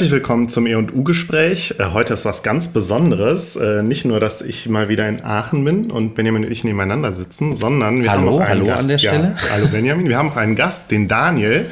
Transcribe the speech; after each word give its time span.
Herzlich 0.00 0.12
willkommen 0.12 0.48
zum 0.48 0.66
E&U-Gespräch. 0.66 1.74
Äh, 1.78 1.92
heute 1.92 2.14
ist 2.14 2.24
was 2.24 2.42
ganz 2.42 2.68
Besonderes. 2.68 3.54
Äh, 3.56 3.82
nicht 3.82 4.06
nur, 4.06 4.18
dass 4.18 4.40
ich 4.40 4.66
mal 4.66 4.88
wieder 4.88 5.06
in 5.06 5.22
Aachen 5.22 5.62
bin 5.62 5.90
und 5.90 6.14
Benjamin 6.14 6.46
und 6.46 6.50
ich 6.50 6.64
nebeneinander 6.64 7.12
sitzen, 7.12 7.54
sondern 7.54 8.02
wir 8.02 8.10
hallo, 8.10 8.20
haben 8.20 8.28
auch 8.28 8.40
einen 8.40 8.48
hallo 8.48 8.64
Gast. 8.64 8.78
an 8.80 8.88
der 8.88 8.96
Stelle. 8.96 9.36
Ja, 9.36 9.50
hallo 9.52 9.68
Benjamin. 9.68 10.08
Wir 10.08 10.16
haben 10.16 10.30
auch 10.30 10.38
einen 10.38 10.56
Gast, 10.56 10.90
den 10.90 11.06
Daniel 11.06 11.66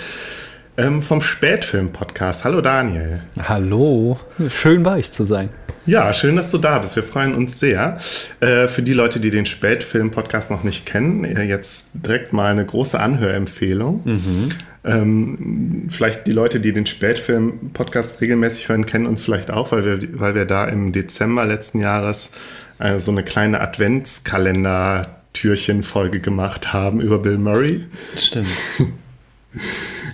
ähm, 0.77 1.01
vom 1.01 1.23
Spätfilm-Podcast. 1.23 2.45
Hallo 2.45 2.61
Daniel. 2.61 3.23
Hallo, 3.43 4.19
schön 4.51 4.83
bei 4.83 4.97
euch 4.97 5.11
zu 5.11 5.25
sein. 5.25 5.49
Ja, 5.87 6.13
schön, 6.13 6.37
dass 6.37 6.51
du 6.51 6.59
da 6.59 6.81
bist. 6.81 6.97
Wir 6.97 7.05
freuen 7.05 7.35
uns 7.35 7.59
sehr. 7.59 7.97
Äh, 8.41 8.69
für 8.69 8.83
die 8.83 8.93
Leute, 8.93 9.21
die 9.21 9.31
den 9.31 9.47
Spätfilm-Podcast 9.47 10.51
noch 10.51 10.65
nicht 10.65 10.85
kennen, 10.85 11.25
jetzt 11.25 11.93
direkt 11.95 12.35
mal 12.35 12.53
eine 12.53 12.67
große 12.67 13.01
Anhörempfehlung. 13.01 14.03
Mhm. 14.05 14.49
Ähm, 14.89 15.87
vielleicht 15.91 16.27
die 16.27 16.33
Leute, 16.33 16.59
die 16.61 16.73
den 16.73 16.87
Spätfilm-Podcast 16.87 18.23
regelmäßig 18.23 18.71
hören, 18.71 18.87
kennen 18.87 19.07
uns 19.07 19.23
vielleicht 19.23 19.51
auch, 19.51 19.71
weil 19.71 19.85
wir, 19.85 20.01
weil 20.19 20.35
wir 20.35 20.47
da 20.47 20.65
im 20.65 20.93
Dezember 20.93 21.45
letzten 21.45 21.81
Jahres 21.81 22.31
äh, 22.79 22.99
so 22.99 23.11
eine 23.11 23.23
kleine 23.23 23.61
Adventskalender-Türchen-Folge 23.61 26.21
gemacht 26.21 26.73
haben 26.73 27.03
über 27.03 27.19
Bill 27.19 27.37
Murray. 27.37 27.85
Stimmt. 28.17 28.49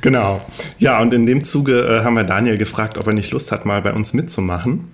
genau. 0.00 0.44
Ja, 0.78 1.00
und 1.00 1.14
in 1.14 1.26
dem 1.26 1.44
Zuge 1.44 1.86
äh, 1.86 2.02
haben 2.02 2.14
wir 2.14 2.24
Daniel 2.24 2.58
gefragt, 2.58 2.98
ob 2.98 3.06
er 3.06 3.12
nicht 3.12 3.30
Lust 3.30 3.52
hat, 3.52 3.66
mal 3.66 3.80
bei 3.80 3.92
uns 3.92 4.12
mitzumachen. 4.12 4.90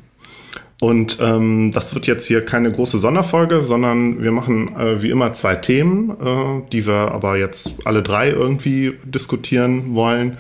Und 0.81 1.19
ähm, 1.21 1.71
das 1.73 1.95
wird 1.95 2.07
jetzt 2.07 2.27
hier 2.27 2.43
keine 2.45 2.73
große 2.73 2.99
Sonderfolge, 2.99 3.63
sondern 3.63 4.23
wir 4.23 4.33
machen 4.33 4.75
äh, 4.77 5.03
wie 5.03 5.11
immer 5.11 5.35
zwei 5.35 5.55
Themen, 5.57 6.11
äh, 6.11 6.71
die 6.73 6.87
wir 6.87 7.13
aber 7.13 7.37
jetzt 7.37 7.75
alle 7.85 8.03
drei 8.03 8.31
irgendwie 8.31 8.99
diskutieren 9.05 9.95
wollen. 9.95 10.39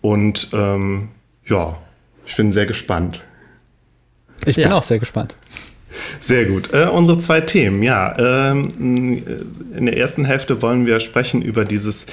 Und 0.00 0.48
ähm, 0.54 1.08
ja, 1.44 1.76
ich 2.24 2.36
bin 2.36 2.52
sehr 2.52 2.64
gespannt. 2.64 3.22
Ich 4.46 4.56
bin 4.56 4.64
ja. 4.64 4.74
auch 4.74 4.82
sehr 4.82 4.98
gespannt. 4.98 5.36
Sehr 6.20 6.46
gut. 6.46 6.72
Äh, 6.72 6.86
unsere 6.86 7.18
zwei 7.18 7.40
Themen, 7.40 7.82
ja. 7.82 8.16
Ähm, 8.50 8.72
in 9.76 9.86
der 9.86 9.96
ersten 9.96 10.24
Hälfte 10.24 10.60
wollen 10.62 10.86
wir 10.86 11.00
sprechen 11.00 11.42
über 11.42 11.64
dieses 11.64 12.06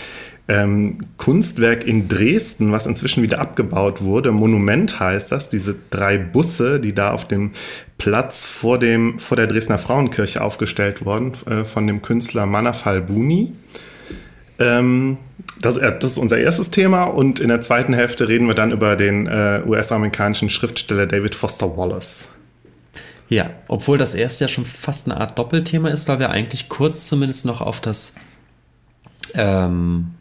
ähm, 0.48 1.00
Kunstwerk 1.18 1.86
in 1.86 2.10
Dresden, 2.10 2.72
was 2.72 2.86
inzwischen 2.86 3.24
wieder 3.24 3.40
abgebaut 3.40 4.02
wurde. 4.02 4.32
Monument 4.32 5.00
heißt 5.00 5.32
das, 5.32 5.50
diese 5.50 5.76
drei 5.90 6.18
Busse, 6.18 6.80
die 6.80 6.94
da 6.94 7.12
auf 7.12 7.28
dem 7.28 7.52
Platz 7.98 8.46
vor, 8.46 8.78
dem, 8.78 9.20
vor 9.20 9.38
der 9.38 9.48
Dresdner 9.48 9.78
Frauenkirche 9.78 10.42
aufgestellt 10.42 11.06
wurden, 11.06 11.34
äh, 11.50 11.64
von 11.64 11.88
dem 11.88 12.02
Künstler 12.02 12.46
Manafal 12.46 13.02
Buni. 13.02 13.54
Ähm, 14.60 15.18
das, 15.62 15.78
äh, 15.78 15.98
das, 15.98 16.14
ist 16.14 16.18
unser 16.18 16.38
erstes 16.38 16.70
Thema 16.72 17.06
und 17.06 17.40
in 17.40 17.48
der 17.48 17.62
zweiten 17.62 17.94
Hälfte 17.94 18.28
reden 18.28 18.48
wir 18.48 18.56
dann 18.56 18.72
über 18.72 18.98
den 18.98 19.28
äh, 19.28 19.62
US-amerikanischen 19.66 20.50
Schriftsteller 20.50 21.08
David 21.08 21.36
Foster 21.36 21.78
Wallace. 21.78 22.28
Ja, 23.30 23.50
obwohl 23.68 23.98
das 23.98 24.14
erste 24.14 24.44
ja 24.44 24.48
schon 24.50 24.66
fast 24.66 25.10
eine 25.10 25.20
Art 25.20 25.40
Doppelthema 25.40 25.90
ist, 25.90 26.08
weil 26.10 26.20
wir 26.20 26.30
eigentlich 26.30 26.68
kurz 26.70 27.08
zumindest 27.08 27.46
noch 27.46 27.62
auf 27.62 27.80
das 27.80 28.16
ähm, 29.34 30.12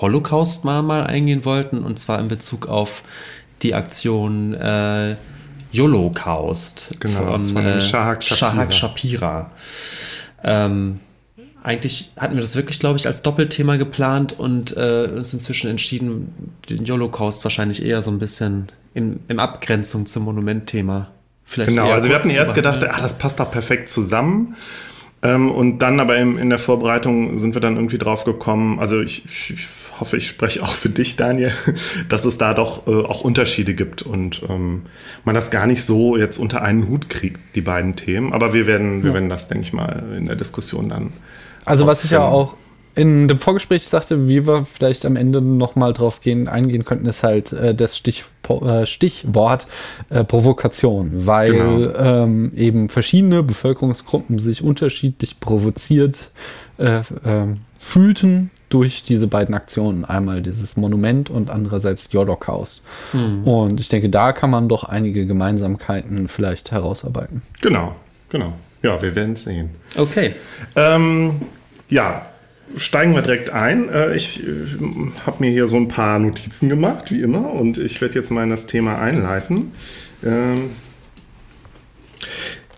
Holocaust 0.00 0.64
mal, 0.64 0.82
mal 0.82 1.04
eingehen 1.04 1.44
wollten, 1.44 1.84
und 1.84 1.98
zwar 1.98 2.18
in 2.20 2.28
Bezug 2.28 2.68
auf 2.68 3.02
die 3.62 3.74
Aktion 3.74 4.54
äh, 4.54 5.16
Holocaust 5.76 6.96
genau, 6.98 7.32
von, 7.32 7.46
von 7.46 7.64
äh, 7.64 7.80
Shahak 7.80 8.22
Shapira. 8.22 8.50
Shahak 8.50 8.74
Shapira. 8.74 9.50
Ähm, 10.42 11.00
eigentlich 11.62 12.12
hatten 12.16 12.34
wir 12.34 12.40
das 12.40 12.56
wirklich, 12.56 12.80
glaube 12.80 12.98
ich, 12.98 13.06
als 13.06 13.22
Doppelthema 13.22 13.76
geplant 13.76 14.38
und 14.38 14.76
äh, 14.76 15.08
uns 15.14 15.32
inzwischen 15.32 15.70
entschieden, 15.70 16.54
den 16.68 16.88
Holocaust 16.88 17.44
wahrscheinlich 17.44 17.84
eher 17.84 18.00
so 18.02 18.10
ein 18.10 18.18
bisschen 18.18 18.68
in, 18.94 19.20
in 19.28 19.38
Abgrenzung 19.38 20.06
zum 20.06 20.24
Monumentthema. 20.24 21.08
Vielleicht 21.44 21.70
genau, 21.70 21.90
also 21.90 22.08
wir 22.08 22.14
hatten 22.14 22.30
erst 22.30 22.54
gedacht, 22.54 22.82
ah, 22.82 23.00
das 23.00 23.18
passt 23.18 23.40
doch 23.40 23.50
perfekt 23.50 23.90
zusammen. 23.90 24.56
Ähm, 25.22 25.50
und 25.50 25.80
dann 25.80 26.00
aber 26.00 26.16
in, 26.16 26.38
in, 26.38 26.48
der 26.48 26.58
Vorbereitung 26.58 27.36
sind 27.38 27.54
wir 27.54 27.60
dann 27.60 27.76
irgendwie 27.76 27.98
drauf 27.98 28.24
gekommen, 28.24 28.78
also 28.78 29.02
ich, 29.02 29.26
ich 29.26 29.66
hoffe, 30.00 30.16
ich 30.16 30.26
spreche 30.26 30.62
auch 30.62 30.74
für 30.74 30.88
dich, 30.88 31.16
Daniel, 31.16 31.52
dass 32.08 32.24
es 32.24 32.38
da 32.38 32.54
doch 32.54 32.86
äh, 32.86 32.90
auch 32.90 33.20
Unterschiede 33.20 33.74
gibt 33.74 34.02
und 34.02 34.42
ähm, 34.48 34.82
man 35.24 35.34
das 35.34 35.50
gar 35.50 35.66
nicht 35.66 35.84
so 35.84 36.16
jetzt 36.16 36.38
unter 36.38 36.62
einen 36.62 36.88
Hut 36.88 37.08
kriegt, 37.08 37.40
die 37.54 37.60
beiden 37.60 37.96
Themen. 37.96 38.32
Aber 38.32 38.52
wir 38.52 38.66
werden, 38.66 39.02
wir 39.02 39.14
werden 39.14 39.28
das, 39.28 39.48
denke 39.48 39.64
ich 39.64 39.72
mal, 39.72 40.02
in 40.16 40.24
der 40.24 40.36
Diskussion 40.36 40.88
dann. 40.88 41.12
Also 41.64 41.86
was 41.86 42.04
ich 42.04 42.10
ja 42.10 42.24
auch 42.24 42.56
in 42.94 43.28
dem 43.28 43.38
Vorgespräch 43.38 43.88
sagte, 43.88 44.28
wie 44.28 44.46
wir 44.46 44.64
vielleicht 44.64 45.06
am 45.06 45.16
Ende 45.16 45.40
nochmal 45.40 45.92
drauf 45.92 46.20
gehen, 46.20 46.48
eingehen 46.48 46.84
könnten, 46.84 47.06
ist 47.06 47.22
halt 47.22 47.52
äh, 47.52 47.74
das 47.74 47.96
Stich, 47.96 48.24
äh, 48.48 48.84
Stichwort 48.84 49.68
äh, 50.08 50.24
Provokation, 50.24 51.26
weil 51.26 51.52
genau. 51.52 51.94
ähm, 51.94 52.52
eben 52.56 52.88
verschiedene 52.88 53.42
Bevölkerungsgruppen 53.42 54.38
sich 54.38 54.62
unterschiedlich 54.62 55.38
provoziert 55.38 56.30
äh, 56.78 57.02
ähm, 57.24 57.60
fühlten 57.78 58.50
durch 58.70 59.02
diese 59.02 59.26
beiden 59.26 59.54
Aktionen. 59.54 60.04
Einmal 60.04 60.40
dieses 60.40 60.76
Monument 60.76 61.28
und 61.28 61.50
andererseits 61.50 62.08
Holocaust. 62.14 62.82
Mhm. 63.12 63.44
Und 63.44 63.80
ich 63.80 63.88
denke, 63.88 64.08
da 64.08 64.32
kann 64.32 64.48
man 64.48 64.68
doch 64.68 64.84
einige 64.84 65.26
Gemeinsamkeiten 65.26 66.28
vielleicht 66.28 66.70
herausarbeiten. 66.70 67.42
Genau, 67.60 67.94
genau. 68.30 68.54
Ja, 68.82 69.02
wir 69.02 69.14
werden 69.14 69.34
es 69.34 69.44
sehen. 69.44 69.70
Okay. 69.96 70.34
Ähm, 70.74 71.42
ja, 71.90 72.26
steigen 72.76 73.14
wir 73.14 73.22
direkt 73.22 73.50
ein. 73.50 73.88
Äh, 73.90 74.14
ich 74.14 74.42
äh, 74.42 74.66
habe 75.26 75.36
mir 75.40 75.50
hier 75.50 75.68
so 75.68 75.76
ein 75.76 75.88
paar 75.88 76.18
Notizen 76.18 76.68
gemacht, 76.68 77.10
wie 77.10 77.20
immer, 77.20 77.52
und 77.52 77.76
ich 77.76 78.00
werde 78.00 78.14
jetzt 78.14 78.30
mal 78.30 78.44
in 78.44 78.50
das 78.50 78.66
Thema 78.66 78.98
einleiten. 78.98 79.72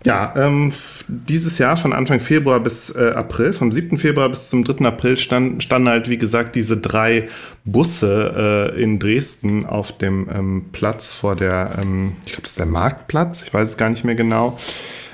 Ja, 0.03 0.33
ähm, 0.35 0.73
dieses 1.07 1.57
Jahr 1.59 1.77
von 1.77 1.93
Anfang 1.93 2.19
Februar 2.19 2.59
bis 2.59 2.89
äh, 2.89 3.13
April, 3.15 3.53
vom 3.53 3.71
7. 3.71 3.97
Februar 3.97 4.27
bis 4.27 4.49
zum 4.49 4.65
3. 4.65 4.85
April 4.85 5.17
stand, 5.17 5.63
standen 5.63 5.87
halt, 5.87 6.09
wie 6.09 6.17
gesagt, 6.17 6.55
diese 6.55 6.77
drei 6.77 7.29
Busse 7.63 8.73
äh, 8.75 8.81
in 8.81 8.99
Dresden 8.99 9.65
auf 9.65 9.97
dem 9.97 10.27
ähm, 10.29 10.65
Platz 10.73 11.13
vor 11.13 11.37
der, 11.37 11.79
ähm, 11.81 12.17
ich 12.25 12.33
glaube, 12.33 12.41
das 12.43 12.51
ist 12.51 12.59
der 12.59 12.65
Marktplatz, 12.65 13.43
ich 13.43 13.53
weiß 13.53 13.69
es 13.69 13.77
gar 13.77 13.89
nicht 13.89 14.03
mehr 14.03 14.15
genau. 14.15 14.57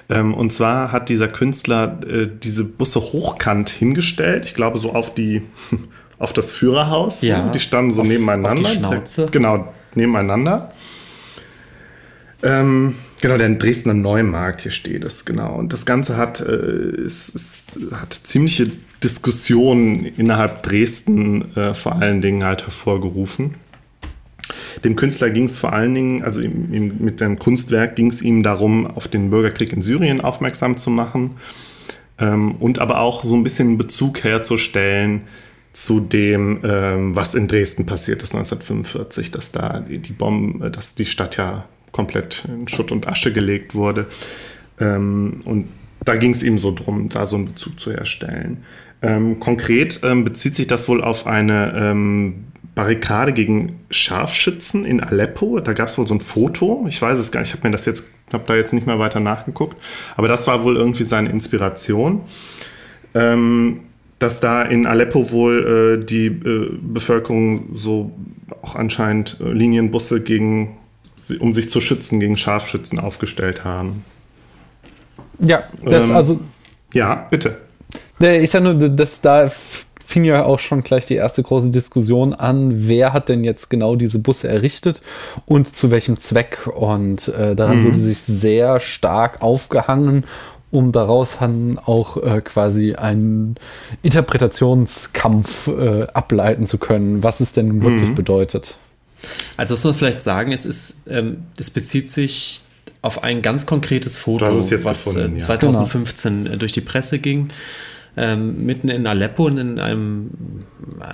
Ähm, 0.10 0.34
und 0.34 0.52
zwar 0.52 0.92
hat 0.92 1.10
dieser 1.10 1.28
Künstler 1.28 2.00
äh, 2.10 2.28
diese 2.28 2.64
Busse 2.64 3.00
hochkant 3.00 3.70
hingestellt, 3.70 4.46
ich 4.46 4.56
glaube 4.56 4.80
so 4.80 4.94
auf 4.94 5.14
die, 5.14 5.44
auf 6.18 6.34
das 6.34 6.50
Führerhaus. 6.50 7.22
Ja, 7.22 7.50
die 7.50 7.60
standen 7.60 7.92
so 7.92 8.02
auf, 8.02 8.08
nebeneinander. 8.08 8.90
Auf 8.90 9.04
die 9.16 9.32
genau, 9.32 9.72
nebeneinander. 9.94 10.72
Ähm, 12.42 12.96
genau, 13.22 13.38
der 13.38 13.50
Dresdner 13.50 13.94
Neumarkt 13.94 14.62
hier 14.62 14.72
steht 14.72 15.04
es, 15.04 15.26
genau. 15.26 15.56
Und 15.56 15.74
das 15.74 15.86
Ganze 15.86 16.18
hat, 16.18 16.42
äh, 16.42 17.04
ist, 17.04 17.30
ist, 17.30 17.78
hat 17.92 18.14
ziemliche 18.14 18.72
Diskussionen 19.04 20.06
innerhalb 20.06 20.64
Dresden 20.64 21.56
äh, 21.56 21.74
vor 21.74 22.02
allen 22.02 22.22
Dingen 22.22 22.44
halt 22.44 22.64
hervorgerufen. 22.64 23.56
Dem 24.84 24.96
Künstler 24.96 25.30
ging 25.30 25.46
es 25.46 25.58
vor 25.58 25.74
allen 25.74 25.94
Dingen, 25.94 26.24
also 26.24 26.42
ihm, 26.42 26.74
ihm, 26.74 26.94
mit 27.00 27.20
seinem 27.20 27.38
Kunstwerk 27.38 27.96
ging 27.96 28.08
es 28.08 28.22
ihm 28.22 28.44
darum, 28.44 28.88
auf 28.88 29.08
den 29.08 29.30
Bürgerkrieg 29.30 29.74
in 29.74 29.82
Syrien 29.82 30.22
aufmerksam 30.22 30.78
zu 30.78 30.90
machen 30.90 31.38
ähm, 32.20 32.56
und 32.56 32.80
aber 32.80 33.00
auch 33.00 33.24
so 33.24 33.36
ein 33.36 33.44
bisschen 33.44 33.78
Bezug 33.78 34.24
herzustellen 34.24 35.22
zu 35.74 36.00
dem, 36.00 36.60
ähm, 36.64 37.16
was 37.16 37.36
in 37.36 37.48
Dresden 37.48 37.86
passiert 37.86 38.24
ist 38.24 38.34
1945, 38.34 39.32
dass 39.32 39.52
da 39.52 39.80
die, 39.80 39.98
Bomben, 40.12 40.72
dass 40.72 40.96
die 40.96 41.06
Stadt 41.06 41.38
ja 41.38 41.66
komplett 41.92 42.46
in 42.48 42.68
Schutt 42.68 42.92
und 42.92 43.08
Asche 43.08 43.34
gelegt 43.34 43.76
wurde. 43.76 44.08
Ähm, 44.80 45.42
und 45.46 45.68
da 46.06 46.16
ging 46.16 46.32
es 46.32 46.44
ihm 46.44 46.58
so 46.58 46.74
drum, 46.74 47.10
da 47.10 47.26
so 47.26 47.36
einen 47.36 47.46
Bezug 47.46 47.80
zu 47.80 47.92
herstellen. 47.92 48.64
Ähm, 49.02 49.40
konkret 49.40 50.02
ähm, 50.04 50.26
bezieht 50.26 50.56
sich 50.56 50.68
das 50.68 50.88
wohl 50.88 51.04
auf 51.04 51.28
eine 51.28 51.74
ähm, 51.76 52.46
Barrikade 52.76 53.34
gegen 53.34 53.80
Scharfschützen 53.90 54.86
in 54.86 55.02
Aleppo. 55.02 55.60
Da 55.60 55.74
gab 55.74 55.90
es 55.90 55.98
wohl 55.98 56.08
so 56.08 56.14
ein 56.14 56.22
Foto. 56.22 56.86
Ich 56.88 57.02
weiß 57.02 57.20
es 57.20 57.32
gar 57.32 57.42
nicht. 57.42 57.50
Ich 57.50 57.56
habe 57.56 57.68
mir 57.68 57.72
das 57.72 57.86
jetzt, 57.86 58.10
habe 58.32 58.44
da 58.48 58.56
jetzt 58.56 58.74
nicht 58.74 58.88
mehr 58.88 59.00
weiter 59.00 59.20
nachgeguckt. 59.20 59.76
Aber 60.16 60.28
das 60.28 60.48
war 60.48 60.64
wohl 60.64 60.78
irgendwie 60.78 61.04
seine 61.04 61.30
Inspiration. 61.30 62.22
Ähm, 63.14 63.82
dass 64.20 64.42
da 64.42 64.64
in 64.64 64.86
Aleppo 64.86 65.32
wohl 65.32 65.98
äh, 66.02 66.06
die 66.06 66.28
äh, 66.28 66.78
Bevölkerung 66.82 67.70
so 67.74 68.12
auch 68.62 68.76
anscheinend 68.76 69.38
äh, 69.40 69.52
Linienbusse 69.52 70.22
gegen, 70.22 70.78
um 71.40 71.54
sich 71.54 71.70
zu 71.70 71.82
schützen 71.82 72.20
gegen 72.20 72.38
Scharfschützen 72.38 73.00
aufgestellt 73.00 73.64
haben. 73.64 74.04
Ja, 75.40 75.64
das 75.84 76.10
ähm, 76.10 76.16
also. 76.16 76.40
Ja, 76.94 77.28
bitte. 77.30 77.60
Ich 78.20 78.52
sage 78.52 78.66
nur, 78.66 78.90
dass 78.90 79.22
da 79.22 79.50
fing 80.10 80.26
ja 80.26 80.44
auch 80.44 80.58
schon 80.58 80.82
gleich 80.82 81.06
die 81.06 81.16
erste 81.16 81.44
große 81.44 81.70
Diskussion 81.70 82.34
an, 82.34 82.88
wer 82.88 83.14
hat 83.14 83.30
denn 83.30 83.44
jetzt 83.44 83.70
genau 83.70 83.96
diese 83.96 84.18
Busse 84.18 84.48
errichtet 84.48 85.02
und 85.46 85.74
zu 85.74 85.92
welchem 85.92 86.18
Zweck. 86.18 86.68
Und 86.68 87.28
äh, 87.28 87.56
daran 87.56 87.82
mhm. 87.82 87.86
wurde 87.86 87.98
sich 87.98 88.20
sehr 88.20 88.80
stark 88.80 89.44
aufgehangen, 89.44 90.26
um 90.72 90.92
daraus 90.92 91.38
dann 91.40 91.78
auch 91.78 92.18
äh, 92.18 92.42
quasi 92.44 92.96
einen 92.96 93.56
Interpretationskampf 94.02 95.68
äh, 95.68 96.08
ableiten 96.12 96.66
zu 96.66 96.80
können, 96.80 97.24
was 97.24 97.40
es 97.40 97.54
denn 97.54 97.84
wirklich 97.84 98.10
mhm. 98.10 98.16
bedeutet. 98.16 98.80
Also 99.58 99.74
das 99.74 99.84
muss 99.84 99.94
man 99.94 100.00
vielleicht 100.00 100.22
sagen, 100.22 100.52
es 100.52 100.66
ist, 100.66 101.02
ähm, 101.08 101.46
es 101.58 101.70
bezieht 101.70 102.10
sich 102.10 102.62
auf 103.02 103.24
ein 103.24 103.42
ganz 103.42 103.66
konkretes 103.66 104.18
Foto, 104.18 104.46
was 104.84 105.06
gefunden, 105.06 105.36
äh, 105.36 105.38
2015 105.38 106.38
ja. 106.38 106.44
Genau. 106.44 106.58
durch 106.58 106.72
die 106.72 106.82
Presse 106.82 107.20
ging 107.20 107.50
ähm, 108.20 108.66
mitten 108.66 108.90
in 108.90 109.08
Aleppo 109.08 109.48
in, 109.48 109.80
einem, 109.80 110.30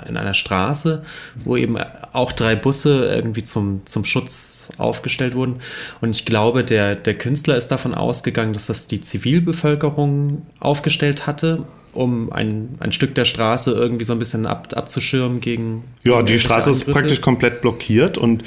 in 0.08 0.18
einer 0.18 0.34
Straße, 0.34 1.06
wo 1.44 1.56
eben 1.56 1.78
auch 2.14 2.32
drei 2.32 2.56
Busse 2.56 3.14
irgendwie 3.14 3.44
zum, 3.44 3.82
zum 3.86 4.06
Schutz 4.06 4.70
aufgestellt 4.78 5.36
wurden. 5.36 5.58
Und 6.02 6.16
ich 6.16 6.26
glaube, 6.26 6.64
der, 6.64 6.96
der 6.96 7.14
Künstler 7.14 7.58
ist 7.58 7.68
davon 7.68 7.94
ausgegangen, 7.94 8.54
dass 8.54 8.66
das 8.66 8.88
die 8.88 9.02
Zivilbevölkerung 9.02 10.48
aufgestellt 10.60 11.28
hatte, 11.28 11.64
um 11.94 12.34
ein, 12.34 12.76
ein 12.80 12.92
Stück 12.92 13.14
der 13.14 13.26
Straße 13.26 13.72
irgendwie 13.72 14.04
so 14.04 14.14
ein 14.14 14.20
bisschen 14.20 14.48
ab, 14.48 14.70
abzuschirmen 14.76 15.42
gegen. 15.42 15.84
Ja, 16.04 16.24
die 16.24 16.40
Straße 16.40 16.72
Angriffe. 16.72 16.90
ist 16.90 16.94
praktisch 16.94 17.22
komplett 17.22 17.62
blockiert 17.62 18.18
und 18.18 18.44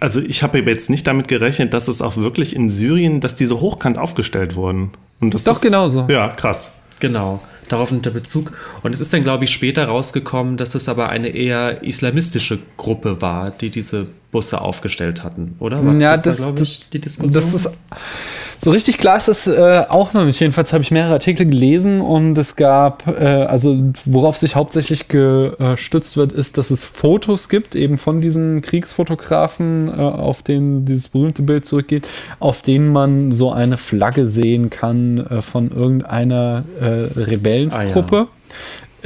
also 0.00 0.20
ich 0.20 0.42
habe 0.42 0.58
jetzt 0.60 0.90
nicht 0.90 1.06
damit 1.06 1.28
gerechnet, 1.28 1.72
dass 1.72 1.88
es 1.88 2.02
auch 2.02 2.16
wirklich 2.16 2.54
in 2.56 2.68
Syrien, 2.70 3.20
dass 3.20 3.34
diese 3.34 3.60
hochkant 3.60 3.96
aufgestellt 3.98 4.54
wurden. 4.54 4.92
Und 5.20 5.32
das 5.32 5.44
Doch, 5.44 5.54
ist, 5.54 5.62
genauso. 5.62 6.06
Ja, 6.08 6.28
krass. 6.28 6.74
Genau 7.00 7.40
darauf 7.68 7.90
unter 7.90 8.10
Bezug. 8.10 8.52
Und 8.82 8.92
es 8.92 9.00
ist 9.00 9.12
dann, 9.12 9.22
glaube 9.22 9.44
ich, 9.44 9.50
später 9.50 9.86
rausgekommen, 9.86 10.56
dass 10.56 10.74
es 10.74 10.88
aber 10.88 11.08
eine 11.08 11.28
eher 11.28 11.82
islamistische 11.82 12.58
Gruppe 12.76 13.20
war, 13.20 13.50
die 13.50 13.70
diese 13.70 14.06
Busse 14.30 14.60
aufgestellt 14.60 15.24
hatten, 15.24 15.56
oder? 15.60 15.84
War 15.84 15.94
ja, 15.94 16.10
das, 16.10 16.22
das, 16.22 16.36
da, 16.38 16.42
glaube 16.44 16.62
ich, 16.62 16.90
die 16.90 17.00
Diskussion. 17.00 17.32
Das 17.32 17.54
ist 17.54 17.72
so 18.58 18.70
richtig 18.70 18.98
klar 18.98 19.16
ist 19.16 19.28
das 19.28 19.46
äh, 19.46 19.84
auch 19.88 20.12
noch 20.12 20.24
nicht. 20.24 20.40
Jedenfalls 20.40 20.72
habe 20.72 20.82
ich 20.82 20.90
mehrere 20.90 21.12
Artikel 21.12 21.46
gelesen 21.46 22.00
und 22.00 22.36
es 22.38 22.56
gab, 22.56 23.06
äh, 23.06 23.24
also 23.24 23.78
worauf 24.04 24.36
sich 24.36 24.56
hauptsächlich 24.56 25.08
gestützt 25.08 26.16
wird, 26.16 26.32
ist, 26.32 26.58
dass 26.58 26.70
es 26.70 26.84
Fotos 26.84 27.48
gibt, 27.48 27.74
eben 27.74 27.98
von 27.98 28.20
diesen 28.20 28.62
Kriegsfotografen, 28.62 29.88
äh, 29.88 29.92
auf 29.92 30.42
denen 30.42 30.84
dieses 30.84 31.08
berühmte 31.08 31.42
Bild 31.42 31.64
zurückgeht, 31.64 32.08
auf 32.40 32.62
denen 32.62 32.92
man 32.92 33.32
so 33.32 33.52
eine 33.52 33.76
Flagge 33.76 34.26
sehen 34.26 34.70
kann 34.70 35.18
äh, 35.18 35.42
von 35.42 35.70
irgendeiner 35.70 36.64
äh, 36.80 36.84
Rebellengruppe. 37.18 38.16
Ah, 38.16 38.20
ja. 38.20 38.28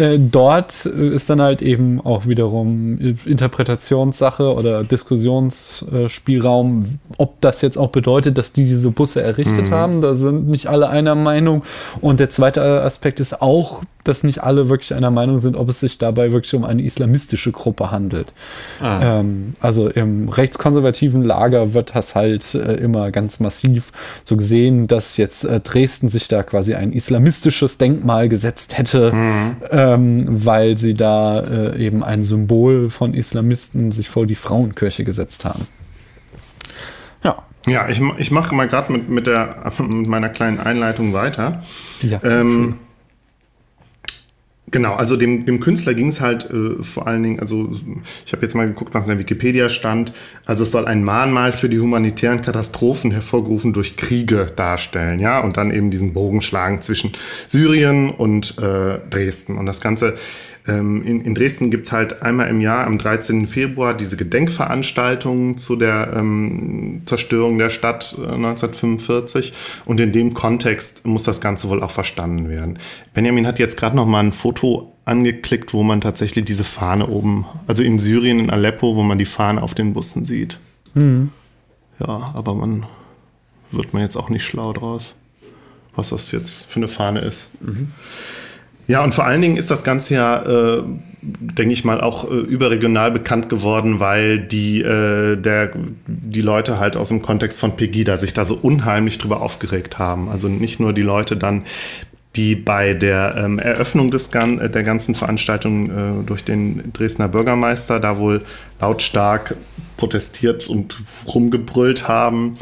Äh, 0.01 0.19
dort 0.19 0.87
äh, 0.87 1.09
ist 1.09 1.29
dann 1.29 1.43
halt 1.43 1.63
eben 1.63 2.01
auch 2.01 2.27
wiederum 2.27 2.99
Interpretationssache 2.99 4.55
oder 4.55 4.83
Diskussionsspielraum, 4.83 6.99
ob 7.19 7.39
das 7.41 7.61
jetzt 7.61 7.77
auch 7.77 7.91
bedeutet, 7.91 8.39
dass 8.39 8.53
die 8.53 8.65
diese 8.65 8.91
Busse 8.91 9.23
errichtet 9.23 9.69
mhm. 9.69 9.75
haben. 9.75 10.01
Da 10.01 10.15
sind 10.15 10.49
nicht 10.49 10.69
alle 10.69 10.89
einer 10.89 11.15
Meinung. 11.15 11.65
Und 12.01 12.21
der 12.21 12.31
zweite 12.31 12.83
Aspekt 12.83 13.21
ist 13.21 13.43
auch, 13.43 13.83
dass 14.05 14.25
nicht 14.25 14.43
alle 14.43 14.69
wirklich 14.69 14.95
einer 14.95 15.11
Meinung 15.11 15.41
sind, 15.41 15.57
ob 15.57 15.69
es 15.69 15.81
sich 15.81 15.99
dabei 15.99 16.33
wirklich 16.33 16.55
um 16.55 16.65
eine 16.65 16.83
islamistische 16.83 17.53
Gruppe 17.53 17.91
handelt. 17.91 18.33
Ah. 18.81 19.21
Ähm, 19.21 19.55
also 19.61 19.89
im 19.89 20.29
rechtskonservativen 20.29 21.23
Lager 21.23 21.75
wird 21.75 21.95
das 21.95 22.15
halt 22.15 22.55
äh, 22.55 22.75
immer 22.75 23.11
ganz 23.11 23.41
massiv 23.41 23.93
so 24.25 24.37
gesehen, 24.37 24.87
dass 24.87 25.17
jetzt 25.17 25.45
äh, 25.45 25.61
Dresden 25.61 26.09
sich 26.09 26.29
da 26.29 26.43
quasi 26.43 26.75
ein 26.75 26.93
islamistisches 26.93 27.79
Denkmal 27.79 28.29
gesetzt 28.29 28.79
hätte, 28.79 29.13
mhm. 29.13 29.57
ähm, 29.71 30.27
weil 30.29 30.79
sie 30.79 30.95
da 30.95 31.41
äh, 31.41 31.85
eben 31.85 32.03
ein 32.03 32.23
Symbol 32.23 32.91
von 32.91 33.15
Islamisten 33.15 33.93
sich 33.93 34.09
vor 34.09 34.27
die 34.27 34.35
Frauenkirche 34.35 35.05
gesetzt 35.05 35.45
haben. 35.45 35.67
Ja. 37.23 37.43
Ja, 37.67 37.89
ich, 37.91 38.01
ich 38.17 38.31
mache 38.31 38.55
mal 38.55 38.69
gerade 38.69 38.91
mit, 38.93 39.11
mit, 39.11 39.29
mit 39.79 40.07
meiner 40.07 40.31
kleinen 40.31 40.59
Einleitung 40.59 41.13
weiter. 41.13 41.63
Ja. 42.01 42.21
Ähm, 42.25 42.77
Genau, 44.71 44.95
also 44.95 45.17
dem, 45.17 45.47
dem 45.47 45.59
Künstler 45.59 45.95
ging 45.95 46.09
es 46.09 46.21
halt 46.21 46.49
äh, 46.51 46.83
vor 46.85 47.07
allen 47.07 47.23
Dingen, 47.23 47.41
also 47.41 47.73
ich 48.25 48.33
habe 48.33 48.43
jetzt 48.43 48.55
mal 48.55 48.69
geguckt, 48.69 48.95
was 48.95 49.05
in 49.05 49.11
der 49.11 49.19
Wikipedia 49.19 49.69
stand. 49.69 50.13
Also 50.47 50.63
es 50.63 50.71
soll 50.71 50.87
ein 50.87 51.03
Mahnmal 51.03 51.53
für 51.53 51.69
die 51.69 51.81
humanitären 51.81 52.41
Katastrophen 52.41 53.11
hervorgerufen 53.11 53.73
durch 53.73 53.97
Kriege 53.97 54.47
darstellen, 54.55 55.19
ja, 55.19 55.41
und 55.41 55.57
dann 55.57 55.73
eben 55.73 55.91
diesen 55.91 56.13
Bogen 56.13 56.41
schlagen 56.41 56.83
zwischen 56.83 57.13
Syrien 57.49 58.11
und 58.11 58.59
äh, 58.59 58.99
Dresden. 59.11 59.59
Und 59.59 59.67
das 59.67 59.81
Ganze 59.81 60.17
ähm, 60.67 61.03
in, 61.05 61.25
in, 61.25 61.35
Dresden 61.35 61.71
gibt 61.71 61.87
es 61.87 61.93
halt 61.93 62.23
einmal 62.23 62.49
im 62.49 62.61
Jahr 62.61 62.87
am 62.87 62.99
13. 62.99 63.47
Februar 63.47 63.95
diese 63.95 64.17
Gedenkveranstaltung 64.17 65.57
zu 65.57 65.77
der 65.77 66.13
ähm, 66.15 67.03
Zerstörung 67.07 67.59
der 67.59 67.71
Stadt 67.71 68.15
äh, 68.19 68.23
1945 68.23 69.53
und 69.87 70.01
in 70.01 70.13
dem 70.13 70.35
Kontext 70.35 71.07
muss 71.07 71.25
das 71.25 71.41
Ganze 71.41 71.69
wohl 71.69 71.83
auch 71.83 71.91
verstanden 71.91 72.49
werden. 72.49 72.79
Benjamin 73.15 73.47
hat 73.47 73.59
jetzt 73.59 73.77
gerade 73.77 73.97
noch 73.97 74.07
mal 74.07 74.21
ein 74.21 74.33
Foto 74.33 74.93
angeklickt, 75.05 75.73
wo 75.73 75.83
man 75.83 76.01
tatsächlich 76.01 76.45
diese 76.45 76.65
Fahne 76.65 77.09
oben, 77.09 77.47
also 77.67 77.83
in 77.83 77.99
Syrien, 77.99 78.39
in 78.39 78.51
Aleppo, 78.51 78.97
wo 78.97 79.03
man 79.03 79.19
die 79.19 79.27
Fahne 79.27 79.63
auf 79.63 79.75
den 79.75 79.95
Bussen 79.95 80.25
sieht. 80.25 80.61
Mhm. 80.95 81.31
Ja, 81.99 82.33
aber 82.35 82.55
man 82.55 82.87
wird 83.71 83.93
man 83.93 84.03
jetzt 84.03 84.17
auch 84.17 84.29
nicht 84.29 84.45
schlau 84.45 84.73
draus, 84.73 85.15
was 85.95 86.11
das 86.11 86.33
jetzt 86.33 86.67
für 86.67 86.81
eine 86.81 86.89
Fahne 86.89 87.21
ist. 87.21 87.49
Mhm. 87.61 87.93
Ja, 88.91 89.05
und 89.05 89.15
vor 89.15 89.25
allen 89.25 89.41
Dingen 89.41 89.57
ist 89.57 89.71
das 89.71 89.85
Ganze 89.85 90.15
ja, 90.15 90.43
äh, 90.43 90.83
denke 91.23 91.73
ich 91.73 91.85
mal, 91.85 92.01
auch 92.01 92.29
äh, 92.29 92.35
überregional 92.35 93.13
bekannt 93.13 93.49
geworden, 93.49 94.01
weil 94.01 94.41
die, 94.41 94.81
äh, 94.81 95.37
der, 95.37 95.71
die 96.09 96.41
Leute 96.41 96.81
halt 96.81 96.97
aus 96.97 97.11
dem 97.11 97.23
Kontext 97.23 97.61
von 97.61 97.77
Pegida 97.77 98.17
sich 98.17 98.33
da 98.33 98.45
so 98.45 98.59
unheimlich 98.61 99.19
drüber 99.19 99.43
aufgeregt 99.43 100.01
haben. 100.01 100.29
Also 100.29 100.49
nicht 100.49 100.81
nur 100.81 100.93
die 100.93 101.03
Leute 101.03 101.37
dann, 101.37 101.63
die 102.35 102.57
bei 102.57 102.93
der 102.93 103.37
ähm, 103.39 103.61
Eröffnung 103.61 104.11
des, 104.11 104.27
äh, 104.35 104.69
der 104.69 104.83
ganzen 104.83 105.15
Veranstaltung 105.15 105.91
äh, 105.91 106.25
durch 106.27 106.43
den 106.43 106.93
Dresdner 106.93 107.29
Bürgermeister 107.29 108.01
da 108.01 108.19
wohl 108.19 108.43
lautstark 108.81 109.55
protestiert 109.99 110.67
und 110.67 111.01
rumgebrüllt 111.33 112.09
haben, 112.09 112.55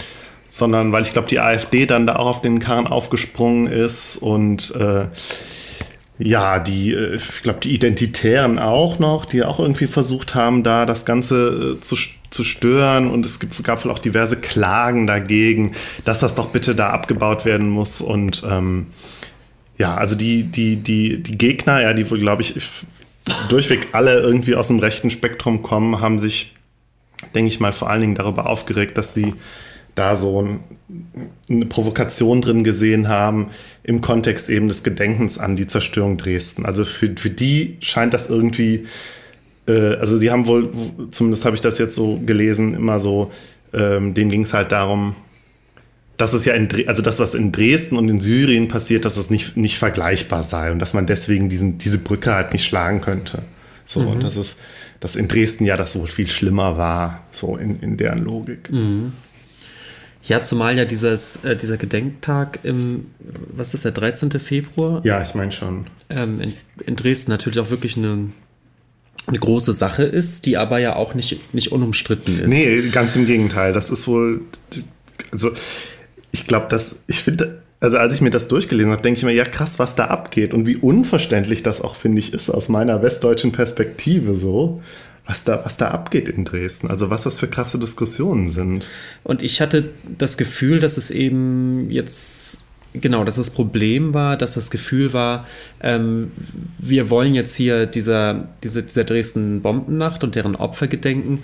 sondern 0.51 0.93
weil 0.93 1.05
ich 1.05 1.15
glaube, 1.15 1.29
die 1.29 1.41
AfD 1.41 1.87
dann 1.87 2.07
da 2.07 2.17
auch 2.17 2.27
auf 2.27 2.43
den 2.43 2.59
Karren 2.59 2.87
aufgesprungen 2.87 3.67
ist 3.67 4.19
und 4.19 4.75
äh, 4.75 5.07
ja, 6.19 6.59
die, 6.59 6.93
äh, 6.93 7.17
ich 7.17 7.43
glaube, 7.43 7.61
die 7.61 7.75
Identitären 7.75 8.59
auch 8.59 8.99
noch, 8.99 9.25
die 9.25 9.45
auch 9.45 9.61
irgendwie 9.61 9.87
versucht 9.87 10.35
haben, 10.35 10.63
da 10.63 10.87
das 10.87 11.05
Ganze 11.05 11.77
äh, 11.79 11.81
zu, 11.81 11.97
zu 12.31 12.45
stören. 12.45 13.11
Und 13.11 13.25
es 13.25 13.39
gibt, 13.39 13.63
gab 13.65 13.85
wohl 13.85 13.93
auch 13.93 13.99
diverse 13.99 14.37
Klagen 14.41 15.07
dagegen, 15.07 15.73
dass 16.05 16.21
das 16.21 16.35
doch 16.35 16.51
bitte 16.51 16.75
da 16.75 16.91
abgebaut 16.91 17.45
werden 17.45 17.69
muss. 17.71 18.01
Und 18.01 18.43
ähm, 18.49 18.87
ja, 19.79 19.97
also 19.97 20.17
die, 20.17 20.45
die, 20.45 20.77
die, 20.77 21.23
die 21.23 21.39
Gegner, 21.39 21.81
ja, 21.81 21.93
die 21.93 22.11
wohl, 22.11 22.19
glaube 22.19 22.43
ich, 22.43 22.55
durchweg 23.49 23.89
alle 23.93 24.21
irgendwie 24.21 24.57
aus 24.57 24.69
dem 24.69 24.81
rechten 24.81 25.11
Spektrum 25.11 25.63
kommen, 25.63 26.01
haben 26.01 26.19
sich, 26.19 26.57
denke 27.35 27.49
ich 27.49 27.61
mal, 27.61 27.73
vor 27.73 27.91
allen 27.91 28.01
Dingen 28.01 28.15
darüber 28.17 28.49
aufgeregt, 28.49 28.99
dass 28.99 29.15
sie 29.15 29.35
da 29.99 30.17
so 30.17 30.61
eine 31.49 31.67
Provokation 31.67 32.41
drin 32.41 32.65
gesehen 32.65 33.09
haben 33.09 33.51
im 33.83 34.01
Kontext 34.01 34.49
eben 34.49 34.69
des 34.69 34.83
Gedenkens 34.83 35.39
an 35.39 35.57
die 35.57 35.67
Zerstörung 35.67 36.17
Dresden. 36.17 36.65
Also 36.65 36.85
für, 36.85 37.15
für 37.17 37.31
die 37.31 37.77
scheint 37.81 38.15
das 38.15 38.29
irgendwie, 38.31 38.87
äh, 39.67 39.97
also 39.97 40.17
sie 40.17 40.31
haben 40.31 40.47
wohl, 40.47 40.71
zumindest 41.11 41.45
habe 41.45 41.57
ich 41.57 41.61
das 41.61 41.79
jetzt 41.79 41.95
so 41.95 42.21
gelesen, 42.25 42.75
immer 42.75 43.01
so, 43.01 43.33
ähm, 43.75 44.15
denen 44.15 44.31
ging 44.31 44.43
es 44.43 44.55
halt 44.55 44.73
darum, 44.73 45.15
dass 46.17 46.33
es 46.33 46.45
ja 46.45 46.55
in, 46.55 46.69
also 46.89 47.03
das, 47.03 47.19
was 47.21 47.35
in 47.35 47.53
Dresden 47.53 47.97
und 47.97 48.09
in 48.09 48.21
Syrien 48.21 48.69
passiert, 48.69 49.05
dass 49.05 49.17
es 49.17 49.31
nicht, 49.31 49.57
nicht 49.57 49.79
vergleichbar 49.79 50.43
sei 50.43 50.73
und 50.73 50.81
dass 50.81 50.95
man 50.95 51.07
deswegen 51.07 51.49
diesen, 51.49 51.79
diese 51.79 51.99
Brücke 51.99 52.35
halt 52.35 52.53
nicht 52.53 52.65
schlagen 52.65 53.01
könnte. 53.01 53.43
So, 53.85 54.01
mhm. 54.01 54.09
und 54.09 54.23
das 54.23 54.37
ist, 54.37 54.57
dass 55.01 55.17
in 55.17 55.29
Dresden 55.29 55.65
ja 55.65 55.77
das 55.77 55.95
wohl 55.95 56.09
viel 56.09 56.29
schlimmer 56.29 56.77
war, 56.77 57.23
so 57.31 57.57
in, 57.57 57.81
in 57.81 57.97
deren 57.97 58.25
Logik. 58.25 58.71
Mhm. 58.71 59.13
Ja, 60.29 60.43
zumal 60.43 60.77
ja 60.77 60.85
dieses, 60.85 61.43
äh, 61.45 61.57
dieser 61.57 61.79
Gedenktag 61.79 62.61
im, 62.63 63.07
was 63.51 63.73
ist 63.73 63.87
der, 63.87 63.93
13. 63.93 64.31
Februar? 64.33 65.01
Ja, 65.05 65.23
ich 65.23 65.35
meine 65.35 65.53
schon. 65.53 65.87
Ähm, 66.11 66.41
in, 66.41 66.53
in, 66.87 66.97
Dresden 66.97 67.31
natürlich 67.31 67.59
auch 67.59 67.71
wirklich 67.71 67.97
eine, 67.97 68.31
eine 69.27 69.39
große 69.39 69.73
Sache 69.73 70.03
ist, 70.03 70.45
die 70.45 70.59
aber 70.59 70.79
ja 70.79 70.97
auch 70.97 71.15
nicht, 71.15 71.55
nicht 71.55 71.73
unumstritten 71.73 72.41
ist. 72.41 72.49
Nee, 72.49 72.89
ganz 72.91 73.17
im 73.17 73.27
Gegenteil. 73.27 73.73
Das 73.73 73.89
ist 73.89 74.07
wohl, 74.07 74.45
also 75.33 75.51
ich 76.31 76.47
glaube, 76.47 76.67
dass, 76.69 76.97
ich 77.07 77.23
finde, 77.23 77.63
also 77.81 77.97
als 77.97 78.15
ich 78.15 78.21
mir 78.21 78.31
das 78.31 78.49
durchgelesen 78.49 78.93
habe, 78.93 79.01
denke 79.01 79.19
ich 79.19 79.25
mir, 79.25 79.33
ja 79.33 79.45
krass, 79.45 79.79
was 79.79 79.95
da 79.95 80.07
abgeht 80.09 80.53
und 80.53 80.67
wie 80.67 80.77
unverständlich 80.77 81.63
das 81.63 81.81
auch, 81.81 81.97
finde 81.97 82.19
ich, 82.19 82.35
ist 82.35 82.51
aus 82.51 82.69
meiner 82.69 83.03
westdeutschen 83.03 83.53
Perspektive 83.53 84.35
so 84.35 84.83
was 85.29 85.45
da, 85.45 85.63
was 85.63 85.77
da 85.77 85.91
abgeht 85.91 86.29
in 86.29 86.45
Dresden. 86.45 86.89
Also 86.89 87.11
was 87.11 87.23
das 87.23 87.39
für 87.39 87.49
krasse 87.49 87.79
Diskussionen 87.79 88.51
sind. 88.51 88.89
Und 89.25 89.43
ich 89.43 89.61
hatte 89.61 89.91
das 90.17 90.39
Gefühl, 90.39 90.81
dass 90.81 90.97
es 90.97 91.11
eben 91.11 91.91
jetzt, 91.91 92.65
genau, 92.95 93.25
dass 93.25 93.37
das 93.37 93.51
Problem 93.51 94.15
war, 94.15 94.39
dass 94.39 94.55
das 94.55 94.71
Gefühl 94.71 95.13
war, 95.13 95.47
ähm, 95.83 96.33
wir 96.79 97.11
wollen 97.11 97.35
jetzt 97.35 97.55
hier 97.55 97.85
dieser, 97.85 98.49
diese, 98.65 98.83
dieser 98.83 99.05
Dresden-Bombennacht 99.05 100.25
und 100.25 100.35
deren 100.35 100.57
Opfer 100.57 100.89
gedenken. 100.89 101.43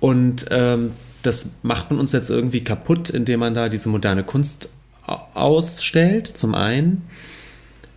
Und 0.00 0.46
ähm, 0.50 0.90
das 1.22 1.54
macht 1.62 1.90
man 1.90 2.00
uns 2.00 2.10
jetzt 2.10 2.30
irgendwie 2.30 2.64
kaputt, 2.64 3.10
indem 3.10 3.40
man 3.40 3.54
da 3.54 3.68
diese 3.68 3.88
moderne 3.90 4.24
Kunst 4.24 4.72
ausstellt, 5.34 6.26
zum 6.26 6.56
einen. 6.56 7.02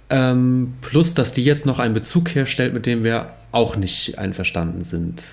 Ähm, 0.10 0.74
plus, 0.82 1.14
dass 1.14 1.34
die 1.34 1.44
jetzt 1.44 1.66
noch 1.66 1.80
einen 1.80 1.94
Bezug 1.94 2.36
herstellt, 2.36 2.74
mit 2.74 2.86
dem 2.86 3.04
wir 3.04 3.34
auch 3.52 3.76
nicht 3.76 4.18
einverstanden 4.18 4.84
sind. 4.84 5.24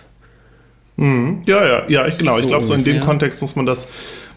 Mhm. 0.97 1.43
Ja, 1.47 1.67
ja, 1.67 1.83
ja, 1.89 2.07
ich, 2.07 2.19
genau. 2.19 2.37
So 2.37 2.41
ich 2.41 2.47
glaube, 2.47 2.67
so 2.67 2.75
in 2.75 2.85
dem 2.85 3.01
Kontext 3.01 3.43
muss 3.43 3.57
man 3.57 3.67
das 3.67 3.89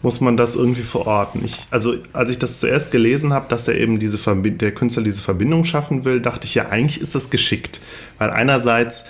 muss 0.04 0.20
man 0.20 0.36
das 0.36 0.54
irgendwie 0.54 0.82
verorten. 0.82 1.40
Ich, 1.44 1.66
also 1.70 1.94
als 2.12 2.28
ich 2.28 2.38
das 2.38 2.60
zuerst 2.60 2.90
gelesen 2.90 3.32
habe, 3.32 3.48
dass 3.48 3.66
er 3.66 3.76
eben 3.76 3.98
diese 3.98 4.18
der 4.18 4.72
Künstler 4.72 5.02
diese 5.02 5.22
Verbindung 5.22 5.64
schaffen 5.64 6.04
will, 6.04 6.20
dachte 6.20 6.46
ich 6.46 6.54
ja, 6.54 6.68
eigentlich 6.68 7.00
ist 7.00 7.14
das 7.14 7.30
geschickt. 7.30 7.80
Weil 8.18 8.28
einerseits 8.28 9.04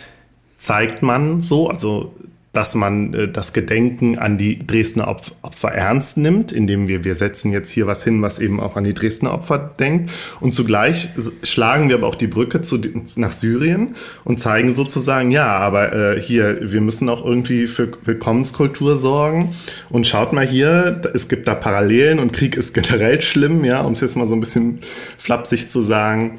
zeigt 0.57 1.03
man 1.03 1.43
so, 1.43 1.69
also 1.69 2.15
dass 2.55 2.75
man 2.75 3.13
äh, 3.13 3.29
das 3.29 3.53
Gedenken 3.53 4.19
an 4.19 4.39
die 4.39 4.65
Dresdner 4.67 5.09
Opfer, 5.09 5.73
ernst 5.73 6.17
nimmt, 6.17 6.53
indem 6.53 6.89
wir, 6.89 7.05
wir 7.05 7.17
setzen 7.17 7.53
jetzt 7.53 7.71
hier 7.71 7.87
was 7.87 8.03
hin, 8.03 8.23
was 8.23 8.39
eben 8.39 8.61
auch 8.61 8.77
an 8.77 8.85
die 8.85 8.95
Dresdner 8.95 9.35
Opfer 9.35 9.59
denkt. 9.59 10.11
Und 10.41 10.55
zugleich 10.55 11.09
schlagen 11.43 11.89
wir 11.89 11.97
aber 11.97 12.07
auch 12.07 12.15
die 12.15 12.29
Brücke 12.29 12.63
zu, 12.63 12.81
nach 13.17 13.33
Syrien 13.33 13.95
und 14.25 14.41
zeigen 14.41 14.73
sozusagen, 14.73 15.31
ja, 15.31 15.47
aber 15.47 15.93
äh, 15.93 16.21
hier, 16.21 16.73
wir 16.73 16.81
müssen 16.81 17.09
auch 17.09 17.25
irgendwie 17.25 17.67
für 17.67 17.91
Willkommenskultur 18.05 18.97
sorgen. 18.97 19.55
Und 19.91 20.07
schaut 20.07 20.33
mal 20.33 20.47
hier, 20.47 21.03
es 21.13 21.29
gibt 21.29 21.49
da 21.49 21.55
Parallelen 21.55 22.21
und 22.21 22.33
Krieg 22.33 22.57
ist 22.57 22.73
generell 22.73 23.21
schlimm, 23.21 23.65
ja, 23.65 23.81
um 23.83 23.93
es 23.93 24.01
jetzt 24.01 24.17
mal 24.17 24.29
so 24.29 24.35
ein 24.35 24.41
bisschen 24.41 24.79
flapsig 25.19 25.69
zu 25.69 25.83
sagen 25.83 26.39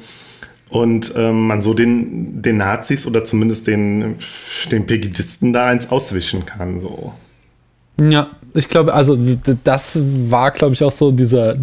und 0.68 1.14
ähm, 1.16 1.46
man 1.46 1.62
so 1.62 1.74
den, 1.74 2.42
den 2.42 2.56
Nazis 2.56 3.06
oder 3.06 3.24
zumindest 3.24 3.66
den, 3.66 4.16
den 4.70 4.86
Pegidisten 4.86 5.52
da 5.52 5.66
eins 5.66 5.90
auswischen 5.90 6.44
kann. 6.44 6.80
So. 6.80 7.12
Ja, 8.00 8.30
ich 8.52 8.68
glaube, 8.68 8.92
also 8.92 9.18
das 9.64 9.98
war, 10.02 10.50
glaube 10.50 10.74
ich, 10.74 10.82
auch 10.82 10.92
so 10.92 11.12
dieser, 11.12 11.56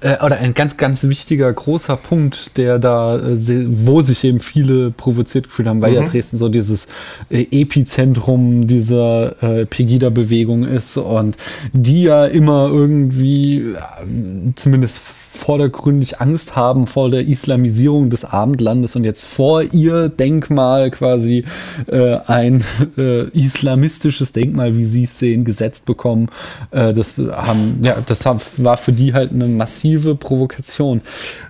äh, 0.00 0.24
oder 0.24 0.38
ein 0.38 0.54
ganz, 0.54 0.76
ganz 0.76 1.04
wichtiger, 1.04 1.52
großer 1.52 1.96
Punkt, 1.96 2.56
der 2.56 2.78
da, 2.78 3.16
äh, 3.16 3.66
wo 3.68 4.00
sich 4.00 4.24
eben 4.24 4.38
viele 4.38 4.90
provoziert 4.90 5.48
gefühlt 5.48 5.68
haben, 5.68 5.82
weil 5.82 5.90
mhm. 5.90 5.96
ja 5.96 6.02
Dresden 6.04 6.36
so 6.36 6.48
dieses 6.48 6.86
äh, 7.30 7.46
Epizentrum 7.50 8.66
dieser 8.66 9.42
äh, 9.42 9.66
Pegida-Bewegung 9.66 10.64
ist 10.64 10.96
und 10.96 11.36
die 11.72 12.02
ja 12.02 12.26
immer 12.26 12.68
irgendwie, 12.68 13.72
äh, 13.72 14.52
zumindest 14.54 15.00
vordergründig 15.36 16.20
Angst 16.20 16.56
haben 16.56 16.86
vor 16.86 17.10
der 17.10 17.26
Islamisierung 17.26 18.10
des 18.10 18.24
Abendlandes 18.24 18.96
und 18.96 19.04
jetzt 19.04 19.26
vor 19.26 19.62
ihr 19.62 20.08
Denkmal 20.08 20.90
quasi 20.90 21.44
äh, 21.86 22.16
ein 22.26 22.64
äh, 22.98 23.28
islamistisches 23.30 24.32
Denkmal, 24.32 24.76
wie 24.76 24.84
sie 24.84 25.04
es 25.04 25.18
sehen, 25.18 25.44
gesetzt 25.44 25.86
bekommen. 25.86 26.28
Äh, 26.70 26.92
das 26.92 27.18
haben, 27.18 27.78
ja, 27.82 27.96
das 28.04 28.24
war 28.24 28.76
für 28.76 28.92
die 28.92 29.12
halt 29.12 29.32
eine 29.32 29.46
massive 29.46 30.14
Provokation. 30.14 31.02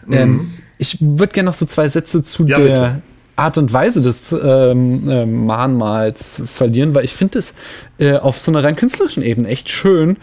Mhm. 0.06 0.12
Ähm, 0.12 0.50
ich 0.78 0.98
würde 1.00 1.32
gerne 1.32 1.48
noch 1.48 1.54
so 1.54 1.66
zwei 1.66 1.88
Sätze 1.88 2.22
zu 2.22 2.46
ja, 2.46 2.56
der 2.56 2.62
bitte. 2.62 3.02
Art 3.36 3.58
und 3.58 3.72
Weise 3.72 4.00
des 4.00 4.32
ähm, 4.32 5.08
äh, 5.08 5.26
Mahnmals 5.26 6.42
verlieren, 6.46 6.94
weil 6.94 7.04
ich 7.04 7.12
finde 7.12 7.38
es 7.38 7.54
äh, 7.98 8.14
auf 8.14 8.38
so 8.38 8.50
einer 8.50 8.64
rein 8.64 8.76
künstlerischen 8.76 9.22
Ebene 9.22 9.48
echt 9.48 9.68
schön, 9.68 10.16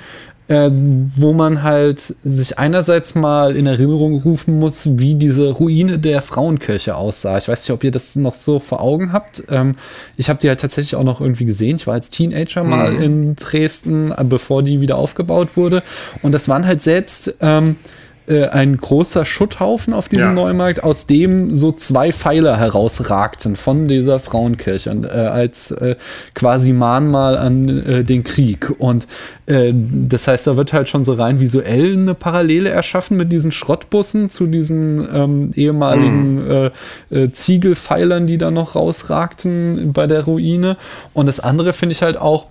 äh, 0.48 0.70
wo 0.72 1.34
man 1.34 1.64
halt 1.64 2.16
sich 2.24 2.60
einerseits 2.60 3.16
mal 3.16 3.56
in 3.56 3.66
Erinnerung 3.66 4.20
rufen 4.22 4.60
muss, 4.60 4.88
wie 5.00 5.16
diese 5.16 5.52
Ruine 5.52 6.00
der 6.00 6.22
Frauenkirche 6.22 6.96
aussah. 6.96 7.38
Ich 7.38 7.48
weiß 7.48 7.64
nicht, 7.64 7.74
ob 7.74 7.84
ihr 7.84 7.92
das 7.92 8.16
noch 8.16 8.34
so 8.34 8.60
vor 8.60 8.82
Augen 8.82 9.14
habt. 9.14 9.44
Ähm, 9.50 9.76
ich 10.18 10.30
habe 10.30 10.40
die 10.40 10.50
halt 10.50 10.60
tatsächlich 10.60 10.96
auch 10.96 11.04
noch 11.04 11.22
irgendwie 11.22 11.46
gesehen. 11.46 11.78
Ich 11.78 11.88
war 11.88 11.94
als 11.94 12.10
Teenager 12.10 12.64
mal 12.64 12.92
mhm. 12.92 13.02
in 13.02 13.36
Dresden, 13.36 14.12
äh, 14.12 14.24
bevor 14.24 14.64
die 14.64 14.82
wieder 14.82 14.98
aufgebaut 14.98 15.56
wurde. 15.56 15.82
Und 16.22 16.34
das 16.34 16.50
waren 16.50 16.66
halt 16.66 16.82
selbst 16.82 17.36
ähm, 17.40 17.78
äh, 18.26 18.48
ein 18.48 18.78
großer 18.78 19.26
Schutthaufen 19.26 19.94
auf 19.94 20.08
diesem 20.08 20.30
ja. 20.30 20.34
Neumarkt, 20.34 20.82
aus 20.82 21.08
dem 21.08 21.54
so 21.54 21.74
zwei 21.74 22.14
Pfeiler 22.14 22.58
herausragten 22.58 23.58
von 23.58 23.90
dieser 23.90 24.18
Frauenkirche 24.20 24.92
und, 24.92 25.04
äh, 25.04 25.10
als 25.10 25.72
äh, 25.72 25.98
quasi 26.34 26.72
Mahnmal 26.72 27.38
an 27.38 27.68
äh, 27.68 28.04
den 28.06 28.24
Krieg. 28.24 28.72
Und 28.78 29.08
äh, 29.46 29.74
das 29.74 30.30
heißt, 30.30 30.48
da 30.48 30.56
wird 30.56 30.72
halt 30.72 30.88
schon 30.88 31.04
so 31.04 31.14
rein 31.14 31.42
visuell 31.42 31.98
eine 31.98 32.14
Parallele 32.14 32.70
erschaffen 32.70 33.18
mit 33.18 33.30
diesen 33.32 33.52
Schrottbussen 33.52 34.30
zu 34.30 34.48
diesen 34.48 35.06
ähm, 35.14 35.52
ehemaligen 35.56 36.70
mhm. 37.10 37.34
Ziegelpfeilern, 37.34 38.28
die 38.28 38.38
da 38.38 38.52
noch 38.52 38.76
rausragten 38.76 39.92
bei 39.94 40.08
der 40.08 40.24
Ruine. 40.24 40.78
Und 41.14 41.26
das 41.26 41.40
andere 41.40 41.74
finde 41.74 41.94
ich 41.94 42.02
halt 42.02 42.18
auch, 42.18 42.48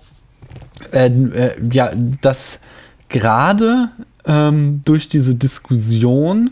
ja, 1.71 1.91
dass 2.21 2.61
gerade 3.09 3.91
ähm, 4.27 4.83
durch 4.85 5.09
diese 5.09 5.35
Diskussion 5.35 6.51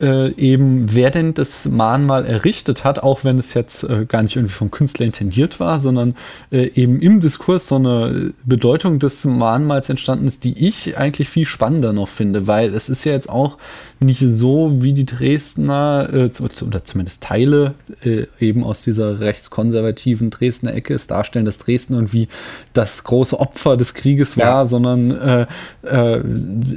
äh, 0.00 0.32
eben, 0.36 0.94
wer 0.94 1.10
denn 1.10 1.34
das 1.34 1.66
Mahnmal 1.66 2.24
errichtet 2.24 2.84
hat, 2.84 3.00
auch 3.00 3.22
wenn 3.22 3.38
es 3.38 3.52
jetzt 3.54 3.84
äh, 3.84 4.06
gar 4.06 4.22
nicht 4.22 4.36
irgendwie 4.36 4.54
vom 4.54 4.70
Künstler 4.70 5.04
intendiert 5.04 5.60
war, 5.60 5.78
sondern 5.78 6.14
äh, 6.50 6.70
eben 6.74 7.00
im 7.02 7.20
Diskurs 7.20 7.66
so 7.66 7.76
eine 7.76 8.32
Bedeutung 8.44 8.98
des 8.98 9.24
Mahnmals 9.24 9.90
entstanden 9.90 10.26
ist, 10.26 10.44
die 10.44 10.66
ich 10.66 10.96
eigentlich 10.96 11.28
viel 11.28 11.44
spannender 11.44 11.92
noch 11.92 12.08
finde, 12.08 12.46
weil 12.46 12.74
es 12.74 12.88
ist 12.88 13.04
ja 13.04 13.12
jetzt 13.12 13.28
auch 13.28 13.58
nicht 14.02 14.20
so, 14.20 14.82
wie 14.82 14.94
die 14.94 15.04
Dresdner, 15.04 16.08
äh, 16.12 16.64
oder 16.64 16.84
zumindest 16.84 17.22
Teile 17.22 17.74
äh, 18.02 18.24
eben 18.40 18.64
aus 18.64 18.82
dieser 18.82 19.20
rechtskonservativen 19.20 20.30
Dresdner 20.30 20.74
Ecke 20.74 20.94
es 20.94 21.06
darstellen, 21.06 21.44
dass 21.44 21.58
Dresden 21.58 21.94
irgendwie 21.94 22.28
das 22.72 23.04
große 23.04 23.38
Opfer 23.38 23.76
des 23.76 23.92
Krieges 23.92 24.38
war, 24.38 24.62
ja. 24.62 24.66
sondern 24.66 25.10
äh, 25.10 25.46
äh, 25.84 26.20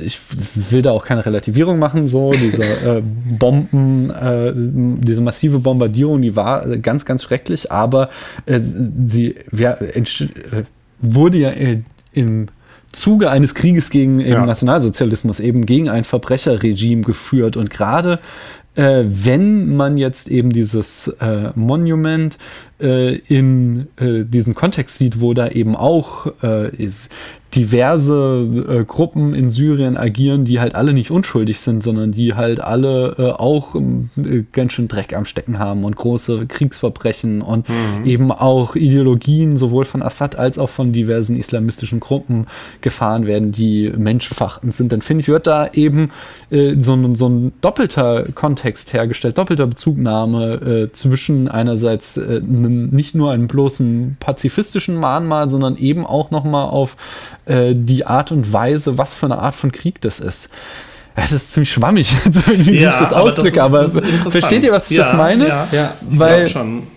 ich 0.03 0.19
will 0.69 0.81
da 0.81 0.91
auch 0.91 1.05
keine 1.05 1.25
Relativierung 1.25 1.79
machen, 1.79 2.09
so 2.09 2.31
dieser 2.31 2.97
äh, 2.97 3.01
Bomben, 3.01 4.09
äh, 4.09 4.51
diese 4.53 5.21
massive 5.21 5.59
Bombardierung, 5.59 6.21
die 6.21 6.35
war 6.35 6.67
ganz, 6.77 7.05
ganz 7.05 7.23
schrecklich, 7.23 7.71
aber 7.71 8.09
sie 9.05 9.35
ja, 9.51 9.77
wurde 10.99 11.37
ja 11.37 11.51
im 12.11 12.47
Zuge 12.93 13.29
eines 13.29 13.55
Krieges 13.55 13.89
gegen 13.89 14.19
ja. 14.19 14.45
Nationalsozialismus 14.45 15.39
eben 15.39 15.65
gegen 15.65 15.89
ein 15.89 16.03
Verbrecherregime 16.03 17.01
geführt. 17.01 17.57
Und 17.57 17.69
gerade 17.69 18.19
äh, 18.75 19.03
wenn 19.05 19.75
man 19.75 19.97
jetzt 19.97 20.29
eben 20.29 20.49
dieses 20.49 21.07
äh, 21.19 21.51
Monument 21.55 22.37
äh, 22.79 23.15
in 23.15 23.87
äh, 23.97 24.25
diesen 24.25 24.55
Kontext 24.55 24.97
sieht, 24.97 25.19
wo 25.19 25.33
da 25.33 25.49
eben 25.49 25.75
auch 25.75 26.27
äh, 26.41 26.89
diverse 27.55 28.65
äh, 28.67 28.83
Gruppen 28.83 29.33
in 29.33 29.49
Syrien 29.49 29.97
agieren, 29.97 30.45
die 30.45 30.59
halt 30.59 30.75
alle 30.75 30.93
nicht 30.93 31.11
unschuldig 31.11 31.59
sind, 31.59 31.83
sondern 31.83 32.11
die 32.11 32.33
halt 32.33 32.59
alle 32.59 33.15
äh, 33.17 33.31
auch 33.31 33.75
äh, 33.75 34.43
ganz 34.51 34.73
schön 34.73 34.87
Dreck 34.87 35.15
am 35.15 35.25
Stecken 35.25 35.59
haben 35.59 35.83
und 35.83 35.95
große 35.95 36.47
Kriegsverbrechen 36.47 37.41
und 37.41 37.69
mhm. 37.69 38.05
eben 38.05 38.31
auch 38.31 38.75
Ideologien 38.75 39.57
sowohl 39.57 39.85
von 39.85 40.01
Assad 40.01 40.35
als 40.35 40.57
auch 40.57 40.69
von 40.69 40.93
diversen 40.93 41.35
islamistischen 41.35 41.99
Gruppen 41.99 42.47
gefahren 42.81 43.27
werden, 43.27 43.51
die 43.51 43.91
menschenverachtend 43.95 44.73
sind. 44.73 44.91
Dann 44.91 45.01
finde 45.01 45.21
ich, 45.21 45.27
wird 45.27 45.47
da 45.47 45.69
eben 45.73 46.11
äh, 46.49 46.75
so, 46.79 46.93
ein, 46.93 47.15
so 47.15 47.29
ein 47.29 47.53
doppelter 47.61 48.23
Kontext 48.33 48.93
hergestellt, 48.93 49.37
doppelter 49.37 49.67
Bezugnahme 49.67 50.53
äh, 50.53 50.91
zwischen 50.91 51.47
einerseits 51.47 52.17
äh, 52.17 52.41
nicht 52.43 53.15
nur 53.15 53.31
einem 53.31 53.47
bloßen 53.47 54.17
pazifistischen 54.19 54.95
Mahnmal, 54.95 55.49
sondern 55.49 55.77
eben 55.77 56.05
auch 56.05 56.31
nochmal 56.31 56.69
auf 56.69 56.97
äh, 57.45 57.73
die 57.75 58.05
Art 58.05 58.31
und 58.31 58.51
Weise, 58.51 58.97
was 58.97 59.13
für 59.13 59.25
eine 59.25 59.39
Art 59.39 59.55
von 59.55 59.71
Krieg 59.71 60.01
das 60.01 60.19
ist. 60.19 60.49
Das 61.15 61.31
ist 61.31 61.53
ziemlich 61.53 61.71
schwammig, 61.71 62.15
wie 62.47 62.79
ja, 62.79 62.91
ich 62.91 62.95
das 62.97 63.13
ausdrücke, 63.13 63.61
aber, 63.61 63.83
das 63.83 63.95
ist, 63.95 64.21
aber 64.21 64.31
versteht 64.31 64.63
ihr, 64.63 64.71
was 64.71 64.89
ich 64.89 64.97
ja, 64.97 65.03
das 65.03 65.13
meine? 65.13 65.47
Ja, 65.47 65.67
ja 65.71 65.93
Weil, 66.01 66.49
schon. 66.49 66.87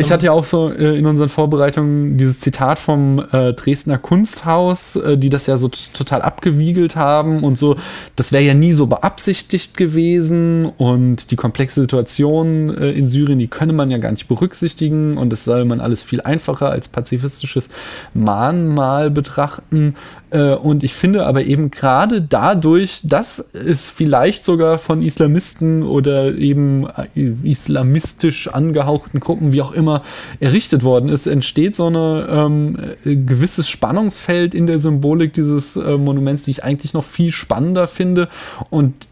Ich 0.00 0.12
hatte 0.12 0.26
ja 0.26 0.32
auch 0.32 0.44
so 0.44 0.70
äh, 0.70 0.96
in 0.96 1.06
unseren 1.06 1.28
Vorbereitungen 1.28 2.18
dieses 2.18 2.38
Zitat 2.38 2.78
vom 2.78 3.18
äh, 3.32 3.52
Dresdner 3.52 3.98
Kunsthaus, 3.98 4.94
äh, 4.94 5.18
die 5.18 5.28
das 5.28 5.46
ja 5.48 5.56
so 5.56 5.68
total 5.68 6.22
abgewiegelt 6.22 6.94
haben 6.94 7.42
und 7.42 7.58
so. 7.58 7.76
Das 8.14 8.30
wäre 8.30 8.44
ja 8.44 8.54
nie 8.54 8.70
so 8.70 8.86
beabsichtigt 8.86 9.76
gewesen 9.76 10.66
und 10.66 11.32
die 11.32 11.36
komplexe 11.36 11.80
Situation 11.80 12.70
äh, 12.78 12.92
in 12.92 13.10
Syrien, 13.10 13.40
die 13.40 13.48
könne 13.48 13.72
man 13.72 13.90
ja 13.90 13.98
gar 13.98 14.12
nicht 14.12 14.28
berücksichtigen 14.28 15.18
und 15.18 15.30
das 15.30 15.42
soll 15.42 15.64
man 15.64 15.80
alles 15.80 16.00
viel 16.00 16.20
einfacher 16.20 16.70
als 16.70 16.86
pazifistisches 16.86 17.68
Mahnmal 18.14 19.10
betrachten. 19.10 19.94
Äh, 20.30 20.54
und 20.54 20.84
ich 20.84 20.94
finde 20.94 21.26
aber 21.26 21.44
eben 21.44 21.70
gerade 21.70 22.20
dadurch, 22.22 23.00
dass 23.04 23.38
es 23.52 23.88
vielleicht 23.88 24.44
sogar 24.44 24.78
von 24.78 25.02
Islamisten 25.02 25.82
oder 25.82 26.34
eben 26.34 26.86
äh, 26.86 27.32
islamistisch 27.42 28.48
angehauchten 28.48 29.20
Gruppen, 29.20 29.52
wie 29.52 29.62
auch 29.62 29.72
immer, 29.72 30.02
errichtet 30.40 30.84
worden 30.84 31.08
ist, 31.08 31.26
entsteht 31.26 31.76
so 31.76 31.88
ein 31.88 31.96
ähm, 32.28 32.78
gewisses 33.04 33.68
Spannungsfeld 33.68 34.54
in 34.54 34.66
der 34.66 34.78
Symbolik 34.78 35.32
dieses 35.32 35.76
äh, 35.76 35.96
Monuments, 35.96 36.44
die 36.44 36.50
ich 36.50 36.64
eigentlich 36.64 36.92
noch 36.92 37.04
viel 37.04 37.30
spannender 37.30 37.86
finde 37.86 38.28
und 38.70 39.08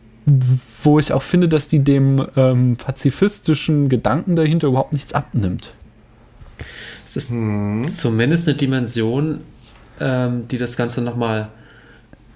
wo 0.83 0.99
ich 0.99 1.13
auch 1.13 1.23
finde, 1.23 1.49
dass 1.49 1.69
die 1.69 1.79
dem 1.79 2.27
ähm, 2.37 2.77
pazifistischen 2.77 3.89
Gedanken 3.89 4.35
dahinter 4.35 4.69
überhaupt 4.69 4.93
nichts 4.93 5.15
abnimmt. 5.15 5.73
Es 7.07 7.17
ist 7.17 7.31
hm. 7.31 7.87
zumindest 7.89 8.49
eine 8.49 8.57
Dimension, 8.57 9.41
ähm, 10.01 10.49
die 10.49 10.59
das 10.59 10.77
Ganze 10.77 11.01
nochmal 11.03 11.49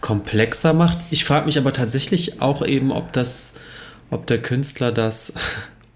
komplexer 0.00 0.73
macht. 0.73 0.99
Ich 1.11 1.25
frage 1.25 1.47
mich 1.47 1.59
aber 1.59 1.73
tatsächlich 1.73 2.40
auch 2.40 2.64
eben, 2.64 2.90
ob 2.90 3.12
das, 3.12 3.55
ob 4.11 4.26
der 4.26 4.40
Künstler 4.40 4.93
das 4.93 5.35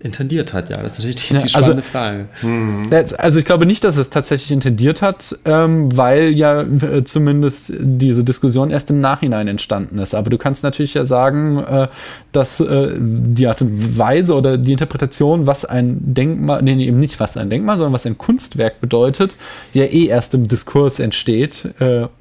intendiert 0.05 0.53
hat, 0.53 0.69
ja. 0.69 0.77
Das 0.77 0.93
ist 0.93 0.99
natürlich 0.99 1.17
die, 1.17 1.35
ja, 1.35 1.41
die 1.41 1.55
also, 1.55 1.59
spannende 1.59 1.83
Frage. 1.83 2.29
Hm. 2.41 2.91
Also 3.17 3.39
ich 3.39 3.47
glaube 3.47 3.65
nicht, 3.65 3.85
dass 3.85 3.97
es 3.97 4.11
tatsächlich 4.11 4.51
intendiert 4.53 5.01
hat, 5.01 5.37
ähm, 5.47 5.97
weil 5.97 6.29
ja 6.29 6.61
äh, 6.61 7.05
zumindest 7.05 7.73
diese 7.81 8.23
Diskussion 8.23 8.71
erst 8.71 8.91
im 8.91 9.01
Nachhinein 9.01 9.49
entstanden 9.49 9.99
ist. 9.99 10.15
Aber 10.15 10.29
du 10.29 10.37
kannst 10.37 10.63
natürlich 10.63 10.93
ja 10.93 11.07
sagen, 11.07 11.59
äh, 11.59 11.89
dass 12.33 12.61
äh, 12.61 12.93
die 12.99 13.47
Art 13.47 13.63
und 13.63 13.99
Weise 13.99 14.35
oder 14.35 14.59
die 14.59 14.73
Interpretation, 14.73 15.47
was 15.47 15.65
ein 15.65 15.97
Denkmal, 16.03 16.61
nee, 16.61 16.85
eben 16.85 17.01
nicht 17.01 17.19
was 17.19 17.39
ein 17.39 17.49
Denkmal, 17.49 17.79
sondern 17.79 17.95
was 17.95 18.05
ein 18.05 18.19
Kunstwerk 18.19 18.83
bedeutet, 18.83 19.39
ja 19.73 19.85
eh 19.85 20.07
erst 20.07 20.35
im 20.35 20.47
Diskurs 20.47 20.99
entsteht. 20.99 21.71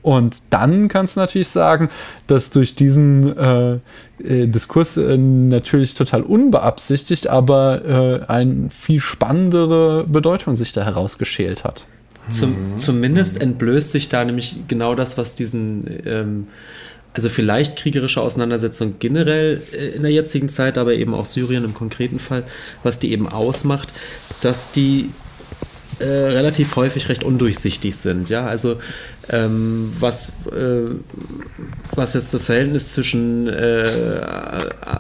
Und 0.02 0.38
dann 0.50 0.88
kannst 0.88 1.18
du 1.18 1.20
natürlich 1.20 1.50
sagen, 1.50 1.90
dass 2.28 2.50
durch 2.50 2.76
diesen 2.76 3.82
äh, 4.24 4.48
Diskurs 4.48 4.98
äh, 4.98 5.18
natürlich 5.18 5.94
total 5.94 6.22
unbeabsichtigt, 6.24 7.28
aber 7.28 7.86
äh, 7.86 8.26
eine 8.32 8.70
viel 8.70 9.00
spannendere 9.00 10.06
Bedeutung 10.06 10.56
sich 10.56 10.72
da 10.72 10.84
herausgeschält 10.84 11.64
hat. 11.64 11.86
Zum, 12.30 12.52
mhm. 12.52 12.78
Zumindest 12.78 13.42
entblößt 13.42 13.92
sich 13.92 14.10
da 14.10 14.24
nämlich 14.24 14.64
genau 14.68 14.96
das, 14.96 15.18
was 15.18 15.36
diesen, 15.36 15.86
ähm, 16.06 16.48
also 17.14 17.30
vielleicht 17.30 17.76
kriegerische 17.76 18.22
Auseinandersetzung 18.22 18.96
generell 19.00 19.62
äh, 19.74 19.88
in 19.90 20.04
der 20.04 20.12
jetzigen 20.12 20.48
Zeit, 20.50 20.78
aber 20.78 20.94
eben 20.94 21.14
auch 21.14 21.26
Syrien 21.26 21.66
im 21.66 21.74
konkreten 21.74 22.20
Fall, 22.20 22.44
was 22.82 23.00
die 23.00 23.12
eben 23.12 23.28
ausmacht, 23.28 23.94
dass 24.42 24.72
die 24.72 25.10
äh, 26.00 26.06
relativ 26.06 26.76
häufig 26.76 27.10
recht 27.10 27.24
undurchsichtig 27.24 27.96
sind. 27.96 28.30
Ja, 28.30 28.46
also 28.46 28.78
ähm, 29.30 29.92
was, 30.00 30.34
äh, 30.52 30.96
was 31.96 32.14
jetzt 32.14 32.34
das 32.34 32.46
Verhältnis 32.46 32.94
zwischen 32.94 33.48
äh, 33.48 33.86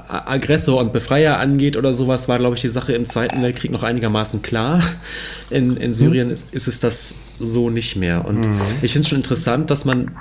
Aggressor 0.07 0.79
und 0.79 0.93
Befreier 0.93 1.39
angeht 1.39 1.77
oder 1.77 1.93
sowas, 1.93 2.27
war, 2.27 2.39
glaube 2.39 2.55
ich, 2.55 2.62
die 2.62 2.69
Sache 2.69 2.93
im 2.93 3.05
Zweiten 3.05 3.41
Weltkrieg 3.41 3.71
noch 3.71 3.83
einigermaßen 3.83 4.41
klar. 4.41 4.81
In, 5.50 5.77
in 5.77 5.93
Syrien 5.93 6.27
mhm. 6.27 6.33
ist, 6.33 6.45
ist 6.51 6.67
es 6.67 6.79
das 6.79 7.15
so 7.39 7.69
nicht 7.69 7.95
mehr. 7.95 8.25
Und 8.25 8.39
mhm. 8.39 8.62
ich 8.81 8.93
finde 8.93 9.05
es 9.05 9.09
schon 9.09 9.17
interessant, 9.17 9.71
dass 9.71 9.85
man 9.85 10.12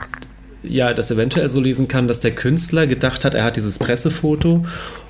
ja 0.62 0.92
das 0.94 1.10
eventuell 1.10 1.50
so 1.50 1.60
lesen 1.60 1.88
kann, 1.88 2.08
dass 2.08 2.20
der 2.20 2.32
Künstler 2.32 2.86
gedacht 2.86 3.24
hat, 3.24 3.34
er 3.34 3.44
hat 3.44 3.56
dieses 3.56 3.78
Pressefoto 3.78 4.64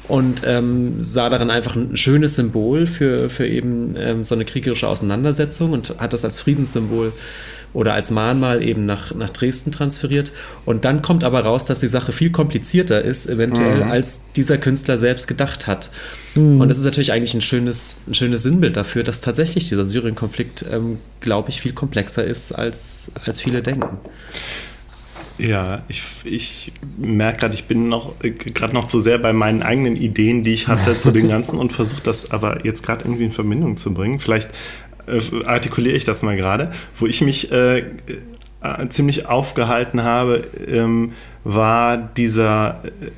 und 0.09 0.43
ähm, 0.47 0.97
sah 1.01 1.31
darin 1.31 1.51
einfach 1.51 1.77
ein 1.77 1.97
schönes 1.97 2.37
Symbol 2.37 2.87
für, 2.87 3.31
für 3.31 3.47
eben 3.47 3.95
ähm, 3.99 4.25
so 4.25 4.35
eine 4.35 4.45
kriegerische 4.45 4.89
Auseinandersetzung 4.89 5.73
und 5.73 5.95
hat 5.99 6.13
das 6.13 6.25
als 6.25 6.41
Friedenssymbol 6.41 7.13
oder 7.75 7.95
als 7.95 8.11
Mahnmal 8.11 8.63
eben 8.63 8.85
nach, 8.85 9.15
nach 9.15 9.31
Dresden 9.31 9.73
transferiert. 9.73 10.33
Und 10.67 10.85
dann 10.85 11.01
kommt 11.01 11.25
aber 11.25 11.41
raus, 11.41 11.65
dass 11.65 11.81
die 11.81 11.89
Sache 11.89 12.13
viel 12.13 12.31
komplizierter 12.31 13.03
ist, 13.03 13.27
eventuell, 13.29 13.85
mhm. 13.85 13.91
als 13.91 14.23
dieser 14.37 14.59
Künstler 14.59 14.99
selbst 14.99 15.27
gedacht 15.27 15.67
hat. 15.67 15.91
Mhm. 16.35 16.61
Und 16.61 16.69
das 16.69 16.79
ist 16.79 16.85
natürlich 16.85 17.13
eigentlich 17.13 17.35
ein 17.35 17.41
schönes, 17.41 18.01
ein 18.07 18.15
schönes 18.15 18.43
Sinnbild 18.43 18.77
dafür, 18.77 19.05
dass 19.05 19.21
tatsächlich 19.21 19.69
dieser 19.69 19.87
Syrien-Konflikt, 19.87 20.65
ähm, 20.71 20.99
glaube 21.21 21.51
ich, 21.51 21.61
viel 21.61 21.73
komplexer 21.73 22.25
ist, 22.25 22.53
als, 22.53 23.11
als 23.25 23.41
viele 23.41 23.63
denken. 23.63 23.99
Ja, 25.39 25.83
ich, 25.89 26.03
ich 26.25 26.73
merke 26.97 27.41
gerade, 27.41 27.55
ich 27.55 27.65
bin 27.65 27.89
noch 27.89 28.15
gerade 28.21 28.75
noch 28.75 28.87
zu 28.87 29.01
sehr 29.01 29.19
bei 29.19 29.33
meinen 29.33 29.63
eigenen 29.63 29.97
Ideen, 29.97 30.43
die 30.43 30.53
ich 30.53 30.69
hatte 30.69 30.99
zu 30.99 31.11
den 31.11 31.29
ganzen 31.29 31.59
und 31.59 31.73
versuche 31.73 32.03
das 32.03 32.31
aber 32.31 32.65
jetzt 32.65 32.83
gerade 32.83 33.05
irgendwie 33.05 33.25
in 33.25 33.33
Verbindung 33.33 33.77
zu 33.77 33.95
bringen. 33.95 34.21
Vielleicht 34.21 34.51
äh, 35.07 35.45
artikuliere 35.45 35.97
ich 35.97 36.05
das 36.05 36.23
mal 36.23 36.37
gerade, 36.37 36.73
wo 36.99 37.07
ich 37.07 37.23
mich 37.23 37.51
äh, 37.51 37.79
äh, 37.79 38.89
ziemlich 38.91 39.27
aufgehalten 39.27 40.03
habe, 40.03 40.45
ähm, 40.69 41.13
war 41.45 41.97
dieser 41.97 42.83
äh, 42.85 43.11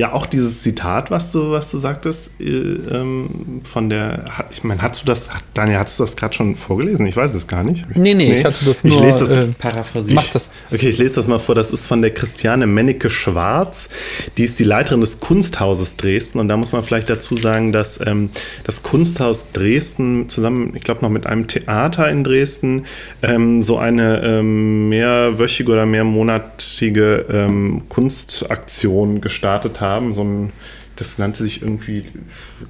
ja, 0.00 0.14
auch 0.14 0.24
dieses 0.24 0.62
Zitat, 0.62 1.10
was 1.10 1.30
du, 1.30 1.50
was 1.50 1.70
du 1.70 1.78
sagtest, 1.78 2.40
äh, 2.40 2.44
ähm, 2.44 3.60
von 3.64 3.90
der, 3.90 4.24
ich 4.50 4.64
meine, 4.64 4.80
hast 4.80 5.02
du 5.02 5.04
das, 5.04 5.28
Daniel, 5.52 5.76
hast 5.76 5.98
du 5.98 6.04
das 6.04 6.16
gerade 6.16 6.32
schon 6.32 6.56
vorgelesen? 6.56 7.04
Ich 7.04 7.16
weiß 7.16 7.34
es 7.34 7.46
gar 7.46 7.62
nicht. 7.62 7.84
Nee, 7.94 8.14
nee, 8.14 8.30
nee, 8.30 8.32
ich 8.32 8.44
hatte 8.46 8.64
das 8.64 8.82
nur 8.82 8.94
ich 8.94 8.98
lese 8.98 9.18
das, 9.18 9.32
äh, 9.34 9.48
paraphrasiert. 9.48 10.14
Mach 10.14 10.26
das. 10.32 10.48
Okay, 10.72 10.88
ich 10.88 10.96
lese 10.96 11.16
das 11.16 11.28
mal 11.28 11.38
vor. 11.38 11.54
Das 11.54 11.70
ist 11.70 11.86
von 11.86 12.00
der 12.00 12.14
Christiane 12.14 12.66
Mennecke 12.66 13.10
Schwarz. 13.10 13.90
Die 14.38 14.44
ist 14.44 14.58
die 14.58 14.64
Leiterin 14.64 15.02
des 15.02 15.20
Kunsthauses 15.20 15.98
Dresden. 15.98 16.38
Und 16.38 16.48
da 16.48 16.56
muss 16.56 16.72
man 16.72 16.82
vielleicht 16.82 17.10
dazu 17.10 17.36
sagen, 17.36 17.70
dass 17.70 18.00
ähm, 18.06 18.30
das 18.64 18.82
Kunsthaus 18.82 19.52
Dresden 19.52 20.30
zusammen, 20.30 20.72
ich 20.76 20.82
glaube, 20.82 21.02
noch 21.02 21.10
mit 21.10 21.26
einem 21.26 21.46
Theater 21.46 22.08
in 22.08 22.24
Dresden 22.24 22.86
ähm, 23.20 23.62
so 23.62 23.76
eine 23.76 24.22
ähm, 24.22 24.88
mehrwöchige 24.88 25.70
oder 25.72 25.84
mehrmonatige 25.84 27.26
ähm, 27.30 27.82
Kunstaktion 27.90 29.20
gestartet 29.20 29.82
hat 29.82 29.89
haben, 29.90 30.14
so 30.14 30.22
ein, 30.22 30.52
das 30.96 31.18
nannte 31.18 31.42
sich 31.42 31.62
irgendwie, 31.62 32.06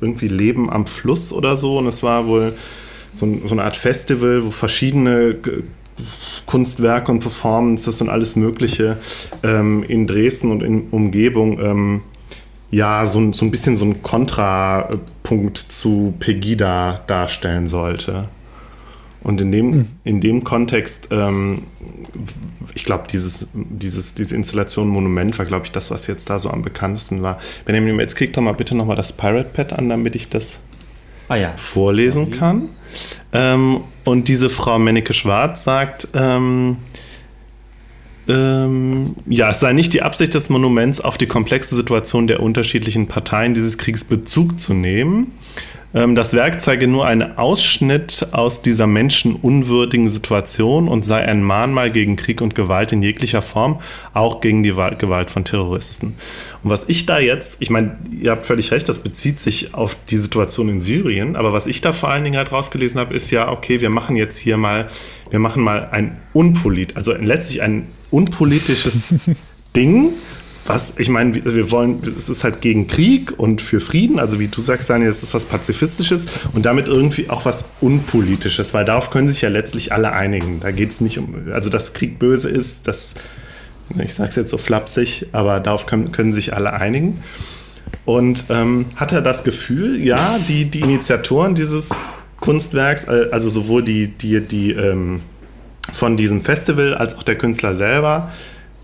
irgendwie 0.01 0.29
Leben 0.29 0.71
am 0.71 0.87
Fluss 0.87 1.33
oder 1.33 1.57
so. 1.57 1.79
Und 1.79 1.87
es 1.87 2.03
war 2.03 2.27
wohl 2.27 2.55
so, 3.17 3.27
ein, 3.27 3.43
so 3.47 3.55
eine 3.55 3.65
Art 3.65 3.77
Festival, 3.77 4.45
wo 4.45 4.51
verschiedene 4.51 5.37
Kunstwerke 6.47 7.13
und 7.13 7.21
Performances 7.21 8.01
und 8.01 8.09
alles 8.09 8.37
Mögliche 8.37 8.97
ähm, 9.43 9.85
in 9.87 10.07
Dresden 10.07 10.51
und 10.51 10.63
in 10.63 10.89
Umgebung 10.91 11.61
ähm, 11.61 12.03
ja 12.71 13.07
so, 13.07 13.33
so 13.33 13.45
ein 13.45 13.51
bisschen 13.51 13.77
so 13.77 13.85
ein 13.85 14.03
Kontrapunkt 14.03 15.59
zu 15.59 16.15
Pegida 16.19 17.03
darstellen 17.07 17.69
sollte. 17.69 18.29
Und 19.23 19.41
in 19.41 19.53
dem, 19.53 19.73
hm. 19.73 19.89
in 20.05 20.21
dem 20.21 20.45
Kontext, 20.45 21.09
ähm, 21.11 21.65
ich 22.75 22.85
glaube, 22.85 23.05
dieses, 23.11 23.49
dieses, 23.55 24.15
diese 24.15 24.35
Installation 24.35 24.89
Monument 24.89 25.39
war, 25.39 25.47
glaube 25.47 25.67
ich, 25.67 25.73
das, 25.73 25.91
was 25.91 26.07
jetzt 26.07 26.31
da 26.31 26.39
so 26.39 26.51
am 26.51 26.63
bekanntesten 26.63 27.23
war. 27.23 27.39
Benjamin, 27.65 27.99
jetzt 27.99 28.17
krieg 28.17 28.33
doch 28.33 28.43
mal 28.43 28.53
bitte 28.53 28.75
nochmal 28.75 28.97
das 28.97 29.13
Pirate 29.13 29.51
Pad 29.53 29.79
an, 29.79 29.89
damit 29.89 30.17
ich 30.17 30.29
das 30.31 30.59
ah, 31.29 31.37
ja. 31.37 31.53
vorlesen 31.57 32.31
kann. 32.31 32.71
Ähm, 33.33 33.81
und 34.05 34.29
diese 34.29 34.49
Frau 34.49 34.79
Menneke 34.79 35.13
Schwarz 35.13 35.65
sagt, 35.65 36.09
ähm, 36.15 36.79
ähm, 38.31 39.17
ja, 39.27 39.51
es 39.51 39.61
sei 39.61 39.73
nicht 39.73 39.93
die 39.93 40.03
Absicht 40.03 40.35
des 40.35 40.51
Monuments, 40.51 41.01
auf 41.01 41.19
die 41.19 41.27
komplexe 41.27 41.75
Situation 41.75 42.27
der 42.27 42.41
unterschiedlichen 42.41 43.07
Parteien 43.07 43.55
dieses 43.55 43.79
Kriegs 43.79 44.05
Bezug 44.05 44.61
zu 44.61 44.75
nehmen, 44.75 45.33
ähm, 45.93 46.15
das 46.15 46.35
Werk 46.35 46.61
zeige 46.61 46.87
nur 46.87 47.07
einen 47.07 47.37
Ausschnitt 47.37 48.29
aus 48.33 48.63
dieser 48.63 48.87
menschenunwürdigen 48.87 50.11
Situation 50.11 50.89
und 50.89 51.05
sei 51.05 51.23
ein 51.23 51.43
Mahnmal 51.43 51.91
gegen 51.91 52.17
Krieg 52.17 52.41
und 52.41 52.55
Gewalt 52.55 52.93
in 52.93 53.03
jeglicher 53.03 53.43
Form, 53.43 53.81
auch 54.15 54.41
gegen 54.41 54.63
die 54.63 54.71
Gewalt 54.71 55.31
von 55.31 55.45
Terroristen. 55.45 56.15
Und 56.63 56.71
was 56.71 56.85
ich 56.89 57.07
da 57.07 57.19
jetzt, 57.19 57.57
ich 57.59 57.71
meine, 57.71 57.97
ihr 58.21 58.31
habt 58.31 58.47
völlig 58.47 58.71
recht, 58.71 58.89
das 58.89 59.01
bezieht 59.01 59.41
sich 59.41 59.75
auf 59.75 59.97
die 60.11 60.19
Situation 60.19 60.69
in 60.69 60.81
Syrien, 60.81 61.35
aber 61.35 61.53
was 61.53 61.67
ich 61.67 61.81
da 61.81 61.93
vor 61.93 62.11
allen 62.11 62.25
Dingen 62.25 62.37
halt 62.37 62.53
rausgelesen 62.53 63.01
habe, 63.01 63.15
ist 63.15 63.31
ja, 63.31 63.51
okay, 63.51 63.81
wir 63.81 63.91
machen 63.91 64.15
jetzt 64.15 64.39
hier 64.39 64.57
mal, 64.57 64.89
wir 65.31 65.41
machen 65.41 65.63
mal 65.63 65.89
ein 65.91 66.19
unpolit, 66.33 66.97
also 66.97 67.15
letztlich 67.15 67.63
ein 67.63 67.89
unpolitisches 68.11 69.15
Ding, 69.77 70.13
was, 70.67 70.93
ich 70.99 71.09
meine, 71.09 71.35
wir 71.45 71.71
wollen, 71.71 72.03
es 72.07 72.29
ist 72.29 72.45
halt 72.45 72.61
gegen 72.61 72.87
Krieg 72.87 73.39
und 73.39 73.61
für 73.61 73.81
Frieden, 73.81 74.19
also 74.19 74.39
wie 74.39 74.49
du 74.49 74.61
sagst, 74.61 74.91
Daniel, 74.91 75.11
es 75.11 75.23
ist 75.23 75.35
was 75.35 75.47
Pazifistisches 75.47 76.27
und 76.53 76.67
damit 76.67 76.87
irgendwie 76.87 77.31
auch 77.31 77.45
was 77.45 77.71
Unpolitisches, 77.81 78.75
weil 78.75 78.85
darauf 78.85 79.11
können 79.11 79.29
sich 79.29 79.41
ja 79.41 79.49
letztlich 79.49 79.93
alle 79.93 80.13
einigen. 80.13 80.61
Da 80.61 80.71
geht 80.71 80.91
es 80.91 81.01
nicht 81.01 81.19
um, 81.19 81.35
also 81.53 81.71
dass 81.71 81.93
Krieg 81.93 82.19
böse 82.19 82.49
ist, 82.49 82.81
das, 82.85 83.15
ich 83.99 84.15
sage 84.15 84.31
es 84.31 84.37
jetzt 84.37 84.51
so 84.51 84.59
flapsig, 84.59 85.27
aber 85.33 85.61
darauf 85.61 85.87
können, 85.87 86.13
können 86.13 86.33
sich 86.33 86.55
alle 86.55 86.73
einigen. 86.73 87.23
Und 88.05 88.45
ähm, 88.51 88.87
hat 88.97 89.13
er 89.13 89.23
das 89.23 89.45
Gefühl, 89.45 90.01
ja, 90.01 90.39
die, 90.49 90.67
die 90.67 90.81
Initiatoren 90.81 91.55
dieses 91.55 91.89
Kunstwerks, 92.39 93.07
also 93.07 93.49
sowohl 93.49 93.83
die, 93.83 94.09
die, 94.09 94.41
die 94.41 94.73
ähm, 94.73 95.21
von 95.93 96.17
diesem 96.17 96.41
Festival 96.41 96.95
als 96.95 97.17
auch 97.17 97.23
der 97.23 97.37
Künstler 97.37 97.75
selber, 97.75 98.31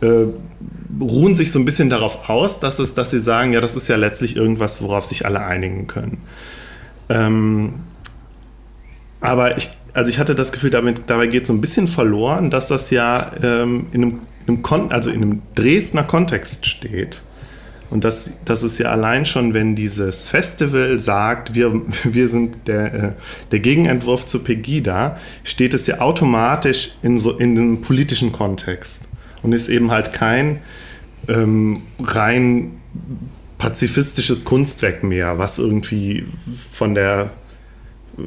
äh, 0.01 0.27
ruhen 1.01 1.35
sich 1.35 1.53
so 1.53 1.59
ein 1.59 1.65
bisschen 1.65 1.91
darauf 1.91 2.29
aus, 2.29 2.61
dass, 2.61 2.79
es, 2.79 2.95
dass 2.95 3.11
sie 3.11 3.21
sagen, 3.21 3.53
ja, 3.53 3.61
das 3.61 3.77
ist 3.77 3.89
ja 3.89 3.97
letztlich 3.97 4.37
irgendwas, 4.37 4.83
worauf 4.83 5.05
sich 5.05 5.27
alle 5.27 5.41
einigen 5.45 5.87
können. 5.87 6.19
Ähm, 7.09 7.75
aber 9.21 9.57
ich, 9.57 9.71
also 9.93 10.11
ich 10.11 10.19
hatte 10.19 10.35
das 10.35 10.53
Gefühl, 10.53 10.71
damit, 10.71 11.03
dabei 11.07 11.27
geht 11.27 11.47
so 11.47 11.53
ein 11.53 11.61
bisschen 11.61 11.89
verloren, 11.89 12.51
dass 12.51 12.69
das 12.69 12.91
ja 12.91 13.33
ähm, 13.43 13.87
in, 13.93 14.03
einem, 14.03 14.21
einem 14.47 14.63
Kon 14.63 14.93
also 14.93 15.11
in 15.11 15.23
einem 15.23 15.43
Dresdner 15.55 16.05
Kontext 16.05 16.67
steht. 16.67 17.23
Und 17.89 18.05
das, 18.05 18.33
das 18.45 18.63
ist 18.63 18.79
ja 18.79 18.91
allein 18.91 19.27
schon, 19.27 19.55
wenn 19.55 19.77
dieses 19.77 20.27
Festival 20.27 20.99
sagt, 20.99 21.55
wir, 21.55 21.83
wir 22.05 22.29
sind 22.29 22.67
der, 22.67 22.95
äh, 22.95 23.13
der 23.53 23.61
Gegenentwurf 23.61 24.27
zu 24.27 24.43
Pegida, 24.43 25.19
steht 25.45 25.75
es 25.75 25.87
ja 25.87 26.01
automatisch 26.01 26.97
in, 27.03 27.19
so, 27.19 27.39
in 27.39 27.57
einem 27.57 27.83
politischen 27.83 28.33
Kontext 28.33 29.03
und 29.43 29.53
ist 29.53 29.69
eben 29.69 29.91
halt 29.91 30.13
kein 30.13 30.59
ähm, 31.29 31.83
rein 32.01 32.73
pazifistisches 33.59 34.45
Kunstwerk 34.45 35.03
mehr, 35.03 35.39
was 35.39 35.59
irgendwie 35.59 36.27
von 36.71 36.95
der 36.95 37.31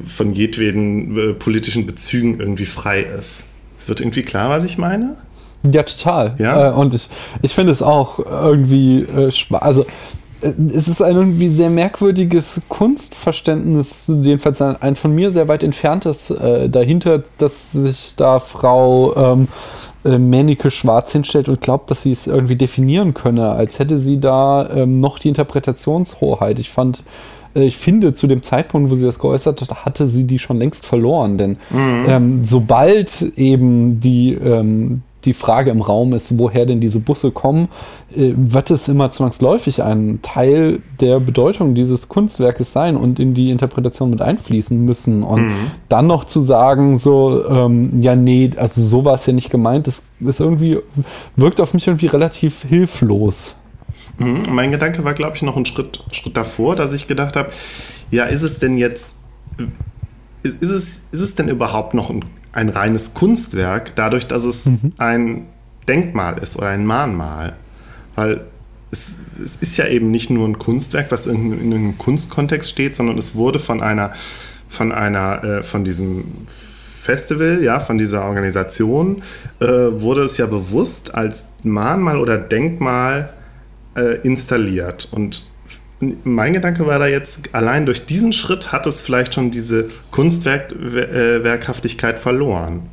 von 0.06 0.32
jedweden 0.32 1.18
äh, 1.18 1.34
politischen 1.34 1.86
Bezügen 1.86 2.40
irgendwie 2.40 2.66
frei 2.66 3.02
ist. 3.02 3.46
Es 3.80 3.88
wird 3.88 4.02
irgendwie 4.02 4.22
klar, 4.22 4.50
was 4.50 4.64
ich 4.64 4.78
meine? 4.78 5.18
Ja, 5.64 5.84
total. 5.84 6.36
Ja? 6.38 6.70
Äh, 6.70 6.74
und 6.74 6.94
ich, 6.94 7.10
ich 7.42 7.54
finde 7.54 7.72
es 7.72 7.82
auch 7.82 8.20
irgendwie, 8.20 9.02
äh, 9.02 9.32
also 9.60 9.86
es 10.42 10.88
ist 10.88 11.02
ein 11.02 11.16
irgendwie 11.16 11.50
sehr 11.50 11.70
merkwürdiges 11.70 12.62
Kunstverständnis, 12.70 14.06
jedenfalls 14.08 14.62
ein, 14.62 14.82
ein 14.82 14.96
von 14.96 15.14
mir 15.14 15.32
sehr 15.32 15.48
weit 15.48 15.64
entferntes 15.64 16.30
äh, 16.32 16.70
dahinter, 16.70 17.24
dass 17.38 17.74
sich 17.74 18.14
da 18.16 18.40
Frau 18.40 19.16
ähm, 19.16 19.48
äh, 20.06 20.18
Männike 20.18 20.72
Schwarz 20.72 21.12
hinstellt 21.12 21.50
und 21.50 21.60
glaubt, 21.60 21.92
dass 21.92 22.04
sie 22.04 22.12
es 22.12 22.28
irgendwie 22.28 22.56
definieren 22.56 23.14
könne, 23.14 23.52
als 23.52 23.80
hätte 23.80 24.00
sie 24.00 24.20
da 24.20 24.70
ähm, 24.70 25.02
noch 25.02 25.20
die 25.20 25.28
Interpretationshoheit. 25.28 26.58
Ich 26.60 26.70
fand, 26.70 27.04
äh, 27.54 27.64
ich 27.64 27.78
finde, 27.78 28.14
zu 28.14 28.28
dem 28.28 28.42
Zeitpunkt, 28.42 28.90
wo 28.90 28.96
sie 28.96 29.06
das 29.06 29.20
geäußert 29.20 29.62
hat, 29.62 29.86
hatte 29.86 30.08
sie 30.08 30.26
die 30.26 30.40
schon 30.40 30.60
längst 30.60 30.86
verloren. 30.86 31.38
Denn 31.38 31.58
mhm. 31.70 32.06
ähm, 32.08 32.46
sobald 32.46 33.22
eben 33.36 34.00
die, 34.00 34.36
ähm, 34.36 35.02
die 35.26 35.34
Frage 35.34 35.72
im 35.72 35.82
Raum 35.82 36.14
ist, 36.14 36.38
woher 36.40 36.66
denn 36.66 36.80
diese 36.80 37.00
Busse 37.00 37.32
kommen, 37.32 37.68
äh, 38.16 38.34
wird 38.36 38.72
es 38.72 38.88
immer 38.88 39.12
zwangsläufig 39.12 39.84
ein 39.84 40.20
Teil 40.22 40.82
der 41.02 41.20
Bedeutung 41.20 41.74
dieses 41.74 42.08
Kunstwerkes 42.08 42.72
sein 42.72 42.96
und 42.96 43.20
in 43.20 43.34
die 43.34 43.52
Interpretation 43.52 44.10
mit 44.10 44.22
einfließen 44.22 44.84
müssen. 44.84 45.24
Und 45.24 45.48
mhm. 45.48 45.72
dann 45.90 46.08
noch 46.08 46.24
zu 46.26 46.40
sagen, 46.40 46.98
so, 46.98 47.46
ähm, 47.48 48.00
ja, 48.00 48.16
nee, 48.16 48.50
also 48.56 48.82
so 48.82 49.04
war 49.06 49.16
es 49.16 49.26
ja 49.26 49.34
nicht 49.34 49.50
gemeint, 49.50 49.88
das 49.88 50.06
ist 50.20 50.40
irgendwie, 50.40 50.80
wirkt 51.36 51.60
auf 51.60 51.74
mich 51.74 51.88
irgendwie 51.88 52.08
relativ 52.08 52.64
hilflos. 52.64 53.56
Mhm. 54.18 54.44
Mein 54.50 54.72
Gedanke 54.72 55.04
war, 55.04 55.14
glaube 55.14 55.36
ich, 55.36 55.42
noch 55.42 55.56
einen 55.56 55.66
Schritt, 55.66 56.04
Schritt 56.12 56.38
davor, 56.38 56.76
dass 56.76 56.94
ich 56.94 57.08
gedacht 57.08 57.36
habe, 57.36 57.50
ja, 58.12 58.26
ist 58.26 58.44
es 58.44 58.60
denn 58.60 58.78
jetzt, 58.78 59.16
ist 60.44 60.62
es, 60.62 61.04
ist 61.12 61.22
es 61.22 61.36
denn 61.36 61.50
überhaupt 61.50 61.94
noch 61.94 62.10
ein 62.10 62.24
ein 62.60 62.70
reines 62.70 63.14
Kunstwerk, 63.14 63.96
dadurch, 63.96 64.28
dass 64.28 64.44
es 64.44 64.66
mhm. 64.66 64.92
ein 64.98 65.48
Denkmal 65.88 66.38
ist 66.40 66.58
oder 66.58 66.68
ein 66.68 66.86
Mahnmal. 66.86 67.54
Weil 68.16 68.42
es, 68.92 69.14
es, 69.42 69.56
ist 69.56 69.78
ja 69.78 69.88
eben 69.88 70.12
nicht 70.12 70.30
nur 70.30 70.46
ein 70.46 70.60
Kunstwerk, 70.60 71.10
was 71.10 71.26
in, 71.26 71.54
in 71.58 71.74
einem 71.74 71.98
Kunstkontext 71.98 72.70
steht, 72.70 72.98
sondern 72.98 73.18
es 73.18 73.36
wurde 73.36 73.60
von 73.60 73.82
einer, 73.82 74.12
von 74.68 74.92
einer, 74.92 75.44
äh, 75.44 75.64
von 75.64 75.86
diesem 75.86 76.46
Festival, 76.48 77.64
ja, 77.64 77.80
von 77.80 77.98
dieser 77.98 78.26
Organisation, 78.26 79.24
äh, 79.62 79.66
wurde 79.66 80.24
es 80.24 80.38
ja 80.38 80.46
bewusst 80.46 81.16
als 81.16 81.46
Mahnmal 81.64 82.18
oder 82.18 82.38
Denkmal 82.38 83.30
äh, 83.96 84.18
installiert. 84.24 85.08
Und 85.12 85.50
mein 86.24 86.54
Gedanke 86.54 86.88
war 86.88 87.00
da 87.00 87.08
jetzt, 87.08 87.54
allein 87.54 87.86
durch 87.86 88.06
diesen 88.06 88.32
Schritt 88.32 88.72
hat 88.72 88.88
es 88.88 89.02
vielleicht 89.02 89.34
schon 89.34 89.52
diese 89.52 89.90
Kunstwerkhaftigkeit 90.12 92.16
äh, 92.16 92.20
verloren. 92.20 92.84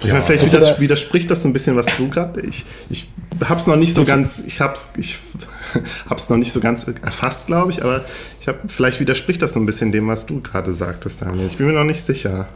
Ich 0.00 0.06
ja, 0.06 0.14
meine, 0.14 0.24
vielleicht 0.24 0.46
widers 0.46 0.80
widerspricht 0.80 1.30
das 1.30 1.44
ein 1.44 1.52
bisschen, 1.52 1.76
was 1.76 1.86
du 1.96 2.08
gerade. 2.08 2.40
Ich, 2.40 2.64
ich 2.90 3.08
habe 3.44 3.60
es 3.60 3.66
noch 3.66 3.76
nicht 3.76 3.94
so 3.94 4.04
ganz, 4.04 4.42
ich 4.46 4.60
habe 4.60 4.74
ich 4.96 5.18
hab's 6.08 6.28
noch 6.28 6.36
nicht 6.36 6.52
so 6.52 6.60
ganz 6.60 6.86
erfasst, 7.02 7.46
glaube 7.46 7.70
ich, 7.70 7.84
aber 7.84 8.04
ich 8.40 8.48
hab, 8.48 8.70
vielleicht 8.70 9.00
widerspricht 9.00 9.42
das 9.42 9.52
so 9.52 9.60
ein 9.60 9.66
bisschen 9.66 9.92
dem, 9.92 10.08
was 10.08 10.26
du 10.26 10.40
gerade 10.40 10.74
sagtest, 10.74 11.22
Daniel. 11.22 11.46
Ich 11.46 11.56
bin 11.56 11.66
mir 11.66 11.72
noch 11.72 11.84
nicht 11.84 12.04
sicher. 12.04 12.48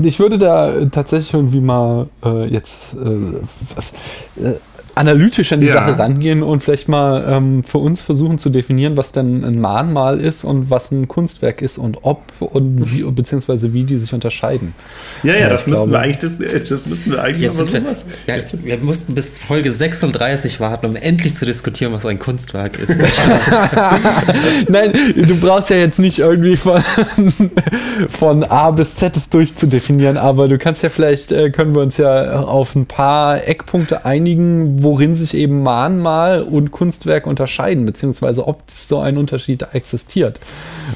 Ich 0.00 0.20
würde 0.20 0.38
da 0.38 0.84
tatsächlich 0.86 1.34
irgendwie 1.34 1.60
mal 1.60 2.08
äh, 2.24 2.46
jetzt 2.46 2.94
äh, 2.94 3.40
was, 3.74 3.92
äh, 4.36 4.54
analytisch 4.98 5.52
an 5.52 5.60
die 5.60 5.66
ja. 5.66 5.74
Sache 5.74 5.98
rangehen 5.98 6.42
und 6.42 6.62
vielleicht 6.62 6.88
mal 6.88 7.24
ähm, 7.28 7.62
für 7.62 7.78
uns 7.78 8.00
versuchen 8.00 8.38
zu 8.38 8.50
definieren, 8.50 8.96
was 8.96 9.12
denn 9.12 9.44
ein 9.44 9.60
Mahnmal 9.60 10.20
ist 10.20 10.44
und 10.44 10.70
was 10.70 10.90
ein 10.90 11.08
Kunstwerk 11.08 11.62
ist 11.62 11.78
und 11.78 11.98
ob 12.02 12.22
und 12.40 12.92
wie, 12.92 13.02
beziehungsweise 13.02 13.72
wie 13.72 13.84
die 13.84 13.98
sich 13.98 14.12
unterscheiden. 14.12 14.74
Ja, 15.22 15.36
ja, 15.36 15.48
das 15.48 15.66
müssen, 15.66 15.90
wir 15.90 16.00
eigentlich, 16.00 16.18
das, 16.18 16.38
das 16.38 16.86
müssen 16.86 17.12
wir 17.12 17.22
eigentlich 17.22 17.42
Jetzt 17.42 17.72
wir, 17.72 17.82
ja, 18.26 18.42
wir 18.64 18.78
mussten 18.78 19.14
bis 19.14 19.38
Folge 19.38 19.70
36 19.70 20.60
warten, 20.60 20.86
um 20.86 20.96
endlich 20.96 21.36
zu 21.36 21.44
diskutieren, 21.44 21.92
was 21.92 22.04
ein 22.04 22.18
Kunstwerk 22.18 22.78
ist. 22.78 22.88
Nein, 24.68 24.92
du 25.14 25.36
brauchst 25.36 25.70
ja 25.70 25.76
jetzt 25.76 25.98
nicht 25.98 26.18
irgendwie 26.18 26.56
von, 26.56 26.82
von 28.08 28.44
A 28.44 28.70
bis 28.72 28.96
Z 28.96 29.16
es 29.16 29.28
durchzudefinieren, 29.28 30.16
aber 30.16 30.48
du 30.48 30.58
kannst 30.58 30.82
ja 30.82 30.88
vielleicht, 30.88 31.32
äh, 31.32 31.50
können 31.50 31.74
wir 31.74 31.82
uns 31.82 31.96
ja 31.96 32.40
auf 32.42 32.74
ein 32.74 32.86
paar 32.86 33.46
Eckpunkte 33.46 34.04
einigen, 34.04 34.82
wo 34.82 34.87
worin 34.88 35.14
sich 35.14 35.34
eben 35.34 35.62
Mahnmal 35.62 36.40
und 36.40 36.70
Kunstwerk 36.70 37.26
unterscheiden, 37.26 37.84
beziehungsweise 37.84 38.48
ob 38.48 38.62
so 38.68 39.00
ein 39.00 39.18
Unterschied 39.18 39.66
existiert. 39.74 40.40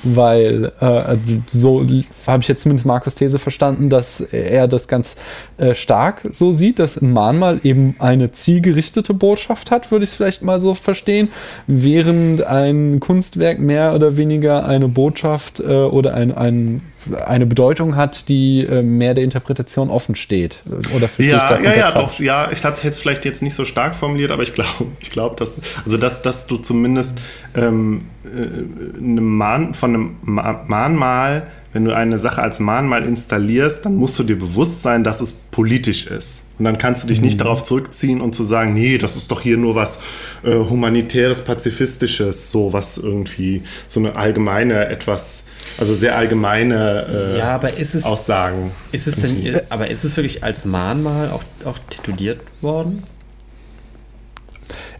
Weil 0.02 0.72
äh, 0.80 1.16
so 1.46 1.86
habe 2.26 2.40
ich 2.40 2.48
jetzt 2.48 2.62
zumindest 2.62 2.86
Markus 2.86 3.16
These 3.16 3.38
verstanden, 3.38 3.90
dass 3.90 4.22
er 4.22 4.66
das 4.66 4.88
ganz 4.88 5.16
äh, 5.58 5.74
stark 5.74 6.26
so 6.32 6.52
sieht, 6.52 6.78
dass 6.78 6.96
ein 6.96 7.12
Mahnmal 7.12 7.60
eben 7.64 7.94
eine 7.98 8.30
zielgerichtete 8.30 9.12
Botschaft 9.12 9.70
hat, 9.70 9.90
würde 9.90 10.04
ich 10.04 10.12
es 10.12 10.16
vielleicht 10.16 10.40
mal 10.42 10.58
so 10.58 10.72
verstehen, 10.72 11.28
während 11.66 12.42
ein 12.44 12.98
Kunstwerk 12.98 13.58
mehr 13.58 13.94
oder 13.94 14.16
weniger 14.16 14.64
eine 14.64 14.88
Botschaft 14.88 15.60
äh, 15.60 15.64
oder 15.64 16.14
ein, 16.14 16.34
ein 16.34 16.80
eine 17.26 17.46
Bedeutung 17.46 17.96
hat, 17.96 18.28
die 18.28 18.64
äh, 18.64 18.82
mehr 18.82 19.14
der 19.14 19.24
Interpretation 19.24 19.90
offen 19.90 20.14
steht. 20.14 20.62
Oder 20.94 21.08
ja, 21.18 21.60
ja, 21.60 21.74
ja, 21.74 21.90
doch, 21.90 22.18
ja, 22.20 22.50
ich 22.52 22.62
hätte 22.62 22.88
es 22.88 22.98
vielleicht 22.98 23.24
jetzt 23.24 23.42
nicht 23.42 23.54
so 23.54 23.64
stark 23.64 23.81
formuliert, 23.90 24.30
aber 24.30 24.42
ich 24.42 24.54
glaube, 24.54 24.86
ich 25.00 25.10
glaube, 25.10 25.36
dass, 25.36 25.54
also 25.84 25.96
dass, 25.96 26.22
dass 26.22 26.46
du 26.46 26.56
zumindest 26.56 27.18
ähm, 27.54 28.02
äh, 28.24 28.98
eine 28.98 29.20
Mahn, 29.20 29.74
von 29.74 29.94
einem 29.94 30.16
Mahnmal, 30.22 31.48
wenn 31.72 31.84
du 31.84 31.94
eine 31.94 32.18
Sache 32.18 32.42
als 32.42 32.60
Mahnmal 32.60 33.04
installierst, 33.04 33.84
dann 33.84 33.96
musst 33.96 34.18
du 34.18 34.24
dir 34.24 34.38
bewusst 34.38 34.82
sein, 34.82 35.04
dass 35.04 35.20
es 35.20 35.32
politisch 35.32 36.06
ist. 36.06 36.42
Und 36.58 36.66
dann 36.66 36.78
kannst 36.78 37.02
du 37.02 37.08
dich 37.08 37.20
nicht 37.20 37.34
mhm. 37.34 37.44
darauf 37.44 37.64
zurückziehen 37.64 38.20
und 38.20 38.34
zu 38.34 38.44
sagen, 38.44 38.74
nee, 38.74 38.98
das 38.98 39.16
ist 39.16 39.30
doch 39.30 39.40
hier 39.40 39.56
nur 39.56 39.74
was 39.74 40.00
äh, 40.44 40.54
humanitäres, 40.54 41.42
pazifistisches, 41.42 42.50
so 42.50 42.72
was 42.72 42.98
irgendwie, 42.98 43.62
so 43.88 43.98
eine 43.98 44.14
allgemeine, 44.16 44.86
etwas, 44.86 45.46
also 45.78 45.94
sehr 45.94 46.16
allgemeine 46.16 47.34
äh, 47.34 47.38
ja, 47.38 47.54
aber 47.54 47.76
ist 47.76 47.94
es, 47.94 48.04
Aussagen. 48.04 48.70
Ist 48.92 49.08
es 49.08 49.16
denn, 49.16 49.60
aber 49.70 49.88
ist 49.88 50.04
es 50.04 50.16
wirklich 50.16 50.44
als 50.44 50.64
Mahnmal 50.64 51.30
auch, 51.30 51.42
auch 51.64 51.78
tituliert 51.90 52.40
worden? 52.60 53.04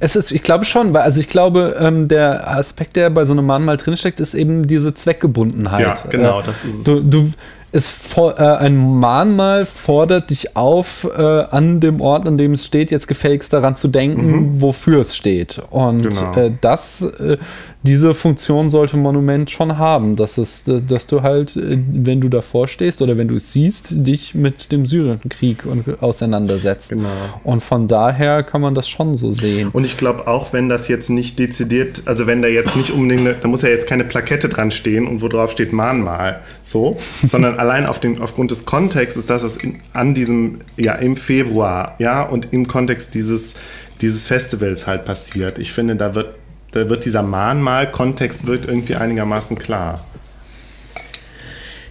Es 0.02 0.16
ist, 0.16 0.32
ich 0.32 0.42
glaube 0.42 0.64
schon, 0.64 0.92
weil 0.94 1.02
also 1.02 1.20
ich 1.20 1.28
glaube, 1.28 1.76
ähm, 1.78 2.08
der 2.08 2.50
Aspekt, 2.50 2.96
der 2.96 3.08
bei 3.08 3.24
so 3.24 3.34
einem 3.34 3.46
Mahnmal 3.46 3.76
drinsteckt, 3.76 4.18
ist 4.18 4.34
eben 4.34 4.66
diese 4.66 4.94
Zweckgebundenheit. 4.94 5.80
Ja, 5.80 6.10
genau, 6.10 6.40
äh, 6.40 6.42
das 6.44 6.64
ist 6.64 6.78
es. 6.78 6.82
Du, 6.82 7.00
du, 7.00 7.30
es 7.70 8.16
äh, 8.16 8.42
ein 8.42 8.76
Mahnmal 8.76 9.64
fordert 9.64 10.30
dich 10.30 10.56
auf, 10.56 11.08
äh, 11.16 11.22
an 11.22 11.78
dem 11.78 12.00
Ort, 12.00 12.26
an 12.26 12.36
dem 12.36 12.54
es 12.54 12.66
steht, 12.66 12.90
jetzt 12.90 13.06
gefälligst 13.06 13.52
daran 13.52 13.76
zu 13.76 13.86
denken, 13.86 14.26
mhm. 14.26 14.60
wofür 14.60 15.02
es 15.02 15.14
steht. 15.14 15.62
Und 15.70 16.02
genau. 16.02 16.32
äh, 16.34 16.50
das, 16.60 17.02
äh, 17.02 17.38
diese 17.82 18.14
Funktion 18.14 18.70
sollte 18.70 18.96
Monument 18.96 19.50
schon 19.50 19.76
haben, 19.76 20.14
dass, 20.14 20.38
es, 20.38 20.64
dass 20.64 21.06
du 21.08 21.22
halt, 21.22 21.56
wenn 21.56 22.20
du 22.20 22.28
davor 22.28 22.68
stehst 22.68 23.02
oder 23.02 23.16
wenn 23.18 23.26
du 23.26 23.36
es 23.36 23.52
siehst, 23.52 24.06
dich 24.06 24.34
mit 24.34 24.70
dem 24.70 24.86
Syrienkrieg 24.86 25.64
auseinandersetzt. 26.00 26.90
Genau. 26.90 27.08
Und 27.42 27.62
von 27.62 27.88
daher 27.88 28.44
kann 28.44 28.60
man 28.60 28.74
das 28.74 28.88
schon 28.88 29.16
so 29.16 29.32
sehen. 29.32 29.70
Und 29.72 29.84
ich 29.84 29.96
glaube 29.96 30.28
auch, 30.28 30.52
wenn 30.52 30.68
das 30.68 30.86
jetzt 30.86 31.10
nicht 31.10 31.38
dezidiert, 31.40 32.02
also 32.04 32.26
wenn 32.28 32.40
da 32.40 32.48
jetzt 32.48 32.76
nicht 32.76 32.90
unbedingt, 32.90 33.36
da 33.42 33.48
muss 33.48 33.62
ja 33.62 33.68
jetzt 33.68 33.88
keine 33.88 34.04
Plakette 34.04 34.48
dran 34.48 34.70
stehen 34.70 35.08
und 35.08 35.20
wo 35.20 35.28
drauf 35.28 35.50
steht 35.50 35.72
Mahnmal, 35.72 36.40
so, 36.62 36.96
sondern 37.26 37.58
allein 37.58 37.86
auf 37.86 37.98
den, 37.98 38.20
aufgrund 38.20 38.52
des 38.52 38.64
Kontexts, 38.64 39.26
dass 39.26 39.42
es 39.42 39.56
in, 39.56 39.80
an 39.92 40.14
diesem, 40.14 40.60
ja, 40.76 40.94
im 40.94 41.16
Februar, 41.16 41.96
ja, 41.98 42.22
und 42.22 42.52
im 42.52 42.68
Kontext 42.68 43.14
dieses, 43.14 43.54
dieses 44.00 44.26
Festivals 44.26 44.86
halt 44.86 45.04
passiert. 45.04 45.58
Ich 45.58 45.72
finde, 45.72 45.96
da 45.96 46.14
wird, 46.14 46.34
da 46.72 46.88
wird 46.88 47.04
dieser 47.04 47.22
Mahnmal-Kontext 47.22 48.46
wird 48.46 48.66
irgendwie 48.66 48.96
einigermaßen 48.96 49.58
klar. 49.58 50.04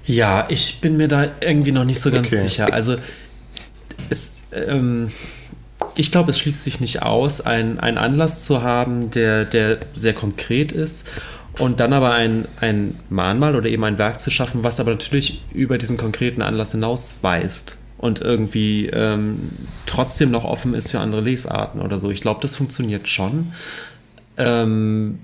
Ja, 0.06 0.46
ich 0.50 0.82
bin 0.82 0.98
mir 0.98 1.08
da 1.08 1.28
irgendwie 1.40 1.72
noch 1.72 1.86
nicht 1.86 2.02
so 2.02 2.12
ganz 2.12 2.28
okay. 2.28 2.42
sicher. 2.42 2.74
Also, 2.74 2.98
es, 4.10 4.42
ähm, 4.52 5.12
ich 5.96 6.12
glaube, 6.12 6.32
es 6.32 6.40
schließt 6.40 6.64
sich 6.64 6.80
nicht 6.80 7.04
aus, 7.04 7.42
einen 7.42 7.80
Anlass 7.80 8.44
zu 8.44 8.64
haben, 8.64 9.12
der, 9.12 9.46
der 9.46 9.78
sehr 9.94 10.14
konkret 10.14 10.72
ist 10.72 11.08
und 11.60 11.80
dann 11.80 11.94
aber 11.94 12.14
ein, 12.14 12.48
ein 12.60 13.00
Mahnmal 13.10 13.56
oder 13.56 13.70
eben 13.70 13.84
ein 13.84 13.98
Werk 13.98 14.20
zu 14.20 14.32
schaffen, 14.32 14.64
was 14.64 14.80
aber 14.80 14.92
natürlich 14.92 15.42
über 15.54 15.78
diesen 15.78 15.98
konkreten 15.98 16.42
Anlass 16.42 16.72
hinausweist 16.72 17.78
und 17.98 18.22
irgendwie 18.22 18.88
ähm, 18.88 19.52
trotzdem 19.86 20.32
noch 20.32 20.44
offen 20.44 20.74
ist 20.74 20.92
für 20.92 21.00
andere 21.00 21.22
Lesarten 21.22 21.82
oder 21.82 22.00
so. 22.00 22.10
Ich 22.10 22.22
glaube, 22.22 22.42
das 22.42 22.56
funktioniert 22.56 23.08
schon. 23.08 23.54
Ähm, 24.42 25.20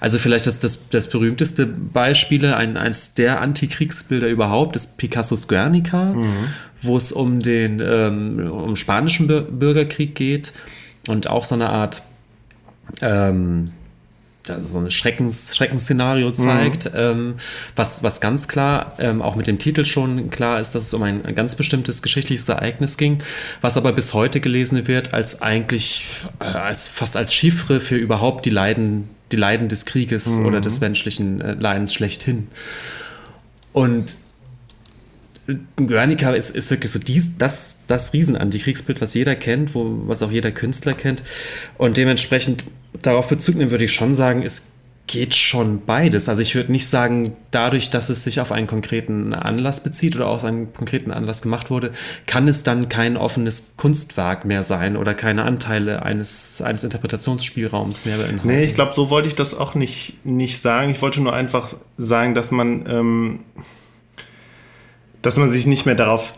also 0.00 0.18
vielleicht 0.18 0.46
das, 0.46 0.58
das, 0.60 0.88
das 0.88 1.08
berühmteste 1.08 1.66
Beispiel, 1.66 2.46
ein, 2.46 2.76
eines 2.76 3.14
der 3.14 3.40
Antikriegsbilder 3.40 4.28
überhaupt, 4.28 4.76
ist 4.76 4.96
Picassos 4.96 5.46
Guernica, 5.46 6.14
mhm. 6.14 6.48
wo 6.82 6.96
es 6.96 7.12
um 7.12 7.40
den 7.40 7.80
ähm, 7.84 8.50
um 8.50 8.76
spanischen 8.76 9.26
Bürgerkrieg 9.26 10.14
geht 10.14 10.52
und 11.08 11.28
auch 11.28 11.44
so 11.44 11.54
eine 11.54 11.68
Art 11.68 12.02
ähm, 13.02 13.72
so 14.46 14.78
ein 14.78 14.90
Schreckens, 14.90 15.56
Schreckensszenario 15.56 16.30
zeigt, 16.30 16.86
mhm. 16.86 16.98
ähm, 16.98 17.34
was, 17.76 18.02
was 18.02 18.20
ganz 18.20 18.48
klar 18.48 18.94
ähm, 18.98 19.22
auch 19.22 19.36
mit 19.36 19.46
dem 19.46 19.58
Titel 19.58 19.84
schon 19.84 20.30
klar 20.30 20.60
ist, 20.60 20.74
dass 20.74 20.84
es 20.84 20.94
um 20.94 21.02
ein, 21.02 21.24
ein, 21.24 21.34
ganz 21.34 21.54
bestimmtes 21.54 22.02
geschichtliches 22.02 22.48
Ereignis 22.48 22.96
ging, 22.96 23.22
was 23.60 23.76
aber 23.76 23.92
bis 23.92 24.14
heute 24.14 24.40
gelesen 24.40 24.88
wird 24.88 25.14
als 25.14 25.42
eigentlich 25.42 26.06
äh, 26.40 26.44
als 26.44 26.88
fast 26.88 27.16
als 27.16 27.34
Chiffre 27.34 27.80
für 27.80 27.96
überhaupt 27.96 28.46
die 28.46 28.50
Leiden 28.50 29.10
die 29.30 29.36
Leiden 29.36 29.68
des 29.68 29.84
Krieges 29.84 30.26
mhm. 30.26 30.46
oder 30.46 30.60
des 30.60 30.80
menschlichen 30.80 31.40
äh, 31.40 31.52
Leidens 31.54 31.94
schlechthin. 31.94 32.48
Und 33.72 34.16
Guernica 35.76 36.32
ist, 36.32 36.50
ist 36.50 36.70
wirklich 36.70 36.90
so 36.92 36.98
dies, 36.98 37.36
das, 37.38 37.80
das 37.86 38.12
Riesen-Antikriegsbild, 38.12 39.00
was 39.00 39.14
jeder 39.14 39.36
kennt, 39.36 39.74
wo, 39.74 40.02
was 40.06 40.22
auch 40.22 40.30
jeder 40.30 40.52
Künstler 40.52 40.92
kennt. 40.92 41.22
Und 41.78 41.96
dementsprechend 41.96 42.64
darauf 43.02 43.28
Bezug 43.28 43.56
nehmen 43.56 43.70
würde 43.70 43.84
ich 43.84 43.92
schon 43.92 44.14
sagen, 44.14 44.42
es 44.42 44.72
geht 45.10 45.34
schon 45.34 45.84
beides. 45.84 46.28
Also 46.28 46.40
ich 46.40 46.54
würde 46.54 46.70
nicht 46.70 46.86
sagen, 46.86 47.32
dadurch, 47.50 47.90
dass 47.90 48.10
es 48.10 48.22
sich 48.22 48.40
auf 48.40 48.52
einen 48.52 48.68
konkreten 48.68 49.34
Anlass 49.34 49.82
bezieht 49.82 50.14
oder 50.14 50.28
aus 50.28 50.44
einem 50.44 50.72
konkreten 50.72 51.10
Anlass 51.10 51.42
gemacht 51.42 51.68
wurde, 51.68 51.90
kann 52.26 52.46
es 52.46 52.62
dann 52.62 52.88
kein 52.88 53.16
offenes 53.16 53.72
Kunstwerk 53.76 54.44
mehr 54.44 54.62
sein 54.62 54.96
oder 54.96 55.14
keine 55.14 55.42
Anteile 55.42 56.04
eines, 56.04 56.62
eines 56.62 56.84
Interpretationsspielraums 56.84 58.04
mehr 58.04 58.18
beinhalten. 58.18 58.46
Nee, 58.46 58.62
ich 58.62 58.74
glaube, 58.74 58.94
so 58.94 59.10
wollte 59.10 59.26
ich 59.26 59.34
das 59.34 59.52
auch 59.52 59.74
nicht, 59.74 60.24
nicht 60.24 60.62
sagen. 60.62 60.92
Ich 60.92 61.02
wollte 61.02 61.20
nur 61.20 61.34
einfach 61.34 61.74
sagen, 61.98 62.36
dass 62.36 62.52
man, 62.52 62.86
ähm, 62.88 63.40
dass 65.22 65.36
man 65.36 65.50
sich 65.50 65.66
nicht 65.66 65.86
mehr 65.86 65.96
darauf 65.96 66.34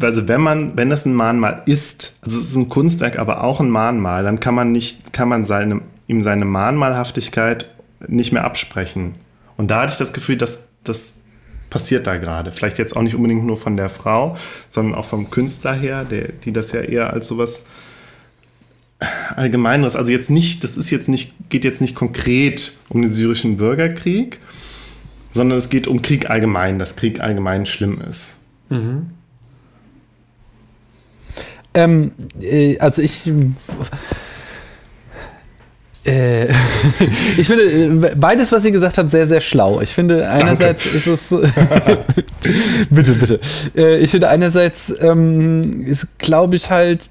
also 0.00 0.28
wenn 0.28 0.40
man, 0.40 0.76
wenn 0.76 0.90
das 0.90 1.06
ein 1.06 1.14
Mahnmal 1.14 1.62
ist, 1.66 2.18
also 2.22 2.38
es 2.38 2.50
ist 2.50 2.56
ein 2.56 2.68
Kunstwerk, 2.68 3.18
aber 3.18 3.44
auch 3.44 3.60
ein 3.60 3.70
Mahnmal, 3.70 4.24
dann 4.24 4.40
kann 4.40 4.54
man 4.54 4.72
nicht, 4.72 5.12
kann 5.12 5.28
man 5.28 5.44
seine, 5.44 5.80
ihm 6.06 6.22
seine 6.22 6.44
Mahnmalhaftigkeit 6.44 7.70
nicht 8.06 8.32
mehr 8.32 8.44
absprechen. 8.44 9.14
Und 9.56 9.70
da 9.70 9.82
hatte 9.82 9.92
ich 9.92 9.98
das 9.98 10.12
Gefühl, 10.12 10.36
dass 10.36 10.60
das 10.84 11.14
passiert 11.70 12.06
da 12.06 12.16
gerade. 12.16 12.52
Vielleicht 12.52 12.78
jetzt 12.78 12.96
auch 12.96 13.02
nicht 13.02 13.14
unbedingt 13.14 13.44
nur 13.44 13.56
von 13.56 13.76
der 13.76 13.88
Frau, 13.88 14.36
sondern 14.70 14.94
auch 14.94 15.04
vom 15.04 15.30
Künstler 15.30 15.74
her, 15.74 16.04
der, 16.04 16.28
die 16.28 16.52
das 16.52 16.72
ja 16.72 16.80
eher 16.80 17.12
als 17.12 17.28
sowas 17.28 17.66
Allgemeineres, 19.36 19.94
also 19.94 20.10
jetzt 20.10 20.30
nicht, 20.30 20.64
das 20.64 20.76
ist 20.76 20.90
jetzt 20.90 21.08
nicht, 21.08 21.34
geht 21.50 21.64
jetzt 21.64 21.80
nicht 21.80 21.94
konkret 21.94 22.78
um 22.88 23.02
den 23.02 23.12
syrischen 23.12 23.56
Bürgerkrieg, 23.56 24.40
sondern 25.30 25.58
es 25.58 25.70
geht 25.70 25.86
um 25.86 26.02
Krieg 26.02 26.30
allgemein, 26.30 26.78
dass 26.78 26.96
Krieg 26.96 27.20
allgemein 27.20 27.64
schlimm 27.66 28.00
ist. 28.00 28.36
Mhm. 28.70 29.10
Ähm, 31.78 32.12
äh, 32.40 32.76
also 32.78 33.02
ich 33.02 33.30
äh, 36.04 36.46
ich 37.36 37.46
finde 37.46 38.16
beides, 38.16 38.50
was 38.50 38.64
ihr 38.64 38.72
gesagt 38.72 38.98
habt, 38.98 39.10
sehr, 39.10 39.26
sehr 39.26 39.40
schlau. 39.40 39.80
Ich 39.80 39.90
finde, 39.90 40.28
einerseits 40.28 40.84
Danke. 40.84 40.98
ist 40.98 41.06
es. 41.06 41.28
bitte, 42.90 43.12
bitte. 43.12 43.40
Äh, 43.76 43.98
ich 43.98 44.10
finde, 44.10 44.28
einerseits 44.28 44.92
ähm, 45.00 45.84
ist, 45.86 46.18
glaube 46.18 46.56
ich, 46.56 46.70
halt 46.70 47.10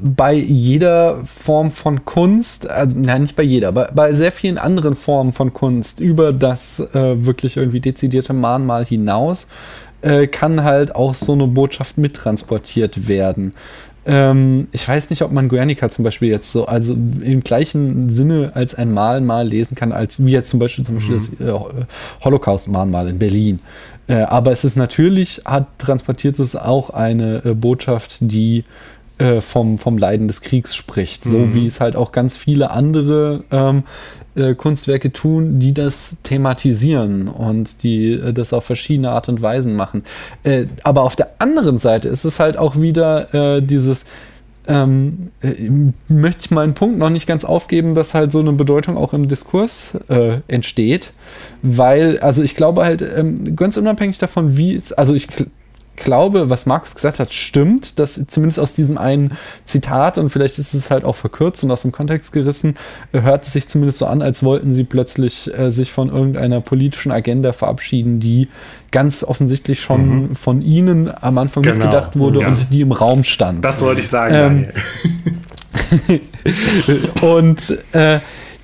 bei 0.00 0.34
jeder 0.34 1.24
Form 1.24 1.70
von 1.70 2.04
Kunst, 2.04 2.68
also, 2.68 2.94
nein, 2.96 3.22
nicht 3.22 3.36
bei 3.36 3.42
jeder, 3.42 3.68
aber 3.68 3.90
bei 3.94 4.12
sehr 4.12 4.32
vielen 4.32 4.58
anderen 4.58 4.94
Formen 4.94 5.32
von 5.32 5.52
Kunst 5.52 6.00
über 6.00 6.32
das 6.32 6.80
äh, 6.80 7.24
wirklich 7.24 7.56
irgendwie 7.56 7.80
dezidierte 7.80 8.32
Mahnmal 8.32 8.84
hinaus 8.84 9.46
äh, 10.02 10.26
kann 10.26 10.64
halt 10.64 10.94
auch 10.94 11.14
so 11.14 11.32
eine 11.32 11.46
Botschaft 11.46 11.98
mittransportiert 11.98 13.08
werden. 13.08 13.52
Ähm, 14.06 14.68
ich 14.72 14.86
weiß 14.86 15.10
nicht, 15.10 15.22
ob 15.22 15.30
man 15.30 15.48
Guernica 15.48 15.88
zum 15.90 16.04
Beispiel 16.04 16.30
jetzt 16.30 16.52
so, 16.52 16.66
also 16.66 16.94
im 16.94 17.40
gleichen 17.40 18.08
Sinne 18.08 18.52
als 18.54 18.74
ein 18.74 18.92
Mahnmal 18.92 19.46
lesen 19.46 19.74
kann, 19.74 19.92
als 19.92 20.24
wie 20.24 20.30
jetzt 20.30 20.50
zum 20.50 20.58
Beispiel 20.58 20.84
zum 20.84 20.94
Beispiel 20.94 21.16
mhm. 21.16 21.36
das 21.38 21.46
äh, 21.46 21.84
Holocaust-Mahnmal 22.24 23.08
in 23.08 23.18
Berlin. 23.18 23.60
Äh, 24.08 24.22
aber 24.22 24.52
es 24.52 24.64
ist 24.64 24.76
natürlich, 24.76 25.42
hat 25.44 25.66
transportiert 25.78 26.38
es 26.38 26.56
auch 26.56 26.90
eine 26.90 27.44
äh, 27.44 27.54
Botschaft, 27.54 28.16
die 28.20 28.64
äh, 29.20 29.40
vom, 29.40 29.78
vom 29.78 29.98
Leiden 29.98 30.28
des 30.28 30.40
Kriegs 30.40 30.74
spricht. 30.74 31.24
So 31.24 31.38
mhm. 31.38 31.54
wie 31.54 31.66
es 31.66 31.80
halt 31.80 31.94
auch 31.94 32.10
ganz 32.10 32.36
viele 32.36 32.70
andere 32.70 33.44
ähm, 33.50 33.84
äh, 34.34 34.54
Kunstwerke 34.54 35.12
tun, 35.12 35.60
die 35.60 35.74
das 35.74 36.18
thematisieren 36.22 37.28
und 37.28 37.82
die 37.82 38.12
äh, 38.12 38.32
das 38.32 38.52
auf 38.52 38.64
verschiedene 38.64 39.10
Art 39.10 39.28
und 39.28 39.42
Weisen 39.42 39.76
machen. 39.76 40.04
Äh, 40.42 40.66
aber 40.82 41.02
auf 41.02 41.16
der 41.16 41.34
anderen 41.38 41.78
Seite 41.78 42.08
ist 42.08 42.24
es 42.24 42.40
halt 42.40 42.56
auch 42.56 42.80
wieder 42.80 43.34
äh, 43.56 43.62
dieses, 43.62 44.06
ähm, 44.66 45.30
äh, 45.42 45.68
möchte 46.08 46.42
ich 46.44 46.50
meinen 46.50 46.74
Punkt 46.74 46.98
noch 46.98 47.10
nicht 47.10 47.26
ganz 47.26 47.44
aufgeben, 47.44 47.94
dass 47.94 48.14
halt 48.14 48.32
so 48.32 48.38
eine 48.38 48.52
Bedeutung 48.52 48.96
auch 48.96 49.12
im 49.12 49.28
Diskurs 49.28 49.98
äh, 50.08 50.38
entsteht, 50.48 51.12
weil, 51.62 52.18
also 52.20 52.42
ich 52.42 52.54
glaube 52.54 52.84
halt, 52.84 53.02
ähm, 53.02 53.56
ganz 53.56 53.76
unabhängig 53.76 54.18
davon, 54.18 54.56
wie 54.56 54.74
es, 54.74 54.92
also 54.92 55.14
ich 55.14 55.28
glaube, 56.00 56.50
was 56.50 56.66
Markus 56.66 56.94
gesagt 56.94 57.20
hat, 57.20 57.32
stimmt, 57.32 57.98
dass 57.98 58.26
zumindest 58.26 58.58
aus 58.58 58.74
diesem 58.74 58.98
einen 58.98 59.36
Zitat 59.64 60.18
und 60.18 60.30
vielleicht 60.30 60.58
ist 60.58 60.74
es 60.74 60.90
halt 60.90 61.04
auch 61.04 61.14
verkürzt 61.14 61.62
und 61.62 61.70
aus 61.70 61.82
dem 61.82 61.92
Kontext 61.92 62.32
gerissen, 62.32 62.74
hört 63.12 63.44
es 63.44 63.52
sich 63.52 63.68
zumindest 63.68 63.98
so 63.98 64.06
an, 64.06 64.22
als 64.22 64.42
wollten 64.42 64.72
sie 64.72 64.84
plötzlich 64.84 65.52
äh, 65.56 65.70
sich 65.70 65.92
von 65.92 66.08
irgendeiner 66.08 66.60
politischen 66.60 67.12
Agenda 67.12 67.52
verabschieden, 67.52 68.18
die 68.18 68.48
ganz 68.90 69.22
offensichtlich 69.22 69.80
schon 69.80 70.28
mhm. 70.28 70.34
von 70.34 70.62
ihnen 70.62 71.10
am 71.14 71.38
Anfang 71.38 71.62
genau. 71.62 71.76
mitgedacht 71.76 72.18
wurde 72.18 72.40
ja. 72.40 72.48
und 72.48 72.72
die 72.72 72.80
im 72.80 72.92
Raum 72.92 73.22
stand. 73.22 73.64
Das 73.64 73.80
wollte 73.80 74.00
ich 74.00 74.08
sagen. 74.08 74.68
Ähm, 76.08 76.20
und 77.20 77.78
äh, 77.92 78.18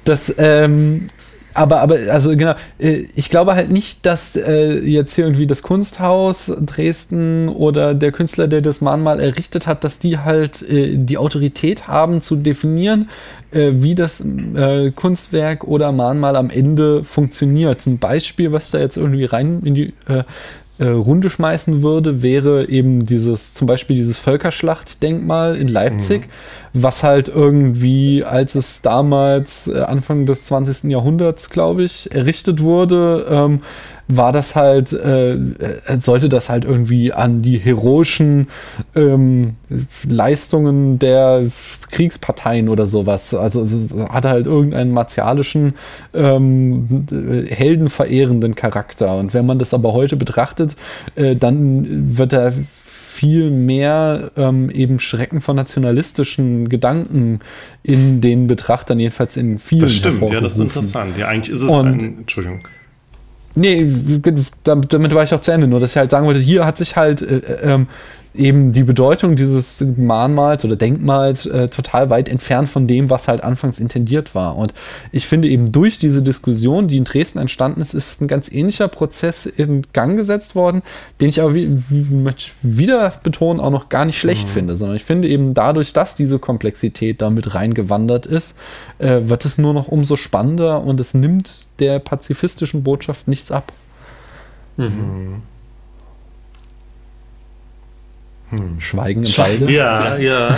das 0.04 0.34
ähm, 0.38 1.08
aber, 1.56 1.80
aber, 1.80 1.96
also 2.10 2.30
genau, 2.30 2.54
äh, 2.78 3.06
ich 3.14 3.30
glaube 3.30 3.54
halt 3.54 3.70
nicht, 3.70 4.04
dass 4.04 4.36
äh, 4.36 4.78
jetzt 4.78 5.14
hier 5.14 5.24
irgendwie 5.24 5.46
das 5.46 5.62
Kunsthaus 5.62 6.52
Dresden 6.60 7.48
oder 7.48 7.94
der 7.94 8.12
Künstler, 8.12 8.46
der 8.48 8.60
das 8.60 8.80
Mahnmal 8.80 9.20
errichtet 9.20 9.66
hat, 9.66 9.82
dass 9.84 9.98
die 9.98 10.18
halt 10.18 10.62
äh, 10.62 10.96
die 10.98 11.18
Autorität 11.18 11.88
haben 11.88 12.20
zu 12.20 12.36
definieren, 12.36 13.08
äh, 13.50 13.72
wie 13.74 13.94
das 13.94 14.20
äh, 14.20 14.90
Kunstwerk 14.90 15.64
oder 15.64 15.92
Mahnmal 15.92 16.36
am 16.36 16.50
Ende 16.50 17.02
funktioniert. 17.04 17.86
Ein 17.86 17.98
Beispiel, 17.98 18.52
was 18.52 18.70
da 18.70 18.78
jetzt 18.78 18.96
irgendwie 18.96 19.24
rein 19.24 19.62
in 19.64 19.74
die 19.74 19.94
äh, 20.78 20.86
Runde 20.86 21.30
schmeißen 21.30 21.82
würde, 21.82 22.22
wäre 22.22 22.68
eben 22.68 23.04
dieses, 23.04 23.54
zum 23.54 23.66
Beispiel 23.66 23.96
dieses 23.96 24.18
Völkerschlachtdenkmal 24.18 25.56
in 25.56 25.68
Leipzig, 25.68 26.22
mhm. 26.22 26.82
was 26.82 27.02
halt 27.02 27.28
irgendwie, 27.28 28.24
als 28.24 28.54
es 28.54 28.82
damals 28.82 29.68
äh, 29.68 29.80
Anfang 29.80 30.26
des 30.26 30.44
20. 30.44 30.90
Jahrhunderts, 30.90 31.50
glaube 31.50 31.84
ich, 31.84 32.12
errichtet 32.12 32.62
wurde, 32.62 33.26
ähm, 33.30 33.60
war 34.08 34.32
das 34.32 34.54
halt, 34.54 34.92
äh, 34.92 35.34
äh, 35.34 35.98
sollte 35.98 36.28
das 36.28 36.48
halt 36.48 36.64
irgendwie 36.64 37.12
an 37.12 37.42
die 37.42 37.58
heroischen 37.58 38.48
ähm, 38.94 39.56
Leistungen 40.08 40.98
der 40.98 41.46
Kriegsparteien 41.90 42.68
oder 42.68 42.86
sowas. 42.86 43.34
Also 43.34 43.64
es 43.64 43.94
hatte 44.08 44.28
halt 44.28 44.46
irgendeinen 44.46 44.92
martialischen, 44.92 45.74
ähm, 46.14 47.04
heldenverehrenden 47.48 48.54
Charakter. 48.54 49.16
Und 49.16 49.34
wenn 49.34 49.46
man 49.46 49.58
das 49.58 49.74
aber 49.74 49.92
heute 49.92 50.16
betrachtet, 50.16 50.76
äh, 51.16 51.34
dann 51.34 52.16
wird 52.16 52.32
er 52.32 52.52
viel 53.16 53.50
mehr 53.50 54.30
ähm, 54.36 54.68
eben 54.68 54.98
Schrecken 54.98 55.40
von 55.40 55.56
nationalistischen 55.56 56.68
Gedanken 56.68 57.40
in 57.82 58.20
den 58.20 58.46
Betrachtern, 58.46 59.00
jedenfalls 59.00 59.38
in 59.38 59.58
vielen. 59.58 59.82
Das 59.82 59.94
stimmt, 59.94 60.30
ja, 60.30 60.40
das 60.40 60.54
ist 60.54 60.60
interessant. 60.60 61.16
Ja, 61.16 61.28
eigentlich 61.28 61.54
ist 61.54 61.62
es 61.62 61.70
Und, 61.70 62.02
ein, 62.02 62.18
Entschuldigung. 62.18 62.60
Nee, 63.56 63.90
damit 64.64 65.14
war 65.14 65.24
ich 65.24 65.34
auch 65.34 65.40
zu 65.40 65.50
Ende. 65.50 65.66
Nur, 65.66 65.80
dass 65.80 65.90
ich 65.92 65.96
halt 65.96 66.10
sagen 66.10 66.26
wollte, 66.26 66.40
hier 66.40 66.66
hat 66.66 66.76
sich 66.76 66.94
halt 66.96 67.22
äh, 67.22 67.38
äh 67.38 67.72
ähm, 67.74 67.86
eben 68.36 68.72
die 68.72 68.82
Bedeutung 68.82 69.36
dieses 69.36 69.84
Mahnmals 69.96 70.64
oder 70.64 70.76
Denkmals 70.76 71.46
äh, 71.46 71.68
total 71.68 72.10
weit 72.10 72.28
entfernt 72.28 72.68
von 72.68 72.86
dem, 72.86 73.10
was 73.10 73.28
halt 73.28 73.42
anfangs 73.42 73.80
intendiert 73.80 74.34
war. 74.34 74.56
Und 74.56 74.74
ich 75.12 75.26
finde 75.26 75.48
eben 75.48 75.70
durch 75.72 75.98
diese 75.98 76.22
Diskussion, 76.22 76.88
die 76.88 76.96
in 76.96 77.04
Dresden 77.04 77.38
entstanden 77.38 77.80
ist, 77.80 77.94
ist 77.94 78.20
ein 78.20 78.26
ganz 78.26 78.50
ähnlicher 78.50 78.88
Prozess 78.88 79.46
in 79.46 79.82
Gang 79.92 80.16
gesetzt 80.16 80.54
worden, 80.54 80.82
den 81.20 81.28
ich 81.28 81.40
aber, 81.40 81.54
wie, 81.54 81.68
wie 81.88 82.14
möchte 82.14 82.52
wieder 82.62 83.12
betonen, 83.22 83.60
auch 83.60 83.70
noch 83.70 83.88
gar 83.88 84.04
nicht 84.04 84.18
schlecht 84.18 84.48
mhm. 84.48 84.52
finde, 84.52 84.76
sondern 84.76 84.96
ich 84.96 85.04
finde 85.04 85.28
eben 85.28 85.54
dadurch, 85.54 85.92
dass 85.92 86.14
diese 86.14 86.38
Komplexität 86.38 87.22
damit 87.22 87.54
reingewandert 87.54 88.26
ist, 88.26 88.56
äh, 88.98 89.20
wird 89.24 89.44
es 89.44 89.58
nur 89.58 89.74
noch 89.74 89.88
umso 89.88 90.16
spannender 90.16 90.82
und 90.82 91.00
es 91.00 91.14
nimmt 91.14 91.66
der 91.78 91.98
pazifistischen 91.98 92.82
Botschaft 92.82 93.28
nichts 93.28 93.50
ab. 93.50 93.72
Mhm. 94.76 95.42
Hm. 98.50 98.80
Schweigen 98.80 99.24
im 99.24 99.38
Walde? 99.38 99.72
Ja, 99.72 100.16
ja. 100.16 100.56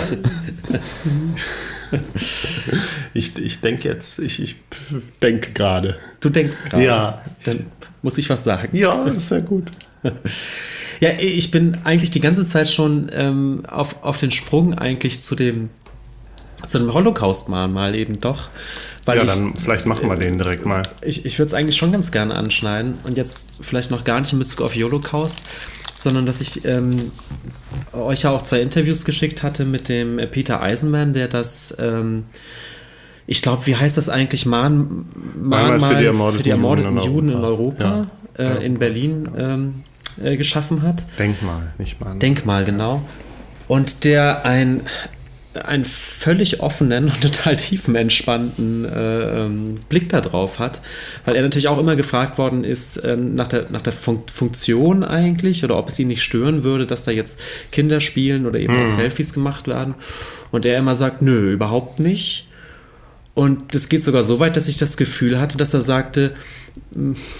ich, 3.13 3.37
ich 3.37 3.61
denke 3.61 3.87
jetzt, 3.87 4.19
ich, 4.19 4.41
ich 4.41 4.57
denke 5.21 5.53
gerade. 5.53 5.97
Du 6.19 6.29
denkst 6.29 6.65
gerade? 6.69 6.83
Ja. 6.83 7.25
Dann 7.45 7.65
muss 8.01 8.17
ich 8.17 8.29
was 8.29 8.43
sagen. 8.43 8.77
Ja, 8.77 9.05
das 9.05 9.31
wäre 9.31 9.41
gut. 9.41 9.71
ja, 10.99 11.09
ich 11.19 11.51
bin 11.51 11.79
eigentlich 11.83 12.11
die 12.11 12.21
ganze 12.21 12.45
Zeit 12.47 12.69
schon 12.69 13.09
ähm, 13.11 13.63
auf, 13.67 14.03
auf 14.03 14.17
den 14.17 14.31
Sprung 14.31 14.77
eigentlich 14.77 15.23
zu 15.23 15.35
dem, 15.35 15.69
zu 16.67 16.77
dem 16.79 16.93
Holocaust-Mahnmal 16.93 17.97
eben 17.97 18.19
doch. 18.21 18.49
Weil 19.05 19.17
ja, 19.17 19.23
ich, 19.23 19.29
dann 19.29 19.55
vielleicht 19.55 19.85
machen 19.87 20.07
wir 20.07 20.15
den 20.15 20.37
direkt 20.37 20.65
mal. 20.65 20.83
Ich, 21.01 21.25
ich 21.25 21.39
würde 21.39 21.47
es 21.47 21.53
eigentlich 21.53 21.77
schon 21.77 21.91
ganz 21.91 22.11
gerne 22.11 22.35
anschneiden 22.35 22.95
und 23.05 23.17
jetzt 23.17 23.51
vielleicht 23.61 23.89
noch 23.89 24.03
gar 24.03 24.19
nicht 24.19 24.33
in 24.33 24.39
Bezug 24.39 24.61
auf 24.61 24.75
Holocaust, 24.75 25.41
sondern 26.01 26.25
dass 26.25 26.41
ich 26.41 26.65
ähm, 26.65 27.11
euch 27.93 28.23
ja 28.23 28.31
auch 28.31 28.41
zwei 28.41 28.61
Interviews 28.61 29.05
geschickt 29.05 29.43
hatte 29.43 29.65
mit 29.65 29.89
dem 29.89 30.17
Peter 30.31 30.61
Eisenman, 30.61 31.13
der 31.13 31.27
das 31.27 31.75
ähm, 31.79 32.25
ich 33.27 33.43
glaube, 33.43 33.67
wie 33.67 33.75
heißt 33.75 33.95
das 33.95 34.09
eigentlich? 34.09 34.47
Mahn, 34.47 35.05
Mahnmal 35.39 35.91
für 35.91 35.99
die 35.99 36.05
ermordeten, 36.05 36.37
für 36.37 36.43
die 36.43 36.49
ermordeten 36.49 36.99
Juden, 36.99 37.29
in 37.29 37.35
Europa, 37.35 37.83
in, 37.83 38.39
Europa, 38.39 38.59
äh, 38.59 38.65
in 38.65 38.79
Berlin 38.79 39.29
ähm, 39.37 39.83
äh, 40.23 40.35
geschaffen 40.35 40.81
hat. 40.81 41.05
Denkmal, 41.19 41.73
nicht 41.77 42.01
Mahn. 42.01 42.19
Denkmal, 42.19 42.65
genau. 42.65 43.03
Und 43.67 44.03
der 44.03 44.45
ein 44.45 44.81
einen 45.53 45.85
völlig 45.85 46.61
offenen 46.61 47.05
und 47.05 47.21
total 47.21 47.57
tiefenentspannten 47.57 48.85
äh, 48.85 49.43
ähm, 49.45 49.79
Blick 49.89 50.09
darauf 50.09 50.59
hat, 50.59 50.81
weil 51.25 51.35
er 51.35 51.41
natürlich 51.41 51.67
auch 51.67 51.79
immer 51.79 51.95
gefragt 51.95 52.37
worden 52.37 52.63
ist 52.63 52.97
äh, 52.97 53.17
nach 53.17 53.47
der, 53.47 53.69
nach 53.69 53.81
der 53.81 53.93
Fun 53.93 54.23
Funktion 54.31 55.03
eigentlich 55.03 55.63
oder 55.63 55.77
ob 55.77 55.89
es 55.89 55.99
ihn 55.99 56.07
nicht 56.07 56.21
stören 56.21 56.63
würde, 56.63 56.85
dass 56.85 57.03
da 57.03 57.11
jetzt 57.11 57.39
Kinder 57.71 57.99
spielen 57.99 58.45
oder 58.45 58.59
eben 58.59 58.77
hm. 58.77 58.87
Selfies 58.87 59.33
gemacht 59.33 59.67
werden. 59.67 59.95
Und 60.51 60.65
er 60.65 60.77
immer 60.77 60.95
sagt, 60.95 61.21
nö, 61.21 61.53
überhaupt 61.53 61.99
nicht. 61.99 62.47
Und 63.33 63.73
das 63.73 63.89
geht 63.89 64.03
sogar 64.03 64.23
so 64.23 64.39
weit, 64.39 64.57
dass 64.57 64.67
ich 64.67 64.77
das 64.77 64.97
Gefühl 64.97 65.39
hatte, 65.39 65.57
dass 65.57 65.73
er 65.73 65.81
sagte, 65.81 66.35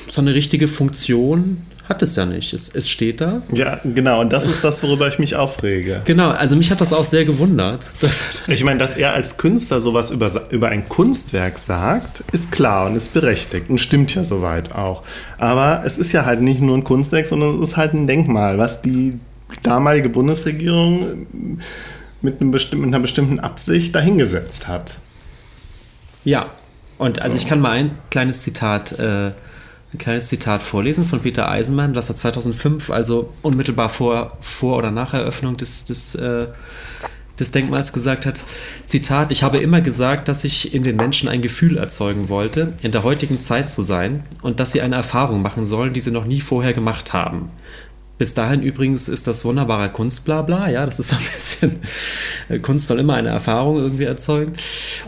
so 0.08 0.22
eine 0.22 0.34
richtige 0.34 0.68
Funktion 0.68 1.62
hat 1.90 2.04
es 2.04 2.16
ja 2.16 2.26
nicht. 2.26 2.54
Es, 2.54 2.70
es 2.70 2.88
steht 2.88 3.20
da. 3.20 3.42
Ja, 3.52 3.80
genau. 3.84 4.22
Und 4.22 4.32
das 4.32 4.46
ist 4.46 4.64
das, 4.64 4.84
worüber 4.84 5.08
ich 5.08 5.18
mich 5.18 5.36
aufrege. 5.36 6.02
Genau. 6.06 6.30
Also 6.30 6.56
mich 6.56 6.70
hat 6.70 6.80
das 6.80 6.94
auch 6.94 7.04
sehr 7.04 7.26
gewundert. 7.26 7.90
ich 8.48 8.64
meine, 8.64 8.78
dass 8.78 8.96
er 8.96 9.14
als 9.14 9.38
Künstler 9.38 9.82
sowas 9.82 10.12
über, 10.12 10.52
über 10.52 10.70
ein 10.70 10.88
Kunstwerk 10.88 11.58
sagt, 11.58 12.24
ist 12.32 12.52
klar 12.52 12.86
und 12.86 12.96
ist 12.96 13.14
berechtigt 13.14 13.70
und 13.70 13.80
stimmt 13.80 14.14
ja 14.14 14.24
soweit 14.24 14.72
auch. 14.72 15.02
Aber 15.40 15.82
es 15.84 15.98
ist 15.98 16.12
ja 16.12 16.26
halt 16.26 16.42
nicht 16.42 16.62
nur 16.62 16.78
ein 16.78 16.84
Kunstwerk, 16.84 17.26
sondern 17.26 17.62
es 17.62 17.70
ist 17.70 17.78
halt 17.78 17.94
ein 17.94 18.06
Denkmal, 18.06 18.60
was 18.60 18.84
die 18.84 19.20
damalige 19.64 20.10
Bundesregierung 20.10 21.28
mit, 22.22 22.40
einem 22.40 22.52
bestimmten, 22.52 22.86
mit 22.86 22.94
einer 22.94 23.02
bestimmten 23.02 23.40
Absicht 23.40 23.96
dahingesetzt 23.96 24.68
hat. 24.68 25.00
Ja. 26.24 26.46
Und 27.00 27.22
also 27.22 27.36
so. 27.36 27.42
ich 27.42 27.50
kann 27.50 27.62
mal 27.62 27.72
ein 27.72 27.92
kleines 28.12 28.42
Zitat 28.42 28.92
äh, 29.00 29.32
ein 29.94 29.98
kleines 29.98 30.28
Zitat 30.28 30.62
vorlesen 30.62 31.06
von 31.06 31.20
Peter 31.20 31.50
Eisenmann, 31.50 31.94
das 31.94 32.10
er 32.10 32.16
2005, 32.16 32.92
also 32.92 33.34
unmittelbar 33.42 33.90
vor, 33.90 34.38
vor 34.42 34.78
oder 34.78 34.92
nach 34.92 35.14
Eröffnung 35.14 35.58
des, 35.58 35.86
des, 35.86 36.14
äh, 36.14 36.48
des 37.40 37.52
Denkmals 37.52 37.92
gesagt 37.92 38.28
hat. 38.28 38.44
Zitat, 38.86 39.32
ich 39.32 39.42
habe 39.42 39.58
immer 39.58 39.82
gesagt, 39.82 40.28
dass 40.28 40.44
ich 40.44 40.76
in 40.76 40.84
den 40.84 40.96
Menschen 40.96 41.28
ein 41.28 41.42
Gefühl 41.42 41.78
erzeugen 41.78 42.30
wollte, 42.30 42.74
in 42.84 42.92
der 42.92 43.04
heutigen 43.04 43.42
Zeit 43.42 43.72
zu 43.72 43.82
sein 43.82 44.24
und 44.44 44.60
dass 44.60 44.74
sie 44.74 44.82
eine 44.82 44.96
Erfahrung 44.96 45.42
machen 45.42 45.66
sollen, 45.66 45.94
die 45.94 46.02
sie 46.02 46.12
noch 46.12 46.26
nie 46.26 46.42
vorher 46.42 46.74
gemacht 46.74 47.14
haben. 47.14 47.50
Bis 48.20 48.34
dahin 48.34 48.62
übrigens 48.62 49.08
ist 49.08 49.28
das 49.28 49.46
wunderbarer 49.46 49.88
Kunstblabla, 49.88 50.70
ja, 50.70 50.86
das 50.86 51.00
ist 51.00 51.10
so 51.12 51.16
ein 51.16 51.22
bisschen, 51.34 51.80
äh, 52.50 52.60
Kunst 52.60 52.88
soll 52.88 53.00
immer 53.00 53.14
eine 53.14 53.30
Erfahrung 53.30 53.78
irgendwie 53.78 54.04
erzeugen. 54.04 54.54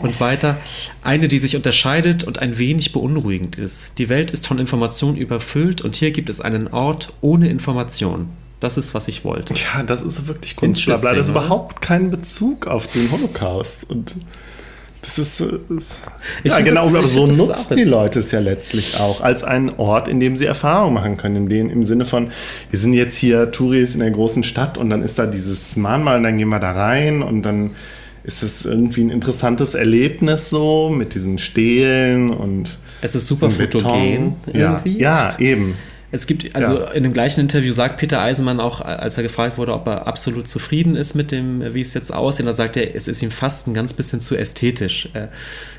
Und 0.00 0.18
weiter, 0.18 0.56
eine, 1.02 1.28
die 1.28 1.38
sich 1.38 1.54
unterscheidet 1.54 2.24
und 2.24 2.38
ein 2.38 2.56
wenig 2.56 2.92
beunruhigend 2.92 3.58
ist. 3.58 3.98
Die 3.98 4.08
Welt 4.08 4.30
ist 4.30 4.46
von 4.46 4.58
Informationen 4.58 5.18
überfüllt 5.18 5.82
und 5.82 5.94
hier 5.94 6.10
gibt 6.10 6.30
es 6.30 6.40
einen 6.40 6.68
Ort 6.68 7.12
ohne 7.20 7.50
Information. 7.50 8.30
Das 8.60 8.78
ist, 8.78 8.94
was 8.94 9.08
ich 9.08 9.26
wollte. 9.26 9.52
Ja, 9.54 9.82
das 9.82 10.00
ist 10.00 10.26
wirklich 10.26 10.56
Kunstblabla. 10.56 11.10
Das 11.12 11.26
ist 11.26 11.32
überhaupt 11.32 11.82
kein 11.82 12.10
Bezug 12.10 12.66
auf 12.66 12.86
den 12.86 13.10
Holocaust. 13.12 13.90
Und 13.90 14.16
das 15.02 15.18
ist, 15.18 15.40
äh, 15.40 15.58
das, 15.68 15.96
ja, 16.44 16.60
genau, 16.60 16.86
das, 16.86 16.94
aber 16.94 17.06
so 17.06 17.26
nutzen 17.26 17.76
die 17.76 17.84
Leute 17.84 18.20
es 18.20 18.30
ja 18.30 18.38
letztlich 18.38 19.00
auch 19.00 19.20
als 19.20 19.42
einen 19.42 19.70
Ort, 19.76 20.08
in 20.08 20.20
dem 20.20 20.36
sie 20.36 20.46
Erfahrungen 20.46 20.94
machen 20.94 21.16
können. 21.16 21.36
In 21.36 21.48
dem, 21.48 21.70
Im 21.70 21.84
Sinne 21.84 22.04
von, 22.04 22.30
wir 22.70 22.78
sind 22.78 22.94
jetzt 22.94 23.16
hier 23.16 23.50
Touris 23.50 23.94
in 23.94 24.00
der 24.00 24.12
großen 24.12 24.44
Stadt 24.44 24.78
und 24.78 24.90
dann 24.90 25.02
ist 25.02 25.18
da 25.18 25.26
dieses 25.26 25.76
Mahnmal 25.76 26.18
und 26.18 26.22
dann 26.22 26.38
gehen 26.38 26.48
wir 26.48 26.60
da 26.60 26.70
rein 26.70 27.22
und 27.22 27.42
dann 27.42 27.72
ist 28.24 28.44
es 28.44 28.64
irgendwie 28.64 29.02
ein 29.02 29.10
interessantes 29.10 29.74
Erlebnis 29.74 30.50
so 30.50 30.88
mit 30.88 31.14
diesen 31.14 31.38
Stelen 31.38 32.30
und. 32.30 32.78
Es 33.00 33.16
ist 33.16 33.26
super 33.26 33.50
fotogen 33.50 34.36
irgendwie. 34.46 34.98
Ja, 34.98 35.34
ja, 35.34 35.38
eben. 35.40 35.74
Es 36.14 36.26
gibt, 36.26 36.54
also 36.54 36.78
ja. 36.78 36.90
in 36.90 37.04
dem 37.04 37.14
gleichen 37.14 37.40
Interview 37.40 37.72
sagt 37.72 37.96
Peter 37.96 38.20
Eisenmann 38.20 38.60
auch, 38.60 38.82
als 38.82 39.16
er 39.16 39.22
gefragt 39.22 39.56
wurde, 39.56 39.72
ob 39.72 39.86
er 39.86 40.06
absolut 40.06 40.46
zufrieden 40.46 40.94
ist 40.94 41.14
mit 41.14 41.32
dem, 41.32 41.74
wie 41.74 41.80
es 41.80 41.94
jetzt 41.94 42.12
aussieht, 42.12 42.46
da 42.46 42.52
sagt 42.52 42.76
er, 42.76 42.94
es 42.94 43.08
ist 43.08 43.22
ihm 43.22 43.30
fast 43.30 43.66
ein 43.66 43.72
ganz 43.72 43.94
bisschen 43.94 44.20
zu 44.20 44.36
ästhetisch. 44.36 45.08
Er, 45.14 45.30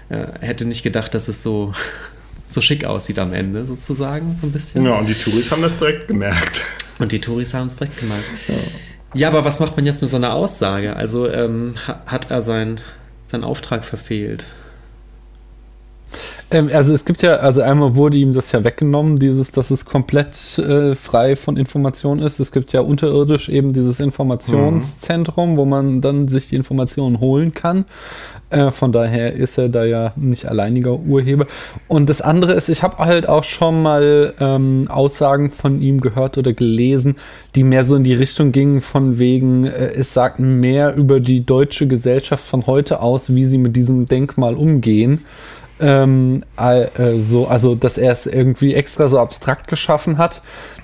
er 0.10 0.34
hätte 0.40 0.66
nicht 0.66 0.82
gedacht, 0.82 1.14
dass 1.14 1.28
es 1.28 1.44
so, 1.44 1.74
so 2.48 2.62
schick 2.62 2.84
aussieht 2.84 3.20
am 3.20 3.32
Ende, 3.32 3.68
sozusagen, 3.68 4.36
so 4.36 4.48
ein 4.48 4.52
bisschen. 4.52 4.84
Ja, 4.86 4.96
und 4.96 5.08
die 5.08 5.14
Touris 5.14 5.52
haben 5.52 5.62
das 5.62 5.78
direkt 5.78 6.08
gemerkt. 6.08 6.64
Und 6.98 7.12
die 7.12 7.22
Touris 7.22 7.54
haben 7.54 7.68
es 7.68 7.76
direkt 7.76 8.00
gemerkt. 8.00 8.26
Ja. 8.48 8.56
ja. 9.14 9.28
aber 9.28 9.46
was 9.46 9.60
macht 9.60 9.76
man 9.76 9.86
jetzt 9.86 10.02
mit 10.02 10.10
so 10.10 10.18
einer 10.18 10.34
Aussage? 10.34 10.96
Also 10.96 11.30
ähm, 11.30 11.76
hat 12.08 12.32
er 12.32 12.42
sein, 12.42 12.82
seinen 13.24 13.44
Auftrag 13.44 13.86
verfehlt? 13.86 14.48
Ähm, 16.54 16.70
also 16.72 16.94
es 16.94 17.04
gibt 17.04 17.22
ja, 17.24 17.34
also 17.38 17.62
einmal 17.62 17.96
wurde 17.96 18.18
ihm 18.18 18.32
das 18.32 18.52
ja 18.52 18.64
weggenommen, 18.64 19.18
dieses, 19.18 19.52
dass 19.52 19.72
es 19.72 19.86
komplett 19.86 20.58
äh, 20.60 20.94
frei 20.96 21.36
von 21.36 21.58
Informationen 21.58 22.22
ist. 22.22 22.40
Es 22.40 22.52
gibt 22.52 22.72
ja 22.74 22.82
unterirdisch 22.82 23.50
eben 23.50 23.74
dieses 23.74 24.00
Informationszentrum, 24.00 25.54
mhm. 25.54 25.58
wo 25.58 25.66
man 25.66 26.02
dann 26.02 26.28
sich 26.28 26.50
die 26.50 26.56
Informationen 26.56 27.20
holen 27.20 27.52
kann. 27.52 27.86
Äh, 28.52 28.70
von 28.70 28.92
daher 28.92 29.34
ist 29.34 29.58
er 29.58 29.70
da 29.70 29.84
ja 29.84 30.14
nicht 30.16 30.46
alleiniger 30.46 31.00
Urheber. 31.00 31.48
Und 31.88 32.10
das 32.10 32.22
andere 32.22 32.54
ist, 32.54 32.70
ich 32.70 32.84
habe 32.84 33.00
halt 33.00 33.28
auch 33.28 33.44
schon 33.44 33.82
mal 33.82 34.36
ähm, 34.40 34.86
Aussagen 34.90 35.50
von 35.50 35.82
ihm 35.82 36.00
gehört 36.00 36.38
oder 36.38 36.54
gelesen, 36.54 37.16
die 37.56 37.64
mehr 37.64 37.84
so 37.84 37.96
in 37.96 38.04
die 38.04 38.14
Richtung 38.14 38.52
gingen, 38.52 38.82
von 38.82 39.18
wegen, 39.18 39.66
äh, 39.66 39.94
es 39.94 40.14
sagt 40.14 40.40
mehr 40.40 40.96
über 40.96 41.20
die 41.20 41.44
deutsche 41.44 41.88
Gesellschaft 41.88 42.46
von 42.46 42.68
heute 42.68 43.02
aus, 43.02 43.34
wie 43.34 43.44
sie 43.44 43.58
mit 43.58 43.76
diesem 43.76 44.06
Denkmal 44.06 44.54
umgehen 44.54 45.22
ähm, 45.80 46.44
äh, 46.58 47.18
so, 47.18 47.48
also 47.48 47.76
dass 47.76 47.98
er 47.98 48.12
es 48.12 48.26
irgendwie 48.26 48.74
extra 48.74 49.08
so 49.08 49.20
abstrakt 49.20 49.68
geschaffen 49.68 50.18
hat, 50.18 50.42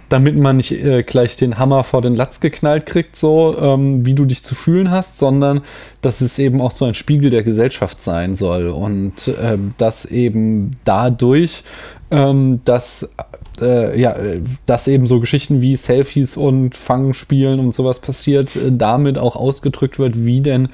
damit 0.10 0.36
man 0.36 0.58
nicht 0.58 0.72
äh, 0.72 1.04
gleich 1.04 1.36
den 1.36 1.60
Hammer 1.60 1.84
vor 1.84 2.02
den 2.02 2.16
Latz 2.16 2.40
geknallt 2.40 2.86
kriegt, 2.86 3.16
so 3.16 3.56
ähm, 3.58 4.06
wie 4.06 4.16
du 4.16 4.26
dich 4.26 4.44
zu 4.44 4.56
fühlen 4.56 4.90
hast, 4.90 5.18
sondern 5.18 5.62
dass 6.02 6.22
es 6.22 6.40
eben 6.40 6.62
auch 6.62 6.72
so 6.72 6.86
ein 6.86 6.96
Spiegel 6.96 7.30
der 7.30 7.44
Gesellschaft 7.44 8.02
sein 8.02 8.36
soll 8.36 8.68
und 8.68 9.28
äh, 9.28 9.58
dass 9.78 10.06
eben 10.06 10.72
dadurch, 10.84 11.64
ähm, 12.12 12.62
dass 12.66 13.08
äh, 13.62 14.00
ja, 14.00 14.16
dass 14.66 14.88
eben 14.88 15.06
so 15.06 15.20
Geschichten 15.20 15.62
wie 15.62 15.76
Selfies 15.76 16.38
und 16.38 16.76
Fangspielen 16.76 17.60
und 17.60 17.74
sowas 17.74 18.00
passiert, 18.00 18.56
äh, 18.56 18.72
damit 18.72 19.18
auch 19.18 19.36
ausgedrückt 19.36 20.00
wird, 20.00 20.26
wie 20.26 20.42
denn 20.42 20.70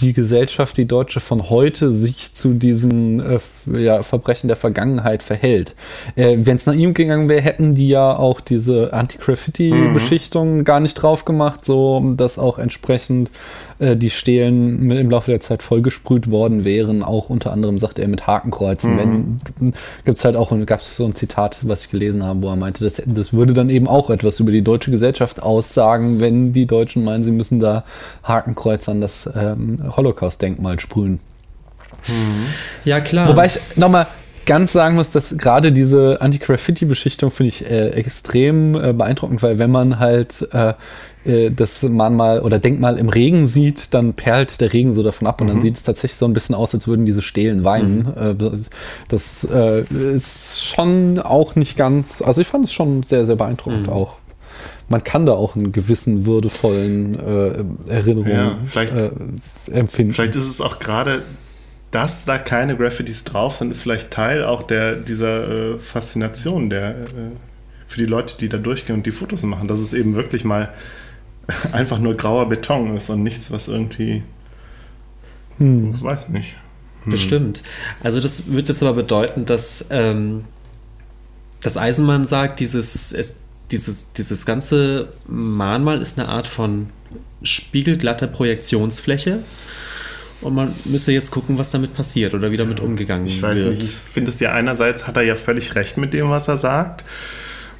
die 0.00 0.12
Gesellschaft, 0.12 0.76
die 0.76 0.86
deutsche 0.86 1.20
von 1.20 1.50
heute, 1.50 1.92
sich 1.92 2.32
zu 2.34 2.54
diesen 2.54 3.20
äh, 3.20 3.38
ja, 3.72 4.02
Verbrechen 4.02 4.48
der 4.48 4.56
Vergangenheit 4.56 5.22
verhält. 5.22 5.74
Äh, 6.16 6.38
Wenn 6.40 6.56
es 6.56 6.66
nach 6.66 6.74
ihm 6.74 6.94
gegangen 6.94 7.28
wäre, 7.28 7.42
hätten 7.42 7.74
die 7.74 7.88
ja 7.88 8.16
auch 8.16 8.40
diese 8.40 8.92
Anti-Graffiti-Beschichtung 8.92 10.58
mhm. 10.58 10.64
gar 10.64 10.80
nicht 10.80 10.94
drauf 10.94 11.24
gemacht, 11.24 11.64
so 11.64 12.14
dass 12.16 12.38
auch 12.38 12.58
entsprechend 12.58 13.30
äh, 13.78 13.96
die 13.96 14.10
Stelen 14.10 14.90
im 14.90 15.10
Laufe 15.10 15.30
der 15.30 15.40
Zeit 15.40 15.62
vollgesprüht 15.62 16.30
worden 16.30 16.64
wären. 16.64 17.02
Auch 17.02 17.30
unter 17.30 17.52
anderem, 17.52 17.78
sagt 17.78 17.98
er, 17.98 18.08
mit 18.08 18.26
Hakenkreuzen. 18.26 18.94
Mhm. 18.94 19.40
Wenn 19.58 19.74
gibt 20.04 20.18
es 20.18 20.24
halt 20.24 20.36
auch, 20.36 20.52
gab 20.66 20.80
es 20.80 20.96
so 20.96 21.04
ein 21.04 21.14
Zitat, 21.14 21.58
was 21.62 21.84
ich 21.84 21.90
gelesen 21.90 22.24
habe, 22.24 22.42
wo 22.42 22.48
er 22.48 22.56
meinte, 22.56 22.84
das, 22.84 23.02
das 23.04 23.32
würde 23.32 23.52
dann 23.52 23.70
eben 23.70 23.86
auch 23.86 24.10
etwas 24.10 24.40
über 24.40 24.50
die 24.50 24.62
deutsche 24.62 24.90
Gesellschaft 24.90 25.42
aussagen, 25.42 26.20
wenn 26.20 26.52
die 26.52 26.66
Deutschen 26.66 27.04
meinen, 27.04 27.24
sie 27.24 27.30
müssen 27.30 27.58
da 27.58 27.84
Hakenkreuz 28.22 28.88
an 28.88 29.00
das 29.00 29.28
ähm, 29.34 29.78
Holocaust-Denkmal 29.96 30.80
sprühen. 30.80 31.20
Mhm. 32.06 32.46
Ja, 32.84 33.00
klar. 33.00 33.28
Wobei 33.28 33.46
ich 33.46 33.58
nochmal 33.76 34.06
ganz 34.48 34.72
sagen 34.72 34.94
muss, 34.94 35.10
dass 35.10 35.36
gerade 35.36 35.72
diese 35.72 36.22
Anti-Graffiti-Beschichtung 36.22 37.30
finde 37.30 37.48
ich 37.48 37.70
äh, 37.70 37.90
extrem 37.90 38.74
äh, 38.74 38.94
beeindruckend, 38.94 39.42
weil 39.42 39.58
wenn 39.58 39.70
man 39.70 39.98
halt 39.98 40.48
äh, 40.52 40.72
äh 41.26 41.50
das 41.50 41.82
Mahnmal 41.82 42.40
oder 42.40 42.58
Denkmal 42.58 42.96
im 42.96 43.10
Regen 43.10 43.46
sieht, 43.46 43.92
dann 43.92 44.14
perlt 44.14 44.62
der 44.62 44.72
Regen 44.72 44.94
so 44.94 45.02
davon 45.02 45.26
ab 45.26 45.42
und 45.42 45.48
mhm. 45.48 45.52
dann 45.52 45.60
sieht 45.60 45.76
es 45.76 45.82
tatsächlich 45.82 46.16
so 46.16 46.24
ein 46.24 46.32
bisschen 46.32 46.54
aus, 46.54 46.72
als 46.72 46.88
würden 46.88 47.04
diese 47.04 47.20
Stelen 47.20 47.62
weinen. 47.64 48.14
Mhm. 48.16 48.40
Äh, 48.40 48.58
das 49.08 49.46
äh, 49.52 49.82
ist 49.82 50.64
schon 50.64 51.18
auch 51.18 51.54
nicht 51.54 51.76
ganz, 51.76 52.22
also 52.22 52.40
ich 52.40 52.46
fand 52.46 52.64
es 52.64 52.72
schon 52.72 53.02
sehr, 53.02 53.26
sehr 53.26 53.36
beeindruckend 53.36 53.88
mhm. 53.88 53.92
auch 53.92 54.16
man 54.88 55.04
kann 55.04 55.26
da 55.26 55.32
auch 55.32 55.54
einen 55.54 55.72
gewissen 55.72 56.26
würdevollen 56.26 57.18
äh, 57.18 57.90
Erinnerung 57.90 58.28
ja, 58.28 58.58
vielleicht, 58.66 58.92
äh, 58.92 59.10
empfinden. 59.70 60.14
Vielleicht 60.14 60.36
ist 60.36 60.48
es 60.48 60.60
auch 60.60 60.78
gerade, 60.78 61.22
dass 61.90 62.24
da 62.24 62.38
keine 62.38 62.76
Graffitis 62.76 63.24
drauf 63.24 63.56
sind, 63.56 63.70
ist 63.70 63.82
vielleicht 63.82 64.10
Teil 64.10 64.44
auch 64.44 64.62
der, 64.62 64.96
dieser 64.96 65.74
äh, 65.74 65.78
Faszination 65.78 66.70
der, 66.70 66.90
äh, 66.90 67.04
für 67.86 67.98
die 67.98 68.06
Leute, 68.06 68.36
die 68.38 68.48
da 68.48 68.58
durchgehen 68.58 68.96
und 68.96 69.06
die 69.06 69.12
Fotos 69.12 69.42
machen, 69.42 69.68
dass 69.68 69.78
es 69.78 69.92
eben 69.92 70.14
wirklich 70.14 70.44
mal 70.44 70.72
einfach 71.72 71.98
nur 71.98 72.16
grauer 72.16 72.48
Beton 72.48 72.96
ist 72.96 73.10
und 73.10 73.22
nichts, 73.22 73.50
was 73.50 73.68
irgendwie, 73.68 74.22
hm. 75.58 75.94
ich 75.94 76.02
weiß 76.02 76.30
nicht. 76.30 76.56
Hm. 77.04 77.10
Bestimmt. 77.10 77.62
Also 78.02 78.20
das 78.20 78.50
wird 78.50 78.68
jetzt 78.68 78.82
aber 78.82 78.94
bedeuten, 78.94 79.44
dass 79.44 79.88
ähm, 79.90 80.44
das 81.60 81.76
Eisenmann 81.76 82.24
sagt, 82.24 82.60
dieses, 82.60 83.12
es, 83.12 83.40
dieses, 83.70 84.12
dieses 84.12 84.46
ganze 84.46 85.08
Mahnmal 85.26 86.00
ist 86.00 86.18
eine 86.18 86.28
Art 86.28 86.46
von 86.46 86.88
spiegelglatter 87.42 88.26
Projektionsfläche. 88.26 89.42
und 90.40 90.54
man 90.54 90.74
müsse 90.84 91.12
jetzt 91.12 91.30
gucken, 91.30 91.58
was 91.58 91.70
damit 91.70 91.94
passiert 91.94 92.34
oder 92.34 92.50
wie 92.50 92.56
damit 92.56 92.80
umgegangen 92.80 93.26
ich 93.26 93.42
weiß 93.42 93.58
wird. 93.58 93.74
Nicht, 93.74 93.82
ich 93.84 93.94
finde 93.94 94.30
es 94.30 94.40
ja 94.40 94.52
einerseits 94.52 95.06
hat 95.06 95.16
er 95.16 95.22
ja 95.22 95.36
völlig 95.36 95.74
recht 95.74 95.96
mit 95.96 96.12
dem, 96.12 96.30
was 96.30 96.48
er 96.48 96.58
sagt. 96.58 97.04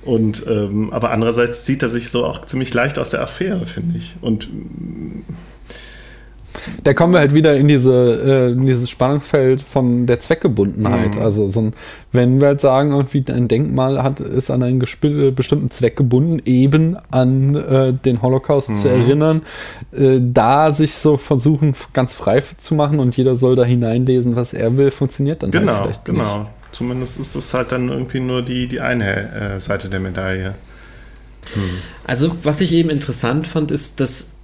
Und 0.02 0.44
ähm, 0.46 0.92
aber 0.92 1.10
andererseits 1.10 1.64
zieht 1.64 1.82
er 1.82 1.88
sich 1.88 2.08
so 2.08 2.24
auch 2.24 2.46
ziemlich 2.46 2.72
leicht 2.72 2.98
aus 2.98 3.10
der 3.10 3.20
Affäre, 3.20 3.66
finde 3.66 3.98
ich. 3.98 4.16
Und 4.20 4.48
da 6.84 6.94
kommen 6.94 7.12
wir 7.12 7.20
halt 7.20 7.34
wieder 7.34 7.56
in, 7.56 7.68
diese, 7.68 8.48
äh, 8.48 8.52
in 8.52 8.66
dieses 8.66 8.90
Spannungsfeld 8.90 9.60
von 9.60 10.06
der 10.06 10.20
Zweckgebundenheit. 10.20 11.16
Mhm. 11.16 11.22
Also 11.22 11.48
so 11.48 11.60
ein, 11.60 11.70
wenn 12.12 12.40
wir 12.40 12.48
halt 12.48 12.60
sagen, 12.60 12.92
irgendwie 12.92 13.24
ein 13.30 13.48
Denkmal 13.48 14.02
hat, 14.02 14.20
ist 14.20 14.50
an 14.50 14.62
einen 14.62 14.80
äh, 14.80 15.30
bestimmten 15.30 15.70
Zweck 15.70 15.96
gebunden, 15.96 16.40
eben 16.44 16.96
an 17.10 17.54
äh, 17.54 17.92
den 17.92 18.22
Holocaust 18.22 18.70
mhm. 18.70 18.74
zu 18.74 18.88
erinnern, 18.88 19.42
äh, 19.92 20.20
da 20.20 20.72
sich 20.72 20.94
so 20.94 21.16
versuchen, 21.16 21.74
ganz 21.92 22.12
frei 22.12 22.42
zu 22.56 22.74
machen 22.74 23.00
und 23.00 23.16
jeder 23.16 23.34
soll 23.34 23.56
da 23.56 23.64
hineinlesen, 23.64 24.36
was 24.36 24.52
er 24.52 24.76
will, 24.76 24.90
funktioniert 24.90 25.42
dann 25.42 25.52
halt 25.52 25.60
genau, 25.60 25.72
halt 25.72 25.82
vielleicht 25.84 26.04
genau. 26.04 26.18
nicht. 26.22 26.32
Genau, 26.32 26.48
Zumindest 26.72 27.18
ist 27.18 27.34
es 27.34 27.54
halt 27.54 27.72
dann 27.72 27.88
irgendwie 27.88 28.20
nur 28.20 28.42
die, 28.42 28.68
die 28.68 28.80
eine 28.80 29.56
äh, 29.56 29.60
Seite 29.60 29.88
der 29.88 30.00
Medaille. 30.00 30.54
Hm. 31.54 31.62
Also, 32.04 32.36
was 32.42 32.60
ich 32.60 32.72
eben 32.72 32.90
interessant 32.90 33.46
fand, 33.46 33.70
ist, 33.70 34.00
dass 34.00 34.34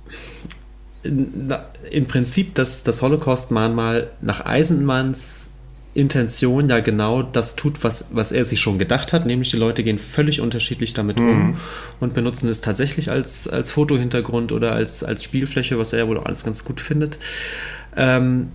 im 1.04 2.06
Prinzip 2.06 2.54
das, 2.54 2.82
das 2.82 3.02
Holocaust-Mahnmal 3.02 4.10
nach 4.20 4.44
Eisenmanns 4.44 5.54
Intention 5.94 6.68
ja 6.68 6.80
genau 6.80 7.22
das 7.22 7.54
tut, 7.54 7.84
was, 7.84 8.08
was 8.12 8.32
er 8.32 8.44
sich 8.44 8.60
schon 8.60 8.78
gedacht 8.78 9.12
hat, 9.12 9.26
nämlich 9.26 9.52
die 9.52 9.56
Leute 9.56 9.84
gehen 9.84 10.00
völlig 10.00 10.40
unterschiedlich 10.40 10.92
damit 10.92 11.20
mhm. 11.20 11.28
um 11.28 11.56
und 12.00 12.14
benutzen 12.14 12.48
es 12.48 12.60
tatsächlich 12.60 13.10
als, 13.10 13.46
als 13.46 13.70
Fotohintergrund 13.70 14.50
oder 14.50 14.72
als, 14.72 15.04
als 15.04 15.22
Spielfläche, 15.22 15.78
was 15.78 15.92
er 15.92 16.00
ja 16.00 16.08
wohl 16.08 16.18
auch 16.18 16.26
alles 16.26 16.44
ganz 16.44 16.64
gut 16.64 16.80
findet. 16.80 17.18
Ähm, 17.96 18.48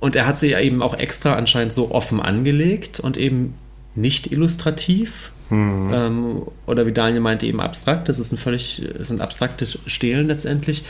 und 0.00 0.16
er 0.16 0.26
hat 0.26 0.38
sie 0.38 0.50
ja 0.50 0.60
eben 0.60 0.82
auch 0.82 0.98
extra 0.98 1.34
anscheinend 1.34 1.72
so 1.72 1.92
offen 1.92 2.20
angelegt 2.20 2.98
und 2.98 3.16
eben 3.16 3.54
nicht 3.94 4.32
illustrativ. 4.32 5.32
Mhm. 5.50 5.90
Ähm, 5.92 6.42
oder 6.66 6.84
wie 6.86 6.92
Daniel 6.92 7.20
meinte, 7.20 7.46
eben 7.46 7.60
abstrakt. 7.60 8.08
Das 8.08 8.18
ist 8.18 8.32
ein 8.32 8.38
völlig, 8.38 8.82
sind 8.98 9.20
abstrakte 9.20 9.66
Stelen 9.66 10.26
letztendlich. 10.26 10.84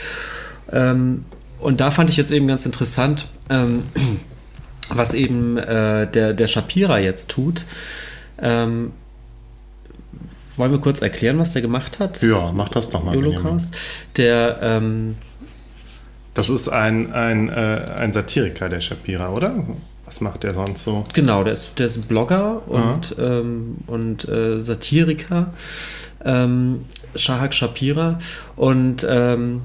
Ähm, 0.73 1.25
und 1.61 1.81
da 1.81 1.91
fand 1.91 2.11
ich 2.11 2.17
jetzt 2.17 2.31
eben 2.31 2.47
ganz 2.47 2.67
interessant, 2.67 3.29
ähm, 3.51 3.83
was 4.89 5.15
eben 5.15 5.57
äh, 5.59 6.11
der, 6.11 6.33
der 6.33 6.47
Shapira 6.47 6.99
jetzt 6.99 7.29
tut. 7.29 7.65
Ähm, 8.41 8.93
wollen 10.57 10.73
wir 10.73 10.81
kurz 10.81 11.03
erklären, 11.03 11.39
was 11.39 11.53
der 11.53 11.63
gemacht 11.63 11.99
hat? 11.99 12.23
Ja, 12.23 12.53
mach 12.53 12.69
das 12.69 12.89
doch 12.89 13.05
mal. 13.05 13.15
Holocaust. 13.15 13.75
Der. 14.17 14.59
Ähm, 14.63 15.17
das 16.35 16.51
ist 16.51 16.69
ein, 16.69 17.13
ein, 17.15 17.49
äh, 17.49 17.81
ein 17.97 18.13
Satiriker, 18.13 18.69
der 18.69 18.83
Shapira, 18.83 19.31
oder? 19.31 19.55
Was 20.05 20.21
macht 20.21 20.43
der 20.43 20.53
sonst 20.53 20.85
so? 20.85 21.05
Genau, 21.15 21.43
der 21.43 21.55
ist, 21.55 21.79
der 21.79 21.87
ist 21.87 22.09
Blogger 22.09 22.63
und, 22.69 23.17
ähm, 23.19 23.79
und 23.87 24.29
äh, 24.29 24.61
Satiriker. 24.61 25.55
Ähm, 26.25 26.85
Shahak 27.15 27.55
Shapira. 27.55 28.19
Und 28.55 29.07
ähm, 29.09 29.63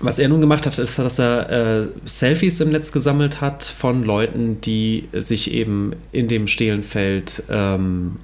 was 0.00 0.18
er 0.18 0.28
nun 0.28 0.40
gemacht 0.40 0.66
hat, 0.66 0.78
ist, 0.78 0.98
dass 0.98 1.18
er 1.18 1.50
äh, 1.50 1.88
Selfies 2.04 2.60
im 2.60 2.70
Netz 2.70 2.92
gesammelt 2.92 3.40
hat 3.40 3.64
von 3.64 4.04
Leuten, 4.04 4.60
die 4.60 5.08
sich 5.12 5.52
eben 5.52 5.94
in 6.12 6.28
dem 6.28 6.46
Stehlenfeld 6.46 7.42
ähm, 7.50 8.16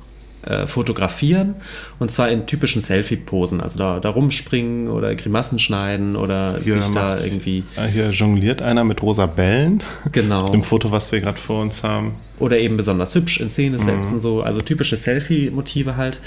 äh, 0.47 0.67
fotografieren 0.67 1.57
und 1.99 2.11
zwar 2.11 2.31
in 2.31 2.47
typischen 2.47 2.81
Selfie-Posen, 2.81 3.61
also 3.61 3.79
da, 3.79 4.01
da 4.01 4.11
rumspringen 4.11 4.89
oder 4.89 5.15
Grimassen 5.15 5.59
schneiden 5.59 6.17
oder 6.17 6.59
hier 6.63 6.75
sich 6.75 6.91
da 6.91 7.19
irgendwie. 7.19 7.65
Ah, 7.77 7.87
hier 7.87 8.11
jongliert 8.11 8.63
einer 8.63 8.85
mit 8.85 9.03
rosa 9.03 9.27
Bällen. 9.27 9.83
Genau. 10.13 10.53
Im 10.53 10.63
Foto, 10.63 10.91
was 10.91 11.13
wir 11.13 11.21
gerade 11.21 11.39
vor 11.39 11.63
uns 11.63 11.83
haben. 11.83 12.17
Oder 12.39 12.59
eben 12.59 12.77
besonders 12.77 13.15
hübsch 13.15 13.39
in 13.39 13.49
Szene 13.49 13.79
setzen, 13.79 14.15
mhm. 14.15 14.21
so, 14.21 14.43
also 14.43 14.61
typische 14.61 14.97
Selfie-Motive 14.97 15.97
halt. 15.97 16.21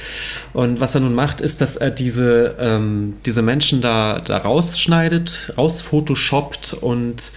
Und 0.54 0.80
was 0.80 0.96
er 0.96 1.02
nun 1.02 1.14
macht, 1.14 1.42
ist, 1.42 1.60
dass 1.60 1.76
er 1.76 1.92
diese, 1.92 2.56
ähm, 2.60 3.16
diese 3.26 3.42
Menschen 3.42 3.82
da, 3.82 4.22
da 4.24 4.38
rausschneidet, 4.38 5.54
rausfotoshoppt 5.58 6.74
und 6.80 7.32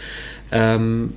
ähm, 0.53 1.15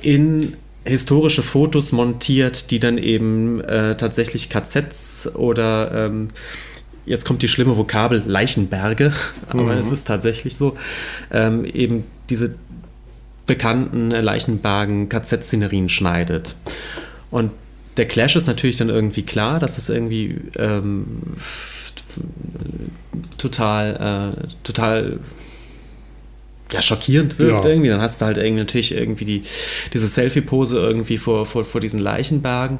in 0.00 0.56
historische 0.86 1.42
Fotos 1.42 1.92
montiert, 1.92 2.70
die 2.70 2.78
dann 2.78 2.98
eben 2.98 3.60
äh, 3.60 3.96
tatsächlich 3.96 4.48
KZs 4.48 5.34
oder 5.34 6.06
ähm, 6.06 6.30
jetzt 7.04 7.24
kommt 7.24 7.42
die 7.42 7.48
schlimme 7.48 7.76
Vokabel 7.76 8.22
Leichenberge, 8.26 9.12
aber 9.48 9.62
mhm. 9.62 9.70
es 9.78 9.90
ist 9.90 10.06
tatsächlich 10.06 10.56
so, 10.56 10.76
ähm, 11.30 11.64
eben 11.64 12.04
diese 12.30 12.54
bekannten 13.46 14.10
Leichenbergen 14.10 15.08
KZ-Szenerien 15.08 15.88
schneidet. 15.88 16.56
Und 17.30 17.52
der 17.96 18.06
Clash 18.06 18.36
ist 18.36 18.46
natürlich 18.46 18.76
dann 18.76 18.88
irgendwie 18.88 19.22
klar, 19.22 19.58
dass 19.58 19.78
es 19.78 19.88
irgendwie 19.88 20.36
ähm, 20.56 21.06
total, 23.38 24.32
äh, 24.34 24.46
total 24.64 25.20
ja, 26.72 26.82
schockierend 26.82 27.38
wirkt 27.38 27.64
ja. 27.64 27.70
irgendwie. 27.70 27.90
Dann 27.90 28.00
hast 28.00 28.20
du 28.20 28.26
halt 28.26 28.38
irgendwie 28.38 28.62
natürlich 28.62 28.94
irgendwie 28.94 29.24
die, 29.24 29.42
diese 29.92 30.08
Selfie-Pose 30.08 30.78
irgendwie 30.78 31.18
vor, 31.18 31.46
vor, 31.46 31.64
vor 31.64 31.80
diesen 31.80 32.00
Leichenbergen. 32.00 32.78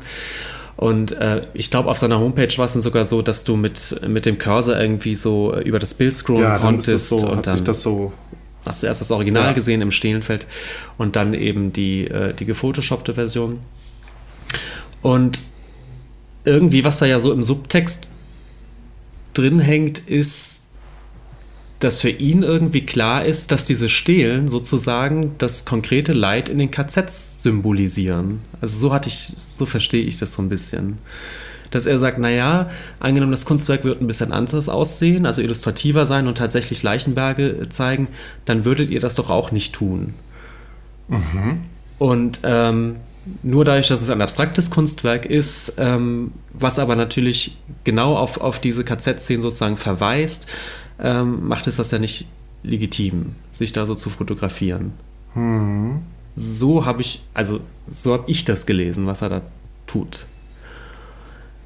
Und 0.77 1.13
äh, 1.13 1.43
ich 1.55 1.71
glaube, 1.71 1.89
auf 1.89 1.99
seiner 1.99 2.19
Homepage 2.19 2.53
war 2.59 2.67
es 2.67 2.75
dann 2.75 2.83
sogar 2.83 3.05
so, 3.05 3.23
dass 3.23 3.45
du 3.45 3.57
mit, 3.57 4.01
mit 4.07 4.27
dem 4.27 4.37
Cursor 4.39 4.79
irgendwie 4.79 5.15
so 5.15 5.59
über 5.61 5.79
das 5.79 5.95
Bild 5.95 6.15
scrollen 6.15 6.43
ja, 6.43 6.59
konntest. 6.59 7.09
So, 7.09 7.31
und 7.31 7.47
dann 7.47 7.75
so 7.75 8.13
hast 8.67 8.83
du 8.83 8.87
erst 8.87 9.01
das 9.01 9.11
Original 9.11 9.47
ja. 9.47 9.53
gesehen 9.53 9.81
im 9.81 9.91
Stehlenfeld 9.91 10.45
und 10.99 11.17
dann 11.17 11.35
eben 11.35 11.73
die, 11.73 12.09
äh, 12.09 12.35
die 12.35 12.45
gefotoshoppte 12.45 13.15
Version. 13.15 13.61
Und 15.03 15.39
irgendwie, 16.45 16.85
was 16.85 16.99
da 16.99 17.07
ja 17.07 17.21
so 17.21 17.33
im 17.33 17.43
Subtext 17.43 18.09
drin 19.35 19.61
hängt, 19.61 19.99
ist, 19.99 20.66
dass 21.81 22.01
für 22.01 22.11
ihn 22.11 22.43
irgendwie 22.43 22.87
klar 22.87 23.25
ist, 23.25 23.53
dass 23.53 23.67
diese 23.67 23.89
Stelen 23.89 24.49
sozusagen 24.49 25.35
das 25.39 25.65
konkrete 25.65 26.13
Leid 26.13 26.49
in 26.49 26.59
den 26.59 26.71
KZs 26.71 27.43
symbolisieren. 27.43 28.41
Also 28.61 28.79
so 28.79 28.95
hatte 28.95 29.09
ich, 29.09 29.35
so 29.39 29.67
verstehe 29.67 30.05
ich 30.05 30.19
das 30.19 30.33
so 30.33 30.43
ein 30.43 30.49
bisschen. 30.49 30.99
Dass 31.71 31.85
er 31.85 31.99
sagt, 31.99 32.19
naja, 32.19 32.71
angenommen, 32.99 33.33
das 33.33 33.45
Kunstwerk 33.45 33.85
wird 33.85 34.01
ein 34.01 34.07
bisschen 34.07 34.33
anders 34.33 34.69
aussehen, 34.69 35.27
also 35.27 35.43
illustrativer 35.43 36.07
sein 36.07 36.29
und 36.29 36.39
tatsächlich 36.39 36.83
Leichenberge 36.83 37.69
zeigen, 37.69 38.09
dann 38.47 38.65
würdet 38.65 38.89
ihr 38.89 39.01
das 39.01 39.15
doch 39.15 39.29
auch 39.29 39.51
nicht 39.51 39.75
tun. 39.75 40.15
Mhm. 41.09 41.65
Und 41.99 42.41
ähm, 42.45 42.97
nur 43.43 43.65
dadurch, 43.65 43.89
dass 43.89 44.01
es 44.01 44.09
ein 44.09 44.23
abstraktes 44.23 44.71
Kunstwerk 44.71 45.27
ist, 45.27 45.75
ähm, 45.77 46.33
was 46.53 46.79
aber 46.79 46.97
natürlich 46.97 47.59
genau 47.85 48.17
auf, 48.17 48.41
auf 48.41 48.61
diese 48.61 48.85
KZ-Szenen 48.85 49.43
sozusagen 49.43 49.77
verweist, 49.77 50.47
ähm, 51.01 51.47
macht 51.47 51.67
es 51.67 51.77
das 51.77 51.91
ja 51.91 51.99
nicht 51.99 52.29
legitim, 52.63 53.37
sich 53.53 53.73
da 53.73 53.87
so 53.87 53.95
zu 53.95 54.11
fotografieren. 54.11 54.93
Hm. 55.35 56.01
So 56.37 56.85
habe 56.85 57.01
ich, 57.01 57.25
also 57.35 57.61
so 57.89 58.13
habe 58.13 58.25
ich 58.27 58.45
das 58.45 58.67
gelesen, 58.67 59.07
was 59.07 59.23
er 59.23 59.29
da 59.29 59.43
tut. 59.87 60.27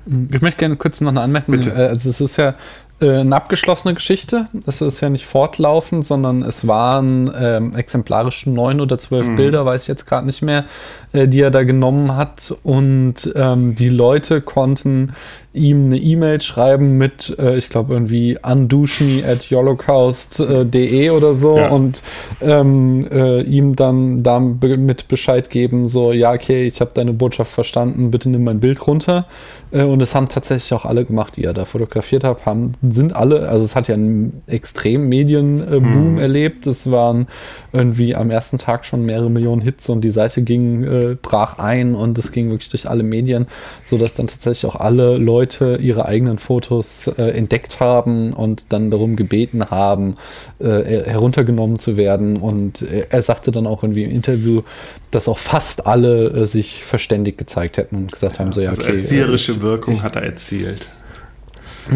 Ich 0.06 0.40
möchte 0.40 0.58
gerne 0.58 0.76
kurz 0.76 1.00
noch 1.00 1.10
eine 1.10 1.20
Anmerkung. 1.20 1.54
Bitte. 1.54 1.70
Äh, 1.70 1.88
also 1.88 2.10
es 2.10 2.20
ist 2.20 2.36
ja 2.36 2.54
eine 3.00 3.34
abgeschlossene 3.34 3.94
Geschichte. 3.94 4.48
Das 4.52 4.80
ist 4.80 5.00
ja 5.00 5.08
nicht 5.08 5.26
fortlaufend, 5.26 6.04
sondern 6.04 6.42
es 6.42 6.66
waren 6.66 7.30
ähm, 7.34 7.74
exemplarisch 7.74 8.46
neun 8.46 8.80
oder 8.80 8.98
zwölf 8.98 9.28
mhm. 9.28 9.36
Bilder, 9.36 9.64
weiß 9.64 9.82
ich 9.82 9.88
jetzt 9.88 10.06
gerade 10.06 10.26
nicht 10.26 10.42
mehr, 10.42 10.64
äh, 11.12 11.26
die 11.26 11.40
er 11.40 11.50
da 11.50 11.64
genommen 11.64 12.16
hat. 12.16 12.54
Und 12.62 13.32
ähm, 13.34 13.74
die 13.74 13.88
Leute 13.88 14.40
konnten 14.40 15.12
ihm 15.52 15.86
eine 15.86 15.98
E-Mail 15.98 16.40
schreiben 16.40 16.96
mit, 16.96 17.36
äh, 17.38 17.56
ich 17.56 17.70
glaube, 17.70 17.94
irgendwie 17.94 18.38
undushme 18.40 19.24
at 19.26 19.50
holocaust.de 19.50 21.10
oder 21.10 21.34
so 21.34 21.58
ja. 21.58 21.68
und 21.70 22.02
ähm, 22.40 23.04
äh, 23.10 23.42
ihm 23.42 23.74
dann 23.74 24.22
damit 24.22 25.08
Bescheid 25.08 25.50
geben, 25.50 25.86
so, 25.86 26.12
ja, 26.12 26.32
okay, 26.32 26.66
ich 26.66 26.80
habe 26.80 26.92
deine 26.94 27.12
Botschaft 27.12 27.52
verstanden, 27.52 28.12
bitte 28.12 28.28
nimm 28.28 28.44
mein 28.44 28.60
Bild 28.60 28.86
runter. 28.86 29.26
Äh, 29.72 29.82
und 29.82 30.00
es 30.02 30.14
haben 30.14 30.28
tatsächlich 30.28 30.72
auch 30.72 30.84
alle 30.84 31.04
gemacht, 31.04 31.36
die 31.36 31.44
er 31.44 31.52
da 31.52 31.64
fotografiert 31.64 32.22
hat, 32.22 32.46
haben, 32.46 32.72
sind 32.92 33.14
alle, 33.14 33.48
also 33.48 33.64
es 33.64 33.76
hat 33.76 33.88
ja 33.88 33.94
einen 33.94 34.42
extremen 34.46 35.08
Medienboom 35.08 36.12
mhm. 36.12 36.18
erlebt. 36.18 36.66
Es 36.66 36.90
waren 36.90 37.26
irgendwie 37.72 38.14
am 38.14 38.30
ersten 38.30 38.58
Tag 38.58 38.84
schon 38.84 39.04
mehrere 39.04 39.30
Millionen 39.30 39.62
Hits 39.62 39.88
und 39.88 40.02
die 40.02 40.10
Seite 40.10 40.42
ging, 40.42 40.84
äh, 40.84 41.16
brach 41.20 41.58
ein 41.58 41.94
und 41.94 42.18
es 42.18 42.32
ging 42.32 42.50
wirklich 42.50 42.70
durch 42.70 42.88
alle 42.88 43.02
Medien, 43.02 43.46
sodass 43.84 44.14
dann 44.14 44.26
tatsächlich 44.26 44.66
auch 44.66 44.76
alle 44.76 45.16
Leute 45.16 45.78
ihre 45.80 46.06
eigenen 46.06 46.38
Fotos 46.38 47.06
äh, 47.06 47.30
entdeckt 47.30 47.80
haben 47.80 48.32
und 48.32 48.66
dann 48.72 48.90
darum 48.90 49.16
gebeten 49.16 49.70
haben, 49.70 50.14
äh, 50.58 51.04
heruntergenommen 51.04 51.78
zu 51.78 51.96
werden. 51.96 52.36
Und 52.36 52.82
er 52.82 53.22
sagte 53.22 53.50
dann 53.50 53.66
auch 53.66 53.82
irgendwie 53.82 54.04
im 54.04 54.10
Interview, 54.10 54.62
dass 55.10 55.28
auch 55.28 55.38
fast 55.38 55.86
alle 55.86 56.30
äh, 56.30 56.46
sich 56.46 56.84
verständigt 56.84 57.38
gezeigt 57.38 57.76
hätten 57.76 57.96
und 57.96 58.12
gesagt 58.12 58.38
ja, 58.38 58.44
haben, 58.44 58.52
so 58.52 58.60
ja, 58.60 58.70
also 58.70 58.82
okay. 58.82 58.98
Erzieherische 58.98 59.52
ich, 59.52 59.60
Wirkung 59.62 59.94
ich, 59.94 60.02
hat 60.02 60.16
er 60.16 60.22
erzielt. 60.22 60.88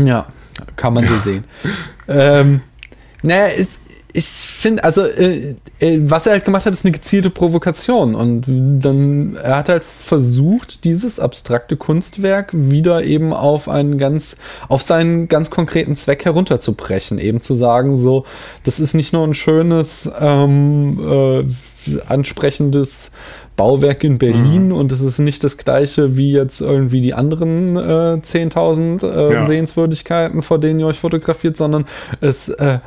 Ja, 0.03 0.27
kann 0.77 0.95
man 0.95 1.07
so 1.07 1.17
sehen. 1.19 1.45
ähm, 2.09 2.61
naja, 3.23 3.47
ist, 3.47 3.81
ich 4.17 4.27
finde, 4.27 4.85
also 4.85 5.05
äh, 5.05 5.57
äh, 5.81 5.99
was 6.03 6.27
er 6.27 6.35
halt 6.35 6.45
gemacht 6.45 6.67
hat, 6.67 6.73
ist 6.73 6.85
eine 6.85 6.93
gezielte 6.93 7.31
Provokation. 7.31 8.15
Und 8.15 8.45
dann, 8.47 9.35
er 9.35 9.57
hat 9.57 9.69
halt 9.69 9.83
versucht, 9.83 10.85
dieses 10.85 11.19
abstrakte 11.19 11.77
Kunstwerk 11.77 12.51
wieder 12.53 13.03
eben 13.03 13.33
auf 13.33 13.69
einen 13.69 13.99
ganz, 13.99 14.37
auf 14.69 14.83
seinen 14.83 15.27
ganz 15.27 15.51
konkreten 15.51 15.97
Zweck 15.97 16.25
herunterzubrechen. 16.25 17.19
Eben 17.19 17.41
zu 17.41 17.55
sagen, 17.55 17.97
so, 17.97 18.25
das 18.63 18.79
ist 18.79 18.95
nicht 18.95 19.13
nur 19.13 19.27
ein 19.27 19.35
schönes, 19.35 20.09
ähm, 20.21 21.01
äh, 21.01 21.45
ansprechendes 22.07 23.11
Bauwerk 23.57 24.05
in 24.05 24.19
Berlin 24.19 24.67
mhm. 24.67 24.73
und 24.73 24.93
es 24.93 25.01
ist 25.01 25.19
nicht 25.19 25.45
das 25.45 25.57
gleiche 25.57 26.17
wie 26.17 26.33
jetzt 26.33 26.61
irgendwie 26.61 27.01
die 27.01 27.15
anderen 27.15 27.77
äh, 27.77 28.21
10.000 28.21 29.07
äh, 29.07 29.33
ja. 29.33 29.47
Sehenswürdigkeiten, 29.47 30.43
vor 30.43 30.59
denen 30.59 30.81
ihr 30.81 30.87
euch 30.87 30.99
fotografiert, 30.99 31.57
sondern 31.57 31.87
es 32.21 32.49
äh, 32.49 32.79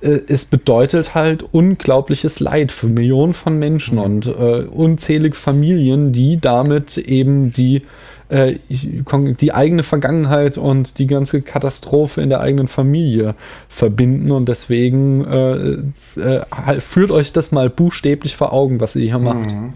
äh, 0.00 0.20
es 0.28 0.44
bedeutet 0.44 1.14
halt 1.14 1.44
unglaubliches 1.52 2.40
Leid 2.40 2.72
für 2.72 2.86
Millionen 2.86 3.32
von 3.32 3.58
Menschen 3.58 3.96
mhm. 3.96 4.04
und 4.04 4.26
äh, 4.26 4.64
unzählige 4.64 5.36
Familien, 5.36 6.12
die 6.12 6.40
damit 6.40 6.98
eben 6.98 7.52
die, 7.52 7.82
äh, 8.28 8.58
die 8.68 9.54
eigene 9.54 9.82
Vergangenheit 9.82 10.58
und 10.58 10.98
die 10.98 11.06
ganze 11.06 11.42
Katastrophe 11.42 12.20
in 12.20 12.28
der 12.28 12.40
eigenen 12.40 12.68
Familie 12.68 13.34
verbinden. 13.68 14.30
Und 14.30 14.48
deswegen 14.48 15.24
äh, 15.24 16.20
äh 16.20 16.42
halt, 16.50 16.82
führt 16.82 17.10
euch 17.10 17.32
das 17.32 17.52
mal 17.52 17.70
buchstäblich 17.70 18.36
vor 18.36 18.52
Augen, 18.52 18.80
was 18.80 18.96
ihr 18.96 19.06
hier 19.06 19.18
macht. 19.18 19.52
Mhm. 19.52 19.72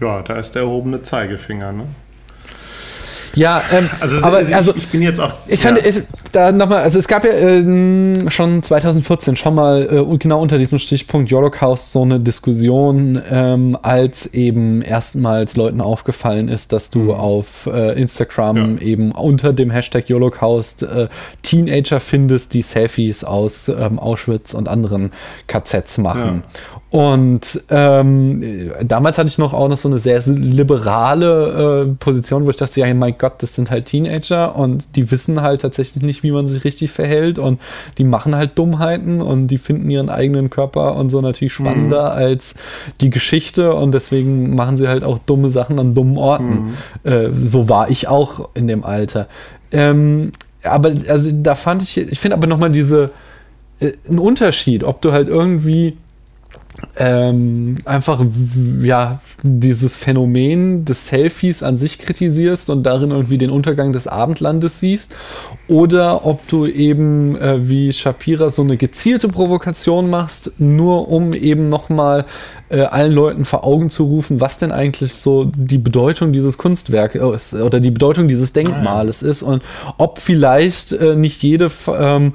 Ja, 0.00 0.22
da 0.22 0.34
ist 0.34 0.52
der 0.52 0.62
erhobene 0.62 1.02
Zeigefinger, 1.02 1.72
ne? 1.72 1.86
Ja, 3.36 3.62
ähm, 3.70 3.90
also, 4.00 4.16
aber 4.22 4.38
also, 4.38 4.54
also, 4.54 4.74
ich 4.76 4.88
bin 4.88 5.02
jetzt 5.02 5.20
auch. 5.20 5.32
Ich 5.46 5.62
ja. 5.62 5.74
fand, 5.74 5.86
ich, 5.86 6.02
da 6.32 6.52
nochmal, 6.52 6.82
also 6.82 6.98
es 6.98 7.06
gab 7.06 7.22
ja 7.22 7.30
äh, 7.30 8.30
schon 8.30 8.62
2014 8.62 9.36
schon 9.36 9.54
mal 9.54 9.82
äh, 9.82 10.16
genau 10.16 10.40
unter 10.40 10.56
diesem 10.56 10.78
Stichpunkt 10.78 11.30
Holocaust 11.30 11.92
so 11.92 12.02
eine 12.02 12.18
Diskussion, 12.18 13.20
ähm, 13.30 13.78
als 13.82 14.26
eben 14.32 14.80
erstmals 14.80 15.56
Leuten 15.56 15.82
aufgefallen 15.82 16.48
ist, 16.48 16.72
dass 16.72 16.90
du 16.90 17.00
mhm. 17.00 17.10
auf 17.10 17.66
äh, 17.66 18.00
Instagram 18.00 18.78
ja. 18.78 18.82
eben 18.82 19.12
unter 19.12 19.52
dem 19.52 19.70
Hashtag 19.70 20.08
Holocaust 20.08 20.82
äh, 20.82 21.08
Teenager 21.42 22.00
findest, 22.00 22.54
die 22.54 22.62
Selfies 22.62 23.22
aus 23.22 23.68
ähm, 23.68 23.98
Auschwitz 23.98 24.54
und 24.54 24.68
anderen 24.68 25.12
KZs 25.46 25.98
machen. 25.98 26.42
Ja. 26.42 26.80
Und 26.96 27.62
ähm, 27.68 28.70
damals 28.82 29.18
hatte 29.18 29.28
ich 29.28 29.36
noch 29.36 29.52
auch 29.52 29.68
noch 29.68 29.76
so 29.76 29.88
eine 29.88 29.98
sehr 29.98 30.22
liberale 30.26 31.82
äh, 31.82 31.94
Position, 31.98 32.46
wo 32.46 32.50
ich 32.50 32.56
dachte, 32.56 32.80
ja, 32.80 32.94
mein 32.94 33.18
Gott, 33.18 33.25
das 33.38 33.54
sind 33.54 33.70
halt 33.70 33.86
Teenager 33.86 34.56
und 34.56 34.96
die 34.96 35.10
wissen 35.10 35.42
halt 35.42 35.62
tatsächlich 35.62 36.02
nicht, 36.02 36.22
wie 36.22 36.30
man 36.30 36.46
sich 36.46 36.64
richtig 36.64 36.90
verhält 36.90 37.38
und 37.38 37.60
die 37.98 38.04
machen 38.04 38.34
halt 38.34 38.58
Dummheiten 38.58 39.20
und 39.20 39.48
die 39.48 39.58
finden 39.58 39.90
ihren 39.90 40.10
eigenen 40.10 40.50
Körper 40.50 40.96
und 40.96 41.10
so 41.10 41.20
natürlich 41.20 41.52
spannender 41.52 42.12
mhm. 42.12 42.18
als 42.18 42.54
die 43.00 43.10
Geschichte 43.10 43.74
und 43.74 43.92
deswegen 43.92 44.54
machen 44.54 44.76
sie 44.76 44.88
halt 44.88 45.04
auch 45.04 45.18
dumme 45.18 45.50
Sachen 45.50 45.78
an 45.78 45.94
dummen 45.94 46.18
Orten. 46.18 46.74
Mhm. 47.04 47.10
Äh, 47.10 47.30
so 47.32 47.68
war 47.68 47.90
ich 47.90 48.08
auch 48.08 48.48
in 48.54 48.68
dem 48.68 48.84
Alter. 48.84 49.28
Ähm, 49.72 50.32
aber 50.62 50.92
also 51.08 51.30
da 51.32 51.54
fand 51.54 51.82
ich, 51.82 51.98
ich 51.98 52.18
finde 52.18 52.36
aber 52.36 52.46
nochmal 52.46 52.70
diese, 52.70 53.10
äh, 53.80 53.92
einen 54.08 54.18
Unterschied, 54.18 54.84
ob 54.84 55.02
du 55.02 55.12
halt 55.12 55.28
irgendwie 55.28 55.96
ähm, 56.96 57.76
einfach 57.84 58.24
ja 58.80 59.20
dieses 59.42 59.96
Phänomen 59.96 60.84
des 60.84 61.08
Selfies 61.08 61.62
an 61.62 61.76
sich 61.76 61.98
kritisierst 61.98 62.70
und 62.70 62.84
darin 62.84 63.10
irgendwie 63.10 63.38
den 63.38 63.50
Untergang 63.50 63.92
des 63.92 64.06
Abendlandes 64.08 64.80
siehst. 64.80 65.14
Oder 65.68 66.24
ob 66.24 66.46
du 66.48 66.66
eben 66.66 67.36
äh, 67.36 67.68
wie 67.68 67.92
Shapira 67.92 68.50
so 68.50 68.62
eine 68.62 68.76
gezielte 68.76 69.28
Provokation 69.28 70.08
machst, 70.08 70.52
nur 70.58 71.08
um 71.08 71.34
eben 71.34 71.68
nochmal 71.68 72.24
äh, 72.68 72.82
allen 72.82 73.12
Leuten 73.12 73.44
vor 73.44 73.64
Augen 73.64 73.90
zu 73.90 74.04
rufen, 74.04 74.40
was 74.40 74.58
denn 74.58 74.72
eigentlich 74.72 75.14
so 75.14 75.44
die 75.44 75.78
Bedeutung 75.78 76.32
dieses 76.32 76.58
Kunstwerkes 76.58 77.52
äh, 77.52 77.62
oder 77.62 77.80
die 77.80 77.90
Bedeutung 77.90 78.28
dieses 78.28 78.52
Denkmales 78.52 79.22
ist. 79.22 79.42
Und 79.42 79.62
ob 79.98 80.18
vielleicht 80.18 80.92
äh, 80.92 81.14
nicht 81.16 81.42
jede 81.42 81.70
ähm, 81.88 82.34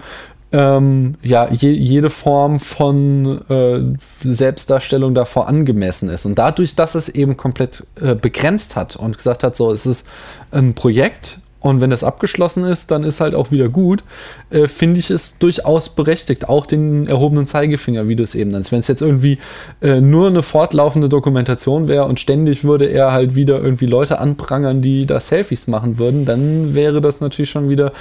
ähm, 0.53 1.15
ja, 1.21 1.51
je, 1.51 1.71
jede 1.71 2.09
Form 2.09 2.59
von 2.59 3.41
äh, 3.49 3.79
Selbstdarstellung 4.23 5.13
davor 5.13 5.47
angemessen 5.47 6.09
ist. 6.09 6.25
Und 6.25 6.37
dadurch, 6.37 6.75
dass 6.75 6.95
es 6.95 7.09
eben 7.09 7.37
komplett 7.37 7.85
äh, 7.99 8.15
begrenzt 8.15 8.75
hat 8.75 8.95
und 8.95 9.17
gesagt 9.17 9.43
hat, 9.43 9.55
so, 9.55 9.71
es 9.71 9.85
ist 9.85 10.07
ein 10.51 10.73
Projekt 10.73 11.39
und 11.61 11.79
wenn 11.79 11.91
das 11.91 12.03
abgeschlossen 12.03 12.65
ist, 12.65 12.89
dann 12.89 13.03
ist 13.03 13.21
halt 13.21 13.35
auch 13.35 13.51
wieder 13.51 13.69
gut. 13.69 14.03
Äh, 14.49 14.65
Finde 14.65 14.99
ich 14.99 15.11
es 15.11 15.37
durchaus 15.37 15.89
berechtigt, 15.89 16.49
auch 16.49 16.65
den 16.65 17.05
erhobenen 17.05 17.45
Zeigefinger, 17.45 18.07
wie 18.07 18.15
du 18.15 18.23
es 18.23 18.33
eben 18.33 18.49
nennst. 18.49 18.71
Wenn 18.71 18.79
es 18.79 18.87
jetzt 18.87 19.03
irgendwie 19.03 19.37
äh, 19.79 20.01
nur 20.01 20.27
eine 20.27 20.41
fortlaufende 20.41 21.07
Dokumentation 21.07 21.87
wäre 21.87 22.05
und 22.05 22.19
ständig 22.19 22.63
würde 22.63 22.85
er 22.85 23.11
halt 23.11 23.35
wieder 23.35 23.61
irgendwie 23.61 23.85
Leute 23.85 24.19
anprangern, 24.19 24.81
die 24.81 25.05
da 25.05 25.19
Selfies 25.19 25.67
machen 25.67 25.99
würden, 25.99 26.25
dann 26.25 26.73
wäre 26.73 26.99
das 26.99 27.21
natürlich 27.21 27.51
schon 27.51 27.69
wieder 27.69 27.93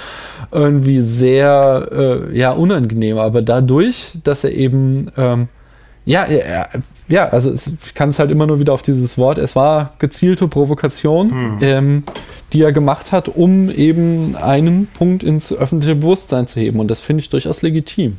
irgendwie 0.51 0.99
sehr 0.99 1.87
äh, 1.91 2.37
ja, 2.37 2.51
unangenehm. 2.51 3.19
Aber 3.19 3.43
dadurch, 3.43 4.17
dass 4.23 4.43
er 4.43 4.53
eben 4.53 5.11
ähm, 5.17 5.49
ja, 6.05 6.27
ja, 6.29 6.67
ja, 7.07 7.27
also 7.29 7.53
ich 7.53 7.93
kann 7.93 8.09
es 8.09 8.19
halt 8.19 8.31
immer 8.31 8.47
nur 8.47 8.59
wieder 8.59 8.73
auf 8.73 8.81
dieses 8.81 9.17
Wort. 9.17 9.37
Es 9.37 9.55
war 9.55 9.93
gezielte 9.99 10.47
Provokation, 10.47 11.31
hm. 11.31 11.57
ähm, 11.61 12.03
die 12.53 12.63
er 12.63 12.71
gemacht 12.71 13.11
hat, 13.11 13.27
um 13.29 13.69
eben 13.69 14.35
einen 14.35 14.87
Punkt 14.87 15.23
ins 15.23 15.53
öffentliche 15.53 15.95
Bewusstsein 15.95 16.47
zu 16.47 16.59
heben. 16.59 16.79
Und 16.79 16.89
das 16.89 16.99
finde 16.99 17.21
ich 17.21 17.29
durchaus 17.29 17.61
legitim. 17.61 18.17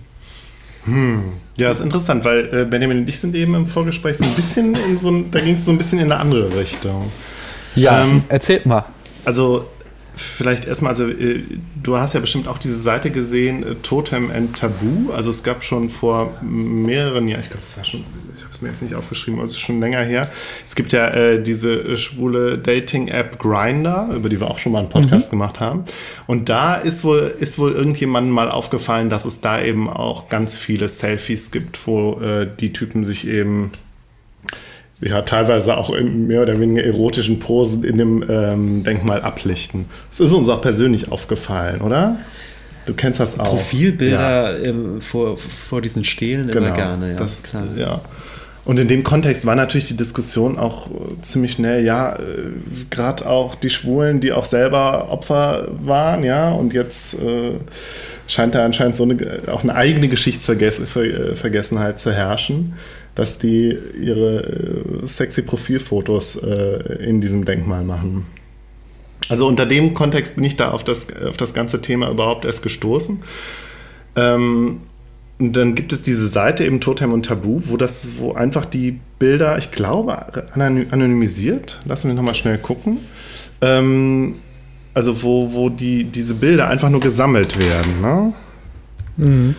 Hm. 0.85 1.25
Ja, 1.57 1.71
ist 1.71 1.81
interessant, 1.81 2.25
weil 2.25 2.49
äh, 2.53 2.65
Benjamin 2.65 2.99
und 2.99 3.09
ich 3.09 3.19
sind 3.19 3.35
eben 3.35 3.55
im 3.55 3.67
Vorgespräch 3.67 4.19
so 4.19 4.25
ein 4.25 4.35
bisschen 4.35 4.75
in 4.89 4.99
so 4.99 5.11
ein, 5.11 5.31
da 5.31 5.41
ging 5.41 5.57
es 5.57 5.65
so 5.65 5.71
ein 5.71 5.79
bisschen 5.79 5.99
in 5.99 6.11
eine 6.11 6.21
andere 6.21 6.57
Richtung. 6.57 7.11
Ja, 7.75 8.05
ähm, 8.05 8.23
erzählt 8.29 8.67
mal. 8.67 8.85
Also 9.25 9.67
Vielleicht 10.15 10.67
erstmal, 10.67 10.91
also 10.91 11.09
äh, 11.09 11.43
du 11.83 11.97
hast 11.97 12.13
ja 12.13 12.21
bestimmt 12.21 12.47
auch 12.47 12.59
diese 12.59 12.79
Seite 12.79 13.11
gesehen, 13.11 13.63
äh, 13.63 13.75
Totem 13.77 14.31
and 14.31 14.57
Tabu. 14.57 15.11
Also 15.13 15.31
es 15.31 15.43
gab 15.43 15.65
schon 15.65 15.89
vor 15.89 16.33
mehreren 16.43 17.29
Jahren, 17.29 17.41
ich 17.41 17.49
glaube, 17.49 17.63
es 17.63 17.77
war 17.79 17.85
schon, 17.85 18.05
ich 18.37 18.43
habe 18.43 18.53
es 18.53 18.61
mir 18.61 18.69
jetzt 18.69 18.83
nicht 18.83 18.95
aufgeschrieben, 18.95 19.41
also 19.41 19.53
es 19.53 19.57
ist 19.57 19.65
schon 19.65 19.81
länger 19.81 20.01
her. 20.01 20.31
Es 20.67 20.75
gibt 20.75 20.93
ja 20.93 21.09
äh, 21.09 21.43
diese 21.43 21.97
schwule 21.97 22.59
Dating-App 22.59 23.39
Grinder, 23.39 24.11
über 24.15 24.29
die 24.29 24.39
wir 24.39 24.51
auch 24.51 24.59
schon 24.59 24.73
mal 24.73 24.81
einen 24.81 24.91
Podcast 24.91 25.29
mhm. 25.29 25.31
gemacht 25.31 25.61
haben. 25.61 25.85
Und 26.27 26.51
da 26.51 26.75
ist 26.75 27.05
wohl, 27.05 27.35
ist 27.41 27.59
wohl 27.59 27.73
irgendjemandem 27.73 28.35
mal 28.35 28.51
aufgefallen, 28.51 29.09
dass 29.09 29.25
es 29.25 29.41
da 29.41 29.63
eben 29.63 29.89
auch 29.89 30.29
ganz 30.29 30.59
viele 30.59 30.89
Selfies 30.89 31.51
gibt, 31.51 31.87
wo 31.87 32.21
äh, 32.21 32.47
die 32.61 32.75
Typen 32.75 33.07
sich 33.07 33.27
eben 33.27 33.71
ja, 35.03 35.23
teilweise 35.23 35.77
auch 35.77 35.91
in 35.91 36.29
mehr 36.29 36.43
oder 36.43 36.59
weniger 36.61 36.85
erotischen 36.85 37.41
Posen 37.41 37.83
in 37.85 37.99
dem 37.99 38.25
ähm, 38.29 38.85
Denkmal 38.85 39.23
ablichten. 39.23 39.87
Das 40.11 40.21
ist 40.21 40.33
uns 40.33 40.49
auch 40.49 40.63
persönlich 40.63 41.11
aufgefallen, 41.11 41.81
oder? 41.81 42.19
Du 42.87 42.95
kennst 42.95 43.21
das 43.21 43.39
auch. 43.39 43.45
Profilbilder 43.45 44.59
ja. 44.59 44.65
ähm, 44.65 45.01
vor, 45.01 45.39
vor 45.39 45.83
diesen 45.83 46.05
Stelen 46.05 46.49
genau, 46.49 46.67
immer 46.67 46.75
gerne, 46.75 47.13
ja. 47.13 47.17
Das, 47.17 47.43
klar. 47.43 47.65
Ja. 47.77 48.01
Und 48.65 48.79
in 48.79 48.87
dem 48.87 49.03
Kontext 49.03 49.45
war 49.45 49.57
natürlich 49.57 49.89
die 49.89 49.97
Diskussion 49.97 50.57
auch 50.57 50.87
äh, 50.87 51.21
ziemlich 51.23 51.53
schnell, 51.53 51.85
ja, 51.85 52.15
äh, 52.15 52.19
gerade 52.91 53.27
auch 53.27 53.57
die 53.57 53.71
Schwulen, 53.71 54.21
die 54.21 54.33
auch 54.33 54.45
selber 54.45 55.11
Opfer 55.11 55.69
waren, 55.81 56.23
ja, 56.23 56.51
und 56.51 56.73
jetzt 56.75 57.15
äh, 57.15 57.59
scheint 58.29 58.55
da 58.55 58.65
anscheinend 58.65 58.95
so 58.95 59.03
eine, 59.03 59.17
auch 59.51 59.65
eine 59.65 59.75
eigene 59.75 60.07
Geschichtsvergessenheit 60.07 62.01
zu 62.01 62.13
herrschen 62.13 62.75
dass 63.15 63.39
die 63.39 63.77
ihre 64.01 65.03
äh, 65.03 65.07
sexy 65.07 65.43
Profilfotos 65.43 66.37
äh, 66.37 67.05
in 67.05 67.21
diesem 67.21 67.45
Denkmal 67.45 67.85
machen. 67.85 68.27
Also 69.29 69.47
unter 69.47 69.67
dem 69.67 69.95
Kontext 69.95 70.35
bin 70.35 70.45
ich 70.45 70.57
da 70.57 70.71
auf 70.71 70.85
das, 70.85 71.07
auf 71.29 71.37
das 71.37 71.55
ganze 71.55 71.81
Thema 71.81 72.11
überhaupt 72.11 72.45
erst 72.45 72.63
gestoßen. 72.63 73.23
Ähm, 74.17 74.81
dann 75.39 75.75
gibt 75.75 75.93
es 75.93 76.03
diese 76.03 76.29
Seite 76.29 76.65
eben 76.65 76.81
Totem 76.81 77.13
und 77.13 77.27
Tabu, 77.27 77.61
wo 77.65 77.77
das, 77.77 78.09
wo 78.19 78.33
einfach 78.33 78.65
die 78.65 79.01
Bilder, 79.19 79.59
ich 79.59 79.71
glaube, 79.71 80.27
anonymisiert. 80.55 81.81
Lassen 81.85 82.09
wir 82.09 82.15
nochmal 82.15 82.35
schnell 82.35 82.59
gucken. 82.59 82.99
Ähm, 83.61 84.37
also 84.95 85.23
wo, 85.23 85.53
wo 85.53 85.69
die, 85.69 86.05
diese 86.05 86.35
Bilder 86.35 86.69
einfach 86.69 86.91
nur 86.91 87.01
gesammelt 87.01 87.59
werden. 87.59 88.01
Ne? 88.01 88.33
Mhm. 89.17 89.55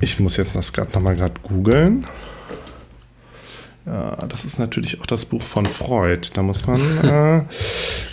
Ich 0.00 0.20
muss 0.20 0.36
jetzt 0.36 0.54
das 0.54 0.72
gerade 0.72 0.92
nochmal 0.92 1.16
gerade 1.16 1.34
googeln. 1.42 2.06
Ja, 3.86 4.16
das 4.28 4.44
ist 4.44 4.58
natürlich 4.58 5.00
auch 5.00 5.06
das 5.06 5.24
Buch 5.24 5.42
von 5.42 5.64
Freud. 5.64 6.30
Da 6.34 6.42
muss 6.42 6.66
man 6.66 6.80
äh, 7.04 7.44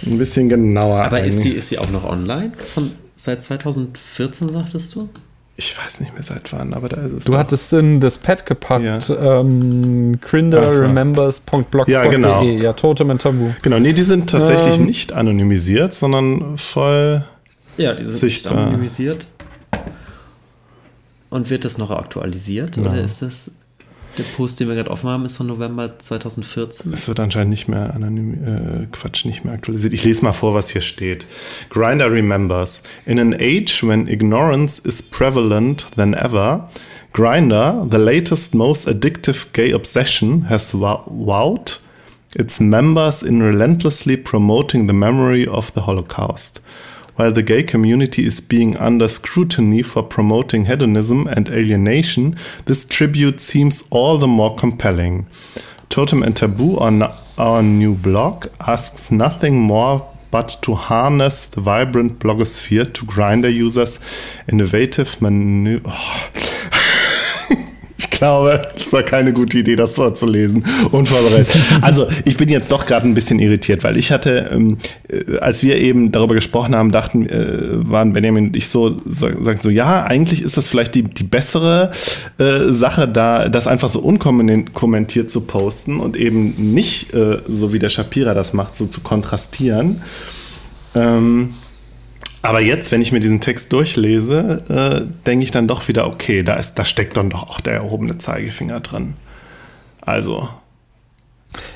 ein 0.06 0.18
bisschen 0.18 0.48
genauer. 0.48 1.04
Aber 1.06 1.24
ist 1.24 1.42
sie, 1.42 1.50
ist 1.50 1.70
sie 1.70 1.80
auch 1.80 1.90
noch 1.90 2.04
online? 2.04 2.54
Von, 2.74 2.92
seit 3.16 3.42
2014, 3.42 4.50
sagtest 4.50 4.96
du? 4.96 5.10
Ich 5.56 5.78
weiß 5.78 6.00
nicht 6.00 6.14
mehr 6.14 6.24
seit 6.24 6.52
wann, 6.52 6.74
aber 6.74 6.90
da 6.90 7.02
ist 7.02 7.14
es. 7.14 7.24
Du 7.26 7.38
hattest 7.38 7.74
in 7.74 8.00
das 8.00 8.18
Pad 8.18 8.46
gepackt, 8.46 9.10
ja. 9.10 9.40
ähm, 9.40 10.20
grinderremembers.blogspot.de, 10.20 11.94
ja, 11.94 12.08
genau. 12.08 12.42
ja, 12.44 12.74
Totem 12.74 13.12
und 13.12 13.22
Tabu. 13.22 13.52
Genau, 13.62 13.78
nee, 13.78 13.94
die 13.94 14.02
sind 14.02 14.32
tatsächlich 14.32 14.80
ähm, 14.80 14.86
nicht 14.86 15.14
anonymisiert, 15.14 15.94
sondern 15.94 16.58
voll 16.58 17.24
ja, 17.78 17.94
die 17.94 18.06
sind 18.06 18.20
sichtbar. 18.20 18.54
nicht 18.54 18.64
anonymisiert. 18.64 19.28
Und 21.34 21.50
wird 21.50 21.66
das 21.66 21.80
noch 21.80 21.90
aktualisiert? 21.90 22.78
Ja. 22.78 22.84
Oder 22.84 23.02
ist 23.02 23.24
das 23.24 23.52
der 24.20 24.24
Post, 24.38 24.60
den 24.60 24.68
wir 24.68 24.76
gerade 24.76 24.92
offen 24.92 25.10
haben, 25.10 25.26
ist 25.26 25.38
von 25.38 25.48
November 25.48 25.98
2014. 25.98 26.94
Es 26.94 27.08
wird 27.08 27.20
anscheinend 27.20 27.50
nicht 27.50 27.68
mehr 27.68 27.96
anonym, 27.96 28.34
äh, 28.44 28.86
Quatsch, 28.92 29.26
nicht 29.26 29.44
mehr 29.44 29.56
aktualisiert. 29.56 29.94
Ich 29.94 30.04
lese 30.04 30.24
mal 30.24 30.34
vor, 30.34 30.54
was 30.54 30.70
hier 30.70 30.82
steht. 30.82 31.26
Grinder 31.70 32.12
remembers. 32.12 32.84
In 33.08 33.18
an 33.18 33.34
age 33.34 33.82
when 33.82 34.08
ignorance 34.08 34.80
is 34.88 35.02
prevalent 35.02 35.88
than 35.96 36.14
ever, 36.14 36.70
Grinder, 37.14 37.88
the 37.90 37.98
latest, 37.98 38.54
most 38.54 38.88
addictive 38.88 39.48
gay 39.54 39.74
obsession, 39.74 40.48
has 40.50 40.72
wowed 40.76 41.80
its 42.36 42.60
members 42.60 43.24
in 43.24 43.42
relentlessly 43.42 44.18
promoting 44.18 44.88
the 44.88 44.94
memory 44.94 45.48
of 45.48 45.74
the 45.74 45.82
Holocaust. 45.82 46.62
While 47.16 47.32
the 47.32 47.43
gay 47.43 47.61
community 47.61 48.26
is 48.26 48.39
being 48.39 48.76
under 48.78 49.07
scrutiny 49.07 49.84
for 49.84 50.01
promoting 50.01 50.66
hedonism 50.66 51.28
and 51.28 51.47
alienation, 51.49 52.36
this 52.66 52.86
tribute 52.86 53.39
seems 53.39 53.84
all 53.91 54.18
the 54.18 54.28
more 54.28 54.55
compelling. 54.55 55.28
Totem 55.89 56.24
and 56.24 56.36
Taboo 56.36 56.78
on 56.80 57.03
our 57.38 57.61
new 57.61 57.93
blog 57.93 58.47
asks 58.68 59.11
nothing 59.11 59.59
more 59.59 60.09
but 60.32 60.57
to 60.64 60.74
harness 60.74 61.45
the 61.45 61.61
vibrant 61.61 62.18
blogosphere 62.18 62.91
to 62.91 63.05
grinder 63.05 63.49
users' 63.49 63.99
innovative 64.51 65.22
manu. 65.22 65.82
Oh. 65.86 66.32
glaube, 68.10 68.68
es 68.76 68.91
war 68.93 69.04
keine 69.04 69.34
gute 69.34 69.60
Idee, 69.60 69.76
das 69.76 69.95
vorzulesen. 69.95 70.66
Unvorbereitet. 70.91 71.56
Also, 71.82 72.08
ich 72.26 72.38
bin 72.38 72.49
jetzt 72.49 72.72
doch 72.72 72.86
gerade 72.86 73.08
ein 73.08 73.14
bisschen 73.14 73.39
irritiert, 73.39 73.84
weil 73.84 73.97
ich 73.97 74.12
hatte, 74.12 74.49
ähm, 74.54 74.78
äh, 75.08 75.38
als 75.38 75.64
wir 75.64 75.78
eben 75.78 76.12
darüber 76.12 76.36
gesprochen 76.36 76.76
haben, 76.76 76.91
dachten, 76.91 77.28
äh, 77.28 77.89
waren 77.89 78.14
Benjamin 78.14 78.47
und 78.47 78.56
ich 78.56 78.68
so, 78.68 79.01
sagen 79.06 79.60
so, 79.62 79.70
ja, 79.70 80.04
eigentlich 80.04 80.41
ist 80.41 80.58
das 80.58 80.68
vielleicht 80.68 80.95
die, 80.95 81.04
die 81.04 81.24
bessere 81.24 81.91
äh, 82.38 82.72
Sache, 82.72 83.08
da 83.08 83.49
das 83.49 83.68
einfach 83.68 83.89
so 83.89 83.99
unkommentiert 83.99 85.30
zu 85.30 85.41
posten 85.41 85.99
und 85.99 86.18
eben 86.18 86.74
nicht, 86.74 87.14
äh, 87.14 87.39
so 87.47 87.74
wie 87.74 87.80
der 87.80 87.89
Shapira 87.89 88.34
das 88.34 88.54
macht, 88.54 88.78
so 88.78 88.86
zu 88.86 89.01
kontrastieren. 89.01 90.01
Ähm, 90.95 91.49
aber 92.44 92.60
jetzt, 92.60 92.91
wenn 92.91 93.02
ich 93.02 93.14
mir 93.14 93.22
diesen 93.22 93.39
Text 93.39 93.72
durchlese, 93.72 94.62
äh, 94.68 95.26
denke 95.26 95.46
ich 95.46 95.52
dann 95.52 95.68
doch 95.68 95.88
wieder, 95.88 96.08
okay, 96.08 96.44
da, 96.44 96.56
ist, 96.56 96.76
da 96.76 96.84
steckt 96.84 97.16
dann 97.16 97.30
doch 97.30 97.50
auch 97.50 97.62
der 97.62 97.74
erhobene 97.74 98.18
Zeigefinger 98.18 98.82
drin. 98.82 99.16
Also. 100.02 100.50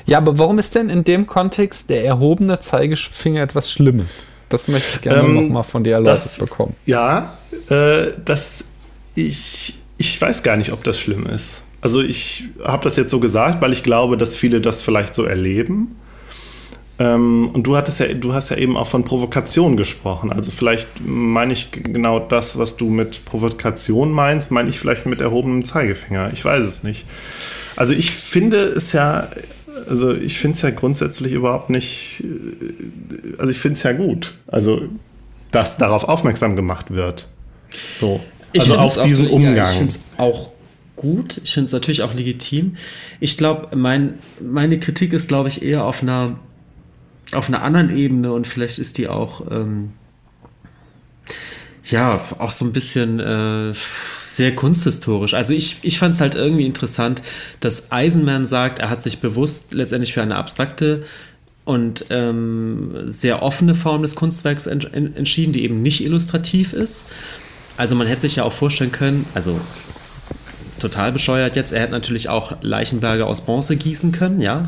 Ja, 0.04 0.18
aber 0.18 0.38
warum 0.38 0.58
ist 0.58 0.74
denn 0.74 0.90
in 0.90 1.04
dem 1.04 1.26
Kontext 1.26 1.88
der 1.88 2.04
erhobene 2.04 2.60
Zeigefinger 2.60 3.42
etwas 3.42 3.72
Schlimmes? 3.72 4.24
Das 4.50 4.68
möchte 4.68 4.96
ich 4.96 5.00
gerne 5.00 5.26
ähm, 5.26 5.34
nochmal 5.34 5.64
von 5.64 5.84
dir 5.84 5.94
erläutert 5.94 6.26
das, 6.26 6.38
bekommen. 6.38 6.76
Ja, 6.84 7.38
äh, 7.70 8.12
das, 8.26 8.64
ich, 9.14 9.80
ich 9.96 10.20
weiß 10.20 10.42
gar 10.42 10.58
nicht, 10.58 10.72
ob 10.72 10.84
das 10.84 10.98
schlimm 10.98 11.24
ist. 11.26 11.62
Also 11.80 12.02
ich 12.02 12.44
habe 12.62 12.84
das 12.84 12.96
jetzt 12.96 13.10
so 13.10 13.20
gesagt, 13.20 13.62
weil 13.62 13.72
ich 13.72 13.82
glaube, 13.82 14.18
dass 14.18 14.36
viele 14.36 14.60
das 14.60 14.82
vielleicht 14.82 15.14
so 15.14 15.24
erleben. 15.24 15.96
Ähm, 17.00 17.50
und 17.52 17.64
du 17.66 17.76
hattest 17.76 18.00
ja, 18.00 18.12
du 18.12 18.32
hast 18.32 18.50
ja 18.50 18.56
eben 18.56 18.76
auch 18.76 18.88
von 18.88 19.04
Provokation 19.04 19.76
gesprochen. 19.76 20.32
Also 20.32 20.50
vielleicht 20.50 20.88
meine 21.04 21.52
ich 21.52 21.70
genau 21.70 22.18
das, 22.18 22.58
was 22.58 22.76
du 22.76 22.88
mit 22.88 23.24
Provokation 23.24 24.10
meinst, 24.10 24.50
meine 24.50 24.70
ich 24.70 24.78
vielleicht 24.78 25.06
mit 25.06 25.20
erhobenem 25.20 25.64
Zeigefinger. 25.64 26.30
Ich 26.32 26.44
weiß 26.44 26.64
es 26.64 26.82
nicht. 26.82 27.06
Also 27.76 27.92
ich 27.92 28.10
finde 28.10 28.58
es 28.64 28.92
ja, 28.92 29.28
also 29.88 30.12
ich 30.12 30.38
finde 30.38 30.56
es 30.56 30.62
ja 30.62 30.70
grundsätzlich 30.70 31.32
überhaupt 31.32 31.70
nicht, 31.70 32.24
äh, 32.24 33.38
also 33.38 33.50
ich 33.50 33.58
finde 33.58 33.76
es 33.76 33.84
ja 33.84 33.92
gut. 33.92 34.34
Also, 34.48 34.82
dass 35.52 35.76
darauf 35.76 36.04
aufmerksam 36.04 36.56
gemacht 36.56 36.90
wird. 36.90 37.28
So. 37.96 38.20
Ich 38.52 38.62
also 38.62 38.76
auf 38.76 39.02
diesen 39.02 39.28
auch, 39.28 39.32
Umgang. 39.32 39.56
Ja, 39.56 39.70
ich 39.70 39.76
finde 39.76 39.92
es 39.92 40.04
auch 40.16 40.50
gut. 40.96 41.40
Ich 41.44 41.54
finde 41.54 41.66
es 41.66 41.72
natürlich 41.72 42.02
auch 42.02 42.12
legitim. 42.12 42.74
Ich 43.20 43.36
glaube, 43.36 43.76
mein, 43.76 44.18
meine 44.40 44.80
Kritik 44.80 45.12
ist, 45.12 45.28
glaube 45.28 45.48
ich, 45.48 45.62
eher 45.62 45.84
auf 45.84 46.02
einer 46.02 46.38
auf 47.32 47.48
einer 47.48 47.62
anderen 47.62 47.94
Ebene 47.94 48.32
und 48.32 48.46
vielleicht 48.46 48.78
ist 48.78 48.98
die 48.98 49.08
auch 49.08 49.42
ähm, 49.50 49.92
ja 51.84 52.20
auch 52.38 52.52
so 52.52 52.64
ein 52.64 52.72
bisschen 52.72 53.20
äh, 53.20 53.72
sehr 53.74 54.54
kunsthistorisch. 54.54 55.34
Also 55.34 55.52
ich, 55.54 55.78
ich 55.82 55.98
fand 55.98 56.14
es 56.14 56.20
halt 56.20 56.34
irgendwie 56.34 56.66
interessant, 56.66 57.22
dass 57.60 57.92
Eisenman 57.92 58.44
sagt, 58.44 58.78
er 58.78 58.90
hat 58.90 59.02
sich 59.02 59.18
bewusst 59.18 59.74
letztendlich 59.74 60.12
für 60.12 60.22
eine 60.22 60.36
abstrakte 60.36 61.04
und 61.64 62.06
ähm, 62.10 63.12
sehr 63.12 63.42
offene 63.42 63.74
Form 63.74 64.02
des 64.02 64.14
Kunstwerks 64.14 64.66
ent 64.66 64.92
entschieden, 64.94 65.52
die 65.52 65.64
eben 65.64 65.82
nicht 65.82 66.02
illustrativ 66.02 66.72
ist. 66.72 67.06
Also 67.76 67.94
man 67.94 68.06
hätte 68.06 68.22
sich 68.22 68.36
ja 68.36 68.44
auch 68.44 68.52
vorstellen 68.52 68.92
können, 68.92 69.26
also 69.34 69.60
total 70.78 71.12
bescheuert 71.12 71.56
jetzt, 71.56 71.72
er 71.72 71.80
hätte 71.80 71.92
natürlich 71.92 72.28
auch 72.28 72.56
Leichenberge 72.62 73.26
aus 73.26 73.42
Bronze 73.42 73.76
gießen 73.76 74.12
können, 74.12 74.40
ja 74.40 74.66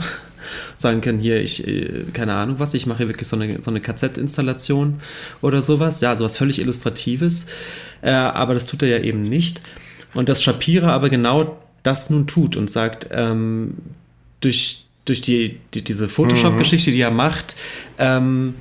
sagen 0.76 1.00
können, 1.00 1.18
hier, 1.18 1.40
ich, 1.40 1.66
äh, 1.66 2.04
keine 2.12 2.34
Ahnung 2.34 2.56
was, 2.58 2.74
ich 2.74 2.86
mache 2.86 2.98
hier 2.98 3.08
wirklich 3.08 3.28
so 3.28 3.36
eine, 3.36 3.62
so 3.62 3.70
eine 3.70 3.80
KZ-Installation 3.80 5.00
oder 5.42 5.62
sowas. 5.62 6.00
Ja, 6.00 6.16
sowas 6.16 6.36
völlig 6.36 6.60
Illustratives. 6.60 7.46
Äh, 8.02 8.10
aber 8.10 8.54
das 8.54 8.66
tut 8.66 8.82
er 8.82 8.88
ja 8.88 8.98
eben 8.98 9.22
nicht. 9.22 9.60
Und 10.14 10.28
dass 10.28 10.42
Shapira 10.42 10.90
aber 10.90 11.08
genau 11.08 11.58
das 11.82 12.10
nun 12.10 12.26
tut 12.26 12.56
und 12.56 12.70
sagt, 12.70 13.08
ähm, 13.12 13.74
durch, 14.40 14.86
durch 15.04 15.20
die, 15.22 15.58
die 15.74 15.82
diese 15.82 16.08
Photoshop-Geschichte, 16.08 16.90
die 16.90 17.00
er 17.00 17.10
macht, 17.10 17.56
ähm, 17.98 18.54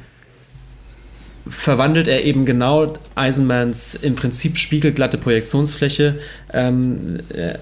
verwandelt 1.50 2.08
er 2.08 2.24
eben 2.24 2.46
genau 2.46 2.94
Eisenmans 3.16 3.96
im 3.96 4.16
Prinzip 4.16 4.58
spiegelglatte 4.58 5.18
Projektionsfläche, 5.18 6.20
ähm, 6.54 7.20
äh, 7.34 7.58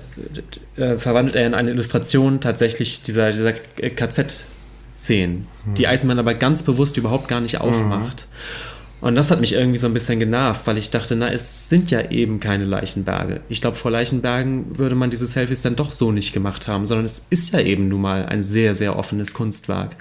äh, 0.81 0.97
verwandelt 0.97 1.35
er 1.35 1.47
in 1.47 1.53
eine 1.53 1.71
Illustration 1.71 2.39
tatsächlich 2.41 3.03
dieser, 3.03 3.31
dieser 3.31 3.53
KZ-Szenen, 3.53 5.47
mhm. 5.65 5.75
die 5.75 5.87
Eisenman 5.87 6.19
aber 6.19 6.33
ganz 6.33 6.63
bewusst 6.63 6.97
überhaupt 6.97 7.27
gar 7.27 7.41
nicht 7.41 7.59
aufmacht. 7.59 8.27
Mhm. 8.29 8.77
Und 8.99 9.15
das 9.15 9.29
hat 9.29 9.39
mich 9.39 9.53
irgendwie 9.53 9.77
so 9.77 9.85
ein 9.85 9.93
bisschen 9.93 10.19
genervt, 10.19 10.61
weil 10.65 10.77
ich 10.77 10.89
dachte, 10.89 11.15
na, 11.15 11.31
es 11.31 11.69
sind 11.69 11.91
ja 11.91 12.09
eben 12.09 12.39
keine 12.39 12.65
Leichenberge. 12.65 13.41
Ich 13.47 13.61
glaube, 13.61 13.77
vor 13.77 13.91
Leichenbergen 13.91 14.79
würde 14.79 14.95
man 14.95 15.11
diese 15.11 15.27
Selfies 15.27 15.61
dann 15.61 15.75
doch 15.75 15.91
so 15.91 16.11
nicht 16.11 16.33
gemacht 16.33 16.67
haben, 16.67 16.87
sondern 16.87 17.05
es 17.05 17.27
ist 17.29 17.53
ja 17.53 17.59
eben 17.59 17.89
nun 17.89 18.01
mal 18.01 18.25
ein 18.25 18.41
sehr, 18.41 18.73
sehr 18.73 18.97
offenes 18.97 19.35
Kunstwerk. 19.35 19.95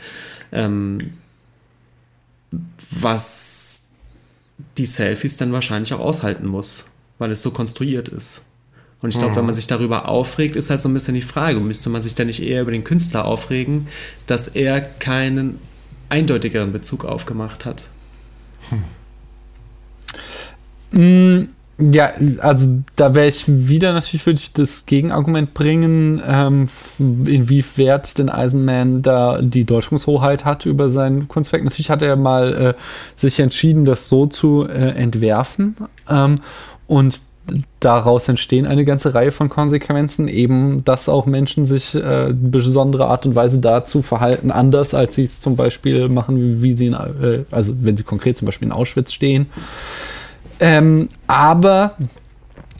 Ähm, 0.51 1.13
was 2.91 3.66
die 4.79 4.87
Selfies 4.87 5.37
dann 5.37 5.53
wahrscheinlich 5.53 5.93
auch 5.95 6.01
aushalten 6.01 6.47
muss, 6.47 6.85
weil 7.19 7.31
es 7.31 7.43
so 7.43 7.51
konstruiert 7.51 8.09
ist. 8.09 8.43
Und 9.03 9.11
ich 9.11 9.19
glaube, 9.19 9.33
mhm. 9.33 9.37
wenn 9.37 9.47
man 9.47 9.55
sich 9.55 9.67
darüber 9.67 10.09
aufregt, 10.09 10.57
ist 10.57 10.71
halt 10.71 10.81
so 10.81 10.89
ein 10.89 10.95
bisschen 10.95 11.15
die 11.15 11.21
Frage, 11.21 11.61
müsste 11.61 11.91
man 11.91 12.03
sich 12.03 12.15
denn 12.15 12.29
nicht 12.29 12.43
eher 12.43 12.63
über 12.63 12.71
den 12.71 12.85
Künstler 12.85 13.27
aufregen, 13.27 13.89
dass 14.27 14.49
er 14.49 14.81
keinen 14.81 15.59
eindeutigeren 16.09 16.73
Bezug 16.73 17.05
aufgemacht 17.05 17.65
hat? 17.65 17.85
Hm. 20.93 21.49
Ja, 21.79 22.13
also 22.39 22.83
da 22.97 23.15
wäre 23.15 23.27
ich 23.27 23.45
wieder 23.47 23.93
natürlich, 23.93 24.25
würde 24.25 24.41
ich 24.41 24.53
das 24.55 24.87
Gegenargument 24.87 25.53
bringen, 25.53 26.23
ähm, 26.27 26.69
inwieweit 26.99 28.17
denn 28.19 28.31
Eisenman 28.31 29.03
da 29.03 29.43
die 29.43 29.65
Deutungshoheit 29.65 30.47
hat 30.47 30.65
über 30.65 30.89
sein 30.89 31.29
Kunstwerk. 31.29 31.65
Natürlich 31.65 31.91
hat 31.91 32.01
er 32.01 32.17
mal 32.17 32.55
äh, 32.55 32.75
sich 33.17 33.41
entschieden, 33.41 33.85
das 33.85 34.09
so 34.09 34.25
zu 34.25 34.67
äh, 34.67 34.93
entwerfen 34.93 35.77
ähm, 36.09 36.37
und 36.87 37.21
daraus 37.81 38.27
entstehen 38.29 38.67
eine 38.67 38.85
ganze 38.85 39.15
Reihe 39.15 39.31
von 39.31 39.49
Konsequenzen, 39.51 40.29
eben, 40.29 40.83
dass 40.85 41.09
auch 41.11 41.27
Menschen 41.27 41.65
sich 41.65 41.95
äh, 41.95 42.33
besondere 42.33 43.07
Art 43.07 43.27
und 43.27 43.35
Weise 43.35 43.59
dazu 43.59 44.01
verhalten, 44.03 44.51
anders 44.51 44.95
als 44.95 45.15
sie 45.15 45.25
es 45.25 45.41
zum 45.41 45.57
Beispiel 45.57 46.09
machen, 46.09 46.37
wie, 46.39 46.63
wie 46.63 46.77
sie, 46.77 46.87
in, 46.87 46.95
äh, 46.95 47.45
also 47.51 47.75
wenn 47.83 47.97
sie 47.97 48.03
konkret 48.03 48.39
zum 48.39 48.47
Beispiel 48.47 48.67
in 48.67 48.73
Auschwitz 48.73 49.13
stehen. 49.13 49.47
Ähm, 50.61 51.09
aber 51.27 51.97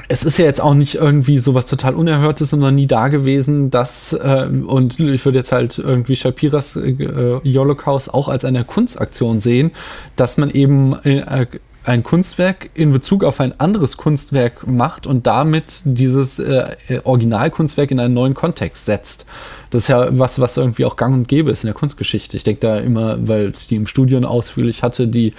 es 0.09 0.25
ist 0.25 0.39
ja 0.39 0.45
jetzt 0.45 0.61
auch 0.61 0.75
nicht 0.75 0.97
irgendwie 0.97 1.39
sowas 1.39 1.67
total 1.67 1.95
Unerhörtes 1.95 2.53
und 2.53 2.61
noch 2.61 2.71
nie 2.71 2.87
da 2.87 3.09
gewesen, 3.09 3.71
dass, 3.71 4.13
äh, 4.13 4.47
und 4.67 5.01
ich 5.01 5.25
würde 5.25 5.39
jetzt 5.39 5.53
halt 5.53 5.79
irgendwie 5.79 6.17
Shapiras 6.17 6.77
äh, 6.77 7.41
Holocaust 7.45 8.13
auch 8.13 8.29
als 8.29 8.45
eine 8.45 8.65
Kunstaktion 8.65 9.39
sehen, 9.39 9.73
dass 10.15 10.37
man 10.37 10.51
eben 10.51 10.95
äh, 11.03 11.47
ein 11.87 12.03
Kunstwerk 12.03 12.71
in 12.75 12.93
Bezug 12.93 13.23
auf 13.23 13.41
ein 13.41 13.59
anderes 13.61 13.97
Kunstwerk 13.97 14.67
macht 14.67 15.07
und 15.07 15.27
damit 15.27 15.83
dieses 15.85 16.39
äh, 16.39 16.77
Originalkunstwerk 17.05 17.91
in 17.93 18.01
einen 18.01 18.15
neuen 18.15 18.35
Kontext 18.35 18.87
setzt. 18.87 19.27
Das 19.71 19.83
ist 19.83 19.89
ja 19.89 20.19
was, 20.19 20.41
was 20.41 20.57
irgendwie 20.57 20.85
auch 20.85 20.97
gang 20.97 21.15
und 21.15 21.29
gäbe 21.29 21.51
ist 21.51 21.65
in 21.65 21.69
der 21.69 21.75
Kunstgeschichte. 21.75 22.37
Ich 22.37 22.43
denke 22.43 22.61
da 22.61 22.79
immer, 22.79 23.29
weil 23.29 23.53
ich 23.55 23.69
die 23.69 23.77
im 23.77 23.87
Studium 23.87 24.25
ausführlich 24.25 24.83
hatte, 24.83 25.07
die 25.07 25.35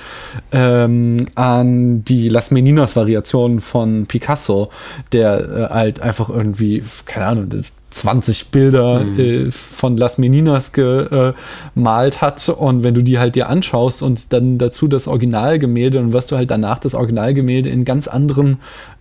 ähm, 0.51 1.17
an 1.35 2.03
die 2.05 2.29
Las 2.29 2.51
Meninas-Variation 2.51 3.59
von 3.59 4.05
Picasso, 4.05 4.69
der 5.11 5.39
äh, 5.39 5.73
halt 5.73 5.99
einfach 5.99 6.29
irgendwie, 6.29 6.83
keine 7.05 7.25
Ahnung, 7.25 7.49
20 7.97 8.49
Bilder 8.51 9.03
mhm. 9.03 9.19
äh, 9.19 9.51
von 9.51 9.97
Las 9.97 10.17
Meninas 10.17 10.71
gemalt 10.73 12.21
hat 12.21 12.49
und 12.49 12.83
wenn 12.83 12.93
du 12.93 13.01
die 13.01 13.19
halt 13.19 13.35
dir 13.35 13.49
anschaust 13.49 14.01
und 14.01 14.33
dann 14.33 14.57
dazu 14.57 14.87
das 14.87 15.07
Originalgemälde, 15.07 15.97
dann 15.97 16.13
wirst 16.13 16.31
du 16.31 16.35
halt 16.35 16.51
danach 16.51 16.79
das 16.79 16.95
Originalgemälde 16.95 17.69
in 17.69 17.85
ganz 17.85 18.07
anderen 18.07 18.57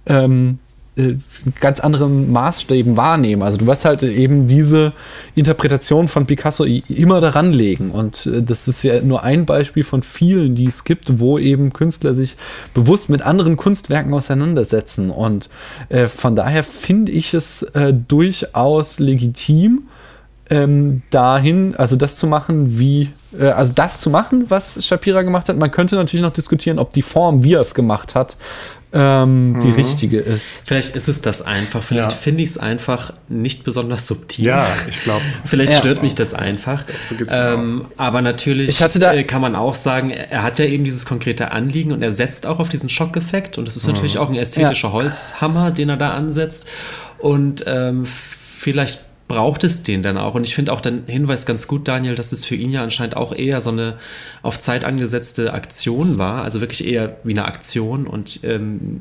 ähm, 0.07 0.59
äh, 0.61 0.66
ganz 1.61 1.81
anderen 1.81 2.33
Maßstäben 2.33 2.97
wahrnehmen. 2.97 3.43
Also 3.43 3.59
du 3.59 3.67
wirst 3.67 3.85
halt 3.85 4.03
eben 4.03 4.47
diese 4.47 4.95
Interpretation 5.35 6.09
von 6.09 6.27
Picasso 6.27 6.65
immer 6.65 7.21
daran 7.21 7.53
legen. 7.53 7.91
Und 7.91 8.27
äh, 8.27 8.43
das 8.43 8.67
ist 8.67 8.83
ja 8.83 9.01
nur 9.03 9.23
ein 9.23 9.45
Beispiel 9.45 9.85
von 9.85 10.03
vielen, 10.03 10.55
die 10.55 10.67
es 10.67 10.85
gibt, 10.85 11.19
wo 11.21 11.39
eben 11.39 11.73
Künstler 11.73 12.15
sich 12.15 12.37
bewusst 12.73 13.11
mit 13.11 13.23
anderen 13.23 13.57
Kunstwerken 13.57 14.15
auseinandersetzen. 14.15 15.11
Und 15.11 15.51
äh, 15.91 16.09
von 16.09 16.35
daher 16.35 16.65
finde 16.65 17.13
ich 17.13 17.35
es 17.35 17.63
äh, 17.63 17.93
durchaus 17.93 18.99
legitim, 18.99 19.83
ähm, 20.49 21.03
dahin, 21.11 21.75
also 21.75 21.97
das 21.97 22.17
zu 22.17 22.27
machen, 22.27 22.79
wie, 22.79 23.11
äh, 23.39 23.49
also 23.49 23.73
das 23.73 23.99
zu 23.99 24.11
machen, 24.11 24.47
was 24.49 24.85
Shapira 24.85 25.23
gemacht 25.23 25.49
hat. 25.49 25.57
Man 25.57 25.71
könnte 25.71 25.97
natürlich 25.97 26.23
noch 26.23 26.33
diskutieren, 26.33 26.79
ob 26.79 26.93
die 26.93 27.03
Form, 27.03 27.43
wie 27.43 27.55
er 27.55 27.61
es 27.61 27.75
gemacht 27.75 28.15
hat, 28.15 28.37
ähm, 28.97 29.53
mhm. 29.53 29.61
die 29.61 29.71
richtige 29.71 30.19
ist. 30.19 30.63
Vielleicht 30.65 30.97
ist 30.97 31.09
es 31.09 31.21
das 31.21 31.43
einfach. 31.43 31.83
Vielleicht 31.83 32.11
ja. 32.11 32.17
finde 32.17 32.43
ich 32.43 32.51
es 32.51 32.59
einfach 32.59 33.13
nicht 33.29 33.65
besonders 33.65 34.07
subtil. 34.07 34.47
Ja, 34.47 34.67
ich 34.89 35.03
glaube. 35.03 35.23
Vielleicht 35.45 35.73
ja. 35.73 35.79
stört 35.79 36.03
mich 36.03 36.15
das 36.15 36.35
einfach. 36.35 36.85
So 37.03 37.15
ähm, 37.31 37.85
aber 37.97 38.23
natürlich 38.23 38.81
äh, 38.81 39.25
kann 39.25 39.41
man 39.41 39.55
auch 39.55 39.75
sagen, 39.75 40.11
er 40.11 40.43
hat 40.43 40.59
ja 40.59 40.65
eben 40.65 40.85
dieses 40.85 41.05
konkrete 41.05 41.51
Anliegen 41.51 41.93
und 41.93 42.03
er 42.03 42.13
setzt 42.13 42.47
auch 42.47 42.59
auf 42.59 42.69
diesen 42.69 42.89
Schockeffekt. 42.89 43.59
Und 43.59 43.69
das 43.69 43.77
ist 43.77 43.87
mhm. 43.87 43.93
natürlich 43.93 44.19
auch 44.19 44.29
ein 44.29 44.37
ästhetischer 44.37 44.89
ja. 44.89 44.95
Holzhammer, 44.95 45.71
den 45.71 45.91
er 45.91 45.97
da 45.97 46.11
ansetzt. 46.11 46.67
Und 47.19 47.65
ähm, 47.67 48.05
vielleicht 48.59 49.06
braucht 49.29 49.65
es 49.65 49.83
den 49.83 50.03
dann 50.03 50.19
auch. 50.19 50.35
Und 50.35 50.45
ich 50.45 50.55
finde 50.55 50.73
auch 50.73 50.81
den 50.81 51.05
Hinweis 51.07 51.47
ganz 51.47 51.67
gut, 51.67 51.89
Daniel, 51.89 52.15
dass 52.15 52.33
es 52.33 52.45
für 52.45 52.55
ihn 52.55 52.71
ja 52.71 52.83
anscheinend 52.83 53.17
auch 53.17 53.35
eher 53.35 53.61
so 53.61 53.71
eine 53.71 53.99
auf 54.43 54.61
Zeit 54.61 54.85
angesetzte 54.85 55.53
Aktion 55.53 56.17
war. 56.19 56.43
Also 56.43 56.61
wirklich 56.61 56.87
eher 56.87 57.17
wie 57.25 57.33
eine 57.33 57.45
Aktion 57.45 58.07
und 58.07 58.41
ähm, 58.45 59.01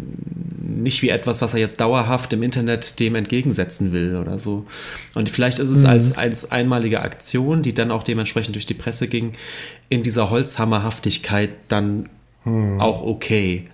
nicht 0.57 1.03
wie 1.03 1.09
etwas, 1.09 1.41
was 1.41 1.53
er 1.53 1.59
jetzt 1.59 1.79
dauerhaft 1.79 2.33
im 2.33 2.41
Internet 2.41 2.99
dem 2.99 3.15
entgegensetzen 3.15 3.93
will 3.93 4.15
oder 4.15 4.39
so. 4.39 4.65
Und 5.13 5.29
vielleicht 5.29 5.59
ist 5.59 5.69
es 5.69 5.81
mhm. 5.81 5.89
als, 5.89 6.17
als 6.17 6.51
einmalige 6.51 7.01
Aktion, 7.01 7.61
die 7.61 7.75
dann 7.75 7.91
auch 7.91 8.03
dementsprechend 8.03 8.55
durch 8.55 8.65
die 8.65 8.73
Presse 8.73 9.07
ging, 9.07 9.33
in 9.89 10.01
dieser 10.01 10.31
Holzhammerhaftigkeit 10.31 11.51
dann 11.69 12.09
mhm. 12.45 12.81
auch 12.81 13.03
okay. 13.03 13.67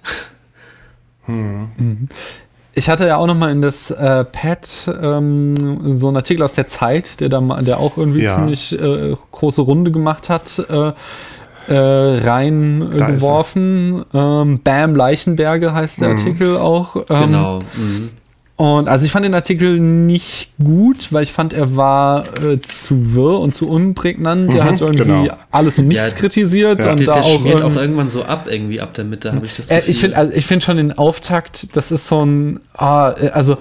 Mhm. 1.27 2.09
Ich 2.73 2.89
hatte 2.89 3.05
ja 3.05 3.17
auch 3.17 3.27
noch 3.27 3.35
mal 3.35 3.51
in 3.51 3.61
das 3.61 3.91
äh, 3.91 4.23
Pad 4.23 4.89
ähm, 5.01 5.97
so 5.97 6.07
einen 6.07 6.17
Artikel 6.17 6.43
aus 6.43 6.53
der 6.53 6.67
Zeit, 6.69 7.19
der, 7.19 7.27
da, 7.27 7.41
der 7.61 7.79
auch 7.79 7.97
irgendwie 7.97 8.23
ja. 8.23 8.35
ziemlich 8.35 8.79
äh, 8.79 9.13
große 9.31 9.61
Runde 9.61 9.91
gemacht 9.91 10.29
hat, 10.29 10.57
äh, 10.69 10.93
äh 11.67 12.19
reingeworfen. 12.23 14.05
Ähm, 14.13 14.61
Bam 14.63 14.95
Leichenberge 14.95 15.73
heißt 15.73 15.99
der 16.01 16.09
mhm. 16.09 16.17
Artikel 16.17 16.57
auch. 16.57 16.95
Ähm, 16.95 17.05
genau. 17.07 17.59
Mhm. 17.75 18.11
Und 18.61 18.87
also 18.87 19.07
ich 19.07 19.11
fand 19.11 19.25
den 19.25 19.33
Artikel 19.33 19.79
nicht 19.79 20.49
gut, 20.63 21.11
weil 21.11 21.23
ich 21.23 21.33
fand, 21.33 21.51
er 21.51 21.75
war 21.75 22.25
äh, 22.43 22.61
zu 22.61 23.15
wirr 23.15 23.39
und 23.39 23.55
zu 23.55 23.67
unprägnant. 23.67 24.51
Mhm, 24.51 24.55
er 24.55 24.65
hat 24.65 24.81
irgendwie 24.81 25.03
genau. 25.03 25.27
alles 25.49 25.79
und 25.79 25.87
nichts 25.87 26.13
ja, 26.13 26.19
kritisiert. 26.19 26.85
Ja. 26.85 26.91
Und 26.91 26.99
der, 26.99 27.07
da 27.07 27.13
der 27.13 27.23
auch, 27.23 27.39
schmiert 27.39 27.63
auch 27.63 27.75
irgendwann 27.75 28.09
so 28.09 28.23
ab, 28.23 28.45
irgendwie 28.47 28.79
ab 28.79 28.93
der 28.93 29.05
Mitte, 29.05 29.33
habe 29.33 29.47
ich 29.47 29.55
das 29.57 29.71
äh, 29.71 29.77
Gefühl. 29.77 29.89
ich 29.89 29.97
finde 29.99 30.17
also 30.17 30.41
find 30.41 30.63
schon 30.63 30.77
den 30.77 30.91
Auftakt, 30.95 31.75
das 31.75 31.91
ist 31.91 32.07
so 32.07 32.23
ein, 32.23 32.59
ah, 32.75 33.15
äh, 33.19 33.29
also 33.29 33.53
äh, 33.53 33.57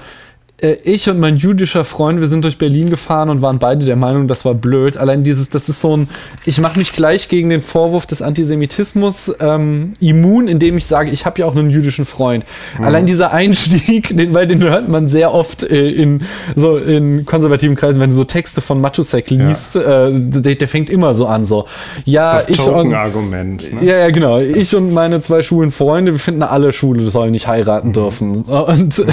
ich 0.63 1.09
und 1.09 1.19
mein 1.19 1.37
jüdischer 1.37 1.85
Freund, 1.85 2.21
wir 2.21 2.27
sind 2.27 2.45
durch 2.45 2.59
Berlin 2.59 2.91
gefahren 2.91 3.29
und 3.31 3.43
waren 3.43 3.59
beide 3.59 3.85
der 3.85 3.97
Meinung, 3.97 4.29
das 4.29 4.45
war 4.45 4.55
blöd. 4.55 4.97
Allein 4.97 5.23
dieses, 5.23 5.49
das 5.51 5.69
ist 5.69 5.81
so 5.81 5.97
ein, 5.97 6.09
ich 6.45 6.61
mache 6.61 6.79
mich 6.79 6.93
gleich 6.93 7.29
gegen 7.29 7.49
den 7.49 7.63
Vorwurf 7.63 8.07
des 8.07 8.23
Antisemitismus 8.23 9.35
ähm, 9.41 9.95
immun, 10.01 10.49
indem 10.49 10.77
ich 10.77 10.87
sage, 10.87 11.11
ich 11.11 11.27
habe 11.27 11.41
ja 11.41 11.47
auch 11.47 11.57
einen 11.57 11.71
jüdischen 11.71 12.05
Freund. 12.05 12.45
Mhm. 12.79 12.85
Allein 12.85 13.07
dieser 13.07 13.33
Einstieg, 13.33 14.09
den, 14.17 14.35
weil 14.35 14.47
den 14.47 14.63
hört 14.63 14.89
man 14.89 15.09
sehr 15.09 15.33
oft 15.33 15.63
äh, 15.63 15.91
in 15.91 16.23
so 16.57 16.77
in 16.77 17.25
konservativen 17.25 17.77
Kreisen, 17.77 18.01
wenn 18.01 18.11
du 18.11 18.17
so 18.17 18.25
Texte 18.25 18.61
von 18.61 18.81
Matusek 18.81 19.31
liest, 19.31 19.77
ja. 19.77 20.09
äh, 20.09 20.13
der, 20.15 20.55
der, 20.57 20.69
fängt 20.69 20.91
immer 20.91 21.15
so 21.15 21.27
an, 21.27 21.45
so 21.45 21.67
ja, 22.05 22.35
das 22.35 22.49
ich 22.49 22.61
und 22.61 22.95
Argument. 22.95 23.73
Ne? 23.73 23.85
Ja, 23.87 23.99
ja, 23.99 24.11
genau. 24.11 24.39
Ich 24.39 24.75
und 24.75 24.93
meine 24.93 25.21
zwei 25.21 25.43
schwulen 25.43 25.71
Freunde, 25.71 26.13
wir 26.13 26.19
finden 26.19 26.43
alle 26.43 26.73
Schwule 26.73 27.03
sollen 27.11 27.33
nicht 27.33 27.47
heiraten 27.49 27.89
mhm. 27.89 27.93
dürfen. 27.93 28.43
Und 28.43 28.99
mhm. 28.99 29.13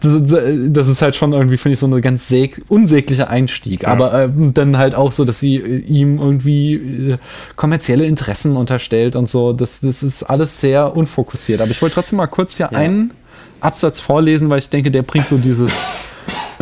das, 0.00 0.81
das 0.81 0.81
das 0.82 0.88
ist 0.88 1.00
halt 1.00 1.14
schon 1.14 1.32
irgendwie, 1.32 1.56
finde 1.56 1.74
ich, 1.74 1.78
so 1.78 1.86
eine 1.86 2.00
ganz 2.00 2.32
unsäglicher 2.68 3.30
Einstieg. 3.30 3.84
Ja. 3.84 3.90
Aber 3.90 4.12
äh, 4.12 4.28
dann 4.52 4.78
halt 4.78 4.96
auch 4.96 5.12
so, 5.12 5.24
dass 5.24 5.38
sie 5.38 5.56
äh, 5.56 5.78
ihm 5.78 6.18
irgendwie 6.18 6.74
äh, 6.74 7.18
kommerzielle 7.54 8.04
Interessen 8.04 8.56
unterstellt 8.56 9.14
und 9.14 9.28
so. 9.28 9.52
Das, 9.52 9.80
das 9.80 10.02
ist 10.02 10.24
alles 10.24 10.60
sehr 10.60 10.96
unfokussiert. 10.96 11.60
Aber 11.60 11.70
ich 11.70 11.80
wollte 11.82 11.94
trotzdem 11.94 12.16
mal 12.16 12.26
kurz 12.26 12.56
hier 12.56 12.68
ja. 12.72 12.78
einen 12.78 13.14
Absatz 13.60 14.00
vorlesen, 14.00 14.50
weil 14.50 14.58
ich 14.58 14.70
denke, 14.70 14.90
der 14.90 15.02
bringt 15.02 15.28
so 15.28 15.38
dieses 15.38 15.72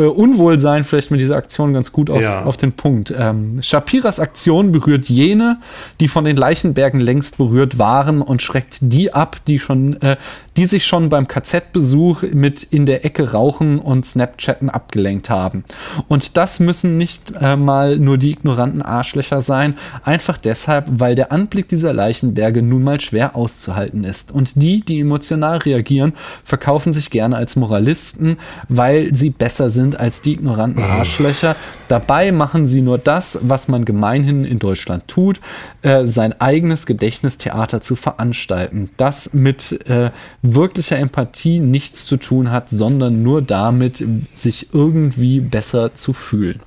äh, 0.01 0.05
Unwohlsein 0.07 0.85
vielleicht 0.85 1.11
mit 1.11 1.21
dieser 1.21 1.37
Aktion 1.37 1.73
ganz 1.73 1.93
gut 1.93 2.11
aus, 2.11 2.23
ja. 2.23 2.45
auf 2.45 2.57
den 2.57 2.73
Punkt. 2.73 3.13
Ähm, 3.17 3.61
Shapiras 3.63 4.19
Aktion 4.19 4.73
berührt 4.73 5.09
jene, 5.09 5.59
die 6.01 6.09
von 6.09 6.25
den 6.25 6.37
Leichenbergen 6.37 7.01
längst 7.01 7.37
berührt 7.37 7.79
waren 7.79 8.23
und 8.23 8.43
schreckt 8.43 8.79
die 8.81 9.13
ab, 9.13 9.37
die 9.47 9.59
schon, 9.59 10.01
äh, 10.01 10.17
die 10.57 10.65
sich 10.65 10.87
schon 10.87 11.09
beim 11.09 11.29
KZ-Besuch 11.29 12.23
mit 12.33 12.63
in 12.63 12.87
der 12.87 13.05
Ecke 13.05 13.33
rauchen 13.33 13.79
und 13.79 14.07
Snapchatten 14.07 14.71
abgelenkt 14.71 15.31
haben. 15.31 15.65
Und 16.09 16.37
das 16.37 16.61
müssen 16.61 16.97
nicht 16.97 17.33
äh, 17.41 17.57
mal 17.57 17.99
nur 17.99 18.19
die 18.19 18.31
ignoranten 18.33 18.83
Arschlöcher 18.83 19.41
sein, 19.41 19.75
einfach 20.03 20.37
deshalb, 20.37 20.87
weil 20.91 21.15
der 21.15 21.33
Anblick 21.33 21.69
dieser 21.69 21.93
Leichenberge 21.93 22.63
nun 22.63 22.83
mal 22.83 23.01
schwer 23.01 23.37
auszuhalten 23.37 24.05
ist. 24.05 24.33
Und 24.33 24.63
die, 24.63 24.81
die 24.81 25.01
emotional 25.01 25.59
reagieren, 25.59 26.15
verkaufen 26.45 26.93
sich 26.93 27.11
gerne 27.11 27.37
als 27.37 27.57
Moralisten, 27.57 28.39
weil 28.69 29.15
sie 29.15 29.31
besser 29.31 29.71
sind 29.71 29.90
als 29.99 30.21
die 30.21 30.33
ignoranten 30.33 30.83
Arschlöcher. 30.83 31.57
Dabei 31.89 32.33
machen 32.33 32.69
sie 32.69 32.81
nur 32.81 32.99
das, 32.99 33.39
was 33.43 33.69
man 33.69 33.85
gemeinhin 33.85 34.45
in 34.45 34.59
Deutschland 34.59 35.09
tut, 35.09 35.41
äh, 35.83 36.07
sein 36.07 36.41
eigenes 36.41 36.87
Gedächtnistheater 36.87 37.81
zu 37.81 37.97
veranstalten. 37.97 38.91
Das 38.97 39.33
mit 39.33 39.89
äh, 39.89 40.11
wirklicher 40.43 40.99
Empathie 40.99 41.61
nichts 41.61 42.07
zu 42.07 42.17
tun 42.17 42.51
hat, 42.51 42.71
sondern 42.71 43.23
nur 43.23 43.43
damit, 43.43 44.05
sich 44.31 44.69
irgendwie 44.73 45.41
besser 45.41 45.95
zu 45.95 46.13
fühlen. 46.13 46.61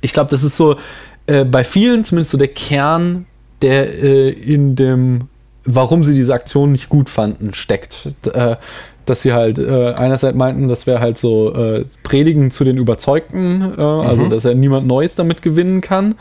Ich 0.00 0.12
glaube, 0.12 0.30
das 0.30 0.42
ist 0.42 0.56
so 0.56 0.76
äh, 1.26 1.44
bei 1.44 1.64
vielen 1.64 2.04
zumindest 2.04 2.32
so 2.32 2.38
der 2.38 2.48
Kern, 2.48 3.26
der 3.62 4.02
äh, 4.02 4.30
in 4.30 4.74
dem, 4.74 5.28
warum 5.64 6.02
sie 6.02 6.14
diese 6.14 6.34
Aktion 6.34 6.72
nicht 6.72 6.88
gut 6.88 7.08
fanden, 7.08 7.52
steckt. 7.52 8.14
Dass 9.06 9.22
sie 9.22 9.32
halt 9.32 9.58
äh, 9.58 9.92
einerseits 9.94 10.36
meinten, 10.36 10.68
das 10.68 10.86
wäre 10.86 11.00
halt 11.00 11.18
so 11.18 11.52
äh, 11.54 11.84
Predigen 12.02 12.50
zu 12.50 12.64
den 12.64 12.76
Überzeugten, 12.76 13.74
äh, 13.76 13.80
also 13.80 14.24
mhm. 14.24 14.30
dass 14.30 14.44
er 14.44 14.54
niemand 14.54 14.86
Neues 14.86 15.14
damit 15.14 15.42
gewinnen 15.42 15.80
kann. 15.80 16.14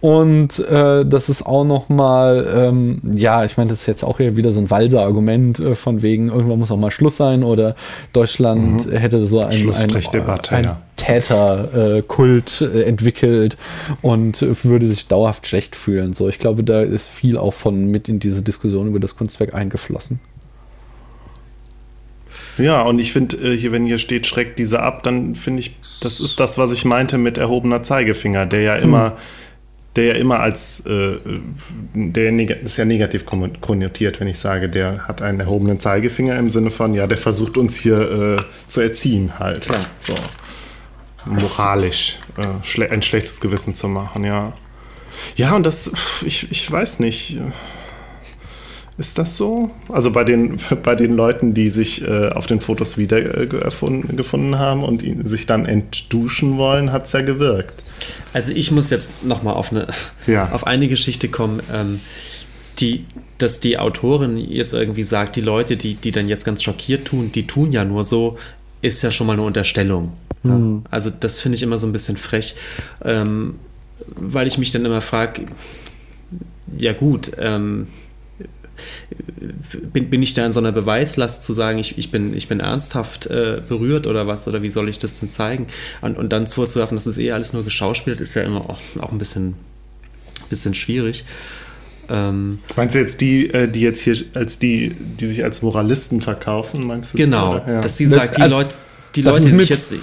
Und 0.00 0.58
äh, 0.60 1.04
das 1.04 1.28
ist 1.28 1.46
auch 1.46 1.64
noch 1.64 1.88
mal, 1.88 2.46
ähm, 2.54 3.00
ja, 3.12 3.44
ich 3.44 3.56
meine, 3.56 3.70
das 3.70 3.80
ist 3.80 3.86
jetzt 3.86 4.04
auch 4.04 4.18
hier 4.18 4.36
wieder 4.36 4.52
so 4.52 4.60
ein 4.60 4.70
Walser-Argument 4.70 5.58
äh, 5.58 5.74
von 5.74 6.02
wegen, 6.02 6.28
irgendwann 6.28 6.58
muss 6.58 6.70
auch 6.70 6.76
mal 6.76 6.90
Schluss 6.90 7.16
sein 7.16 7.42
oder 7.42 7.74
Deutschland 8.12 8.86
mhm. 8.86 8.92
hätte 8.92 9.26
so 9.26 9.40
ein, 9.40 9.70
ein, 9.70 9.96
ein 10.50 10.64
ja. 10.64 10.80
Täterkult 10.96 12.60
äh, 12.60 12.82
entwickelt 12.82 13.56
und 14.02 14.64
würde 14.64 14.86
sich 14.86 15.06
dauerhaft 15.06 15.46
schlecht 15.46 15.76
fühlen. 15.76 16.12
So, 16.12 16.28
ich 16.28 16.38
glaube, 16.38 16.64
da 16.64 16.82
ist 16.82 17.08
viel 17.08 17.38
auch 17.38 17.52
von 17.52 17.86
mit 17.86 18.08
in 18.08 18.18
diese 18.18 18.42
Diskussion 18.42 18.88
über 18.88 19.00
das 19.00 19.16
Kunstwerk 19.16 19.54
eingeflossen. 19.54 20.20
Ja, 22.58 22.82
und 22.82 22.98
ich 22.98 23.12
finde, 23.12 23.36
äh, 23.36 23.56
hier, 23.56 23.72
wenn 23.72 23.86
hier 23.86 23.98
steht, 23.98 24.26
schreckt 24.26 24.58
diese 24.58 24.80
ab, 24.80 25.02
dann 25.02 25.34
finde 25.34 25.60
ich, 25.60 25.76
das 26.00 26.20
ist 26.20 26.40
das, 26.40 26.58
was 26.58 26.72
ich 26.72 26.84
meinte 26.84 27.18
mit 27.18 27.38
erhobener 27.38 27.82
Zeigefinger, 27.82 28.46
der 28.46 28.62
ja 28.62 28.76
immer, 28.76 29.10
hm. 29.10 29.16
der 29.96 30.04
ja 30.04 30.14
immer 30.14 30.40
als, 30.40 30.80
äh, 30.80 31.18
der 31.94 32.32
ist 32.64 32.76
ja 32.76 32.84
negativ 32.84 33.26
konnotiert, 33.26 34.20
wenn 34.20 34.28
ich 34.28 34.38
sage, 34.38 34.68
der 34.68 35.06
hat 35.06 35.22
einen 35.22 35.40
erhobenen 35.40 35.78
Zeigefinger 35.78 36.36
im 36.38 36.50
Sinne 36.50 36.70
von, 36.70 36.94
ja, 36.94 37.06
der 37.06 37.18
versucht 37.18 37.56
uns 37.56 37.76
hier 37.76 38.36
äh, 38.38 38.42
zu 38.68 38.80
erziehen 38.80 39.38
halt. 39.38 39.62
Klar. 39.62 39.86
So. 40.00 40.14
Moralisch 41.24 42.18
äh, 42.36 42.64
schle 42.64 42.90
ein 42.90 43.02
schlechtes 43.02 43.40
Gewissen 43.40 43.74
zu 43.74 43.88
machen, 43.88 44.24
ja. 44.24 44.52
Ja, 45.36 45.54
und 45.54 45.64
das, 45.64 45.92
ich, 46.24 46.50
ich 46.50 46.70
weiß 46.70 47.00
nicht. 47.00 47.38
Ist 48.98 49.16
das 49.16 49.36
so? 49.36 49.70
Also 49.88 50.10
bei 50.10 50.24
den, 50.24 50.58
bei 50.82 50.96
den 50.96 51.14
Leuten, 51.14 51.54
die 51.54 51.68
sich 51.68 52.02
äh, 52.02 52.30
auf 52.30 52.46
den 52.46 52.60
Fotos 52.60 52.98
wiedergefunden 52.98 54.52
äh, 54.52 54.56
haben 54.56 54.82
und 54.82 55.02
ihn, 55.02 55.26
sich 55.26 55.46
dann 55.46 55.64
entduschen 55.64 56.58
wollen, 56.58 56.92
hat 56.92 57.06
es 57.06 57.12
ja 57.12 57.22
gewirkt. 57.22 57.74
Also 58.32 58.52
ich 58.52 58.70
muss 58.70 58.90
jetzt 58.90 59.24
nochmal 59.24 59.54
auf 59.54 59.70
eine, 59.70 59.86
ja. 60.26 60.50
auf 60.52 60.66
eine 60.66 60.88
Geschichte 60.88 61.28
kommen, 61.28 61.60
ähm, 61.72 62.00
die, 62.80 63.06
dass 63.38 63.60
die 63.60 63.78
Autorin 63.78 64.36
jetzt 64.36 64.72
irgendwie 64.72 65.02
sagt, 65.04 65.36
die 65.36 65.40
Leute, 65.40 65.76
die, 65.76 65.94
die 65.94 66.12
dann 66.12 66.28
jetzt 66.28 66.44
ganz 66.44 66.62
schockiert 66.62 67.06
tun, 67.06 67.32
die 67.32 67.46
tun 67.46 67.72
ja 67.72 67.84
nur 67.84 68.04
so, 68.04 68.36
ist 68.82 69.02
ja 69.02 69.10
schon 69.10 69.26
mal 69.26 69.32
eine 69.34 69.42
Unterstellung. 69.42 70.12
Mhm. 70.42 70.82
Ja? 70.84 70.90
Also 70.90 71.10
das 71.10 71.40
finde 71.40 71.56
ich 71.56 71.62
immer 71.62 71.78
so 71.78 71.86
ein 71.86 71.92
bisschen 71.92 72.16
frech, 72.16 72.56
ähm, 73.04 73.56
weil 74.16 74.46
ich 74.46 74.58
mich 74.58 74.72
dann 74.72 74.84
immer 74.84 75.00
frage, 75.00 75.46
ja 76.76 76.92
gut, 76.92 77.32
ähm, 77.38 77.88
bin, 79.92 80.10
bin 80.10 80.22
ich 80.22 80.34
da 80.34 80.46
in 80.46 80.52
so 80.52 80.60
einer 80.60 80.72
Beweislast 80.72 81.42
zu 81.42 81.52
sagen, 81.52 81.78
ich, 81.78 81.98
ich, 81.98 82.10
bin, 82.10 82.36
ich 82.36 82.48
bin 82.48 82.60
ernsthaft 82.60 83.26
äh, 83.26 83.60
berührt 83.66 84.06
oder 84.06 84.26
was, 84.26 84.48
oder 84.48 84.62
wie 84.62 84.68
soll 84.68 84.88
ich 84.88 84.98
das 84.98 85.20
denn 85.20 85.30
zeigen? 85.30 85.68
Und, 86.00 86.16
und 86.16 86.32
dann 86.32 86.46
vorzuwerfen, 86.46 86.96
das 86.96 87.06
ist 87.06 87.18
eh 87.18 87.32
alles 87.32 87.52
nur 87.52 87.64
geschauspielt, 87.64 88.20
ist 88.20 88.34
ja 88.34 88.42
immer 88.42 88.68
auch, 88.70 88.80
auch 89.00 89.12
ein 89.12 89.18
bisschen, 89.18 89.54
bisschen 90.50 90.74
schwierig. 90.74 91.24
Ähm, 92.10 92.60
meinst 92.74 92.94
du 92.94 93.00
jetzt 93.00 93.20
die, 93.20 93.50
äh, 93.52 93.68
die 93.68 93.80
jetzt 93.80 94.00
hier 94.00 94.16
als 94.34 94.58
die, 94.58 94.94
die 94.98 95.26
sich 95.26 95.44
als 95.44 95.62
Moralisten 95.62 96.20
verkaufen, 96.20 96.86
meinst 96.86 97.12
du? 97.12 97.18
Genau, 97.18 97.58
ja. 97.58 97.80
dass 97.80 97.96
sie 97.96 98.06
sagt, 98.06 98.38
die 98.38 98.42
Leute, 98.42 98.74
die 99.14 99.22
Leute, 99.22 99.44
die 99.44 99.56
sich 99.56 99.68
jetzt. 99.68 99.94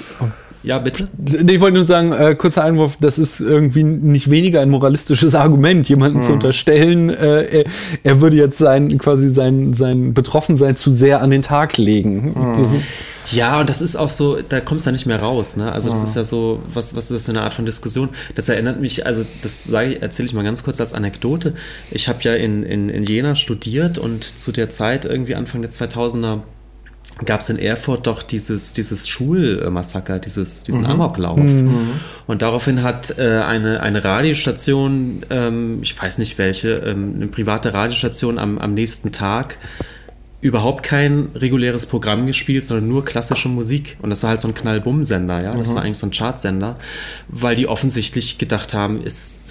Ja, 0.65 0.79
bitte. 0.79 1.07
Ich 1.25 1.61
wollte 1.61 1.77
nur 1.77 1.85
sagen, 1.85 2.11
äh, 2.11 2.33
kurzer 2.33 2.63
Einwurf, 2.63 2.97
das 2.99 3.19
ist 3.19 3.39
irgendwie 3.39 3.83
nicht 3.83 4.31
weniger 4.31 4.61
ein 4.61 4.71
moralistisches 4.71 5.35
Argument, 5.35 5.87
jemanden 5.87 6.17
hm. 6.17 6.23
zu 6.23 6.33
unterstellen, 6.33 7.09
äh, 7.09 7.59
er, 7.59 7.65
er, 8.03 8.21
würde 8.21 8.35
jetzt 8.35 8.57
sein, 8.57 8.97
quasi 8.97 9.31
sein, 9.31 9.73
sein 9.73 10.15
Betroffensein 10.15 10.75
zu 10.75 10.91
sehr 10.91 11.21
an 11.21 11.29
den 11.29 11.43
Tag 11.43 11.77
legen. 11.77 12.33
Hm. 12.33 12.81
Ja, 13.31 13.59
und 13.59 13.69
das 13.69 13.81
ist 13.81 13.95
auch 13.95 14.09
so, 14.09 14.39
da 14.41 14.59
kommst 14.59 14.85
du 14.85 14.89
ja 14.89 14.91
nicht 14.91 15.05
mehr 15.05 15.19
raus. 15.19 15.55
Ne? 15.55 15.71
Also, 15.71 15.89
das 15.91 16.01
hm. 16.01 16.07
ist 16.07 16.15
ja 16.15 16.23
so, 16.23 16.61
was, 16.73 16.95
was 16.95 17.11
ist 17.11 17.15
das 17.15 17.25
für 17.25 17.31
eine 17.31 17.41
Art 17.41 17.53
von 17.53 17.65
Diskussion? 17.65 18.09
Das 18.33 18.49
erinnert 18.49 18.81
mich, 18.81 19.05
also, 19.05 19.23
das 19.43 19.69
erzähle 19.69 20.25
ich 20.25 20.33
mal 20.33 20.43
ganz 20.43 20.63
kurz 20.63 20.79
als 20.79 20.93
Anekdote. 20.93 21.53
Ich 21.91 22.07
habe 22.07 22.19
ja 22.21 22.33
in, 22.33 22.63
in, 22.63 22.89
in 22.89 23.03
Jena 23.03 23.35
studiert 23.35 23.99
und 23.99 24.23
zu 24.23 24.51
der 24.51 24.71
Zeit, 24.71 25.05
irgendwie 25.05 25.35
Anfang 25.35 25.61
der 25.61 25.71
2000er, 25.71 26.39
gab 27.23 27.41
es 27.41 27.49
in 27.49 27.57
Erfurt 27.57 28.07
doch 28.07 28.21
dieses, 28.23 28.73
dieses 28.73 29.07
Schulmassaker, 29.07 30.19
dieses, 30.19 30.63
diesen 30.63 30.83
mhm. 30.83 30.89
Amoklauf. 30.89 31.39
Mhm. 31.39 31.91
Und 32.27 32.41
daraufhin 32.41 32.83
hat 32.83 33.17
äh, 33.17 33.39
eine, 33.39 33.79
eine 33.79 34.03
Radiostation, 34.03 35.25
ähm, 35.29 35.79
ich 35.81 35.99
weiß 36.01 36.17
nicht 36.17 36.37
welche, 36.37 36.71
ähm, 36.77 37.13
eine 37.15 37.27
private 37.27 37.73
Radiostation 37.73 38.37
am, 38.37 38.57
am 38.57 38.73
nächsten 38.73 39.13
Tag 39.13 39.57
überhaupt 40.41 40.83
kein 40.83 41.29
reguläres 41.33 41.85
Programm 41.85 42.27
gespielt, 42.27 42.65
sondern 42.65 42.89
nur 42.89 43.05
klassische 43.05 43.47
Musik. 43.47 43.97
Und 44.01 44.09
das 44.09 44.21
war 44.23 44.31
halt 44.31 44.41
so 44.41 44.47
ein 44.47 44.53
Knallbumm-Sender, 44.53 45.41
ja. 45.41 45.55
Das 45.55 45.69
mhm. 45.69 45.75
war 45.75 45.83
eigentlich 45.83 45.97
so 45.97 46.07
ein 46.07 46.11
Chartsender, 46.11 46.75
weil 47.29 47.55
die 47.55 47.67
offensichtlich 47.67 48.37
gedacht 48.37 48.73
haben, 48.73 49.01
ist 49.01 49.41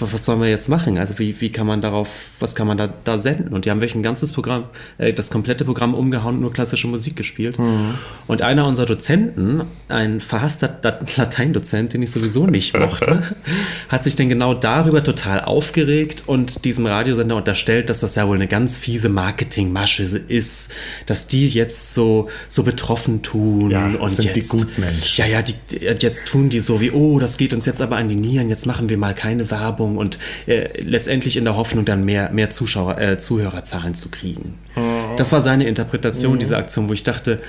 was 0.00 0.24
sollen 0.24 0.40
wir 0.40 0.48
jetzt 0.48 0.68
machen? 0.68 0.98
Also 0.98 1.18
wie, 1.18 1.40
wie 1.40 1.50
kann 1.50 1.66
man 1.66 1.80
darauf, 1.80 2.08
was 2.38 2.54
kann 2.54 2.66
man 2.66 2.78
da, 2.78 2.88
da 3.04 3.18
senden? 3.18 3.52
Und 3.52 3.64
die 3.64 3.70
haben 3.70 3.80
wirklich 3.80 3.96
ein 3.96 4.02
ganzes 4.02 4.32
Programm, 4.32 4.64
äh, 4.98 5.12
das 5.12 5.30
komplette 5.30 5.64
Programm 5.64 5.94
umgehauen, 5.94 6.40
nur 6.40 6.52
klassische 6.52 6.86
Musik 6.86 7.16
gespielt. 7.16 7.58
Mhm. 7.58 7.94
Und 8.26 8.42
einer 8.42 8.66
unserer 8.66 8.86
Dozenten, 8.86 9.62
ein 9.88 10.20
verhasster 10.20 10.78
Lateindozent, 11.16 11.94
den 11.94 12.02
ich 12.02 12.10
sowieso 12.10 12.46
nicht 12.46 12.78
mochte, 12.78 13.22
hat 13.88 14.04
sich 14.04 14.16
dann 14.16 14.28
genau 14.28 14.54
darüber 14.54 15.02
total 15.02 15.40
aufgeregt 15.40 16.24
und 16.26 16.64
diesem 16.64 16.86
Radiosender 16.86 17.36
unterstellt, 17.36 17.90
dass 17.90 18.00
das 18.00 18.14
ja 18.14 18.28
wohl 18.28 18.36
eine 18.36 18.48
ganz 18.48 18.76
fiese 18.76 19.08
Marketingmasche 19.08 20.02
ist, 20.02 20.72
dass 21.06 21.26
die 21.26 21.48
jetzt 21.48 21.94
so, 21.94 22.28
so 22.48 22.62
betroffen 22.62 23.22
tun. 23.22 23.70
Ja, 23.70 23.86
und 23.86 24.10
sind 24.10 24.36
jetzt, 24.36 24.52
die 24.52 24.58
Gutmenschen. 24.58 25.24
Ja, 25.24 25.26
ja, 25.26 25.42
die, 25.42 25.54
jetzt 26.00 26.26
tun 26.26 26.50
die 26.50 26.60
so 26.60 26.80
wie, 26.80 26.90
oh, 26.90 27.18
das 27.18 27.36
geht 27.36 27.52
uns 27.52 27.66
jetzt 27.66 27.80
aber 27.80 27.96
an 27.96 28.08
die 28.08 28.16
Nieren, 28.16 28.50
jetzt 28.50 28.66
machen 28.66 28.88
wir 28.88 28.96
mal 28.96 29.14
keine 29.14 29.50
Werbung 29.50 29.87
Werbung 29.88 29.96
und 29.96 30.18
äh, 30.46 30.80
letztendlich 30.82 31.36
in 31.36 31.44
der 31.44 31.56
Hoffnung, 31.56 31.84
dann 31.84 32.04
mehr, 32.04 32.30
mehr 32.30 32.50
Zuschauer, 32.50 32.98
äh, 32.98 33.18
Zuhörerzahlen 33.18 33.94
zu 33.94 34.08
kriegen. 34.10 34.54
Mhm. 34.76 35.16
Das 35.16 35.32
war 35.32 35.40
seine 35.40 35.66
Interpretation 35.66 36.34
mhm. 36.34 36.38
dieser 36.38 36.58
Aktion, 36.58 36.88
wo 36.88 36.92
ich 36.92 37.02
dachte, 37.02 37.40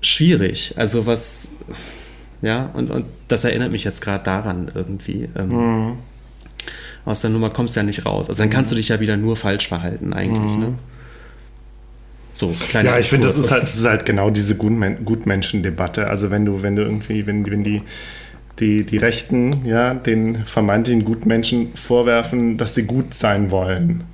schwierig. 0.00 0.74
Also 0.76 1.06
was, 1.06 1.48
ja, 2.42 2.70
und, 2.74 2.90
und 2.90 3.06
das 3.28 3.44
erinnert 3.44 3.72
mich 3.72 3.84
jetzt 3.84 4.00
gerade 4.00 4.24
daran 4.24 4.70
irgendwie. 4.74 5.28
Ähm, 5.36 5.48
mhm. 5.48 5.98
Aus 7.04 7.20
der 7.20 7.30
Nummer 7.30 7.50
kommst 7.50 7.76
du 7.76 7.80
ja 7.80 7.84
nicht 7.84 8.06
raus. 8.06 8.28
Also 8.28 8.42
dann 8.42 8.50
kannst 8.50 8.72
du 8.72 8.76
dich 8.76 8.88
ja 8.88 8.98
wieder 8.98 9.16
nur 9.16 9.36
falsch 9.36 9.68
verhalten 9.68 10.12
eigentlich, 10.14 10.56
ne? 10.56 10.74
So, 12.36 12.52
ja, 12.72 12.98
ich 12.98 13.06
finde, 13.06 13.28
das 13.28 13.38
ist 13.38 13.52
halt, 13.52 13.62
das 13.62 13.76
ist 13.76 13.84
halt 13.84 14.04
genau 14.04 14.28
diese 14.28 14.56
Gutmenschen-Debatte. 14.56 16.08
Also 16.08 16.32
wenn 16.32 16.44
du, 16.44 16.62
wenn 16.62 16.74
du 16.74 16.82
irgendwie, 16.82 17.28
wenn, 17.28 17.48
wenn 17.48 17.62
die 17.62 17.82
die, 18.60 18.84
die 18.84 18.96
Rechten 18.98 19.64
ja, 19.64 19.94
den 19.94 20.44
vermeintlichen 20.44 21.04
Gutmenschen 21.04 21.74
vorwerfen, 21.76 22.56
dass 22.56 22.74
sie 22.74 22.84
gut 22.84 23.14
sein 23.14 23.50
wollen 23.50 24.04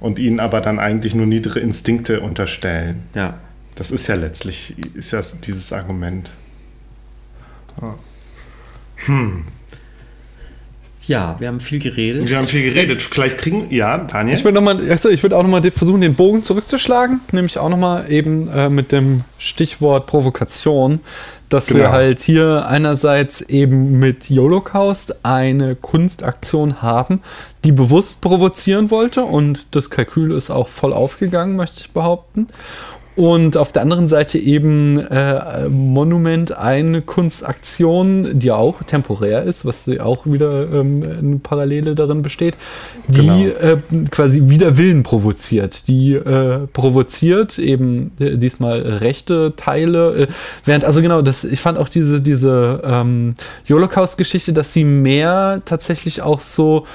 und 0.00 0.18
ihnen 0.18 0.40
aber 0.40 0.60
dann 0.60 0.78
eigentlich 0.78 1.14
nur 1.14 1.26
niedere 1.26 1.58
Instinkte 1.58 2.20
unterstellen. 2.20 3.02
Ja. 3.14 3.38
Das 3.74 3.90
ist 3.90 4.08
ja 4.08 4.16
letztlich 4.16 4.76
ist 4.94 5.12
ja 5.12 5.22
dieses 5.44 5.72
Argument. 5.72 6.30
Hm. 9.06 9.44
Ja, 11.08 11.36
wir 11.38 11.48
haben 11.48 11.60
viel 11.60 11.78
geredet. 11.78 12.28
Wir 12.28 12.36
haben 12.36 12.46
viel 12.46 12.62
geredet. 12.62 13.02
Vielleicht 13.02 13.38
kriegen, 13.38 13.68
ja, 13.70 13.96
Daniel. 13.96 14.36
Ich 14.36 14.44
würde 14.44 14.60
also 14.90 15.08
würd 15.10 15.32
auch 15.32 15.42
nochmal 15.42 15.62
versuchen, 15.70 16.02
den 16.02 16.14
Bogen 16.14 16.42
zurückzuschlagen, 16.42 17.20
nämlich 17.32 17.58
auch 17.58 17.70
nochmal 17.70 18.12
eben 18.12 18.46
äh, 18.48 18.68
mit 18.68 18.92
dem 18.92 19.24
Stichwort 19.38 20.06
Provokation, 20.06 21.00
dass 21.48 21.68
genau. 21.68 21.80
wir 21.80 21.92
halt 21.92 22.20
hier 22.20 22.66
einerseits 22.68 23.40
eben 23.40 23.98
mit 23.98 24.28
Holocaust 24.28 25.24
eine 25.24 25.76
Kunstaktion 25.76 26.82
haben, 26.82 27.22
die 27.64 27.72
bewusst 27.72 28.20
provozieren 28.20 28.90
wollte 28.90 29.24
und 29.24 29.66
das 29.70 29.88
Kalkül 29.88 30.34
ist 30.34 30.50
auch 30.50 30.68
voll 30.68 30.92
aufgegangen, 30.92 31.56
möchte 31.56 31.80
ich 31.80 31.90
behaupten. 31.90 32.48
Und 33.18 33.56
auf 33.56 33.72
der 33.72 33.82
anderen 33.82 34.06
Seite 34.06 34.38
eben 34.38 34.96
äh, 34.96 35.68
Monument, 35.68 36.56
eine 36.56 37.02
Kunstaktion, 37.02 38.38
die 38.38 38.52
auch 38.52 38.84
temporär 38.84 39.42
ist, 39.42 39.64
was 39.66 39.90
auch 39.98 40.24
wieder 40.24 40.72
ähm, 40.72 41.02
eine 41.02 41.38
Parallele 41.38 41.96
darin 41.96 42.22
besteht, 42.22 42.56
die 43.08 43.26
genau. 43.26 43.72
äh, 43.72 43.78
quasi 44.12 44.42
wieder 44.44 44.78
Willen 44.78 45.02
provoziert. 45.02 45.88
Die 45.88 46.12
äh, 46.12 46.68
provoziert 46.72 47.58
eben 47.58 48.12
äh, 48.20 48.36
diesmal 48.36 48.82
rechte 48.82 49.54
Teile. 49.56 50.14
Äh, 50.14 50.26
während, 50.64 50.84
also 50.84 51.02
genau, 51.02 51.20
das, 51.20 51.42
ich 51.42 51.58
fand 51.58 51.76
auch 51.76 51.88
diese, 51.88 52.20
diese 52.20 52.82
ähm, 52.84 53.34
Holocaust-Geschichte, 53.68 54.52
dass 54.52 54.72
sie 54.72 54.84
mehr 54.84 55.60
tatsächlich 55.64 56.22
auch 56.22 56.38
so 56.38 56.86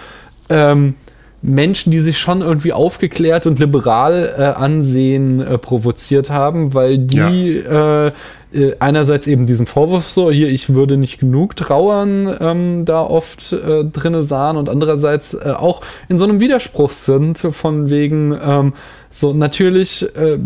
ähm, 0.49 0.95
Menschen, 1.43 1.91
die 1.91 1.99
sich 1.99 2.17
schon 2.17 2.41
irgendwie 2.41 2.71
aufgeklärt 2.71 3.45
und 3.45 3.59
liberal 3.59 4.33
äh, 4.37 4.43
ansehen, 4.43 5.41
äh, 5.41 5.57
provoziert 5.57 6.29
haben, 6.29 6.73
weil 6.73 6.97
die 6.97 7.57
ja. 7.57 8.07
äh, 8.07 8.11
äh 8.53 8.75
einerseits 8.79 9.27
eben 9.27 9.45
diesen 9.45 9.65
Vorwurf 9.65 10.07
so, 10.07 10.31
hier, 10.31 10.47
ich 10.47 10.73
würde 10.73 10.95
nicht 10.95 11.19
genug 11.19 11.57
trauern, 11.57 12.33
ähm, 12.39 12.85
da 12.85 13.01
oft 13.01 13.51
äh, 13.51 13.83
drinne 13.83 14.23
sahen 14.23 14.55
und 14.55 14.69
andererseits 14.69 15.33
äh, 15.33 15.53
auch 15.57 15.81
in 16.07 16.17
so 16.17 16.23
einem 16.23 16.39
Widerspruch 16.39 16.91
sind, 16.91 17.37
von 17.37 17.89
wegen, 17.89 18.37
ähm, 18.41 18.73
so 19.11 19.33
natürlich, 19.33 20.07
äh, 20.15 20.39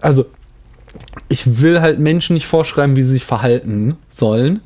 also 0.00 0.24
ich 1.28 1.60
will 1.60 1.82
halt 1.82 1.98
Menschen 1.98 2.32
nicht 2.32 2.46
vorschreiben, 2.46 2.96
wie 2.96 3.02
sie 3.02 3.12
sich 3.12 3.24
verhalten 3.24 3.96
sollen. 4.10 4.60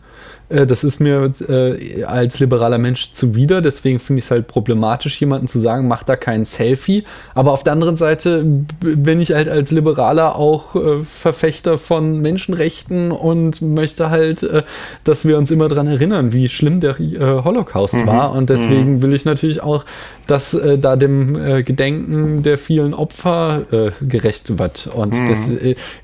Äh, 0.53 0.67
das 0.67 0.85
ist 0.85 1.01
mir 1.01 1.31
äh, 1.49 2.05
als 2.05 2.39
liberaler 2.41 2.79
Mensch 2.79 3.13
zuwider. 3.13 3.61
Deswegen 3.61 3.99
finde 3.99 4.21
ich 4.21 4.27
es 4.27 4.31
halt 4.31 4.47
problematisch, 4.47 5.19
jemanden 5.21 5.49
zu 5.49 5.59
sagen, 5.59 5.89
mach 5.89 6.03
da 6.03 6.17
kein 6.17 6.45
Selfie. 6.45 7.05
Aber 7.35 7.53
auf 7.53 7.63
der 7.63 7.73
anderen 7.73 7.97
Seite 7.97 8.45
bin 8.81 9.21
ich 9.21 9.33
halt 9.33 9.49
als 9.49 9.71
Liberaler 9.71 10.37
auch 10.37 10.77
äh, 10.77 11.03
Verfechter 11.03 11.79
von 11.79 12.21
Menschenrechten 12.21 13.11
und 13.11 13.63
möchte 13.63 14.11
halt, 14.11 14.43
äh, 14.43 14.63
dass 15.05 15.25
wir 15.25 15.39
uns 15.39 15.51
immer 15.51 15.69
daran 15.69 15.87
erinnern, 15.87 16.33
wie 16.33 16.49
schlimm 16.49 16.81
der 16.81 17.01
äh, 17.01 17.19
Holocaust 17.45 17.95
mhm. 17.95 18.07
war. 18.07 18.33
Und 18.33 18.51
deswegen 18.51 18.97
mhm. 18.97 19.03
will 19.03 19.15
ich 19.15 19.25
natürlich 19.25 19.63
auch, 19.63 19.85
dass 20.27 20.55
äh, 20.55 20.79
da 20.79 20.97
dem 20.97 21.33
Gedenken 21.65 22.43
der 22.43 22.59
vielen 22.59 22.95
Opfer 22.95 23.93
gerecht 24.01 24.59
wird. 24.59 24.89
Und 24.93 25.21
mhm. 25.21 25.27
das, 25.27 25.45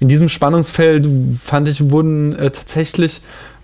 in 0.00 0.08
diesem 0.08 0.28
Spannungsfeld 0.28 1.06
fand 1.36 1.68
ich, 1.68 1.90
wurden 1.90 2.36
tatsächlich 2.36 3.20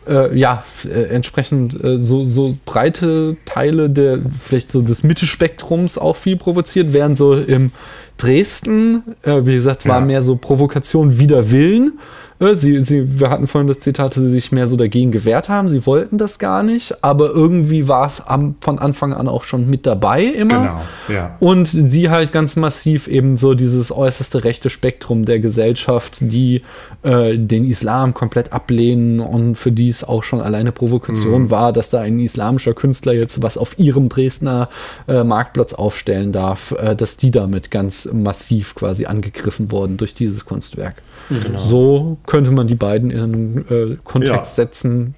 äh, 0.08 0.36
ja, 0.36 0.62
äh, 0.84 1.04
entsprechend 1.04 1.82
äh, 1.82 1.98
so, 1.98 2.24
so 2.24 2.56
breite 2.64 3.36
Teile 3.44 3.90
der, 3.90 4.18
vielleicht 4.38 4.70
so 4.70 4.82
des 4.82 5.02
Mittelspektrums 5.02 5.98
auch 5.98 6.16
viel 6.16 6.36
provoziert, 6.36 6.92
während 6.92 7.16
so 7.16 7.34
im 7.34 7.72
Dresden, 8.16 9.02
äh, 9.22 9.40
wie 9.44 9.54
gesagt, 9.54 9.86
war 9.86 10.00
ja. 10.00 10.04
mehr 10.04 10.22
so 10.22 10.36
Provokation 10.36 11.18
wider 11.18 11.50
Willen. 11.50 11.98
Äh, 12.38 12.54
sie, 12.54 12.80
sie, 12.82 13.20
wir 13.20 13.30
hatten 13.30 13.46
vorhin 13.46 13.68
das 13.68 13.78
Zitat, 13.78 14.16
dass 14.16 14.22
sie 14.22 14.30
sich 14.30 14.52
mehr 14.52 14.66
so 14.66 14.76
dagegen 14.76 15.12
gewehrt 15.12 15.48
haben. 15.48 15.68
Sie 15.68 15.86
wollten 15.86 16.18
das 16.18 16.38
gar 16.38 16.62
nicht, 16.62 17.04
aber 17.04 17.30
irgendwie 17.30 17.88
war 17.88 18.06
es 18.06 18.22
von 18.60 18.78
Anfang 18.78 19.12
an 19.12 19.28
auch 19.28 19.44
schon 19.44 19.68
mit 19.68 19.86
dabei 19.86 20.24
immer. 20.24 20.58
Genau, 20.58 20.80
ja. 21.08 21.36
Und 21.40 21.66
sie 21.66 22.10
halt 22.10 22.32
ganz 22.32 22.56
massiv 22.56 23.06
eben 23.08 23.36
so 23.36 23.54
dieses 23.54 23.92
äußerste 23.92 24.44
rechte 24.44 24.70
Spektrum 24.70 25.24
der 25.24 25.40
Gesellschaft, 25.40 26.18
die 26.20 26.62
äh, 27.02 27.38
den 27.38 27.64
Islam 27.64 28.14
komplett 28.14 28.52
ablehnen 28.52 29.20
und 29.20 29.56
für 29.56 29.72
die 29.72 29.88
es 29.88 30.04
auch 30.04 30.22
schon 30.22 30.40
alleine 30.40 30.72
Provokation 30.72 31.42
mhm. 31.42 31.50
war, 31.50 31.72
dass 31.72 31.90
da 31.90 32.00
ein 32.00 32.18
islamischer 32.18 32.74
Künstler 32.74 33.12
jetzt 33.12 33.42
was 33.42 33.58
auf 33.58 33.78
ihrem 33.78 34.08
Dresdner 34.08 34.68
äh, 35.08 35.24
Marktplatz 35.24 35.74
aufstellen 35.74 36.32
darf, 36.32 36.72
äh, 36.72 36.96
dass 36.96 37.16
die 37.16 37.30
damit 37.30 37.70
ganz 37.70 38.08
massiv 38.12 38.74
quasi 38.74 39.06
angegriffen 39.06 39.70
wurden 39.70 39.96
durch 39.96 40.14
dieses 40.14 40.44
Kunstwerk. 40.44 41.02
Genau. 41.28 41.58
So 41.58 42.18
könnte 42.34 42.50
man 42.50 42.66
die 42.66 42.74
beiden 42.74 43.12
in 43.12 43.20
einen 43.20 43.58
äh, 43.68 43.96
Kontext 44.02 44.58
ja. 44.58 44.64
setzen. 44.64 45.14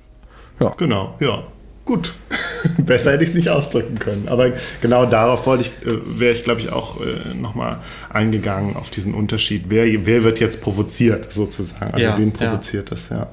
Ja. 0.61 0.75
Genau, 0.77 1.17
ja. 1.19 1.45
Gut. 1.87 2.12
Besser 2.79 3.12
hätte 3.12 3.25
ich 3.25 3.31
es 3.31 3.35
nicht 3.35 3.49
ausdrücken 3.49 3.99
können. 3.99 4.29
Aber 4.29 4.53
genau 4.83 5.07
darauf 5.07 5.47
wollte 5.47 5.64
ich, 5.64 5.91
äh, 5.91 5.97
wäre 6.05 6.35
ich, 6.35 6.45
glaube 6.45 6.61
ich, 6.61 6.71
auch 6.73 7.01
äh, 7.01 7.35
nochmal 7.35 7.79
eingegangen 8.11 8.77
auf 8.77 8.91
diesen 8.91 9.14
Unterschied. 9.14 9.64
Wer, 9.69 10.05
wer 10.05 10.25
wird 10.25 10.41
jetzt 10.41 10.61
provoziert, 10.61 11.33
sozusagen? 11.33 11.95
Also 11.95 12.05
ja, 12.05 12.19
wen 12.19 12.33
provoziert 12.33 12.91
ja. 12.91 12.97
das, 12.97 13.09
ja. 13.09 13.31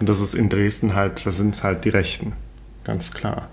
Und 0.00 0.08
das 0.08 0.20
ist 0.20 0.34
in 0.34 0.48
Dresden 0.48 0.94
halt, 0.94 1.26
da 1.26 1.30
sind 1.30 1.54
es 1.54 1.62
halt 1.62 1.84
die 1.84 1.90
Rechten. 1.90 2.32
Ganz 2.84 3.10
klar. 3.10 3.50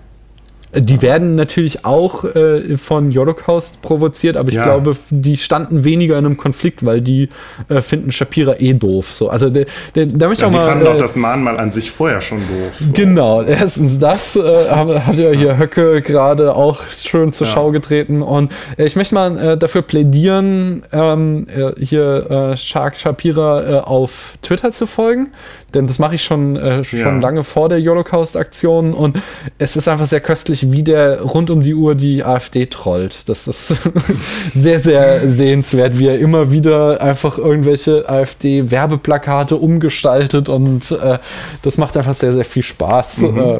Die 0.76 1.02
werden 1.02 1.34
natürlich 1.34 1.84
auch 1.84 2.24
äh, 2.24 2.76
von 2.76 3.14
Holocaust 3.14 3.82
provoziert, 3.82 4.36
aber 4.36 4.48
ich 4.48 4.56
ja. 4.56 4.64
glaube, 4.64 4.96
die 5.10 5.36
standen 5.36 5.84
weniger 5.84 6.18
in 6.18 6.26
einem 6.26 6.36
Konflikt, 6.36 6.84
weil 6.84 7.00
die 7.00 7.28
äh, 7.68 7.80
finden 7.80 8.12
Shapira 8.12 8.56
eh 8.58 8.74
doof. 8.74 9.12
So, 9.12 9.28
also 9.28 9.50
de, 9.50 9.66
de, 9.94 10.06
da 10.06 10.28
möchte 10.28 10.44
ja, 10.44 10.50
ich 10.50 10.56
auch 10.56 10.58
die 10.58 10.64
mal. 10.64 10.68
fanden 10.68 10.86
äh, 10.86 10.90
doch 10.90 10.98
das 10.98 11.16
Mahnmal 11.16 11.58
an 11.58 11.72
sich 11.72 11.90
vorher 11.90 12.20
schon 12.20 12.38
doof. 12.38 12.72
So. 12.80 12.92
Genau, 12.92 13.42
erstens 13.42 13.98
das 13.98 14.36
äh, 14.36 14.68
hat 14.70 15.16
ja 15.16 15.30
hier 15.30 15.58
Höcke 15.58 16.02
gerade 16.02 16.54
auch 16.54 16.80
schön 16.88 17.32
zur 17.32 17.46
ja. 17.46 17.52
Schau 17.52 17.70
getreten 17.70 18.22
und 18.22 18.52
äh, 18.76 18.84
ich 18.84 18.96
möchte 18.96 19.14
mal 19.14 19.38
äh, 19.38 19.58
dafür 19.58 19.82
plädieren, 19.82 20.82
ähm, 20.92 21.46
äh, 21.54 21.72
hier 21.82 22.54
Shark 22.56 22.96
Shapira 22.96 23.80
auf 23.80 24.38
Twitter 24.42 24.72
zu 24.72 24.86
folgen 24.86 25.30
denn 25.74 25.88
das 25.88 25.98
mache 25.98 26.14
ich 26.14 26.22
schon, 26.22 26.84
schon 26.84 27.20
lange 27.20 27.42
vor 27.42 27.68
der 27.68 27.80
Holocaust-Aktion 27.80 28.92
und 28.92 29.20
es 29.58 29.74
ist 29.74 29.88
einfach 29.88 30.06
sehr 30.06 30.20
köstlich, 30.20 30.63
wie 30.72 30.82
der 30.82 31.22
rund 31.22 31.50
um 31.50 31.62
die 31.62 31.74
Uhr 31.74 31.94
die 31.94 32.24
AfD 32.24 32.66
trollt. 32.66 33.28
Das 33.28 33.46
ist 33.46 33.68
sehr, 34.54 34.80
sehr 34.80 35.32
sehenswert, 35.32 35.98
wie 35.98 36.08
er 36.08 36.18
immer 36.18 36.50
wieder 36.50 37.00
einfach 37.00 37.38
irgendwelche 37.38 38.08
AfD-Werbeplakate 38.08 39.56
umgestaltet 39.56 40.48
und 40.48 40.90
äh, 40.92 41.18
das 41.62 41.78
macht 41.78 41.96
einfach 41.96 42.14
sehr, 42.14 42.32
sehr 42.32 42.44
viel 42.44 42.62
Spaß, 42.62 43.18
mhm. 43.18 43.38
äh, 43.38 43.58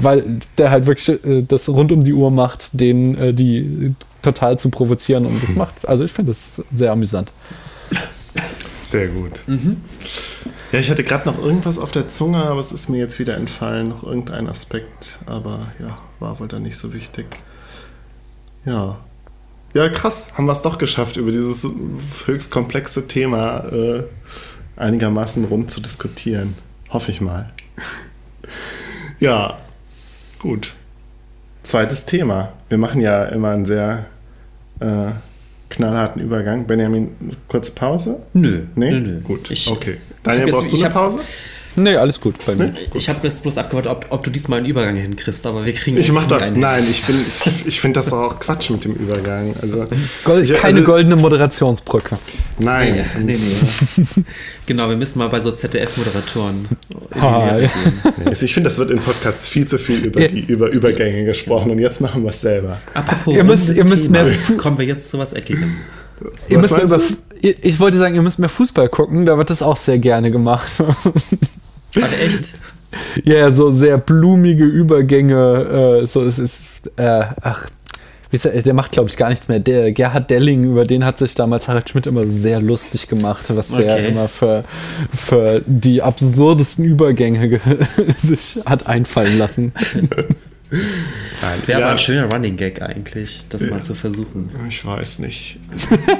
weil 0.00 0.24
der 0.58 0.70
halt 0.70 0.86
wirklich 0.86 1.24
äh, 1.24 1.42
das 1.42 1.68
rund 1.68 1.92
um 1.92 2.02
die 2.02 2.14
Uhr 2.14 2.30
macht, 2.30 2.70
den 2.72 3.16
äh, 3.16 3.34
die 3.34 3.94
total 4.22 4.58
zu 4.58 4.70
provozieren 4.70 5.26
und 5.26 5.42
das 5.42 5.54
macht, 5.56 5.88
also 5.88 6.04
ich 6.04 6.12
finde 6.12 6.32
das 6.32 6.62
sehr 6.70 6.92
amüsant. 6.92 7.32
Sehr 8.90 9.06
gut. 9.06 9.42
Mhm. 9.46 9.82
Ja, 10.72 10.80
ich 10.80 10.90
hatte 10.90 11.04
gerade 11.04 11.28
noch 11.28 11.40
irgendwas 11.40 11.78
auf 11.78 11.92
der 11.92 12.08
Zunge, 12.08 12.38
aber 12.38 12.58
es 12.58 12.72
ist 12.72 12.88
mir 12.88 12.98
jetzt 12.98 13.20
wieder 13.20 13.36
entfallen, 13.36 13.86
noch 13.86 14.02
irgendein 14.02 14.48
Aspekt, 14.48 15.20
aber 15.26 15.68
ja, 15.78 15.96
war 16.18 16.40
wohl 16.40 16.48
dann 16.48 16.64
nicht 16.64 16.76
so 16.76 16.92
wichtig. 16.92 17.26
Ja. 18.64 18.98
Ja, 19.74 19.88
krass, 19.90 20.32
haben 20.34 20.46
wir 20.46 20.54
es 20.54 20.62
doch 20.62 20.76
geschafft, 20.76 21.16
über 21.16 21.30
dieses 21.30 21.64
höchst 22.26 22.50
komplexe 22.50 23.06
Thema 23.06 23.60
äh, 23.72 24.02
einigermaßen 24.74 25.44
rund 25.44 25.70
zu 25.70 25.80
diskutieren. 25.80 26.56
Hoffe 26.88 27.12
ich 27.12 27.20
mal. 27.20 27.52
ja, 29.20 29.58
gut. 30.40 30.74
Zweites 31.62 32.06
Thema. 32.06 32.54
Wir 32.68 32.78
machen 32.78 33.00
ja 33.00 33.26
immer 33.26 33.50
einen 33.50 33.66
sehr 33.66 34.06
äh, 34.80 35.12
knallharten 35.70 36.22
Übergang. 36.22 36.66
Benjamin, 36.66 37.08
kurze 37.48 37.72
Pause? 37.72 38.22
Nö. 38.34 38.62
Nee? 38.74 38.90
Nö, 38.90 39.00
nö. 39.00 39.20
Gut, 39.20 39.50
ich, 39.50 39.70
okay. 39.70 39.96
Daniel, 40.22 40.50
brauchst 40.50 40.72
du 40.72 40.76
eine 40.76 40.90
Pause? 40.90 41.20
Nee, 41.76 41.96
alles 41.96 42.20
gut 42.20 42.34
bei 42.44 42.54
mir. 42.54 42.64
Nee? 42.66 42.72
Ich 42.94 43.08
habe 43.08 43.20
jetzt 43.22 43.42
bloß 43.42 43.58
abgewartet, 43.58 43.90
ob, 43.90 44.06
ob, 44.10 44.24
du 44.24 44.30
diesmal 44.30 44.58
einen 44.58 44.66
Übergang 44.66 44.96
hinkriegst, 44.96 45.46
aber 45.46 45.64
wir 45.64 45.72
kriegen 45.72 45.96
Ich 45.96 46.10
mach 46.12 46.26
doch, 46.26 46.40
nein, 46.40 46.84
ich 46.90 47.04
bin, 47.04 47.16
ich, 47.26 47.66
ich 47.66 47.80
finde 47.80 48.00
das 48.00 48.12
auch 48.12 48.40
Quatsch 48.40 48.70
mit 48.70 48.84
dem 48.84 48.94
Übergang. 48.94 49.54
Also, 49.60 49.84
Gold, 50.24 50.44
ich, 50.44 50.54
keine 50.54 50.78
also, 50.78 50.86
goldene 50.86 51.16
Moderationsbrücke. 51.16 52.18
Nein. 52.58 53.06
Nee, 53.18 53.36
nee, 53.36 53.38
nee. 53.38 54.24
genau, 54.66 54.88
wir 54.88 54.96
müssen 54.96 55.18
mal 55.18 55.28
bei 55.28 55.40
so 55.40 55.52
ZDF-Moderatoren. 55.52 56.68
Ah, 57.12 57.58
ja. 57.58 57.70
also 58.24 58.44
ich 58.44 58.54
finde, 58.54 58.68
das 58.68 58.78
wird 58.78 58.90
in 58.90 58.98
Podcasts 58.98 59.46
viel 59.46 59.66
zu 59.66 59.78
viel 59.78 60.04
über, 60.04 60.26
die, 60.26 60.40
über 60.40 60.70
Übergänge 60.70 61.24
gesprochen 61.24 61.70
und 61.70 61.78
jetzt 61.78 62.00
machen 62.00 62.22
wir 62.24 62.30
es 62.30 62.40
selber. 62.40 62.80
Apropos, 62.94 63.34
ihr 63.34 63.44
müsst, 63.44 63.70
ihr 63.70 63.84
müsst 63.84 64.10
mehr. 64.10 64.26
Kommen 64.56 64.78
wir 64.78 64.86
jetzt 64.86 65.08
zu 65.08 65.18
was 65.18 65.32
Eckigem. 65.32 65.76
Ihr 66.48 66.58
müsst 66.58 66.72
mehr 66.72 66.84
über, 66.84 67.00
ich 67.42 67.80
wollte 67.80 67.98
sagen, 67.98 68.14
ihr 68.14 68.22
müsst 68.22 68.38
mehr 68.38 68.48
Fußball 68.48 68.88
gucken, 68.88 69.26
da 69.26 69.38
wird 69.38 69.50
das 69.50 69.62
auch 69.62 69.76
sehr 69.76 69.98
gerne 69.98 70.30
gemacht. 70.30 70.70
Ach, 72.00 72.12
echt? 72.20 72.54
Ja, 73.24 73.50
so 73.50 73.72
sehr 73.72 73.98
blumige 73.98 74.64
Übergänge. 74.64 76.00
Äh, 76.02 76.06
so, 76.06 76.22
es 76.22 76.38
ist, 76.38 76.90
äh, 76.96 77.24
ach, 77.40 77.68
der, 78.32 78.62
der 78.62 78.74
macht, 78.74 78.92
glaube 78.92 79.08
ich, 79.08 79.16
gar 79.16 79.28
nichts 79.28 79.48
mehr. 79.48 79.58
Der 79.58 79.92
Gerhard 79.92 80.30
Delling, 80.30 80.64
über 80.64 80.84
den 80.84 81.04
hat 81.04 81.18
sich 81.18 81.34
damals 81.34 81.68
Harald 81.68 81.88
Schmidt 81.88 82.06
immer 82.06 82.26
sehr 82.26 82.60
lustig 82.60 83.08
gemacht, 83.08 83.44
was 83.54 83.72
okay. 83.72 83.84
der 83.84 84.08
immer 84.08 84.28
für, 84.28 84.64
für 85.12 85.62
die 85.66 86.02
absurdesten 86.02 86.84
Übergänge 86.84 87.60
sich 88.22 88.58
hat 88.66 88.86
einfallen 88.86 89.38
lassen. 89.38 89.72
Wäre 90.70 91.80
ja. 91.80 91.86
aber 91.86 91.92
ein 91.92 91.98
schöner 91.98 92.32
Running 92.32 92.56
Gag 92.56 92.80
eigentlich, 92.80 93.44
das 93.48 93.62
ja. 93.62 93.70
mal 93.70 93.82
zu 93.82 93.94
versuchen. 93.94 94.50
Ich 94.68 94.84
weiß 94.84 95.18
nicht. 95.18 95.58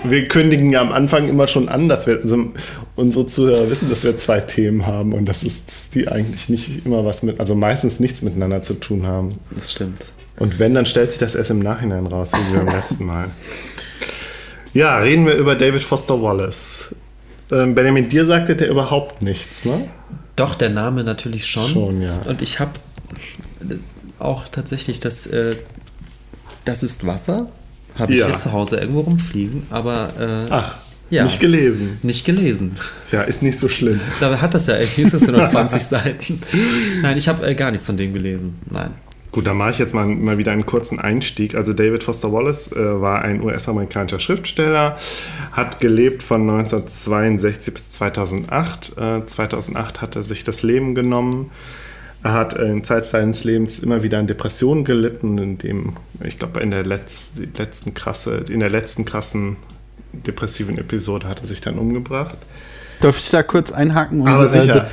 Wir 0.05 0.27
kündigen 0.27 0.73
ja 0.73 0.81
am 0.81 0.93
Anfang 0.93 1.29
immer 1.29 1.47
schon 1.47 1.69
an, 1.69 1.89
dass 1.89 2.07
wir 2.07 2.21
also 2.21 2.53
unsere 2.97 3.27
Zuhörer 3.27 3.71
wissen, 3.71 3.89
dass 3.89 4.03
wir 4.03 4.19
zwei 4.19 4.41
Themen 4.41 4.87
haben 4.87 5.13
und 5.13 5.27
dass, 5.27 5.43
es, 5.45 5.55
die 5.95 6.09
eigentlich 6.09 6.49
nicht 6.49 6.85
immer 6.85 7.05
was 7.05 7.23
mit, 7.23 7.39
also 7.39 7.55
meistens 7.55 8.01
nichts 8.01 8.23
miteinander 8.23 8.63
zu 8.63 8.75
tun 8.75 9.07
haben. 9.07 9.31
Das 9.55 9.73
stimmt. 9.73 10.05
Und 10.39 10.59
wenn, 10.59 10.75
dann 10.75 10.87
stellt 10.87 11.13
sich 11.13 11.21
das 11.21 11.35
erst 11.35 11.51
im 11.51 11.61
Nachhinein 11.61 12.07
raus, 12.07 12.31
wie 12.33 12.57
beim 12.57 12.67
letzten 12.67 13.05
Mal. 13.05 13.29
Ja, 14.73 14.99
reden 14.99 15.27
wir 15.27 15.35
über 15.35 15.55
David 15.55 15.83
Foster 15.83 16.21
Wallace. 16.23 16.87
Ähm, 17.53 17.75
Benjamin, 17.75 18.09
dir 18.09 18.25
sagte 18.25 18.57
der 18.57 18.71
überhaupt 18.71 19.23
nichts, 19.23 19.65
ne? 19.65 19.89
Doch, 20.37 20.55
der 20.55 20.71
Name 20.71 21.05
natürlich 21.05 21.47
schon. 21.47 21.69
Schon, 21.69 22.03
ja. 22.03 22.21
Und 22.27 22.41
ich 22.41 22.61
habe 22.61 22.73
auch 24.21 24.49
tatsächlich, 24.49 25.01
das, 25.01 25.27
äh, 25.27 25.57
das 26.65 26.83
ist 26.83 27.07
Wasser. 27.07 27.49
Habe 27.99 28.13
ich 28.13 28.21
ja. 28.21 28.27
hier 28.27 28.37
zu 28.37 28.53
Hause 28.53 28.79
irgendwo 28.79 29.01
rumfliegen, 29.01 29.67
aber. 29.71 30.09
Äh, 30.19 30.51
Ach. 30.51 30.77
Ja, 31.11 31.25
nicht 31.25 31.41
gelesen. 31.41 31.99
Nicht 32.03 32.25
gelesen. 32.25 32.77
Ja, 33.11 33.23
ist 33.23 33.43
nicht 33.43 33.59
so 33.59 33.69
schlimm. 33.69 34.01
Dabei 34.21 34.37
hat 34.37 34.55
das 34.55 34.69
ja, 34.69 34.77
hieß 34.77 35.13
es 35.13 35.27
nur 35.27 35.45
20 35.45 35.83
Seiten. 35.83 36.41
Nein, 37.03 37.17
ich 37.17 37.29
habe 37.29 37.45
äh, 37.45 37.57
gar 37.57 37.73
nichts 37.73 37.87
von 37.87 37.97
dem 37.97 38.13
gelesen. 38.13 38.61
Nein. 38.71 38.95
Gut, 39.33 39.47
dann 39.47 39.57
mache 39.57 39.71
ich 39.71 39.79
jetzt 39.79 39.95
mal, 39.95 40.07
mal 40.07 40.39
wieder 40.39 40.51
einen 40.51 40.67
kurzen 40.67 40.99
Einstieg. 40.99 41.55
Also 41.55 41.73
David 41.73 42.03
Foster 42.03 42.33
Wallace 42.33 42.73
äh, 42.73 43.01
war 43.01 43.23
ein 43.23 43.43
US-amerikanischer 43.43 44.19
Schriftsteller, 44.19 44.97
hat 45.53 45.79
gelebt 45.79 46.23
von 46.23 46.43
1962 46.43 47.75
bis 47.75 47.91
2008. 47.93 48.97
Äh, 48.97 49.27
2008 49.27 50.01
hat 50.01 50.17
er 50.17 50.25
sich 50.25 50.43
das 50.43 50.63
Leben 50.63 50.97
genommen. 50.97 51.53
Er 52.23 52.33
hat 52.35 52.55
in 52.55 52.85
Zeit 52.85 53.07
seines 53.07 53.45
Lebens 53.45 53.79
immer 53.79 54.03
wieder 54.03 54.19
an 54.19 54.27
Depressionen 54.27 54.85
gelitten, 54.85 55.39
in 55.39 55.59
dem, 55.59 55.97
ich 56.23 56.39
glaube, 56.39 56.61
in 56.61 56.71
der 56.71 56.85
Letz-, 56.85 57.33
letzten 57.57 57.95
krasse, 57.95 58.45
in 58.49 58.61
der 58.61 58.71
letzten 58.71 59.05
krassen 59.05 59.57
depressiven 60.13 60.77
Episode 60.79 61.29
hat 61.29 61.41
er 61.41 61.47
sich 61.47 61.61
dann 61.61 61.79
umgebracht. 61.79 62.37
Darf 63.01 63.19
ich 63.19 63.31
da 63.31 63.43
kurz 63.43 63.73
einhaken? 63.73 64.21
Und, 64.21 64.29
Aber 64.29 64.49
sicher. 64.49 64.85
Äh, 64.85 64.89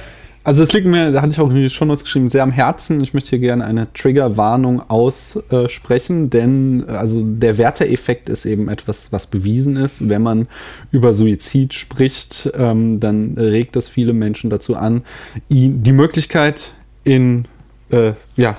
also 0.47 0.63
es 0.63 0.71
liegt 0.71 0.85
mir, 0.85 1.11
da 1.11 1.21
hatte 1.21 1.33
ich 1.33 1.39
auch 1.41 1.51
schon 1.69 1.89
was 1.89 2.05
geschrieben, 2.05 2.29
sehr 2.29 2.43
am 2.43 2.53
Herzen. 2.53 3.01
Ich 3.01 3.13
möchte 3.13 3.31
hier 3.31 3.39
gerne 3.39 3.65
eine 3.65 3.91
Triggerwarnung 3.91 4.81
aussprechen, 4.89 6.29
denn 6.29 6.85
also 6.87 7.21
der 7.21 7.57
Werteeffekt 7.57 8.29
ist 8.29 8.45
eben 8.45 8.69
etwas, 8.69 9.11
was 9.11 9.27
bewiesen 9.27 9.75
ist. 9.75 10.07
Wenn 10.07 10.21
man 10.21 10.47
über 10.89 11.13
Suizid 11.13 11.73
spricht, 11.73 12.49
ähm, 12.55 13.01
dann 13.01 13.33
regt 13.37 13.75
das 13.75 13.89
viele 13.89 14.13
Menschen 14.13 14.49
dazu 14.49 14.77
an, 14.77 15.03
die 15.49 15.91
Möglichkeit 15.91 16.71
in, 17.07 17.45
äh, 17.89 18.11
ja, 18.35 18.57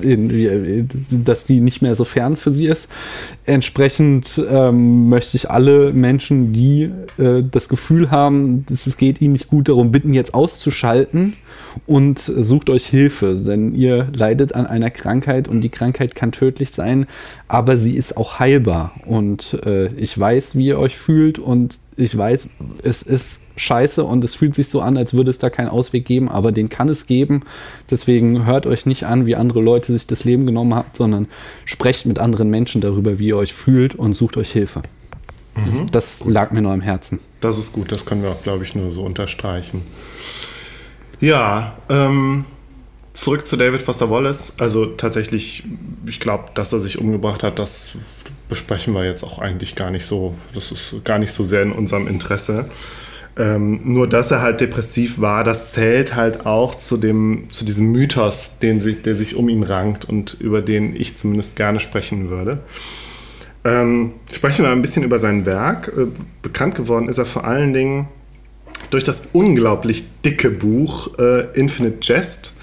in, 0.00 0.88
dass 1.10 1.44
die 1.44 1.60
nicht 1.60 1.82
mehr 1.82 1.94
so 1.94 2.04
fern 2.04 2.34
für 2.34 2.50
sie 2.50 2.66
ist. 2.66 2.90
Entsprechend 3.44 4.42
ähm, 4.50 5.08
möchte 5.08 5.36
ich 5.36 5.50
alle 5.50 5.92
Menschen, 5.92 6.52
die 6.52 6.90
äh, 7.18 7.44
das 7.48 7.68
Gefühl 7.68 8.10
haben, 8.10 8.66
dass 8.66 8.86
es 8.86 8.96
geht 8.96 9.20
ihnen 9.20 9.34
nicht 9.34 9.48
gut, 9.48 9.68
darum 9.68 9.92
bitten, 9.92 10.14
jetzt 10.14 10.34
auszuschalten 10.34 11.34
und 11.86 12.18
sucht 12.18 12.70
euch 12.70 12.86
Hilfe, 12.86 13.36
denn 13.36 13.72
ihr 13.72 14.08
leidet 14.12 14.54
an 14.54 14.66
einer 14.66 14.90
Krankheit 14.90 15.46
und 15.46 15.60
die 15.60 15.68
Krankheit 15.68 16.14
kann 16.16 16.32
tödlich 16.32 16.70
sein, 16.70 17.06
aber 17.46 17.78
sie 17.78 17.94
ist 17.94 18.16
auch 18.16 18.40
heilbar. 18.40 18.92
Und 19.06 19.60
äh, 19.64 19.88
ich 19.94 20.18
weiß, 20.18 20.56
wie 20.56 20.66
ihr 20.66 20.78
euch 20.78 20.96
fühlt 20.96 21.38
und 21.38 21.78
ich 21.96 22.16
weiß, 22.16 22.48
es 22.82 23.02
ist 23.02 23.42
scheiße 23.56 24.04
und 24.04 24.24
es 24.24 24.34
fühlt 24.34 24.54
sich 24.54 24.68
so 24.68 24.80
an, 24.80 24.96
als 24.96 25.14
würde 25.14 25.30
es 25.30 25.38
da 25.38 25.50
keinen 25.50 25.68
Ausweg 25.68 26.04
geben, 26.04 26.28
aber 26.28 26.52
den 26.52 26.68
kann 26.68 26.88
es 26.88 27.06
geben. 27.06 27.42
Deswegen 27.90 28.46
hört 28.46 28.66
euch 28.66 28.86
nicht 28.86 29.04
an, 29.04 29.26
wie 29.26 29.36
andere 29.36 29.60
Leute 29.60 29.92
sich 29.92 30.06
das 30.06 30.24
Leben 30.24 30.46
genommen 30.46 30.74
haben, 30.74 30.88
sondern 30.92 31.28
sprecht 31.64 32.06
mit 32.06 32.18
anderen 32.18 32.48
Menschen 32.48 32.80
darüber, 32.80 33.18
wie 33.18 33.28
ihr 33.28 33.36
euch 33.36 33.52
fühlt 33.52 33.94
und 33.94 34.14
sucht 34.14 34.36
euch 34.36 34.50
Hilfe. 34.52 34.82
Mhm. 35.56 35.86
Das 35.90 36.20
gut. 36.20 36.32
lag 36.32 36.50
mir 36.52 36.62
nur 36.62 36.72
am 36.72 36.80
Herzen. 36.80 37.20
Das 37.40 37.58
ist 37.58 37.72
gut, 37.72 37.92
das 37.92 38.06
können 38.06 38.22
wir 38.22 38.30
auch, 38.30 38.42
glaube 38.42 38.64
ich, 38.64 38.74
nur 38.74 38.92
so 38.92 39.02
unterstreichen. 39.02 39.82
Ja, 41.20 41.76
ähm, 41.88 42.44
zurück 43.12 43.46
zu 43.46 43.56
David 43.56 43.82
Foster 43.82 44.10
Wallace. 44.10 44.54
Also 44.58 44.86
tatsächlich, 44.86 45.64
ich 46.06 46.20
glaube, 46.20 46.46
dass 46.54 46.72
er 46.72 46.80
sich 46.80 46.98
umgebracht 46.98 47.42
hat, 47.42 47.58
das 47.58 47.92
besprechen 48.50 48.92
wir 48.94 49.04
jetzt 49.04 49.24
auch 49.24 49.38
eigentlich 49.38 49.74
gar 49.74 49.90
nicht 49.90 50.04
so. 50.04 50.34
Das 50.54 50.70
ist 50.70 50.96
gar 51.04 51.18
nicht 51.18 51.32
so 51.32 51.42
sehr 51.42 51.62
in 51.62 51.72
unserem 51.72 52.06
Interesse. 52.06 52.66
Ähm, 53.38 53.80
nur 53.84 54.08
dass 54.08 54.30
er 54.30 54.42
halt 54.42 54.60
depressiv 54.60 55.20
war, 55.20 55.44
das 55.44 55.72
zählt 55.72 56.16
halt 56.16 56.44
auch 56.44 56.74
zu 56.74 56.96
dem, 56.96 57.48
zu 57.50 57.64
diesem 57.64 57.92
Mythos, 57.92 58.58
den 58.60 58.80
sich, 58.80 59.02
der 59.02 59.14
sich 59.14 59.36
um 59.36 59.48
ihn 59.48 59.62
rankt 59.62 60.04
und 60.04 60.36
über 60.40 60.60
den 60.60 60.94
ich 60.94 61.16
zumindest 61.16 61.56
gerne 61.56 61.80
sprechen 61.80 62.28
würde. 62.28 62.58
Ähm, 63.64 64.14
sprechen 64.32 64.64
wir 64.64 64.72
ein 64.72 64.82
bisschen 64.82 65.04
über 65.04 65.18
sein 65.18 65.46
Werk. 65.46 65.92
Äh, 65.96 66.06
bekannt 66.42 66.74
geworden 66.74 67.08
ist 67.08 67.18
er 67.18 67.26
vor 67.26 67.44
allen 67.44 67.72
Dingen 67.72 68.08
durch 68.90 69.04
das 69.04 69.28
unglaublich 69.32 70.04
dicke 70.24 70.50
Buch 70.50 71.18
äh, 71.18 71.46
Infinite 71.58 71.98
Jest, 72.02 72.54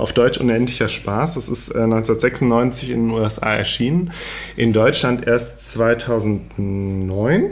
auf 0.00 0.12
Deutsch 0.12 0.38
Unendlicher 0.38 0.88
Spaß. 0.88 1.34
Das 1.34 1.48
ist 1.48 1.68
äh, 1.68 1.78
1996 1.78 2.90
in 2.90 3.08
den 3.08 3.16
USA 3.16 3.54
erschienen, 3.54 4.12
in 4.56 4.72
Deutschland 4.72 5.26
erst 5.26 5.62
2009. 5.72 7.50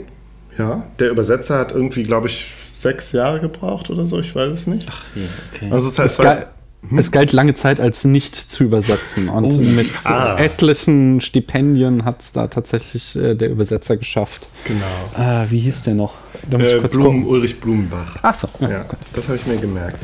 Ja, 0.57 0.87
der 0.99 1.11
Übersetzer 1.11 1.59
hat 1.59 1.73
irgendwie, 1.73 2.03
glaube 2.03 2.27
ich, 2.27 2.47
sechs 2.65 3.11
Jahre 3.11 3.39
gebraucht 3.41 3.89
oder 3.89 4.05
so, 4.05 4.19
ich 4.19 4.33
weiß 4.35 4.51
es 4.51 4.67
nicht. 4.67 4.87
Ach, 4.89 5.03
ja, 5.15 5.23
okay. 5.53 5.69
Also 5.71 5.87
es 5.87 5.93
ist 5.93 5.99
halt 5.99 6.11
zwei, 6.11 6.47
hm? 6.89 6.97
Es 6.97 7.11
galt 7.11 7.33
lange 7.33 7.55
Zeit 7.55 7.79
als 7.79 8.05
nicht 8.05 8.35
zu 8.35 8.63
übersetzen 8.63 9.29
und 9.29 9.45
oh, 9.45 9.57
mit 9.57 9.89
ah. 10.05 10.35
etlichen 10.37 11.19
Stipendien 11.21 12.05
hat 12.05 12.21
es 12.21 12.31
da 12.31 12.47
tatsächlich 12.47 13.15
äh, 13.15 13.35
der 13.35 13.49
Übersetzer 13.49 13.97
geschafft. 13.97 14.47
Genau. 14.65 14.85
Ah, 15.15 15.45
wie 15.49 15.59
hieß 15.59 15.83
der 15.83 15.95
noch? 15.95 16.13
Äh, 16.51 16.79
Blum, 16.79 17.25
Ulrich 17.25 17.59
Blumenbach. 17.59 18.17
Ach 18.21 18.35
so. 18.35 18.47
Ja, 18.59 18.69
ja 18.69 18.85
das 19.15 19.27
habe 19.27 19.37
ich 19.37 19.47
mir 19.47 19.57
gemerkt. 19.57 19.97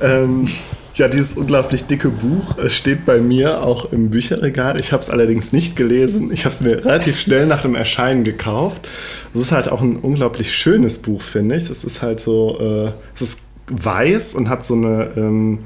Ähm, 0.00 0.48
ja, 0.94 1.08
dieses 1.08 1.34
unglaublich 1.34 1.84
dicke 1.84 2.10
Buch 2.10 2.56
steht 2.68 3.06
bei 3.06 3.18
mir 3.18 3.62
auch 3.62 3.92
im 3.92 4.10
Bücherregal. 4.10 4.78
Ich 4.78 4.92
habe 4.92 5.02
es 5.02 5.08
allerdings 5.08 5.52
nicht 5.52 5.74
gelesen. 5.74 6.30
Ich 6.32 6.44
habe 6.44 6.54
es 6.54 6.60
mir 6.60 6.84
relativ 6.84 7.18
schnell 7.18 7.46
nach 7.46 7.62
dem 7.62 7.74
Erscheinen 7.74 8.24
gekauft. 8.24 8.88
Es 9.34 9.40
ist 9.40 9.52
halt 9.52 9.70
auch 9.70 9.80
ein 9.80 9.96
unglaublich 9.96 10.52
schönes 10.52 10.98
Buch, 10.98 11.22
finde 11.22 11.56
ich. 11.56 11.70
Es 11.70 11.84
ist 11.84 12.02
halt 12.02 12.20
so, 12.20 12.58
äh, 12.60 12.92
es 13.14 13.22
ist 13.22 13.38
weiß 13.68 14.34
und 14.34 14.48
hat 14.48 14.66
so 14.66 14.74
eine 14.74 15.12
ähm, 15.16 15.60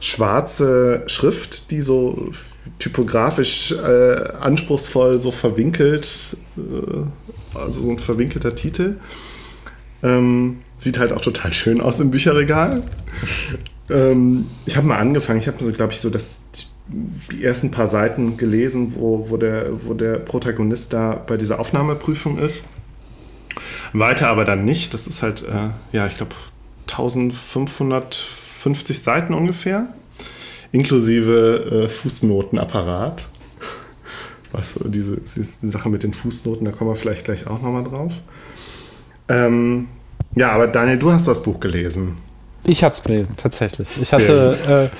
schwarze 0.00 1.04
Schrift, 1.06 1.70
die 1.70 1.80
so 1.80 2.30
typografisch 2.78 3.72
äh, 3.72 4.32
anspruchsvoll 4.40 5.18
so 5.18 5.30
verwinkelt, 5.30 6.36
äh, 6.56 7.56
also 7.56 7.82
so 7.82 7.90
ein 7.90 7.98
verwinkelter 7.98 8.54
Titel. 8.54 8.96
Ähm, 10.02 10.58
sieht 10.78 10.98
halt 10.98 11.12
auch 11.12 11.20
total 11.20 11.52
schön 11.52 11.80
aus 11.80 12.00
im 12.00 12.10
Bücherregal. 12.10 12.82
Ähm, 13.92 14.46
ich 14.66 14.76
habe 14.76 14.86
mal 14.86 14.98
angefangen, 14.98 15.38
ich 15.38 15.46
habe, 15.46 15.72
glaube 15.72 15.92
ich, 15.92 16.00
so 16.00 16.10
das, 16.10 16.44
die 17.30 17.44
ersten 17.44 17.70
paar 17.70 17.88
Seiten 17.88 18.36
gelesen, 18.36 18.94
wo, 18.96 19.30
wo, 19.30 19.36
der, 19.36 19.86
wo 19.86 19.94
der 19.94 20.14
Protagonist 20.18 20.92
da 20.92 21.14
bei 21.14 21.36
dieser 21.36 21.60
Aufnahmeprüfung 21.60 22.38
ist. 22.38 22.62
Weiter 23.92 24.28
aber 24.28 24.44
dann 24.44 24.64
nicht. 24.64 24.94
Das 24.94 25.06
ist 25.06 25.22
halt, 25.22 25.42
äh, 25.42 25.96
ja, 25.96 26.06
ich 26.06 26.16
glaube, 26.16 26.34
1500 26.88 28.14
50 28.62 29.02
Seiten 29.02 29.34
ungefähr, 29.34 29.88
inklusive 30.70 31.84
äh, 31.84 31.88
Fußnotenapparat. 31.88 33.28
Weißt 34.52 34.76
du, 34.76 34.88
diese, 34.88 35.16
diese 35.16 35.68
Sache 35.68 35.88
mit 35.88 36.04
den 36.04 36.14
Fußnoten, 36.14 36.64
da 36.64 36.72
kommen 36.72 36.90
wir 36.90 36.96
vielleicht 36.96 37.24
gleich 37.24 37.46
auch 37.46 37.60
nochmal 37.60 37.84
drauf. 37.84 38.12
Ähm, 39.28 39.88
ja, 40.36 40.52
aber 40.52 40.68
Daniel, 40.68 40.98
du 40.98 41.10
hast 41.10 41.26
das 41.26 41.42
Buch 41.42 41.58
gelesen. 41.58 42.18
Ich 42.64 42.84
habe 42.84 42.94
es 42.94 43.02
gelesen, 43.02 43.34
tatsächlich. 43.36 43.88
Ich 44.00 44.12
hatte, 44.12 44.90
äh, 44.92 44.96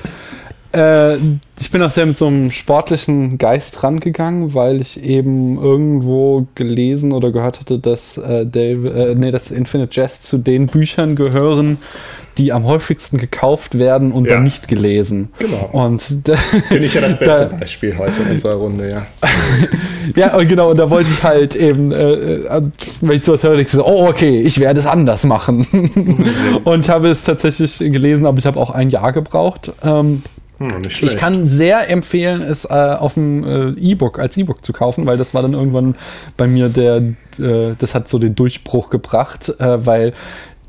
äh, 0.72 1.16
ich 1.60 1.70
bin 1.70 1.82
auch 1.82 1.90
sehr 1.90 2.06
mit 2.06 2.18
so 2.18 2.26
einem 2.26 2.50
sportlichen 2.50 3.38
Geist 3.38 3.82
rangegangen, 3.82 4.54
weil 4.54 4.80
ich 4.80 5.02
eben 5.02 5.60
irgendwo 5.60 6.46
gelesen 6.54 7.12
oder 7.12 7.30
gehört 7.30 7.60
hatte, 7.60 7.78
dass 7.78 8.18
äh, 8.18 8.46
Dave, 8.46 8.88
äh, 8.88 9.14
nee, 9.14 9.30
dass 9.30 9.50
Infinite 9.50 9.94
Jest 9.94 10.24
zu 10.24 10.38
den 10.38 10.66
Büchern 10.66 11.14
gehören, 11.14 11.78
die 12.38 12.52
am 12.52 12.64
häufigsten 12.64 13.18
gekauft 13.18 13.78
werden 13.78 14.10
und 14.12 14.26
ja. 14.26 14.34
dann 14.34 14.44
nicht 14.44 14.66
gelesen. 14.66 15.28
Genau. 15.38 15.68
Und 15.72 16.26
da, 16.28 16.34
bin 16.70 16.82
ich 16.82 16.94
ja 16.94 17.02
das 17.02 17.18
beste 17.18 17.48
da, 17.50 17.56
Beispiel 17.56 17.96
heute 17.98 18.22
in 18.22 18.32
unserer 18.32 18.54
Runde, 18.54 18.90
ja. 18.90 19.06
ja, 20.16 20.42
genau, 20.42 20.70
und 20.70 20.78
da 20.78 20.88
wollte 20.90 21.10
ich 21.10 21.22
halt 21.22 21.54
eben, 21.54 21.92
äh, 21.92 22.12
äh 22.12 22.62
wenn 23.02 23.14
ich 23.14 23.22
sowas 23.22 23.44
höre, 23.44 23.58
ich 23.58 23.68
so, 23.68 23.86
oh, 23.86 24.08
okay, 24.08 24.40
ich 24.40 24.58
werde 24.58 24.80
es 24.80 24.86
anders 24.86 25.24
machen. 25.24 25.66
und 26.64 26.80
ich 26.80 26.90
habe 26.90 27.08
es 27.08 27.24
tatsächlich 27.24 27.78
gelesen, 27.78 28.26
aber 28.26 28.38
ich 28.38 28.46
habe 28.46 28.58
auch 28.58 28.70
ein 28.70 28.90
Jahr 28.90 29.12
gebraucht. 29.12 29.72
Ähm, 29.82 30.22
hm, 30.70 30.82
ich 30.88 31.16
kann 31.16 31.46
sehr 31.46 31.88
empfehlen, 31.90 32.42
es 32.42 32.64
äh, 32.64 32.68
auf 32.68 33.14
dem 33.14 33.44
äh, 33.44 33.70
E-Book 33.80 34.18
als 34.18 34.36
E-Book 34.36 34.64
zu 34.64 34.72
kaufen, 34.72 35.06
weil 35.06 35.16
das 35.16 35.34
war 35.34 35.42
dann 35.42 35.54
irgendwann 35.54 35.96
bei 36.36 36.46
mir 36.46 36.68
der, 36.68 37.02
äh, 37.38 37.74
das 37.76 37.94
hat 37.94 38.08
so 38.08 38.18
den 38.18 38.34
Durchbruch 38.34 38.90
gebracht, 38.90 39.54
äh, 39.58 39.86
weil 39.86 40.12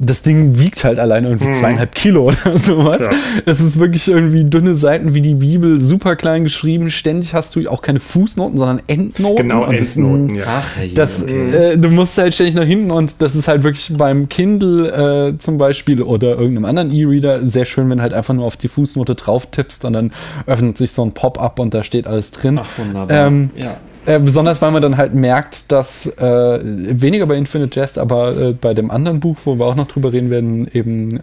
das 0.04 0.22
Ding 0.22 0.60
wiegt 0.60 0.84
halt 0.84 1.00
allein 1.00 1.24
irgendwie 1.24 1.48
mhm. 1.48 1.54
zweieinhalb 1.54 1.96
Kilo 1.96 2.26
oder 2.26 2.58
sowas. 2.58 3.02
Ja. 3.02 3.10
Das 3.46 3.60
ist 3.62 3.80
wirklich 3.80 4.08
irgendwie 4.08 4.46
dünne 4.46 4.76
Seiten 4.76 5.14
wie 5.14 5.22
die 5.22 5.36
Bibel, 5.36 5.80
super 5.80 6.16
klein 6.16 6.44
geschrieben. 6.44 6.90
Ständig 6.90 7.34
hast 7.34 7.56
du 7.56 7.68
auch 7.70 7.82
keine 7.82 8.00
Fußnoten, 8.00 8.58
sondern 8.58 8.82
Endnoten. 8.88 9.38
Genau, 9.38 9.66
und 9.66 9.76
Endnoten, 9.76 10.28
das, 10.30 10.38
ja. 10.38 10.44
Ach, 10.48 10.78
das, 10.96 11.24
okay. 11.24 11.56
äh, 11.56 11.78
du 11.78 11.90
musst 11.90 12.18
halt 12.18 12.34
ständig 12.34 12.56
nach 12.56 12.66
hinten 12.66 12.92
und 12.92 13.22
das 13.22 13.36
ist 13.36 13.48
halt 13.48 13.64
wirklich 13.64 13.92
beim 13.98 14.30
Kindle 14.30 15.32
äh, 15.34 15.38
zum 15.38 15.58
Beispiel 15.58 16.02
oder 16.02 16.38
irgendeinem 16.38 16.66
anderen 16.66 16.92
E-Reader 16.92 17.46
sehr 17.46 17.66
schön, 17.66 17.90
wenn 17.90 17.98
du 17.98 18.04
halt 18.04 18.14
einfach 18.14 18.34
nur 18.34 18.46
auf 18.46 18.58
die 18.58 18.68
Fußnote 18.68 19.16
drauf 19.16 19.48
tippst 19.48 19.86
und 19.86 19.94
dann 19.94 20.12
öffnet 20.46 20.78
sich 20.78 20.92
so 20.92 21.04
ein 21.04 21.14
Pop-up 21.14 21.60
und 21.60 21.74
da 21.74 21.84
steht 21.84 22.08
alles 22.08 22.32
drin. 22.32 22.60
Ach, 22.62 22.78
wunderbar. 22.78 23.28
Ähm, 23.28 23.52
ja. 23.56 23.78
Äh, 24.06 24.20
besonders 24.20 24.62
weil 24.62 24.72
man 24.72 24.82
dann 24.82 24.98
halt 24.98 25.14
merkt, 25.14 25.72
dass 25.72 26.08
äh, 26.18 26.60
weniger 26.62 27.26
bei 27.26 27.36
Infinite 27.36 27.80
Jest, 27.80 27.98
aber 27.98 28.38
äh, 28.38 28.54
bei 28.54 28.74
dem 28.74 28.92
anderen 28.92 29.20
Buch, 29.20 29.38
wo 29.46 29.58
wir 29.58 29.66
auch 29.66 29.76
noch 29.76 29.88
drüber 29.88 30.12
reden 30.12 30.30
werden, 30.30 30.68
eben 30.74 31.20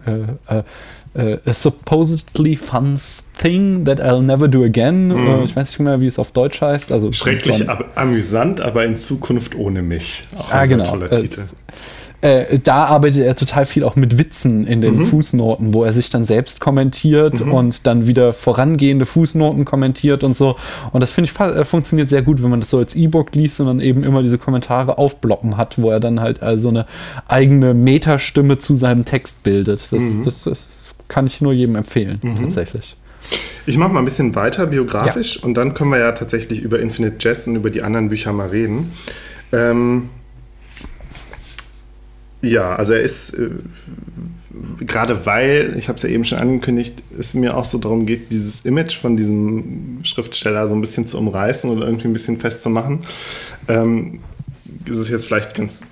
äh, 0.47 0.63
äh, 1.13 1.37
A 1.45 1.53
Supposedly 1.53 2.55
Fun 2.55 2.99
Thing 3.39 3.85
That 3.85 4.01
I'll 4.01 4.21
Never 4.21 4.47
Do 4.47 4.63
Again. 4.63 5.09
Mhm. 5.09 5.43
ich 5.43 5.55
weiß 5.55 5.69
nicht 5.69 5.79
mehr, 5.79 6.01
wie 6.01 6.05
es 6.05 6.17
auf 6.17 6.31
Deutsch 6.31 6.61
heißt. 6.61 6.91
Also, 6.91 7.11
Schrecklich 7.11 7.65
amüsant, 7.95 8.61
aber 8.61 8.85
in 8.85 8.97
Zukunft 8.97 9.55
ohne 9.55 9.81
mich. 9.81 10.27
Auch 10.37 10.51
ah, 10.51 10.65
genau. 10.65 10.85
toller 10.85 11.09
Titel. 11.09 11.41
Äh, 12.21 12.59
da 12.59 12.85
arbeitet 12.85 13.23
er 13.23 13.35
total 13.35 13.65
viel 13.65 13.83
auch 13.83 13.95
mit 13.95 14.19
Witzen 14.19 14.67
in 14.67 14.81
den 14.81 14.99
mhm. 14.99 15.05
Fußnoten, 15.07 15.73
wo 15.73 15.83
er 15.83 15.91
sich 15.91 16.11
dann 16.11 16.23
selbst 16.23 16.61
kommentiert 16.61 17.43
mhm. 17.43 17.51
und 17.51 17.87
dann 17.87 18.05
wieder 18.05 18.31
vorangehende 18.31 19.05
Fußnoten 19.05 19.65
kommentiert 19.65 20.23
und 20.23 20.37
so. 20.37 20.55
Und 20.91 21.01
das 21.01 21.11
finde 21.11 21.31
ich 21.31 21.39
äh, 21.39 21.65
funktioniert 21.65 22.09
sehr 22.09 22.21
gut, 22.21 22.43
wenn 22.43 22.51
man 22.51 22.59
das 22.59 22.69
so 22.69 22.77
als 22.77 22.95
E-Book 22.95 23.33
liest 23.33 23.59
und 23.59 23.65
dann 23.65 23.79
eben 23.79 24.03
immer 24.03 24.21
diese 24.21 24.37
Kommentare 24.37 24.99
aufbloppen 24.99 25.57
hat, 25.57 25.79
wo 25.79 25.89
er 25.89 25.99
dann 25.99 26.19
halt 26.19 26.43
also 26.43 26.69
eine 26.69 26.85
eigene 27.27 27.73
Metastimme 27.73 28.59
zu 28.59 28.75
seinem 28.75 29.03
Text 29.03 29.41
bildet. 29.41 29.91
Das, 29.91 30.01
mhm. 30.01 30.23
das, 30.23 30.43
das 30.43 30.95
kann 31.07 31.25
ich 31.25 31.41
nur 31.41 31.53
jedem 31.53 31.75
empfehlen, 31.75 32.19
mhm. 32.21 32.35
tatsächlich. 32.35 32.97
Ich 33.65 33.77
mache 33.77 33.93
mal 33.93 33.99
ein 33.99 34.05
bisschen 34.05 34.35
weiter 34.35 34.67
biografisch 34.67 35.37
ja. 35.37 35.43
und 35.43 35.55
dann 35.55 35.73
können 35.73 35.91
wir 35.91 35.99
ja 35.99 36.11
tatsächlich 36.11 36.61
über 36.61 36.79
Infinite 36.79 37.17
Jest 37.19 37.47
und 37.47 37.55
über 37.55 37.69
die 37.69 37.83
anderen 37.83 38.09
Bücher 38.09 38.33
mal 38.33 38.47
reden. 38.49 38.91
Ähm, 39.51 40.09
ja, 42.41 42.75
also 42.75 42.93
er 42.93 43.01
ist, 43.01 43.33
äh, 43.33 43.49
gerade 44.79 45.25
weil, 45.25 45.75
ich 45.77 45.87
habe 45.87 45.97
es 45.97 46.03
ja 46.03 46.09
eben 46.09 46.25
schon 46.25 46.39
angekündigt, 46.39 47.01
es 47.17 47.33
mir 47.33 47.55
auch 47.55 47.65
so 47.65 47.77
darum 47.77 48.05
geht, 48.05 48.31
dieses 48.31 48.65
Image 48.65 48.99
von 48.99 49.17
diesem 49.17 49.99
Schriftsteller 50.03 50.67
so 50.67 50.75
ein 50.75 50.81
bisschen 50.81 51.07
zu 51.07 51.17
umreißen 51.17 51.69
oder 51.69 51.85
irgendwie 51.85 52.07
ein 52.07 52.13
bisschen 52.13 52.37
festzumachen. 52.37 53.01
Ähm, 53.67 54.19
ist 54.89 54.97
es 54.97 55.09
jetzt 55.09 55.25
vielleicht 55.25 55.55
ganz 55.55 55.87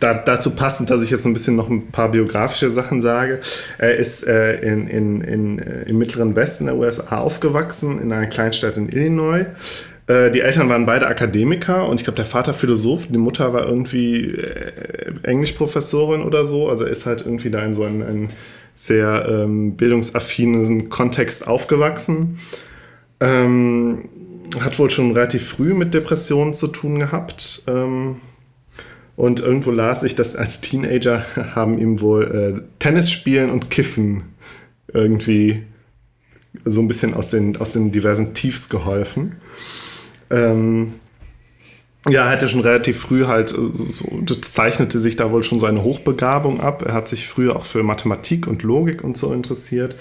da, 0.00 0.14
dazu 0.14 0.50
passend, 0.50 0.90
dass 0.90 1.02
ich 1.02 1.10
jetzt 1.10 1.26
ein 1.26 1.32
bisschen 1.32 1.56
noch 1.56 1.68
ein 1.68 1.88
paar 1.88 2.10
biografische 2.10 2.70
Sachen 2.70 3.00
sage. 3.00 3.40
Er 3.78 3.96
ist 3.96 4.26
äh, 4.26 4.60
in, 4.60 4.86
in, 4.86 5.20
in, 5.20 5.58
äh, 5.58 5.82
im 5.82 5.98
mittleren 5.98 6.36
Westen 6.36 6.66
der 6.66 6.76
USA 6.76 7.18
aufgewachsen, 7.18 8.00
in 8.00 8.12
einer 8.12 8.26
Kleinstadt 8.26 8.76
in 8.76 8.88
Illinois. 8.88 9.46
Äh, 10.12 10.30
die 10.30 10.40
Eltern 10.40 10.68
waren 10.68 10.84
beide 10.84 11.06
Akademiker 11.06 11.88
und 11.88 12.00
ich 12.00 12.04
glaube, 12.04 12.16
der 12.16 12.26
Vater 12.26 12.52
Philosoph, 12.52 13.06
die 13.06 13.18
Mutter 13.18 13.52
war 13.52 13.66
irgendwie 13.66 14.32
äh, 14.32 15.12
Englischprofessorin 15.22 16.22
oder 16.22 16.44
so. 16.44 16.68
Also 16.68 16.84
ist 16.84 17.06
halt 17.06 17.22
irgendwie 17.22 17.50
da 17.50 17.64
in 17.64 17.74
so 17.74 17.84
einem, 17.84 18.02
einem 18.02 18.28
sehr 18.74 19.26
ähm, 19.28 19.76
bildungsaffinen 19.76 20.90
Kontext 20.90 21.46
aufgewachsen. 21.46 22.38
Ähm, 23.20 24.08
hat 24.60 24.78
wohl 24.78 24.90
schon 24.90 25.12
relativ 25.12 25.48
früh 25.48 25.72
mit 25.72 25.94
Depressionen 25.94 26.52
zu 26.52 26.66
tun 26.68 26.98
gehabt. 26.98 27.62
Ähm, 27.66 28.16
und 29.16 29.40
irgendwo 29.40 29.70
las 29.70 30.02
ich, 30.02 30.14
dass 30.14 30.36
als 30.36 30.60
Teenager 30.60 31.24
haben 31.54 31.78
ihm 31.78 32.00
wohl 32.00 32.24
äh, 32.24 32.78
Tennis 32.80 33.10
spielen 33.10 33.50
und 33.50 33.70
Kiffen 33.70 34.24
irgendwie 34.92 35.62
so 36.66 36.80
ein 36.82 36.88
bisschen 36.88 37.14
aus 37.14 37.30
den, 37.30 37.56
aus 37.56 37.72
den 37.72 37.92
diversen 37.92 38.34
Tiefs 38.34 38.68
geholfen. 38.68 39.36
Ähm, 40.32 40.94
ja, 42.08 42.24
er 42.24 42.30
hatte 42.30 42.48
schon 42.48 42.60
relativ 42.60 42.98
früh 42.98 43.26
halt, 43.26 43.52
äh, 43.52 43.56
so, 43.56 44.20
das 44.22 44.52
zeichnete 44.52 44.98
sich 44.98 45.14
da 45.14 45.30
wohl 45.30 45.44
schon 45.44 45.60
so 45.60 45.66
eine 45.66 45.84
Hochbegabung 45.84 46.60
ab. 46.60 46.82
Er 46.84 46.94
hat 46.94 47.08
sich 47.08 47.28
früher 47.28 47.54
auch 47.54 47.64
für 47.64 47.84
Mathematik 47.84 48.46
und 48.48 48.64
Logik 48.64 49.04
und 49.04 49.16
so 49.16 49.32
interessiert. 49.32 49.94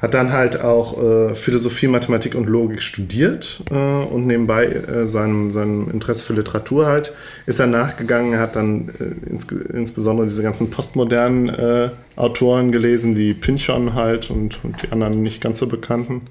Hat 0.00 0.14
dann 0.14 0.32
halt 0.32 0.60
auch 0.60 1.00
äh, 1.00 1.34
Philosophie, 1.34 1.86
Mathematik 1.86 2.34
und 2.34 2.48
Logik 2.48 2.82
studiert 2.82 3.62
äh, 3.70 3.74
und 3.74 4.26
nebenbei 4.26 4.66
äh, 4.66 5.06
seinem, 5.06 5.52
seinem 5.52 5.90
Interesse 5.90 6.24
für 6.24 6.32
Literatur 6.32 6.86
halt 6.86 7.12
ist 7.46 7.60
er 7.60 7.68
nachgegangen. 7.68 8.32
Er 8.32 8.40
hat 8.40 8.56
dann 8.56 8.90
äh, 8.98 9.30
ins, 9.30 9.46
insbesondere 9.50 10.26
diese 10.26 10.42
ganzen 10.42 10.70
postmodernen 10.70 11.48
äh, 11.48 11.90
Autoren 12.16 12.72
gelesen, 12.72 13.16
wie 13.16 13.32
Pynchon 13.32 13.94
halt 13.94 14.30
und, 14.30 14.58
und 14.64 14.82
die 14.82 14.90
anderen 14.90 15.22
nicht 15.22 15.40
ganz 15.40 15.60
so 15.60 15.68
bekannten. 15.68 16.22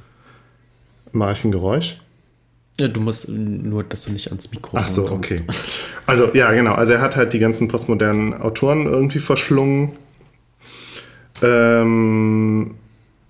Mache 1.14 1.34
ich 1.34 1.46
ein 1.46 1.52
Geräusch? 1.52 1.98
Ja, 2.80 2.88
du 2.88 3.02
musst 3.02 3.30
nur, 3.30 3.84
dass 3.84 4.06
du 4.06 4.12
nicht 4.12 4.30
ans 4.30 4.52
Mikro 4.52 4.78
Ach 4.78 4.88
so, 4.88 5.06
kommst. 5.06 5.32
okay. 5.32 5.42
Also 6.08 6.30
ja, 6.34 6.52
genau. 6.52 6.74
Also 6.74 6.94
er 6.94 7.02
hat 7.02 7.16
halt 7.16 7.34
die 7.34 7.40
ganzen 7.40 7.68
postmodernen 7.68 8.34
Autoren 8.34 8.86
irgendwie 8.86 9.20
verschlungen. 9.20 9.94
Ähm, 11.42 12.76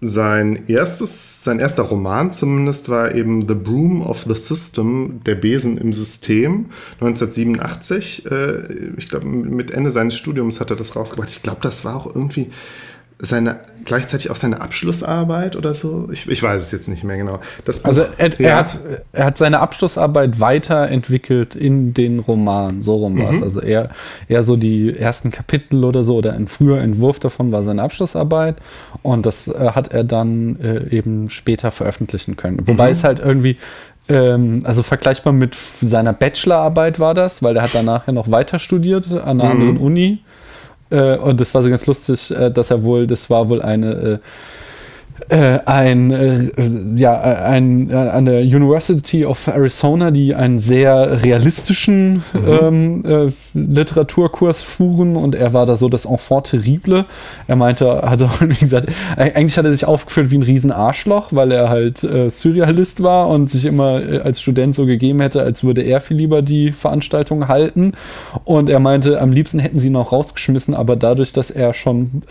sein 0.03 0.63
erstes, 0.67 1.43
sein 1.43 1.59
erster 1.59 1.83
Roman 1.83 2.33
zumindest 2.33 2.89
war 2.89 3.13
eben 3.13 3.47
The 3.47 3.53
Broom 3.53 4.01
of 4.01 4.25
the 4.27 4.35
System, 4.35 5.21
der 5.25 5.35
Besen 5.35 5.77
im 5.77 5.93
System, 5.93 6.71
1987. 6.99 8.25
Äh, 8.25 8.93
ich 8.97 9.09
glaube, 9.09 9.27
mit 9.27 9.69
Ende 9.71 9.91
seines 9.91 10.15
Studiums 10.15 10.59
hat 10.59 10.71
er 10.71 10.75
das 10.75 10.95
rausgebracht. 10.95 11.29
Ich 11.29 11.43
glaube, 11.43 11.59
das 11.61 11.85
war 11.85 11.95
auch 11.95 12.07
irgendwie 12.07 12.49
seine 13.21 13.59
gleichzeitig 13.85 14.29
auch 14.31 14.35
seine 14.35 14.61
Abschlussarbeit 14.61 15.55
oder 15.55 15.73
so. 15.73 16.09
Ich, 16.11 16.29
ich 16.29 16.41
weiß 16.41 16.61
es 16.61 16.71
jetzt 16.71 16.87
nicht 16.87 17.03
mehr 17.03 17.17
genau. 17.17 17.39
Buch, 17.65 17.73
also 17.83 18.03
er, 18.17 18.29
ja. 18.39 18.49
er, 18.49 18.55
hat, 18.57 18.79
er 19.11 19.25
hat 19.25 19.37
seine 19.37 19.59
Abschlussarbeit 19.59 20.39
weiterentwickelt 20.39 21.55
in 21.55 21.93
den 21.93 22.19
Roman, 22.19 22.81
so 22.81 22.97
rum 22.97 23.19
war 23.19 23.31
es. 23.31 23.37
Mhm. 23.37 23.43
Also 23.43 23.61
eher, 23.61 23.89
eher 24.27 24.43
so 24.43 24.55
die 24.55 24.95
ersten 24.95 25.31
Kapitel 25.31 25.83
oder 25.83 26.03
so 26.03 26.15
oder 26.17 26.33
ein 26.33 26.47
früher 26.47 26.79
Entwurf 26.79 27.19
davon 27.19 27.51
war 27.51 27.63
seine 27.63 27.81
Abschlussarbeit 27.83 28.57
und 29.01 29.25
das 29.25 29.47
äh, 29.47 29.71
hat 29.73 29.93
er 29.93 30.03
dann 30.03 30.59
äh, 30.59 30.95
eben 30.95 31.29
später 31.29 31.71
veröffentlichen 31.71 32.35
können. 32.35 32.67
Wobei 32.67 32.87
mhm. 32.87 32.91
es 32.91 33.03
halt 33.03 33.19
irgendwie 33.19 33.57
ähm, 34.09 34.61
also 34.63 34.83
vergleichbar 34.83 35.33
mit 35.33 35.55
seiner 35.81 36.13
Bachelorarbeit 36.13 36.99
war 36.99 37.13
das, 37.13 37.43
weil 37.43 37.55
er 37.55 37.63
hat 37.63 37.73
danach 37.73 38.07
ja 38.07 38.13
noch 38.13 38.29
weiter 38.31 38.59
studiert 38.59 39.11
an 39.11 39.41
einer 39.41 39.45
mhm. 39.45 39.51
anderen 39.51 39.77
Uni 39.77 40.19
und 41.17 41.39
das 41.39 41.53
war 41.53 41.61
so 41.61 41.69
ganz 41.69 41.85
lustig, 41.85 42.31
äh, 42.31 42.51
dass 42.51 42.71
er 42.71 42.83
wohl, 42.83 43.07
das 43.07 43.29
war 43.29 43.49
wohl 43.49 43.61
eine 43.61 44.19
äh, 45.29 45.41
äh, 45.41 45.59
ein, 45.65 46.11
äh, 46.11 46.51
ja, 46.95 47.19
ein, 47.19 47.89
äh, 47.89 47.95
an 47.95 48.25
der 48.25 48.41
University 48.41 49.25
of 49.25 49.47
Arizona, 49.47 50.11
die 50.11 50.35
einen 50.35 50.59
sehr 50.59 51.23
realistischen 51.23 52.23
mhm. 52.33 52.47
ähm, 52.61 53.05
äh, 53.05 53.31
Literaturkurs 53.53 54.61
fuhren 54.61 55.15
und 55.15 55.35
er 55.35 55.53
war 55.53 55.65
da 55.65 55.75
so 55.75 55.89
das 55.89 56.05
Enfant 56.05 56.47
terrible. 56.47 57.05
Er 57.47 57.55
meinte, 57.55 58.01
hat 58.03 58.21
auch, 58.21 58.41
wie 58.41 58.53
gesagt, 58.53 58.87
eigentlich 59.17 59.57
hat 59.57 59.65
er 59.65 59.71
sich 59.71 59.85
aufgeführt 59.85 60.31
wie 60.31 60.37
ein 60.37 60.43
Riesenarschloch, 60.43 61.29
weil 61.31 61.51
er 61.51 61.69
halt 61.69 62.03
äh, 62.03 62.29
Surrealist 62.29 63.03
war 63.03 63.27
und 63.27 63.49
sich 63.49 63.65
immer 63.65 64.01
äh, 64.01 64.19
als 64.19 64.41
Student 64.41 64.75
so 64.75 64.85
gegeben 64.85 65.21
hätte, 65.21 65.41
als 65.41 65.63
würde 65.63 65.81
er 65.81 66.01
viel 66.01 66.17
lieber 66.17 66.41
die 66.41 66.71
Veranstaltung 66.71 67.47
halten. 67.47 67.93
Und 68.45 68.69
er 68.69 68.79
meinte, 68.79 69.19
am 69.19 69.31
liebsten 69.31 69.59
hätten 69.59 69.79
sie 69.79 69.87
ihn 69.87 69.95
auch 69.95 70.11
rausgeschmissen, 70.11 70.73
aber 70.73 70.95
dadurch, 70.95 71.33
dass 71.33 71.51
er 71.51 71.73
schon 71.73 72.21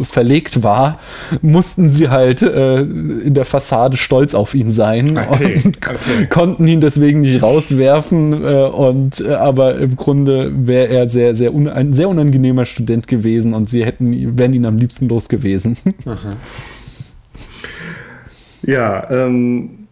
verlegt 0.00 0.62
war, 0.62 0.98
mussten 1.42 1.90
sie 1.90 2.08
halt 2.08 2.29
halt 2.30 2.42
äh, 2.42 2.80
in 2.80 3.34
der 3.34 3.44
Fassade 3.44 3.96
stolz 3.96 4.34
auf 4.34 4.54
ihn 4.54 4.70
sein 4.70 5.18
okay, 5.18 5.62
und 5.64 5.78
okay. 5.78 6.26
konnten 6.30 6.66
ihn 6.66 6.80
deswegen 6.80 7.20
nicht 7.20 7.42
rauswerfen. 7.42 8.32
Äh, 8.32 8.64
und 8.64 9.20
äh, 9.20 9.34
aber 9.34 9.76
im 9.76 9.96
Grunde 9.96 10.52
wäre 10.66 10.88
er 10.88 11.08
sehr, 11.08 11.34
sehr 11.34 11.54
un 11.54 11.68
ein 11.68 11.92
sehr 11.92 12.08
unangenehmer 12.08 12.64
Student 12.64 13.06
gewesen 13.06 13.54
und 13.54 13.68
sie 13.68 13.84
hätten, 13.84 14.38
wären 14.38 14.52
ihn 14.52 14.66
am 14.66 14.78
liebsten 14.78 15.08
los 15.08 15.28
gewesen. 15.28 15.76
Ja, 18.62 19.10
ähm, 19.10 19.88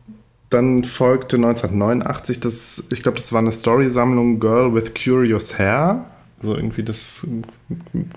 dann 0.51 0.85
folgte 0.85 1.37
1989 1.37 2.41
das, 2.41 2.85
ich 2.91 3.03
glaube, 3.03 3.17
das 3.17 3.33
war 3.33 3.41
eine 3.41 3.53
Storysammlung 3.53 4.41
Girl 4.41 4.75
with 4.75 4.93
Curious 4.95 5.59
Hair. 5.59 6.05
So 6.41 6.55
irgendwie 6.55 6.85
das, 6.85 7.27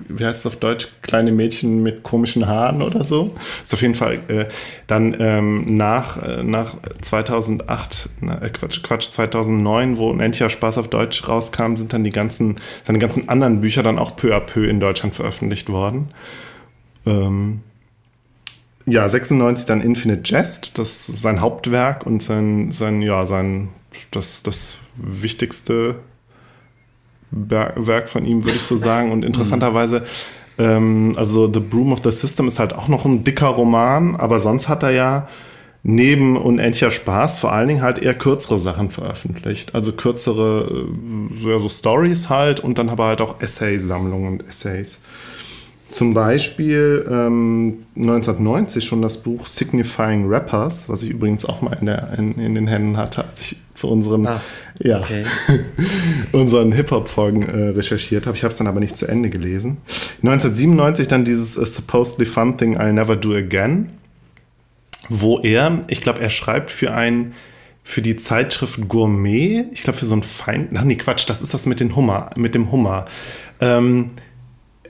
wie 0.07 0.23
heißt 0.23 0.39
es 0.39 0.45
auf 0.45 0.57
Deutsch, 0.57 0.89
kleine 1.01 1.31
Mädchen 1.31 1.81
mit 1.81 2.03
komischen 2.03 2.47
Haaren 2.47 2.83
oder 2.83 3.03
so. 3.03 3.35
Ist 3.63 3.73
auf 3.73 3.81
jeden 3.81 3.95
Fall 3.95 4.19
äh, 4.27 4.45
dann 4.85 5.15
ähm, 5.19 5.77
nach, 5.77 6.21
äh, 6.21 6.43
nach 6.43 6.75
2008, 7.01 8.09
na, 8.19 8.39
äh, 8.39 8.49
Quatsch, 8.49 8.83
Quatsch, 8.83 9.09
2009, 9.09 9.97
wo 9.97 10.11
Unendlicher 10.11 10.51
Spaß 10.51 10.77
auf 10.77 10.87
Deutsch 10.87 11.27
rauskam, 11.27 11.77
sind 11.77 11.93
dann 11.93 12.03
die 12.03 12.11
ganzen, 12.11 12.57
seine 12.83 12.99
ganzen 12.99 13.27
anderen 13.27 13.59
Bücher 13.61 13.81
dann 13.81 13.97
auch 13.97 14.15
peu 14.15 14.35
à 14.35 14.39
peu 14.39 14.67
in 14.67 14.79
Deutschland 14.79 15.15
veröffentlicht 15.15 15.69
worden. 15.69 16.09
Ähm, 17.07 17.61
ja, 18.85 19.09
96 19.09 19.65
dann 19.65 19.81
Infinite 19.81 20.21
Jest, 20.25 20.77
das 20.77 21.09
ist 21.09 21.23
sein 21.23 21.41
Hauptwerk 21.41 22.05
und 22.05 22.21
sein, 22.21 22.71
sein, 22.71 23.01
ja, 23.01 23.25
sein, 23.25 23.69
das, 24.11 24.43
das 24.43 24.77
wichtigste 24.95 25.95
Werk 27.31 28.09
von 28.09 28.25
ihm, 28.25 28.43
würde 28.43 28.57
ich 28.57 28.63
so 28.63 28.77
sagen. 28.77 29.11
Und 29.11 29.25
interessanterweise, 29.25 30.05
ähm, 30.57 31.13
also 31.15 31.51
The 31.51 31.59
Broom 31.59 31.93
of 31.93 32.03
the 32.03 32.11
System 32.11 32.47
ist 32.47 32.59
halt 32.59 32.73
auch 32.73 32.87
noch 32.87 33.05
ein 33.05 33.23
dicker 33.23 33.47
Roman, 33.47 34.15
aber 34.15 34.39
sonst 34.39 34.67
hat 34.69 34.83
er 34.83 34.91
ja 34.91 35.27
neben 35.83 36.37
Unendlicher 36.37 36.91
Spaß 36.91 37.37
vor 37.37 37.51
allen 37.51 37.67
Dingen 37.67 37.81
halt 37.81 37.97
eher 37.99 38.13
kürzere 38.13 38.59
Sachen 38.59 38.91
veröffentlicht. 38.91 39.73
Also 39.73 39.93
kürzere, 39.93 40.85
äh, 41.33 41.37
so, 41.37 41.49
ja, 41.49 41.59
so 41.59 41.69
Stories 41.69 42.29
halt 42.29 42.59
und 42.59 42.77
dann 42.77 42.89
aber 42.89 43.05
halt 43.05 43.21
auch 43.21 43.41
Essay-Sammlungen 43.41 44.27
und 44.27 44.47
Essays. 44.47 45.01
Zum 45.91 46.13
Beispiel 46.13 47.05
ähm, 47.09 47.85
1990 47.97 48.85
schon 48.85 49.01
das 49.01 49.17
Buch 49.17 49.45
Signifying 49.45 50.27
Rappers, 50.27 50.87
was 50.87 51.03
ich 51.03 51.09
übrigens 51.09 51.45
auch 51.45 51.61
mal 51.61 51.77
in, 51.79 51.85
der, 51.85 52.13
in, 52.17 52.39
in 52.39 52.55
den 52.55 52.67
Händen 52.67 52.95
hatte, 52.95 53.25
als 53.25 53.51
ich 53.51 53.61
zu 53.73 53.89
unseren, 53.91 54.25
ah, 54.25 54.41
ja, 54.79 55.01
okay. 55.01 55.25
unseren 56.31 56.71
Hip-Hop-Folgen 56.71 57.43
äh, 57.43 57.69
recherchiert 57.69 58.25
habe. 58.25 58.37
Ich 58.37 58.43
habe 58.43 58.51
es 58.51 58.57
dann 58.57 58.67
aber 58.67 58.79
nicht 58.79 58.95
zu 58.95 59.05
Ende 59.05 59.29
gelesen. 59.29 59.77
1997 60.23 61.09
dann 61.09 61.25
dieses 61.25 61.59
A 61.59 61.65
Supposedly 61.65 62.25
Fun 62.25 62.57
Thing 62.57 62.77
I'll 62.77 62.93
Never 62.93 63.17
Do 63.17 63.33
Again, 63.33 63.89
wo 65.09 65.39
er, 65.39 65.83
ich 65.87 66.01
glaube, 66.01 66.21
er 66.21 66.29
schreibt 66.29 66.71
für 66.71 66.93
ein 66.93 67.33
für 67.83 68.01
die 68.01 68.15
Zeitschrift 68.15 68.87
Gourmet, 68.87 69.65
ich 69.71 69.81
glaube 69.81 69.97
für 69.97 70.05
so 70.05 70.15
ein 70.15 70.23
Feind, 70.23 70.69
ach 70.75 70.83
nee, 70.83 70.95
Quatsch, 70.95 71.27
das 71.27 71.41
ist 71.41 71.53
das 71.53 71.65
mit 71.65 71.79
dem 71.79 71.95
Hummer, 71.95 72.29
mit 72.35 72.53
dem 72.53 72.71
Hummer. 72.71 73.07
Ähm, 73.59 74.11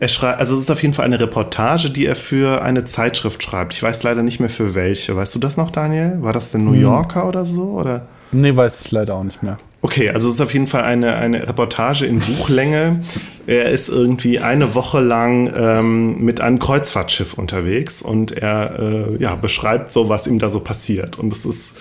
er 0.02 0.07
schreibt, 0.07 0.40
also 0.40 0.56
es 0.56 0.64
ist 0.64 0.72
auf 0.72 0.82
jeden 0.82 0.95
Fall 0.95 1.06
eine 1.06 1.19
Reportage, 1.19 1.91
die 1.91 2.07
er 2.07 2.15
für 2.15 2.64
eine 2.64 2.86
Zeitschrift 2.86 3.44
schreibt. 3.44 3.73
Ich 3.73 3.84
weiß 3.84 4.02
leider 4.02 4.23
nicht 4.23 4.40
mehr 4.40 4.49
für 4.49 4.73
welche. 4.73 5.15
Weißt 5.15 5.36
du 5.36 5.40
das 5.40 5.57
noch, 5.57 5.69
Daniel? 5.69 6.18
War 6.22 6.34
das 6.34 6.49
der 6.49 6.60
New 6.60 6.73
hm. 6.73 6.82
Yorker 6.82 7.22
hm. 7.22 7.30
oder 7.30 7.45
so? 7.45 7.61
Oder? 7.80 8.07
Nee, 8.32 8.56
weiß 8.56 8.82
ich 8.82 8.91
leider 8.91 9.14
auch 9.14 9.23
nicht 9.23 9.44
mehr. 9.44 9.60
Okay, 9.84 10.10
also 10.10 10.30
es 10.30 10.36
ist 10.36 10.41
auf 10.41 10.53
jeden 10.53 10.65
Fall 10.65 10.84
eine, 10.84 11.14
eine 11.14 11.48
Reportage 11.48 12.07
in 12.07 12.18
Buchlänge. 12.18 13.02
er 13.45 13.69
ist 13.69 13.90
irgendwie 13.90 14.40
eine 14.40 14.73
Woche 14.73 15.02
lang 15.02 15.53
ähm, 15.56 16.23
mit 16.23 16.41
einem 16.41 16.57
Kreuzfahrtschiff 16.57 17.36
unterwegs 17.36 18.02
und 18.02 18.32
er 18.32 18.80
äh, 18.80 19.22
ja, 19.22 19.36
beschreibt 19.36 19.91
so, 19.91 20.10
was 20.10 20.26
ihm 20.26 20.40
da 20.40 20.49
so 20.49 20.61
passiert. 20.61 21.19
Und 21.19 21.30
das 21.30 21.45
ist 21.45 21.73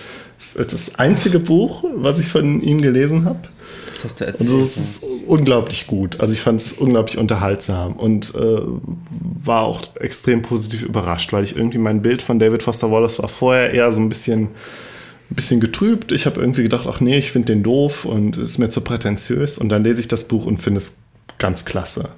das 0.55 0.93
einzige 0.95 1.39
Buch, 1.39 1.85
was 1.95 2.19
ich 2.19 2.27
von 2.27 2.61
ihm 2.61 2.81
gelesen 2.81 3.25
habe 3.25 3.39
hast 4.03 4.21
du 4.21 4.25
erzählt. 4.25 4.49
Und 4.49 4.61
das 4.61 4.77
ist 4.77 5.05
unglaublich 5.27 5.87
gut. 5.87 6.19
Also 6.19 6.33
ich 6.33 6.41
fand 6.41 6.61
es 6.61 6.73
unglaublich 6.73 7.17
unterhaltsam 7.17 7.93
und 7.93 8.33
äh, 8.35 8.61
war 9.43 9.63
auch 9.63 9.81
extrem 9.99 10.41
positiv 10.41 10.83
überrascht, 10.83 11.33
weil 11.33 11.43
ich 11.43 11.55
irgendwie 11.55 11.77
mein 11.77 12.01
Bild 12.01 12.21
von 12.21 12.39
David 12.39 12.63
Foster 12.63 12.91
Wallace 12.91 13.19
war 13.19 13.29
vorher 13.29 13.73
eher 13.73 13.91
so 13.93 14.01
ein 14.01 14.09
bisschen, 14.09 14.49
bisschen 15.29 15.59
getrübt. 15.59 16.11
Ich 16.11 16.25
habe 16.25 16.39
irgendwie 16.39 16.63
gedacht, 16.63 16.85
ach 16.87 16.99
nee, 16.99 17.17
ich 17.17 17.31
finde 17.31 17.47
den 17.47 17.63
doof 17.63 18.05
und 18.05 18.37
ist 18.37 18.57
mir 18.57 18.69
zu 18.69 18.81
prätentiös. 18.81 19.57
Und 19.57 19.69
dann 19.69 19.83
lese 19.83 19.99
ich 19.99 20.07
das 20.07 20.25
Buch 20.25 20.45
und 20.45 20.57
finde 20.57 20.79
es 20.79 20.93
ganz 21.37 21.65
klasse. 21.65 22.09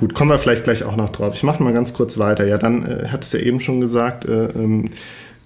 Gut, 0.00 0.14
kommen 0.14 0.30
wir 0.30 0.38
vielleicht 0.38 0.64
gleich 0.64 0.84
auch 0.84 0.96
noch 0.96 1.10
drauf. 1.10 1.34
Ich 1.34 1.42
mache 1.42 1.62
mal 1.62 1.74
ganz 1.74 1.92
kurz 1.92 2.16
weiter. 2.18 2.46
Ja, 2.46 2.56
dann 2.56 2.86
äh, 2.86 3.08
hat 3.08 3.22
es 3.22 3.32
ja 3.32 3.40
eben 3.40 3.60
schon 3.60 3.82
gesagt, 3.82 4.24
äh, 4.24 4.46
ähm, 4.46 4.90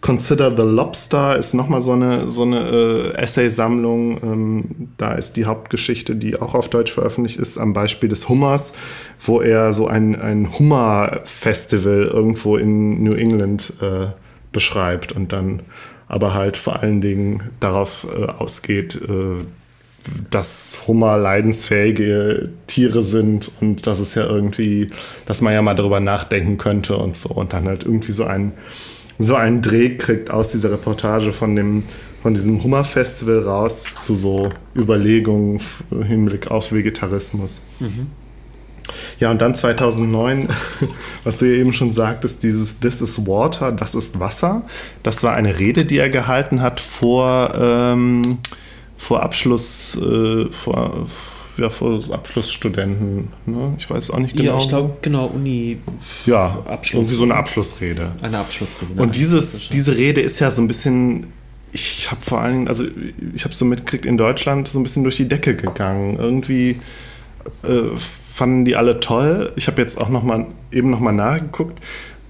Consider 0.05 0.55
the 0.55 0.65
Lobster 0.65 1.35
ist 1.35 1.55
nochmal 1.55 1.81
so 1.81 1.93
eine, 1.93 2.29
so 2.29 2.43
eine 2.43 2.59
äh, 2.59 3.15
Essay-Sammlung. 3.17 4.23
Ähm, 4.23 4.65
da 4.99 5.15
ist 5.15 5.39
die 5.39 5.47
Hauptgeschichte, 5.47 6.15
die 6.15 6.39
auch 6.39 6.55
auf 6.55 6.69
Deutsch 6.69 6.93
veröffentlicht 6.93 7.39
ist, 7.39 7.57
am 7.57 7.73
Beispiel 7.73 8.11
des 8.11 8.29
Hummers, 8.29 8.75
wo 9.19 9.41
er 9.41 9.73
so 9.73 9.87
ein, 9.87 10.15
ein 10.21 10.59
Hummer-Festival 10.59 12.11
irgendwo 12.13 12.59
in 12.59 13.03
New 13.03 13.15
England 13.15 13.73
äh, 13.81 14.09
beschreibt 14.53 15.13
und 15.13 15.33
dann 15.33 15.63
aber 16.07 16.35
halt 16.35 16.59
vor 16.59 16.81
allen 16.81 17.01
Dingen 17.01 17.45
darauf 17.61 18.07
äh, 18.15 18.27
ausgeht, 18.27 18.97
äh, 18.97 19.47
dass 20.31 20.83
Hummer 20.87 21.17
leidensfähige 21.17 22.51
Tiere 22.67 23.03
sind 23.03 23.53
und 23.63 23.87
dass 23.87 24.01
es 24.01 24.15
ja 24.15 24.27
irgendwie, 24.27 24.91
dass 25.25 25.41
man 25.41 25.55
ja 25.55 25.63
mal 25.63 25.73
darüber 25.73 26.01
nachdenken 26.01 26.59
könnte 26.59 26.99
und 26.99 27.17
so 27.17 27.31
und 27.31 27.55
dann 27.55 27.67
halt 27.67 27.85
irgendwie 27.85 28.13
so 28.13 28.25
ein 28.25 28.53
so 29.19 29.35
einen 29.35 29.63
Dreh 29.63 29.97
kriegt 29.97 30.31
aus 30.31 30.53
dieser 30.53 30.73
Reportage 30.73 31.33
von 31.33 31.57
dem 31.57 31.85
von 32.25 32.33
diesem 32.33 32.65
Hummerfestival 32.65 33.41
raus 33.41 33.85
zu 34.01 34.17
so 34.17 34.49
Überlegungen 34.75 35.61
im 35.91 36.03
Hinblick 36.05 36.51
auf 36.51 36.73
Vegetarismus. 36.73 37.61
Mhm. 37.81 38.07
Ja, 39.19 39.31
und 39.31 39.43
dann 39.43 39.55
2009, 39.55 40.49
was 41.25 41.37
du 41.37 41.45
ja 41.45 41.59
eben 41.59 41.75
schon 41.75 41.93
sagtest, 41.93 42.43
dieses 42.43 42.81
This 42.81 43.03
is 43.03 43.27
Water, 43.27 43.73
das 43.73 43.95
ist 43.95 44.19
Wasser. 44.21 44.63
Das 45.03 45.23
war 45.23 45.35
eine 45.35 45.59
Rede, 45.59 45.85
die 45.85 45.99
er 45.99 46.09
gehalten 46.09 46.63
hat 46.63 46.81
vor, 46.81 47.53
ähm, 47.59 48.39
vor 48.97 49.23
Abschluss, 49.23 49.95
äh, 49.97 50.47
vor, 50.47 51.07
ja, 51.57 51.71
vor 51.71 52.03
Abschlussstudenten. 52.11 53.29
Ne? 53.47 53.75
Ich 53.79 53.89
weiß 53.89 54.11
auch 54.11 54.19
nicht 54.19 54.37
genau. 54.37 54.57
Ja, 54.57 54.59
ich 54.59 54.69
glaube, 54.69 54.97
genau, 55.03 55.27
Uni. 55.27 55.79
Ja, 56.27 56.65
Abschluss. 56.67 57.03
irgendwie 57.03 57.17
so 57.17 57.25
eine 57.25 57.35
Abschlussrede. 57.35 58.13
Eine 58.23 58.39
Abschlussrede. 58.39 59.01
Und 59.01 59.15
dieses, 59.15 59.69
diese 59.69 59.97
Rede 59.97 60.21
ist 60.21 60.41
ja 60.41 60.51
so 60.51 60.63
ein 60.63 60.69
bisschen 60.69 61.27
ich 61.75 62.09
habe 62.09 62.21
vor 62.21 62.41
allen 62.41 62.53
Dingen, 62.55 62.69
also 62.69 62.85
ich 63.35 63.45
habe 63.45 63.53
so 63.53 63.65
mitgekriegt, 63.65 64.07
in 64.07 64.17
Deutschland 64.17 64.69
so 64.69 64.79
ein 64.79 64.85
bisschen 64.85 65.03
durch 65.03 65.17
die 65.17 65.29
Decke 65.29 65.57
gegangen. 65.57 66.19
Irgendwie 66.21 66.81
äh, 67.65 67.99
fanden 67.99 68.65
die 68.65 68.77
alle 68.77 69.01
toll. 69.01 69.53
Ich 69.57 69.67
habe 69.67 69.83
jetzt 69.83 70.01
auch 70.01 70.09
noch 70.09 70.23
mal, 70.23 70.47
eben 70.71 70.91
noch 70.91 71.01
mal 71.01 71.13
nachgeguckt. 71.13 71.81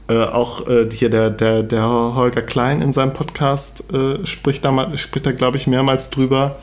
Äh, 0.08 0.16
auch 0.16 0.66
äh, 0.66 0.88
hier 0.90 1.10
der, 1.10 1.28
der, 1.28 1.62
der 1.62 1.82
Holger 1.82 2.40
Klein 2.40 2.80
in 2.80 2.94
seinem 2.94 3.12
Podcast 3.12 3.84
äh, 3.92 4.24
spricht 4.24 4.64
da, 4.64 4.96
spricht 4.96 5.26
da 5.26 5.32
glaube 5.32 5.58
ich, 5.58 5.66
mehrmals 5.66 6.08
drüber 6.08 6.58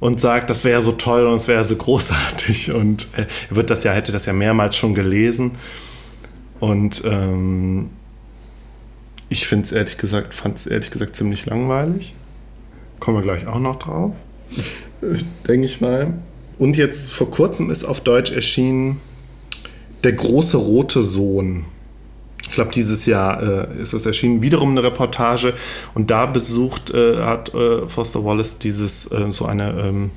und 0.00 0.18
sagt, 0.18 0.50
das 0.50 0.64
wäre 0.64 0.82
so 0.82 0.92
toll 0.92 1.26
und 1.26 1.36
es 1.36 1.46
wäre 1.46 1.64
so 1.64 1.76
großartig. 1.76 2.72
Und 2.72 3.08
äh, 3.16 3.26
er 3.50 3.56
wird 3.56 3.70
das 3.70 3.84
ja, 3.84 3.92
hätte 3.92 4.12
das 4.12 4.26
ja 4.26 4.32
mehrmals 4.32 4.74
schon 4.74 4.94
gelesen. 4.94 5.52
Und 6.58 7.02
ähm, 7.04 7.90
ich 9.28 9.46
finde 9.46 9.64
es 9.64 9.72
ehrlich 9.72 9.98
gesagt, 9.98 10.34
fand 10.34 10.58
es 10.58 10.66
ehrlich 10.66 10.90
gesagt 10.90 11.16
ziemlich 11.16 11.46
langweilig. 11.46 12.14
Kommen 12.98 13.18
wir 13.18 13.22
gleich 13.22 13.46
auch 13.46 13.60
noch 13.60 13.78
drauf. 13.78 14.12
Denke 15.46 15.66
ich 15.66 15.80
mal. 15.80 16.14
Und 16.58 16.76
jetzt 16.76 17.12
vor 17.12 17.30
kurzem 17.30 17.70
ist 17.70 17.84
auf 17.84 18.00
Deutsch 18.00 18.32
erschienen 18.32 19.00
Der 20.04 20.12
große 20.12 20.56
rote 20.56 21.02
Sohn. 21.02 21.66
Ich 22.42 22.52
glaube, 22.52 22.72
dieses 22.72 23.06
Jahr 23.06 23.42
äh, 23.42 23.82
ist 23.82 23.92
es 23.92 24.06
erschienen. 24.06 24.42
Wiederum 24.42 24.70
eine 24.70 24.82
Reportage. 24.82 25.54
Und 25.94 26.10
da 26.10 26.26
besucht 26.26 26.90
äh, 26.90 27.18
hat 27.18 27.54
äh, 27.54 27.86
Foster 27.88 28.24
Wallace 28.24 28.58
dieses 28.58 29.10
äh, 29.10 29.30
so 29.30 29.46
eine 29.46 29.70
ähm, 29.80 30.10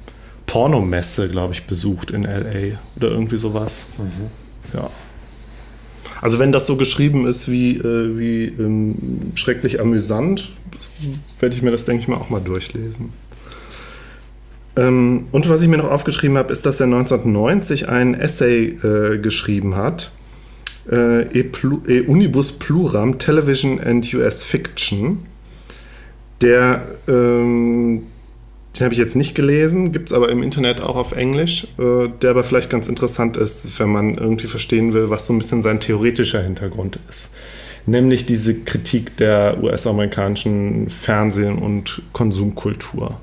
Pornomesse, 0.46 1.30
glaube 1.30 1.54
ich, 1.54 1.66
besucht 1.66 2.12
in 2.12 2.24
LA 2.24 2.78
oder 2.96 3.10
irgendwie 3.10 3.38
sowas. 3.38 3.84
Mhm. 3.98 4.78
Ja. 4.78 4.90
Also 6.22 6.40
wenn 6.40 6.52
das 6.52 6.66
so 6.66 6.78
geschrieben 6.78 7.28
ist 7.28 7.50
wie, 7.50 7.78
äh, 7.78 8.18
wie 8.18 8.46
ähm, 8.46 9.34
schrecklich 9.36 9.82
amüsant, 9.82 10.54
werde 11.40 11.56
ich 11.56 11.62
mir 11.62 11.72
das, 11.72 11.86
denke 11.86 12.02
ich 12.02 12.08
mal, 12.08 12.16
auch 12.16 12.30
mal 12.30 12.40
durchlesen. 12.40 13.12
Ähm, 14.76 15.28
und 15.32 15.50
was 15.50 15.62
ich 15.62 15.68
mir 15.68 15.78
noch 15.78 15.90
aufgeschrieben 15.90 16.38
habe, 16.38 16.52
ist, 16.52 16.66
dass 16.66 16.80
er 16.80 16.86
1990 16.86 17.90
ein 17.90 18.14
Essay 18.14 18.68
äh, 18.68 19.18
geschrieben 19.20 19.76
hat, 19.76 20.12
äh, 20.92 21.22
e, 21.40 21.44
Plu 21.44 21.82
e 21.88 22.02
Unibus 22.02 22.54
Pluram 22.54 23.20
Television 23.20 23.80
and 23.80 24.14
US 24.14 24.44
Fiction. 24.44 25.26
Der, 26.42 26.84
ähm, 27.08 28.04
den 28.78 28.84
habe 28.84 28.94
ich 28.94 29.00
jetzt 29.00 29.16
nicht 29.16 29.36
gelesen, 29.36 29.92
gibt 29.92 30.10
es 30.10 30.14
aber 30.16 30.30
im 30.30 30.44
Internet 30.44 30.82
auch 30.82 30.96
auf 30.96 31.14
Englisch, 31.14 31.68
äh, 31.80 32.10
der 32.22 32.32
aber 32.32 32.44
vielleicht 32.44 32.70
ganz 32.70 32.88
interessant 32.88 33.38
ist, 33.38 33.80
wenn 33.80 33.90
man 33.90 34.18
irgendwie 34.18 34.48
verstehen 34.48 34.94
will, 34.94 35.10
was 35.10 35.28
so 35.28 35.34
ein 35.34 35.38
bisschen 35.38 35.62
sein 35.62 35.80
theoretischer 35.80 36.42
Hintergrund 36.42 37.00
ist. 37.10 37.32
Nämlich 37.86 38.26
diese 38.26 38.62
Kritik 38.62 39.18
der 39.18 39.62
US-amerikanischen 39.62 40.90
Fernsehen- 40.90 41.60
und 41.60 42.02
Konsumkultur. 42.14 43.20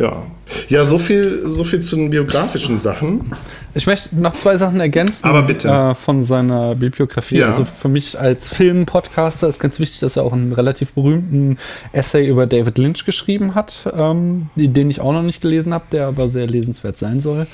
Ja. 0.00 0.22
Ja, 0.68 0.84
so 0.84 0.98
viel, 0.98 1.42
so 1.46 1.62
viel 1.64 1.80
zu 1.80 1.96
den 1.96 2.10
biografischen 2.10 2.80
Sachen. 2.80 3.30
Ich 3.74 3.86
möchte 3.86 4.18
noch 4.18 4.32
zwei 4.32 4.56
Sachen 4.56 4.80
ergänzen. 4.80 5.26
Aber 5.26 5.42
bitte. 5.42 5.68
Äh, 5.68 5.94
von 5.94 6.22
seiner 6.22 6.74
Bibliografie. 6.74 7.38
Ja. 7.38 7.46
Also 7.46 7.64
für 7.64 7.88
mich 7.88 8.18
als 8.18 8.48
Filmpodcaster 8.48 9.46
ist 9.46 9.60
ganz 9.60 9.78
wichtig, 9.78 10.00
dass 10.00 10.16
er 10.16 10.24
auch 10.24 10.32
einen 10.32 10.52
relativ 10.52 10.94
berühmten 10.94 11.58
Essay 11.92 12.26
über 12.26 12.46
David 12.46 12.78
Lynch 12.78 13.04
geschrieben 13.04 13.54
hat, 13.54 13.92
ähm, 13.94 14.48
den 14.56 14.90
ich 14.90 15.00
auch 15.00 15.12
noch 15.12 15.22
nicht 15.22 15.42
gelesen 15.42 15.74
habe, 15.74 15.84
der 15.92 16.06
aber 16.06 16.28
sehr 16.28 16.46
lesenswert 16.46 16.98
sein 16.98 17.20
soll. 17.20 17.46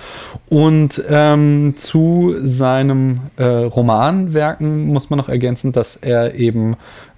Und 0.48 1.02
ähm, 1.08 1.74
zu 1.76 2.36
seinem 2.38 3.20
äh, 3.36 3.44
Romanwerken 3.44 4.86
muss 4.86 5.10
man 5.10 5.18
noch 5.18 5.28
ergänzen, 5.28 5.72
dass 5.72 5.96
er 5.96 6.34
eben 6.36 6.76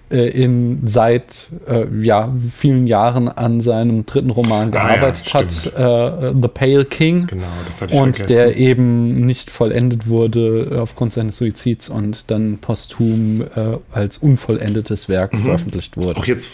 äh, 0.09 0.29
in 0.29 0.81
seit 0.85 1.47
äh, 1.67 1.85
ja, 2.01 2.33
vielen 2.51 2.87
Jahren 2.87 3.27
an 3.27 3.61
seinem 3.61 4.05
dritten 4.05 4.29
Roman 4.29 4.71
gearbeitet 4.71 5.25
ah, 5.33 5.41
ja, 5.41 5.43
hat, 5.43 6.33
äh, 6.33 6.33
The 6.41 6.47
Pale 6.47 6.85
King. 6.85 7.27
Genau, 7.27 7.45
das 7.65 7.81
hatte 7.81 7.93
ich 7.93 7.99
Und 7.99 8.17
vergessen. 8.17 8.37
der 8.37 8.57
eben 8.57 9.25
nicht 9.25 9.49
vollendet 9.49 10.07
wurde 10.07 10.79
aufgrund 10.81 11.13
seines 11.13 11.37
Suizids 11.37 11.89
und 11.89 12.31
dann 12.31 12.59
posthum 12.59 13.41
äh, 13.41 13.77
als 13.91 14.17
unvollendetes 14.17 15.09
Werk 15.09 15.33
mhm. 15.33 15.39
veröffentlicht 15.39 15.97
wurde. 15.97 16.19
Auch 16.19 16.25
jetzt 16.25 16.49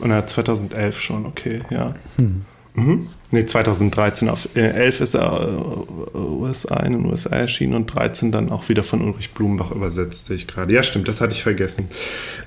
na, 0.00 0.26
2011 0.26 1.00
schon, 1.00 1.26
okay, 1.26 1.62
ja. 1.70 1.94
Hm. 2.16 2.44
Mhm. 2.78 3.06
Nee, 3.30 3.44
2013. 3.44 4.28
Auf 4.28 4.48
äh, 4.56 4.60
11 4.60 5.00
ist 5.00 5.14
er 5.14 5.48
äh, 6.14 6.18
USA 6.18 6.76
in 6.78 6.92
den 6.92 7.04
USA 7.06 7.30
erschienen 7.30 7.74
und 7.74 7.86
13 7.86 8.32
dann 8.32 8.50
auch 8.50 8.68
wieder 8.68 8.82
von 8.82 9.02
Ulrich 9.02 9.34
Blumenbach 9.34 9.70
übersetzt, 9.70 10.26
sehe 10.26 10.36
ich 10.36 10.46
gerade. 10.46 10.72
Ja, 10.72 10.82
stimmt, 10.82 11.08
das 11.08 11.20
hatte 11.20 11.32
ich 11.32 11.42
vergessen. 11.42 11.88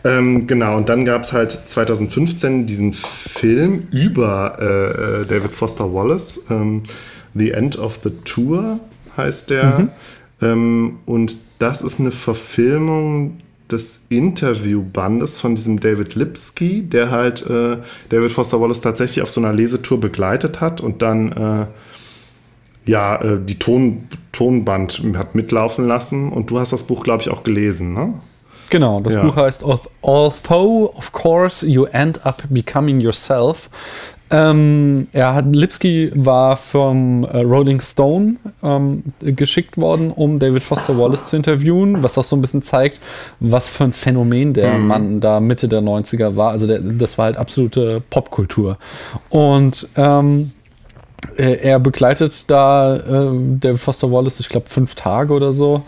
Ähm, 0.03 0.47
genau, 0.47 0.77
und 0.77 0.89
dann 0.89 1.05
gab 1.05 1.23
es 1.23 1.33
halt 1.33 1.51
2015 1.51 2.65
diesen 2.65 2.93
Film 2.93 3.87
über 3.91 4.57
äh, 4.59 5.21
äh, 5.21 5.25
David 5.25 5.51
Foster 5.51 5.93
Wallace, 5.93 6.41
ähm, 6.49 6.83
The 7.35 7.51
End 7.51 7.77
of 7.77 7.99
the 8.03 8.11
Tour 8.25 8.79
heißt 9.15 9.51
der. 9.51 9.79
Mhm. 9.79 9.89
Ähm, 10.41 10.99
und 11.05 11.37
das 11.59 11.81
ist 11.83 11.99
eine 11.99 12.11
Verfilmung 12.11 13.37
des 13.71 14.01
Interviewbandes 14.09 15.39
von 15.39 15.55
diesem 15.55 15.79
David 15.79 16.15
Lipsky, 16.15 16.83
der 16.83 17.11
halt 17.11 17.45
äh, 17.49 17.77
David 18.09 18.31
Foster 18.31 18.59
Wallace 18.61 18.81
tatsächlich 18.81 19.21
auf 19.21 19.29
so 19.29 19.41
einer 19.41 19.53
Lesetour 19.53 19.99
begleitet 19.99 20.61
hat 20.61 20.81
und 20.81 21.01
dann 21.01 21.31
äh, 21.31 22.89
ja 22.89 23.21
äh, 23.21 23.39
die 23.43 23.59
Ton, 23.59 24.07
Tonband 24.31 25.01
hat 25.15 25.35
mitlaufen 25.35 25.87
lassen. 25.87 26.31
Und 26.31 26.49
du 26.51 26.59
hast 26.59 26.73
das 26.73 26.83
Buch, 26.83 27.03
glaube 27.03 27.23
ich, 27.23 27.29
auch 27.29 27.43
gelesen, 27.43 27.93
ne? 27.93 28.13
Genau, 28.69 29.01
das 29.01 29.13
ja. 29.13 29.23
Buch 29.23 29.35
heißt 29.35 29.65
Although, 30.01 30.93
of 30.95 31.11
course, 31.11 31.67
you 31.67 31.85
end 31.85 32.25
up 32.25 32.43
becoming 32.49 33.01
yourself. 33.01 33.69
Ähm, 34.31 35.09
er 35.11 35.33
hat, 35.33 35.53
Lipsky 35.53 36.09
war 36.15 36.55
vom 36.55 37.25
äh, 37.25 37.39
Rolling 37.39 37.81
Stone 37.81 38.37
ähm, 38.63 39.03
geschickt 39.19 39.77
worden, 39.77 40.09
um 40.09 40.39
David 40.39 40.63
Foster 40.63 40.97
Wallace 40.97 41.25
zu 41.25 41.35
interviewen, 41.35 42.01
was 42.01 42.17
auch 42.17 42.23
so 42.23 42.37
ein 42.37 42.41
bisschen 42.41 42.61
zeigt, 42.61 43.01
was 43.41 43.67
für 43.67 43.83
ein 43.83 43.93
Phänomen 43.93 44.53
der 44.53 44.77
mhm. 44.77 44.87
Mann 44.87 45.19
da 45.19 45.41
Mitte 45.41 45.67
der 45.67 45.81
90er 45.81 46.37
war. 46.37 46.51
Also 46.51 46.65
der, 46.65 46.79
das 46.79 47.17
war 47.17 47.25
halt 47.25 47.37
absolute 47.37 48.01
Popkultur. 48.09 48.77
Und 49.29 49.89
ähm, 49.97 50.51
er 51.35 51.79
begleitet 51.79 52.49
da 52.49 52.95
äh, 52.95 53.29
David 53.59 53.79
Foster 53.81 54.11
Wallace, 54.11 54.39
ich 54.39 54.49
glaube, 54.49 54.69
fünf 54.69 54.95
Tage 54.95 55.33
oder 55.33 55.51
so. 55.51 55.83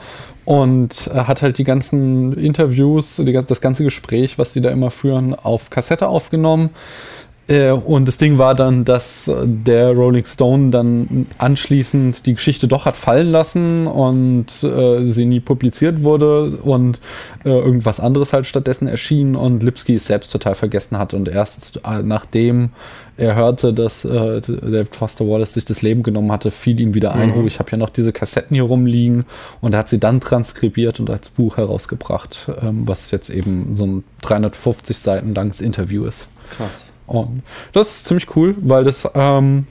Und 0.46 1.10
hat 1.14 1.42
halt 1.42 1.58
die 1.58 1.64
ganzen 1.64 2.34
Interviews, 2.34 3.16
die, 3.16 3.32
das 3.32 3.62
ganze 3.62 3.86
Gespräch, 3.86 4.38
was 4.38 4.52
sie 4.52 4.60
da 4.60 4.72
immer 4.72 4.92
führen, 4.92 5.34
auf 5.34 5.70
Kassette 5.70 6.10
aufgenommen 6.10 6.72
äh, 6.72 7.23
und 7.48 8.08
das 8.08 8.18
Ding 8.18 8.38
war 8.38 8.56
dann, 8.56 8.86
dass 8.86 9.30
der 9.44 9.92
Rolling 9.92 10.26
Stone 10.26 10.70
dann 10.70 11.28
anschließend 11.38 12.26
die 12.26 12.36
Geschichte 12.36 12.70
doch 12.70 12.86
hat 12.86 12.96
fallen 12.96 13.28
lassen 13.28 13.86
und 13.86 14.64
äh, 14.64 15.06
sie 15.08 15.26
nie 15.26 15.42
publiziert 15.42 16.04
wurde 16.04 16.58
und 16.64 17.02
äh, 17.44 17.50
irgendwas 17.50 18.00
anderes 18.00 18.32
halt 18.32 18.46
stattdessen 18.46 18.88
erschien 18.88 19.36
und 19.36 19.62
Lipsky 19.62 19.96
es 19.96 20.08
selbst 20.08 20.32
total 20.32 20.56
vergessen 20.56 20.98
hat 20.98 21.14
und 21.14 21.28
erst 21.28 21.82
äh, 21.84 22.02
nachdem 22.02 22.70
er 23.18 23.36
hörte, 23.36 23.74
dass 23.74 24.06
äh, 24.06 24.42
David 24.42 24.96
Foster 24.96 25.28
Wallace 25.28 25.54
sich 25.54 25.66
das 25.66 25.82
Leben 25.82 26.02
genommen 26.02 26.32
hatte, 26.32 26.50
fiel 26.50 26.80
ihm 26.80 26.94
wieder 26.94 27.14
ein, 27.14 27.30
mhm. 27.30 27.44
oh, 27.44 27.46
ich 27.46 27.60
habe 27.60 27.72
ja 27.72 27.78
noch 27.78 27.90
diese 27.90 28.14
Kassetten 28.14 28.56
hier 28.56 28.64
rumliegen 28.64 29.26
und 29.62 29.74
er 29.74 29.80
hat 29.80 29.90
sie 29.90 30.00
dann 30.00 30.20
transkribiert 30.20 31.00
und 31.00 31.10
als 31.10 31.30
Buch 31.30 31.58
herausgebracht, 31.58 32.50
ähm, 32.62 32.88
was 32.88 33.12
jetzt 33.12 33.30
eben 33.30 33.76
so 33.76 33.86
ein 33.86 34.04
350 34.22 34.98
Seiten 34.98 35.36
langes 35.36 35.62
Interview 35.62 36.06
ist. 36.06 36.28
Krass. 36.56 36.93
Und 37.14 37.44
das 37.72 37.90
ist 37.90 38.06
ziemlich 38.06 38.36
cool, 38.36 38.56
weil 38.60 38.84
das 38.84 39.10
ähm, 39.14 39.68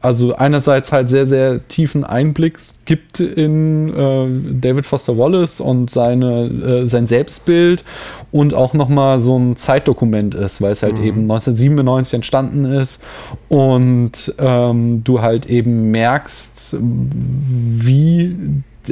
also 0.00 0.34
einerseits 0.34 0.92
halt 0.92 1.08
sehr, 1.08 1.26
sehr 1.26 1.66
tiefen 1.66 2.04
Einblick 2.04 2.58
gibt 2.84 3.18
in 3.18 3.88
äh, 3.92 4.60
David 4.60 4.86
Foster 4.86 5.18
Wallace 5.18 5.60
und 5.60 5.90
seine, 5.90 6.46
äh, 6.46 6.86
sein 6.86 7.06
Selbstbild 7.08 7.84
und 8.30 8.54
auch 8.54 8.74
nochmal 8.74 9.20
so 9.20 9.36
ein 9.36 9.56
Zeitdokument 9.56 10.36
ist, 10.36 10.62
weil 10.62 10.70
es 10.72 10.82
halt 10.84 10.98
mhm. 10.98 11.04
eben 11.04 11.20
1997 11.22 12.14
entstanden 12.14 12.64
ist 12.64 13.02
und 13.48 14.34
ähm, 14.38 15.02
du 15.02 15.20
halt 15.20 15.46
eben 15.46 15.90
merkst, 15.90 16.76
wie 16.80 18.36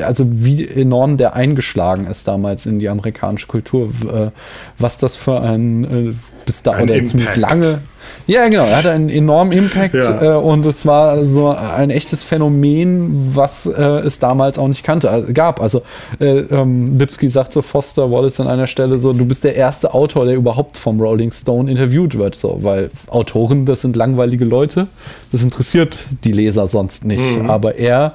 also 0.02 0.24
wie 0.28 0.66
enorm 0.66 1.16
der 1.16 1.34
eingeschlagen 1.34 2.06
ist 2.06 2.28
damals 2.28 2.66
in 2.66 2.78
die 2.78 2.88
amerikanische 2.88 3.46
Kultur, 3.46 3.90
äh, 4.12 4.30
was 4.78 4.98
das 4.98 5.16
für 5.16 5.40
ein 5.40 6.10
äh, 6.10 6.14
bis 6.46 6.62
da 6.62 6.72
oder 6.72 6.94
Impact. 6.94 7.08
zumindest 7.08 7.36
lange. 7.36 7.80
Ja, 8.26 8.48
genau, 8.48 8.64
er 8.64 8.78
hatte 8.78 8.92
einen 8.92 9.08
enormen 9.08 9.52
Impact 9.52 9.94
ja. 9.94 10.22
äh, 10.22 10.36
und 10.36 10.64
es 10.64 10.86
war 10.86 11.24
so 11.24 11.50
ein 11.50 11.90
echtes 11.90 12.24
Phänomen, 12.24 13.34
was 13.34 13.66
äh, 13.66 13.82
es 13.82 14.20
damals 14.20 14.58
auch 14.58 14.68
nicht 14.68 14.84
kannte, 14.84 15.08
äh, 15.08 15.32
gab. 15.32 15.60
Also 15.60 15.82
äh, 16.20 16.38
ähm, 16.38 16.98
Lipsky 16.98 17.28
sagt 17.28 17.52
so 17.52 17.62
Foster 17.62 18.10
Wallace 18.10 18.40
an 18.40 18.46
einer 18.46 18.68
Stelle 18.68 18.98
so, 18.98 19.12
du 19.12 19.24
bist 19.26 19.44
der 19.44 19.56
erste 19.56 19.92
Autor, 19.92 20.24
der 20.24 20.36
überhaupt 20.36 20.76
vom 20.76 21.00
Rolling 21.00 21.32
Stone 21.32 21.68
interviewt 21.70 22.16
wird, 22.16 22.36
so, 22.36 22.58
weil 22.62 22.90
Autoren, 23.08 23.64
das 23.64 23.80
sind 23.80 23.96
langweilige 23.96 24.44
Leute, 24.44 24.86
das 25.32 25.42
interessiert 25.42 26.06
die 26.24 26.32
Leser 26.32 26.66
sonst 26.66 27.04
nicht. 27.04 27.42
Mhm. 27.42 27.50
Aber 27.50 27.76
er 27.76 28.14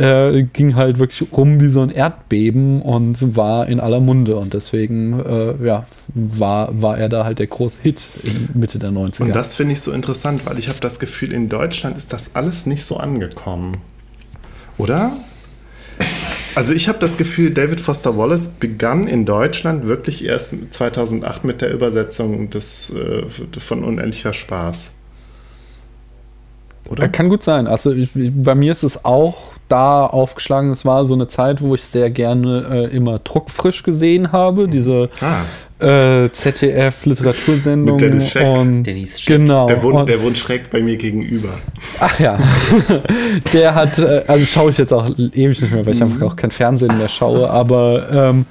äh, 0.00 0.44
ging 0.44 0.76
halt 0.76 0.98
wirklich 0.98 1.30
rum 1.32 1.60
wie 1.60 1.68
so 1.68 1.82
ein 1.82 1.90
Erdbeben 1.90 2.80
und 2.80 3.36
war 3.36 3.68
in 3.68 3.80
aller 3.80 4.00
Munde. 4.00 4.36
Und 4.36 4.54
deswegen 4.54 5.20
äh, 5.20 5.54
ja, 5.64 5.86
war, 6.14 6.80
war 6.80 6.96
er 6.96 7.08
da 7.10 7.24
halt 7.24 7.38
der 7.38 7.48
große 7.48 7.82
Hit 7.82 8.08
in 8.22 8.48
Mitte 8.54 8.78
der 8.78 8.90
90er. 8.90 9.24
Und 9.24 9.36
das 9.36 9.54
finde 9.54 9.74
ich 9.74 9.82
so 9.82 9.92
interessant, 9.92 10.46
weil 10.46 10.58
ich 10.58 10.68
habe 10.68 10.80
das 10.80 10.98
Gefühl, 10.98 11.32
in 11.32 11.48
Deutschland 11.48 11.98
ist 11.98 12.12
das 12.12 12.34
alles 12.34 12.64
nicht 12.64 12.84
so 12.86 12.96
angekommen. 12.96 13.76
Oder? 14.78 15.12
Also 16.54 16.72
ich 16.72 16.88
habe 16.88 16.98
das 16.98 17.18
Gefühl, 17.18 17.50
David 17.50 17.80
Foster 17.80 18.16
Wallace 18.16 18.48
begann 18.48 19.06
in 19.06 19.26
Deutschland 19.26 19.86
wirklich 19.86 20.24
erst 20.24 20.54
2008 20.70 21.44
mit 21.44 21.60
der 21.60 21.72
Übersetzung 21.74 22.48
des, 22.48 22.90
äh, 22.90 23.24
von 23.60 23.84
Unendlicher 23.84 24.32
Spaß. 24.32 24.92
Oder? 26.88 27.06
Kann 27.08 27.28
gut 27.28 27.42
sein. 27.42 27.66
Also 27.66 27.92
ich, 27.92 28.10
bei 28.14 28.54
mir 28.54 28.72
ist 28.72 28.82
es 28.82 29.04
auch 29.04 29.52
da 29.70 30.04
aufgeschlagen. 30.06 30.70
Es 30.70 30.84
war 30.84 31.04
so 31.04 31.14
eine 31.14 31.28
Zeit, 31.28 31.62
wo 31.62 31.74
ich 31.74 31.84
sehr 31.84 32.10
gerne 32.10 32.88
äh, 32.90 32.96
immer 32.96 33.18
druckfrisch 33.18 33.82
gesehen 33.82 34.32
habe. 34.32 34.68
Diese 34.68 35.08
ah. 35.20 36.24
äh, 36.24 36.30
ZDF-Literatursendung. 36.30 37.98
Dennis 37.98 38.30
Scheck. 38.30 38.46
Und, 38.46 38.82
Dennis 38.84 39.20
Scheck. 39.20 39.36
Genau. 39.38 39.68
Der 39.68 39.82
wohnt, 39.82 40.08
der 40.08 40.22
wohnt 40.22 40.36
schräg 40.36 40.70
bei 40.70 40.82
mir 40.82 40.96
gegenüber. 40.96 41.50
Ach 42.00 42.18
ja. 42.18 42.38
der 43.52 43.74
hat, 43.74 43.98
äh, 43.98 44.24
also 44.26 44.44
schaue 44.44 44.70
ich 44.70 44.78
jetzt 44.78 44.92
auch 44.92 45.08
ewig 45.08 45.60
nicht 45.60 45.72
mehr, 45.72 45.86
weil 45.86 45.94
ich 45.94 46.00
mhm. 46.00 46.12
einfach 46.12 46.26
auch 46.26 46.36
kein 46.36 46.50
Fernsehen 46.50 46.96
mehr 46.98 47.08
schaue. 47.08 47.48
Aber 47.48 48.10
ähm, 48.12 48.46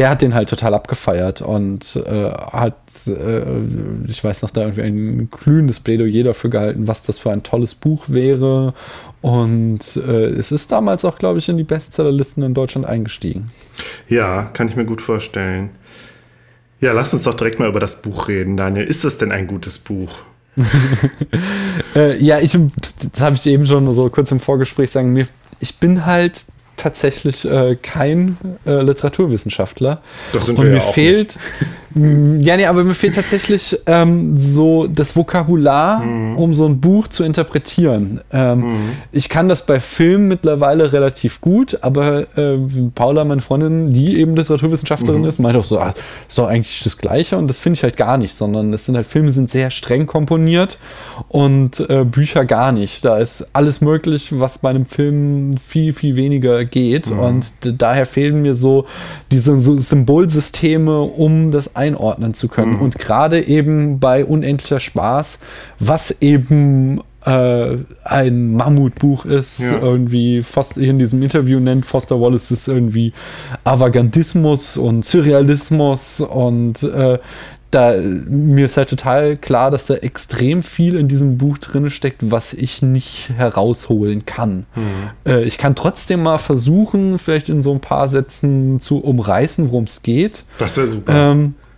der 0.00 0.08
hat 0.08 0.22
den 0.22 0.34
halt 0.34 0.48
total 0.48 0.72
abgefeiert 0.72 1.42
und 1.42 1.94
äh, 2.06 2.30
hat, 2.30 2.74
äh, 3.06 3.60
ich 4.08 4.24
weiß 4.24 4.40
noch, 4.40 4.48
da 4.48 4.62
irgendwie 4.62 4.80
ein 4.80 5.28
glühendes 5.30 5.78
Plädoyer 5.78 6.24
dafür 6.24 6.48
gehalten, 6.48 6.88
was 6.88 7.02
das 7.02 7.18
für 7.18 7.30
ein 7.30 7.42
tolles 7.42 7.74
Buch 7.74 8.06
wäre. 8.08 8.72
Und 9.20 9.98
äh, 9.98 10.28
es 10.28 10.52
ist 10.52 10.72
damals 10.72 11.04
auch, 11.04 11.18
glaube 11.18 11.38
ich, 11.38 11.50
in 11.50 11.58
die 11.58 11.64
Bestsellerlisten 11.64 12.42
in 12.42 12.54
Deutschland 12.54 12.86
eingestiegen. 12.86 13.50
Ja, 14.08 14.44
kann 14.54 14.68
ich 14.68 14.76
mir 14.76 14.86
gut 14.86 15.02
vorstellen. 15.02 15.68
Ja, 16.80 16.92
lass 16.92 17.12
uns 17.12 17.24
doch 17.24 17.34
direkt 17.34 17.58
mal 17.58 17.68
über 17.68 17.80
das 17.80 18.00
Buch 18.00 18.28
reden, 18.28 18.56
Daniel. 18.56 18.86
Ist 18.86 19.04
das 19.04 19.18
denn 19.18 19.30
ein 19.30 19.46
gutes 19.46 19.76
Buch? 19.76 20.14
äh, 21.94 22.16
ja, 22.24 22.38
ich, 22.38 22.52
das 23.12 23.20
habe 23.20 23.36
ich 23.36 23.46
eben 23.46 23.66
schon 23.66 23.94
so 23.94 24.08
kurz 24.08 24.32
im 24.32 24.40
Vorgespräch 24.40 24.92
sagen, 24.92 25.12
mir, 25.12 25.26
ich 25.58 25.76
bin 25.76 26.06
halt 26.06 26.46
tatsächlich 26.80 27.44
äh, 27.44 27.76
kein 27.76 28.36
äh, 28.64 28.82
Literaturwissenschaftler. 28.82 30.00
Das 30.32 30.46
sind 30.46 30.58
Und 30.58 30.64
wir 30.64 30.72
mir 30.72 30.78
ja 30.78 30.82
fehlt, 30.82 31.38
ja, 31.94 32.56
nee, 32.56 32.66
aber 32.66 32.84
mir 32.84 32.94
fehlt 32.94 33.16
tatsächlich 33.16 33.76
ähm, 33.86 34.36
so 34.36 34.86
das 34.86 35.16
Vokabular, 35.16 35.98
mhm. 36.00 36.36
um 36.36 36.54
so 36.54 36.66
ein 36.66 36.80
Buch 36.80 37.08
zu 37.08 37.24
interpretieren. 37.24 38.20
Ähm, 38.32 38.60
mhm. 38.60 38.88
Ich 39.10 39.28
kann 39.28 39.48
das 39.48 39.66
bei 39.66 39.80
Filmen 39.80 40.28
mittlerweile 40.28 40.92
relativ 40.92 41.40
gut, 41.40 41.78
aber 41.80 42.38
äh, 42.38 42.58
Paula, 42.94 43.24
meine 43.24 43.40
Freundin, 43.40 43.92
die 43.92 44.18
eben 44.18 44.36
Literaturwissenschaftlerin 44.36 45.22
mhm. 45.22 45.28
ist, 45.28 45.40
meint 45.40 45.56
auch 45.56 45.64
so, 45.64 45.80
ah, 45.80 45.92
ist 46.28 46.38
doch 46.38 46.46
eigentlich 46.46 46.80
das 46.84 46.96
Gleiche 46.96 47.36
und 47.36 47.48
das 47.48 47.58
finde 47.58 47.78
ich 47.78 47.82
halt 47.82 47.96
gar 47.96 48.18
nicht, 48.18 48.34
sondern 48.34 48.72
es 48.72 48.86
sind 48.86 48.94
halt 48.94 49.06
Filme 49.06 49.30
sind 49.32 49.50
sehr 49.50 49.70
streng 49.70 50.06
komponiert 50.06 50.78
und 51.28 51.80
äh, 51.90 52.04
Bücher 52.04 52.44
gar 52.44 52.70
nicht. 52.70 53.04
Da 53.04 53.18
ist 53.18 53.48
alles 53.52 53.80
möglich, 53.80 54.38
was 54.38 54.58
bei 54.58 54.70
einem 54.70 54.86
Film 54.86 55.56
viel, 55.56 55.92
viel 55.92 56.14
weniger 56.14 56.64
geht 56.64 57.10
mhm. 57.10 57.18
und 57.18 57.52
daher 57.62 58.06
fehlen 58.06 58.42
mir 58.42 58.54
so 58.54 58.86
diese 59.32 59.58
so 59.58 59.76
Symbolsysteme, 59.76 61.00
um 61.00 61.50
das 61.50 61.74
einordnen 61.80 62.34
zu 62.34 62.48
können. 62.48 62.74
Mhm. 62.74 62.82
Und 62.82 62.98
gerade 62.98 63.42
eben 63.42 63.98
bei 63.98 64.24
Unendlicher 64.24 64.80
Spaß, 64.80 65.40
was 65.78 66.20
eben 66.20 67.00
äh, 67.24 67.76
ein 68.04 68.54
Mammutbuch 68.54 69.24
ist, 69.24 69.60
ja. 69.60 69.78
irgendwie 69.80 70.42
fast 70.42 70.76
in 70.76 70.98
diesem 70.98 71.22
Interview 71.22 71.58
nennt 71.58 71.86
Foster 71.86 72.20
Wallace 72.20 72.50
es 72.50 72.68
irgendwie 72.68 73.12
Avantgardismus 73.64 74.76
und 74.76 75.04
Surrealismus 75.04 76.20
und 76.20 76.82
äh, 76.82 77.18
da, 77.70 77.94
mir 77.96 78.66
ist 78.66 78.76
halt 78.76 78.90
total 78.90 79.36
klar, 79.36 79.70
dass 79.70 79.86
da 79.86 79.94
extrem 79.94 80.62
viel 80.62 80.96
in 80.96 81.06
diesem 81.06 81.38
Buch 81.38 81.56
drin 81.58 81.88
steckt, 81.88 82.18
was 82.30 82.52
ich 82.52 82.82
nicht 82.82 83.30
herausholen 83.36 84.26
kann. 84.26 84.66
Mhm. 84.74 84.82
Äh, 85.24 85.42
ich 85.44 85.56
kann 85.56 85.76
trotzdem 85.76 86.22
mal 86.22 86.38
versuchen, 86.38 87.18
vielleicht 87.18 87.48
in 87.48 87.62
so 87.62 87.72
ein 87.72 87.80
paar 87.80 88.08
Sätzen 88.08 88.80
zu 88.80 88.98
umreißen, 88.98 89.70
worum 89.70 89.84
es 89.84 90.02
geht. 90.02 90.44
Das 90.58 90.76
wäre 90.76 90.88
super. 90.88 91.30
Ähm, 91.30 91.54
äh, 91.54 91.69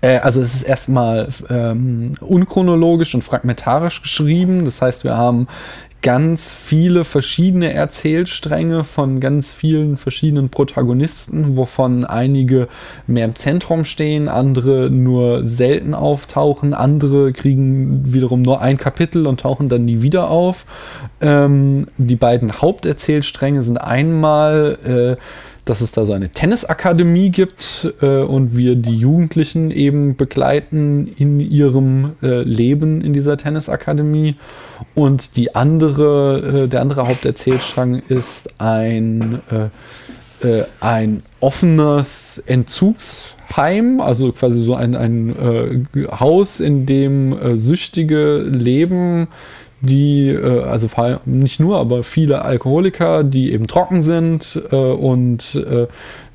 also 0.00 0.40
es 0.40 0.54
ist 0.54 0.62
erstmal 0.62 1.28
ähm, 1.48 2.12
unchronologisch 2.20 3.14
und 3.14 3.22
fragmentarisch 3.22 4.02
geschrieben. 4.02 4.64
Das 4.64 4.82
heißt, 4.82 5.04
wir 5.04 5.16
haben 5.16 5.46
ganz 6.02 6.54
viele 6.54 7.04
verschiedene 7.04 7.72
Erzählstränge 7.74 8.84
von 8.84 9.20
ganz 9.20 9.52
vielen 9.52 9.96
verschiedenen 9.96 10.48
Protagonisten, 10.48 11.56
wovon 11.56 12.04
einige 12.04 12.68
mehr 13.06 13.26
im 13.26 13.34
Zentrum 13.34 13.84
stehen, 13.84 14.28
andere 14.28 14.90
nur 14.90 15.44
selten 15.44 15.94
auftauchen, 15.94 16.72
andere 16.72 17.32
kriegen 17.32 18.14
wiederum 18.14 18.42
nur 18.42 18.62
ein 18.62 18.78
Kapitel 18.78 19.26
und 19.26 19.40
tauchen 19.40 19.68
dann 19.68 19.84
nie 19.84 20.00
wieder 20.00 20.30
auf. 20.30 20.64
Ähm, 21.20 21.86
die 21.98 22.16
beiden 22.16 22.52
Haupterzählstränge 22.52 23.62
sind 23.62 23.76
einmal 23.76 25.18
äh, 25.18 25.22
dass 25.64 25.80
es 25.80 25.92
da 25.92 26.04
so 26.04 26.12
eine 26.12 26.30
Tennisakademie 26.30 27.30
gibt 27.30 27.94
äh, 28.00 28.22
und 28.22 28.56
wir 28.56 28.76
die 28.76 28.96
Jugendlichen 28.96 29.70
eben 29.70 30.16
begleiten 30.16 31.12
in 31.18 31.40
ihrem 31.40 32.12
äh, 32.22 32.42
Leben 32.42 33.00
in 33.00 33.12
dieser 33.12 33.36
Tennisakademie. 33.36 34.36
Und 34.94 35.36
die 35.36 35.54
andere, 35.54 36.64
äh, 36.64 36.68
der 36.68 36.80
andere 36.80 37.06
Haupterzählstrang 37.06 38.02
ist 38.08 38.60
ein, 38.60 39.42
äh, 39.50 40.46
äh, 40.46 40.64
ein 40.80 41.22
offenes 41.40 42.42
Entzugsheim, 42.46 44.00
also 44.00 44.32
quasi 44.32 44.62
so 44.64 44.74
ein, 44.74 44.96
ein 44.96 45.84
äh, 45.94 46.06
Haus, 46.08 46.60
in 46.60 46.86
dem 46.86 47.58
Süchtige 47.58 48.38
leben 48.38 49.28
die, 49.80 50.28
äh, 50.28 50.62
also 50.62 50.88
nicht 51.24 51.60
nur, 51.60 51.78
aber 51.78 52.02
viele 52.02 52.42
Alkoholiker, 52.42 53.24
die 53.24 53.52
eben 53.52 53.66
trocken 53.66 54.00
sind 54.02 54.60
äh, 54.70 54.76
und 54.76 55.54
äh, 55.54 55.86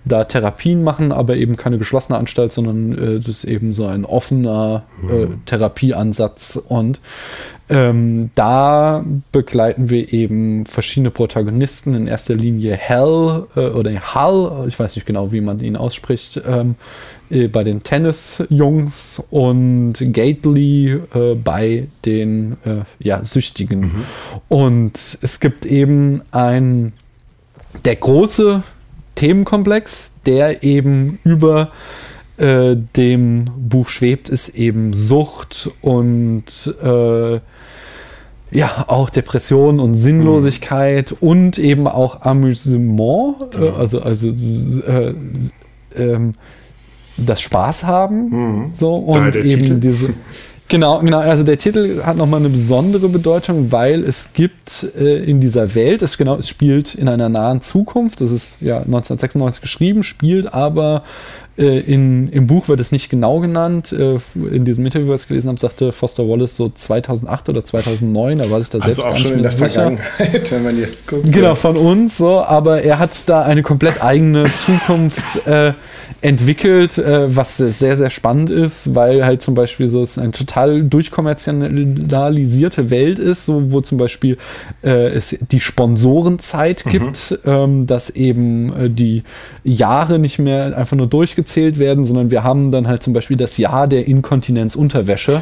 da 0.06 0.24
Therapien 0.24 0.84
machen, 0.84 1.12
aber 1.12 1.36
eben 1.36 1.58
keine 1.58 1.78
geschlossene 1.78 2.18
Anstalt, 2.18 2.52
sondern 2.52 2.94
äh, 2.94 3.16
das 3.16 3.28
ist 3.28 3.44
eben 3.44 3.74
so 3.74 3.86
ein 3.88 4.06
offener 4.06 4.84
äh, 5.10 5.26
mhm. 5.26 5.46
Therapieansatz. 5.46 6.58
Und 6.68 7.02
ähm, 7.68 8.30
da 8.36 9.04
begleiten 9.32 9.90
wir 9.90 10.14
eben 10.14 10.68
verschiedene 10.68 11.10
Protagonisten, 11.10 11.96
in 11.96 12.08
erster 12.08 12.36
Linie 12.36 12.76
Hell 12.76 13.48
äh, 13.56 13.62
oder 13.62 13.92
Hall, 14.14 14.66
ich 14.68 14.78
weiß 14.78 14.96
nicht 14.96 15.08
genau, 15.08 15.32
wie 15.32 15.42
man 15.42 15.60
ihn 15.60 15.76
ausspricht, 15.76 16.42
ähm, 16.48 16.76
äh, 17.32 17.48
bei 17.48 17.64
den 17.64 17.82
Tennis-Jungs 17.82 19.24
und 19.32 19.94
Gately 20.00 21.00
äh, 21.16 21.34
bei 21.34 21.88
den 22.06 22.58
äh, 22.66 22.84
ja, 23.00 23.24
Süchtigen. 23.24 23.82
Mhm. 23.82 24.04
Und 24.48 25.18
es 25.22 25.40
gibt 25.40 25.66
eben 25.66 26.22
ein, 26.32 26.94
der 27.84 27.96
große 27.96 28.62
Themenkomplex, 29.16 30.14
der 30.26 30.64
eben 30.64 31.20
über 31.24 31.72
äh, 32.38 32.76
dem 32.96 33.46
Buch 33.58 33.90
schwebt, 33.90 34.30
ist 34.30 34.50
eben 34.50 34.94
Sucht 34.94 35.72
und 35.82 36.76
äh, 36.82 37.40
ja, 38.52 38.86
auch 38.88 39.10
Depression 39.10 39.80
und 39.80 39.96
Sinnlosigkeit 39.96 41.12
mhm. 41.12 41.28
und 41.28 41.58
eben 41.58 41.88
auch 41.88 42.22
Amüsement, 42.22 43.36
äh, 43.42 43.58
genau. 43.58 43.74
also, 43.74 44.02
also 44.02 44.30
äh, 44.30 45.14
ähm, 45.96 46.34
das 47.18 47.42
Spaß 47.42 47.86
haben. 47.86 48.30
Mhm. 48.30 48.70
So, 48.74 48.96
und 48.96 49.36
eben 49.36 49.80
diese. 49.80 50.14
Genau, 50.68 51.00
genau. 51.00 51.20
Also 51.20 51.44
der 51.44 51.60
Titel 51.60 52.02
hat 52.04 52.18
nochmal 52.18 52.40
eine 52.40 52.50
besondere 52.50 53.08
Bedeutung, 53.08 53.72
weil 53.72 54.04
es 54.04 54.34
gibt 54.34 54.88
äh, 54.98 55.24
in 55.24 55.40
dieser 55.40 55.76
Welt, 55.76 56.02
es 56.02 56.18
genau, 56.18 56.38
es 56.38 56.50
spielt 56.50 56.96
in 56.96 57.08
einer 57.08 57.30
nahen 57.30 57.62
Zukunft. 57.62 58.20
Das 58.20 58.32
ist 58.32 58.56
ja 58.62 58.78
1996 58.78 59.62
geschrieben, 59.62 60.02
spielt 60.02 60.52
aber 60.52 61.04
äh, 61.58 61.80
in, 61.80 62.28
Im 62.30 62.48
Buch 62.48 62.68
wird 62.68 62.82
es 62.82 62.92
nicht 62.92 63.10
genau 63.10 63.40
genannt. 63.40 63.94
Äh, 63.94 64.18
in 64.36 64.66
diesem 64.66 64.86
Interview, 64.86 65.08
was 65.08 65.24
ich 65.24 65.28
gelesen 65.30 65.48
habe, 65.48 65.60
sagte 65.60 65.94
Foster 65.94 66.28
Wallace 66.28 66.58
so 66.58 66.70
2008 66.70 67.50
oder 67.50 67.64
2009. 67.64 68.40
Da 68.40 68.50
war 68.50 68.60
sich 68.60 68.70
da 68.70 68.80
also 68.80 69.02
selbst 69.02 69.06
auch 69.06 69.18
schon 69.18 69.38
in 69.38 69.44
der 69.44 69.52
sicher. 69.52 69.70
Vergangenheit, 69.70 70.52
wenn 70.52 70.64
man 70.64 70.78
jetzt 70.78 71.08
guckt. 71.08 71.32
Genau, 71.32 71.56
von 71.56 71.78
uns 71.78 72.18
so. 72.18 72.42
Aber 72.42 72.82
er 72.82 73.00
hat 73.00 73.30
da 73.30 73.44
eine 73.44 73.64
komplett 73.64 74.04
eigene 74.04 74.54
Zukunft 74.54 75.38
äh, 75.48 75.72
entwickelt, 76.22 76.98
äh, 76.98 77.34
was 77.34 77.56
sehr, 77.58 77.96
sehr 77.96 78.10
spannend 78.10 78.50
ist, 78.50 78.94
weil 78.94 79.26
halt 79.26 79.42
zum 79.42 79.56
Beispiel 79.56 79.88
so 79.88 80.04
es 80.04 80.18
eine 80.18 80.32
total 80.32 80.84
durchkommerzialisierte 80.84 82.90
Welt 82.90 83.18
ist, 83.18 83.46
so, 83.46 83.72
wo 83.72 83.80
zum 83.80 83.98
Beispiel 83.98 84.36
äh, 84.84 85.08
es 85.08 85.38
die 85.52 85.62
Sponsorenzeit 85.62 86.86
mhm. 86.86 86.90
gibt, 86.90 87.40
ähm, 87.46 87.86
dass 87.86 88.10
eben 88.10 88.74
äh, 88.74 88.90
die 88.90 89.24
Jahre 89.64 90.20
nicht 90.20 90.38
mehr 90.38 90.78
einfach 90.78 90.98
nur 90.98 91.08
durchgezogen 91.08 91.45
aufgezählt 91.46 91.78
werden, 91.78 92.06
sondern 92.06 92.32
wir 92.32 92.44
haben 92.44 92.72
dann 92.72 92.88
halt 92.88 93.04
zum 93.04 93.14
Beispiel 93.14 93.38
das 93.38 93.58
Jahr 93.58 93.88
der 93.88 94.08
Inkontinenzunterwäsche, 94.08 95.42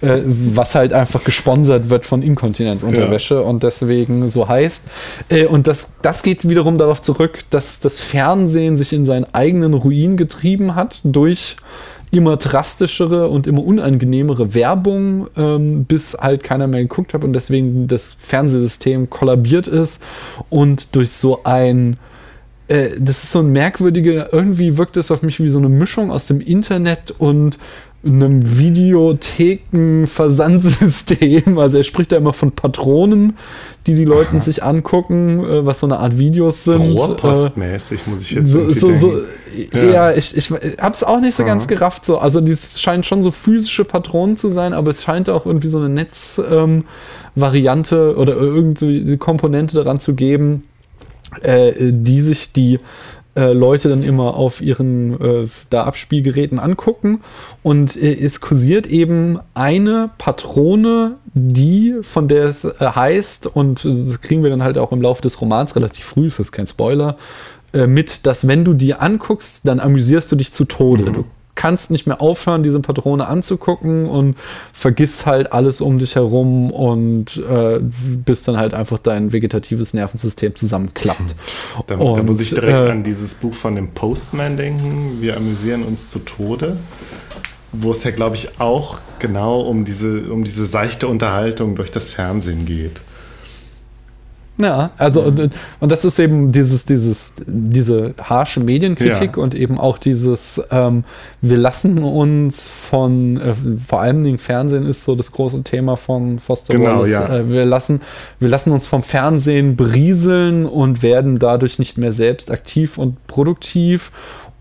äh, 0.00 0.20
was 0.24 0.74
halt 0.74 0.92
einfach 0.92 1.22
gesponsert 1.22 1.90
wird 1.90 2.06
von 2.06 2.22
Inkontinenzunterwäsche 2.22 3.36
ja. 3.36 3.40
und 3.40 3.62
deswegen 3.62 4.30
so 4.30 4.48
heißt. 4.48 4.84
Äh, 5.28 5.46
und 5.46 5.66
das, 5.66 5.92
das 6.02 6.22
geht 6.22 6.48
wiederum 6.48 6.76
darauf 6.76 7.00
zurück, 7.00 7.38
dass 7.50 7.78
das 7.78 8.00
Fernsehen 8.00 8.76
sich 8.76 8.92
in 8.92 9.04
seinen 9.04 9.26
eigenen 9.32 9.74
Ruin 9.74 10.16
getrieben 10.16 10.74
hat 10.74 11.00
durch 11.04 11.56
immer 12.10 12.36
drastischere 12.36 13.28
und 13.28 13.46
immer 13.46 13.64
unangenehmere 13.64 14.54
Werbung, 14.54 15.28
ähm, 15.36 15.84
bis 15.84 16.16
halt 16.20 16.42
keiner 16.42 16.66
mehr 16.66 16.82
geguckt 16.82 17.14
hat 17.14 17.24
und 17.24 17.32
deswegen 17.32 17.88
das 17.88 18.12
Fernsehsystem 18.16 19.10
kollabiert 19.10 19.66
ist 19.66 20.02
und 20.48 20.94
durch 20.94 21.10
so 21.10 21.42
ein 21.44 21.96
äh, 22.68 22.90
das 22.98 23.24
ist 23.24 23.32
so 23.32 23.40
ein 23.40 23.52
merkwürdiger, 23.52 24.32
irgendwie 24.32 24.76
wirkt 24.76 24.96
es 24.96 25.10
auf 25.10 25.22
mich 25.22 25.40
wie 25.40 25.48
so 25.48 25.58
eine 25.58 25.68
Mischung 25.68 26.10
aus 26.10 26.26
dem 26.26 26.40
Internet 26.40 27.14
und 27.18 27.58
einem 28.04 28.58
Videotheken-Versandsystem. 28.58 31.58
Also 31.64 31.78
er 31.78 31.84
spricht 31.84 32.12
da 32.12 32.16
immer 32.16 32.34
von 32.34 32.52
Patronen, 32.52 33.32
die 33.86 33.94
die 33.94 34.04
Leute 34.04 34.40
sich 34.42 34.62
angucken, 34.62 35.42
äh, 35.44 35.64
was 35.64 35.80
so 35.80 35.86
eine 35.86 35.98
Art 35.98 36.18
Videos 36.18 36.64
sind. 36.64 36.84
So 36.84 37.06
Rohrpostmäßig, 37.06 38.06
muss 38.06 38.20
ich 38.22 38.32
jetzt 38.32 38.50
so, 38.50 38.70
so, 38.72 38.94
so 38.94 39.22
ja. 39.72 39.84
ja, 39.84 40.12
ich, 40.12 40.36
ich 40.36 40.52
hab's 40.78 41.02
auch 41.02 41.20
nicht 41.20 41.34
so 41.34 41.44
Aha. 41.44 41.48
ganz 41.48 41.66
gerafft. 41.68 42.04
So. 42.04 42.18
Also 42.18 42.42
das 42.42 42.78
scheinen 42.80 43.04
schon 43.04 43.22
so 43.22 43.30
physische 43.30 43.86
Patronen 43.86 44.36
zu 44.36 44.50
sein, 44.50 44.74
aber 44.74 44.90
es 44.90 45.02
scheint 45.02 45.30
auch 45.30 45.46
irgendwie 45.46 45.68
so 45.68 45.78
eine 45.78 45.88
Netzvariante 45.88 48.12
ähm, 48.14 48.18
oder 48.18 48.36
irgendwie 48.36 49.16
Komponente 49.16 49.76
daran 49.76 49.98
zu 50.00 50.14
geben, 50.14 50.64
äh, 51.42 51.92
die 51.92 52.20
sich 52.20 52.52
die 52.52 52.78
äh, 53.36 53.52
Leute 53.52 53.88
dann 53.88 54.04
immer 54.04 54.36
auf 54.36 54.60
ihren 54.60 55.20
äh, 55.20 55.48
da 55.70 55.84
Abspielgeräten 55.84 56.60
angucken. 56.60 57.20
Und 57.62 57.96
äh, 57.96 58.14
es 58.14 58.40
kursiert 58.40 58.86
eben 58.86 59.40
eine 59.54 60.10
Patrone, 60.18 61.16
die, 61.34 61.96
von 62.02 62.28
der 62.28 62.44
es 62.44 62.64
äh, 62.64 62.70
heißt, 62.78 63.48
und 63.48 63.84
das 63.84 64.20
kriegen 64.20 64.44
wir 64.44 64.50
dann 64.50 64.62
halt 64.62 64.78
auch 64.78 64.92
im 64.92 65.02
Laufe 65.02 65.22
des 65.22 65.40
Romans 65.40 65.74
relativ 65.74 66.04
früh, 66.04 66.26
das 66.26 66.38
ist 66.38 66.52
kein 66.52 66.66
Spoiler, 66.66 67.16
mit, 67.88 68.24
dass 68.24 68.46
wenn 68.46 68.64
du 68.64 68.72
die 68.72 68.94
anguckst, 68.94 69.66
dann 69.66 69.80
amüsierst 69.80 70.30
du 70.30 70.36
dich 70.36 70.52
zu 70.52 70.64
Tode. 70.64 71.10
Mhm. 71.10 71.14
Du 71.14 71.24
kannst 71.54 71.90
nicht 71.90 72.06
mehr 72.06 72.20
aufhören, 72.20 72.62
diese 72.62 72.80
Patrone 72.80 73.26
anzugucken 73.26 74.08
und 74.08 74.36
vergisst 74.72 75.26
halt 75.26 75.52
alles 75.52 75.80
um 75.80 75.98
dich 75.98 76.16
herum 76.16 76.70
und 76.70 77.36
äh, 77.36 77.80
bis 77.80 78.42
dann 78.42 78.56
halt 78.56 78.74
einfach 78.74 78.98
dein 78.98 79.32
vegetatives 79.32 79.94
Nervensystem 79.94 80.54
zusammenklappt. 80.56 81.36
Da, 81.86 81.96
und, 81.96 82.18
da 82.18 82.22
muss 82.22 82.40
ich 82.40 82.50
direkt 82.50 82.88
äh, 82.88 82.90
an 82.90 83.04
dieses 83.04 83.34
Buch 83.34 83.54
von 83.54 83.76
dem 83.76 83.88
Postman 83.88 84.56
denken, 84.56 85.18
Wir 85.20 85.36
amüsieren 85.36 85.82
uns 85.82 86.10
zu 86.10 86.20
Tode, 86.20 86.76
wo 87.72 87.92
es 87.92 88.04
ja, 88.04 88.10
glaube 88.10 88.36
ich, 88.36 88.60
auch 88.60 88.98
genau 89.18 89.60
um 89.60 89.84
diese, 89.84 90.32
um 90.32 90.44
diese 90.44 90.66
seichte 90.66 91.08
Unterhaltung 91.08 91.76
durch 91.76 91.90
das 91.90 92.10
Fernsehen 92.10 92.64
geht. 92.64 93.00
Ja, 94.56 94.90
also 94.98 95.22
mhm. 95.22 95.26
und, 95.26 95.54
und 95.80 95.92
das 95.92 96.04
ist 96.04 96.18
eben 96.20 96.52
dieses, 96.52 96.84
dieses, 96.84 97.34
diese 97.46 98.14
harsche 98.22 98.60
Medienkritik 98.60 99.36
ja. 99.36 99.42
und 99.42 99.54
eben 99.54 99.78
auch 99.78 99.98
dieses, 99.98 100.62
ähm, 100.70 101.02
wir 101.40 101.56
lassen 101.56 102.02
uns 102.04 102.68
von, 102.68 103.36
äh, 103.40 103.54
vor 103.86 104.00
allem 104.00 104.22
Dingen 104.22 104.38
Fernsehen 104.38 104.86
ist 104.86 105.02
so 105.02 105.16
das 105.16 105.32
große 105.32 105.64
Thema 105.64 105.96
von 105.96 106.38
Foster 106.38 106.74
genau, 106.74 106.98
Wallace. 106.98 107.10
Ja. 107.10 107.36
Äh, 107.36 107.52
wir, 107.52 107.64
lassen, 107.64 108.00
wir 108.38 108.48
lassen 108.48 108.70
uns 108.70 108.86
vom 108.86 109.02
Fernsehen 109.02 109.74
berieseln 109.74 110.66
und 110.66 111.02
werden 111.02 111.40
dadurch 111.40 111.80
nicht 111.80 111.98
mehr 111.98 112.12
selbst 112.12 112.52
aktiv 112.52 112.96
und 112.96 113.26
produktiv 113.26 114.12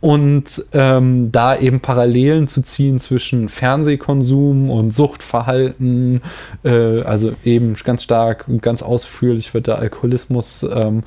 und 0.03 0.65
ähm, 0.73 1.31
da 1.31 1.57
eben 1.57 1.79
Parallelen 1.79 2.49
zu 2.49 2.61
ziehen 2.61 2.99
zwischen 2.99 3.47
Fernsehkonsum 3.47 4.69
und 4.69 4.93
Suchtverhalten, 4.93 6.19
äh, 6.65 7.03
also 7.03 7.31
eben 7.45 7.73
ganz 7.85 8.03
stark 8.03 8.43
und 8.49 8.61
ganz 8.61 8.83
ausführlich 8.83 9.53
wird 9.53 9.67
der 9.67 9.79
Alkoholismus 9.79 10.67
ähm, 10.69 11.03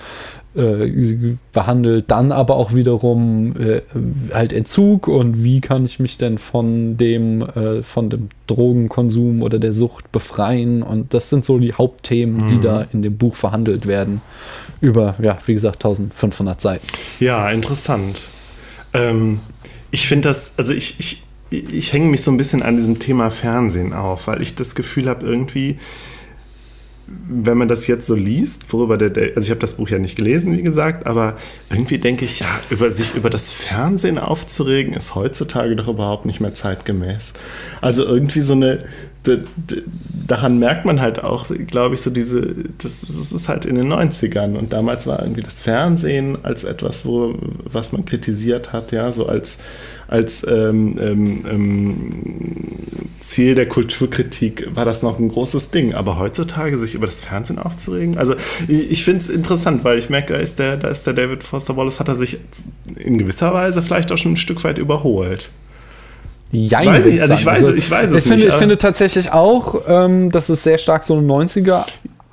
äh, 0.55 1.35
behandelt, 1.53 2.07
dann 2.11 2.33
aber 2.33 2.57
auch 2.57 2.73
wiederum 2.73 3.55
äh, 3.61 3.83
halt 4.33 4.55
Entzug 4.55 5.09
und 5.09 5.45
wie 5.45 5.61
kann 5.61 5.85
ich 5.85 5.99
mich 5.99 6.17
denn 6.17 6.39
von 6.39 6.97
dem, 6.97 7.43
äh, 7.43 7.83
von 7.83 8.09
dem 8.09 8.31
Drogenkonsum 8.47 9.43
oder 9.43 9.59
der 9.59 9.75
Sucht 9.75 10.11
befreien 10.11 10.83
und 10.83 11.13
das 11.13 11.29
sind 11.29 11.45
so 11.45 11.59
die 11.59 11.75
Hauptthemen, 11.75 12.37
mhm. 12.37 12.49
die 12.49 12.61
da 12.61 12.87
in 12.95 13.03
dem 13.03 13.19
Buch 13.19 13.37
verhandelt 13.37 13.87
werden 13.87 14.23
über, 14.81 15.17
ja, 15.21 15.37
wie 15.45 15.53
gesagt, 15.53 15.85
1500 15.85 16.63
Seiten. 16.63 16.87
Ja, 17.21 17.51
interessant. 17.51 18.23
Ähm, 18.97 19.41
ich 19.91 20.09
finde 20.09 20.29
das, 20.29 20.53
also 20.57 20.73
ich, 20.73 20.97
ich, 20.99 21.25
ich 21.51 21.93
hänge 21.93 22.09
mich 22.09 22.23
so 22.23 22.31
ein 22.31 22.37
bisschen 22.37 22.63
an 22.63 22.77
diesem 22.77 22.99
Thema 22.99 23.31
Fernsehen 23.31 23.93
auf, 23.93 24.27
weil 24.27 24.43
ich 24.43 24.55
das 24.55 24.75
Gefühl 24.75 25.09
habe, 25.09 25.25
irgendwie, 25.25 25.79
wenn 27.07 27.57
man 27.57 27.69
das 27.69 27.87
jetzt 27.87 28.07
so 28.07 28.17
liest, 28.17 28.73
worüber 28.73 28.99
der, 28.99 29.37
also 29.37 29.47
ich 29.47 29.51
habe 29.51 29.61
das 29.61 29.77
Buch 29.77 29.89
ja 29.89 29.99
nicht 29.99 30.17
gelesen, 30.17 30.57
wie 30.57 30.63
gesagt, 30.63 31.07
aber 31.07 31.37
irgendwie 31.71 31.99
denke 31.99 32.25
ich, 32.25 32.41
ja, 32.41 32.49
über 32.69 32.91
sich 32.91 33.15
über 33.15 33.31
das 33.31 33.51
Fernsehen 33.53 34.19
aufzuregen, 34.19 34.93
ist 34.95 35.15
heutzutage 35.15 35.77
doch 35.77 35.89
überhaupt 35.89 36.27
nicht 36.27 36.41
mehr 36.41 36.55
zeitgemäß. 36.55 37.33
Also 37.81 38.05
irgendwie 38.05 38.41
so 38.41 38.55
eine, 38.55 38.85
daran 40.27 40.59
merkt 40.59 40.85
man 40.85 41.01
halt 41.01 41.23
auch, 41.23 41.47
glaube 41.67 41.95
ich, 41.95 42.01
so 42.01 42.11
diese, 42.11 42.55
das, 42.79 43.01
das, 43.01 43.33
ist 43.33 43.49
halt 43.49 43.65
in 43.65 43.77
den 43.77 43.93
90ern 43.93 44.57
und 44.57 44.73
damals 44.73 45.07
war 45.07 45.21
irgendwie 45.23 45.43
das 45.43 45.61
Fernsehen 45.61 46.39
als 46.43 46.65
etwas, 46.65 47.05
wo, 47.05 47.35
was 47.65 47.93
man 47.93 48.05
kritisiert 48.05 48.73
hat, 48.73 48.93
ja, 48.93 49.13
so 49.13 49.27
als, 49.27 49.59
als 50.09 50.47
ähm, 50.49 50.99
ähm, 51.01 51.45
ähm, 51.51 52.11
Ziel 53.21 53.55
der 53.55 53.69
Kulturkritik 53.69 54.69
war 54.75 54.85
das 54.85 55.03
noch 55.03 55.19
ein 55.19 55.29
großes 55.29 55.71
Ding. 55.71 55.95
Aber 55.95 56.19
heutzutage 56.19 56.79
sich 56.79 56.95
über 56.95 57.07
das 57.07 57.21
Fernsehen 57.21 57.59
aufzuregen, 57.59 58.19
also 58.19 58.35
ich, 58.69 58.91
ich 58.91 59.05
finde 59.05 59.25
es 59.25 59.29
interessant, 59.29 59.85
weil 59.85 59.99
ich 59.99 60.11
merke, 60.11 60.33
da 60.33 60.39
ist, 60.39 60.59
der, 60.59 60.77
da 60.77 60.89
ist 60.89 61.07
der 61.07 61.15
David 61.15 61.45
Foster 61.45 61.77
Wallace, 61.77 62.01
hat 62.01 62.09
er 62.09 62.15
sich 62.15 62.39
in 62.97 63.19
gewisser 63.19 63.53
Weise 63.53 63.83
vielleicht 63.83 64.13
auch 64.13 64.19
schon 64.19 64.33
ein 64.33 64.37
Stück 64.37 64.63
weit 64.65 64.79
überholt. 64.79 65.51
Jein, 66.53 66.89
weiß 66.89 67.07
ich, 67.07 67.21
also 67.21 67.35
ich 67.35 67.45
weiß, 67.45 67.59
also, 67.59 67.75
ich 67.75 67.91
weiß 67.91 68.11
es 68.13 68.19
ich 68.19 68.23
finde, 68.29 68.45
nicht. 68.45 68.55
Ich 68.55 68.59
finde 68.59 68.79
tatsächlich 68.79 69.33
auch, 69.33 69.83
ähm, 69.87 70.31
dass 70.31 70.49
es 70.49 70.63
sehr 70.63 70.79
stark 70.79 71.05
so 71.05 71.17
ein 71.17 71.27
90er 71.27 71.85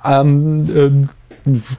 ähm, 0.04 0.66
äh, 0.74 1.06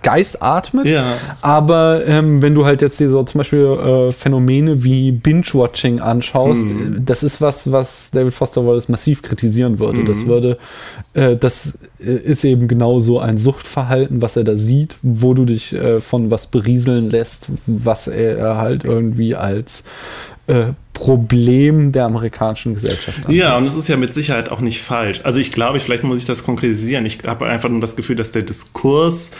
Geist 0.03 0.44
atmet. 0.44 0.86
Ja. 0.86 1.18
Aber 1.41 2.06
ähm, 2.06 2.41
wenn 2.41 2.53
du 2.53 2.66
halt 2.66 2.84
jetzt 2.84 2.99
dir 2.99 3.10
so 3.10 3.24
zum 3.24 3.40
Beispiel 3.40 3.66
äh, 3.66 4.12
Phänomene 4.12 4.84
wie 4.84 5.12
Binge-Watching 5.12 6.02
anschaust, 6.02 6.70
mhm. 6.70 7.03
das 7.03 7.24
ist 7.24 7.41
was, 7.41 7.72
was 7.72 8.12
David 8.12 8.34
Foster 8.34 8.66
Wallace 8.66 8.90
massiv 8.90 9.24
kritisieren 9.24 9.80
würde. 9.80 10.02
Mhm. 10.02 10.06
Das 10.06 10.28
würde, 10.28 10.57
äh, 11.14 11.36
das 11.36 11.80
äh, 11.99 12.12
ist 12.12 12.45
eben 12.45 12.68
genau 12.68 12.99
so 12.99 13.20
ein 13.20 13.38
Suchtverhalten, 13.38 14.22
was 14.22 14.38
er 14.38 14.44
da 14.44 14.56
sieht, 14.56 14.98
wo 15.02 15.34
du 15.34 15.45
dich 15.45 15.74
äh, 15.74 15.99
von 15.99 16.30
was 16.30 16.48
berieseln 16.48 17.10
lässt, 17.10 17.48
was 17.66 18.07
er 18.07 18.57
halt 18.57 18.84
irgendwie 18.84 19.36
als 19.36 19.84
äh, 20.47 20.73
Problem 20.93 21.91
der 21.91 22.05
amerikanischen 22.05 22.73
Gesellschaft. 22.73 23.26
Ansieht. 23.26 23.41
Ja, 23.41 23.57
und 23.57 23.67
es 23.67 23.76
ist 23.76 23.88
ja 23.88 23.97
mit 23.97 24.13
Sicherheit 24.13 24.49
auch 24.49 24.61
nicht 24.61 24.81
falsch. 24.81 25.22
Also 25.23 25.39
ich 25.39 25.51
glaube, 25.51 25.80
vielleicht 25.80 26.03
muss 26.03 26.17
ich 26.17 26.26
das 26.26 26.43
konkretisieren. 26.43 27.05
Ich 27.05 27.19
habe 27.26 27.45
einfach 27.47 27.69
nur 27.69 27.81
das 27.81 27.95
Gefühl, 27.95 28.15
dass 28.15 28.31
der 28.31 28.43
Diskurs 28.43 29.31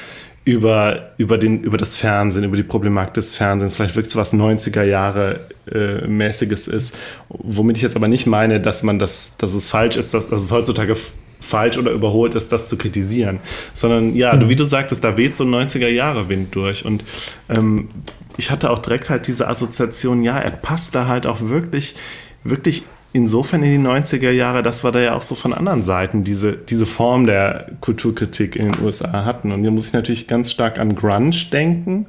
über, 0.46 1.14
über, 1.18 1.38
den, 1.38 1.64
über 1.64 1.78
das 1.78 1.96
Fernsehen, 1.96 2.44
über 2.44 2.58
die 2.58 2.64
Problematik 2.64 3.16
des 3.16 3.36
Fernsehens, 3.36 3.76
vielleicht 3.76 3.96
wirklich 3.96 4.14
so 4.14 4.20
was 4.20 4.32
90er 4.34 4.84
Jahre 4.84 5.40
äh, 5.72 6.08
mäßiges 6.08 6.68
ist, 6.68 6.94
womit 7.30 7.78
ich 7.78 7.84
jetzt 7.84 7.96
aber 7.96 8.08
nicht 8.08 8.28
meine, 8.28 8.60
dass 8.60 8.84
man 8.84 9.00
das, 9.00 9.32
dass 9.40 9.54
es 9.56 9.68
falsch 9.68 9.96
ist, 9.96 10.14
dass, 10.14 10.30
dass 10.30 10.44
es 10.44 10.52
heutzutage 10.52 10.96
falsch 11.42 11.78
oder 11.78 11.92
überholt 11.92 12.36
ist, 12.36 12.52
das 12.52 12.68
zu 12.68 12.78
kritisieren, 12.78 13.40
sondern 13.74 14.16
ja, 14.16 14.34
mhm. 14.34 14.50
wie 14.50 14.56
du 14.56 14.66
sagtest, 14.66 15.04
da 15.04 15.18
weht 15.18 15.36
so 15.36 15.44
ein 15.44 15.50
90er 15.50 15.88
Jahre 15.88 16.30
Wind 16.30 16.54
durch 16.54 16.86
und 16.86 17.04
ähm, 17.50 17.90
ich 18.38 18.52
hatte 18.52 18.70
auch 18.70 18.80
direkt 18.80 19.10
halt 19.10 19.28
diese 19.28 19.48
Assoziation, 19.48 20.24
ja, 20.24 20.38
er 20.38 20.52
passt 20.52 20.96
da 20.96 21.08
halt 21.08 21.26
auch 21.26 21.42
wirklich, 21.42 21.96
wirklich 22.44 22.84
insofern 23.16 23.64
in 23.64 23.82
die 23.82 23.88
90er 23.88 24.32
Jahre, 24.32 24.62
dass 24.62 24.84
wir 24.84 24.92
da 24.92 25.00
ja 25.00 25.16
auch 25.16 25.22
so 25.22 25.36
von 25.36 25.54
anderen 25.54 25.84
Seiten 25.84 26.26
diese, 26.26 26.58
diese 26.58 26.86
Form 26.86 27.26
der 27.26 27.72
Kulturkritik 27.80 28.58
in 28.58 28.72
den 28.72 28.84
USA 28.84 29.24
hatten. 29.24 29.54
Und 29.54 29.62
hier 29.62 29.72
muss 29.72 29.88
ich 29.88 29.94
natürlich 29.94 30.28
ganz 30.28 30.52
stark 30.52 30.80
an 30.80 30.96
Grunge 30.96 31.36
denken. 31.52 32.08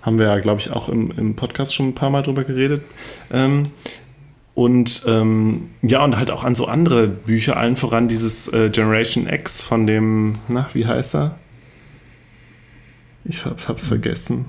Haben 0.00 0.18
wir 0.18 0.26
ja, 0.26 0.38
glaube 0.38 0.60
ich, 0.60 0.72
auch 0.72 0.88
im, 0.88 1.10
im 1.10 1.36
Podcast 1.36 1.74
schon 1.74 1.88
ein 1.88 1.94
paar 1.94 2.08
Mal 2.08 2.22
drüber 2.22 2.44
geredet. 2.44 2.82
Ähm, 3.30 3.68
und 4.54 5.02
ähm, 5.06 5.68
ja, 5.82 6.02
und 6.02 6.16
halt 6.16 6.30
auch 6.30 6.42
an 6.42 6.54
so 6.54 6.64
andere 6.66 7.06
Bücher, 7.06 7.58
allen 7.58 7.76
voran 7.76 8.08
dieses 8.08 8.50
äh, 8.50 8.70
Generation 8.70 9.28
X 9.28 9.62
von 9.62 9.86
dem, 9.86 10.36
na, 10.48 10.66
wie 10.72 10.86
heißt 10.86 11.16
er? 11.16 11.34
Ich 13.26 13.44
hab's, 13.44 13.68
hab's 13.68 13.86
vergessen. 13.86 14.46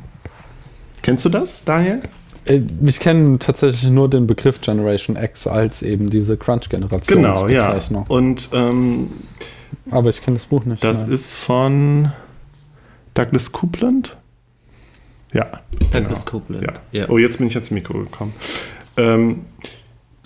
Kennst 1.01 1.25
du 1.25 1.29
das, 1.29 1.63
Daniel? 1.63 2.01
Äh, 2.45 2.61
ich 2.83 2.99
kenne 2.99 3.39
tatsächlich 3.39 3.89
nur 3.89 4.09
den 4.09 4.27
Begriff 4.27 4.61
Generation 4.61 5.15
X 5.15 5.47
als 5.47 5.83
eben 5.83 6.09
diese 6.09 6.37
Crunch-Generation. 6.37 7.21
Genau, 7.21 7.47
ja. 7.47 7.79
Und, 8.07 8.49
ähm, 8.53 9.11
Aber 9.91 10.09
ich 10.09 10.21
kenne 10.21 10.35
das 10.35 10.45
Buch 10.45 10.65
nicht. 10.65 10.83
Das 10.83 11.03
nein. 11.03 11.11
ist 11.11 11.35
von 11.35 12.11
Douglas 13.13 13.51
Coupland. 13.51 14.17
Ja. 15.33 15.61
Douglas 15.91 16.25
genau. 16.25 16.39
Coupland. 16.39 16.63
Ja. 16.63 16.99
ja. 17.01 17.09
Oh, 17.09 17.17
jetzt 17.17 17.37
bin 17.37 17.47
ich 17.47 17.55
ans 17.55 17.71
Mikro 17.71 17.99
gekommen. 17.99 18.33
Ähm, 18.95 19.41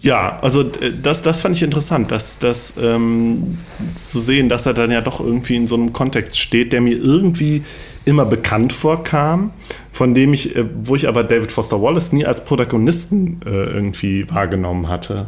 ja, 0.02 0.40
also 0.42 0.62
äh, 0.62 0.92
das, 1.02 1.22
das 1.22 1.42
fand 1.42 1.56
ich 1.56 1.64
interessant, 1.64 2.12
dass, 2.12 2.40
dass 2.40 2.74
ähm, 2.82 3.60
zu 3.96 4.20
sehen, 4.20 4.50
dass 4.50 4.66
er 4.66 4.74
dann 4.74 4.92
ja 4.92 5.02
doch 5.02 5.20
irgendwie 5.20 5.56
in 5.56 5.68
so 5.68 5.76
einem 5.76 5.94
Kontext 5.94 6.40
steht, 6.40 6.74
der 6.74 6.82
mir 6.82 6.98
irgendwie 6.98 7.64
immer 8.06 8.26
bekannt 8.26 8.74
vorkam, 8.74 9.52
von 9.92 10.14
dem 10.14 10.34
ich, 10.34 10.56
äh, 10.56 10.66
wo 10.84 10.96
ich 10.96 11.08
aber 11.08 11.24
David 11.24 11.52
Foster 11.52 11.82
Wallace 11.82 12.14
nie 12.14 12.26
als 12.26 12.44
Protagonisten 12.44 13.42
äh, 13.46 13.50
irgendwie 13.50 14.30
wahrgenommen 14.30 14.88
hatte. 14.88 15.28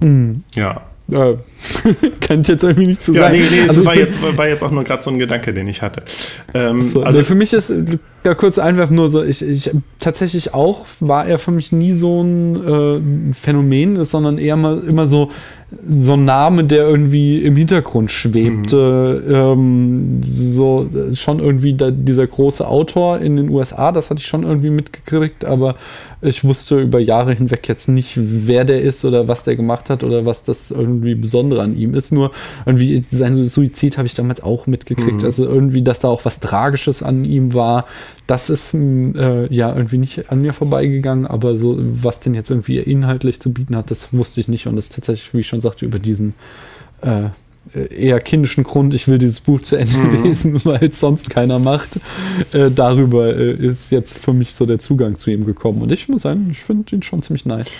Mhm. 0.00 0.44
Ja. 0.54 0.87
Äh, 1.10 1.36
kann 2.20 2.42
ich 2.42 2.48
jetzt 2.48 2.64
irgendwie 2.64 2.88
nicht 2.88 3.02
zu 3.02 3.12
so 3.12 3.18
ja, 3.18 3.24
sagen. 3.24 3.38
Nee, 3.38 3.46
nee, 3.50 3.60
also, 3.62 3.76
das 3.76 3.84
war 3.84 3.96
jetzt, 3.96 4.36
war 4.36 4.48
jetzt 4.48 4.62
auch 4.62 4.70
nur 4.70 4.84
gerade 4.84 5.02
so 5.02 5.10
ein 5.10 5.18
Gedanke, 5.18 5.54
den 5.54 5.66
ich 5.66 5.80
hatte. 5.80 6.02
Ähm, 6.52 6.82
so, 6.82 7.02
also 7.02 7.20
nee, 7.20 7.24
für 7.24 7.34
mich 7.34 7.54
ist 7.54 7.72
da 8.24 8.34
kurz 8.34 8.58
einwerfen 8.58 8.96
nur 8.96 9.08
so, 9.08 9.22
ich, 9.22 9.42
ich 9.42 9.70
tatsächlich 9.98 10.52
auch 10.52 10.86
war 11.00 11.26
er 11.26 11.38
für 11.38 11.50
mich 11.50 11.72
nie 11.72 11.92
so 11.92 12.22
ein 12.22 13.30
äh, 13.30 13.34
Phänomen, 13.34 14.04
sondern 14.04 14.36
eher 14.36 14.56
mal 14.56 14.80
immer 14.80 15.06
so 15.06 15.30
so 15.86 16.14
ein 16.14 16.24
Name, 16.24 16.64
der 16.64 16.88
irgendwie 16.88 17.42
im 17.42 17.54
Hintergrund 17.54 18.10
schwebte. 18.10 19.22
Mhm. 19.26 19.34
Ähm, 19.34 20.20
so 20.24 20.88
schon 21.12 21.40
irgendwie 21.40 21.74
da, 21.74 21.90
dieser 21.90 22.26
große 22.26 22.66
Autor 22.66 23.18
in 23.18 23.36
den 23.36 23.50
USA, 23.50 23.92
das 23.92 24.08
hatte 24.10 24.20
ich 24.20 24.26
schon 24.26 24.44
irgendwie 24.44 24.70
mitgekriegt, 24.70 25.44
aber 25.44 25.76
ich 26.20 26.42
wusste 26.42 26.80
über 26.80 26.98
Jahre 26.98 27.32
hinweg 27.32 27.68
jetzt 27.68 27.88
nicht, 27.88 28.14
wer 28.16 28.64
der 28.64 28.82
ist 28.82 29.04
oder 29.04 29.28
was 29.28 29.44
der 29.44 29.56
gemacht 29.56 29.88
hat 29.88 30.02
oder 30.02 30.26
was 30.26 30.42
das 30.42 30.70
irgendwie 30.70 31.14
Besondere 31.14 31.62
an 31.62 31.76
ihm 31.76 31.94
ist. 31.94 32.10
Nur 32.10 32.32
irgendwie 32.66 33.04
sein 33.08 33.34
Suizid 33.34 33.98
habe 33.98 34.06
ich 34.06 34.14
damals 34.14 34.42
auch 34.42 34.66
mitgekriegt. 34.66 35.18
Mhm. 35.18 35.24
Also 35.24 35.46
irgendwie, 35.46 35.82
dass 35.82 36.00
da 36.00 36.08
auch 36.08 36.24
was 36.24 36.40
Tragisches 36.40 37.02
an 37.02 37.24
ihm 37.24 37.54
war, 37.54 37.86
das 38.26 38.50
ist 38.50 38.74
äh, 38.74 39.52
ja 39.52 39.74
irgendwie 39.74 39.98
nicht 39.98 40.30
an 40.30 40.42
mir 40.42 40.52
vorbeigegangen, 40.52 41.26
aber 41.26 41.56
so, 41.56 41.76
was 41.78 42.20
denn 42.20 42.34
jetzt 42.34 42.50
irgendwie 42.50 42.78
inhaltlich 42.78 43.40
zu 43.40 43.52
bieten 43.52 43.76
hat, 43.76 43.90
das 43.90 44.12
wusste 44.12 44.40
ich 44.40 44.48
nicht 44.48 44.66
und 44.66 44.76
das 44.76 44.86
ist 44.86 44.94
tatsächlich, 44.94 45.32
wie 45.34 45.40
ich 45.40 45.46
schon 45.46 45.60
sagte, 45.60 45.86
über 45.86 45.98
diesen 45.98 46.34
äh, 47.02 47.28
eher 47.74 48.20
kindischen 48.20 48.64
Grund, 48.64 48.94
ich 48.94 49.08
will 49.08 49.18
dieses 49.18 49.40
Buch 49.40 49.62
zu 49.62 49.76
Ende 49.76 49.96
mhm. 49.96 50.24
lesen, 50.24 50.60
weil 50.64 50.84
es 50.84 51.00
sonst 51.00 51.30
keiner 51.30 51.58
macht. 51.58 52.00
Äh, 52.52 52.70
darüber 52.70 53.36
äh, 53.36 53.52
ist 53.52 53.90
jetzt 53.90 54.18
für 54.18 54.32
mich 54.32 54.54
so 54.54 54.66
der 54.66 54.78
Zugang 54.78 55.16
zu 55.16 55.30
ihm 55.30 55.44
gekommen. 55.44 55.82
Und 55.82 55.92
ich 55.92 56.08
muss 56.08 56.22
sagen, 56.22 56.48
ich 56.50 56.60
finde 56.60 56.94
ihn 56.96 57.02
schon 57.02 57.22
ziemlich 57.22 57.46
nice. 57.46 57.72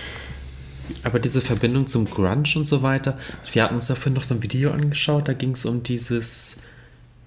Aber 1.05 1.19
diese 1.19 1.41
Verbindung 1.41 1.87
zum 1.87 2.07
Grunge 2.07 2.45
und 2.57 2.65
so 2.65 2.83
weiter, 2.83 3.19
wir 3.53 3.63
hatten 3.63 3.75
uns 3.75 3.87
dafür 3.87 4.13
noch 4.13 4.25
so 4.25 4.35
ein 4.35 4.43
Video 4.43 4.71
angeschaut, 4.71 5.29
da 5.29 5.33
ging 5.33 5.53
es 5.53 5.65
um 5.65 5.83
dieses, 5.83 6.57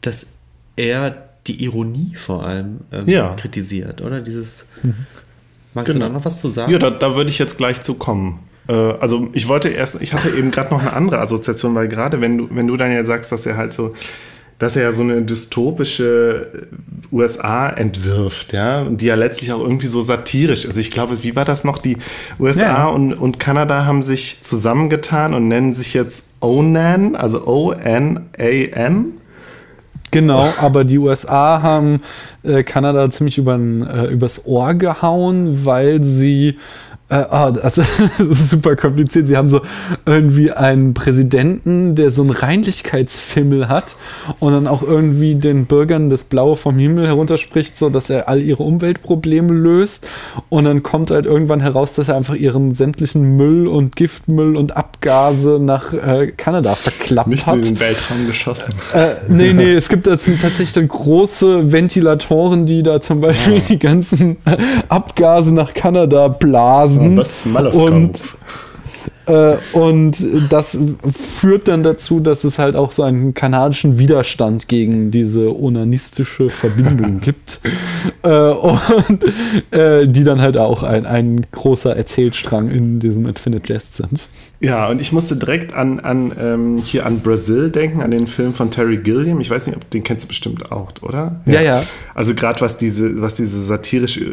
dass 0.02 0.34
er 0.76 1.30
die 1.48 1.64
Ironie 1.64 2.14
vor 2.16 2.46
allem 2.46 2.82
ähm, 2.92 3.08
ja. 3.08 3.34
kritisiert, 3.36 4.02
oder? 4.02 4.22
Dieses. 4.22 4.66
Mhm. 4.84 5.06
Magst 5.74 5.94
genau. 5.94 6.08
du 6.08 6.12
da 6.12 6.18
noch 6.20 6.26
was 6.26 6.42
zu 6.42 6.50
sagen? 6.50 6.72
Ja, 6.72 6.80
da, 6.80 6.90
da 6.90 7.16
würde 7.16 7.30
ich 7.30 7.40
jetzt 7.40 7.58
gleich 7.58 7.82
zu 7.82 7.96
kommen. 7.96 8.40
Äh, 8.72 8.94
also 9.00 9.28
ich 9.34 9.48
wollte 9.48 9.70
erst, 9.70 10.02
ich 10.02 10.14
hatte 10.14 10.30
eben 10.30 10.52
gerade 10.52 10.74
noch 10.74 10.82
eine 10.82 10.94
andere 10.94 11.20
Assoziation, 11.20 11.76
weil 11.76 11.88
gerade 11.88 12.22
wenn 12.22 12.38
du, 12.38 12.48
wenn 12.52 12.68
du 12.68 12.78
dann 12.78 12.92
ja 12.92 13.04
sagst, 13.04 13.32
dass 13.32 13.46
er 13.46 13.58
halt 13.58 13.74
so, 13.74 13.94
dass 14.60 14.76
er 14.76 14.84
ja 14.84 14.92
so 14.92 15.02
eine 15.02 15.24
dystopische 15.24 16.68
USA 17.12 17.70
entwirft, 17.70 18.54
ja, 18.54 18.84
und 18.84 19.02
die 19.02 19.08
ja 19.08 19.16
letztlich 19.16 19.52
auch 19.52 19.60
irgendwie 19.60 19.88
so 19.88 20.04
satirisch 20.04 20.66
ist. 20.66 20.78
Ich 20.78 20.92
glaube, 20.92 21.24
wie 21.24 21.36
war 21.36 21.46
das 21.46 21.64
noch? 21.64 21.80
Die 21.80 21.98
USA 22.40 22.62
ja. 22.62 22.86
und, 22.88 23.14
und 23.14 23.40
Kanada 23.40 23.86
haben 23.86 24.04
sich 24.04 24.44
zusammengetan 24.44 25.34
und 25.34 25.48
nennen 25.48 25.74
sich 25.74 25.94
jetzt 25.94 26.26
ONAN, 26.42 27.16
also 27.16 27.46
O-N-A-N. 27.46 29.14
Genau, 30.12 30.54
aber 30.60 30.84
die 30.84 30.98
USA 30.98 31.62
haben 31.62 32.02
äh, 32.44 32.64
Kanada 32.64 33.10
ziemlich 33.10 33.38
übern, 33.38 33.82
äh, 33.82 34.08
übers 34.08 34.46
Ohr 34.46 34.74
gehauen, 34.74 35.66
weil 35.66 36.04
sie 36.04 36.58
äh, 37.12 37.26
oh, 37.30 37.52
also, 37.62 37.82
das 38.18 38.28
ist 38.28 38.50
super 38.50 38.78
kompliziert. 38.78 39.28
Sie 39.28 39.36
haben 39.36 39.50
so 39.50 39.62
irgendwie 40.06 40.52
einen 40.52 40.94
Präsidenten, 40.94 41.94
der 41.94 42.10
so 42.10 42.22
einen 42.22 42.32
Reinlichkeitsfimmel 42.32 43.68
hat 43.68 43.98
und 44.40 44.54
dann 44.54 44.66
auch 44.66 44.82
irgendwie 44.82 45.36
den 45.36 45.66
Bürgern 45.66 46.10
das 46.10 46.24
Blaue 46.24 46.56
vom 46.56 46.80
Himmel 46.80 47.08
herunterspricht, 47.08 47.78
so 47.78 47.90
dass 47.90 48.10
er 48.10 48.30
all 48.30 48.42
ihre 48.42 48.64
Umweltprobleme 48.64 49.54
löst. 49.54 50.08
Und 50.48 50.64
dann 50.64 50.84
kommt 50.84 51.12
halt 51.12 51.26
irgendwann 51.26 51.60
heraus, 51.60 51.96
dass 51.96 52.08
er 52.08 52.16
einfach 52.16 52.36
ihren 52.36 52.74
sämtlichen 52.74 53.36
Müll 53.36 53.68
und 53.68 53.98
Giftmüll 53.98 54.56
und 54.56 54.78
Abgase 54.78 55.60
nach 55.62 55.92
äh, 55.92 56.28
Kanada 56.28 56.76
verklappt 56.76 57.28
Nicht 57.28 57.46
hat. 57.46 57.58
Nicht 57.58 57.68
in 57.68 57.76
den 57.76 57.82
Weltraum 57.82 58.26
geschossen. 58.26 58.74
Äh, 58.94 59.16
nee, 59.28 59.52
nee, 59.52 59.74
es 59.74 59.90
gibt 59.90 60.08
da 60.08 60.12
tatsächlich 60.12 60.72
dann 60.72 60.88
große 60.88 61.74
Ventilatoren, 61.74 62.66
die 62.66 62.84
da 62.84 63.02
zum 63.02 63.20
Beispiel 63.20 63.56
ja. 63.56 63.62
Ah. 63.62 63.66
die 63.68 63.80
ganzen 63.80 64.38
Abgase 64.88 65.54
nach 65.54 65.74
Kanada 65.74 66.30
blasen 66.30 67.01
Das 67.16 67.46
und, 67.46 67.74
äh, 67.74 67.78
und 67.78 68.24
das 70.50 70.78
führt 71.14 71.68
dann 71.68 71.84
dazu, 71.84 72.20
dass 72.20 72.44
es 72.44 72.60
halt 72.60 72.76
auch 72.76 72.92
so 72.92 73.04
einen 73.04 73.34
kanadischen 73.34 73.98
Widerstand 73.98 74.68
gegen 74.68 75.12
diese 75.12 75.56
onanistische 75.56 76.50
Verbindung 76.50 77.20
gibt. 77.22 77.62
Äh, 78.24 78.30
und 78.30 79.26
äh, 79.72 80.08
die 80.08 80.24
dann 80.24 80.42
halt 80.42 80.58
auch 80.58 80.84
ein, 80.84 81.06
ein 81.06 81.46
großer 81.52 81.96
Erzählstrang 81.96 82.70
in 82.70 83.00
diesem 83.00 83.28
Infinite 83.28 83.72
Jest 83.72 83.96
sind. 83.96 84.30
Ja, 84.60 84.90
und 84.90 85.02
ich 85.02 85.12
musste 85.12 85.36
direkt 85.36 85.74
an, 85.74 86.00
an 86.00 86.32
ähm, 86.40 86.78
hier 86.78 87.06
an 87.06 87.22
Brazil 87.22 87.72
denken, 87.72 88.02
an 88.02 88.12
den 88.12 88.28
Film 88.28 88.54
von 88.54 88.70
Terry 88.70 88.98
Gilliam. 88.98 89.40
Ich 89.40 89.50
weiß 89.50 89.66
nicht, 89.68 89.76
ob 89.76 89.90
den 89.90 90.04
kennst 90.04 90.26
du 90.26 90.28
bestimmt 90.28 90.72
auch, 90.72 90.92
oder? 91.02 91.42
Ja, 91.46 91.54
ja. 91.54 91.62
ja. 91.62 91.84
Also 92.14 92.36
gerade 92.36 92.62
was 92.62 92.78
diese, 92.78 93.22
was 93.22 93.34
diese 93.34 93.60
satirische 93.62 94.22
äh, 94.22 94.26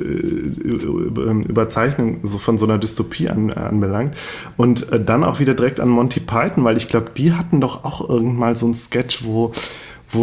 Überzeichnung 1.49 2.21
so 2.25 2.37
von 2.39 2.59
so 2.59 2.67
einer 2.67 2.79
Dystopie 2.79 3.29
an, 3.29 3.53
anbelangt. 3.53 4.17
Und 4.57 4.88
äh, 4.91 5.01
dann 5.01 5.25
auch 5.25 5.41
wieder 5.41 5.55
direkt 5.55 5.81
an 5.81 5.89
Monty 5.89 6.21
Python, 6.21 6.65
weil 6.65 6.77
ich 6.77 6.89
glaube, 6.89 7.11
die 7.17 7.33
hatten 7.33 7.61
doch 7.61 7.85
auch 7.85 8.09
irgendwann 8.09 8.57
so 8.57 8.67
ein 8.67 8.75
Sketch, 8.75 9.25
wo 9.25 9.53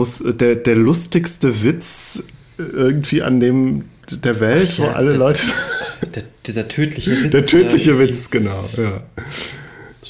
es 0.01 0.21
äh, 0.21 0.33
der, 0.33 0.55
der 0.55 0.75
lustigste 0.75 1.63
Witz 1.63 2.23
irgendwie 2.57 3.21
an 3.21 3.39
dem 3.39 3.85
der 4.09 4.39
Welt, 4.39 4.69
Ach, 4.73 4.77
ja, 4.77 4.85
wo 4.85 4.89
alle 4.89 5.13
Leute. 5.13 5.41
Der, 6.13 6.23
dieser 6.45 6.67
tödliche 6.67 7.23
Witz. 7.23 7.31
Der 7.31 7.45
tödliche 7.45 7.97
Witz, 7.97 8.29
genau, 8.29 8.63
ja 8.77 9.01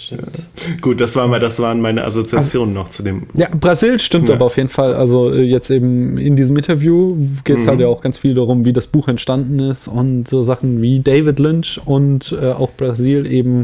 stimmt. 0.05 0.81
Gut, 0.81 1.01
das, 1.01 1.15
war 1.15 1.27
mal, 1.27 1.39
das 1.39 1.59
waren 1.59 1.81
meine 1.81 2.03
Assoziationen 2.03 2.75
also, 2.75 2.83
noch 2.83 2.89
zu 2.89 3.03
dem. 3.03 3.27
Ja, 3.33 3.49
Brasil 3.49 3.99
stimmt 3.99 4.29
ja. 4.29 4.35
aber 4.35 4.45
auf 4.45 4.57
jeden 4.57 4.69
Fall. 4.69 4.93
Also 4.93 5.31
äh, 5.31 5.41
jetzt 5.41 5.69
eben 5.69 6.17
in 6.17 6.35
diesem 6.35 6.55
Interview 6.55 7.17
geht 7.43 7.57
es 7.57 7.65
mhm. 7.65 7.69
halt 7.69 7.79
ja 7.81 7.87
auch 7.87 8.01
ganz 8.01 8.17
viel 8.17 8.33
darum, 8.33 8.65
wie 8.65 8.73
das 8.73 8.87
Buch 8.87 9.07
entstanden 9.07 9.59
ist 9.59 9.87
und 9.87 10.27
so 10.27 10.43
Sachen 10.43 10.81
wie 10.81 10.99
David 10.99 11.39
Lynch 11.39 11.79
und 11.85 12.35
äh, 12.39 12.51
auch 12.51 12.71
Brasil 12.71 13.25
eben 13.25 13.63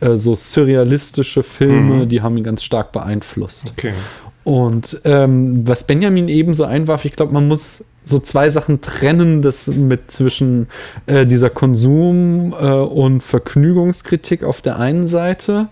äh, 0.00 0.16
so 0.16 0.34
surrealistische 0.34 1.42
Filme, 1.42 2.04
mhm. 2.04 2.08
die 2.08 2.22
haben 2.22 2.36
ihn 2.36 2.44
ganz 2.44 2.62
stark 2.62 2.92
beeinflusst. 2.92 3.72
Okay. 3.76 3.92
Und 4.44 5.00
ähm, 5.04 5.66
was 5.66 5.84
Benjamin 5.84 6.28
eben 6.28 6.54
so 6.54 6.64
einwarf, 6.64 7.04
ich 7.04 7.12
glaube, 7.12 7.32
man 7.32 7.46
muss 7.46 7.84
so 8.02 8.18
zwei 8.18 8.50
Sachen 8.50 8.80
trennen, 8.80 9.42
das 9.42 9.68
mit 9.68 10.10
zwischen 10.10 10.66
äh, 11.06 11.24
dieser 11.26 11.50
Konsum- 11.50 12.52
äh, 12.52 12.82
und 12.82 13.22
Vergnügungskritik 13.22 14.42
auf 14.42 14.60
der 14.60 14.78
einen 14.78 15.06
Seite 15.06 15.68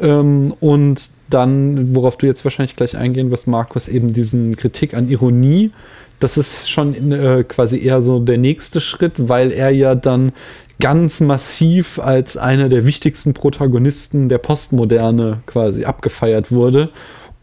ähm, 0.00 0.54
und 0.60 1.10
dann, 1.30 1.94
worauf 1.94 2.16
du 2.16 2.26
jetzt 2.26 2.44
wahrscheinlich 2.44 2.76
gleich 2.76 2.96
eingehen 2.96 3.30
wirst, 3.30 3.46
Markus, 3.46 3.88
eben 3.88 4.12
diesen 4.12 4.56
Kritik 4.56 4.94
an 4.94 5.08
Ironie. 5.08 5.72
Das 6.20 6.36
ist 6.36 6.70
schon 6.70 7.12
äh, 7.12 7.44
quasi 7.44 7.84
eher 7.84 8.02
so 8.02 8.20
der 8.20 8.38
nächste 8.38 8.80
Schritt, 8.80 9.28
weil 9.28 9.50
er 9.50 9.70
ja 9.70 9.94
dann 9.94 10.32
ganz 10.80 11.20
massiv 11.20 11.98
als 11.98 12.36
einer 12.36 12.68
der 12.68 12.86
wichtigsten 12.86 13.34
Protagonisten 13.34 14.28
der 14.28 14.38
Postmoderne 14.38 15.42
quasi 15.46 15.84
abgefeiert 15.84 16.52
wurde 16.52 16.90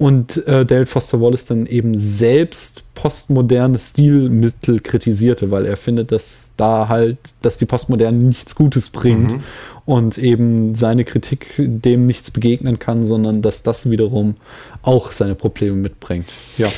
und 0.01 0.47
äh, 0.47 0.65
David 0.65 0.89
Foster 0.89 1.21
Wallace 1.21 1.45
dann 1.45 1.67
eben 1.67 1.95
selbst 1.95 2.85
postmoderne 2.95 3.77
Stilmittel 3.77 4.79
kritisierte, 4.79 5.51
weil 5.51 5.67
er 5.67 5.77
findet, 5.77 6.11
dass 6.11 6.49
da 6.57 6.87
halt, 6.89 7.19
dass 7.43 7.57
die 7.57 7.67
Postmoderne 7.67 8.17
nichts 8.17 8.55
Gutes 8.55 8.89
bringt 8.89 9.33
mhm. 9.33 9.43
und 9.85 10.17
eben 10.17 10.73
seine 10.73 11.03
Kritik 11.03 11.53
dem 11.59 12.07
nichts 12.07 12.31
begegnen 12.31 12.79
kann, 12.79 13.03
sondern 13.03 13.43
dass 13.43 13.61
das 13.61 13.91
wiederum 13.91 14.37
auch 14.81 15.11
seine 15.11 15.35
Probleme 15.35 15.75
mitbringt. 15.75 16.33
Ja. 16.57 16.71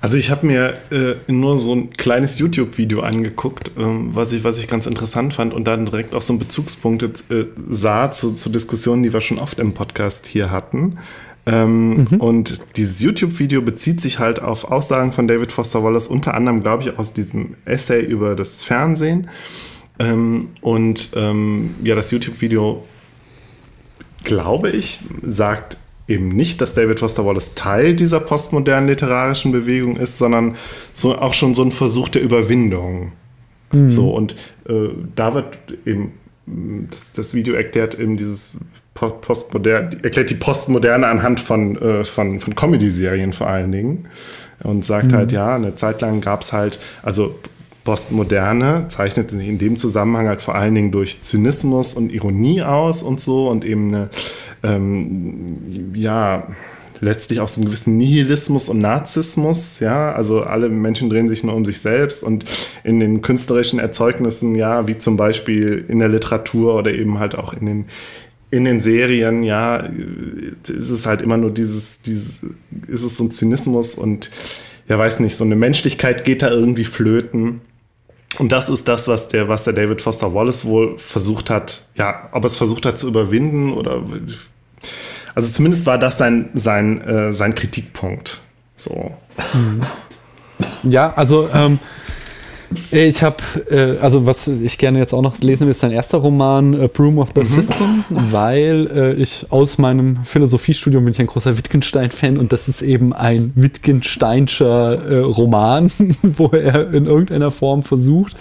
Also 0.00 0.16
ich 0.16 0.30
habe 0.30 0.46
mir 0.46 0.74
äh, 0.92 1.14
nur 1.26 1.58
so 1.58 1.74
ein 1.74 1.90
kleines 1.90 2.38
YouTube-Video 2.38 3.00
angeguckt, 3.00 3.72
ähm, 3.76 4.10
was, 4.14 4.32
ich, 4.32 4.44
was 4.44 4.58
ich 4.58 4.68
ganz 4.68 4.86
interessant 4.86 5.34
fand 5.34 5.52
und 5.52 5.64
dann 5.64 5.86
direkt 5.86 6.14
auch 6.14 6.22
so 6.22 6.32
einen 6.32 6.38
Bezugspunkt 6.38 7.02
äh, 7.02 7.46
sah 7.70 8.12
zu, 8.12 8.34
zu 8.34 8.50
Diskussionen, 8.50 9.02
die 9.02 9.12
wir 9.12 9.20
schon 9.20 9.40
oft 9.40 9.58
im 9.58 9.74
Podcast 9.74 10.26
hier 10.26 10.52
hatten. 10.52 10.98
Ähm, 11.44 12.06
mhm. 12.10 12.20
Und 12.20 12.62
dieses 12.76 13.00
YouTube-Video 13.00 13.62
bezieht 13.62 14.00
sich 14.00 14.18
halt 14.18 14.40
auf 14.40 14.64
Aussagen 14.64 15.12
von 15.12 15.26
David 15.26 15.50
Foster 15.50 15.82
Wallace, 15.82 16.06
unter 16.06 16.34
anderem, 16.34 16.62
glaube 16.62 16.84
ich, 16.84 16.98
aus 16.98 17.12
diesem 17.12 17.54
Essay 17.64 18.00
über 18.00 18.36
das 18.36 18.62
Fernsehen. 18.62 19.28
Ähm, 19.98 20.50
und 20.60 21.10
ähm, 21.16 21.74
ja, 21.82 21.94
das 21.94 22.10
YouTube-Video, 22.10 22.84
glaube 24.24 24.70
ich, 24.70 25.00
sagt 25.26 25.78
eben 26.06 26.28
nicht, 26.28 26.60
dass 26.60 26.74
David 26.74 27.00
Foster 27.00 27.24
Wallace 27.26 27.54
Teil 27.54 27.94
dieser 27.94 28.20
postmodernen 28.20 28.88
literarischen 28.88 29.52
Bewegung 29.52 29.96
ist, 29.96 30.18
sondern 30.18 30.56
so 30.92 31.16
auch 31.18 31.34
schon 31.34 31.54
so 31.54 31.62
ein 31.62 31.72
Versuch 31.72 32.08
der 32.08 32.22
Überwindung. 32.22 33.12
Mhm. 33.72 33.90
So, 33.90 34.10
und 34.10 34.36
äh, 34.68 34.88
da 35.16 35.34
wird 35.34 35.58
eben 35.86 36.12
das, 36.46 37.12
das 37.12 37.34
Video 37.34 37.54
erklärt 37.54 37.98
eben 37.98 38.16
dieses 38.16 38.52
Postmoderne, 38.94 39.90
erklärt 40.02 40.30
die 40.30 40.34
Postmoderne 40.34 41.06
anhand 41.06 41.40
von, 41.40 41.80
äh, 41.80 42.04
von, 42.04 42.40
von 42.40 42.54
Comedy-Serien 42.54 43.32
vor 43.32 43.48
allen 43.48 43.72
Dingen. 43.72 44.08
Und 44.62 44.84
sagt 44.84 45.10
mhm. 45.10 45.16
halt, 45.16 45.32
ja, 45.32 45.56
eine 45.56 45.74
Zeit 45.74 46.00
lang 46.02 46.20
gab 46.20 46.42
es 46.42 46.52
halt, 46.52 46.78
also 47.02 47.34
Postmoderne 47.84 48.86
zeichnet 48.88 49.30
sich 49.30 49.48
in 49.48 49.58
dem 49.58 49.76
Zusammenhang 49.76 50.28
halt 50.28 50.40
vor 50.40 50.54
allen 50.54 50.74
Dingen 50.74 50.92
durch 50.92 51.22
Zynismus 51.22 51.94
und 51.94 52.12
Ironie 52.12 52.62
aus 52.62 53.02
und 53.02 53.20
so 53.20 53.48
und 53.48 53.64
eben 53.64 53.88
eine, 53.88 54.08
ähm, 54.62 55.92
ja, 55.94 56.46
letztlich 57.02 57.40
auch 57.40 57.48
so 57.48 57.60
einen 57.60 57.66
gewissen 57.66 57.96
Nihilismus 57.96 58.68
und 58.68 58.78
Narzissmus, 58.78 59.80
ja, 59.80 60.12
also 60.12 60.42
alle 60.42 60.68
Menschen 60.68 61.10
drehen 61.10 61.28
sich 61.28 61.42
nur 61.42 61.54
um 61.54 61.64
sich 61.64 61.80
selbst 61.80 62.22
und 62.22 62.44
in 62.84 63.00
den 63.00 63.22
künstlerischen 63.22 63.80
Erzeugnissen, 63.80 64.54
ja, 64.54 64.86
wie 64.86 64.96
zum 64.96 65.16
Beispiel 65.16 65.84
in 65.88 65.98
der 65.98 66.08
Literatur 66.08 66.76
oder 66.76 66.94
eben 66.94 67.18
halt 67.18 67.34
auch 67.34 67.54
in 67.54 67.66
den 67.66 67.84
in 68.52 68.66
den 68.66 68.80
Serien, 68.80 69.42
ja, 69.42 69.78
ist 70.68 70.90
es 70.90 71.06
halt 71.06 71.22
immer 71.22 71.38
nur 71.38 71.50
dieses, 71.50 72.02
dieses, 72.02 72.40
ist 72.86 73.02
es 73.02 73.16
so 73.16 73.24
ein 73.24 73.30
Zynismus 73.30 73.94
und 73.94 74.30
ja, 74.88 74.98
weiß 74.98 75.20
nicht, 75.20 75.36
so 75.36 75.44
eine 75.44 75.56
Menschlichkeit 75.56 76.24
geht 76.24 76.42
da 76.42 76.50
irgendwie 76.50 76.84
flöten. 76.84 77.62
Und 78.38 78.52
das 78.52 78.68
ist 78.68 78.88
das, 78.88 79.08
was 79.08 79.28
der, 79.28 79.48
was 79.48 79.64
der 79.64 79.72
David 79.72 80.02
Foster 80.02 80.34
Wallace 80.34 80.66
wohl 80.66 80.98
versucht 80.98 81.48
hat, 81.48 81.88
ja, 81.96 82.28
ob 82.32 82.44
es 82.44 82.56
versucht 82.56 82.84
hat 82.84 82.98
zu 82.98 83.08
überwinden 83.08 83.72
oder, 83.72 84.02
also 85.34 85.50
zumindest 85.50 85.86
war 85.86 85.98
das 85.98 86.18
sein, 86.18 86.50
sein, 86.54 87.00
äh, 87.02 87.32
sein 87.32 87.54
Kritikpunkt. 87.54 88.40
So. 88.76 89.14
Ja, 90.82 91.12
also, 91.14 91.48
ähm, 91.54 91.78
ich 92.90 93.22
habe, 93.22 93.36
äh, 93.70 93.98
also 94.00 94.26
was 94.26 94.48
ich 94.48 94.78
gerne 94.78 94.98
jetzt 94.98 95.12
auch 95.12 95.22
noch 95.22 95.38
lesen 95.38 95.66
will, 95.66 95.72
ist 95.72 95.80
sein 95.80 95.90
erster 95.90 96.18
Roman, 96.18 96.74
äh, 96.74 96.88
Broom 96.88 97.18
of 97.18 97.30
the 97.34 97.40
mhm. 97.40 97.46
System, 97.46 98.04
weil 98.08 98.88
äh, 98.94 99.12
ich 99.14 99.46
aus 99.50 99.78
meinem 99.78 100.24
Philosophiestudium 100.24 101.04
bin 101.04 101.12
ich 101.12 101.20
ein 101.20 101.26
großer 101.26 101.56
Wittgenstein-Fan 101.56 102.38
und 102.38 102.52
das 102.52 102.68
ist 102.68 102.82
eben 102.82 103.12
ein 103.12 103.52
Wittgensteinscher 103.54 105.10
äh, 105.10 105.18
Roman, 105.18 105.90
wo 106.22 106.48
er 106.48 106.92
in 106.92 107.06
irgendeiner 107.06 107.50
Form 107.50 107.82
versucht, 107.82 108.36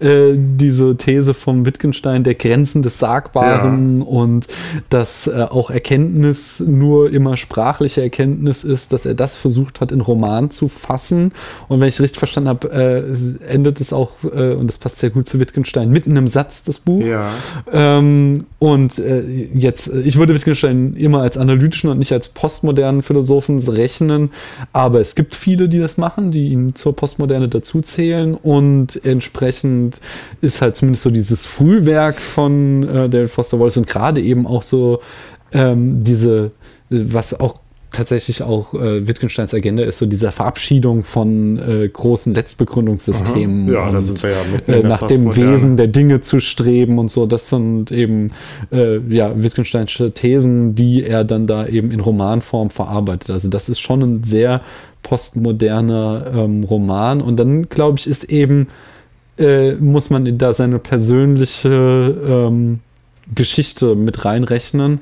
äh, 0.00 0.34
diese 0.36 0.96
These 0.96 1.34
vom 1.34 1.66
Wittgenstein 1.66 2.24
der 2.24 2.34
Grenzen 2.34 2.82
des 2.82 2.98
Sagbaren 2.98 4.00
ja. 4.00 4.06
und 4.06 4.48
dass 4.88 5.26
äh, 5.26 5.46
auch 5.48 5.70
Erkenntnis 5.70 6.60
nur 6.60 7.10
immer 7.10 7.36
sprachliche 7.36 8.02
Erkenntnis 8.02 8.64
ist, 8.64 8.92
dass 8.92 9.06
er 9.06 9.14
das 9.14 9.36
versucht 9.36 9.80
hat, 9.80 9.92
in 9.92 10.00
Roman 10.00 10.50
zu 10.50 10.68
fassen. 10.68 11.32
Und 11.68 11.80
wenn 11.80 11.88
ich 11.88 12.00
richtig 12.00 12.18
verstanden 12.18 12.48
habe, 12.48 12.70
Ende 12.70 13.69
endet 13.70 13.80
es 13.80 13.92
auch, 13.92 14.24
äh, 14.24 14.54
und 14.54 14.66
das 14.66 14.78
passt 14.78 14.98
sehr 14.98 15.10
gut 15.10 15.28
zu 15.28 15.38
Wittgenstein, 15.38 15.90
mitten 15.90 16.16
im 16.16 16.26
Satz 16.26 16.62
das 16.62 16.78
Buch. 16.78 17.04
Ja. 17.04 17.30
Ähm, 17.72 18.44
und 18.58 18.98
äh, 18.98 19.48
jetzt, 19.54 19.92
äh, 19.92 20.00
ich 20.00 20.16
würde 20.16 20.34
Wittgenstein 20.34 20.94
immer 20.94 21.22
als 21.22 21.38
analytischen 21.38 21.90
und 21.90 21.98
nicht 21.98 22.12
als 22.12 22.28
postmodernen 22.28 23.02
Philosophen 23.02 23.58
rechnen, 23.58 24.30
aber 24.72 25.00
es 25.00 25.14
gibt 25.14 25.34
viele, 25.34 25.68
die 25.68 25.78
das 25.78 25.96
machen, 25.96 26.30
die 26.30 26.48
ihn 26.48 26.74
zur 26.74 26.96
Postmoderne 26.96 27.48
dazuzählen 27.48 28.34
und 28.34 29.04
entsprechend 29.04 30.00
ist 30.40 30.60
halt 30.60 30.76
zumindest 30.76 31.04
so 31.04 31.10
dieses 31.10 31.46
Frühwerk 31.46 32.20
von 32.20 32.82
äh, 32.82 33.08
David 33.08 33.30
Foster 33.30 33.58
Wallace 33.58 33.76
und 33.76 33.86
gerade 33.86 34.20
eben 34.20 34.46
auch 34.46 34.62
so 34.62 35.00
ähm, 35.52 36.02
diese, 36.02 36.50
was 36.88 37.38
auch 37.38 37.60
tatsächlich 37.90 38.42
auch 38.42 38.74
äh, 38.74 39.06
Wittgensteins 39.06 39.52
Agenda 39.52 39.82
ist 39.82 39.98
so 39.98 40.06
diese 40.06 40.32
Verabschiedung 40.32 41.02
von 41.02 41.58
äh, 41.58 41.88
großen 41.88 42.34
Letztbegründungssystemen. 42.34 43.68
Aha. 43.68 43.72
Ja, 43.74 43.88
und, 43.88 43.94
da 43.94 44.00
sind 44.00 44.22
wir 44.22 44.30
ja 44.30 44.74
äh, 44.74 44.82
nach 44.82 45.06
dem 45.06 45.36
Wesen 45.36 45.76
der 45.76 45.88
Dinge 45.88 46.20
zu 46.20 46.40
streben 46.40 46.98
und 46.98 47.10
so. 47.10 47.26
Das 47.26 47.48
sind 47.48 47.90
eben 47.90 48.28
äh, 48.70 48.98
ja, 49.12 49.32
Wittgensteinsche 49.42 50.12
Thesen, 50.12 50.74
die 50.74 51.04
er 51.04 51.24
dann 51.24 51.46
da 51.46 51.66
eben 51.66 51.90
in 51.90 52.00
Romanform 52.00 52.70
verarbeitet. 52.70 53.30
Also 53.30 53.48
das 53.48 53.68
ist 53.68 53.80
schon 53.80 54.02
ein 54.02 54.24
sehr 54.24 54.60
postmoderner 55.02 56.32
ähm, 56.34 56.64
Roman. 56.64 57.20
Und 57.20 57.36
dann, 57.38 57.68
glaube 57.68 57.98
ich, 57.98 58.06
ist 58.06 58.24
eben, 58.24 58.68
äh, 59.38 59.72
muss 59.72 60.10
man 60.10 60.38
da 60.38 60.52
seine 60.52 60.78
persönliche 60.78 62.48
ähm, 62.48 62.80
Geschichte 63.34 63.94
mit 63.94 64.24
reinrechnen, 64.24 65.00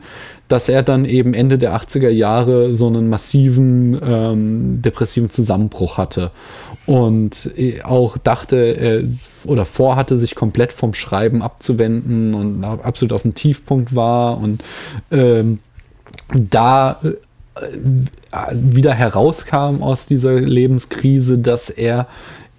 dass 0.49 0.69
er 0.69 0.83
dann 0.83 1.05
eben 1.05 1.35
Ende 1.35 1.59
der 1.59 1.77
80er 1.77 2.09
Jahre 2.09 2.73
so 2.73 2.87
einen 2.87 3.09
massiven 3.09 3.99
ähm, 4.03 4.83
depressiven 4.83 5.31
Zusammenbruch 5.31 5.99
hatte. 5.99 6.31
Und 6.87 7.51
äh, 7.57 7.83
auch 7.83 8.17
dachte 8.19 8.57
äh, 8.57 9.09
oder 9.45 9.65
vorhatte, 9.65 10.19
sich 10.19 10.35
komplett 10.35 10.73
vom 10.73 10.95
Schreiben 10.95 11.43
abzuwenden 11.43 12.35
und 12.35 12.65
absolut 12.65 13.13
auf 13.13 13.23
dem 13.23 13.35
Tiefpunkt 13.35 13.95
war 13.95 14.39
und 14.39 14.63
ähm, 15.11 15.59
da 16.35 17.01
äh, 17.03 17.13
wieder 18.53 18.95
herauskam 18.95 19.83
aus 19.83 20.07
dieser 20.07 20.41
Lebenskrise, 20.41 21.39
dass 21.39 21.71
er 21.71 22.07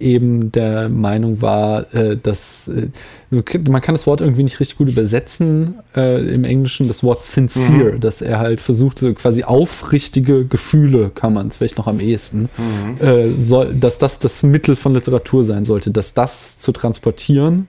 eben 0.00 0.50
der 0.50 0.88
Meinung 0.88 1.42
war, 1.42 1.94
äh, 1.94 2.16
dass 2.16 2.68
äh, 2.68 2.88
man 3.30 3.80
kann 3.80 3.94
das 3.94 4.06
Wort 4.06 4.20
irgendwie 4.20 4.42
nicht 4.42 4.58
richtig 4.58 4.78
gut 4.78 4.88
übersetzen 4.88 5.76
äh, 5.94 6.20
im 6.34 6.44
Englischen, 6.44 6.88
das 6.88 7.04
Wort 7.04 7.24
sincere, 7.24 7.92
mhm. 7.92 8.00
dass 8.00 8.22
er 8.22 8.38
halt 8.38 8.60
versuchte, 8.60 9.14
quasi 9.14 9.44
aufrichtige 9.44 10.44
Gefühle, 10.46 11.10
kann 11.14 11.34
man 11.34 11.48
es 11.48 11.56
vielleicht 11.56 11.78
noch 11.78 11.86
am 11.86 12.00
ehesten, 12.00 12.48
mhm. 12.56 13.06
äh, 13.06 13.26
soll, 13.26 13.74
dass 13.74 13.98
das 13.98 14.18
das 14.18 14.42
Mittel 14.42 14.74
von 14.74 14.94
Literatur 14.94 15.44
sein 15.44 15.64
sollte, 15.64 15.90
dass 15.90 16.14
das 16.14 16.58
zu 16.58 16.72
transportieren. 16.72 17.68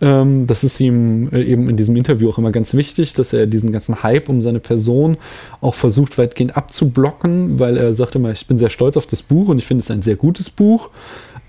Ähm, 0.00 0.46
das 0.46 0.64
ist 0.64 0.80
ihm 0.80 1.28
äh, 1.32 1.42
eben 1.42 1.68
in 1.68 1.76
diesem 1.76 1.96
Interview 1.96 2.30
auch 2.30 2.38
immer 2.38 2.52
ganz 2.52 2.74
wichtig, 2.74 3.14
dass 3.14 3.32
er 3.32 3.46
diesen 3.46 3.72
ganzen 3.72 4.02
Hype 4.02 4.28
um 4.28 4.40
seine 4.40 4.60
Person 4.60 5.16
auch 5.60 5.74
versucht, 5.74 6.18
weitgehend 6.18 6.56
abzublocken, 6.56 7.58
weil 7.58 7.76
er 7.76 7.94
sagt 7.94 8.14
immer, 8.14 8.30
ich 8.30 8.46
bin 8.46 8.58
sehr 8.58 8.70
stolz 8.70 8.96
auf 8.96 9.06
das 9.06 9.22
Buch 9.22 9.48
und 9.48 9.58
ich 9.58 9.66
finde 9.66 9.82
es 9.82 9.90
ein 9.90 10.02
sehr 10.02 10.16
gutes 10.16 10.50
Buch 10.50 10.90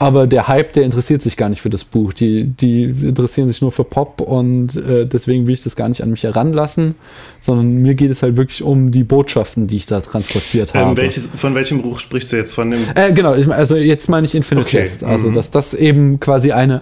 aber 0.02 0.26
der 0.26 0.48
Hype, 0.48 0.74
der 0.74 0.82
interessiert 0.82 1.22
sich 1.22 1.38
gar 1.38 1.48
nicht 1.48 1.62
für 1.62 1.70
das 1.70 1.84
Buch. 1.84 2.12
Die, 2.12 2.46
die 2.46 2.86
interessieren 2.86 3.48
sich 3.48 3.62
nur 3.62 3.72
für 3.72 3.84
Pop 3.84 4.20
und 4.20 4.76
äh, 4.76 5.06
deswegen 5.06 5.46
will 5.46 5.54
ich 5.54 5.62
das 5.62 5.76
gar 5.76 5.88
nicht 5.90 6.02
an 6.02 6.10
mich 6.10 6.24
heranlassen, 6.24 6.96
sondern 7.40 7.84
mir 7.84 7.94
geht 7.94 8.10
es 8.10 8.24
halt 8.24 8.36
wirklich 8.36 8.64
um 8.64 8.90
die 8.90 9.04
Botschaften, 9.04 9.68
die 9.68 9.76
ich 9.76 9.86
da 9.86 10.02
transportiert 10.02 10.72
ähm, 10.74 10.82
habe. 10.82 10.98
Welches, 10.98 11.28
von 11.28 11.54
welchem 11.54 11.84
Buch 11.84 12.00
sprichst 12.00 12.32
du 12.32 12.36
jetzt? 12.36 12.56
Von 12.56 12.72
dem 12.72 12.80
äh, 12.96 13.14
genau, 13.14 13.36
ich, 13.36 13.48
also 13.48 13.76
jetzt 13.76 14.10
meine 14.10 14.26
ich 14.26 14.34
Infinite 14.34 14.66
okay. 14.66 14.80
Jest. 14.80 15.04
Also, 15.04 15.30
mhm. 15.30 15.34
dass 15.34 15.52
das 15.52 15.76
eben 15.76 16.20
quasi 16.20 16.52
eine 16.52 16.82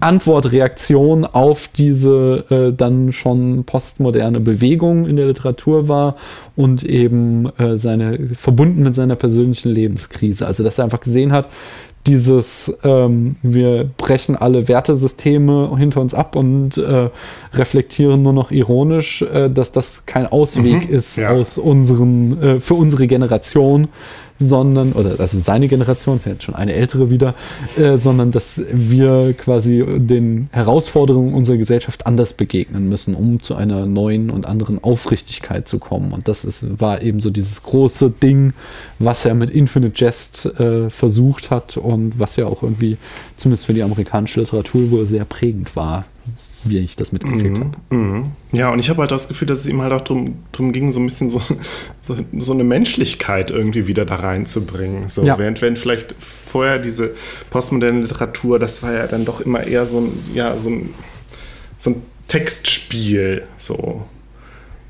Antwortreaktion 0.00 1.24
auf 1.24 1.68
diese 1.68 2.44
äh, 2.50 2.76
dann 2.76 3.12
schon 3.12 3.64
postmoderne 3.64 4.40
Bewegung 4.40 5.06
in 5.06 5.16
der 5.16 5.26
Literatur 5.26 5.88
war 5.88 6.16
und 6.56 6.82
eben 6.82 7.46
äh, 7.58 7.78
seine 7.78 8.28
verbunden 8.34 8.82
mit 8.82 8.96
seiner 8.96 9.14
persönlichen 9.14 9.70
Lebenskrise. 9.70 10.46
Also 10.46 10.64
dass 10.64 10.78
er 10.78 10.84
einfach 10.84 11.00
gesehen 11.00 11.32
hat, 11.32 11.48
dieses, 12.06 12.78
ähm, 12.82 13.36
wir 13.42 13.88
brechen 13.96 14.34
alle 14.34 14.66
Wertesysteme 14.68 15.76
hinter 15.78 16.00
uns 16.00 16.14
ab 16.14 16.34
und 16.34 16.76
äh, 16.76 17.10
reflektieren 17.54 18.22
nur 18.22 18.32
noch 18.32 18.50
ironisch, 18.50 19.22
äh, 19.22 19.48
dass 19.48 19.70
das 19.70 20.04
kein 20.04 20.26
Ausweg 20.26 20.88
mhm, 20.88 20.94
ist 20.94 21.16
ja. 21.16 21.30
aus 21.30 21.58
unseren, 21.58 22.42
äh, 22.42 22.60
für 22.60 22.74
unsere 22.74 23.06
Generation, 23.06 23.88
sondern, 24.38 24.92
oder 24.92 25.18
also 25.18 25.38
seine 25.38 25.68
Generation, 25.68 26.16
ist 26.16 26.26
ja 26.26 26.32
jetzt 26.32 26.44
schon 26.44 26.54
eine 26.54 26.74
ältere 26.74 27.10
wieder, 27.10 27.34
äh, 27.76 27.96
sondern 27.96 28.30
dass 28.30 28.62
wir 28.72 29.34
quasi 29.34 29.84
den 29.98 30.48
Herausforderungen 30.52 31.34
unserer 31.34 31.56
Gesellschaft 31.56 32.06
anders 32.06 32.32
begegnen 32.32 32.88
müssen, 32.88 33.14
um 33.14 33.40
zu 33.40 33.54
einer 33.54 33.86
neuen 33.86 34.30
und 34.30 34.46
anderen 34.46 34.82
Aufrichtigkeit 34.82 35.68
zu 35.68 35.78
kommen. 35.78 36.12
Und 36.12 36.28
das 36.28 36.44
ist, 36.44 36.80
war 36.80 37.02
eben 37.02 37.20
so 37.20 37.30
dieses 37.30 37.62
große 37.62 38.10
Ding, 38.10 38.52
was 38.98 39.24
er 39.24 39.34
mit 39.34 39.50
Infinite 39.50 39.94
Jest 39.96 40.46
äh, 40.58 40.90
versucht 40.90 41.50
hat 41.50 41.76
und 41.76 42.18
was 42.18 42.36
ja 42.36 42.46
auch 42.46 42.62
irgendwie, 42.62 42.96
zumindest 43.36 43.66
für 43.66 43.74
die 43.74 43.82
amerikanische 43.82 44.40
Literatur, 44.40 44.90
wohl 44.90 45.06
sehr 45.06 45.24
prägend 45.24 45.76
war 45.76 46.04
wie 46.64 46.78
ich 46.78 46.96
das 46.96 47.12
mitgekriegt 47.12 47.58
mhm, 47.58 47.60
habe. 47.60 47.70
Mhm. 47.90 48.30
Ja, 48.52 48.70
und 48.70 48.78
ich 48.78 48.90
habe 48.90 49.00
halt 49.00 49.10
das 49.10 49.28
Gefühl, 49.28 49.48
dass 49.48 49.60
es 49.60 49.66
ihm 49.66 49.82
halt 49.82 49.92
auch 49.92 50.00
darum 50.00 50.34
drum 50.52 50.72
ging, 50.72 50.92
so 50.92 51.00
ein 51.00 51.06
bisschen 51.06 51.30
so, 51.30 51.40
so, 52.00 52.16
so, 52.38 52.52
eine 52.52 52.64
Menschlichkeit 52.64 53.50
irgendwie 53.50 53.86
wieder 53.86 54.04
da 54.04 54.16
reinzubringen. 54.16 55.08
So, 55.08 55.24
ja. 55.24 55.38
während, 55.38 55.60
wenn 55.62 55.76
vielleicht 55.76 56.14
vorher 56.20 56.78
diese 56.78 57.12
postmoderne 57.50 58.02
Literatur, 58.02 58.58
das 58.58 58.82
war 58.82 58.92
ja 58.92 59.06
dann 59.06 59.24
doch 59.24 59.40
immer 59.40 59.66
eher 59.66 59.86
so 59.86 60.00
ein, 60.00 60.12
ja, 60.34 60.56
so 60.58 60.70
ein, 60.70 60.90
so 61.78 61.90
ein 61.90 62.02
Textspiel, 62.28 63.42
so. 63.58 64.06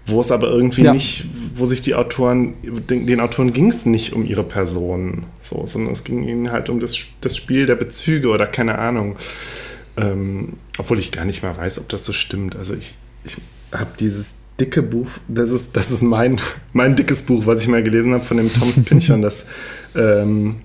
Wo 0.06 0.20
es 0.20 0.32
aber 0.32 0.48
irgendwie 0.48 0.82
ja. 0.82 0.92
nicht, 0.92 1.26
wo 1.54 1.64
sich 1.64 1.80
die 1.80 1.94
Autoren, 1.94 2.54
den, 2.90 3.06
den 3.06 3.20
Autoren 3.20 3.52
ging 3.52 3.68
es 3.70 3.86
nicht 3.86 4.12
um 4.12 4.26
ihre 4.26 4.42
Personen, 4.42 5.26
so, 5.42 5.64
sondern 5.64 5.92
es 5.92 6.02
ging 6.02 6.26
ihnen 6.26 6.50
halt 6.50 6.68
um 6.68 6.80
das, 6.80 6.96
das 7.20 7.36
Spiel 7.36 7.66
der 7.66 7.76
Bezüge 7.76 8.28
oder 8.28 8.46
keine 8.46 8.78
Ahnung. 8.78 9.16
Ähm, 9.96 10.54
obwohl 10.78 10.98
ich 10.98 11.12
gar 11.12 11.24
nicht 11.24 11.42
mal 11.42 11.56
weiß, 11.56 11.78
ob 11.78 11.88
das 11.88 12.04
so 12.04 12.12
stimmt. 12.12 12.56
Also 12.56 12.74
ich, 12.74 12.94
ich 13.24 13.36
habe 13.72 13.90
dieses 13.98 14.36
dicke 14.58 14.82
Buch, 14.82 15.08
das 15.28 15.50
ist, 15.50 15.76
das 15.76 15.90
ist 15.90 16.02
mein, 16.02 16.40
mein 16.72 16.96
dickes 16.96 17.22
Buch, 17.22 17.46
was 17.46 17.62
ich 17.62 17.68
mal 17.68 17.82
gelesen 17.82 18.14
habe 18.14 18.24
von 18.24 18.36
dem 18.36 18.52
Thomas 18.52 18.82
Pynchon, 18.84 19.22
das 19.22 19.44
ähm, 19.94 20.56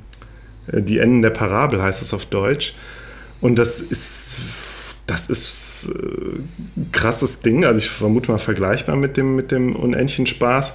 Die 0.71 0.99
Enden 0.99 1.21
der 1.21 1.29
Parabel 1.31 1.81
heißt 1.81 2.01
es 2.01 2.13
auf 2.13 2.25
Deutsch. 2.25 2.75
Und 3.39 3.59
das 3.59 3.79
ist, 3.79 4.33
das 5.05 5.29
ist 5.29 5.93
äh, 5.95 6.85
krasses 6.91 7.39
Ding. 7.39 7.65
Also 7.65 7.79
ich 7.79 7.89
vermute 7.89 8.31
mal 8.31 8.39
vergleichbar 8.39 8.95
mit 8.95 9.17
dem, 9.17 9.35
mit 9.35 9.51
dem 9.51 9.75
unendlichen 9.75 10.25
Spaß. 10.25 10.73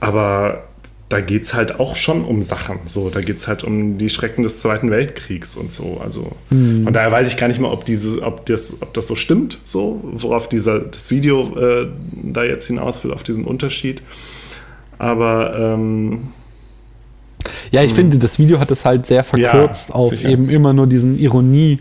Aber 0.00 0.69
da 1.10 1.20
geht 1.20 1.42
es 1.42 1.54
halt 1.54 1.80
auch 1.80 1.96
schon 1.96 2.24
um 2.24 2.42
Sachen. 2.44 2.78
So, 2.86 3.10
da 3.10 3.20
geht 3.20 3.38
es 3.38 3.48
halt 3.48 3.64
um 3.64 3.98
die 3.98 4.08
Schrecken 4.08 4.44
des 4.44 4.58
Zweiten 4.58 4.92
Weltkriegs 4.92 5.56
und 5.56 5.72
so. 5.72 6.00
Also 6.02 6.30
mhm. 6.50 6.84
von 6.84 6.92
daher 6.92 7.10
weiß 7.10 7.32
ich 7.32 7.36
gar 7.36 7.48
nicht 7.48 7.58
mal, 7.58 7.70
ob 7.72 7.84
diese, 7.84 8.22
ob 8.22 8.46
das, 8.46 8.80
ob 8.80 8.94
das 8.94 9.08
so 9.08 9.16
stimmt, 9.16 9.58
so, 9.64 10.00
worauf 10.04 10.48
dieser, 10.48 10.78
das 10.78 11.10
Video 11.10 11.56
äh, 11.58 11.88
da 12.32 12.44
jetzt 12.44 12.68
hinaus 12.68 13.02
will, 13.02 13.12
auf 13.12 13.24
diesen 13.24 13.44
Unterschied. 13.44 14.02
Aber 14.98 15.58
ähm, 15.58 16.28
ja, 17.72 17.82
ich 17.82 17.90
mh. 17.90 17.96
Hm. 17.96 17.96
finde, 17.96 18.18
das 18.18 18.38
Video 18.38 18.60
hat 18.60 18.70
es 18.70 18.84
halt 18.84 19.04
sehr 19.04 19.24
verkürzt 19.24 19.88
ja, 19.88 19.94
auf 19.96 20.10
sicher. 20.10 20.28
eben 20.28 20.48
immer 20.48 20.72
nur 20.72 20.86
diesen 20.86 21.18
Ironie. 21.18 21.78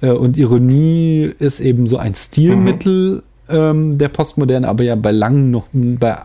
Äh, 0.00 0.10
und 0.10 0.36
Ironie 0.36 1.32
ist 1.38 1.60
eben 1.60 1.86
so 1.86 1.98
ein 1.98 2.16
Stilmittel. 2.16 3.16
Mhm 3.18 3.22
ähm, 3.48 3.98
der 3.98 4.08
Postmoderne, 4.08 4.68
aber 4.68 4.84
ja 4.84 4.94
bei 4.94 5.10
langem 5.10 5.50
noch, 5.50 5.64
bei, 5.72 6.16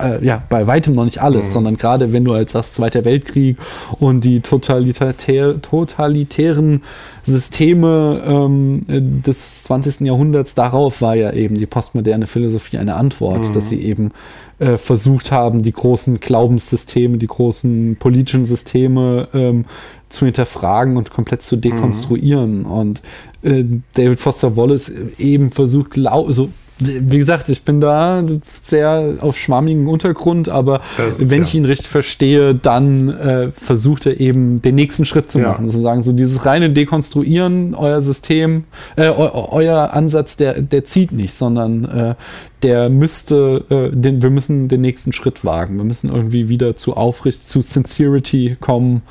äh, 0.00 0.24
ja, 0.24 0.42
bei 0.48 0.66
weitem 0.66 0.92
noch 0.92 1.04
nicht 1.04 1.22
alles, 1.22 1.48
mhm. 1.48 1.52
sondern 1.52 1.76
gerade 1.76 2.12
wenn 2.12 2.24
du 2.24 2.32
als 2.32 2.52
sagst, 2.52 2.74
Zweiter 2.74 3.04
Weltkrieg 3.04 3.56
und 3.98 4.22
die 4.22 4.40
totalitär, 4.40 5.60
totalitären 5.62 6.82
Systeme 7.24 8.22
ähm, 8.24 8.84
des 8.88 9.64
20. 9.64 10.00
Jahrhunderts, 10.00 10.54
darauf 10.54 11.00
war 11.00 11.14
ja 11.14 11.32
eben 11.32 11.54
die 11.54 11.66
postmoderne 11.66 12.26
Philosophie 12.26 12.78
eine 12.78 12.96
Antwort, 12.96 13.48
mhm. 13.48 13.52
dass 13.52 13.68
sie 13.68 13.82
eben 13.82 14.12
äh, 14.58 14.76
versucht 14.76 15.32
haben, 15.32 15.62
die 15.62 15.72
großen 15.72 16.20
Glaubenssysteme, 16.20 17.18
die 17.18 17.26
großen 17.26 17.96
politischen 17.98 18.44
Systeme 18.44 19.28
ähm, 19.32 19.64
zu 20.08 20.24
hinterfragen 20.24 20.96
und 20.96 21.10
komplett 21.10 21.42
zu 21.42 21.56
dekonstruieren. 21.56 22.60
Mhm. 22.60 22.66
Und 22.66 23.02
äh, 23.42 23.64
David 23.94 24.20
Foster 24.20 24.56
Wallace 24.56 24.92
eben 25.18 25.50
versucht, 25.50 25.94
so 26.28 26.50
wie 26.80 27.18
gesagt, 27.18 27.48
ich 27.48 27.62
bin 27.62 27.80
da 27.80 28.22
sehr 28.62 29.14
auf 29.20 29.36
schwammigen 29.36 29.88
Untergrund, 29.88 30.48
aber 30.48 30.80
das, 30.96 31.18
wenn 31.18 31.42
ja. 31.42 31.48
ich 31.48 31.54
ihn 31.54 31.64
richtig 31.64 31.88
verstehe, 31.88 32.54
dann 32.54 33.08
äh, 33.08 33.52
versucht 33.52 34.06
er 34.06 34.20
eben 34.20 34.62
den 34.62 34.76
nächsten 34.76 35.04
Schritt 35.04 35.30
zu 35.30 35.40
machen. 35.40 35.66
Ja. 35.66 35.70
Sozusagen 35.70 36.02
so 36.02 36.12
dieses 36.12 36.46
reine 36.46 36.70
Dekonstruieren, 36.70 37.74
euer 37.74 38.00
System, 38.00 38.64
äh, 38.96 39.08
eu, 39.08 39.28
euer 39.50 39.92
Ansatz, 39.92 40.36
der, 40.36 40.62
der 40.62 40.84
zieht 40.84 41.10
nicht, 41.10 41.34
sondern 41.34 41.84
äh, 41.84 42.14
der 42.62 42.90
müsste, 42.90 43.64
äh, 43.70 43.96
den, 43.96 44.22
wir 44.22 44.30
müssen 44.30 44.68
den 44.68 44.80
nächsten 44.80 45.12
Schritt 45.12 45.44
wagen. 45.44 45.76
Wir 45.78 45.84
müssen 45.84 46.10
irgendwie 46.10 46.48
wieder 46.48 46.76
zu 46.76 46.94
Aufricht, 46.94 47.46
zu 47.46 47.60
Sincerity 47.60 48.56
kommen 48.60 49.02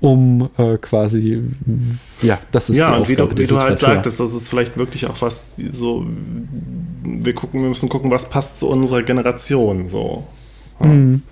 um 0.00 0.50
äh, 0.58 0.76
quasi, 0.78 1.42
ja, 2.20 2.38
das 2.52 2.68
ist 2.70 2.76
ja, 2.76 2.94
und 2.96 3.08
wie 3.08 3.16
du, 3.16 3.28
wie 3.36 3.46
du 3.46 3.58
halt 3.58 3.80
sagtest, 3.80 4.20
das 4.20 4.34
ist 4.34 4.48
vielleicht 4.48 4.76
wirklich 4.76 5.06
auch 5.06 5.20
was 5.22 5.54
so, 5.72 6.04
wir 7.02 7.34
gucken, 7.34 7.62
wir 7.62 7.68
müssen 7.70 7.88
gucken, 7.88 8.10
was 8.10 8.28
passt 8.28 8.58
zu 8.58 8.68
unserer 8.68 9.02
Generation, 9.02 9.88
so. 9.88 10.24
Ja. 10.80 10.86
Mhm. 10.86 11.22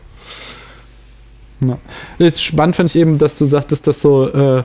Ja. 1.61 1.79
Jetzt 2.19 2.43
spannend 2.43 2.77
finde 2.77 2.91
ich 2.91 2.97
eben, 2.97 3.19
dass 3.19 3.37
du 3.37 3.45
sagtest, 3.45 3.87
dass 3.87 4.01
so, 4.01 4.29
äh, 4.29 4.59
äh, 4.59 4.65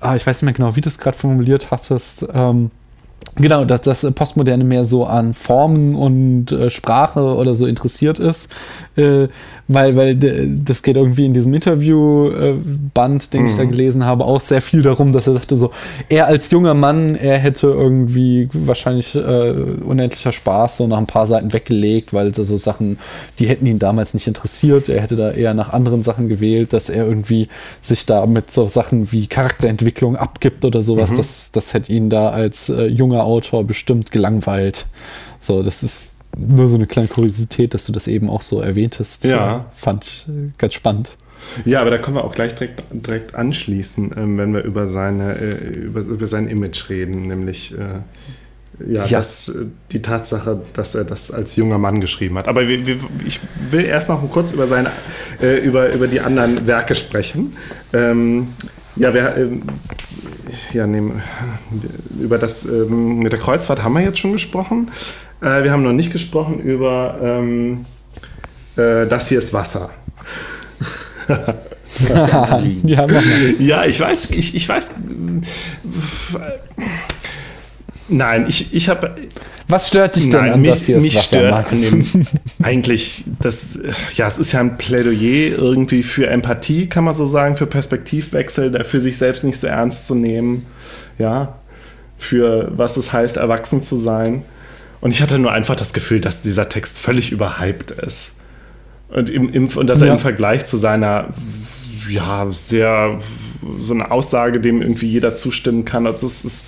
ah, 0.00 0.16
ich 0.16 0.26
weiß 0.26 0.38
nicht 0.38 0.44
mehr 0.44 0.54
genau, 0.54 0.74
wie 0.76 0.80
du 0.80 0.88
es 0.88 0.98
gerade 0.98 1.16
formuliert 1.16 1.70
hattest, 1.70 2.26
ähm, 2.32 2.70
Genau, 3.36 3.64
dass 3.64 3.80
das 3.80 4.12
Postmoderne 4.12 4.62
mehr 4.62 4.84
so 4.84 5.06
an 5.06 5.32
Formen 5.32 5.94
und 5.94 6.52
äh, 6.52 6.68
Sprache 6.68 7.20
oder 7.20 7.54
so 7.54 7.66
interessiert 7.66 8.18
ist, 8.18 8.52
äh, 8.96 9.28
weil, 9.68 9.96
weil 9.96 10.16
das 10.16 10.82
geht 10.82 10.96
irgendwie 10.96 11.24
in 11.24 11.32
diesem 11.32 11.54
Interviewband, 11.54 13.24
äh, 13.24 13.28
den 13.30 13.42
mhm. 13.42 13.46
ich 13.46 13.56
da 13.56 13.64
mhm. 13.64 13.70
gelesen 13.70 14.04
habe, 14.04 14.26
auch 14.26 14.40
sehr 14.40 14.60
viel 14.60 14.82
darum, 14.82 15.12
dass 15.12 15.26
er 15.26 15.32
sagte 15.32 15.56
so, 15.56 15.70
er 16.10 16.26
als 16.26 16.50
junger 16.50 16.74
Mann, 16.74 17.14
er 17.14 17.38
hätte 17.38 17.68
irgendwie 17.68 18.50
wahrscheinlich 18.52 19.14
äh, 19.14 19.18
unendlicher 19.20 20.32
Spaß 20.32 20.76
so 20.76 20.86
nach 20.86 20.98
ein 20.98 21.06
paar 21.06 21.26
Seiten 21.26 21.54
weggelegt, 21.54 22.12
weil 22.12 22.34
so 22.34 22.56
Sachen, 22.58 22.98
die 23.38 23.46
hätten 23.46 23.64
ihn 23.64 23.78
damals 23.78 24.12
nicht 24.12 24.26
interessiert. 24.26 24.88
Er 24.88 25.00
hätte 25.00 25.16
da 25.16 25.30
eher 25.30 25.54
nach 25.54 25.72
anderen 25.72 26.02
Sachen 26.02 26.28
gewählt, 26.28 26.72
dass 26.72 26.90
er 26.90 27.06
irgendwie 27.06 27.48
sich 27.80 28.04
da 28.04 28.26
mit 28.26 28.50
so 28.50 28.66
Sachen 28.66 29.10
wie 29.10 29.26
Charakterentwicklung 29.26 30.16
abgibt 30.16 30.64
oder 30.64 30.82
sowas. 30.82 31.12
Mhm. 31.12 31.16
Das, 31.16 31.50
das 31.50 31.72
hätte 31.72 31.92
ihn 31.92 32.10
da 32.10 32.28
als 32.28 32.68
äh, 32.68 32.86
junger 33.12 33.24
Autor 33.24 33.64
bestimmt 33.64 34.10
gelangweilt. 34.10 34.86
So, 35.38 35.62
das 35.62 35.82
ist 35.82 35.94
nur 36.36 36.68
so 36.68 36.76
eine 36.76 36.86
kleine 36.86 37.08
Kuriosität, 37.08 37.74
dass 37.74 37.84
du 37.84 37.92
das 37.92 38.08
eben 38.08 38.30
auch 38.30 38.42
so 38.42 38.60
erwähntest. 38.60 39.24
Ja. 39.24 39.66
Fand 39.74 40.06
ich 40.06 40.26
äh, 40.28 40.50
ganz 40.58 40.74
spannend. 40.74 41.16
Ja, 41.64 41.80
aber 41.80 41.90
da 41.90 41.98
können 41.98 42.16
wir 42.16 42.24
auch 42.24 42.34
gleich 42.34 42.54
direkt, 42.54 42.84
direkt 42.92 43.34
anschließen, 43.34 44.12
ähm, 44.16 44.38
wenn 44.38 44.54
wir 44.54 44.62
über, 44.62 44.88
seine, 44.88 45.36
äh, 45.36 45.74
über, 45.74 46.00
über 46.00 46.26
sein 46.26 46.46
Image 46.46 46.88
reden, 46.88 47.26
nämlich 47.26 47.72
äh, 47.76 48.00
ja, 48.88 49.04
ja. 49.04 49.18
Das, 49.18 49.48
äh, 49.48 49.66
die 49.90 50.00
Tatsache, 50.00 50.62
dass 50.72 50.94
er 50.94 51.04
das 51.04 51.30
als 51.30 51.56
junger 51.56 51.78
Mann 51.78 52.00
geschrieben 52.00 52.38
hat. 52.38 52.48
Aber 52.48 52.66
wir, 52.68 52.86
wir, 52.86 52.96
ich 53.26 53.40
will 53.70 53.84
erst 53.84 54.08
noch 54.08 54.28
kurz 54.30 54.52
über, 54.52 54.66
seine, 54.66 54.90
äh, 55.42 55.58
über, 55.58 55.92
über 55.92 56.06
die 56.06 56.20
anderen 56.20 56.66
Werke 56.66 56.94
sprechen. 56.94 57.56
Ähm, 57.92 58.48
ja, 58.96 59.14
wir, 59.14 59.36
ähm, 59.36 59.62
ja, 60.72 60.86
nehmen, 60.86 61.22
über 62.20 62.38
das 62.38 62.64
ähm, 62.64 63.18
mit 63.18 63.32
der 63.32 63.40
Kreuzfahrt 63.40 63.82
haben 63.82 63.94
wir 63.94 64.02
jetzt 64.02 64.18
schon 64.18 64.32
gesprochen. 64.32 64.90
Äh, 65.40 65.64
wir 65.64 65.72
haben 65.72 65.82
noch 65.82 65.92
nicht 65.92 66.12
gesprochen 66.12 66.60
über 66.60 67.18
ähm, 67.22 67.84
äh, 68.76 69.06
das 69.06 69.28
hier 69.28 69.38
ist 69.38 69.52
Wasser. 69.52 69.90
ja, 72.84 73.06
ja, 73.58 73.84
ich 73.84 74.00
weiß, 74.00 74.30
ich, 74.30 74.54
ich 74.54 74.68
weiß. 74.68 74.90
Nein, 78.12 78.46
ich, 78.48 78.72
ich 78.74 78.88
habe. 78.88 79.14
Was 79.68 79.88
stört 79.88 80.16
dich 80.16 80.28
denn 80.28 80.40
Nein, 80.40 80.52
an 80.52 80.60
mich, 80.60 80.70
das 80.70 80.84
hier 80.84 81.00
mich 81.00 81.18
stört 81.18 81.72
an 81.72 81.80
dem 81.80 82.26
eigentlich 82.62 83.24
das 83.40 83.78
ja 84.16 84.28
es 84.28 84.36
ist 84.36 84.52
ja 84.52 84.60
ein 84.60 84.76
Plädoyer 84.76 85.56
irgendwie 85.56 86.02
für 86.02 86.26
Empathie 86.26 86.88
kann 86.88 87.04
man 87.04 87.14
so 87.14 87.26
sagen 87.26 87.56
für 87.56 87.66
Perspektivwechsel 87.66 88.84
für 88.84 89.00
sich 89.00 89.16
selbst 89.16 89.44
nicht 89.44 89.58
so 89.58 89.68
ernst 89.68 90.08
zu 90.08 90.14
nehmen 90.14 90.66
ja 91.18 91.54
für 92.18 92.70
was 92.76 92.96
es 92.98 93.12
heißt 93.12 93.36
erwachsen 93.38 93.82
zu 93.82 93.96
sein 93.96 94.42
und 95.00 95.10
ich 95.12 95.22
hatte 95.22 95.38
nur 95.38 95.52
einfach 95.52 95.76
das 95.76 95.92
Gefühl 95.92 96.20
dass 96.20 96.42
dieser 96.42 96.68
Text 96.68 96.98
völlig 96.98 97.32
überhyped 97.32 97.92
ist 97.92 98.32
und, 99.08 99.30
im, 99.30 99.52
im, 99.52 99.68
und 99.68 99.86
dass 99.86 100.00
ja. 100.00 100.06
er 100.06 100.12
im 100.14 100.18
Vergleich 100.18 100.66
zu 100.66 100.76
seiner 100.76 101.28
ja 102.08 102.46
sehr 102.50 103.20
so 103.78 103.94
eine 103.94 104.10
Aussage 104.10 104.60
dem 104.60 104.82
irgendwie 104.82 105.06
jeder 105.06 105.36
zustimmen 105.36 105.84
kann 105.84 106.06
also 106.06 106.26
es 106.26 106.44
ist 106.44 106.64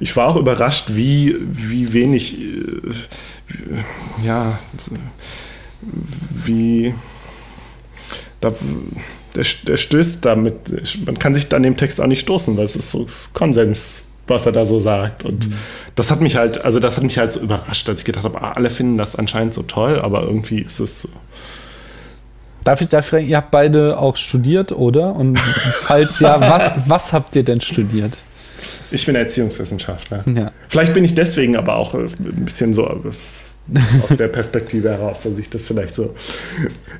ich 0.00 0.16
war 0.16 0.28
auch 0.28 0.36
überrascht, 0.36 0.86
wie, 0.88 1.36
wie 1.40 1.92
wenig, 1.92 2.40
äh, 2.40 4.24
ja, 4.24 4.58
wie, 6.30 6.94
da, 8.40 8.52
der, 9.34 9.44
der 9.66 9.76
stößt 9.76 10.24
damit, 10.24 11.04
man 11.04 11.18
kann 11.18 11.34
sich 11.34 11.52
an 11.54 11.62
dem 11.62 11.76
Text 11.76 12.00
auch 12.00 12.06
nicht 12.06 12.20
stoßen, 12.20 12.56
weil 12.56 12.64
es 12.64 12.76
ist 12.76 12.90
so 12.90 13.06
Konsens, 13.34 14.02
was 14.26 14.46
er 14.46 14.52
da 14.52 14.64
so 14.64 14.80
sagt. 14.80 15.24
Und 15.24 15.48
mhm. 15.48 15.54
das 15.94 16.10
hat 16.10 16.20
mich 16.20 16.36
halt, 16.36 16.64
also 16.64 16.80
das 16.80 16.96
hat 16.96 17.04
mich 17.04 17.18
halt 17.18 17.32
so 17.32 17.40
überrascht, 17.40 17.88
als 17.88 18.00
ich 18.00 18.06
gedacht 18.06 18.24
habe, 18.24 18.40
ah, 18.40 18.52
alle 18.52 18.70
finden 18.70 18.96
das 18.96 19.16
anscheinend 19.16 19.52
so 19.52 19.62
toll, 19.62 20.00
aber 20.00 20.22
irgendwie 20.22 20.60
ist 20.60 20.80
es 20.80 21.02
so. 21.02 21.08
Darf 22.64 22.80
ich 22.80 22.88
da 22.88 23.00
fragen, 23.02 23.26
ihr 23.26 23.38
habt 23.38 23.50
beide 23.50 23.98
auch 23.98 24.16
studiert, 24.16 24.72
oder? 24.72 25.14
Und 25.14 25.38
falls 25.38 26.20
ja, 26.20 26.40
was, 26.40 26.70
was 26.86 27.12
habt 27.12 27.36
ihr 27.36 27.42
denn 27.42 27.60
studiert? 27.60 28.18
Ich 28.90 29.06
bin 29.06 29.14
Erziehungswissenschaftler. 29.14 30.24
Ja. 30.34 30.52
Vielleicht 30.68 30.94
bin 30.94 31.04
ich 31.04 31.14
deswegen 31.14 31.56
aber 31.56 31.76
auch 31.76 31.94
ein 31.94 32.44
bisschen 32.44 32.74
so 32.74 32.86
aus 34.02 34.16
der 34.16 34.28
Perspektive 34.28 34.90
heraus, 34.90 35.22
dass 35.22 35.36
ich 35.38 35.48
das 35.48 35.66
vielleicht 35.66 35.94
so. 35.94 36.14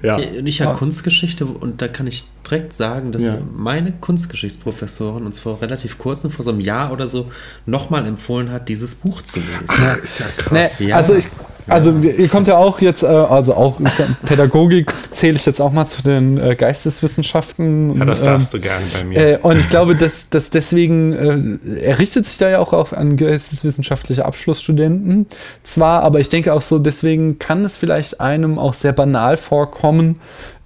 Ja. 0.03 0.19
Ich 0.19 0.63
habe 0.63 0.79
Kunstgeschichte 0.79 1.45
und 1.45 1.83
da 1.83 1.89
kann 1.89 2.07
ich 2.07 2.25
direkt 2.49 2.73
sagen, 2.73 3.13
dass 3.13 3.23
ja. 3.23 3.39
meine 3.55 3.93
Kunstgeschichtsprofessorin 3.93 5.27
uns 5.27 5.39
vor 5.39 5.61
relativ 5.61 5.99
kurzem, 5.99 6.31
vor 6.31 6.45
so 6.45 6.51
einem 6.53 6.61
Jahr 6.61 6.93
oder 6.93 7.09
so, 7.09 7.31
nochmal 7.67 8.07
empfohlen 8.07 8.51
hat, 8.51 8.69
dieses 8.69 8.95
Buch 8.95 9.23
zu 9.23 9.41
lesen. 9.41 9.65
Ach, 9.69 9.97
ist 9.99 10.21
ja 10.21 10.27
krass. 10.37 10.71
Nee, 10.79 10.87
ja. 10.87 10.97
Also 10.97 11.15
ich 11.15 11.27
also 11.71 11.97
ihr 11.99 12.29
kommt 12.29 12.49
ja 12.49 12.57
auch 12.57 12.81
jetzt, 12.81 13.03
äh, 13.03 13.07
also 13.07 13.55
auch 13.55 13.81
Pädagogik 14.25 14.93
zähle 15.11 15.37
ich 15.37 15.47
jetzt 15.47 15.61
auch 15.61 15.73
mal 15.73 15.87
zu 15.87 16.03
den 16.03 16.39
äh, 16.39 16.55
Geisteswissenschaften. 16.55 17.97
Ja, 17.97 18.05
das 18.05 18.23
darfst 18.23 18.55
ähm, 18.55 18.61
du 18.61 18.69
gerne 18.69 18.85
bei 18.93 19.05
mir. 19.05 19.17
Äh, 19.17 19.39
und 19.39 19.59
ich 19.59 19.69
glaube, 19.69 19.95
dass, 19.95 20.29
dass 20.29 20.51
deswegen, 20.51 21.61
er 21.81 21.99
richtet 21.99 22.27
sich 22.27 22.39
da 22.39 22.49
ja 22.51 22.59
auch 22.59 22.73
auf 22.73 22.93
an 22.93 23.17
geisteswissenschaftliche 23.17 24.25
Abschlussstudenten. 24.25 25.27
Zwar, 25.63 26.03
aber 26.03 26.21
ich 26.21 26.29
denke 26.29 26.53
auch 26.53 26.63
so, 26.63 26.79
deswegen 26.79 27.39
kann 27.39 27.65
es 27.65 27.77
vielleicht 27.77 28.21
einem 28.21 28.59
auch 28.59 28.75
sehr 28.75 28.93
banal 28.93 29.37
vorkommen, 29.37 30.21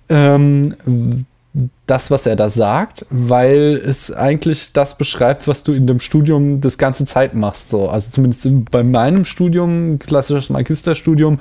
ähm, 0.09 0.74
das, 1.86 2.11
was 2.11 2.27
er 2.27 2.35
da 2.35 2.48
sagt, 2.48 3.05
weil 3.11 3.81
es 3.85 4.11
eigentlich 4.11 4.73
das 4.73 4.97
beschreibt, 4.97 5.47
was 5.47 5.65
du 5.65 5.74
in 5.74 5.86
dem 5.86 6.01
Studium 6.01 6.62
das 6.62 6.78
ganze 6.78 7.05
Zeit 7.05 7.35
machst. 7.35 7.69
So. 7.69 7.89
Also 7.89 8.11
zumindest 8.11 8.48
bei 8.70 8.82
meinem 8.82 9.27
Studium, 9.27 9.98
klassisches 9.98 10.48
Magisterstudium, 10.48 11.39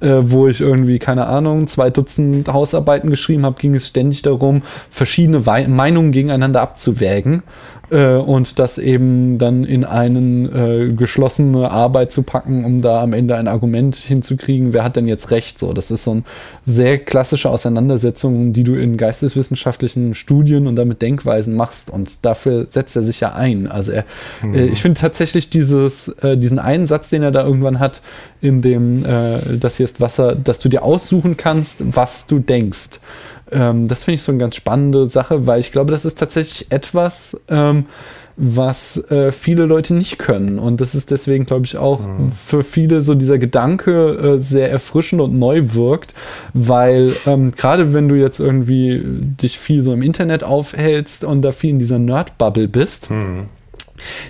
äh, 0.00 0.18
wo 0.20 0.48
ich 0.48 0.60
irgendwie, 0.60 0.98
keine 0.98 1.26
Ahnung, 1.26 1.66
zwei 1.66 1.88
Dutzend 1.88 2.52
Hausarbeiten 2.52 3.08
geschrieben 3.08 3.46
habe, 3.46 3.56
ging 3.58 3.74
es 3.74 3.86
ständig 3.86 4.20
darum, 4.20 4.62
verschiedene 4.90 5.46
We 5.46 5.66
Meinungen 5.66 6.12
gegeneinander 6.12 6.60
abzuwägen 6.60 7.42
äh, 7.90 8.16
und 8.16 8.58
das 8.58 8.76
eben 8.76 9.38
dann 9.38 9.64
in 9.64 9.84
eine 9.84 10.18
äh, 10.18 10.92
geschlossene 10.92 11.70
Arbeit 11.70 12.12
zu 12.12 12.22
packen, 12.22 12.66
um 12.66 12.82
da 12.82 13.00
am 13.00 13.14
Ende 13.14 13.36
ein 13.36 13.48
Argument 13.48 13.96
hinzukriegen, 13.96 14.74
wer 14.74 14.84
hat 14.84 14.96
denn 14.96 15.08
jetzt 15.08 15.30
recht? 15.30 15.58
So, 15.58 15.72
das 15.72 15.90
ist 15.90 16.04
so 16.04 16.10
eine 16.10 16.22
sehr 16.64 16.98
klassische 16.98 17.48
Auseinandersetzung, 17.48 18.52
die 18.52 18.64
du 18.64 18.74
in 18.74 18.98
geisteswissenschaftlichen 18.98 19.85
Studien 20.14 20.66
und 20.66 20.76
damit 20.76 21.02
Denkweisen 21.02 21.54
machst 21.54 21.90
und 21.90 22.24
dafür 22.24 22.66
setzt 22.68 22.96
er 22.96 23.02
sich 23.02 23.20
ja 23.20 23.34
ein. 23.34 23.66
Also 23.66 23.92
er, 23.92 24.04
mhm. 24.42 24.54
äh, 24.54 24.66
ich 24.66 24.82
finde 24.82 25.00
tatsächlich 25.00 25.50
dieses, 25.50 26.08
äh, 26.08 26.36
diesen 26.36 26.58
einen 26.58 26.86
Satz, 26.86 27.10
den 27.10 27.22
er 27.22 27.30
da 27.30 27.44
irgendwann 27.44 27.78
hat, 27.78 28.00
in 28.40 28.62
dem 28.62 29.04
äh, 29.04 29.58
das 29.58 29.76
hier 29.76 29.84
ist 29.84 30.00
Wasser, 30.00 30.34
dass 30.34 30.58
du 30.58 30.68
dir 30.68 30.82
aussuchen 30.82 31.36
kannst, 31.36 31.84
was 31.94 32.26
du 32.26 32.38
denkst. 32.38 33.00
Ähm, 33.50 33.88
das 33.88 34.04
finde 34.04 34.16
ich 34.16 34.22
so 34.22 34.32
eine 34.32 34.38
ganz 34.38 34.56
spannende 34.56 35.06
Sache, 35.06 35.46
weil 35.46 35.60
ich 35.60 35.72
glaube, 35.72 35.92
das 35.92 36.04
ist 36.04 36.18
tatsächlich 36.18 36.70
etwas, 36.70 37.36
ähm, 37.48 37.86
was 38.36 38.98
äh, 39.10 39.32
viele 39.32 39.64
Leute 39.64 39.94
nicht 39.94 40.18
können. 40.18 40.58
Und 40.58 40.80
das 40.80 40.94
ist 40.94 41.10
deswegen, 41.10 41.46
glaube 41.46 41.64
ich, 41.64 41.76
auch 41.76 42.00
mhm. 42.00 42.30
für 42.30 42.62
viele 42.62 43.02
so 43.02 43.14
dieser 43.14 43.38
Gedanke 43.38 44.36
äh, 44.36 44.40
sehr 44.40 44.70
erfrischend 44.70 45.22
und 45.22 45.38
neu 45.38 45.62
wirkt, 45.72 46.14
weil 46.52 47.12
ähm, 47.26 47.52
gerade 47.52 47.94
wenn 47.94 48.08
du 48.08 48.14
jetzt 48.14 48.38
irgendwie 48.38 49.02
dich 49.04 49.58
viel 49.58 49.80
so 49.80 49.92
im 49.92 50.02
Internet 50.02 50.44
aufhältst 50.44 51.24
und 51.24 51.42
da 51.42 51.52
viel 51.52 51.70
in 51.70 51.78
dieser 51.78 51.98
Nerd-Bubble 51.98 52.68
bist, 52.68 53.10
mhm 53.10 53.48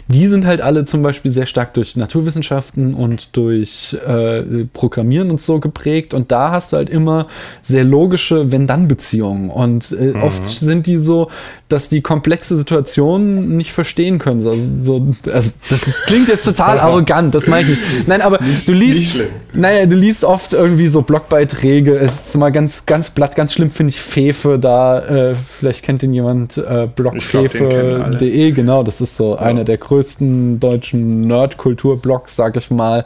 die 0.09 0.27
sind 0.29 0.47
halt 0.47 0.61
alle 0.61 0.85
zum 0.85 1.03
Beispiel 1.03 1.31
sehr 1.31 1.47
stark 1.47 1.75
durch 1.75 1.97
Naturwissenschaften 1.97 2.95
und 2.95 3.37
durch 3.37 3.97
äh, 4.07 4.65
Programmieren 4.73 5.31
und 5.31 5.41
so 5.41 5.59
geprägt. 5.59 6.15
Und 6.15 6.31
da 6.31 6.53
hast 6.53 6.73
du 6.73 6.77
halt 6.77 6.91
immer 6.91 7.27
sehr 7.63 7.83
logische 7.83 8.53
Wenn-Dann-Beziehungen. 8.53 9.51
Und 9.51 9.93
äh, 9.93 10.13
mhm. 10.13 10.23
oft 10.23 10.45
sind 10.45 10.87
die 10.87 10.97
so, 10.97 11.29
dass 11.69 11.89
die 11.89 12.03
komplexe 12.03 12.57
Situationen 12.57 13.57
nicht 13.57 13.73
verstehen 13.73 14.21
können. 14.21 14.41
So, 14.41 14.55
so 14.81 15.15
also 15.33 15.51
das 15.69 15.83
ist, 15.83 16.07
klingt 16.07 16.29
jetzt 16.29 16.45
total 16.45 16.79
arrogant, 16.79 17.35
das 17.35 17.49
meine 17.49 17.63
ich 17.73 17.79
nicht. 17.95 18.09
Nein, 18.09 18.21
aber 18.21 18.41
nicht, 18.41 18.69
du 18.69 18.73
liest, 18.73 19.17
naja, 19.53 19.87
du 19.87 19.97
liest 19.97 20.25
oft 20.25 20.53
irgendwie 20.53 20.87
so 20.87 21.03
Blogbeiträge. 21.03 21.97
Es 21.97 22.13
ist 22.29 22.37
mal 22.37 22.53
ganz, 22.53 22.87
ganz 22.87 23.11
blatt, 23.11 23.35
ganz 23.35 23.53
schlimm 23.53 23.73
finde 23.73 23.91
ich 23.91 24.01
Fefe 24.01 24.61
da. 24.61 25.01
Äh, 25.01 25.35
vielleicht 25.35 25.83
kennt 25.83 26.05
ihn 26.05 26.15
jemand, 26.15 26.57
äh, 26.59 26.87
blogfefe.de, 26.95 28.53
genau, 28.53 28.85
das 28.85 29.01
ist 29.01 29.17
so 29.17 29.37
ein 29.37 29.57
einer 29.57 29.65
der 29.67 29.77
größten 29.77 30.59
deutschen 30.61 31.21
Nerd-Kultur-Blogs, 31.23 32.35
sag 32.35 32.57
ich 32.57 32.71
mal, 32.71 33.05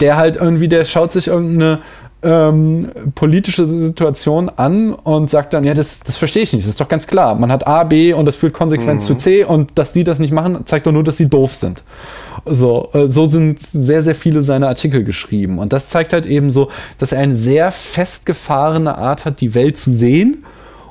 der 0.00 0.16
halt 0.16 0.36
irgendwie, 0.36 0.68
der 0.68 0.84
schaut 0.84 1.12
sich 1.12 1.28
irgendeine 1.28 1.80
ähm, 2.20 2.90
politische 3.14 3.64
Situation 3.66 4.48
an 4.48 4.92
und 4.92 5.30
sagt 5.30 5.54
dann, 5.54 5.62
ja, 5.62 5.74
das, 5.74 6.00
das 6.00 6.16
verstehe 6.16 6.42
ich 6.42 6.52
nicht, 6.52 6.64
das 6.64 6.70
ist 6.70 6.80
doch 6.80 6.88
ganz 6.88 7.06
klar. 7.06 7.34
Man 7.36 7.52
hat 7.52 7.66
A, 7.66 7.84
B 7.84 8.12
und 8.12 8.26
das 8.26 8.34
führt 8.34 8.54
konsequent 8.54 9.00
mhm. 9.00 9.04
zu 9.04 9.14
C 9.14 9.44
und 9.44 9.72
dass 9.76 9.92
die 9.92 10.02
das 10.02 10.18
nicht 10.18 10.32
machen, 10.32 10.62
zeigt 10.64 10.86
doch 10.86 10.92
nur, 10.92 11.04
dass 11.04 11.16
sie 11.16 11.28
doof 11.28 11.54
sind. 11.54 11.84
So, 12.44 12.88
äh, 12.92 13.06
so 13.06 13.26
sind 13.26 13.64
sehr, 13.64 14.02
sehr 14.02 14.16
viele 14.16 14.42
seiner 14.42 14.68
Artikel 14.68 15.04
geschrieben. 15.04 15.58
Und 15.58 15.72
das 15.72 15.88
zeigt 15.88 16.12
halt 16.12 16.26
eben 16.26 16.50
so, 16.50 16.70
dass 16.98 17.12
er 17.12 17.20
eine 17.20 17.34
sehr 17.34 17.70
festgefahrene 17.70 18.98
Art 18.98 19.24
hat, 19.24 19.40
die 19.40 19.54
Welt 19.54 19.76
zu 19.76 19.92
sehen 19.92 20.44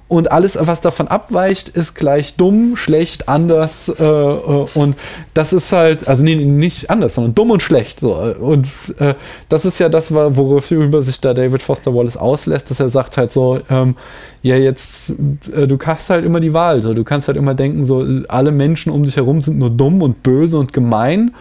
und 0.09 0.31
alles, 0.31 0.57
was 0.61 0.79
davon 0.79 1.09
abweicht, 1.09 1.67
ist 1.67 1.93
gleich 1.93 2.35
dumm, 2.35 2.77
schlecht, 2.77 3.27
anders 3.27 3.89
äh, 3.89 4.03
äh, 4.03 4.65
und 4.73 4.95
das 5.33 5.51
ist 5.51 5.73
halt, 5.73 6.07
also 6.07 6.23
nee, 6.23 6.35
nicht 6.35 6.89
anders, 6.89 7.15
sondern 7.15 7.35
dumm 7.35 7.51
und 7.51 7.61
schlecht. 7.61 7.99
So. 7.99 8.15
Und 8.15 8.67
äh, 8.99 9.15
das 9.49 9.65
ist 9.65 9.79
ja 9.79 9.89
das, 9.89 10.13
worüber 10.13 11.01
sich 11.01 11.19
da 11.19 11.33
David 11.33 11.61
Foster 11.61 11.93
Wallace 11.93 12.15
auslässt, 12.15 12.71
dass 12.71 12.79
er 12.79 12.87
sagt 12.87 13.17
halt 13.17 13.33
so, 13.33 13.59
ähm, 13.69 13.95
ja 14.41 14.55
jetzt, 14.55 15.11
äh, 15.51 15.67
du 15.67 15.77
hast 15.85 16.09
halt 16.09 16.23
immer 16.23 16.39
die 16.39 16.53
Wahl, 16.53 16.81
so. 16.81 16.93
du 16.93 17.03
kannst 17.03 17.27
halt 17.27 17.37
immer 17.37 17.53
denken, 17.53 17.83
so 17.83 18.05
alle 18.29 18.51
Menschen 18.51 18.93
um 18.93 19.03
dich 19.03 19.17
herum 19.17 19.41
sind 19.41 19.57
nur 19.57 19.69
dumm 19.69 20.01
und 20.01 20.23
böse 20.23 20.57
und 20.57 20.71
gemein 20.71 21.31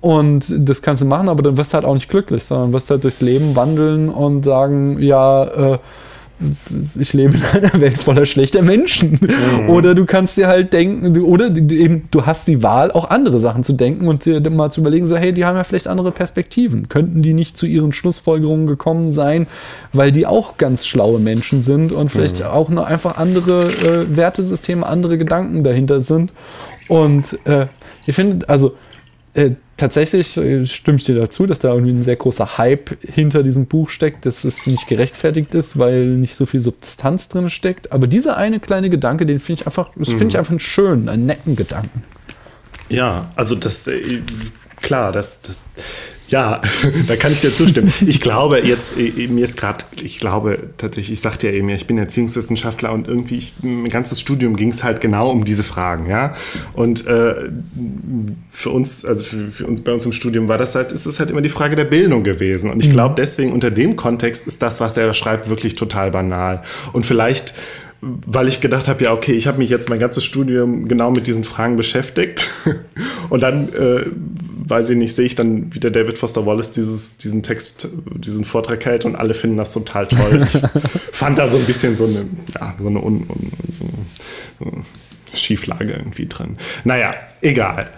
und 0.00 0.52
das 0.68 0.82
kannst 0.82 1.02
du 1.02 1.06
machen, 1.06 1.28
aber 1.28 1.42
dann 1.42 1.56
wirst 1.56 1.72
du 1.72 1.74
halt 1.76 1.84
auch 1.84 1.94
nicht 1.94 2.08
glücklich, 2.08 2.44
sondern 2.44 2.72
wirst 2.72 2.90
halt 2.90 3.04
durchs 3.04 3.20
Leben 3.20 3.56
wandeln 3.56 4.08
und 4.08 4.44
sagen, 4.44 4.98
ja, 5.00 5.44
äh, 5.44 5.78
ich 6.98 7.12
lebe 7.14 7.36
in 7.36 7.42
einer 7.42 7.80
Welt 7.80 7.98
voller 7.98 8.26
schlechter 8.26 8.62
Menschen. 8.62 9.18
Mhm. 9.20 9.70
Oder 9.70 9.94
du 9.94 10.04
kannst 10.04 10.36
dir 10.36 10.48
halt 10.48 10.72
denken, 10.72 11.18
oder 11.22 11.54
eben, 11.56 12.04
du 12.10 12.26
hast 12.26 12.46
die 12.48 12.62
Wahl, 12.62 12.90
auch 12.92 13.10
andere 13.10 13.40
Sachen 13.40 13.64
zu 13.64 13.72
denken 13.72 14.06
und 14.08 14.24
dir 14.24 14.40
mal 14.50 14.70
zu 14.70 14.80
überlegen, 14.80 15.06
so, 15.06 15.16
hey, 15.16 15.32
die 15.32 15.44
haben 15.44 15.56
ja 15.56 15.64
vielleicht 15.64 15.88
andere 15.88 16.12
Perspektiven. 16.12 16.88
Könnten 16.88 17.22
die 17.22 17.32
nicht 17.32 17.56
zu 17.56 17.66
ihren 17.66 17.92
Schlussfolgerungen 17.92 18.66
gekommen 18.66 19.08
sein, 19.08 19.46
weil 19.92 20.12
die 20.12 20.26
auch 20.26 20.58
ganz 20.58 20.86
schlaue 20.86 21.18
Menschen 21.18 21.62
sind 21.62 21.92
und 21.92 22.10
vielleicht 22.10 22.40
mhm. 22.40 22.46
auch 22.46 22.68
noch 22.68 22.86
einfach 22.86 23.16
andere 23.16 23.70
äh, 23.70 24.16
Wertesysteme, 24.16 24.86
andere 24.86 25.18
Gedanken 25.18 25.64
dahinter 25.64 26.00
sind. 26.00 26.34
Und 26.88 27.38
äh, 27.46 27.66
ich 28.06 28.14
finde, 28.14 28.48
also 28.48 28.74
äh, 29.34 29.52
tatsächlich 29.76 30.36
äh, 30.36 30.66
stimme 30.66 30.98
ich 30.98 31.04
dir 31.04 31.14
dazu, 31.14 31.46
dass 31.46 31.58
da 31.58 31.72
irgendwie 31.72 31.92
ein 31.92 32.02
sehr 32.02 32.16
großer 32.16 32.58
Hype 32.58 32.96
hinter 33.02 33.42
diesem 33.42 33.66
Buch 33.66 33.90
steckt, 33.90 34.26
dass 34.26 34.44
es 34.44 34.66
nicht 34.66 34.86
gerechtfertigt 34.86 35.54
ist, 35.54 35.78
weil 35.78 36.06
nicht 36.06 36.34
so 36.34 36.46
viel 36.46 36.60
Substanz 36.60 37.28
drin 37.28 37.50
steckt. 37.50 37.92
Aber 37.92 38.06
dieser 38.06 38.36
eine 38.36 38.60
kleine 38.60 38.90
Gedanke, 38.90 39.26
den 39.26 39.38
finde 39.38 39.60
ich 39.60 39.66
einfach, 39.66 39.90
das 39.96 40.10
finde 40.10 40.28
ich 40.28 40.34
mhm. 40.34 40.38
einfach 40.38 40.50
einen 40.50 40.60
schönen, 40.60 41.08
einen 41.08 41.26
netten 41.26 41.56
Gedanken. 41.56 42.04
Ja, 42.88 43.30
also 43.34 43.54
das, 43.54 43.86
äh, 43.86 44.22
klar, 44.80 45.12
das, 45.12 45.40
das 45.42 45.58
ja, 46.28 46.60
da 47.08 47.16
kann 47.16 47.32
ich 47.32 47.40
dir 47.40 47.52
zustimmen. 47.52 47.92
Ich 48.06 48.20
glaube 48.20 48.60
jetzt, 48.60 48.96
mir 48.96 49.44
ist 49.44 49.56
gerade, 49.56 49.84
ich 50.02 50.18
glaube 50.18 50.58
tatsächlich, 50.78 51.12
ich 51.12 51.20
sagte 51.20 51.46
ja 51.46 51.52
eben, 51.52 51.68
ich 51.68 51.86
bin 51.86 51.98
Erziehungswissenschaftler 51.98 52.92
und 52.92 53.08
irgendwie, 53.08 53.36
ich, 53.36 53.52
mein 53.62 53.90
ganzes 53.90 54.20
Studium 54.20 54.56
ging 54.56 54.70
es 54.70 54.82
halt 54.82 55.00
genau 55.00 55.30
um 55.30 55.44
diese 55.44 55.62
Fragen, 55.62 56.08
ja. 56.10 56.34
Und 56.72 57.06
äh, 57.06 57.34
für 58.50 58.70
uns, 58.70 59.04
also 59.04 59.22
für, 59.22 59.52
für, 59.52 59.66
uns 59.66 59.82
bei 59.82 59.92
uns 59.92 60.04
im 60.04 60.12
Studium 60.12 60.48
war 60.48 60.58
das 60.58 60.74
halt, 60.74 60.92
ist 60.92 61.06
es 61.06 61.18
halt 61.18 61.30
immer 61.30 61.42
die 61.42 61.48
Frage 61.48 61.76
der 61.76 61.84
Bildung 61.84 62.24
gewesen. 62.24 62.70
Und 62.70 62.80
ich 62.80 62.88
mhm. 62.88 62.94
glaube 62.94 63.14
deswegen 63.16 63.52
unter 63.52 63.70
dem 63.70 63.96
Kontext 63.96 64.46
ist 64.46 64.62
das, 64.62 64.80
was 64.80 64.96
er 64.96 65.06
da 65.06 65.14
schreibt, 65.14 65.48
wirklich 65.48 65.76
total 65.76 66.10
banal. 66.10 66.62
Und 66.92 67.06
vielleicht 67.06 67.54
weil 68.00 68.48
ich 68.48 68.60
gedacht 68.60 68.88
habe, 68.88 69.04
ja, 69.04 69.12
okay, 69.12 69.32
ich 69.32 69.46
habe 69.46 69.58
mich 69.58 69.70
jetzt 69.70 69.88
mein 69.88 69.98
ganzes 69.98 70.24
Studium 70.24 70.88
genau 70.88 71.10
mit 71.10 71.26
diesen 71.26 71.44
Fragen 71.44 71.76
beschäftigt. 71.76 72.50
Und 73.30 73.42
dann, 73.42 73.68
äh, 73.70 74.06
weiß 74.68 74.90
ich 74.90 74.96
nicht, 74.96 75.14
sehe 75.14 75.24
ich 75.24 75.34
dann, 75.34 75.72
wie 75.74 75.80
der 75.80 75.90
David 75.90 76.18
Foster 76.18 76.44
Wallace 76.44 76.72
dieses, 76.72 77.16
diesen 77.18 77.42
Text, 77.42 77.88
diesen 78.16 78.44
Vortrag 78.44 78.84
hält 78.84 79.04
und 79.04 79.14
alle 79.14 79.32
finden 79.32 79.56
das 79.56 79.72
total 79.72 80.06
toll. 80.08 80.42
Ich 80.42 80.60
fand 81.12 81.38
da 81.38 81.48
so 81.48 81.56
ein 81.56 81.64
bisschen 81.64 81.96
so 81.96 82.04
eine, 82.04 82.26
ja, 82.54 82.74
so 82.78 82.88
eine 82.88 82.98
Un, 82.98 83.26
Un, 83.28 83.52
Un, 84.60 84.82
Schieflage 85.34 85.92
irgendwie 85.92 86.26
drin. 86.26 86.56
Naja, 86.84 87.14
egal. 87.42 87.90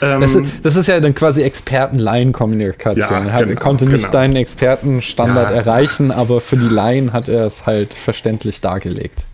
Ähm, 0.00 0.20
das, 0.20 0.34
ist, 0.34 0.44
das, 0.62 0.76
ist, 0.76 0.86
ja 0.88 1.00
dann 1.00 1.14
quasi 1.14 1.42
Experten-Laien-Kommunikation. 1.42 3.26
Ja, 3.26 3.38
er 3.38 3.46
genau, 3.46 3.60
konnte 3.60 3.86
nicht 3.86 4.06
genau. 4.06 4.12
deinen 4.12 4.36
Expertenstandard 4.36 5.50
ja. 5.50 5.56
erreichen, 5.56 6.10
aber 6.10 6.40
für 6.40 6.56
die 6.56 6.68
Laien 6.68 7.12
hat 7.12 7.28
er 7.28 7.46
es 7.46 7.66
halt 7.66 7.94
verständlich 7.94 8.60
dargelegt. 8.60 9.24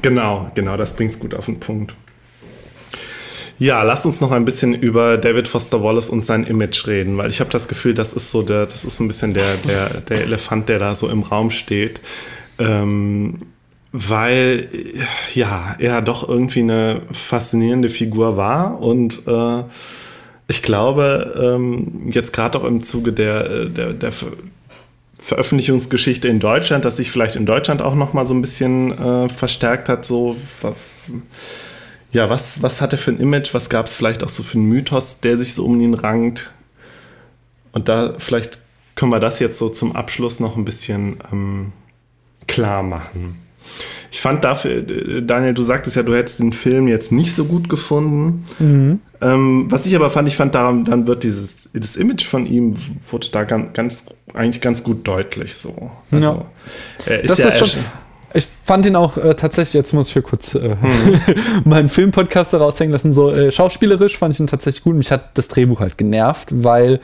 Genau, 0.00 0.50
genau, 0.54 0.76
das 0.76 0.96
bringt 0.96 1.12
es 1.12 1.18
gut 1.18 1.34
auf 1.34 1.46
den 1.46 1.60
Punkt. 1.60 1.94
Ja, 3.58 3.82
lass 3.82 4.06
uns 4.06 4.20
noch 4.20 4.32
ein 4.32 4.44
bisschen 4.44 4.74
über 4.74 5.18
David 5.18 5.46
Foster 5.46 5.82
Wallace 5.82 6.08
und 6.08 6.26
sein 6.26 6.44
Image 6.44 6.86
reden, 6.86 7.16
weil 7.18 7.30
ich 7.30 7.38
habe 7.38 7.50
das 7.50 7.68
Gefühl, 7.68 7.94
das 7.94 8.12
ist 8.12 8.30
so 8.30 8.42
der, 8.42 8.66
das 8.66 8.84
ist 8.84 8.96
so 8.96 9.04
ein 9.04 9.08
bisschen 9.08 9.34
der, 9.34 9.56
der, 9.56 10.00
der 10.00 10.22
Elefant, 10.22 10.68
der 10.68 10.78
da 10.78 10.94
so 10.94 11.08
im 11.08 11.22
Raum 11.22 11.50
steht. 11.50 12.00
Ähm, 12.58 13.38
weil 13.92 14.68
ja, 15.34 15.76
er 15.78 16.00
doch 16.00 16.26
irgendwie 16.28 16.60
eine 16.60 17.02
faszinierende 17.12 17.90
Figur 17.90 18.36
war 18.38 18.80
und 18.80 19.22
äh, 19.26 19.62
ich 20.48 20.62
glaube, 20.62 21.32
ähm, 21.40 22.08
jetzt 22.08 22.32
gerade 22.32 22.58
auch 22.58 22.64
im 22.64 22.82
Zuge 22.82 23.12
der, 23.12 23.66
der, 23.66 23.92
der 23.92 24.12
Veröffentlichungsgeschichte 25.22 26.26
in 26.26 26.40
Deutschland, 26.40 26.84
dass 26.84 26.96
sich 26.96 27.10
vielleicht 27.10 27.36
in 27.36 27.46
Deutschland 27.46 27.80
auch 27.80 27.94
noch 27.94 28.12
mal 28.12 28.26
so 28.26 28.34
ein 28.34 28.42
bisschen 28.42 28.90
äh, 28.92 29.28
verstärkt 29.28 29.88
hat, 29.88 30.04
so 30.04 30.36
ja, 32.10 32.28
was, 32.28 32.60
was 32.60 32.80
hat 32.80 32.92
er 32.92 32.98
für 32.98 33.12
ein 33.12 33.20
Image, 33.20 33.54
was 33.54 33.70
gab 33.70 33.86
es 33.86 33.94
vielleicht 33.94 34.24
auch 34.24 34.28
so 34.28 34.42
für 34.42 34.58
einen 34.58 34.68
Mythos, 34.68 35.20
der 35.20 35.38
sich 35.38 35.54
so 35.54 35.64
um 35.64 35.80
ihn 35.80 35.94
rankt 35.94 36.52
und 37.70 37.88
da 37.88 38.14
vielleicht 38.18 38.60
können 38.96 39.12
wir 39.12 39.20
das 39.20 39.38
jetzt 39.38 39.58
so 39.58 39.68
zum 39.68 39.94
Abschluss 39.94 40.40
noch 40.40 40.56
ein 40.56 40.64
bisschen 40.64 41.18
ähm, 41.32 41.72
klar 42.48 42.82
machen. 42.82 43.38
Ich 44.10 44.20
fand 44.20 44.42
dafür, 44.44 44.88
äh, 44.88 45.22
Daniel, 45.22 45.54
du 45.54 45.62
sagtest 45.62 45.96
ja, 45.96 46.02
du 46.02 46.14
hättest 46.14 46.40
den 46.40 46.52
Film 46.52 46.88
jetzt 46.88 47.12
nicht 47.12 47.32
so 47.32 47.44
gut 47.44 47.68
gefunden. 47.68 48.44
Mhm. 48.58 49.00
Ähm, 49.22 49.66
was 49.70 49.86
ich 49.86 49.94
aber 49.94 50.10
fand, 50.10 50.26
ich 50.26 50.36
fand, 50.36 50.54
daran, 50.54 50.84
dann 50.84 51.06
wird 51.06 51.22
dieses 51.22 51.70
das 51.72 51.96
Image 51.96 52.24
von 52.24 52.44
ihm 52.44 52.74
wurde 53.10 53.28
da 53.30 53.44
ganz, 53.44 53.72
ganz 53.72 54.06
eigentlich 54.34 54.60
ganz 54.60 54.82
gut 54.82 55.06
deutlich 55.06 55.54
so. 55.54 55.90
Also, 56.10 56.46
ja. 57.06 57.14
ist 57.14 57.30
das 57.30 57.38
ja 57.38 57.48
ist 57.48 57.58
schon, 57.58 57.84
ich 58.34 58.46
fand 58.46 58.86
ihn 58.86 58.96
auch 58.96 59.16
äh, 59.16 59.34
tatsächlich, 59.34 59.74
jetzt 59.74 59.92
muss 59.92 60.08
ich 60.08 60.14
hier 60.14 60.22
kurz 60.22 60.54
äh, 60.54 60.74
mhm. 60.74 61.20
meinen 61.64 61.88
Filmpodcast 61.88 62.54
raushängen 62.54 62.92
lassen, 62.92 63.12
so 63.12 63.30
äh, 63.30 63.52
schauspielerisch 63.52 64.18
fand 64.18 64.34
ich 64.34 64.40
ihn 64.40 64.46
tatsächlich 64.46 64.82
gut. 64.82 64.96
Mich 64.96 65.10
hat 65.10 65.36
das 65.38 65.48
Drehbuch 65.48 65.80
halt 65.80 65.98
genervt, 65.98 66.48
weil 66.52 67.00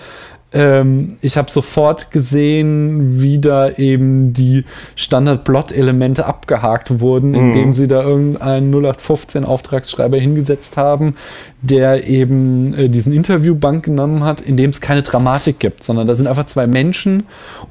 ähm, 0.52 1.18
ich 1.20 1.36
habe 1.36 1.50
sofort 1.50 2.10
gesehen, 2.10 3.20
wie 3.20 3.38
da 3.38 3.68
eben 3.70 4.32
die 4.32 4.64
Standard-Plot-Elemente 4.96 6.24
abgehakt 6.24 7.00
wurden, 7.00 7.34
indem 7.34 7.68
mhm. 7.68 7.72
sie 7.74 7.86
da 7.86 8.02
irgendeinen 8.02 8.74
0815-Auftragsschreiber 8.74 10.16
hingesetzt 10.16 10.78
haben, 10.78 11.16
der 11.60 12.08
eben 12.08 12.72
äh, 12.72 12.88
diesen 12.88 13.12
Interviewbank 13.12 13.84
genommen 13.84 14.24
hat, 14.24 14.40
in 14.40 14.56
dem 14.56 14.70
es 14.70 14.80
keine 14.80 15.02
Dramatik 15.02 15.58
gibt, 15.58 15.84
sondern 15.84 16.06
da 16.06 16.14
sind 16.14 16.26
einfach 16.26 16.46
zwei 16.46 16.66
Menschen 16.66 17.24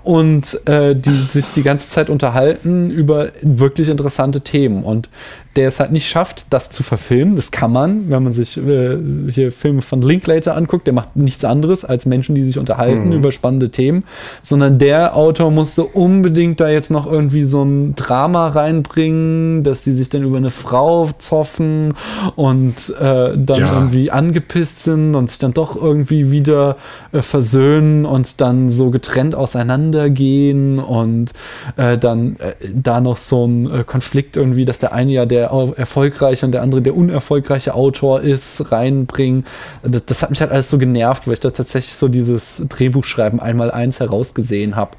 und 0.03 0.59
äh, 0.67 0.95
die 0.95 1.17
sich 1.17 1.53
die 1.53 1.63
ganze 1.63 1.89
Zeit 1.89 2.11
unterhalten 2.11 2.91
über 2.91 3.29
wirklich 3.41 3.89
interessante 3.89 4.41
Themen. 4.41 4.83
Und 4.83 5.09
der 5.57 5.69
es 5.69 5.79
halt 5.79 5.91
nicht 5.91 6.07
schafft, 6.07 6.45
das 6.51 6.69
zu 6.69 6.83
verfilmen. 6.83 7.35
Das 7.35 7.49
kann 7.49 7.71
man, 7.71 8.11
wenn 8.11 8.23
man 8.23 8.31
sich 8.31 8.57
äh, 8.57 8.97
hier 9.29 9.51
Filme 9.51 9.81
von 9.81 10.03
Linklater 10.03 10.55
anguckt. 10.55 10.85
Der 10.85 10.93
macht 10.93 11.15
nichts 11.15 11.43
anderes 11.43 11.83
als 11.83 12.05
Menschen, 12.05 12.35
die 12.35 12.43
sich 12.43 12.59
unterhalten 12.59 13.07
mhm. 13.07 13.13
über 13.13 13.31
spannende 13.31 13.69
Themen, 13.69 14.03
sondern 14.43 14.77
der 14.77 15.15
Autor 15.15 15.49
musste 15.49 15.83
unbedingt 15.83 16.59
da 16.59 16.69
jetzt 16.69 16.91
noch 16.91 17.11
irgendwie 17.11 17.41
so 17.41 17.63
ein 17.63 17.95
Drama 17.95 18.49
reinbringen, 18.49 19.63
dass 19.63 19.83
sie 19.83 19.93
sich 19.93 20.09
dann 20.09 20.21
über 20.21 20.37
eine 20.37 20.51
Frau 20.51 21.09
zoffen 21.17 21.95
und 22.35 22.93
äh, 22.99 23.35
dann 23.35 23.59
ja. 23.59 23.73
irgendwie 23.73 24.11
angepisst 24.11 24.83
sind 24.83 25.15
und 25.15 25.27
sich 25.27 25.39
dann 25.39 25.55
doch 25.55 25.75
irgendwie 25.75 26.29
wieder 26.29 26.77
äh, 27.13 27.23
versöhnen 27.23 28.05
und 28.05 28.41
dann 28.41 28.69
so 28.69 28.91
getrennt 28.91 29.33
auseinandergehen 29.33 30.77
und 30.77 31.33
äh, 31.77 31.97
dann 31.97 32.35
äh, 32.35 32.53
da 32.75 33.01
noch 33.01 33.17
so 33.17 33.47
ein 33.47 33.71
äh, 33.71 33.83
Konflikt 33.83 34.37
irgendwie, 34.37 34.65
dass 34.65 34.77
der 34.77 34.93
eine 34.93 35.11
ja 35.11 35.25
der 35.25 35.46
erfolgreiche 35.75 36.45
und 36.45 36.51
der 36.51 36.61
andere 36.61 36.81
der 36.81 36.95
unerfolgreiche 36.95 37.73
Autor 37.73 38.21
ist, 38.21 38.71
reinbringen. 38.71 39.45
Das, 39.83 40.05
das, 40.05 40.23
hat 40.23 40.29
mich 40.29 40.41
halt 40.41 40.51
alles 40.51 40.69
so 40.69 40.77
genervt, 40.77 41.27
weil 41.27 41.33
ich 41.33 41.39
da 41.39 41.51
tatsächlich 41.51 41.95
so 41.95 42.07
dieses 42.07 42.63
Drehbuchschreiben 42.69 43.39
einmal 43.39 43.71
eins 43.71 43.99
herausgesehen 43.99 44.75
habe. 44.75 44.91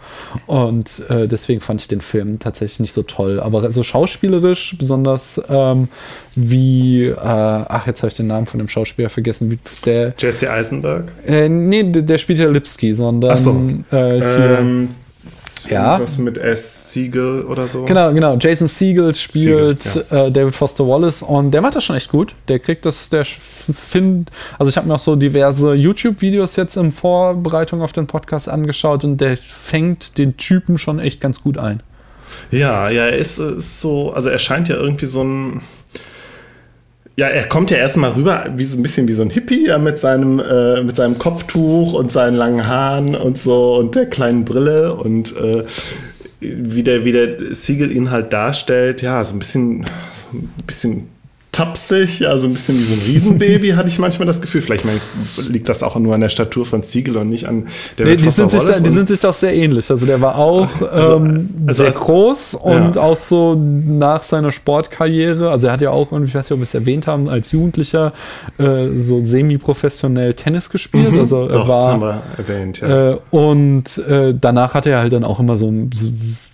Und 0.47 1.03
äh, 1.09 1.29
deswegen 1.29 1.61
fand 1.61 1.81
ich 1.81 1.89
den 1.89 2.01
Film 2.01 2.39
tatsächlich 2.39 2.81
nicht 2.81 2.93
so 2.93 3.03
toll. 3.03 3.41
Aber 3.41 3.70
so 3.73 3.83
schauspielerisch, 3.83 4.77
besonders 4.79 5.41
ähm, 5.49 5.89
wie, 6.35 7.07
äh, 7.07 7.15
ach, 7.16 7.87
jetzt 7.87 8.03
habe 8.03 8.11
ich 8.11 8.16
den 8.16 8.27
Namen 8.27 8.47
von 8.47 8.59
dem 8.59 8.69
Schauspieler 8.69 9.09
vergessen. 9.09 9.51
Wie 9.51 9.59
der, 9.85 10.15
Jesse 10.19 10.51
Eisenberg? 10.51 11.12
Äh, 11.27 11.49
nee, 11.49 11.83
der, 11.85 12.03
der 12.03 12.19
spielt 12.19 12.39
ja 12.39 12.49
Lipski, 12.49 12.93
sondern 12.93 13.33
ach 13.33 13.39
so. 13.39 13.51
äh, 13.91 14.20
hier. 14.20 14.59
Ähm, 14.61 14.89
ja. 15.69 16.01
Was 16.01 16.19
mit 16.19 16.39
S. 16.39 16.78
Siegel 16.93 17.44
oder 17.44 17.69
so. 17.69 17.85
Genau, 17.85 18.12
genau. 18.12 18.36
Jason 18.39 18.69
Siegel 18.69 19.15
spielt 19.15 19.82
Siegel, 19.82 20.06
ja. 20.10 20.27
äh, 20.27 20.32
David 20.32 20.55
Foster 20.55 20.86
Wallace 20.86 21.23
und 21.23 21.51
der 21.52 21.60
macht 21.60 21.77
das 21.77 21.85
schon 21.85 21.97
echt 21.97 22.10
gut. 22.10 22.35
Der 22.48 22.59
kriegt 22.59 22.85
das, 22.86 23.09
der 23.09 23.24
findet, 23.24 24.31
also 24.59 24.69
ich 24.70 24.77
habe 24.77 24.89
mir 24.89 24.94
auch 24.94 24.98
so 24.98 25.16
diverse 25.16 25.74
YouTube-Videos 25.74 26.56
jetzt 26.56 26.77
in 26.77 26.90
Vorbereitung 26.90 27.82
auf 27.82 27.93
den 27.93 28.06
Podcast 28.06 28.48
angeschaut 28.48 29.05
und 29.05 29.20
der 29.20 29.36
fängt 29.36 30.19
den 30.19 30.36
Typen 30.36 30.78
schon 30.78 30.98
echt 30.98 31.20
ganz 31.20 31.43
gut 31.43 31.59
ein. 31.59 31.82
Ja, 32.51 32.89
ja, 32.90 33.06
er 33.06 33.16
ist, 33.16 33.39
ist 33.39 33.81
so, 33.81 34.12
also 34.12 34.28
er 34.28 34.39
scheint 34.39 34.69
ja 34.69 34.77
irgendwie 34.77 35.06
so 35.06 35.23
ein 35.23 35.60
ja, 37.19 37.27
er 37.27 37.48
kommt 37.48 37.73
ja 37.73 37.78
erstmal 37.78 38.12
rüber, 38.12 38.47
wie 38.55 38.62
so 38.62 38.78
ein 38.78 38.82
bisschen 38.82 39.09
wie 39.09 39.12
so 39.12 39.23
ein 39.23 39.31
Hippie, 39.31 39.66
ja, 39.66 39.78
mit 39.78 39.98
seinem, 39.98 40.39
äh, 40.39 40.85
mit 40.85 40.94
seinem 40.94 41.19
Kopftuch 41.19 41.94
und 41.94 42.12
seinen 42.12 42.36
langen 42.36 42.69
Haaren 42.69 43.16
und 43.16 43.36
so 43.40 43.74
und 43.74 43.97
der 43.97 44.06
kleinen 44.06 44.44
Brille 44.44 44.94
und 44.94 45.36
äh, 45.36 45.65
wie 46.40 46.82
der, 46.82 47.05
wie 47.05 47.12
der 47.12 47.55
Siegel 47.55 47.90
darstellt, 48.32 49.02
ja, 49.02 49.23
so 49.24 49.35
ein 49.35 49.39
bisschen, 49.39 49.85
so 49.85 50.39
ein 50.39 50.52
bisschen 50.66 51.09
tapsig, 51.59 52.20
ja, 52.20 52.39
so 52.39 52.47
ein 52.47 52.52
bisschen 52.52 52.78
wie 52.78 52.85
so 52.85 52.94
ein 52.94 53.01
Riesenbaby, 53.01 53.70
hatte 53.76 53.89
ich 53.89 53.98
manchmal 53.98 54.26
das 54.26 54.40
Gefühl. 54.40 54.62
Vielleicht 54.62 54.85
mein, 54.85 55.01
liegt 55.48 55.68
das 55.68 55.82
auch 55.82 55.98
nur 55.98 56.14
an 56.14 56.20
der 56.20 56.28
Statur 56.28 56.64
von 56.64 56.85
Ziegel 56.85 57.16
und 57.16 57.28
nicht 57.30 57.48
an 57.48 57.66
der 57.98 58.06
nee, 58.06 58.16
die, 58.16 58.30
sind 58.30 58.51
sich 58.51 58.62
da, 58.64 58.78
die 58.78 58.90
sind 58.90 59.09
sich 59.09 59.18
doch 59.18 59.35
sehr 59.35 59.55
ähnlich. 59.55 59.90
Also 59.90 60.06
der 60.06 60.20
war 60.20 60.36
auch 60.36 60.68
also, 60.82 61.16
ähm, 61.16 61.48
also 61.66 61.82
sehr 61.82 61.93
als, 61.93 62.01
groß 62.01 62.55
und 62.55 62.97
ja. 62.97 63.02
auch 63.02 63.16
so 63.16 63.56
nach 63.56 64.22
seiner 64.22 64.52
Sportkarriere, 64.52 65.51
also 65.51 65.66
er 65.66 65.72
hat 65.72 65.82
ja 65.82 65.90
auch, 65.90 66.12
ich 66.12 66.35
weiß 66.35 66.48
nicht, 66.48 66.52
ob 66.52 66.59
wir 66.60 66.64
es 66.64 66.74
erwähnt 66.74 67.09
haben, 67.09 67.28
als 67.28 67.51
Jugendlicher 67.51 68.12
äh, 68.59 68.90
so 68.97 69.24
semi-professionell 69.24 70.35
Tennis 70.35 70.70
gespielt. 70.70 71.12
Mhm, 71.12 71.18
also 71.18 71.48
er 71.48 71.52
doch, 71.55 71.68
war, 71.68 71.93
haben 71.93 72.02
wir 72.02 72.22
erwähnt, 72.36 72.80
ja. 72.80 73.14
Äh, 73.14 73.18
und 73.30 73.98
äh, 73.98 74.32
danach 74.40 74.74
hatte 74.74 74.90
er 74.90 75.01
halt 75.01 75.12
dann 75.12 75.24
auch 75.24 75.40
immer 75.40 75.56
so, 75.56 75.72
so 75.93 76.09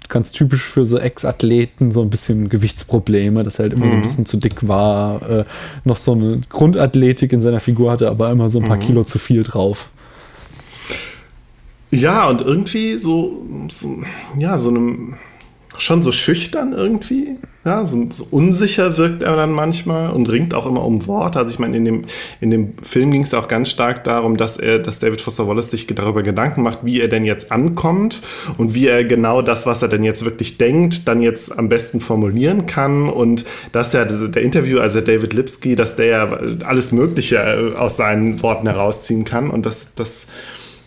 ganz 0.08 0.32
typisch 0.32 0.62
für 0.62 0.84
so 0.84 0.98
Ex-Athleten, 0.98 1.90
so 1.90 2.02
ein 2.02 2.10
bisschen 2.10 2.48
Gewichtsprobleme, 2.48 3.42
dass 3.42 3.58
er 3.58 3.64
halt 3.64 3.74
immer 3.74 3.86
mhm. 3.86 3.88
so 3.88 3.94
ein 3.94 3.98
mhm. 3.98 4.02
bisschen 4.02 4.26
zu 4.26 4.36
dick 4.36 4.68
war, 4.68 5.28
äh, 5.28 5.44
noch 5.84 5.96
so 5.96 6.12
eine 6.12 6.36
Grundathletik 6.48 7.32
in 7.32 7.40
seiner 7.40 7.60
Figur 7.60 7.92
hatte, 7.92 8.08
aber 8.08 8.30
immer 8.30 8.50
so 8.50 8.58
ein 8.58 8.64
paar 8.64 8.76
mhm. 8.76 8.82
Kilo 8.82 9.04
zu 9.04 9.18
viel 9.18 9.42
drauf. 9.42 9.90
Ja, 11.90 12.28
und 12.28 12.40
irgendwie 12.40 12.96
so, 12.96 13.44
so 13.68 14.02
ja, 14.36 14.58
so 14.58 14.70
einem 14.70 15.14
schon 15.78 16.02
so 16.02 16.12
schüchtern 16.12 16.72
irgendwie. 16.72 17.36
Ja, 17.64 17.86
so, 17.86 18.06
so, 18.10 18.26
unsicher 18.30 18.98
wirkt 18.98 19.22
er 19.22 19.36
dann 19.36 19.50
manchmal 19.50 20.10
und 20.10 20.28
ringt 20.28 20.52
auch 20.52 20.66
immer 20.66 20.84
um 20.84 21.06
Worte. 21.06 21.38
Also 21.38 21.50
ich 21.50 21.58
meine, 21.58 21.74
in 21.78 21.86
dem, 21.86 22.02
in 22.42 22.50
dem 22.50 22.74
Film 22.82 23.10
ging 23.10 23.22
es 23.22 23.32
auch 23.32 23.48
ganz 23.48 23.70
stark 23.70 24.04
darum, 24.04 24.36
dass 24.36 24.58
er, 24.58 24.80
dass 24.80 24.98
David 24.98 25.22
Foster 25.22 25.48
Wallace 25.48 25.70
sich 25.70 25.86
darüber 25.86 26.22
Gedanken 26.22 26.62
macht, 26.62 26.80
wie 26.82 27.00
er 27.00 27.08
denn 27.08 27.24
jetzt 27.24 27.50
ankommt 27.50 28.20
und 28.58 28.74
wie 28.74 28.86
er 28.86 29.04
genau 29.04 29.40
das, 29.40 29.64
was 29.64 29.80
er 29.80 29.88
denn 29.88 30.04
jetzt 30.04 30.26
wirklich 30.26 30.58
denkt, 30.58 31.08
dann 31.08 31.22
jetzt 31.22 31.58
am 31.58 31.70
besten 31.70 32.00
formulieren 32.00 32.66
kann. 32.66 33.08
Und 33.08 33.46
dass 33.72 33.94
ja 33.94 34.04
der 34.04 34.42
Interview, 34.42 34.80
also 34.80 35.00
David 35.00 35.32
Lipsky, 35.32 35.74
dass 35.74 35.96
der 35.96 36.06
ja 36.06 36.38
alles 36.66 36.92
Mögliche 36.92 37.36
äh, 37.36 37.76
aus 37.76 37.96
seinen 37.96 38.42
Worten 38.42 38.66
herausziehen 38.66 39.24
kann. 39.24 39.48
Und 39.48 39.64
das, 39.64 39.94
das, 39.94 40.26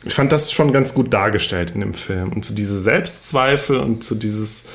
ich 0.05 0.13
fand 0.13 0.31
das 0.31 0.51
schon 0.51 0.73
ganz 0.73 0.93
gut 0.93 1.11
dargestellt 1.11 1.71
in 1.73 1.81
dem 1.81 1.95
Film. 1.95 2.33
Und 2.33 2.45
zu 2.45 2.53
diese 2.53 2.79
Selbstzweifel 2.79 3.77
und 3.77 4.03
zu 4.03 4.13
dieses, 4.13 4.65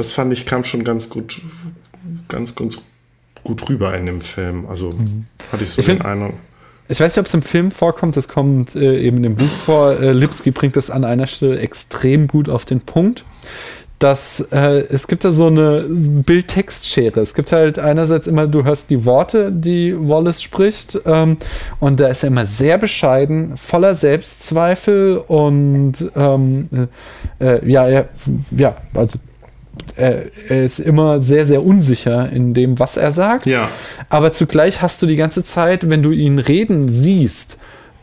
das 0.00 0.12
fand 0.12 0.32
ich, 0.32 0.46
kam 0.46 0.64
schon 0.64 0.82
ganz 0.82 1.10
gut, 1.10 1.42
ganz, 2.28 2.54
ganz 2.54 2.78
gut 3.44 3.68
rüber 3.68 3.94
in 3.94 4.06
dem 4.06 4.22
Film. 4.22 4.66
Also 4.66 4.90
mhm. 4.90 5.26
hatte 5.52 5.64
ich 5.64 5.70
so 5.70 5.80
ich 5.80 5.86
den 5.86 6.00
Eindruck. 6.00 6.34
Ich 6.88 6.98
weiß 6.98 7.14
nicht, 7.14 7.20
ob 7.20 7.26
es 7.26 7.34
im 7.34 7.42
Film 7.42 7.70
vorkommt, 7.70 8.16
es 8.16 8.26
kommt 8.26 8.74
äh, 8.74 8.98
eben 8.98 9.22
im 9.22 9.36
Buch 9.36 9.50
vor. 9.64 10.00
Äh, 10.00 10.12
Lipski 10.12 10.50
bringt 10.50 10.74
das 10.76 10.90
an 10.90 11.04
einer 11.04 11.26
Stelle 11.26 11.60
extrem 11.60 12.26
gut 12.26 12.48
auf 12.48 12.64
den 12.64 12.80
Punkt 12.80 13.24
dass 14.00 14.40
äh, 14.50 14.86
es 14.88 15.06
gibt 15.08 15.24
da 15.24 15.30
so 15.30 15.48
eine 15.48 15.84
Bild-Text-Schere. 15.86 17.20
Es 17.20 17.34
gibt 17.34 17.52
halt 17.52 17.78
einerseits 17.78 18.26
immer, 18.26 18.46
du 18.46 18.64
hörst 18.64 18.88
die 18.88 19.04
Worte, 19.04 19.52
die 19.52 19.94
Wallace 19.94 20.42
spricht, 20.42 20.98
ähm, 21.04 21.36
und 21.80 22.00
da 22.00 22.08
ist 22.08 22.24
er 22.24 22.28
immer 22.28 22.46
sehr 22.46 22.78
bescheiden, 22.78 23.58
voller 23.58 23.94
Selbstzweifel 23.94 25.18
und 25.18 26.10
ähm, 26.16 26.88
äh, 27.40 27.44
äh 27.44 27.70
ja, 27.70 27.86
er, 27.86 28.08
ja, 28.56 28.76
also 28.94 29.18
er, 29.96 30.26
er, 30.48 30.64
ist 30.64 30.78
immer 30.78 31.20
sehr, 31.20 31.46
sehr 31.46 31.64
unsicher 31.64 32.30
in 32.30 32.54
dem, 32.54 32.78
was 32.78 32.96
er 32.96 33.12
sagt. 33.12 33.46
Ja. 33.46 33.68
Aber 34.08 34.32
zugleich 34.32 34.82
hast 34.82 35.00
du 35.02 35.06
die 35.06 35.16
ganze 35.16 35.44
Zeit, 35.44 35.88
wenn 35.88 36.02
du 36.02 36.10
ihn 36.10 36.38
reden 36.38 36.88
siehst, 36.88 37.58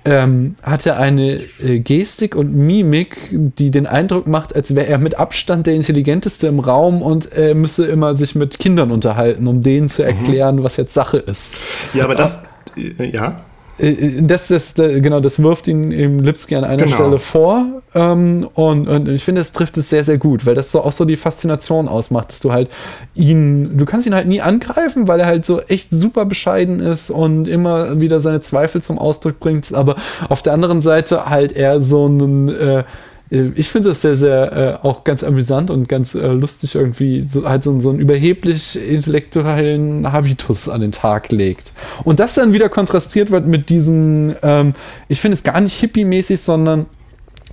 ähm, 0.07 0.55
hat 0.64 0.85
er 0.85 0.97
eine 0.97 1.41
äh, 1.61 1.80
Gestik 1.80 2.35
und 2.35 2.55
Mimik, 2.55 3.18
die 3.31 3.72
den 3.72 3.85
Eindruck 3.85 4.26
macht, 4.26 4.55
als 4.55 4.73
wäre 4.73 4.88
er 4.88 4.97
mit 4.99 5.19
Abstand 5.19 5.68
der 5.68 5.73
intelligenteste 5.76 6.47
im 6.47 6.59
Raum 6.59 7.01
und 7.01 7.31
er 7.34 7.55
müsse 7.55 7.85
immer 7.88 8.15
sich 8.15 8.34
mit 8.34 8.57
Kindern 8.57 8.91
unterhalten, 8.91 9.47
um 9.47 9.61
denen 9.61 9.89
zu 9.89 10.03
mhm. 10.03 10.07
erklären, 10.07 10.55
mhm. 10.57 10.64
was 10.64 10.77
jetzt 10.77 10.93
Sache 10.93 11.18
ist. 11.18 11.51
Ja, 11.93 12.05
aber 12.05 12.15
das, 12.15 12.43
äh, 12.77 13.09
ja. 13.09 13.41
Äh, 13.79 14.21
das, 14.21 14.47
das, 14.47 14.73
genau, 14.75 15.19
das 15.19 15.41
wirft 15.41 15.67
ihn 15.67 15.91
im 15.91 16.19
Lipski 16.19 16.55
an 16.55 16.63
einer 16.63 16.83
genau. 16.83 16.95
Stelle 16.95 17.19
vor. 17.19 17.65
Ähm, 17.93 18.47
und, 18.53 18.87
und, 18.87 19.07
ich 19.09 19.23
finde, 19.23 19.41
es 19.41 19.51
trifft 19.51 19.77
es 19.77 19.89
sehr, 19.89 20.03
sehr 20.03 20.17
gut, 20.17 20.45
weil 20.45 20.55
das 20.55 20.71
so 20.71 20.81
auch 20.81 20.91
so 20.91 21.05
die 21.05 21.15
Faszination 21.15 21.87
ausmacht, 21.87 22.29
dass 22.29 22.39
du 22.39 22.51
halt 22.51 22.69
ihn, 23.15 23.77
du 23.77 23.85
kannst 23.85 24.05
ihn 24.05 24.15
halt 24.15 24.27
nie 24.27 24.41
angreifen, 24.41 25.07
weil 25.07 25.19
er 25.19 25.25
halt 25.25 25.45
so 25.45 25.61
echt 25.61 25.89
super 25.91 26.25
bescheiden 26.25 26.79
ist 26.79 27.09
und 27.09 27.47
immer 27.47 27.99
wieder 27.99 28.19
seine 28.19 28.41
Zweifel 28.41 28.81
zum 28.81 28.99
Ausdruck 28.99 29.39
bringt. 29.39 29.73
Aber 29.73 29.95
auf 30.29 30.41
der 30.41 30.53
anderen 30.53 30.81
Seite 30.81 31.25
halt 31.25 31.53
er 31.53 31.81
so 31.81 32.05
einen 32.05 32.49
äh, 32.49 32.67
äh, 32.77 32.83
ich 33.29 33.67
finde 33.67 33.89
das 33.89 34.01
sehr, 34.01 34.15
sehr 34.15 34.79
äh, 34.83 34.87
auch 34.87 35.03
ganz 35.03 35.23
amüsant 35.23 35.69
und 35.69 35.89
ganz 35.89 36.15
äh, 36.15 36.27
lustig 36.27 36.75
irgendwie, 36.75 37.21
so, 37.21 37.47
halt 37.47 37.63
so, 37.63 37.77
so 37.79 37.89
einen 37.89 37.99
überheblich 37.99 38.79
intellektuellen 38.79 40.11
Habitus 40.11 40.69
an 40.69 40.81
den 40.81 40.93
Tag 40.93 41.31
legt. 41.31 41.73
Und 42.05 42.19
das 42.19 42.35
dann 42.35 42.53
wieder 42.53 42.69
kontrastiert 42.69 43.29
wird 43.29 43.45
mit 43.45 43.69
diesem, 43.69 44.35
ähm, 44.43 44.73
ich 45.09 45.19
finde 45.19 45.35
es 45.35 45.43
gar 45.43 45.59
nicht 45.59 45.77
hippie-mäßig, 45.79 46.39
sondern 46.39 46.85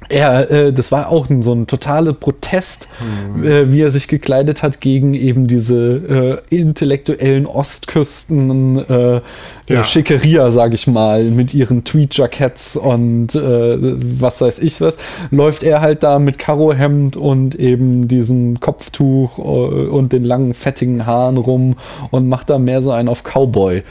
er, 0.09 0.51
äh, 0.51 0.73
das 0.73 0.93
war 0.93 1.09
auch 1.09 1.29
ein, 1.31 1.43
so 1.43 1.53
ein 1.53 1.67
totaler 1.67 2.13
Protest, 2.13 2.89
mhm. 3.35 3.45
äh, 3.45 3.73
wie 3.73 3.81
er 3.81 3.91
sich 3.91 4.09
gekleidet 4.09 4.63
hat 4.63 4.81
gegen 4.81 5.15
eben 5.15 5.47
diese 5.47 6.43
äh, 6.51 6.57
intellektuellen 6.57 7.47
Ostküsten 7.47 8.79
äh, 8.79 9.21
ja. 9.69 9.85
Schickeria, 9.85 10.51
sage 10.51 10.75
ich 10.75 10.87
mal, 10.87 11.25
mit 11.25 11.55
ihren 11.55 11.85
Tweed-Jackets 11.85 12.77
und 12.77 13.35
äh, 13.35 13.79
was 14.21 14.41
weiß 14.41 14.59
ich 14.59 14.81
was, 14.81 14.97
läuft 15.31 15.63
er 15.63 15.81
halt 15.81 16.03
da 16.03 16.19
mit 16.19 16.39
Karohemd 16.39 17.17
und 17.17 17.55
eben 17.55 18.09
diesem 18.09 18.61
Kopftuch 18.61 19.39
äh, 19.39 19.43
und 19.43 20.13
den 20.13 20.25
langen, 20.25 20.55
fettigen 20.55 21.07
Haaren 21.07 21.39
rum 21.39 21.77
und 22.11 22.29
macht 22.29 22.51
da 22.51 22.59
mehr 22.59 22.83
so 22.83 22.91
einen 22.91 23.09
auf 23.09 23.23
Cowboy. 23.23 23.83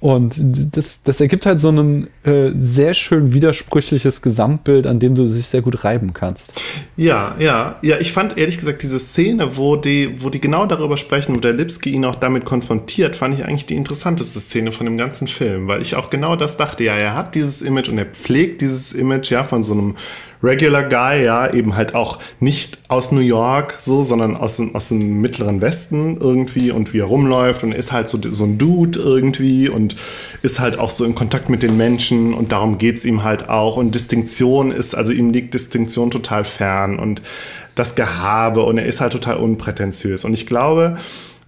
und 0.00 0.76
das, 0.76 1.02
das 1.02 1.20
ergibt 1.20 1.46
halt 1.46 1.60
so 1.60 1.70
ein 1.70 2.08
sehr 2.54 2.94
schön 2.94 3.32
widersprüchliches 3.32 4.22
Gesamtbild, 4.22 4.86
an 4.86 4.98
dem 4.98 5.11
dem 5.12 5.24
du 5.24 5.26
sich 5.26 5.46
sehr 5.46 5.62
gut 5.62 5.84
reiben 5.84 6.12
kannst. 6.12 6.60
Ja, 6.96 7.36
ja, 7.38 7.76
ja, 7.82 7.98
ich 7.98 8.12
fand 8.12 8.38
ehrlich 8.38 8.58
gesagt 8.58 8.82
diese 8.82 8.98
Szene, 8.98 9.56
wo 9.56 9.76
die, 9.76 10.22
wo 10.22 10.30
die 10.30 10.40
genau 10.40 10.66
darüber 10.66 10.96
sprechen, 10.96 11.34
wo 11.36 11.40
der 11.40 11.52
Lipski 11.52 11.90
ihn 11.90 12.04
auch 12.04 12.16
damit 12.16 12.44
konfrontiert, 12.44 13.16
fand 13.16 13.34
ich 13.34 13.44
eigentlich 13.44 13.66
die 13.66 13.76
interessanteste 13.76 14.40
Szene 14.40 14.72
von 14.72 14.86
dem 14.86 14.96
ganzen 14.96 15.28
Film, 15.28 15.68
weil 15.68 15.82
ich 15.82 15.96
auch 15.96 16.10
genau 16.10 16.36
das 16.36 16.56
dachte, 16.56 16.84
ja, 16.84 16.96
er 16.96 17.14
hat 17.14 17.34
dieses 17.34 17.62
Image 17.62 17.88
und 17.88 17.98
er 17.98 18.06
pflegt 18.06 18.60
dieses 18.60 18.92
Image 18.92 19.30
ja 19.30 19.44
von 19.44 19.62
so 19.62 19.72
einem 19.72 19.96
Regular 20.42 20.82
Guy, 20.82 21.24
ja, 21.24 21.52
eben 21.52 21.76
halt 21.76 21.94
auch 21.94 22.18
nicht 22.40 22.78
aus 22.88 23.12
New 23.12 23.20
York 23.20 23.76
so, 23.80 24.02
sondern 24.02 24.36
aus, 24.36 24.60
aus 24.72 24.88
dem 24.88 25.20
mittleren 25.20 25.60
Westen 25.60 26.18
irgendwie 26.20 26.70
und 26.70 26.92
wie 26.92 26.98
er 27.00 27.04
rumläuft 27.04 27.62
und 27.62 27.72
ist 27.72 27.92
halt 27.92 28.08
so, 28.08 28.18
so 28.20 28.44
ein 28.44 28.58
Dude 28.58 28.98
irgendwie 28.98 29.68
und 29.68 29.96
ist 30.42 30.58
halt 30.58 30.78
auch 30.78 30.90
so 30.90 31.04
in 31.04 31.14
Kontakt 31.14 31.48
mit 31.48 31.62
den 31.62 31.76
Menschen 31.76 32.34
und 32.34 32.52
darum 32.52 32.78
geht 32.78 32.98
es 32.98 33.04
ihm 33.04 33.22
halt 33.22 33.48
auch 33.48 33.76
und 33.76 33.94
Distinktion 33.94 34.72
ist, 34.72 34.94
also 34.94 35.12
ihm 35.12 35.30
liegt 35.30 35.54
Distinktion 35.54 36.10
total 36.10 36.44
fern 36.44 36.98
und 36.98 37.22
das 37.74 37.94
Gehabe 37.94 38.64
und 38.64 38.78
er 38.78 38.86
ist 38.86 39.00
halt 39.00 39.12
total 39.12 39.36
unprätentiös 39.36 40.24
und 40.24 40.34
ich 40.34 40.46
glaube, 40.46 40.96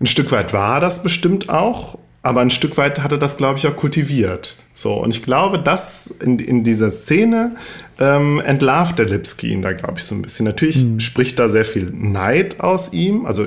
ein 0.01 0.07
Stück 0.07 0.31
weit 0.33 0.53
war 0.53 0.81
das 0.81 1.03
bestimmt 1.03 1.49
auch 1.49 1.99
aber 2.25 2.41
ein 2.41 2.51
Stück 2.51 2.79
weit 2.79 3.03
hat 3.03 3.13
er 3.13 3.19
das, 3.19 3.37
glaube 3.37 3.59
ich, 3.59 3.67
auch 3.67 3.77
kultiviert. 3.77 4.57
So, 4.77 4.95
und 4.95 5.15
ich 5.15 5.23
glaube, 5.23 5.61
dass 5.61 6.09
in, 6.21 6.41
in 6.41 6.65
dieser 6.65 6.91
Szene 6.91 7.55
ähm, 8.01 8.43
entlarvt 8.45 8.99
der 8.99 9.07
Lipski 9.07 9.49
ihn 9.49 9.63
da, 9.63 9.73
glaube 9.73 9.95
ich, 9.99 10.05
so 10.05 10.17
ein 10.17 10.23
bisschen. 10.23 10.45
Natürlich 10.45 10.85
mhm. 10.85 10.99
spricht 10.99 11.39
da 11.39 11.49
sehr 11.49 11.65
viel 11.65 11.93
Neid 11.93 12.59
aus 12.59 12.93
ihm, 12.93 13.25
also 13.25 13.47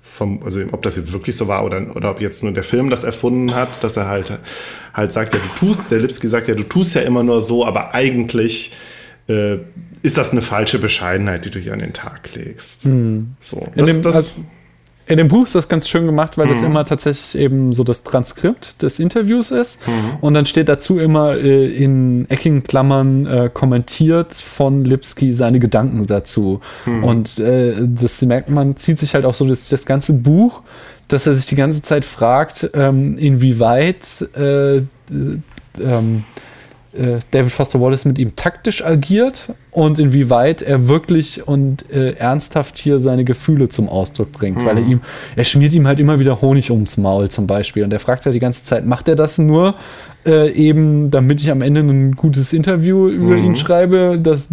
vom, 0.00 0.42
also 0.42 0.60
ob 0.72 0.82
das 0.82 0.96
jetzt 0.96 1.12
wirklich 1.12 1.36
so 1.36 1.46
war 1.46 1.64
oder, 1.64 1.94
oder 1.94 2.10
ob 2.10 2.20
jetzt 2.22 2.42
nur 2.42 2.52
der 2.52 2.62
Film 2.62 2.88
das 2.88 3.04
erfunden 3.04 3.54
hat, 3.54 3.68
dass 3.82 3.98
er 3.98 4.08
halt, 4.08 4.38
halt 4.94 5.12
sagt, 5.12 5.34
ja, 5.34 5.38
du 5.38 5.66
tust, 5.66 5.90
der 5.90 6.00
Lipski 6.00 6.28
sagt 6.28 6.48
ja, 6.48 6.54
du 6.54 6.62
tust 6.62 6.94
ja 6.94 7.02
immer 7.02 7.22
nur 7.22 7.42
so, 7.42 7.66
aber 7.66 7.94
eigentlich 7.94 8.74
äh, 9.28 9.58
ist 10.02 10.16
das 10.16 10.32
eine 10.32 10.42
falsche 10.42 10.78
Bescheidenheit, 10.78 11.44
die 11.44 11.50
du 11.50 11.58
hier 11.58 11.74
an 11.74 11.80
den 11.80 11.92
Tag 11.92 12.34
legst. 12.34 12.86
Mhm. 12.86 13.34
So, 13.40 13.68
das, 13.74 13.92
dem, 13.92 14.02
das, 14.02 14.14
also 14.14 14.32
in 15.08 15.18
dem 15.18 15.28
Buch 15.28 15.44
ist 15.44 15.54
das 15.54 15.68
ganz 15.68 15.88
schön 15.88 16.04
gemacht, 16.04 16.36
weil 16.36 16.46
mhm. 16.46 16.50
das 16.50 16.62
immer 16.62 16.84
tatsächlich 16.84 17.40
eben 17.40 17.72
so 17.72 17.84
das 17.84 18.02
Transkript 18.02 18.82
des 18.82 18.98
Interviews 18.98 19.52
ist. 19.52 19.86
Mhm. 19.86 20.16
Und 20.20 20.34
dann 20.34 20.46
steht 20.46 20.68
dazu 20.68 20.98
immer 20.98 21.36
äh, 21.36 21.66
in 21.66 22.28
eckigen 22.28 22.64
Klammern 22.64 23.26
äh, 23.26 23.50
kommentiert 23.52 24.34
von 24.34 24.84
Lipski 24.84 25.32
seine 25.32 25.60
Gedanken 25.60 26.06
dazu. 26.06 26.60
Mhm. 26.86 27.04
Und 27.04 27.38
äh, 27.38 27.74
das 27.86 28.20
merkt 28.22 28.50
man, 28.50 28.76
zieht 28.76 28.98
sich 28.98 29.14
halt 29.14 29.24
auch 29.24 29.34
so 29.34 29.46
das, 29.46 29.68
das 29.68 29.86
ganze 29.86 30.12
Buch, 30.12 30.62
dass 31.06 31.28
er 31.28 31.34
sich 31.34 31.46
die 31.46 31.56
ganze 31.56 31.82
Zeit 31.82 32.04
fragt, 32.04 32.70
ähm, 32.74 33.16
inwieweit 33.16 34.28
äh, 34.36 34.78
ähm, 35.08 36.24
äh, 36.92 37.18
David 37.30 37.52
Foster 37.52 37.80
Wallace 37.80 38.06
mit 38.06 38.18
ihm 38.18 38.34
taktisch 38.34 38.84
agiert 38.84 39.52
und 39.76 39.98
inwieweit 39.98 40.62
er 40.62 40.88
wirklich 40.88 41.46
und 41.46 41.90
äh, 41.92 42.12
ernsthaft 42.12 42.78
hier 42.78 42.98
seine 42.98 43.24
Gefühle 43.24 43.68
zum 43.68 43.90
Ausdruck 43.90 44.32
bringt, 44.32 44.62
mhm. 44.62 44.64
weil 44.64 44.78
er 44.78 44.82
mhm. 44.82 44.90
ihm, 44.90 45.00
er 45.36 45.44
schmiert 45.44 45.74
ihm 45.74 45.86
halt 45.86 46.00
immer 46.00 46.18
wieder 46.18 46.40
Honig 46.40 46.70
ums 46.70 46.96
Maul 46.96 47.28
zum 47.28 47.46
Beispiel 47.46 47.84
und 47.84 47.92
er 47.92 47.98
fragt 47.98 48.22
sich 48.22 48.28
halt 48.28 48.36
die 48.36 48.40
ganze 48.40 48.64
Zeit, 48.64 48.86
macht 48.86 49.06
er 49.06 49.16
das 49.16 49.36
nur 49.36 49.74
äh, 50.26 50.50
eben, 50.52 51.10
damit 51.10 51.40
ich 51.40 51.50
am 51.50 51.62
Ende 51.62 51.80
ein 51.80 52.12
gutes 52.12 52.52
Interview 52.52 53.08
über 53.08 53.36
mhm. 53.36 53.44
ihn 53.44 53.56
schreibe, 53.56 54.18
das, 54.20 54.48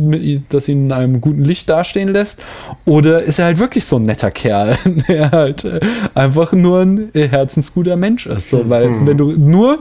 das 0.50 0.68
ihn 0.68 0.86
in 0.86 0.92
einem 0.92 1.20
guten 1.20 1.44
Licht 1.44 1.70
dastehen 1.70 2.10
lässt? 2.10 2.44
Oder 2.86 3.24
ist 3.24 3.40
er 3.40 3.46
halt 3.46 3.60
wirklich 3.60 3.86
so 3.86 3.96
ein 3.96 4.04
netter 4.04 4.30
Kerl, 4.30 4.78
der 5.08 5.32
halt 5.32 5.66
äh, 5.66 5.80
einfach 6.14 6.54
nur 6.54 6.82
ein 6.82 7.12
herzensguter 7.14 7.96
Mensch 7.96 8.28
ist? 8.28 8.50
So, 8.50 8.70
weil 8.70 8.90
mhm. 8.90 9.08
wenn 9.08 9.18
du 9.18 9.32
nur 9.32 9.80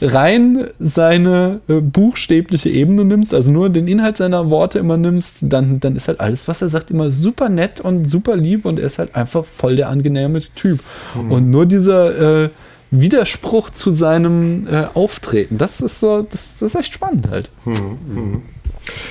rein 0.00 0.68
seine 0.78 1.60
äh, 1.68 1.80
buchstäbliche 1.80 2.70
Ebene 2.70 3.04
nimmst, 3.04 3.34
also 3.34 3.50
nur 3.50 3.68
den 3.68 3.86
Inhalt 3.86 4.16
seiner 4.16 4.50
Worte 4.50 4.78
immer 4.84 4.96
nimmst, 4.96 5.46
dann, 5.48 5.80
dann 5.80 5.96
ist 5.96 6.08
halt 6.08 6.20
alles, 6.20 6.46
was 6.46 6.62
er 6.62 6.68
sagt, 6.68 6.90
immer 6.90 7.10
super 7.10 7.48
nett 7.48 7.80
und 7.80 8.04
super 8.04 8.36
lieb 8.36 8.64
und 8.64 8.78
er 8.78 8.86
ist 8.86 8.98
halt 8.98 9.14
einfach 9.14 9.44
voll 9.44 9.76
der 9.76 9.88
angenehme 9.88 10.40
Typ. 10.54 10.80
Mhm. 11.14 11.32
Und 11.32 11.50
nur 11.50 11.66
dieser 11.66 12.44
äh, 12.44 12.50
Widerspruch 13.00 13.70
zu 13.70 13.90
seinem 13.90 14.66
äh, 14.68 14.86
Auftreten. 14.94 15.58
Das 15.58 15.80
ist 15.80 16.00
so, 16.00 16.22
das, 16.22 16.58
das, 16.58 16.74
ist 16.74 16.80
echt 16.80 16.94
spannend 16.94 17.28
halt. 17.30 17.50
Hm, 17.64 17.74
hm. 17.74 18.42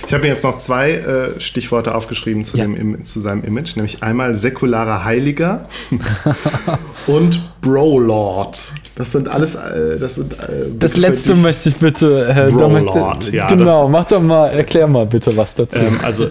Ich 0.06 0.14
habe 0.14 0.24
mir 0.24 0.30
jetzt 0.30 0.44
noch 0.44 0.60
zwei 0.60 0.92
äh, 0.92 1.40
Stichworte 1.40 1.96
aufgeschrieben 1.96 2.46
zu, 2.46 2.58
ja. 2.58 2.66
dem, 2.66 3.04
zu 3.04 3.20
seinem 3.20 3.44
Image, 3.44 3.76
nämlich 3.76 4.04
einmal 4.04 4.36
säkularer 4.36 5.04
Heiliger 5.04 5.68
und 7.08 7.42
Bro-Lord. 7.62 8.74
Das 8.96 9.12
sind 9.12 9.28
alles, 9.28 9.56
äh, 9.56 9.98
das 10.00 10.16
sind. 10.16 10.34
Äh, 10.34 10.70
das 10.78 10.98
letzte 10.98 11.36
möchte 11.36 11.70
ich 11.70 11.78
bitte. 11.78 12.28
Äh, 12.28 12.52
Bro-Lord, 12.52 13.32
ja. 13.32 13.48
Genau, 13.48 13.88
mach 13.88 14.06
doch 14.06 14.22
mal, 14.22 14.50
erklär 14.50 14.86
mal 14.88 15.08
bitte 15.08 15.36
was 15.36 15.56
dazu. 15.56 15.80
Ähm, 15.80 16.00
also, 16.04 16.30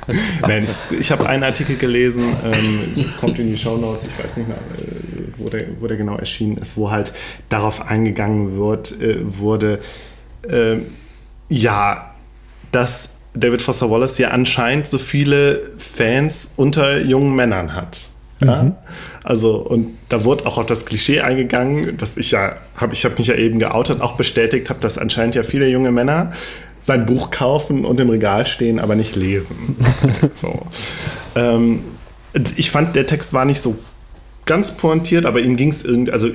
nein, 0.46 0.68
ich 0.98 1.10
habe 1.10 1.28
einen 1.28 1.42
Artikel 1.42 1.76
gelesen, 1.76 2.22
ähm, 2.44 3.04
kommt 3.20 3.38
in 3.40 3.50
die 3.50 3.58
Show 3.58 3.76
Notes, 3.76 4.06
ich 4.06 4.24
weiß 4.24 4.36
nicht 4.36 4.46
mehr, 4.46 4.56
äh, 4.56 5.22
wo, 5.38 5.48
der, 5.48 5.66
wo 5.80 5.88
der 5.88 5.96
genau 5.96 6.16
erschienen 6.16 6.56
ist, 6.56 6.76
wo 6.76 6.92
halt 6.92 7.12
darauf 7.48 7.84
eingegangen 7.88 8.58
wird, 8.58 8.92
äh, 9.00 9.16
wurde, 9.20 9.80
ähm, 10.48 10.86
ja, 11.48 12.14
dass 12.70 13.08
David 13.34 13.60
Foster 13.60 13.90
Wallace 13.90 14.18
ja 14.18 14.28
anscheinend 14.28 14.86
so 14.88 14.98
viele 14.98 15.72
Fans 15.78 16.52
unter 16.56 17.00
jungen 17.00 17.34
Männern 17.34 17.74
hat. 17.74 18.13
Ja? 18.40 18.64
Mhm. 18.64 18.72
Also, 19.22 19.56
und 19.56 19.96
da 20.08 20.24
wurde 20.24 20.46
auch 20.46 20.58
auf 20.58 20.66
das 20.66 20.86
Klischee 20.86 21.20
eingegangen, 21.20 21.96
dass 21.96 22.16
ich 22.16 22.30
ja, 22.30 22.56
habe 22.76 22.92
ich 22.92 23.04
habe 23.04 23.14
mich 23.18 23.26
ja 23.26 23.34
eben 23.34 23.58
geoutet, 23.58 24.00
auch 24.00 24.16
bestätigt 24.16 24.70
habe, 24.70 24.80
dass 24.80 24.98
anscheinend 24.98 25.34
ja 25.34 25.42
viele 25.42 25.68
junge 25.68 25.90
Männer 25.90 26.32
sein 26.80 27.06
Buch 27.06 27.30
kaufen 27.30 27.84
und 27.84 27.98
im 27.98 28.10
Regal 28.10 28.46
stehen, 28.46 28.78
aber 28.78 28.94
nicht 28.94 29.16
lesen. 29.16 29.76
so. 30.34 30.66
Ähm, 31.34 31.82
ich 32.56 32.70
fand, 32.70 32.94
der 32.94 33.06
Text 33.06 33.32
war 33.32 33.44
nicht 33.44 33.60
so 33.60 33.76
ganz 34.44 34.76
pointiert, 34.76 35.24
aber 35.24 35.40
ihm 35.40 35.56
ging 35.56 35.70
es 35.70 35.84
irgendwie, 35.84 36.12
also 36.12 36.28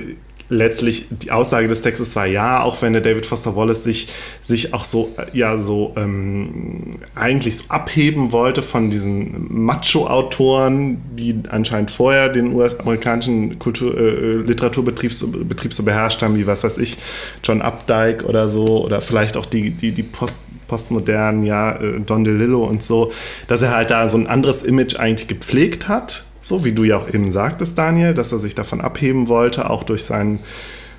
letztlich 0.50 1.06
die 1.10 1.30
Aussage 1.30 1.68
des 1.68 1.80
Textes 1.80 2.14
war 2.16 2.26
ja, 2.26 2.62
auch 2.62 2.82
wenn 2.82 2.92
der 2.92 3.00
David 3.00 3.24
Foster 3.24 3.56
Wallace 3.56 3.84
sich, 3.84 4.08
sich 4.42 4.74
auch 4.74 4.84
so, 4.84 5.14
ja, 5.32 5.58
so 5.60 5.94
ähm, 5.96 6.98
eigentlich 7.14 7.56
so 7.56 7.64
abheben 7.68 8.32
wollte 8.32 8.60
von 8.60 8.90
diesen 8.90 9.46
Macho-Autoren, 9.48 11.00
die 11.16 11.40
anscheinend 11.48 11.92
vorher 11.92 12.28
den 12.28 12.52
US-amerikanischen 12.54 13.52
äh, 13.52 14.34
Literaturbetrieb 14.44 15.12
so, 15.12 15.28
Betrieb 15.28 15.72
so 15.72 15.84
beherrscht 15.84 16.20
haben, 16.20 16.36
wie 16.36 16.46
was 16.46 16.64
weiß 16.64 16.78
ich, 16.78 16.98
John 17.44 17.62
Updike 17.62 18.24
oder 18.24 18.48
so, 18.48 18.84
oder 18.84 19.00
vielleicht 19.00 19.36
auch 19.36 19.46
die, 19.46 19.70
die, 19.70 19.92
die 19.92 20.02
Post, 20.02 20.42
postmodernen, 20.66 21.44
ja, 21.44 21.76
äh, 21.76 22.00
Don 22.00 22.24
DeLillo 22.24 22.64
und 22.64 22.82
so, 22.82 23.12
dass 23.46 23.62
er 23.62 23.70
halt 23.70 23.92
da 23.92 24.08
so 24.08 24.18
ein 24.18 24.26
anderes 24.26 24.62
Image 24.62 24.96
eigentlich 24.96 25.28
gepflegt 25.28 25.86
hat 25.86 26.24
so 26.42 26.64
wie 26.64 26.72
du 26.72 26.84
ja 26.84 26.98
auch 26.98 27.08
eben 27.08 27.32
sagtest, 27.32 27.76
Daniel, 27.76 28.14
dass 28.14 28.32
er 28.32 28.38
sich 28.38 28.54
davon 28.54 28.80
abheben 28.80 29.28
wollte, 29.28 29.70
auch 29.70 29.84
durch 29.84 30.04
seinen 30.04 30.40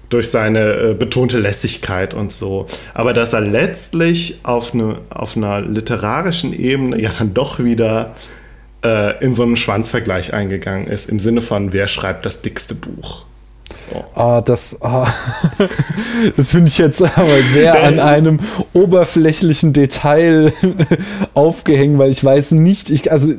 durch 0.09 0.29
seine 0.29 0.73
äh, 0.73 0.93
betonte 0.93 1.39
Lässigkeit 1.39 2.13
und 2.13 2.33
so. 2.33 2.67
Aber 2.93 3.13
dass 3.13 3.31
er 3.31 3.39
letztlich 3.39 4.41
auf, 4.43 4.73
eine, 4.73 4.99
auf 5.09 5.37
einer 5.37 5.61
literarischen 5.61 6.53
Ebene 6.53 6.99
ja 6.99 7.11
dann 7.17 7.33
doch 7.33 7.59
wieder 7.59 8.13
äh, 8.83 9.23
in 9.23 9.33
so 9.33 9.43
einen 9.43 9.55
Schwanzvergleich 9.55 10.33
eingegangen 10.33 10.87
ist, 10.87 11.09
im 11.09 11.19
Sinne 11.19 11.41
von, 11.41 11.71
wer 11.71 11.87
schreibt 11.87 12.25
das 12.25 12.41
dickste 12.41 12.75
Buch? 12.75 13.25
So. 13.91 14.05
Ah, 14.15 14.39
das, 14.39 14.77
ah, 14.81 15.05
das 16.37 16.51
finde 16.51 16.69
ich 16.69 16.77
jetzt 16.77 17.01
aber 17.01 17.27
sehr 17.53 17.83
an 17.83 17.99
einem 17.99 18.39
oberflächlichen 18.71 19.73
Detail 19.73 20.53
aufgehängt, 21.33 21.99
weil 21.99 22.09
ich 22.09 22.23
weiß 22.23 22.51
nicht, 22.51 22.89
ich, 22.89 23.11
also 23.11 23.33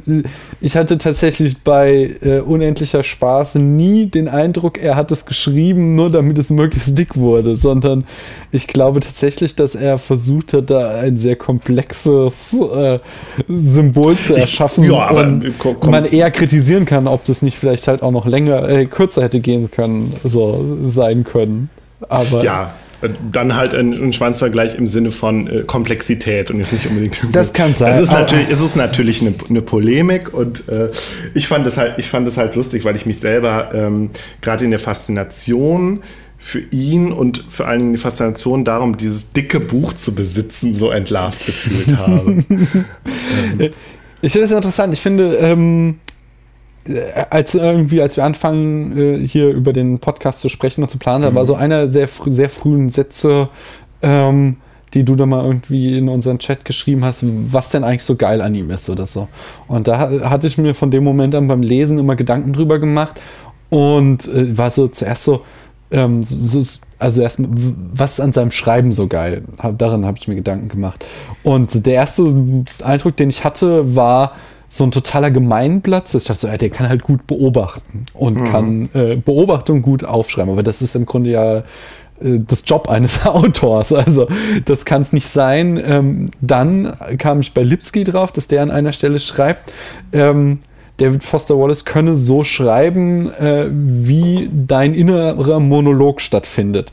ich 0.60 0.76
hatte 0.76 0.98
tatsächlich 0.98 1.62
bei 1.62 2.16
äh, 2.20 2.40
Unendlicher 2.40 3.02
Spaß 3.02 3.54
nie 3.54 4.06
den 4.06 4.28
Eindruck, 4.28 4.76
er 4.76 4.94
hat 4.94 5.10
es 5.10 5.24
geschrieben, 5.24 5.94
nur 5.94 6.10
damit 6.10 6.38
es 6.38 6.50
möglichst 6.50 6.98
dick 6.98 7.16
wurde, 7.16 7.56
sondern 7.56 8.04
ich 8.50 8.66
glaube 8.66 9.00
tatsächlich, 9.00 9.56
dass 9.56 9.74
er 9.74 9.96
versucht 9.96 10.52
hat, 10.52 10.68
da 10.68 10.96
ein 10.96 11.16
sehr 11.16 11.36
komplexes 11.36 12.52
äh, 12.52 12.98
Symbol 13.48 14.16
zu 14.16 14.34
erschaffen 14.34 14.84
ja, 14.84 15.06
aber, 15.06 15.22
und 15.22 15.90
man 15.90 16.04
eher 16.04 16.30
kritisieren 16.30 16.84
kann, 16.84 17.08
ob 17.08 17.24
das 17.24 17.40
nicht 17.40 17.56
vielleicht 17.56 17.88
halt 17.88 18.02
auch 18.02 18.10
noch 18.10 18.26
länger, 18.26 18.68
äh, 18.68 18.84
kürzer 18.84 19.22
hätte 19.22 19.40
gehen 19.40 19.70
können 19.70 20.12
so 20.22 20.41
sein 20.84 21.24
können. 21.24 21.70
Aber 22.08 22.42
ja, 22.42 22.74
dann 23.32 23.56
halt 23.56 23.74
ein, 23.74 23.92
ein 23.92 24.12
Schwanzvergleich 24.12 24.76
im 24.76 24.86
Sinne 24.86 25.10
von 25.10 25.46
äh, 25.46 25.62
Komplexität 25.62 26.50
und 26.50 26.58
jetzt 26.58 26.72
nicht 26.72 26.86
unbedingt. 26.86 27.20
Das 27.32 27.52
kann 27.52 27.74
sein. 27.74 27.94
Es 27.94 28.02
ist 28.02 28.12
natürlich, 28.12 28.48
es 28.50 28.60
ist 28.60 28.76
natürlich 28.76 29.20
eine, 29.20 29.34
eine 29.48 29.62
Polemik 29.62 30.32
und 30.32 30.68
äh, 30.68 30.90
ich 31.34 31.48
fand 31.48 31.66
es 31.66 31.76
halt, 31.76 31.94
ich 31.98 32.06
fand 32.06 32.28
es 32.28 32.36
halt 32.36 32.54
lustig, 32.54 32.84
weil 32.84 32.96
ich 32.96 33.06
mich 33.06 33.18
selber 33.18 33.70
ähm, 33.74 34.10
gerade 34.40 34.64
in 34.64 34.70
der 34.70 34.80
Faszination 34.80 36.02
für 36.38 36.60
ihn 36.70 37.12
und 37.12 37.44
vor 37.48 37.68
allen 37.68 37.78
Dingen 37.80 37.92
die 37.92 37.98
Faszination 37.98 38.64
darum, 38.64 38.96
dieses 38.96 39.32
dicke 39.32 39.60
Buch 39.60 39.92
zu 39.92 40.14
besitzen, 40.14 40.74
so 40.74 40.90
entlarvt 40.90 41.46
gefühlt 41.46 41.96
habe. 41.96 42.44
ähm. 42.48 43.70
Ich 44.24 44.30
finde 44.30 44.46
es 44.46 44.52
interessant. 44.52 44.94
Ich 44.94 45.00
finde, 45.00 45.34
ähm, 45.38 45.96
äh, 45.98 46.11
als 47.30 47.54
irgendwie, 47.54 48.02
als 48.02 48.16
wir 48.16 48.24
anfangen, 48.24 48.98
äh, 48.98 49.26
hier 49.26 49.50
über 49.50 49.72
den 49.72 49.98
Podcast 49.98 50.40
zu 50.40 50.48
sprechen 50.48 50.82
und 50.82 50.88
zu 50.88 50.98
planen, 50.98 51.22
mhm. 51.22 51.26
da 51.26 51.34
war 51.34 51.44
so 51.44 51.54
einer 51.54 51.86
der 51.86 52.08
fr 52.08 52.28
sehr 52.28 52.48
frühen 52.48 52.88
Sätze, 52.88 53.48
ähm, 54.02 54.56
die 54.94 55.04
du 55.04 55.14
da 55.14 55.24
mal 55.24 55.44
irgendwie 55.44 55.96
in 55.96 56.08
unseren 56.08 56.38
Chat 56.38 56.64
geschrieben 56.64 57.04
hast, 57.04 57.24
was 57.24 57.70
denn 57.70 57.84
eigentlich 57.84 58.04
so 58.04 58.16
geil 58.16 58.42
an 58.42 58.54
ihm 58.54 58.70
ist 58.70 58.90
oder 58.90 59.06
so. 59.06 59.28
Und 59.68 59.88
da 59.88 59.98
hatte 60.28 60.46
ich 60.46 60.58
mir 60.58 60.74
von 60.74 60.90
dem 60.90 61.04
Moment 61.04 61.34
an 61.34 61.48
beim 61.48 61.62
Lesen 61.62 61.98
immer 61.98 62.16
Gedanken 62.16 62.52
drüber 62.52 62.78
gemacht 62.78 63.20
und 63.70 64.26
äh, 64.28 64.58
war 64.58 64.70
so 64.70 64.88
zuerst 64.88 65.24
so, 65.24 65.42
ähm, 65.90 66.22
so 66.22 66.62
also 66.98 67.22
erstmal, 67.22 67.50
was 67.94 68.12
ist 68.12 68.20
an 68.20 68.32
seinem 68.32 68.50
Schreiben 68.50 68.92
so 68.92 69.08
geil? 69.08 69.42
Daran 69.78 70.04
habe 70.04 70.18
ich 70.20 70.28
mir 70.28 70.36
Gedanken 70.36 70.68
gemacht. 70.68 71.04
Und 71.42 71.86
der 71.86 71.94
erste 71.94 72.64
Eindruck, 72.84 73.16
den 73.16 73.28
ich 73.28 73.44
hatte, 73.44 73.96
war, 73.96 74.34
so 74.72 74.84
ein 74.84 74.90
totaler 74.90 75.30
Gemeinplatz. 75.30 76.14
Ich 76.14 76.24
dachte 76.24 76.40
so, 76.40 76.48
der 76.48 76.70
kann 76.70 76.88
halt 76.88 77.02
gut 77.02 77.26
beobachten 77.26 78.06
und 78.14 78.40
mhm. 78.40 78.44
kann 78.44 78.88
äh, 78.94 79.16
Beobachtung 79.16 79.82
gut 79.82 80.02
aufschreiben. 80.02 80.50
Aber 80.50 80.62
das 80.62 80.80
ist 80.80 80.96
im 80.96 81.04
Grunde 81.04 81.30
ja 81.30 81.58
äh, 81.58 82.40
das 82.46 82.64
Job 82.64 82.88
eines 82.88 83.22
Autors. 83.26 83.92
Also 83.92 84.28
das 84.64 84.86
kann 84.86 85.02
es 85.02 85.12
nicht 85.12 85.28
sein. 85.28 85.80
Ähm, 85.84 86.30
dann 86.40 86.96
kam 87.18 87.40
ich 87.40 87.52
bei 87.52 87.62
Lipsky 87.62 88.04
drauf, 88.04 88.32
dass 88.32 88.46
der 88.46 88.62
an 88.62 88.70
einer 88.70 88.92
Stelle 88.92 89.20
schreibt, 89.20 89.74
ähm, 90.12 90.60
David 90.96 91.22
Foster 91.22 91.58
Wallace 91.58 91.84
könne 91.84 92.16
so 92.16 92.42
schreiben, 92.42 93.30
äh, 93.30 93.66
wie 93.70 94.48
dein 94.52 94.94
innerer 94.94 95.60
Monolog 95.60 96.20
stattfindet. 96.20 96.92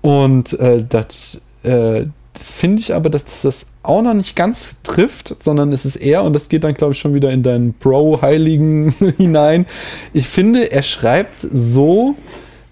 Und 0.00 0.58
äh, 0.58 0.84
das, 0.88 1.42
äh, 1.62 2.06
finde 2.34 2.80
ich 2.80 2.94
aber, 2.94 3.10
dass 3.10 3.24
das, 3.24 3.42
das 3.42 3.66
auch 3.82 4.02
noch 4.02 4.14
nicht 4.14 4.36
ganz 4.36 4.82
trifft, 4.82 5.42
sondern 5.42 5.72
es 5.72 5.84
ist 5.84 5.96
eher, 5.96 6.22
und 6.22 6.32
das 6.32 6.48
geht 6.48 6.64
dann, 6.64 6.74
glaube 6.74 6.92
ich, 6.92 6.98
schon 6.98 7.14
wieder 7.14 7.30
in 7.30 7.42
deinen 7.42 7.74
Pro-Heiligen 7.74 8.90
hinein. 9.16 9.66
Ich 10.12 10.26
finde, 10.28 10.70
er 10.72 10.82
schreibt 10.82 11.36
so, 11.40 12.14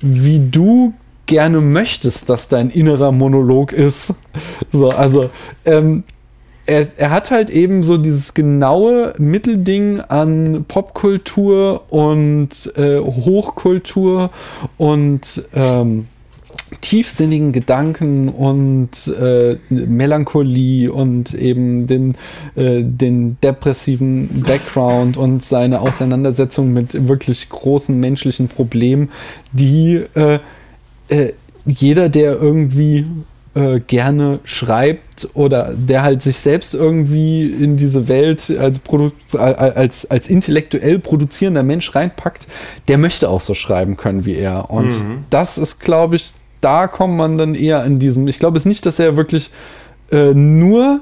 wie 0.01 0.39
du 0.39 0.95
gerne 1.27 1.61
möchtest, 1.61 2.29
dass 2.31 2.49
dein 2.49 2.71
innerer 2.71 3.13
Monolog 3.13 3.73
ist. 3.73 4.15
So, 4.73 4.91
also, 4.91 5.31
ähm, 5.65 6.05
er, 6.65 6.87
er, 6.97 7.11
hat 7.11 7.33
halt 7.33 7.51
eben 7.51 7.83
so 7.83 7.97
dieses 7.97 8.35
genaue 8.35 9.15
Mittelding 9.19 10.01
an 10.01 10.65
Popkultur 10.69 11.91
und 11.91 12.73
äh, 12.77 13.01
Hochkultur 13.01 14.31
und 14.77 15.45
ähm, 15.53 16.07
tiefsinnigen 16.81 17.53
Gedanken 17.53 18.29
und 18.29 19.09
äh, 19.09 19.57
Melancholie 19.69 20.93
und 20.93 21.35
eben 21.35 21.87
den, 21.87 22.15
äh, 22.55 22.83
den 22.83 23.39
depressiven 23.41 24.43
Background 24.43 25.17
und 25.17 25.43
seine 25.43 25.81
Auseinandersetzung 25.81 26.73
mit 26.73 27.09
wirklich 27.09 27.49
großen 27.49 27.99
menschlichen 27.99 28.49
Problemen, 28.49 29.11
die 29.53 30.05
äh, 30.15 30.39
äh 31.09 31.33
jeder, 31.67 32.09
der 32.09 32.41
irgendwie 32.41 33.05
äh, 33.55 33.81
gerne 33.81 34.41
schreibt 34.45 35.29
oder 35.35 35.75
der 35.75 36.03
halt 36.03 36.23
sich 36.23 36.39
selbst 36.39 36.75
irgendwie 36.75 37.51
in 37.51 37.77
diese 37.77 38.09
Welt 38.09 38.51
als, 38.59 38.79
Produ 38.79 39.11
als, 39.37 40.11
als 40.11 40.29
intellektuell 40.29 40.99
produzierender 40.99 41.63
Mensch 41.63 41.95
reinpackt, 41.95 42.47
der 42.89 42.97
möchte 42.97 43.29
auch 43.29 43.41
so 43.41 43.55
schreiben 43.55 43.97
können 43.97 44.25
wie 44.25 44.37
er. 44.37 44.71
Und 44.71 44.89
mhm. 44.89 45.25
das 45.31 45.59
ist, 45.59 45.81
glaube 45.81 46.17
ich, 46.17 46.33
da 46.61 46.87
kommt 46.87 47.17
man 47.17 47.39
dann 47.39 47.55
eher 47.55 47.85
in 47.85 47.99
diesem. 47.99 48.29
Ich 48.29 48.39
glaube 48.39 48.57
es 48.57 48.65
nicht, 48.67 48.87
dass 48.87 48.99
er 48.99 49.17
wirklich 49.17 49.51
äh, 50.11 50.35
nur 50.35 51.01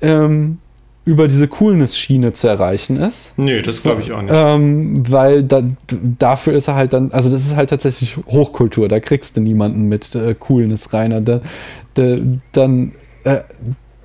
ähm, 0.00 0.58
über 1.04 1.26
diese 1.26 1.48
Coolness-Schiene 1.48 2.32
zu 2.32 2.46
erreichen 2.48 3.00
ist. 3.00 3.36
Nee, 3.36 3.62
das 3.62 3.82
glaube 3.82 4.02
ich 4.02 4.12
auch 4.12 4.22
nicht. 4.22 4.32
Ähm, 4.34 4.94
weil 5.08 5.42
da, 5.42 5.62
dafür 6.18 6.52
ist 6.52 6.68
er 6.68 6.76
halt 6.76 6.92
dann, 6.92 7.10
also 7.10 7.30
das 7.30 7.44
ist 7.44 7.56
halt 7.56 7.70
tatsächlich 7.70 8.16
Hochkultur, 8.28 8.88
da 8.88 9.00
kriegst 9.00 9.36
du 9.36 9.40
niemanden 9.40 9.88
mit 9.88 10.14
äh, 10.14 10.34
Coolness 10.38 10.92
rein. 10.92 11.24
Da, 11.24 11.40
da, 11.94 12.16
dann, 12.52 12.92
äh, 13.24 13.40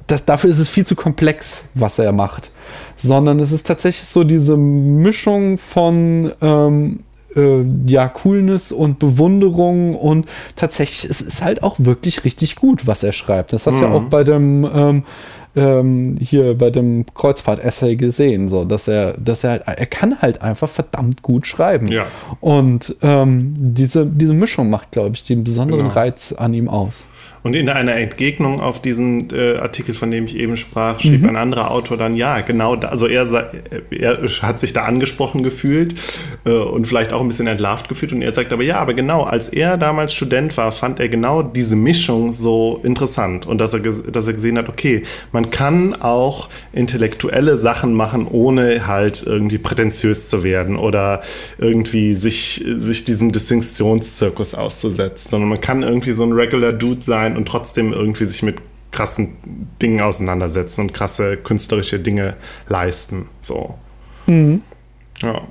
das, 0.07 0.25
dafür 0.25 0.49
ist 0.49 0.59
es 0.59 0.69
viel 0.69 0.85
zu 0.85 0.95
komplex, 0.95 1.65
was 1.75 1.99
er 1.99 2.13
macht. 2.13 2.51
Sondern 2.95 3.39
es 3.39 3.51
ist 3.51 3.67
tatsächlich 3.67 4.07
so 4.07 4.23
diese 4.23 4.57
Mischung 4.57 5.59
von 5.59 6.31
ähm, 6.41 7.01
äh, 7.37 7.63
ja, 7.85 8.07
Coolness 8.07 8.71
und 8.71 8.99
Bewunderung 8.99 9.95
und 9.95 10.27
tatsächlich, 10.55 11.09
es 11.09 11.21
ist 11.21 11.43
halt 11.43 11.63
auch 11.63 11.75
wirklich 11.77 12.23
richtig 12.23 12.55
gut, 12.55 12.87
was 12.87 13.03
er 13.03 13.13
schreibt. 13.13 13.53
Das 13.53 13.67
hast 13.67 13.79
du 13.79 13.85
mhm. 13.85 13.93
ja 13.93 13.97
auch 13.97 14.03
bei 14.05 14.23
dem 14.23 14.69
ähm, 14.73 15.03
ähm, 15.57 16.17
hier 16.21 16.53
bei 16.53 16.69
dem 16.69 17.05
Kreuzfahrt-Essay 17.13 17.95
gesehen, 17.95 18.47
so 18.47 18.63
dass 18.63 18.87
er, 18.87 19.13
dass 19.13 19.43
er 19.43 19.51
halt, 19.51 19.63
er 19.65 19.85
kann 19.85 20.21
halt 20.21 20.41
einfach 20.41 20.69
verdammt 20.69 21.21
gut 21.23 21.47
schreiben. 21.47 21.87
Ja. 21.87 22.05
Und 22.39 22.95
ähm, 23.01 23.53
diese, 23.57 24.05
diese 24.05 24.33
Mischung 24.33 24.69
macht, 24.69 24.91
glaube 24.91 25.15
ich, 25.15 25.23
den 25.23 25.43
besonderen 25.43 25.85
genau. 25.85 25.95
Reiz 25.95 26.31
an 26.33 26.53
ihm 26.53 26.69
aus. 26.69 27.07
Und 27.47 27.55
in 27.55 27.69
einer 27.69 27.95
Entgegnung 27.95 28.59
auf 28.59 28.81
diesen 28.81 29.29
äh, 29.33 29.57
Artikel, 29.57 29.93
von 29.93 30.11
dem 30.11 30.25
ich 30.25 30.35
eben 30.35 30.57
sprach, 30.57 30.99
schrieb 30.99 31.21
mhm. 31.21 31.29
ein 31.29 31.35
anderer 31.37 31.71
Autor 31.71 31.95
dann, 31.95 32.17
ja, 32.17 32.41
genau, 32.41 32.75
da, 32.75 32.89
also 32.89 33.07
er, 33.07 33.25
er 33.89 34.17
hat 34.41 34.59
sich 34.59 34.73
da 34.73 34.83
angesprochen 34.83 35.43
gefühlt 35.43 35.95
äh, 36.45 36.51
und 36.51 36.87
vielleicht 36.87 37.13
auch 37.13 37.21
ein 37.21 37.27
bisschen 37.29 37.47
entlarvt 37.47 37.87
gefühlt 37.87 38.11
und 38.11 38.21
er 38.21 38.33
sagt 38.33 38.51
aber, 38.51 38.63
ja, 38.63 38.79
aber 38.79 38.93
genau, 38.93 39.23
als 39.23 39.47
er 39.47 39.77
damals 39.77 40.13
Student 40.13 40.57
war, 40.57 40.73
fand 40.73 40.99
er 40.99 41.07
genau 41.07 41.41
diese 41.41 41.77
Mischung 41.77 42.33
so 42.33 42.81
interessant 42.83 43.45
und 43.45 43.59
dass 43.59 43.73
er, 43.73 43.79
dass 43.79 44.27
er 44.27 44.33
gesehen 44.33 44.57
hat, 44.57 44.67
okay, 44.67 45.03
man 45.31 45.46
kann 45.51 45.93
auch 45.93 46.49
intellektuelle 46.73 47.57
Sachen 47.57 47.93
machen, 47.93 48.27
ohne 48.27 48.87
halt 48.87 49.23
irgendwie 49.23 49.57
prätentiös 49.57 50.29
zu 50.29 50.43
werden 50.43 50.75
oder 50.77 51.21
irgendwie 51.57 52.13
sich, 52.13 52.63
sich 52.65 53.05
diesem 53.05 53.31
Distinktionszirkus 53.31 54.55
auszusetzen, 54.55 55.29
sondern 55.29 55.49
man 55.49 55.61
kann 55.61 55.83
irgendwie 55.83 56.11
so 56.11 56.23
ein 56.23 56.33
regular 56.33 56.73
Dude 56.73 57.03
sein 57.03 57.37
und 57.37 57.47
trotzdem 57.47 57.93
irgendwie 57.93 58.25
sich 58.25 58.43
mit 58.43 58.57
krassen 58.91 59.35
Dingen 59.81 60.01
auseinandersetzen 60.01 60.81
und 60.81 60.93
krasse 60.93 61.37
künstlerische 61.37 61.99
Dinge 61.99 62.35
leisten. 62.67 63.27
So. 63.41 63.75
Mhm. 64.27 64.61
Ja. 65.21 65.41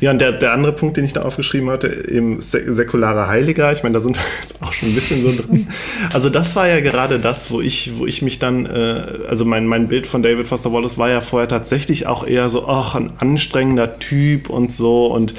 Ja, 0.00 0.10
und 0.10 0.18
der, 0.18 0.32
der 0.32 0.52
andere 0.52 0.72
Punkt, 0.72 0.96
den 0.96 1.04
ich 1.04 1.12
da 1.12 1.22
aufgeschrieben 1.22 1.70
hatte, 1.70 2.08
eben 2.08 2.40
säkularer 2.40 3.28
Heiliger, 3.28 3.72
ich 3.72 3.82
meine, 3.82 3.94
da 3.94 4.00
sind 4.00 4.16
wir 4.18 4.24
jetzt 4.42 4.62
auch 4.62 4.72
schon 4.72 4.90
ein 4.90 4.94
bisschen 4.94 5.22
so 5.22 5.42
drin. 5.42 5.68
Also 6.12 6.30
das 6.30 6.56
war 6.56 6.68
ja 6.68 6.80
gerade 6.80 7.18
das, 7.18 7.50
wo 7.50 7.60
ich, 7.60 7.98
wo 7.98 8.06
ich 8.06 8.22
mich 8.22 8.38
dann, 8.38 8.66
äh, 8.66 9.02
also 9.28 9.44
mein, 9.44 9.66
mein 9.66 9.88
Bild 9.88 10.06
von 10.06 10.22
David 10.22 10.48
Foster 10.48 10.72
Wallace 10.72 10.98
war 10.98 11.08
ja 11.08 11.20
vorher 11.20 11.48
tatsächlich 11.48 12.06
auch 12.06 12.26
eher 12.26 12.48
so, 12.48 12.66
ach, 12.66 12.94
ein 12.94 13.12
anstrengender 13.18 13.98
Typ 13.98 14.50
und 14.50 14.72
so 14.72 15.06
und 15.06 15.34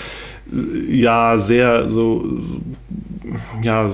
ja, 0.89 1.39
sehr 1.39 1.89
so, 1.89 2.25
ja, 3.61 3.89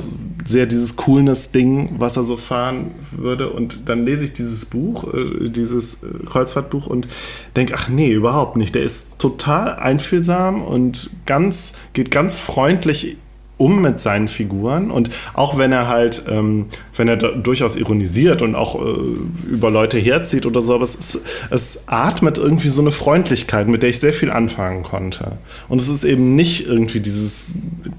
sehr 0.45 0.67
dieses 0.67 0.95
Coolness-Ding, 0.95 1.95
was 1.97 2.17
er 2.17 2.23
so 2.23 2.37
fahren 2.37 2.91
würde. 3.11 3.49
Und 3.49 3.89
dann 3.89 4.05
lese 4.05 4.25
ich 4.25 4.33
dieses 4.33 4.65
Buch, 4.65 5.11
äh, 5.13 5.49
dieses 5.49 5.95
äh, 5.95 6.25
Kreuzfahrtbuch 6.25 6.87
und 6.87 7.07
denke, 7.55 7.73
ach 7.75 7.89
nee, 7.89 8.11
überhaupt 8.11 8.55
nicht. 8.55 8.75
Der 8.75 8.83
ist 8.83 9.07
total 9.17 9.75
einfühlsam 9.75 10.61
und 10.61 11.09
ganz, 11.25 11.73
geht 11.93 12.11
ganz 12.11 12.37
freundlich 12.37 13.17
um 13.57 13.81
mit 13.81 13.99
seinen 13.99 14.27
Figuren 14.27 14.91
und 14.91 15.09
auch 15.33 15.57
wenn 15.57 15.71
er 15.71 15.87
halt, 15.87 16.23
ähm, 16.29 16.65
wenn 16.95 17.07
er 17.07 17.15
durchaus 17.15 17.75
ironisiert 17.75 18.41
und 18.41 18.55
auch 18.55 18.75
äh, 18.75 19.49
über 19.49 19.71
Leute 19.71 19.97
herzieht 19.97 20.45
oder 20.45 20.61
so, 20.61 20.75
aber 20.75 20.83
es, 20.83 20.95
ist, 20.95 21.19
es 21.49 21.79
atmet 21.85 22.37
irgendwie 22.37 22.69
so 22.69 22.81
eine 22.81 22.91
Freundlichkeit, 22.91 23.67
mit 23.67 23.81
der 23.81 23.89
ich 23.89 23.99
sehr 23.99 24.13
viel 24.13 24.31
anfangen 24.31 24.83
konnte. 24.83 25.37
Und 25.69 25.79
es 25.79 25.87
ist 25.87 26.03
eben 26.03 26.35
nicht 26.35 26.67
irgendwie 26.67 26.99
dieses 26.99 27.53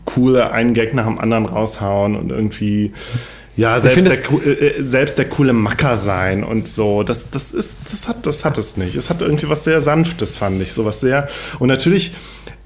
coole 0.04 0.52
einen 0.52 0.74
Gag 0.74 0.92
nach 0.94 1.06
dem 1.06 1.18
anderen 1.18 1.46
raushauen 1.46 2.16
und 2.16 2.30
irgendwie 2.30 2.92
ja, 3.56 3.78
selbst 3.78 4.06
der, 4.06 4.46
äh, 4.46 4.50
äh, 4.50 4.82
selbst 4.82 5.16
der 5.16 5.24
coole 5.24 5.54
Macker 5.54 5.96
sein 5.96 6.44
und 6.44 6.68
so. 6.68 7.02
Das, 7.02 7.30
das 7.30 7.52
ist, 7.52 7.74
das 7.90 8.06
hat, 8.06 8.26
das 8.26 8.44
hat 8.44 8.58
es 8.58 8.76
nicht. 8.76 8.96
Es 8.96 9.08
hat 9.08 9.22
irgendwie 9.22 9.48
was 9.48 9.64
sehr 9.64 9.80
Sanftes, 9.80 10.36
fand 10.36 10.60
ich. 10.60 10.72
So 10.72 10.84
was 10.84 11.00
sehr. 11.00 11.28
Und 11.58 11.68
natürlich, 11.68 12.14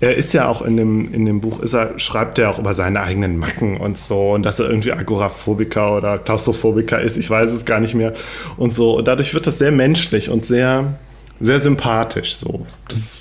er 0.00 0.16
ist 0.16 0.32
ja 0.32 0.48
auch 0.48 0.62
in 0.62 0.76
dem, 0.76 1.14
in 1.14 1.26
dem 1.26 1.40
Buch, 1.40 1.60
ist 1.60 1.74
er, 1.74 1.96
schreibt 2.00 2.40
er 2.40 2.50
auch 2.50 2.58
über 2.58 2.74
seine 2.74 3.02
eigenen 3.02 3.36
Macken 3.36 3.76
und 3.76 3.98
so 3.98 4.32
und 4.32 4.42
dass 4.44 4.58
er 4.58 4.68
irgendwie 4.68 4.92
Agoraphobiker 4.92 5.96
oder 5.96 6.18
Klaustrophobiker 6.18 7.00
ist, 7.00 7.16
ich 7.16 7.30
weiß 7.30 7.52
es 7.52 7.64
gar 7.64 7.78
nicht 7.78 7.94
mehr 7.94 8.12
und 8.56 8.72
so. 8.72 8.98
Und 8.98 9.06
dadurch 9.06 9.32
wird 9.32 9.46
das 9.46 9.58
sehr 9.58 9.70
menschlich 9.70 10.28
und 10.28 10.44
sehr, 10.44 10.98
sehr 11.38 11.60
sympathisch 11.60 12.34
so. 12.34 12.66
Das 12.88 13.20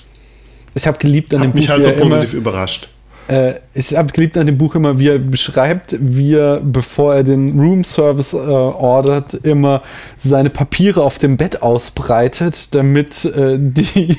ich 0.74 0.88
habe 0.88 0.98
geliebt 0.98 1.34
an 1.34 1.42
dem 1.42 1.52
Buch. 1.52 1.56
mich 1.56 1.70
halt 1.70 1.84
so 1.84 1.92
positiv 1.92 2.34
überrascht. 2.34 2.90
Äh, 3.30 3.60
ich 3.76 3.96
habe 3.96 4.12
geliebt 4.12 4.38
an 4.38 4.48
dem 4.48 4.58
Buch 4.58 4.74
immer, 4.76 4.98
wie 4.98 5.10
er 5.10 5.20
beschreibt, 5.20 5.96
wie 6.02 6.34
er, 6.34 6.62
bevor 6.62 7.16
er 7.16 7.24
den 7.24 7.60
Room 7.60 7.84
Service 7.84 8.34
äh, 8.34 8.38
ordert, 8.38 9.36
immer 9.36 9.84
seine 10.18 10.50
Papiere 10.50 11.04
auf 11.04 11.20
dem 11.20 11.38
Bett 11.38 11.62
ausbreitet, 11.62 12.74
damit 12.74 13.26
äh, 13.26 13.58
die, 13.60 14.18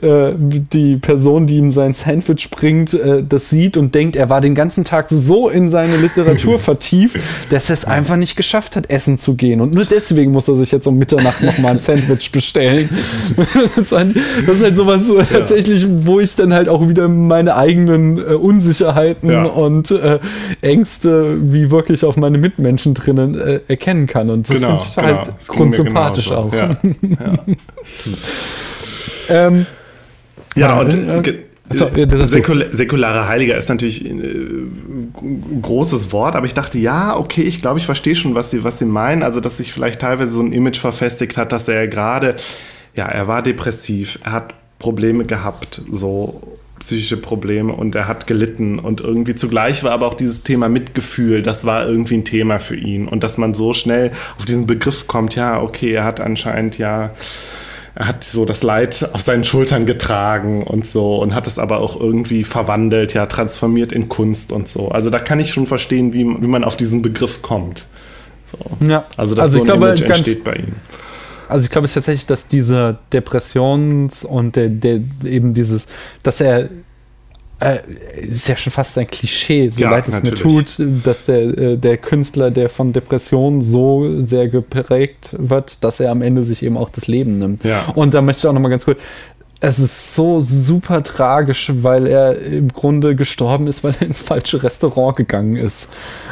äh, 0.00 0.34
die 0.38 0.96
Person, 0.96 1.48
die 1.48 1.56
ihm 1.56 1.70
sein 1.70 1.92
Sandwich 1.92 2.50
bringt, 2.50 2.94
äh, 2.94 3.24
das 3.28 3.50
sieht 3.50 3.76
und 3.76 3.96
denkt, 3.96 4.14
er 4.14 4.30
war 4.30 4.40
den 4.40 4.54
ganzen 4.54 4.84
Tag 4.84 5.06
so 5.10 5.48
in 5.48 5.68
seine 5.68 5.96
Literatur 5.96 6.58
vertieft, 6.60 7.18
dass 7.50 7.68
er 7.68 7.74
es 7.74 7.84
einfach 7.84 8.16
nicht 8.16 8.36
geschafft 8.36 8.76
hat, 8.76 8.90
essen 8.90 9.18
zu 9.18 9.34
gehen. 9.34 9.60
Und 9.60 9.74
nur 9.74 9.86
deswegen 9.86 10.30
muss 10.30 10.46
er 10.46 10.54
sich 10.54 10.70
jetzt 10.70 10.86
um 10.86 10.98
Mitternacht 10.98 11.42
nochmal 11.42 11.72
ein 11.72 11.78
Sandwich 11.80 12.30
bestellen. 12.30 12.88
das, 13.74 13.90
ist 13.90 14.62
halt 14.62 14.76
sowas 14.76 15.02
ja. 15.08 15.24
tatsächlich, 15.24 15.86
wo 15.88 16.20
ich 16.20 16.36
dann 16.36 16.54
halt 16.54 16.68
auch 16.68 16.88
wieder 16.88 17.08
meine 17.08 17.56
eigenen 17.56 18.18
äh, 18.18 18.34
Unsicherheiten 18.52 19.30
ja. 19.30 19.44
und 19.44 19.90
äh, 19.90 20.18
Ängste 20.60 21.38
wie 21.42 21.70
wirklich 21.70 22.04
auf 22.04 22.16
meine 22.16 22.38
Mitmenschen 22.38 22.94
drinnen 22.94 23.38
äh, 23.38 23.60
erkennen 23.68 24.06
kann. 24.06 24.30
Und 24.30 24.48
das 24.48 24.56
genau, 24.56 24.78
finde 24.78 24.84
ich 24.84 24.96
halt 24.96 25.24
genau. 25.24 25.36
grundsympathisch 25.46 26.30
auch. 26.30 26.52
Ja, 29.28 29.46
ähm, 29.46 29.66
ja 30.54 30.80
und 30.80 30.92
äh, 30.92 31.34
so, 31.70 31.88
Säkul 32.24 32.68
säkulare 32.72 33.28
Heiliger 33.28 33.56
ist 33.56 33.68
natürlich 33.68 34.04
ein 34.04 34.20
äh, 34.20 35.60
großes 35.62 36.12
Wort, 36.12 36.36
aber 36.36 36.46
ich 36.46 36.54
dachte, 36.54 36.78
ja, 36.78 37.16
okay, 37.16 37.42
ich 37.42 37.60
glaube, 37.60 37.78
ich 37.78 37.86
verstehe 37.86 38.14
schon, 38.14 38.34
was 38.34 38.50
sie, 38.50 38.64
was 38.64 38.78
sie 38.78 38.84
meinen. 38.84 39.22
Also, 39.22 39.40
dass 39.40 39.58
sich 39.58 39.72
vielleicht 39.72 40.00
teilweise 40.00 40.32
so 40.32 40.42
ein 40.42 40.52
Image 40.52 40.78
verfestigt 40.78 41.36
hat, 41.36 41.52
dass 41.52 41.68
er 41.68 41.88
gerade, 41.88 42.36
ja, 42.94 43.06
er 43.06 43.26
war 43.28 43.42
depressiv, 43.42 44.18
er 44.24 44.32
hat 44.32 44.54
Probleme 44.78 45.24
gehabt, 45.24 45.82
so 45.90 46.42
psychische 46.82 47.16
Probleme 47.16 47.72
und 47.72 47.94
er 47.94 48.08
hat 48.08 48.26
gelitten 48.26 48.80
und 48.80 49.00
irgendwie 49.00 49.36
zugleich 49.36 49.84
war 49.84 49.92
aber 49.92 50.08
auch 50.08 50.14
dieses 50.14 50.42
Thema 50.42 50.68
Mitgefühl, 50.68 51.42
das 51.42 51.64
war 51.64 51.88
irgendwie 51.88 52.16
ein 52.16 52.24
Thema 52.24 52.58
für 52.58 52.74
ihn 52.74 53.06
und 53.06 53.22
dass 53.22 53.38
man 53.38 53.54
so 53.54 53.72
schnell 53.72 54.10
auf 54.36 54.44
diesen 54.44 54.66
Begriff 54.66 55.06
kommt, 55.06 55.36
ja, 55.36 55.62
okay, 55.62 55.92
er 55.92 56.04
hat 56.04 56.20
anscheinend 56.20 56.78
ja 56.78 57.14
er 57.94 58.08
hat 58.08 58.24
so 58.24 58.44
das 58.44 58.62
Leid 58.62 59.10
auf 59.12 59.20
seinen 59.20 59.44
Schultern 59.44 59.86
getragen 59.86 60.64
und 60.64 60.86
so 60.86 61.22
und 61.22 61.34
hat 61.34 61.46
es 61.46 61.58
aber 61.58 61.78
auch 61.78 62.00
irgendwie 62.00 62.42
verwandelt, 62.42 63.14
ja, 63.14 63.26
transformiert 63.26 63.92
in 63.92 64.08
Kunst 64.08 64.50
und 64.50 64.66
so. 64.66 64.88
Also 64.88 65.10
da 65.10 65.18
kann 65.18 65.38
ich 65.40 65.52
schon 65.52 65.66
verstehen, 65.66 66.14
wie, 66.14 66.24
wie 66.24 66.46
man 66.46 66.64
auf 66.64 66.76
diesen 66.76 67.02
Begriff 67.02 67.42
kommt. 67.42 67.86
So. 68.50 68.86
Ja. 68.88 69.04
Also 69.16 69.34
dass 69.34 69.44
also 69.44 69.58
so 69.58 69.64
ein 69.64 69.66
glaube, 69.66 69.86
Image 69.88 70.00
entsteht 70.02 70.42
bei 70.42 70.54
ihm 70.54 70.74
also 71.52 71.64
ich 71.64 71.70
glaube 71.70 71.84
es 71.84 71.94
tatsächlich, 71.94 72.26
dass 72.26 72.46
diese 72.46 72.98
Depressions- 73.12 74.24
und 74.24 74.56
der, 74.56 74.68
der 74.68 75.00
eben 75.24 75.54
dieses, 75.54 75.86
dass 76.22 76.40
er 76.40 76.68
äh, 77.62 77.78
ist 78.22 78.48
ja 78.48 78.56
schon 78.56 78.72
fast 78.72 78.98
ein 78.98 79.06
Klischee, 79.06 79.68
so 79.68 79.82
ja, 79.82 79.90
leid 79.90 80.08
es 80.08 80.14
natürlich. 80.14 80.44
mir 80.44 80.64
tut, 80.64 81.04
dass 81.04 81.24
der, 81.24 81.42
äh, 81.42 81.78
der 81.78 81.96
Künstler, 81.96 82.50
der 82.50 82.68
von 82.68 82.92
Depressionen 82.92 83.60
so 83.60 84.20
sehr 84.20 84.48
geprägt 84.48 85.36
wird, 85.38 85.84
dass 85.84 86.00
er 86.00 86.10
am 86.10 86.22
Ende 86.22 86.44
sich 86.44 86.62
eben 86.62 86.76
auch 86.76 86.88
das 86.88 87.06
Leben 87.06 87.38
nimmt. 87.38 87.64
Ja. 87.64 87.84
Und 87.94 88.14
da 88.14 88.22
möchte 88.22 88.40
ich 88.40 88.48
auch 88.48 88.52
nochmal 88.52 88.70
ganz 88.70 88.84
kurz, 88.84 88.98
es 89.64 89.78
ist 89.78 90.16
so 90.16 90.40
super 90.40 91.04
tragisch, 91.04 91.70
weil 91.72 92.08
er 92.08 92.36
im 92.36 92.68
Grunde 92.68 93.14
gestorben 93.14 93.68
ist, 93.68 93.84
weil 93.84 93.94
er 94.00 94.08
ins 94.08 94.20
falsche 94.20 94.60
Restaurant 94.64 95.14
gegangen 95.14 95.54
ist. 95.54 95.88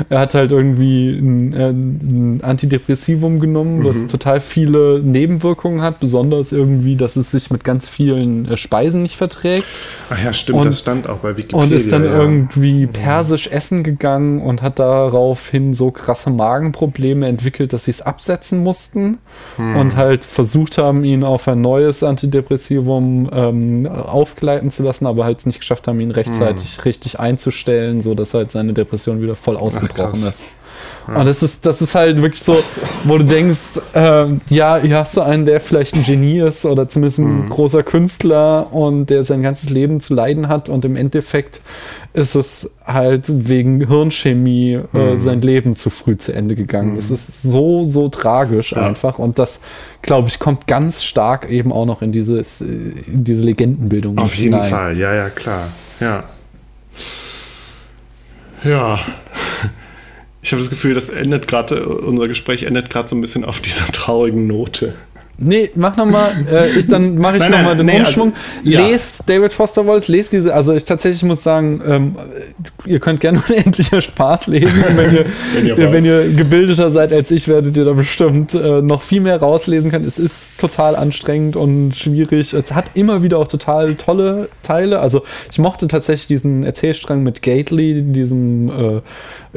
Er 0.09 0.19
hat 0.19 0.35
halt 0.35 0.51
irgendwie 0.51 1.11
ein, 1.11 1.53
äh, 1.53 1.71
ein 1.71 2.41
Antidepressivum 2.43 3.39
genommen, 3.39 3.79
mhm. 3.79 3.85
was 3.85 4.09
total 4.09 4.41
viele 4.41 5.01
Nebenwirkungen 5.01 5.81
hat, 5.81 6.01
besonders 6.01 6.51
irgendwie, 6.51 6.97
dass 6.97 7.15
es 7.15 7.31
sich 7.31 7.53
mit 7.53 7.63
ganz 7.63 7.89
vielen 7.89 8.51
äh, 8.51 8.57
Speisen 8.57 9.03
nicht 9.03 9.17
verträgt. 9.17 9.67
Ach 10.11 10.23
ja, 10.23 10.33
stimmt, 10.33 10.59
und, 10.59 10.67
das 10.67 10.81
stand 10.81 11.09
auch 11.09 11.19
bei 11.19 11.37
Wikipedia. 11.37 11.63
Und 11.63 11.73
ist 11.73 11.93
dann 11.93 12.05
ja. 12.05 12.11
irgendwie 12.11 12.87
mhm. 12.87 12.93
persisch 12.93 13.47
essen 13.47 13.85
gegangen 13.85 14.43
und 14.43 14.61
hat 14.61 14.81
daraufhin 14.81 15.75
so 15.75 15.93
krasse 15.93 16.31
Magenprobleme 16.31 17.29
entwickelt, 17.29 17.73
dass 17.75 17.85
sie 17.85 17.93
es 17.93 18.03
absetzen 18.03 18.65
mussten 18.65 19.19
mhm. 19.57 19.77
und 19.77 19.97
halt 19.97 20.25
versucht 20.25 20.79
haben, 20.79 21.05
ihn 21.05 21.23
auf 21.23 21.47
ein 21.47 21.61
neues 21.61 22.03
Antidepressivum 22.03 23.20
ähm, 23.33 23.87
aufgleiten 23.87 24.71
zu 24.71 24.83
lassen, 24.83 25.07
aber 25.07 25.25
halt 25.25 25.41
es 25.41 25.47
nicht 25.47 25.61
geschafft 25.61 25.89
haben, 25.89 26.01
ihn 26.01 26.11
rechtzeitig 26.11 26.77
hm. 26.77 26.83
richtig 26.83 27.21
einzustellen, 27.21 28.01
sodass 28.01 28.35
halt 28.35 28.51
seine 28.51 28.73
Depression 28.73 29.21
wieder 29.21 29.35
voll 29.35 29.57
ausgebrochen 29.57 30.21
Ach, 30.25 30.31
ist. 30.31 30.45
Und 31.07 31.27
das 31.27 31.43
ist, 31.43 31.67
das 31.67 31.83
ist 31.83 31.95
halt 31.95 32.23
wirklich 32.23 32.43
so, 32.43 32.63
wo 33.05 33.19
du 33.19 33.25
denkst, 33.25 33.81
äh, 33.95 34.27
ja, 34.49 34.79
hier 34.79 34.99
hast 34.99 35.17
du 35.17 35.23
einen, 35.23 35.45
der 35.45 35.61
vielleicht 35.61 35.95
ein 35.95 36.05
Genie 36.05 36.39
ist 36.39 36.65
oder 36.65 36.89
zumindest 36.89 37.19
ein 37.19 37.45
mhm. 37.45 37.49
großer 37.49 37.83
Künstler 37.83 38.73
und 38.73 39.11
der 39.11 39.25
sein 39.25 39.43
ganzes 39.43 39.71
Leben 39.71 39.99
zu 39.99 40.15
leiden 40.15 40.47
hat 40.49 40.69
und 40.69 40.85
im 40.85 40.95
Endeffekt 40.95 41.63
ist 42.13 42.37
es 42.37 42.75
halt 42.85 43.25
wegen 43.27 43.87
Hirnchemie 43.89 44.81
äh, 44.95 45.15
mhm. 45.15 45.19
sein 45.19 45.43
Leben 45.43 45.75
zu 45.75 45.91
früh 45.91 46.17
zu 46.17 46.33
Ende 46.33 46.55
gegangen. 46.55 46.93
Mhm. 46.93 46.97
Das 46.97 47.11
ist 47.11 47.43
so, 47.43 47.85
so 47.85 48.09
tragisch 48.09 48.73
ja. 48.73 48.87
einfach 48.87 49.19
und 49.19 49.39
das, 49.39 49.61
glaube 50.03 50.29
ich, 50.29 50.39
kommt 50.39 50.69
ganz 50.69 51.03
stark 51.03 51.51
eben 51.51 51.73
auch 51.73 51.87
noch 51.87 52.03
in, 52.03 52.13
dieses, 52.13 52.61
in 52.61 53.25
diese 53.25 53.45
Legendenbildung. 53.47 54.19
Auf 54.19 54.35
jeden 54.35 54.55
hinein. 54.55 54.71
Fall, 54.71 54.99
ja, 54.99 55.13
ja, 55.13 55.29
klar. 55.29 55.69
Ja. 55.99 56.25
Ja. 58.63 59.01
Ich 60.43 60.53
habe 60.53 60.63
das 60.63 60.71
Gefühl, 60.71 60.95
das 60.95 61.09
endet 61.09 61.49
gerade, 61.49 61.87
unser 61.87 62.27
Gespräch 62.29 62.63
endet 62.63 62.89
gerade 62.89 63.09
so 63.09 63.17
ein 63.17 63.21
bisschen 63.21 63.45
auf 63.45 63.61
dieser 63.61 63.87
traurigen 63.93 64.47
Note. 64.47 64.95
Nee, 65.43 65.71
mach 65.75 65.97
nochmal, 65.97 66.33
äh, 66.51 66.83
dann 66.85 67.17
mache 67.17 67.39
ich 67.39 67.49
nochmal 67.49 67.75
den 67.75 67.87
nee, 67.87 67.93
also, 67.93 68.23
Umschwung. 68.23 68.33
Also, 68.67 68.89
lest 68.89 69.19
ja. 69.21 69.25
David 69.35 69.55
Foster 69.55 69.87
Wallace, 69.87 70.09
lest 70.09 70.35
diese, 70.35 70.53
also 70.53 70.75
ich 70.75 70.85
tatsächlich 70.85 71.23
muss 71.23 71.43
sagen, 71.43 71.81
ähm, 71.87 72.17
ihr 72.85 73.01
könnt 73.01 73.21
gerne 73.21 73.43
unendlicher 73.49 74.03
Spaß 74.03 74.49
lesen. 74.49 74.85
wenn, 74.97 75.15
ihr, 75.15 75.25
wenn, 75.55 75.67
ihr 75.67 75.93
wenn, 75.93 76.05
ihr, 76.05 76.29
gebildeter 76.35 76.91
seid 76.91 77.15
als 77.15 77.31
ich, 77.31 77.49
werdet 77.49 77.75
ihr 77.79 77.87
da 77.87 77.95
bestimmt 77.95 78.55
äh, 78.55 78.83
noch 78.83 79.01
viel 79.01 79.23
mehr 79.23 79.39
rauslesen 79.39 79.91
können. 79.91 80.07
Es 80.07 80.19
ist 80.19 80.61
total 80.61 80.95
anstrengend 80.95 81.57
und 81.57 81.97
schwierig. 81.97 82.53
Es 82.53 82.75
hat 82.75 82.91
immer 82.93 83.23
wieder 83.23 83.39
auch 83.39 83.49
total 83.49 83.95
tolle 83.95 84.51
Teile. 84.63 84.99
Also 84.99 85.23
ich 85.51 85.59
mochte 85.59 85.87
tatsächlich 85.87 86.27
diesen 86.27 86.65
Erzählstrang 86.65 87.23
mit 87.23 87.41
Gately, 87.41 88.03
diesem, 88.03 88.69
äh, 88.69 88.97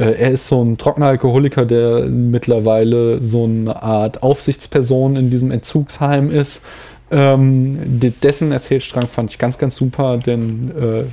äh 0.01 0.13
er 0.13 0.31
ist 0.31 0.47
so 0.47 0.63
ein 0.63 0.77
trockener 0.77 1.07
Alkoholiker, 1.07 1.65
der 1.65 2.05
mittlerweile 2.05 3.21
so 3.21 3.43
eine 3.43 3.83
Art 3.83 4.23
Aufsichtsperson 4.23 5.17
in 5.17 5.29
diesem 5.29 5.51
Entzug 5.51 5.72
Entzugsheim 5.73 6.29
ist. 6.29 6.63
Ähm, 7.11 7.73
dessen 7.99 8.51
Erzählstrang 8.51 9.07
fand 9.07 9.31
ich 9.31 9.37
ganz, 9.37 9.57
ganz 9.57 9.75
super, 9.75 10.17
denn 10.17 10.71
äh, 10.71 11.03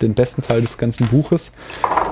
den 0.00 0.14
besten 0.14 0.42
Teil 0.42 0.60
des 0.60 0.78
ganzen 0.78 1.06
Buches. 1.08 1.52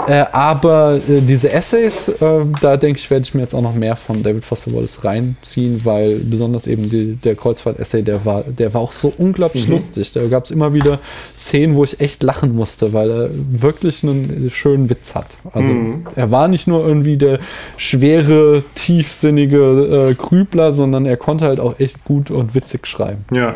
Äh, 0.06 0.24
aber 0.32 1.00
äh, 1.08 1.20
diese 1.20 1.50
Essays, 1.50 2.08
äh, 2.08 2.44
da 2.60 2.76
denke 2.76 2.98
ich, 2.98 3.10
werde 3.10 3.22
ich 3.22 3.34
mir 3.34 3.42
jetzt 3.42 3.54
auch 3.54 3.62
noch 3.62 3.74
mehr 3.74 3.94
von 3.94 4.22
David 4.22 4.44
Foster 4.44 4.72
Wallace 4.72 5.04
reinziehen, 5.04 5.84
weil 5.84 6.16
besonders 6.18 6.66
eben 6.66 6.90
die, 6.90 7.14
der 7.16 7.36
Kreuzfahrt-Essay, 7.36 8.02
der 8.02 8.24
war, 8.24 8.42
der 8.42 8.74
war 8.74 8.80
auch 8.80 8.92
so 8.92 9.12
unglaublich 9.16 9.66
mhm. 9.66 9.74
lustig. 9.74 10.12
Da 10.12 10.26
gab 10.26 10.44
es 10.44 10.50
immer 10.50 10.74
wieder 10.74 10.98
Szenen, 11.36 11.76
wo 11.76 11.84
ich 11.84 12.00
echt 12.00 12.22
lachen 12.22 12.54
musste, 12.54 12.92
weil 12.92 13.10
er 13.10 13.30
wirklich 13.32 14.02
einen 14.02 14.50
schönen 14.50 14.90
Witz 14.90 15.14
hat. 15.14 15.36
Also 15.52 15.70
mhm. 15.70 16.06
er 16.16 16.30
war 16.30 16.48
nicht 16.48 16.66
nur 16.66 16.84
irgendwie 16.86 17.16
der 17.16 17.38
schwere, 17.76 18.64
tiefsinnige 18.74 20.10
äh, 20.10 20.14
Grübler, 20.14 20.72
sondern 20.72 21.06
er 21.06 21.16
konnte 21.16 21.44
halt 21.44 21.60
auch 21.60 21.78
echt 21.78 22.04
gut 22.04 22.30
und 22.30 22.54
witzig 22.54 22.86
schreiben. 22.86 23.24
Ja. 23.32 23.54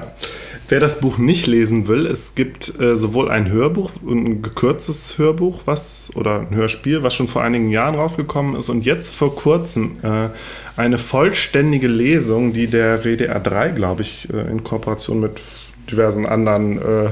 Wer 0.68 0.80
das 0.80 1.00
Buch 1.00 1.16
nicht 1.16 1.46
lesen 1.46 1.86
will, 1.86 2.06
es 2.06 2.34
gibt 2.34 2.80
äh, 2.80 2.96
sowohl 2.96 3.30
ein 3.30 3.48
Hörbuch, 3.48 3.92
ein 4.04 4.42
gekürztes 4.42 5.16
Hörbuch, 5.16 5.60
was 5.64 6.10
oder 6.16 6.40
ein 6.40 6.56
Hörspiel, 6.56 7.04
was 7.04 7.14
schon 7.14 7.28
vor 7.28 7.42
einigen 7.42 7.70
Jahren 7.70 7.94
rausgekommen 7.94 8.56
ist 8.56 8.68
und 8.68 8.84
jetzt 8.84 9.14
vor 9.14 9.36
kurzem 9.36 9.98
äh, 10.02 10.28
eine 10.76 10.98
vollständige 10.98 11.86
Lesung, 11.86 12.52
die 12.52 12.66
der 12.66 13.04
WDR 13.04 13.38
3, 13.38 13.68
glaube 13.70 14.02
ich, 14.02 14.28
äh, 14.32 14.50
in 14.50 14.64
Kooperation 14.64 15.20
mit 15.20 15.40
diversen 15.88 16.26
anderen 16.26 16.78
äh, 16.78 17.10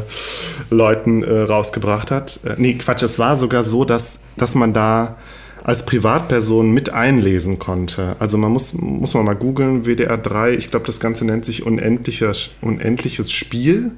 Leuten 0.70 1.22
äh, 1.22 1.42
rausgebracht 1.42 2.10
hat. 2.10 2.40
Äh, 2.44 2.54
nee, 2.56 2.74
Quatsch, 2.74 3.04
es 3.04 3.20
war 3.20 3.36
sogar 3.36 3.62
so, 3.62 3.84
dass, 3.84 4.18
dass 4.36 4.56
man 4.56 4.72
da 4.72 5.16
als 5.64 5.86
Privatperson 5.86 6.72
mit 6.72 6.90
einlesen 6.90 7.58
konnte. 7.58 8.16
Also 8.20 8.36
man 8.36 8.52
muss, 8.52 8.74
muss 8.74 9.14
man 9.14 9.24
mal 9.24 9.34
googeln, 9.34 9.86
WDR 9.86 10.18
3, 10.18 10.52
ich 10.52 10.70
glaube, 10.70 10.86
das 10.86 11.00
Ganze 11.00 11.24
nennt 11.24 11.46
sich 11.46 11.64
Unendliches, 11.64 12.50
Unendliches 12.60 13.32
Spiel. 13.32 13.92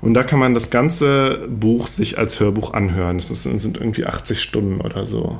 Und 0.00 0.14
da 0.14 0.22
kann 0.22 0.38
man 0.38 0.54
das 0.54 0.70
ganze 0.70 1.46
Buch 1.48 1.86
sich 1.86 2.18
als 2.18 2.40
Hörbuch 2.40 2.72
anhören. 2.72 3.18
Das 3.18 3.28
sind 3.28 3.76
irgendwie 3.76 4.06
80 4.06 4.42
Stunden 4.42 4.80
oder 4.80 5.06
so. 5.06 5.38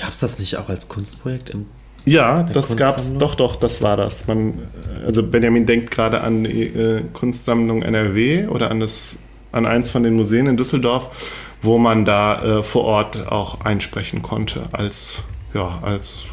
Gab 0.00 0.10
es 0.12 0.20
das 0.20 0.38
nicht 0.38 0.56
auch 0.56 0.68
als 0.68 0.88
Kunstprojekt 0.88 1.50
im 1.50 1.66
ja, 2.06 2.42
das 2.42 2.76
gab's, 2.76 3.16
doch, 3.16 3.34
doch, 3.34 3.56
das 3.56 3.80
war 3.80 3.96
das. 3.96 4.26
Man, 4.26 4.68
also 5.06 5.22
Benjamin 5.22 5.64
denkt 5.64 5.90
gerade 5.90 6.20
an 6.20 6.44
die 6.44 6.64
äh, 6.64 7.02
Kunstsammlung 7.14 7.80
NRW 7.82 8.46
oder 8.48 8.70
an, 8.70 8.80
das, 8.80 9.16
an 9.52 9.64
eins 9.64 9.90
von 9.90 10.02
den 10.02 10.12
Museen 10.14 10.46
in 10.46 10.58
Düsseldorf, 10.58 11.32
wo 11.64 11.78
man 11.78 12.04
da 12.04 12.42
äh, 12.42 12.62
vor 12.62 12.84
Ort 12.84 13.26
auch 13.26 13.60
einsprechen 13.62 14.22
konnte 14.22 14.64
als, 14.72 15.22
ja, 15.52 15.78
als 15.82 16.26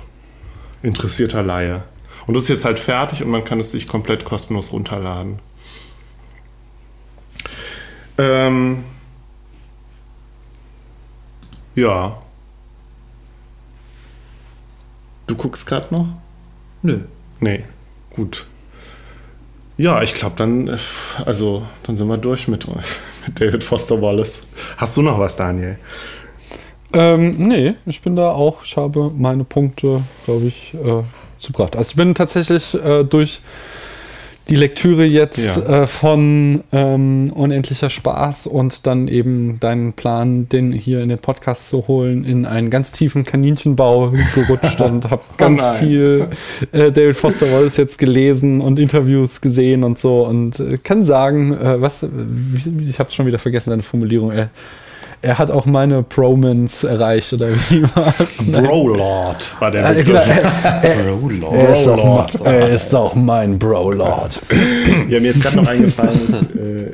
interessierter 0.83 1.43
Laie. 1.43 1.83
Und 2.27 2.35
das 2.35 2.43
ist 2.43 2.49
jetzt 2.49 2.65
halt 2.65 2.79
fertig 2.79 3.23
und 3.23 3.29
man 3.29 3.43
kann 3.43 3.59
es 3.59 3.71
sich 3.71 3.87
komplett 3.87 4.25
kostenlos 4.25 4.71
runterladen. 4.71 5.39
Ähm, 8.17 8.83
ja, 11.75 12.21
Du 15.31 15.37
guckst 15.37 15.65
gerade 15.65 15.87
noch? 15.95 16.07
Nö. 16.81 17.05
Nee, 17.39 17.63
gut. 18.09 18.47
Ja, 19.77 20.01
ich 20.01 20.13
glaube, 20.13 20.35
dann, 20.35 20.67
äh, 20.67 20.77
also, 21.23 21.65
dann 21.83 21.95
sind 21.95 22.09
wir 22.09 22.17
durch 22.17 22.49
mit, 22.49 22.67
David 23.35 23.64
Foster 23.64 24.02
Wallace. 24.02 24.41
Hast 24.77 24.98
du 24.98 25.02
noch 25.02 25.19
was, 25.19 25.35
Daniel? 25.35 25.77
Ähm, 26.93 27.31
nee, 27.38 27.76
ich 27.85 28.02
bin 28.02 28.15
da 28.15 28.31
auch, 28.31 28.64
ich 28.65 28.76
habe 28.76 29.11
meine 29.15 29.45
Punkte, 29.45 30.03
glaube 30.26 30.48
ich, 30.48 30.73
äh, 30.73 31.03
zubracht. 31.38 31.76
Also 31.76 31.91
ich 31.91 31.95
bin 31.95 32.14
tatsächlich 32.14 32.73
äh, 32.73 33.03
durch 33.03 33.41
die 34.49 34.55
Lektüre 34.55 35.05
jetzt 35.05 35.57
ja. 35.57 35.84
äh, 35.84 35.88
von 35.88 36.63
ähm, 36.72 37.31
Unendlicher 37.34 37.89
Spaß 37.89 38.47
und 38.47 38.85
dann 38.88 39.07
eben 39.07 39.59
deinen 39.59 39.93
Plan, 39.93 40.49
den 40.49 40.73
hier 40.73 41.01
in 41.01 41.09
den 41.09 41.19
Podcast 41.19 41.68
zu 41.69 41.88
holen, 41.88 42.26
in 42.26 42.45
einen 42.45 42.69
ganz 42.69 42.91
tiefen 42.91 43.23
Kaninchenbau 43.23 44.13
gerutscht 44.35 44.81
und 44.81 45.09
habe 45.09 45.23
oh 45.30 45.34
ganz 45.38 45.61
oh 45.63 45.73
viel 45.76 46.27
äh, 46.72 46.91
David 46.91 47.15
Foster 47.15 47.51
Wallace 47.51 47.77
jetzt 47.77 47.97
gelesen 47.97 48.61
und 48.61 48.80
Interviews 48.80 49.41
gesehen 49.41 49.84
und 49.84 49.99
so 49.99 50.26
und 50.26 50.59
äh, 50.59 50.77
kann 50.77 51.05
sagen, 51.05 51.53
äh, 51.53 51.81
was, 51.81 52.05
ich 52.81 52.99
habe 52.99 53.11
schon 53.11 53.26
wieder 53.26 53.39
vergessen, 53.39 53.69
deine 53.69 53.84
Formulierung, 53.84 54.31
äh, 54.31 54.47
er 55.22 55.38
hat 55.38 55.52
auch 55.52 55.65
meine 55.65 56.02
Promans 56.02 56.84
erreicht, 56.84 57.31
oder 57.34 57.49
wie 57.69 57.84
war 57.95 58.14
es? 58.19 58.38
Brolord 58.52 59.52
war 59.60 59.72
der 59.72 59.91
äh, 59.91 59.95
Begriff. 59.95 60.26
Brolord. 60.81 61.53
Er, 61.53 61.73
ist 61.73 61.88
auch, 61.88 62.45
er 62.45 62.69
ist 62.69 62.95
auch 62.95 63.15
mein 63.15 63.60
Brolord. 63.60 64.41
ja, 65.10 65.19
mir 65.19 65.31
ist 65.31 65.41
gerade 65.41 65.57
noch 65.57 65.68
eingefallen, 65.69 66.19
es, 66.27 66.56
äh, 66.56 66.91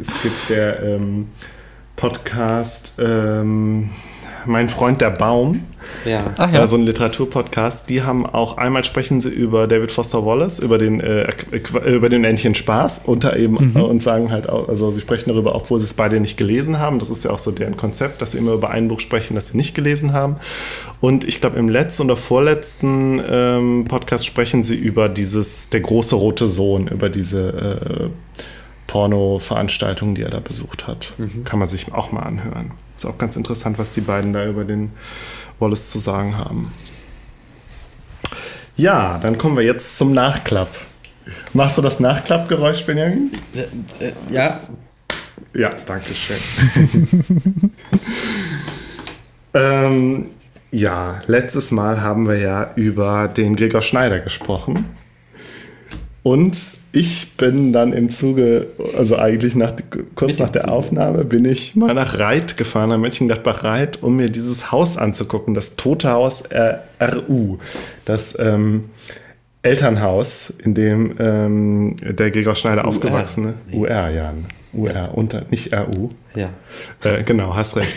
es 0.00 0.22
gibt 0.22 0.50
der 0.50 0.82
ähm, 0.82 1.28
Podcast 1.94 3.00
ähm, 3.00 3.90
Mein 4.46 4.68
Freund 4.68 5.00
der 5.00 5.10
Baum. 5.10 5.64
Ja. 6.04 6.34
Ach, 6.36 6.52
ja. 6.52 6.66
so 6.66 6.76
ein 6.76 6.82
Literaturpodcast. 6.82 7.88
Die 7.88 8.02
haben 8.02 8.26
auch 8.26 8.58
einmal 8.58 8.84
sprechen 8.84 9.20
sie 9.20 9.30
über 9.30 9.66
David 9.66 9.90
Foster 9.90 10.24
Wallace, 10.24 10.58
über 10.58 10.78
den, 10.78 11.00
äh, 11.00 11.22
äh 11.52 11.94
über 11.94 12.08
den 12.08 12.24
Entchen 12.24 12.54
Spaß 12.54 13.02
unter 13.04 13.36
eben 13.36 13.72
mhm. 13.72 13.80
Und 13.80 14.02
sagen 14.02 14.30
halt 14.30 14.48
auch, 14.48 14.68
also 14.68 14.90
sie 14.90 15.00
sprechen 15.00 15.30
darüber, 15.30 15.54
obwohl 15.54 15.80
sie 15.80 15.86
es 15.86 15.94
beide 15.94 16.20
nicht 16.20 16.36
gelesen 16.36 16.78
haben. 16.78 16.98
Das 16.98 17.10
ist 17.10 17.24
ja 17.24 17.30
auch 17.30 17.38
so 17.38 17.50
deren 17.50 17.76
Konzept, 17.76 18.20
dass 18.22 18.32
sie 18.32 18.38
immer 18.38 18.52
über 18.52 18.70
ein 18.70 18.88
Buch 18.88 19.00
sprechen, 19.00 19.34
das 19.34 19.48
sie 19.48 19.56
nicht 19.56 19.74
gelesen 19.74 20.12
haben. 20.12 20.36
Und 21.00 21.24
ich 21.24 21.40
glaube, 21.40 21.58
im 21.58 21.68
letzten 21.68 22.02
oder 22.04 22.16
vorletzten 22.16 23.20
ähm, 23.28 23.86
Podcast 23.88 24.26
sprechen 24.26 24.64
sie 24.64 24.76
über 24.76 25.08
dieses, 25.08 25.70
der 25.70 25.80
große 25.80 26.14
rote 26.14 26.48
Sohn, 26.48 26.88
über 26.88 27.08
diese 27.08 28.10
äh, 28.10 28.42
Porno-Veranstaltung, 28.90 30.16
die 30.16 30.22
er 30.22 30.30
da 30.30 30.40
besucht 30.40 30.88
hat. 30.88 31.12
Mhm. 31.16 31.44
Kann 31.44 31.60
man 31.60 31.68
sich 31.68 31.92
auch 31.92 32.10
mal 32.10 32.22
anhören. 32.22 32.72
Ist 32.96 33.06
auch 33.06 33.18
ganz 33.18 33.36
interessant, 33.36 33.78
was 33.78 33.92
die 33.92 34.00
beiden 34.00 34.32
da 34.32 34.44
über 34.44 34.64
den 34.64 34.90
Wallace 35.60 35.90
zu 35.90 36.00
sagen 36.00 36.36
haben. 36.36 36.72
Ja, 38.76 39.18
dann 39.18 39.38
kommen 39.38 39.56
wir 39.56 39.62
jetzt 39.62 39.96
zum 39.96 40.12
Nachklapp. 40.12 40.70
Machst 41.52 41.78
du 41.78 41.82
das 41.82 42.00
Nachklappgeräusch, 42.00 42.84
Benjamin? 42.84 43.30
Äh, 43.54 44.06
äh, 44.06 44.12
ja. 44.28 44.58
Ja, 45.54 45.70
danke 45.86 46.10
schön. 46.12 47.20
ähm, 49.54 50.30
ja, 50.72 51.22
letztes 51.26 51.70
Mal 51.70 52.00
haben 52.00 52.26
wir 52.26 52.38
ja 52.38 52.72
über 52.74 53.28
den 53.28 53.54
Gregor 53.54 53.82
Schneider 53.82 54.18
gesprochen. 54.18 54.84
Und 56.24 56.79
ich 56.92 57.36
bin 57.36 57.72
dann 57.72 57.92
im 57.92 58.10
Zuge, 58.10 58.66
also 58.96 59.16
eigentlich 59.16 59.54
nach, 59.54 59.72
kurz 60.16 60.38
nach 60.38 60.48
der 60.48 60.62
Zuge. 60.62 60.72
Aufnahme, 60.72 61.24
bin 61.24 61.44
ich 61.44 61.76
mal 61.76 61.94
nach 61.94 62.18
Reit 62.18 62.56
gefahren, 62.56 62.88
nach 62.90 62.98
Mönchengladbach-Reit, 62.98 64.02
um 64.02 64.16
mir 64.16 64.28
dieses 64.28 64.72
Haus 64.72 64.96
anzugucken, 64.96 65.54
das 65.54 65.76
Tote 65.76 66.10
Haus 66.10 66.44
RU. 67.00 67.58
Das 68.04 68.36
ähm, 68.40 68.90
Elternhaus, 69.62 70.52
in 70.64 70.74
dem 70.74 71.16
ähm, 71.20 71.96
der 72.00 72.30
Gregor 72.30 72.56
Schneider 72.56 72.86
aufgewachsen 72.86 73.54
ist. 73.68 73.74
UR, 73.74 74.08
ja. 74.08 74.34
UR, 74.72 74.92
ja. 74.92 75.04
unter, 75.06 75.42
nicht 75.50 75.72
RU. 75.72 76.10
Ja. 76.34 76.48
Äh, 77.04 77.22
genau, 77.22 77.54
hast 77.54 77.76
recht. 77.76 77.92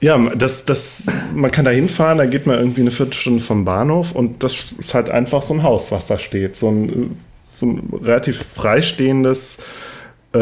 Ja, 0.00 0.18
das, 0.36 0.66
das, 0.66 1.06
man 1.34 1.50
kann 1.50 1.64
da 1.64 1.70
hinfahren, 1.70 2.18
da 2.18 2.26
geht 2.26 2.46
man 2.46 2.58
irgendwie 2.58 2.82
eine 2.82 2.90
Viertelstunde 2.90 3.42
vom 3.42 3.64
Bahnhof 3.64 4.12
und 4.12 4.42
das 4.42 4.66
ist 4.78 4.92
halt 4.92 5.08
einfach 5.08 5.40
so 5.42 5.54
ein 5.54 5.62
Haus, 5.62 5.90
was 5.90 6.06
da 6.06 6.18
steht. 6.18 6.56
So 6.56 6.68
ein, 6.68 7.16
so 7.58 7.66
ein 7.66 7.88
relativ 8.02 8.42
freistehendes 8.42 9.58
äh, 10.32 10.38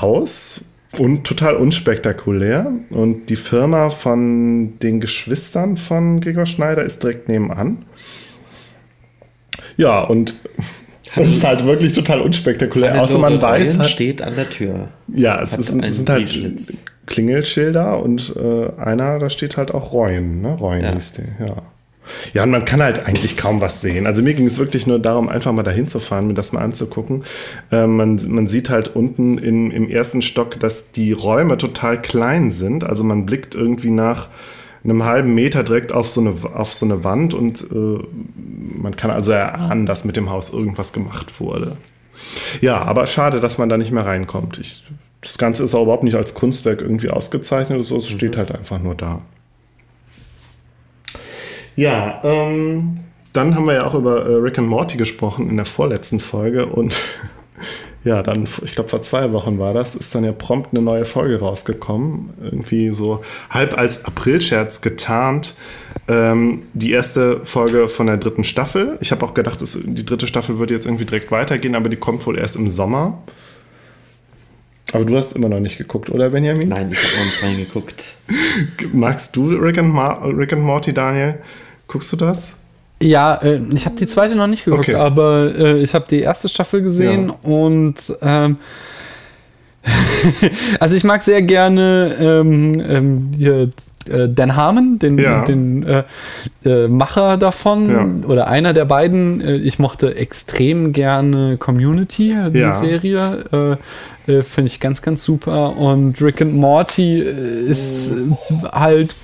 Haus 0.00 0.64
und 0.98 1.24
total 1.24 1.56
unspektakulär. 1.56 2.72
Und 2.90 3.26
die 3.26 3.36
Firma 3.36 3.90
von 3.90 4.78
den 4.80 5.00
Geschwistern 5.00 5.76
von 5.76 6.20
Gregor 6.20 6.46
Schneider 6.46 6.82
ist 6.82 7.02
direkt 7.02 7.28
nebenan. 7.28 7.84
Ja, 9.76 10.02
und 10.02 10.34
es 11.16 11.28
ist 11.28 11.44
halt 11.44 11.64
wirklich 11.64 11.92
total 11.92 12.20
unspektakulär. 12.20 13.00
Außer 13.00 13.18
man 13.18 13.40
weiß. 13.40 13.78
Halt, 13.78 13.90
steht 13.90 14.22
an 14.22 14.36
der 14.36 14.50
Tür. 14.50 14.88
Ja, 15.08 15.42
es, 15.42 15.54
ist, 15.54 15.72
es 15.72 15.96
sind 15.96 16.10
halt 16.10 16.28
Klingelschilder 17.06 18.02
und 18.02 18.34
äh, 18.36 18.70
einer, 18.80 19.18
da 19.18 19.30
steht 19.30 19.56
halt 19.56 19.72
auch 19.72 19.92
Reuen, 19.92 20.42
ne? 20.42 20.54
Reuen 20.54 20.84
ja. 20.84 20.92
hieß 20.92 21.12
der, 21.12 21.46
ja. 21.46 21.62
Ja, 22.32 22.42
und 22.42 22.50
man 22.50 22.64
kann 22.64 22.82
halt 22.82 23.06
eigentlich 23.06 23.36
kaum 23.36 23.60
was 23.60 23.80
sehen. 23.80 24.06
Also 24.06 24.22
mir 24.22 24.34
ging 24.34 24.46
es 24.46 24.58
wirklich 24.58 24.86
nur 24.86 24.98
darum, 24.98 25.28
einfach 25.28 25.52
mal 25.52 25.62
dahin 25.62 25.88
zu 25.88 25.98
fahren, 25.98 26.26
mir 26.26 26.34
das 26.34 26.52
mal 26.52 26.62
anzugucken. 26.62 27.24
Äh, 27.70 27.86
man, 27.86 28.20
man 28.28 28.48
sieht 28.48 28.70
halt 28.70 28.94
unten 28.94 29.38
in, 29.38 29.70
im 29.70 29.88
ersten 29.88 30.22
Stock, 30.22 30.58
dass 30.60 30.92
die 30.92 31.12
Räume 31.12 31.58
total 31.58 32.00
klein 32.00 32.50
sind. 32.50 32.84
Also 32.84 33.04
man 33.04 33.26
blickt 33.26 33.54
irgendwie 33.54 33.90
nach 33.90 34.28
einem 34.82 35.04
halben 35.04 35.34
Meter 35.34 35.62
direkt 35.62 35.92
auf 35.92 36.08
so 36.08 36.20
eine, 36.20 36.34
auf 36.54 36.74
so 36.74 36.86
eine 36.86 37.04
Wand 37.04 37.34
und 37.34 37.62
äh, 37.70 37.98
man 38.80 38.96
kann 38.96 39.10
also 39.10 39.30
erahnen, 39.30 39.84
dass 39.84 40.04
mit 40.04 40.16
dem 40.16 40.30
Haus 40.30 40.52
irgendwas 40.52 40.92
gemacht 40.92 41.38
wurde. 41.40 41.76
Ja, 42.60 42.82
aber 42.82 43.06
schade, 43.06 43.40
dass 43.40 43.58
man 43.58 43.68
da 43.68 43.76
nicht 43.76 43.92
mehr 43.92 44.06
reinkommt. 44.06 44.58
Ich 44.58 44.84
das 45.22 45.38
Ganze 45.38 45.64
ist 45.64 45.74
auch 45.74 45.82
überhaupt 45.82 46.04
nicht 46.04 46.14
als 46.16 46.34
Kunstwerk 46.34 46.80
irgendwie 46.80 47.10
ausgezeichnet, 47.10 47.84
so, 47.84 47.96
es 47.96 48.10
mhm. 48.10 48.16
steht 48.16 48.36
halt 48.36 48.52
einfach 48.52 48.80
nur 48.80 48.94
da. 48.94 49.20
Ja, 51.80 52.20
ähm, 52.24 52.98
dann 53.32 53.54
haben 53.54 53.64
wir 53.64 53.72
ja 53.72 53.86
auch 53.86 53.94
über 53.94 54.26
äh, 54.26 54.34
Rick 54.34 54.58
and 54.58 54.68
Morty 54.68 54.98
gesprochen 54.98 55.48
in 55.48 55.56
der 55.56 55.64
vorletzten 55.64 56.20
Folge 56.20 56.66
und 56.66 56.94
ja, 58.04 58.22
dann, 58.22 58.46
ich 58.62 58.74
glaube 58.74 58.90
vor 58.90 59.02
zwei 59.02 59.32
Wochen 59.32 59.58
war 59.58 59.72
das, 59.72 59.94
ist 59.94 60.14
dann 60.14 60.22
ja 60.22 60.32
prompt 60.32 60.74
eine 60.74 60.82
neue 60.82 61.06
Folge 61.06 61.40
rausgekommen. 61.40 62.34
Irgendwie 62.42 62.90
so 62.90 63.22
halb 63.48 63.78
als 63.78 64.04
Aprilscherz 64.04 64.82
getarnt. 64.82 65.54
Ähm, 66.06 66.64
die 66.74 66.90
erste 66.90 67.46
Folge 67.46 67.88
von 67.88 68.08
der 68.08 68.18
dritten 68.18 68.44
Staffel. 68.44 68.98
Ich 69.00 69.10
habe 69.10 69.24
auch 69.24 69.32
gedacht, 69.32 69.62
dass 69.62 69.78
die 69.82 70.04
dritte 70.04 70.26
Staffel 70.26 70.58
würde 70.58 70.74
jetzt 70.74 70.84
irgendwie 70.84 71.06
direkt 71.06 71.32
weitergehen, 71.32 71.74
aber 71.74 71.88
die 71.88 71.96
kommt 71.96 72.26
wohl 72.26 72.36
erst 72.38 72.56
im 72.56 72.68
Sommer. 72.68 73.22
Aber 74.92 75.06
du 75.06 75.16
hast 75.16 75.32
immer 75.32 75.48
noch 75.48 75.60
nicht 75.60 75.78
geguckt, 75.78 76.10
oder 76.10 76.28
Benjamin? 76.28 76.68
Nein, 76.68 76.90
ich 76.92 76.98
habe 76.98 77.16
noch 77.16 77.24
nicht 77.24 77.42
reingeguckt. 77.42 78.16
Magst 78.92 79.34
du 79.34 79.48
Rick 79.48 79.78
and, 79.78 79.96
Rick 80.36 80.52
and 80.52 80.62
Morty, 80.62 80.92
Daniel? 80.92 81.38
Guckst 81.90 82.12
du 82.12 82.16
das? 82.16 82.52
Ja, 83.02 83.34
äh, 83.34 83.60
ich 83.74 83.84
habe 83.84 83.96
die 83.96 84.06
zweite 84.06 84.36
noch 84.36 84.46
nicht 84.46 84.64
geguckt, 84.64 84.88
okay. 84.88 84.94
aber 84.94 85.52
äh, 85.58 85.78
ich 85.78 85.92
habe 85.92 86.04
die 86.08 86.20
erste 86.20 86.48
Staffel 86.48 86.82
gesehen 86.82 87.28
ja. 87.28 87.50
und 87.50 88.16
ähm, 88.22 88.58
also 90.80 90.94
ich 90.94 91.02
mag 91.02 91.22
sehr 91.22 91.42
gerne 91.42 92.14
ähm, 92.20 92.72
ähm, 92.80 93.30
hier 93.36 93.70
äh, 94.06 94.28
Dan 94.28 94.54
Harmon, 94.54 95.00
den, 95.00 95.18
ja. 95.18 95.44
den 95.44 95.82
äh, 95.82 96.04
äh, 96.64 96.86
Macher 96.86 97.38
davon 97.38 97.90
ja. 97.90 98.28
oder 98.28 98.46
einer 98.46 98.72
der 98.72 98.84
beiden. 98.84 99.40
Äh, 99.40 99.56
ich 99.56 99.80
mochte 99.80 100.14
extrem 100.14 100.92
gerne 100.92 101.56
Community, 101.56 102.36
die. 102.52 102.72
Serie. 102.74 103.78
Finde 104.26 104.66
ich 104.66 104.78
ganz, 104.78 105.02
ganz 105.02 105.24
super. 105.24 105.76
Und 105.76 106.22
Rick 106.22 106.40
and 106.40 106.54
Morty 106.54 107.18
ist 107.18 108.12
halt 108.70 109.16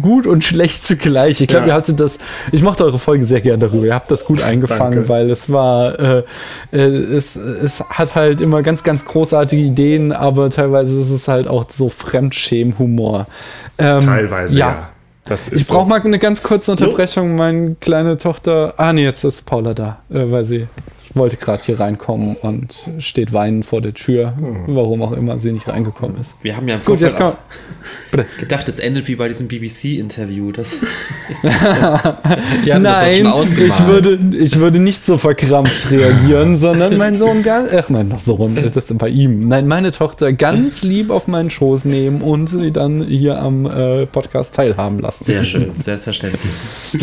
gut 0.00 0.26
und 0.26 0.44
schlecht 0.44 0.86
zugleich. 0.86 1.40
Ich 1.40 1.48
glaube, 1.48 1.66
ja. 1.66 1.72
ihr 1.72 1.76
hattet 1.76 2.00
das. 2.00 2.18
Ich 2.52 2.62
mochte 2.62 2.84
eure 2.84 2.98
Folge 2.98 3.24
sehr 3.24 3.40
gerne 3.40 3.66
darüber. 3.66 3.86
Ihr 3.86 3.94
habt 3.94 4.10
das 4.10 4.24
gut 4.24 4.42
eingefangen, 4.42 4.94
Danke. 4.94 5.08
weil 5.08 5.30
es 5.30 5.50
war. 5.50 5.98
Äh, 5.98 6.24
äh, 6.72 6.78
es, 6.78 7.36
es 7.36 7.80
hat 7.88 8.14
halt 8.14 8.40
immer 8.40 8.62
ganz, 8.62 8.82
ganz 8.84 9.04
großartige 9.04 9.62
Ideen, 9.62 10.12
aber 10.12 10.50
teilweise 10.50 11.00
ist 11.00 11.10
es 11.10 11.28
halt 11.28 11.48
auch 11.48 11.68
so 11.68 11.88
Fremdschämen-Humor. 11.88 13.26
Ähm, 13.78 14.00
teilweise, 14.00 14.56
ja. 14.56 14.90
ja. 15.28 15.36
ich 15.52 15.66
brauche 15.66 15.84
so. 15.84 15.88
mal 15.88 16.00
eine 16.00 16.18
ganz 16.18 16.42
kurze 16.42 16.72
Unterbrechung. 16.72 17.34
Meine 17.34 17.76
kleine 17.80 18.18
Tochter. 18.18 18.74
Ah, 18.76 18.92
nee, 18.92 19.04
jetzt 19.04 19.24
ist 19.24 19.46
Paula 19.46 19.74
da, 19.74 20.00
äh, 20.10 20.30
weil 20.30 20.44
sie 20.44 20.68
wollte 21.16 21.36
gerade 21.36 21.62
hier 21.62 21.80
reinkommen 21.80 22.36
und 22.36 22.90
steht 22.98 23.32
weinend 23.32 23.66
vor 23.66 23.80
der 23.80 23.94
Tür, 23.94 24.36
hm. 24.36 24.64
warum 24.68 25.02
auch 25.02 25.12
immer 25.12 25.38
sie 25.38 25.52
nicht 25.52 25.68
reingekommen 25.68 26.16
ist. 26.18 26.36
Wir 26.42 26.56
haben 26.56 26.68
ja 26.68 26.76
im 26.76 26.84
Gut, 26.84 27.00
jetzt 27.00 27.16
kann 27.16 27.36
gedacht, 28.38 28.68
es 28.68 28.78
endet 28.78 29.08
wie 29.08 29.16
bei 29.16 29.28
diesem 29.28 29.48
BBC-Interview. 29.48 30.52
Nein, 32.64 32.84
das 32.84 33.52
ich, 33.52 33.86
würde, 33.86 34.18
ich 34.36 34.58
würde 34.58 34.78
nicht 34.78 35.04
so 35.04 35.16
verkrampft 35.16 35.90
reagieren, 35.90 36.58
sondern 36.58 36.96
mein 36.96 37.16
Sohn, 37.16 37.44
ach 37.46 37.88
mein 37.88 38.16
Sohn, 38.18 38.56
das 38.56 38.76
ist 38.76 38.98
bei 38.98 39.08
ihm. 39.08 39.40
Nein, 39.40 39.66
meine 39.68 39.92
Tochter 39.92 40.32
ganz 40.32 40.82
lieb 40.82 41.10
auf 41.10 41.28
meinen 41.28 41.50
Schoß 41.50 41.84
nehmen 41.84 42.20
und 42.20 42.48
sie 42.48 42.72
dann 42.72 43.02
hier 43.02 43.38
am 43.40 43.66
äh, 43.66 44.06
Podcast 44.06 44.54
teilhaben 44.54 44.98
lassen. 44.98 45.24
Sehr 45.24 45.44
schön, 45.44 45.72
selbstverständlich. 45.82 46.52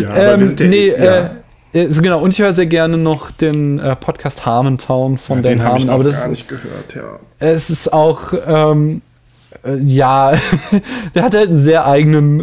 ja, 0.00 0.10
aber 0.10 0.34
ähm, 0.34 0.56
nee, 0.68 0.88
ja. 0.88 1.26
äh, 1.26 1.30
äh, 1.72 1.86
genau, 1.86 2.20
und 2.20 2.30
ich 2.30 2.40
höre 2.40 2.52
sehr 2.54 2.66
gerne 2.66 2.98
noch 2.98 3.30
den 3.30 3.78
äh, 3.78 3.96
Podcast 3.96 4.44
Harmontown 4.46 5.18
von 5.18 5.38
ja, 5.38 5.42
Dan 5.42 5.52
den 5.52 5.62
Harmon. 5.64 5.78
Ich 5.78 5.90
aber 5.90 6.04
das 6.04 6.20
gar 6.20 6.28
nicht 6.28 6.48
gehört, 6.48 6.94
ja. 6.94 7.18
Es 7.38 7.70
ist 7.70 7.92
auch, 7.92 8.32
ähm, 8.46 9.02
äh, 9.64 9.78
ja, 9.78 10.32
der 11.14 11.22
hat 11.22 11.34
halt 11.34 11.48
einen 11.48 11.62
sehr 11.62 11.86
eigenen 11.86 12.40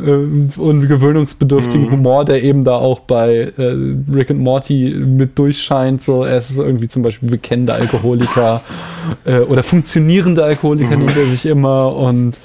äh, 0.57 0.59
und 0.59 0.87
gewöhnungsbedürftigen 0.87 1.87
mhm. 1.87 1.91
Humor, 1.91 2.25
der 2.25 2.43
eben 2.43 2.63
da 2.63 2.75
auch 2.75 3.01
bei 3.01 3.53
äh, 3.57 3.75
Rick 4.13 4.31
and 4.31 4.39
Morty 4.39 4.95
mit 5.05 5.37
durchscheint. 5.37 6.01
So, 6.01 6.23
er 6.23 6.39
ist 6.39 6.57
irgendwie 6.57 6.87
zum 6.87 7.03
Beispiel 7.03 7.29
bekennender 7.29 7.75
Alkoholiker 7.75 8.61
äh, 9.25 9.39
oder 9.39 9.63
funktionierender 9.63 10.45
Alkoholiker 10.45 10.97
mhm. 10.97 11.05
nennt 11.05 11.17
er 11.17 11.27
sich 11.27 11.45
immer 11.45 11.95
und 11.95 12.39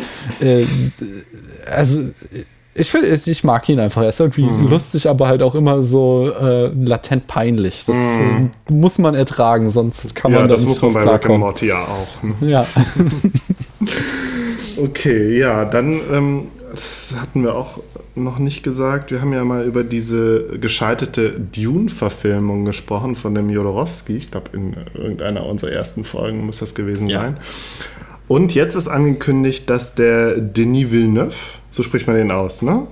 also 1.71 2.05
ich, 2.75 2.93
will, 2.93 3.05
ich 3.05 3.45
mag 3.45 3.69
ihn 3.69 3.79
einfach. 3.81 4.03
Er 4.03 4.09
ist 4.09 4.21
irgendwie 4.21 4.45
mhm. 4.45 4.69
lustig, 4.69 5.09
aber 5.09 5.29
halt 5.29 5.43
auch 5.43 5.55
immer 5.55 5.83
so 5.83 6.31
äh, 6.31 6.69
latent 6.69 7.27
peinlich. 7.27 7.85
Das 7.87 7.97
mhm. 7.97 8.51
äh, 8.69 8.73
muss 8.73 8.99
man 8.99 9.15
ertragen, 9.15 9.71
sonst 9.71 10.15
kann 10.15 10.33
man 10.33 10.43
ja, 10.43 10.47
das 10.47 10.65
muss 10.65 10.83
man 10.83 10.93
bei 10.93 11.05
Rick 11.05 11.27
and 11.27 11.39
Morty 11.39 11.67
ja 11.67 11.85
auch. 11.85 12.23
Ne? 12.23 12.51
Ja. 12.51 12.67
okay, 14.83 15.39
ja, 15.39 15.65
dann 15.65 16.01
ähm, 16.13 16.43
das 16.75 17.15
hatten 17.21 17.45
wir 17.45 17.55
auch 17.55 17.79
noch 18.17 18.39
nicht 18.39 18.65
gesagt. 18.65 19.13
Wir 19.13 19.21
haben 19.21 19.33
ja 19.33 19.45
mal 19.45 19.65
über 19.65 19.85
diese 19.85 20.59
gescheiterte 20.59 21.31
Dune-Verfilmung 21.31 22.65
gesprochen 22.65 23.15
von 23.15 23.35
dem 23.35 23.49
Jodorowski. 23.51 24.17
Ich 24.17 24.31
glaube, 24.33 24.51
in 24.55 24.75
irgendeiner 24.95 25.47
unserer 25.47 25.71
ersten 25.71 26.03
Folgen 26.03 26.45
muss 26.45 26.59
das 26.59 26.75
gewesen 26.75 27.09
ja. 27.09 27.21
sein. 27.21 27.37
Und 28.27 28.55
jetzt 28.55 28.75
ist 28.75 28.89
angekündigt, 28.89 29.69
dass 29.69 29.95
der 29.95 30.39
Denis 30.39 30.91
Villeneuve, 30.91 31.35
so 31.71 31.83
spricht 31.83 32.07
man 32.07 32.17
den 32.17 32.31
aus, 32.31 32.63
ne? 32.63 32.87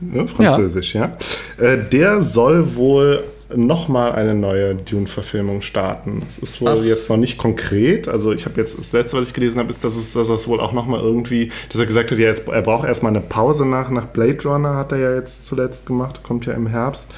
ne? 0.00 0.28
Französisch, 0.28 0.94
ja. 0.94 1.16
ja. 1.58 1.64
Äh, 1.64 1.88
der 1.90 2.22
soll 2.22 2.76
wohl 2.76 3.22
nochmal 3.54 4.12
eine 4.12 4.34
neue 4.34 4.74
Dune-Verfilmung 4.74 5.62
starten. 5.62 6.22
Das 6.24 6.38
ist 6.38 6.60
wohl 6.60 6.80
Ach. 6.80 6.84
jetzt 6.84 7.08
noch 7.08 7.16
nicht 7.16 7.38
konkret. 7.38 8.06
Also 8.06 8.32
ich 8.32 8.44
habe 8.44 8.60
jetzt, 8.60 8.78
das 8.78 8.92
letzte, 8.92 9.16
was 9.16 9.28
ich 9.28 9.34
gelesen 9.34 9.58
habe, 9.58 9.70
ist, 9.70 9.82
dass 9.82 9.96
es, 9.96 10.12
dass 10.12 10.28
es 10.28 10.46
wohl 10.46 10.60
auch 10.60 10.72
nochmal 10.72 11.00
irgendwie, 11.00 11.50
dass 11.70 11.80
er 11.80 11.86
gesagt 11.86 12.10
hat, 12.10 12.18
ja, 12.18 12.28
jetzt, 12.28 12.46
er 12.46 12.62
braucht 12.62 12.86
erstmal 12.86 13.10
eine 13.10 13.22
Pause 13.22 13.64
nach, 13.66 13.90
nach 13.90 14.06
Blade 14.06 14.42
Runner, 14.44 14.76
hat 14.76 14.92
er 14.92 14.98
ja 14.98 15.14
jetzt 15.14 15.46
zuletzt 15.46 15.86
gemacht, 15.86 16.22
kommt 16.22 16.46
ja 16.46 16.52
im 16.52 16.66
Herbst. 16.66 17.10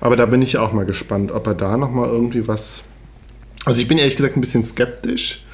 Aber 0.00 0.14
da 0.14 0.26
bin 0.26 0.40
ich 0.40 0.56
auch 0.56 0.72
mal 0.72 0.86
gespannt, 0.86 1.32
ob 1.32 1.46
er 1.48 1.54
da 1.54 1.76
nochmal 1.76 2.08
irgendwie 2.08 2.46
was. 2.46 2.84
Also 3.64 3.82
ich 3.82 3.88
bin 3.88 3.98
ehrlich 3.98 4.16
gesagt 4.16 4.36
ein 4.36 4.40
bisschen 4.40 4.64
skeptisch 4.64 5.44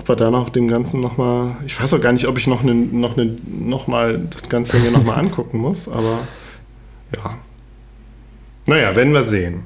ob 0.00 0.08
er 0.08 0.16
da 0.16 0.30
noch 0.30 0.48
dem 0.48 0.66
Ganzen 0.66 1.00
nochmal, 1.00 1.56
ich 1.66 1.80
weiß 1.80 1.92
auch 1.92 2.00
gar 2.00 2.12
nicht, 2.12 2.26
ob 2.26 2.38
ich 2.38 2.46
noch, 2.46 2.62
ne, 2.62 2.74
noch, 2.74 3.16
ne, 3.16 3.36
noch 3.46 3.86
mal 3.86 4.18
das 4.30 4.48
Ganze 4.48 4.78
mir 4.78 4.90
nochmal 4.90 5.18
angucken 5.18 5.58
muss, 5.58 5.88
aber 5.88 6.20
ja. 7.14 7.34
Naja, 8.64 8.96
werden 8.96 9.12
wir 9.12 9.22
sehen. 9.22 9.64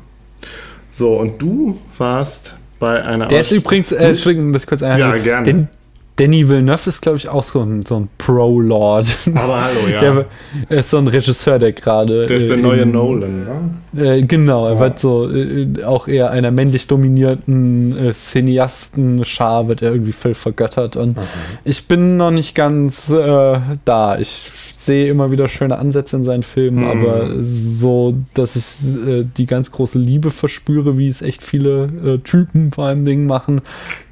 So, 0.90 1.16
und 1.18 1.40
du 1.40 1.78
warst 1.98 2.56
bei 2.80 3.02
einer 3.04 3.28
Der 3.28 3.40
Aus 3.40 3.52
ist 3.52 3.58
übrigens, 3.58 3.92
äh, 3.92 4.08
Entschuldigung, 4.08 4.52
das 4.52 4.66
kurz 4.66 4.82
einhalten. 4.82 5.18
Ja, 5.18 5.22
gerne. 5.22 5.44
Den, 5.44 5.68
Danny 6.16 6.48
Villeneuve 6.48 6.88
ist, 6.88 7.00
glaube 7.02 7.18
ich, 7.18 7.28
auch 7.28 7.42
so 7.42 7.60
ein, 7.60 7.82
so 7.82 7.96
ein 7.96 8.08
Pro-Lord. 8.18 9.06
Aber 9.34 9.64
hallo, 9.64 9.88
ja. 9.88 10.00
Der 10.00 10.78
ist 10.78 10.90
so 10.90 10.98
ein 10.98 11.08
Regisseur, 11.08 11.58
der 11.58 11.72
gerade. 11.72 12.26
Der 12.26 12.36
ist 12.36 12.48
der 12.48 12.58
äh, 12.58 12.60
neue 12.60 12.86
Nolan, 12.86 13.44
ne? 13.44 13.74
Äh, 13.96 14.22
genau, 14.22 14.66
er 14.66 14.74
ja. 14.74 14.80
wird 14.80 14.98
so 15.00 15.28
äh, 15.32 15.82
auch 15.84 16.06
eher 16.06 16.30
einer 16.30 16.52
männlich 16.52 16.86
dominierten 16.86 17.96
äh, 17.96 18.12
Cineasten-Schar, 18.12 19.66
wird 19.66 19.82
er 19.82 19.90
irgendwie 19.90 20.12
voll 20.12 20.34
vergöttert. 20.34 20.96
Und 20.96 21.18
okay. 21.18 21.26
ich 21.64 21.86
bin 21.88 22.16
noch 22.16 22.30
nicht 22.30 22.54
ganz 22.54 23.10
äh, 23.10 23.58
da. 23.84 24.18
Ich 24.18 24.50
sehe 24.74 25.08
immer 25.08 25.30
wieder 25.30 25.48
schöne 25.48 25.78
Ansätze 25.78 26.16
in 26.16 26.24
seinen 26.24 26.42
Filmen, 26.42 26.80
mhm. 26.80 26.90
aber 26.90 27.30
so, 27.40 28.16
dass 28.34 28.56
ich 28.56 29.06
äh, 29.06 29.24
die 29.24 29.46
ganz 29.46 29.70
große 29.70 29.98
Liebe 29.98 30.30
verspüre, 30.30 30.98
wie 30.98 31.08
es 31.08 31.22
echt 31.22 31.42
viele 31.42 31.84
äh, 32.04 32.18
Typen 32.18 32.72
vor 32.72 32.86
allem 32.86 33.04
Dingen 33.04 33.26
machen, 33.26 33.60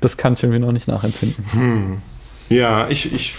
das 0.01 0.17
kann 0.17 0.35
ich 0.35 0.43
irgendwie 0.43 0.61
noch 0.61 0.73
nicht 0.73 0.89
nachempfinden. 0.89 1.45
Mhm. 1.53 2.02
Ja, 2.53 2.87
ich, 2.89 3.13
ich, 3.13 3.35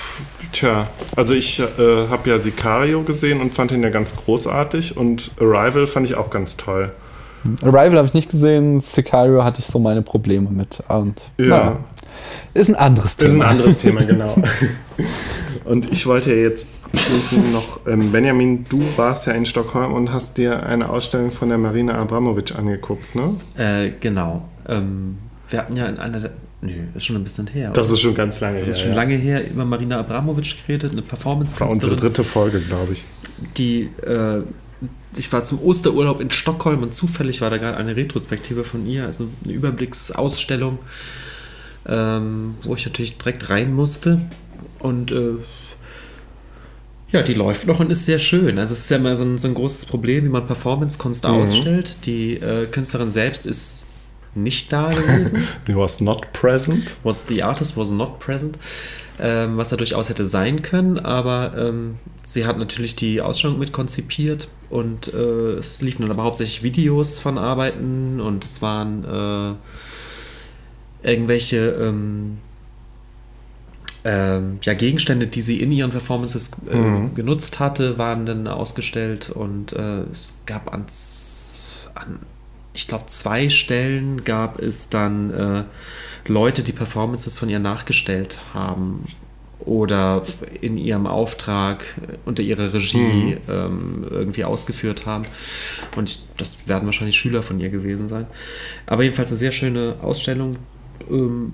tja, 0.51 0.87
also 1.15 1.33
ich 1.33 1.59
äh, 1.59 2.07
habe 2.09 2.29
ja 2.29 2.39
Sicario 2.39 3.03
gesehen 3.03 3.41
und 3.41 3.53
fand 3.53 3.71
ihn 3.71 3.83
ja 3.83 3.89
ganz 3.89 4.15
großartig 4.15 4.97
und 4.97 5.31
Arrival 5.39 5.85
fand 5.87 6.07
ich 6.07 6.15
auch 6.15 6.29
ganz 6.29 6.57
toll. 6.57 6.91
Arrival 7.61 7.97
habe 7.97 8.07
ich 8.07 8.13
nicht 8.13 8.31
gesehen, 8.31 8.79
Sicario 8.79 9.43
hatte 9.43 9.59
ich 9.59 9.67
so 9.67 9.77
meine 9.77 10.01
Probleme 10.01 10.49
mit. 10.49 10.81
Und, 10.87 11.21
ja. 11.37 11.45
Naja, 11.45 11.77
ist 12.53 12.69
ein 12.69 12.75
anderes 12.75 13.17
Thema. 13.17 13.33
Ist 13.33 13.41
ein 13.41 13.47
anderes 13.47 13.77
Thema, 13.77 14.01
genau. 14.05 14.35
und 15.65 15.91
ich 15.91 16.05
wollte 16.05 16.33
ja 16.33 16.41
jetzt 16.41 16.67
noch, 17.51 17.81
ähm, 17.87 18.11
Benjamin, 18.11 18.65
du 18.69 18.79
warst 18.97 19.27
ja 19.27 19.33
in 19.33 19.45
Stockholm 19.45 19.93
und 19.93 20.13
hast 20.13 20.37
dir 20.37 20.63
eine 20.63 20.89
Ausstellung 20.89 21.31
von 21.31 21.49
der 21.49 21.57
Marina 21.57 21.95
Abramovic 21.95 22.55
angeguckt, 22.55 23.15
ne? 23.15 23.35
Äh, 23.57 23.91
genau. 23.99 24.47
Ähm, 24.67 25.17
wir 25.49 25.59
hatten 25.59 25.75
ja 25.75 25.87
in 25.87 25.97
einer 25.97 26.19
der, 26.19 26.31
Nö, 26.63 26.71
ist 26.95 27.05
schon 27.05 27.17
ein 27.17 27.23
bisschen 27.23 27.47
her. 27.47 27.71
Das 27.71 27.87
oder? 27.87 27.93
ist 27.93 27.99
schon 28.01 28.15
ganz 28.15 28.39
lange 28.39 28.57
her. 28.57 28.65
Das 28.65 28.77
ist 28.77 28.81
schon 28.81 28.91
ja. 28.91 28.95
lange 28.95 29.15
her 29.15 29.49
über 29.49 29.65
Marina 29.65 29.99
Abramovic 29.99 30.55
geredet, 30.65 30.93
eine 30.93 31.01
performance 31.01 31.59
War 31.59 31.69
unsere 31.69 31.95
dritte 31.95 32.23
Folge, 32.23 32.61
glaube 32.61 32.93
ich. 32.93 33.03
Die, 33.57 33.89
äh, 34.01 34.41
ich 35.17 35.31
war 35.33 35.43
zum 35.43 35.61
Osterurlaub 35.61 36.21
in 36.21 36.31
Stockholm 36.31 36.81
und 36.81 36.95
zufällig 36.95 37.41
war 37.41 37.49
da 37.49 37.57
gerade 37.57 37.77
eine 37.77 37.95
Retrospektive 37.97 38.63
von 38.63 38.87
ihr, 38.87 39.05
also 39.05 39.27
eine 39.43 39.53
Überblicksausstellung, 39.53 40.79
ähm, 41.85 42.55
wo 42.63 42.75
ich 42.75 42.85
natürlich 42.85 43.17
direkt 43.17 43.49
rein 43.49 43.73
musste. 43.73 44.21
Und 44.79 45.11
äh, 45.11 45.33
ja, 47.11 47.21
die 47.23 47.33
läuft 47.33 47.67
noch 47.67 47.81
und 47.81 47.91
ist 47.91 48.05
sehr 48.05 48.19
schön. 48.19 48.57
Also 48.57 48.73
es 48.73 48.81
ist 48.81 48.89
ja 48.89 48.97
immer 48.97 49.17
so 49.17 49.25
ein, 49.25 49.37
so 49.37 49.49
ein 49.49 49.53
großes 49.53 49.85
Problem, 49.85 50.23
wie 50.23 50.29
man 50.29 50.47
Performance-Kunst 50.47 51.25
mhm. 51.25 51.29
ausstellt. 51.29 51.97
Die 52.05 52.35
äh, 52.35 52.67
Künstlerin 52.67 53.09
selbst 53.09 53.45
ist 53.45 53.85
nicht 54.35 54.71
da 54.71 54.89
gewesen. 54.89 55.47
He 55.67 55.75
was 55.75 55.99
not 55.99 56.33
present. 56.33 56.95
Was 57.03 57.27
the 57.27 57.43
artist 57.43 57.77
was 57.77 57.89
not 57.89 58.19
present. 58.19 58.57
Ähm, 59.19 59.57
was 59.57 59.71
er 59.71 59.77
durchaus 59.77 60.09
hätte 60.09 60.25
sein 60.25 60.63
können, 60.63 60.97
aber 60.97 61.53
ähm, 61.55 61.97
sie 62.23 62.47
hat 62.47 62.57
natürlich 62.57 62.95
die 62.95 63.21
Ausstellung 63.21 63.59
mit 63.59 63.71
konzipiert 63.71 64.47
und 64.71 65.13
äh, 65.13 65.57
es 65.59 65.83
liefen 65.83 66.01
dann 66.01 66.09
aber 66.09 66.23
hauptsächlich 66.23 66.63
Videos 66.63 67.19
von 67.19 67.37
Arbeiten 67.37 68.19
und 68.19 68.43
es 68.43 68.63
waren 68.63 69.59
äh, 71.03 71.07
irgendwelche 71.07 71.57
ähm, 71.79 72.39
ähm, 74.03 74.57
ja, 74.63 74.73
Gegenstände, 74.73 75.27
die 75.27 75.41
sie 75.41 75.61
in 75.61 75.71
ihren 75.71 75.91
Performances 75.91 76.51
äh, 76.71 76.75
mhm. 76.75 77.13
genutzt 77.13 77.59
hatte, 77.59 77.99
waren 77.99 78.25
dann 78.25 78.47
ausgestellt 78.47 79.29
und 79.29 79.73
äh, 79.73 80.01
es 80.11 80.33
gab 80.47 80.73
an, 80.73 80.85
an 81.93 82.19
ich 82.73 82.87
glaube, 82.87 83.05
zwei 83.07 83.49
Stellen 83.49 84.23
gab 84.23 84.59
es 84.59 84.89
dann 84.89 85.31
äh, 85.31 85.63
Leute, 86.25 86.63
die 86.63 86.71
Performances 86.71 87.37
von 87.37 87.49
ihr 87.49 87.59
nachgestellt 87.59 88.39
haben 88.53 89.05
oder 89.59 90.23
in 90.61 90.77
ihrem 90.77 91.07
Auftrag 91.07 91.83
äh, 92.01 92.17
unter 92.25 92.43
ihrer 92.43 92.73
Regie 92.73 92.97
mhm. 92.97 93.37
ähm, 93.47 94.05
irgendwie 94.09 94.43
ausgeführt 94.43 95.05
haben. 95.05 95.25
Und 95.95 96.19
das 96.37 96.67
werden 96.67 96.85
wahrscheinlich 96.85 97.17
Schüler 97.17 97.43
von 97.43 97.59
ihr 97.59 97.69
gewesen 97.69 98.09
sein. 98.09 98.27
Aber 98.85 99.03
jedenfalls 99.03 99.29
eine 99.29 99.37
sehr 99.37 99.51
schöne 99.51 99.95
Ausstellung. 100.01 100.57
Ähm, 101.09 101.53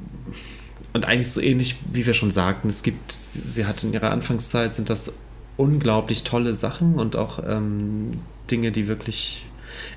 und 0.92 1.06
eigentlich 1.06 1.32
so 1.32 1.42
ähnlich, 1.42 1.76
wie 1.92 2.06
wir 2.06 2.14
schon 2.14 2.32
sagten, 2.32 2.70
es 2.70 2.82
gibt, 2.82 3.12
sie, 3.12 3.42
sie 3.42 3.66
hat 3.66 3.84
in 3.84 3.94
ihrer 3.94 4.12
Anfangszeit 4.12 4.72
sind 4.72 4.90
das 4.90 5.20
unglaublich 5.56 6.24
tolle 6.24 6.56
Sachen 6.56 6.96
und 6.96 7.16
auch 7.16 7.44
ähm, 7.46 8.12
Dinge, 8.50 8.72
die 8.72 8.88
wirklich 8.88 9.46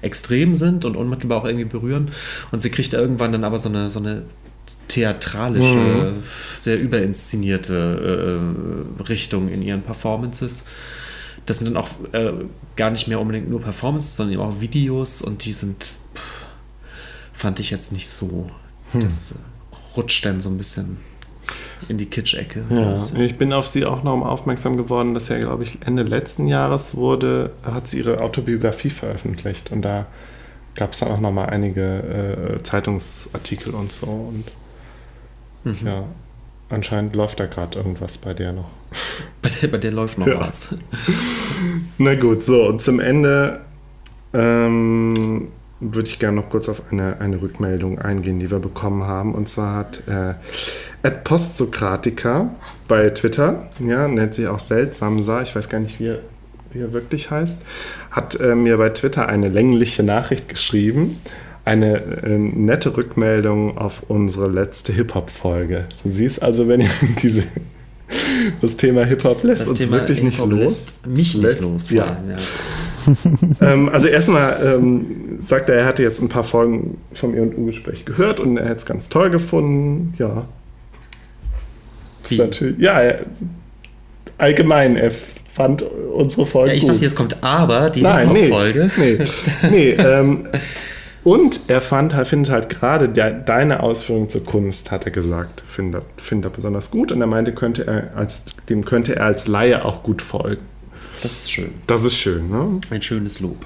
extrem 0.02 0.54
sind 0.54 0.84
und 0.84 0.96
unmittelbar 0.96 1.38
auch 1.38 1.44
irgendwie 1.44 1.64
berühren. 1.64 2.10
Und 2.50 2.60
sie 2.60 2.70
kriegt 2.70 2.92
irgendwann 2.92 3.32
dann 3.32 3.44
aber 3.44 3.58
so 3.58 3.68
eine, 3.68 3.90
so 3.90 3.98
eine 3.98 4.24
theatralische, 4.88 5.76
mhm. 5.76 6.22
sehr 6.58 6.78
überinszenierte 6.78 8.40
äh, 9.00 9.02
Richtung 9.02 9.48
in 9.48 9.62
ihren 9.62 9.82
Performances. 9.82 10.64
Das 11.46 11.58
sind 11.58 11.74
dann 11.74 11.82
auch 11.82 11.88
äh, 12.12 12.32
gar 12.76 12.90
nicht 12.90 13.08
mehr 13.08 13.20
unbedingt 13.20 13.48
nur 13.48 13.60
Performances, 13.60 14.16
sondern 14.16 14.34
eben 14.34 14.42
auch 14.42 14.60
Videos 14.60 15.22
und 15.22 15.44
die 15.44 15.52
sind, 15.52 15.84
pff, 16.14 16.46
fand 17.32 17.58
ich 17.58 17.70
jetzt 17.70 17.92
nicht 17.92 18.08
so. 18.08 18.50
Hm. 18.92 19.00
Das 19.00 19.32
äh, 19.32 19.34
rutscht 19.96 20.24
dann 20.24 20.40
so 20.40 20.50
ein 20.50 20.58
bisschen 20.58 20.98
in 21.88 21.98
die 21.98 22.06
Kitsch-Ecke. 22.06 22.64
Ja, 22.70 23.04
ich 23.20 23.38
bin 23.38 23.52
auf 23.52 23.66
sie 23.66 23.84
auch 23.84 24.02
noch 24.02 24.20
aufmerksam 24.24 24.76
geworden, 24.76 25.14
dass 25.14 25.28
ja, 25.28 25.38
glaube 25.38 25.62
ich, 25.62 25.78
Ende 25.84 26.02
letzten 26.02 26.46
Jahres 26.46 26.94
wurde, 26.94 27.52
hat 27.62 27.88
sie 27.88 27.98
ihre 27.98 28.20
Autobiografie 28.20 28.90
veröffentlicht 28.90 29.72
und 29.72 29.82
da 29.82 30.06
gab 30.74 30.92
es 30.92 31.00
dann 31.00 31.10
auch 31.10 31.20
noch 31.20 31.32
mal 31.32 31.46
einige 31.46 32.58
äh, 32.58 32.62
Zeitungsartikel 32.62 33.74
und 33.74 33.92
so 33.92 34.06
und 34.06 34.44
mhm. 35.64 35.86
ja, 35.86 36.04
anscheinend 36.70 37.14
läuft 37.14 37.40
da 37.40 37.46
gerade 37.46 37.78
irgendwas 37.78 38.18
bei 38.18 38.34
der 38.34 38.52
noch. 38.52 38.70
Bei 39.40 39.48
der, 39.48 39.68
bei 39.68 39.78
der 39.78 39.90
läuft 39.90 40.18
noch 40.18 40.26
ja. 40.26 40.40
was. 40.40 40.76
Na 41.98 42.14
gut, 42.14 42.42
so 42.44 42.68
und 42.68 42.80
zum 42.80 43.00
Ende 43.00 43.60
ähm, 44.32 45.48
würde 45.82 46.08
ich 46.08 46.18
gerne 46.18 46.40
noch 46.40 46.48
kurz 46.48 46.68
auf 46.68 46.82
eine, 46.90 47.20
eine 47.20 47.42
Rückmeldung 47.42 47.98
eingehen, 47.98 48.38
die 48.38 48.50
wir 48.50 48.60
bekommen 48.60 49.04
haben. 49.04 49.34
Und 49.34 49.48
zwar 49.48 49.76
hat 49.76 50.02
äh, 50.06 50.34
Ad 51.02 51.16
Postsokratica 51.24 52.54
bei 52.86 53.10
Twitter, 53.10 53.68
ja, 53.80 54.06
nennt 54.06 54.34
sich 54.34 54.46
auch 54.46 54.60
Seltsamsa, 54.60 55.42
ich 55.42 55.54
weiß 55.56 55.68
gar 55.68 55.80
nicht, 55.80 55.98
wie 55.98 56.08
er, 56.08 56.18
wie 56.72 56.80
er 56.80 56.92
wirklich 56.92 57.30
heißt, 57.30 57.58
hat 58.10 58.38
äh, 58.40 58.54
mir 58.54 58.78
bei 58.78 58.90
Twitter 58.90 59.28
eine 59.28 59.48
längliche 59.48 60.02
Nachricht 60.02 60.48
geschrieben. 60.48 61.20
Eine 61.64 62.22
äh, 62.24 62.38
nette 62.38 62.96
Rückmeldung 62.96 63.78
auf 63.78 64.04
unsere 64.08 64.48
letzte 64.48 64.92
Hip-Hop-Folge. 64.92 65.86
Du 66.02 66.10
siehst 66.10 66.42
also, 66.42 66.66
wenn 66.66 66.80
ihr 66.80 66.90
diese 67.22 67.44
das 68.60 68.76
Thema 68.76 69.04
Hip-Hop 69.04 69.42
lässt 69.42 69.62
das 69.62 69.68
uns 69.68 69.78
Thema 69.78 69.98
wirklich 69.98 70.22
nicht 70.22 70.38
los. 70.38 70.94
Mich 71.06 71.36
nicht 71.36 71.60
los. 71.60 71.90
Ja. 71.90 72.18
ja. 72.28 72.36
ähm, 73.60 73.88
also 73.88 74.08
erstmal 74.08 74.60
ähm, 74.64 75.38
sagt 75.40 75.68
er, 75.68 75.76
er 75.76 75.86
hatte 75.86 76.02
jetzt 76.02 76.20
ein 76.20 76.28
paar 76.28 76.44
Folgen 76.44 76.98
vom 77.12 77.34
E&U-Gespräch 77.34 78.04
gehört 78.04 78.40
und 78.40 78.56
er 78.56 78.64
hätte 78.64 78.78
es 78.78 78.86
ganz 78.86 79.08
toll 79.08 79.30
gefunden. 79.30 80.14
Ja. 80.18 80.46
Ist 82.22 82.38
natürlich, 82.38 82.78
ja, 82.78 83.00
allgemein, 84.38 84.96
er 84.96 85.10
fand 85.52 85.82
unsere 85.82 86.46
Folge 86.46 86.70
ja, 86.70 86.76
ich 86.76 86.82
gut. 86.82 86.90
dachte, 86.90 87.04
jetzt 87.04 87.16
kommt 87.16 87.42
aber 87.42 87.90
die 87.90 88.06
Hip-Hop-Folge. 88.06 88.90
Nee, 88.96 89.18
nee, 89.18 89.26
nee 89.70 89.90
ähm, 89.90 90.48
und 91.24 91.60
er 91.68 91.80
fand, 91.80 92.14
er 92.14 92.24
findet 92.24 92.52
halt 92.52 92.68
gerade 92.68 93.08
de, 93.08 93.34
deine 93.46 93.80
Ausführung 93.82 94.28
zur 94.28 94.44
Kunst, 94.44 94.90
hat 94.90 95.04
er 95.04 95.12
gesagt, 95.12 95.62
findet, 95.66 96.02
findet 96.16 96.50
er 96.50 96.54
besonders 96.54 96.90
gut. 96.90 97.12
Und 97.12 97.20
er 97.20 97.28
meinte, 97.28 97.52
könnte 97.52 97.86
er 97.86 98.16
als, 98.16 98.42
dem 98.68 98.84
könnte 98.84 99.16
er 99.16 99.26
als 99.26 99.46
Laie 99.46 99.84
auch 99.84 100.02
gut 100.02 100.20
folgen. 100.20 100.62
Das 101.22 101.32
ist 101.32 101.50
schön. 101.50 101.70
Das 101.86 102.04
ist 102.04 102.16
schön, 102.16 102.50
ne? 102.50 102.80
Ein 102.90 103.00
schönes 103.00 103.40
Lob. 103.40 103.64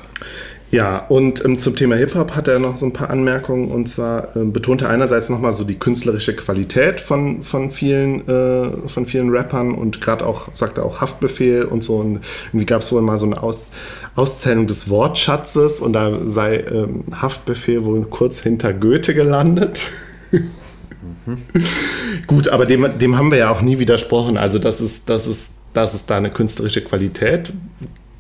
Ja, 0.73 0.99
und 0.99 1.45
ähm, 1.45 1.59
zum 1.61 1.77
Thema 1.77 1.95
Hip-Hop 1.95 2.35
hat 2.35 2.49
er 2.49 2.59
noch 2.59 2.77
so 2.77 2.87
ein 2.87 2.93
paar 2.93 3.11
Anmerkungen. 3.11 3.71
Und 3.71 3.89
zwar 3.89 4.35
ähm, 4.37 4.53
betont 4.53 4.83
er 4.83 4.91
einerseits 4.91 5.29
nochmal 5.29 5.53
so 5.53 5.65
die 5.65 5.79
künstlerische 5.79 6.35
Qualität 6.35 7.01
von, 7.01 7.45
von, 7.45 7.71
vielen, 7.71 8.29
äh, 8.29 8.89
von 8.89 9.07
vielen 9.07 9.31
Rappern 9.31 9.75
und 9.75 10.01
gerade 10.01 10.27
auch, 10.27 10.49
sagt 10.55 10.79
er 10.79 10.85
auch 10.85 11.01
Haftbefehl 11.01 11.65
und 11.65 11.85
so. 11.85 11.97
Und 11.97 12.21
irgendwie 12.49 12.67
gab 12.67 12.83
es 12.83 12.93
wohl 12.93 13.01
mal 13.01 13.17
so 13.17 13.27
eine 13.27 13.43
Aus, 13.43 13.71
Auszählung 14.17 14.67
des 14.67 14.91
Wortschatzes 14.91 15.81
und 15.81 15.93
da 15.93 16.11
sei 16.27 16.57
ähm, 16.57 17.05
Haftbefehl 17.15 17.85
wohl 17.85 18.05
kurz 18.05 18.41
hinter 18.41 18.75
Goethe 18.75 19.15
gelandet. 19.15 19.93
Mhm. 20.31 20.51
Gut, 22.27 22.49
aber 22.49 22.67
dem, 22.67 22.99
dem 22.99 23.17
haben 23.17 23.31
wir 23.31 23.39
ja 23.39 23.51
auch 23.51 23.63
nie 23.63 23.79
widersprochen. 23.79 24.37
Also, 24.37 24.59
dass 24.59 24.81
es, 24.81 25.05
dass, 25.05 25.27
es, 25.27 25.56
dass 25.77 25.93
es 25.93 26.07
da 26.07 26.17
eine 26.17 26.31
künstlerische 26.31 26.83
Qualität 26.83 27.53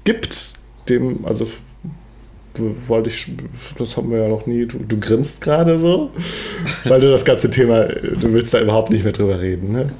gibt, 0.04 0.52
dem, 0.88 1.24
also 1.24 1.48
wollte 2.86 3.08
ich, 3.08 3.32
das 3.78 3.96
haben 3.96 4.10
wir 4.10 4.18
ja 4.18 4.28
noch 4.28 4.46
nie, 4.46 4.66
du, 4.66 4.78
du 4.78 4.98
grinst 5.00 5.40
gerade 5.40 5.78
so, 5.78 6.10
weil 6.84 7.00
du 7.00 7.10
das 7.10 7.24
ganze 7.24 7.50
Thema, 7.50 7.84
du 7.84 8.32
willst 8.32 8.52
da 8.52 8.60
überhaupt 8.60 8.90
nicht 8.90 9.04
mehr 9.04 9.12
drüber 9.12 9.40
reden, 9.40 9.72
ne? 9.72 9.92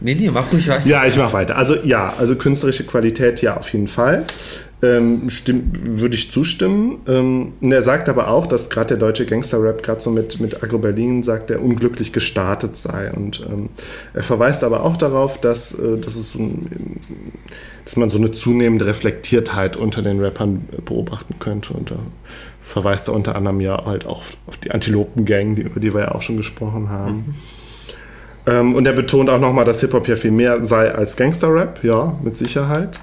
Nee, 0.00 0.14
nee, 0.14 0.30
mach 0.30 0.52
ruhig 0.52 0.68
weiter. 0.68 0.86
Ja, 0.86 1.06
ich 1.06 1.16
mach 1.16 1.32
weiter. 1.32 1.56
Also 1.56 1.76
ja, 1.82 2.12
also 2.18 2.36
künstlerische 2.36 2.84
Qualität 2.84 3.42
ja 3.42 3.56
auf 3.56 3.72
jeden 3.72 3.88
Fall. 3.88 4.24
Ähm, 4.82 5.30
würde 5.48 6.16
ich 6.16 6.30
zustimmen. 6.30 7.00
Ähm, 7.08 7.54
und 7.62 7.72
er 7.72 7.80
sagt 7.80 8.10
aber 8.10 8.28
auch, 8.28 8.46
dass 8.46 8.68
gerade 8.68 8.88
der 8.88 8.96
deutsche 8.98 9.24
Gangster-Rap, 9.24 9.82
gerade 9.82 10.02
so 10.02 10.10
mit, 10.10 10.38
mit 10.38 10.62
Agro 10.62 10.76
Berlin, 10.76 11.22
sagt, 11.22 11.50
er 11.50 11.62
unglücklich 11.62 12.12
gestartet 12.12 12.76
sei. 12.76 13.10
Und 13.10 13.40
ähm, 13.48 13.70
er 14.12 14.22
verweist 14.22 14.62
aber 14.64 14.84
auch 14.84 14.98
darauf, 14.98 15.40
dass, 15.40 15.72
äh, 15.78 15.96
dass, 15.96 16.16
es 16.16 16.36
dass 17.86 17.96
man 17.96 18.10
so 18.10 18.18
eine 18.18 18.32
zunehmende 18.32 18.84
Reflektiertheit 18.84 19.76
unter 19.76 20.02
den 20.02 20.20
Rappern 20.20 20.68
beobachten 20.84 21.36
könnte. 21.38 21.72
Und 21.72 21.92
da 21.92 21.96
verweist 22.60 23.08
er 23.08 23.14
unter 23.14 23.34
anderem 23.34 23.60
ja 23.60 23.82
halt 23.86 24.04
auch 24.04 24.24
auf 24.46 24.58
die 24.58 24.72
Antilopen-Gang, 24.72 25.54
die, 25.54 25.62
über 25.62 25.80
die 25.80 25.94
wir 25.94 26.02
ja 26.02 26.12
auch 26.14 26.22
schon 26.22 26.36
gesprochen 26.36 26.90
haben. 26.90 27.14
Mhm. 27.14 27.34
Ähm, 28.46 28.74
und 28.74 28.86
er 28.86 28.92
betont 28.92 29.30
auch 29.30 29.40
nochmal, 29.40 29.64
dass 29.64 29.80
Hip-Hop 29.80 30.06
ja 30.06 30.16
viel 30.16 30.32
mehr 30.32 30.62
sei 30.62 30.94
als 30.94 31.16
Gangster-Rap, 31.16 31.82
ja, 31.82 32.18
mit 32.22 32.36
Sicherheit. 32.36 33.00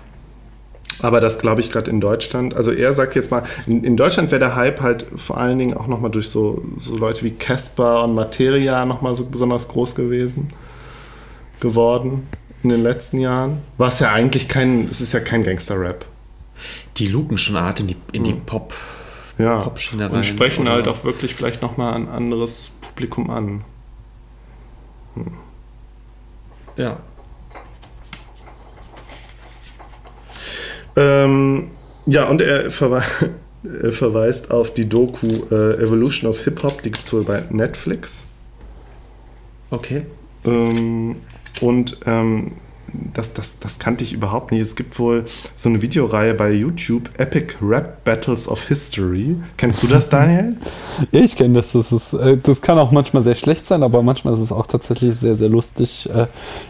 Aber 1.03 1.19
das 1.19 1.37
glaube 1.37 1.59
ich 1.59 1.69
gerade 1.69 1.91
in 1.91 1.99
Deutschland. 1.99 2.55
Also 2.55 2.71
er 2.71 2.93
sagt 2.93 3.13
jetzt 3.15 3.29
mal, 3.29 3.43
in, 3.67 3.83
in 3.83 3.97
Deutschland 3.97 4.31
wäre 4.31 4.39
der 4.39 4.55
Hype 4.55 4.79
halt 4.79 5.05
vor 5.17 5.37
allen 5.37 5.59
Dingen 5.59 5.75
auch 5.75 5.87
nochmal 5.87 6.09
durch 6.09 6.29
so, 6.29 6.63
so 6.77 6.95
Leute 6.95 7.23
wie 7.25 7.31
Casper 7.31 8.05
und 8.05 8.15
Materia 8.15 8.85
nochmal 8.85 9.13
so 9.13 9.25
besonders 9.25 9.67
groß 9.67 9.95
gewesen, 9.95 10.47
geworden 11.59 12.29
in 12.63 12.69
den 12.69 12.83
letzten 12.83 13.19
Jahren. 13.19 13.61
Was 13.77 13.99
ja 13.99 14.13
eigentlich 14.13 14.47
kein, 14.47 14.87
es 14.87 15.01
ist 15.01 15.11
ja 15.11 15.19
kein 15.19 15.43
Gangster-Rap. 15.43 16.05
Die 16.95 17.07
luken 17.07 17.37
schon 17.37 17.57
Art 17.57 17.81
in 17.81 17.87
die, 17.87 17.97
in 18.13 18.23
die 18.23 18.31
hm. 18.31 18.45
Pop. 18.45 18.73
Ja, 19.37 19.59
Pop 19.59 19.79
und 19.91 20.25
sprechen 20.25 20.69
halt 20.69 20.87
auch 20.87 21.03
wirklich 21.03 21.35
vielleicht 21.35 21.61
nochmal 21.61 21.95
ein 21.95 22.07
anderes 22.07 22.71
Publikum 22.79 23.29
an. 23.29 23.65
Hm. 25.15 25.33
Ja. 26.77 26.97
Ähm, 30.95 31.71
ja, 32.05 32.25
und 32.29 32.41
er, 32.41 32.71
verwe 32.71 33.03
er, 33.83 33.93
verweist 33.93 34.51
auf 34.51 34.73
die 34.73 34.87
Doku 34.87 35.27
äh, 35.51 35.81
Evolution 35.81 36.29
of 36.29 36.41
Hip 36.41 36.63
Hop, 36.63 36.81
die 36.83 36.91
gibt 36.91 37.05
es 37.05 37.13
wohl 37.13 37.23
bei 37.23 37.43
Netflix. 37.49 38.27
Okay. 39.69 40.05
Ähm, 40.45 41.15
und 41.61 41.97
ähm, 42.05 42.51
das, 43.13 43.33
das, 43.33 43.59
das 43.59 43.79
kannte 43.79 44.03
ich 44.03 44.13
überhaupt 44.13 44.51
nicht. 44.51 44.61
Es 44.61 44.75
gibt 44.75 44.97
wohl 44.99 45.25
so 45.55 45.69
eine 45.69 45.81
Videoreihe 45.81 46.33
bei 46.33 46.51
YouTube, 46.51 47.09
Epic 47.17 47.55
Rap 47.61 48.03
Battles 48.03 48.47
of 48.47 48.67
History. 48.67 49.35
Kennst 49.57 49.83
du 49.83 49.87
das, 49.87 50.09
Daniel? 50.09 50.57
ja, 51.11 51.19
ich 51.21 51.35
kenne 51.35 51.55
das. 51.55 51.73
Das, 51.73 51.91
ist, 51.91 52.13
äh, 52.13 52.37
das 52.37 52.61
kann 52.61 52.77
auch 52.77 52.91
manchmal 52.91 53.23
sehr 53.23 53.35
schlecht 53.35 53.65
sein, 53.65 53.83
aber 53.83 54.03
manchmal 54.03 54.33
ist 54.33 54.41
es 54.41 54.51
auch 54.51 54.67
tatsächlich 54.67 55.15
sehr, 55.15 55.35
sehr 55.35 55.49
lustig, 55.49 56.09
äh, 56.13 56.27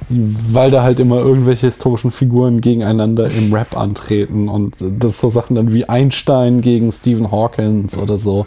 weil 0.10 0.72
da 0.72 0.84
halt 0.84 1.00
immer 1.00 1.18
irgendwelche 1.18 1.68
historischen 1.68 2.12
Figuren 2.12 2.62
gegeneinander 2.62 3.30
im 3.30 3.54
Rap 3.54 3.78
antreten 3.78 4.50
und 4.50 4.78
das 4.80 5.20
so 5.20 5.30
Sachen 5.30 5.56
dann 5.56 5.74
wie 5.74 5.86
Einstein 5.86 6.62
gegen 6.62 6.92
Stephen 6.92 7.32
Hawkins 7.32 7.98
oder 7.98 8.18
so 8.18 8.46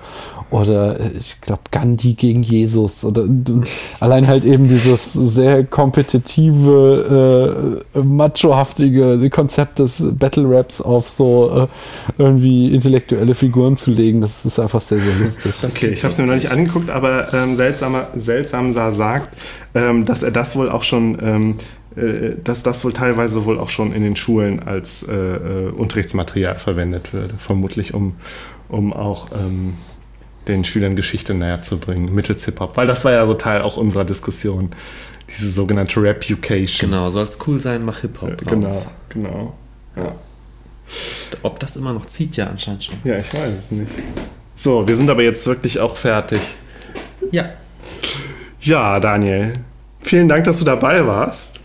oder 0.50 1.00
äh, 1.00 1.10
ich 1.18 1.40
glaube 1.40 1.62
Gandhi 1.70 2.14
gegen 2.14 2.42
Jesus 2.42 3.04
oder 3.04 3.24
allein 4.00 4.26
halt 4.26 4.44
eben 4.44 4.68
dieses 4.68 5.12
sehr 5.12 5.64
kompetitive, 5.64 7.65
äh, 7.94 7.98
machohaftige 8.02 9.28
Konzept 9.30 9.78
des 9.78 10.04
Battle 10.18 10.44
Raps 10.48 10.80
auf 10.80 11.08
so 11.08 11.68
äh, 11.68 12.22
irgendwie 12.22 12.74
intellektuelle 12.74 13.34
Figuren 13.34 13.76
zu 13.76 13.90
legen, 13.90 14.20
das 14.20 14.44
ist 14.44 14.58
einfach 14.58 14.80
sehr, 14.80 15.00
sehr 15.00 15.14
lustig. 15.14 15.54
Okay, 15.66 15.88
ich 15.88 16.02
habe 16.04 16.12
es 16.12 16.18
mir 16.18 16.26
noch 16.26 16.34
nicht 16.34 16.50
angeguckt, 16.50 16.90
aber 16.90 17.32
ähm, 17.34 17.54
seltsamer, 17.54 18.08
seltsamser 18.16 18.92
sagt, 18.92 19.36
ähm, 19.74 20.04
dass 20.04 20.22
er 20.22 20.30
das 20.30 20.56
wohl 20.56 20.70
auch 20.70 20.82
schon 20.82 21.18
ähm, 21.20 21.58
äh, 21.96 22.36
dass 22.42 22.62
das 22.62 22.84
wohl 22.84 22.92
teilweise 22.92 23.44
wohl 23.46 23.58
auch 23.58 23.70
schon 23.70 23.92
in 23.92 24.02
den 24.02 24.16
Schulen 24.16 24.60
als 24.60 25.02
äh, 25.02 25.14
äh 25.14 25.68
Unterrichtsmaterial 25.70 26.58
verwendet 26.58 27.12
würde, 27.12 27.34
vermutlich 27.38 27.94
um, 27.94 28.16
um 28.68 28.92
auch 28.92 29.28
ähm, 29.32 29.74
den 30.46 30.64
Schülern 30.64 30.94
Geschichte 30.94 31.34
näher 31.34 31.62
zu 31.62 31.78
bringen, 31.78 32.14
mittels 32.14 32.44
Hip-Hop. 32.44 32.76
Weil 32.76 32.86
das 32.86 33.04
war 33.04 33.12
ja 33.12 33.26
so 33.26 33.34
Teil 33.34 33.62
auch 33.62 33.76
unserer 33.76 34.04
Diskussion, 34.04 34.70
diese 35.28 35.48
sogenannte 35.50 36.00
Repucation. 36.00 36.90
Genau, 36.90 37.10
soll 37.10 37.24
es 37.24 37.38
cool 37.46 37.60
sein, 37.60 37.84
mach 37.84 38.00
Hip-Hop 38.00 38.42
äh, 38.42 38.44
Genau, 38.44 38.86
genau. 39.08 39.54
Ja. 39.96 40.14
Ob 41.42 41.58
das 41.58 41.76
immer 41.76 41.92
noch 41.92 42.06
zieht, 42.06 42.36
ja 42.36 42.46
anscheinend 42.46 42.84
schon. 42.84 42.94
Ja, 43.04 43.18
ich 43.18 43.32
weiß 43.32 43.52
es 43.58 43.70
nicht. 43.70 43.92
So, 44.54 44.86
wir 44.86 44.96
sind 44.96 45.10
aber 45.10 45.22
jetzt 45.22 45.46
wirklich 45.46 45.80
auch 45.80 45.96
fertig. 45.96 46.40
Ja. 47.30 47.50
Ja, 48.60 49.00
Daniel, 49.00 49.52
vielen 50.00 50.28
Dank, 50.28 50.44
dass 50.44 50.60
du 50.60 50.64
dabei 50.64 51.06
warst. 51.06 51.60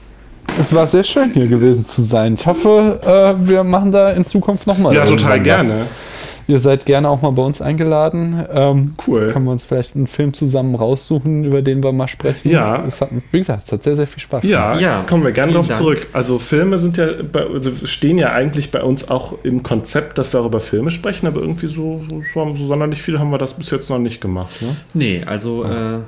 Es 0.60 0.74
war 0.74 0.88
sehr 0.88 1.04
schön 1.04 1.32
hier 1.32 1.48
gewesen 1.48 1.86
zu 1.86 2.02
sein. 2.02 2.34
Ich 2.34 2.46
hoffe, 2.46 3.00
äh, 3.04 3.48
wir 3.48 3.64
machen 3.64 3.92
da 3.92 4.12
in 4.12 4.26
Zukunft 4.26 4.68
nochmal. 4.68 4.94
Ja, 4.94 5.06
total 5.06 5.40
gerne. 5.40 5.82
Was. 5.82 6.11
Ihr 6.52 6.60
seid 6.60 6.86
gerne 6.86 7.08
auch 7.08 7.22
mal 7.22 7.30
bei 7.30 7.44
uns 7.44 7.62
eingeladen. 7.62 8.46
Ähm, 8.52 8.96
cool. 9.08 9.32
Können 9.32 9.46
wir 9.46 9.54
uns 9.54 9.64
vielleicht 9.64 9.96
einen 9.96 10.08
Film 10.08 10.34
zusammen 10.34 10.76
raussuchen, 10.76 11.46
über 11.46 11.62
den 11.62 11.82
wir 11.82 11.94
mal 11.94 12.10
sprechen. 12.10 12.50
Ja. 12.50 12.84
Es 12.86 13.00
hat, 13.00 13.10
wie 13.32 13.38
gesagt, 13.38 13.64
es 13.64 13.72
hat 13.72 13.84
sehr, 13.84 13.96
sehr 13.96 14.06
viel 14.06 14.20
Spaß 14.20 14.42
gemacht. 14.42 14.76
Ja, 14.76 14.98
ja 14.98 15.06
kommen 15.08 15.24
wir 15.24 15.32
gerne 15.32 15.54
darauf 15.54 15.72
zurück. 15.72 16.08
Also 16.12 16.40
Filme 16.40 16.78
sind 16.78 16.98
ja, 16.98 17.08
bei, 17.32 17.46
also 17.46 17.72
stehen 17.86 18.18
ja 18.18 18.34
eigentlich 18.34 18.70
bei 18.70 18.84
uns 18.84 19.10
auch 19.10 19.36
im 19.44 19.64
Konzept, 19.64 20.18
dass 20.18 20.34
wir 20.34 20.42
auch 20.42 20.46
über 20.46 20.60
Filme 20.60 20.92
sprechen, 20.92 21.26
aber 21.26 21.40
irgendwie 21.40 21.68
so, 21.68 22.04
so, 22.34 22.54
so 22.54 22.66
sonderlich 22.66 23.02
viel 23.02 23.18
haben 23.18 23.30
wir 23.30 23.38
das 23.38 23.54
bis 23.54 23.70
jetzt 23.72 23.90
noch 23.90 24.00
nicht 24.00 24.20
gemacht. 24.20 24.62
Ne? 24.62 24.76
Nee, 24.94 25.24
also, 25.26 25.64
ja. 25.64 26.00
äh, 26.00 26.02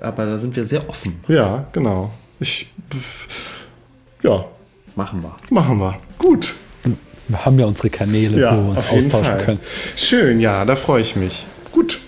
aber 0.00 0.24
da 0.24 0.38
sind 0.38 0.56
wir 0.56 0.64
sehr 0.64 0.88
offen. 0.88 1.20
Ja, 1.28 1.66
genau. 1.74 2.12
Ich, 2.40 2.72
ja. 4.22 4.42
Machen 4.94 5.22
wir. 5.22 5.36
Machen 5.50 5.78
wir. 5.78 5.98
Gut. 6.16 6.54
Wir 7.28 7.44
haben 7.44 7.58
ja 7.58 7.66
unsere 7.66 7.90
Kanäle, 7.90 8.40
ja, 8.40 8.52
wo 8.52 8.62
wir 8.62 8.70
uns 8.70 8.88
austauschen 8.88 9.34
Fall. 9.34 9.44
können. 9.44 9.60
Schön, 9.96 10.40
ja, 10.40 10.64
da 10.64 10.76
freue 10.76 11.00
ich 11.00 11.16
mich. 11.16 11.46
Gut. 11.72 11.98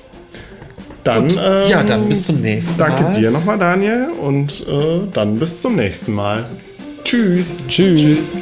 Dann, 1.05 1.30
ähm, 1.30 1.68
ja, 1.68 1.82
dann 1.82 2.08
bis 2.08 2.26
zum 2.26 2.40
nächsten 2.40 2.76
danke 2.78 2.94
Mal. 2.94 3.02
Danke 3.05 3.20
dir 3.20 3.30
nochmal, 3.30 3.58
Daniel. 3.58 4.08
Und 4.20 4.66
äh, 4.68 5.00
dann 5.12 5.38
bis 5.38 5.60
zum 5.62 5.76
nächsten 5.76 6.12
Mal. 6.12 6.44
Tschüss. 7.05 7.66
Tschüss. 7.66 8.00
Tschüss. 8.00 8.32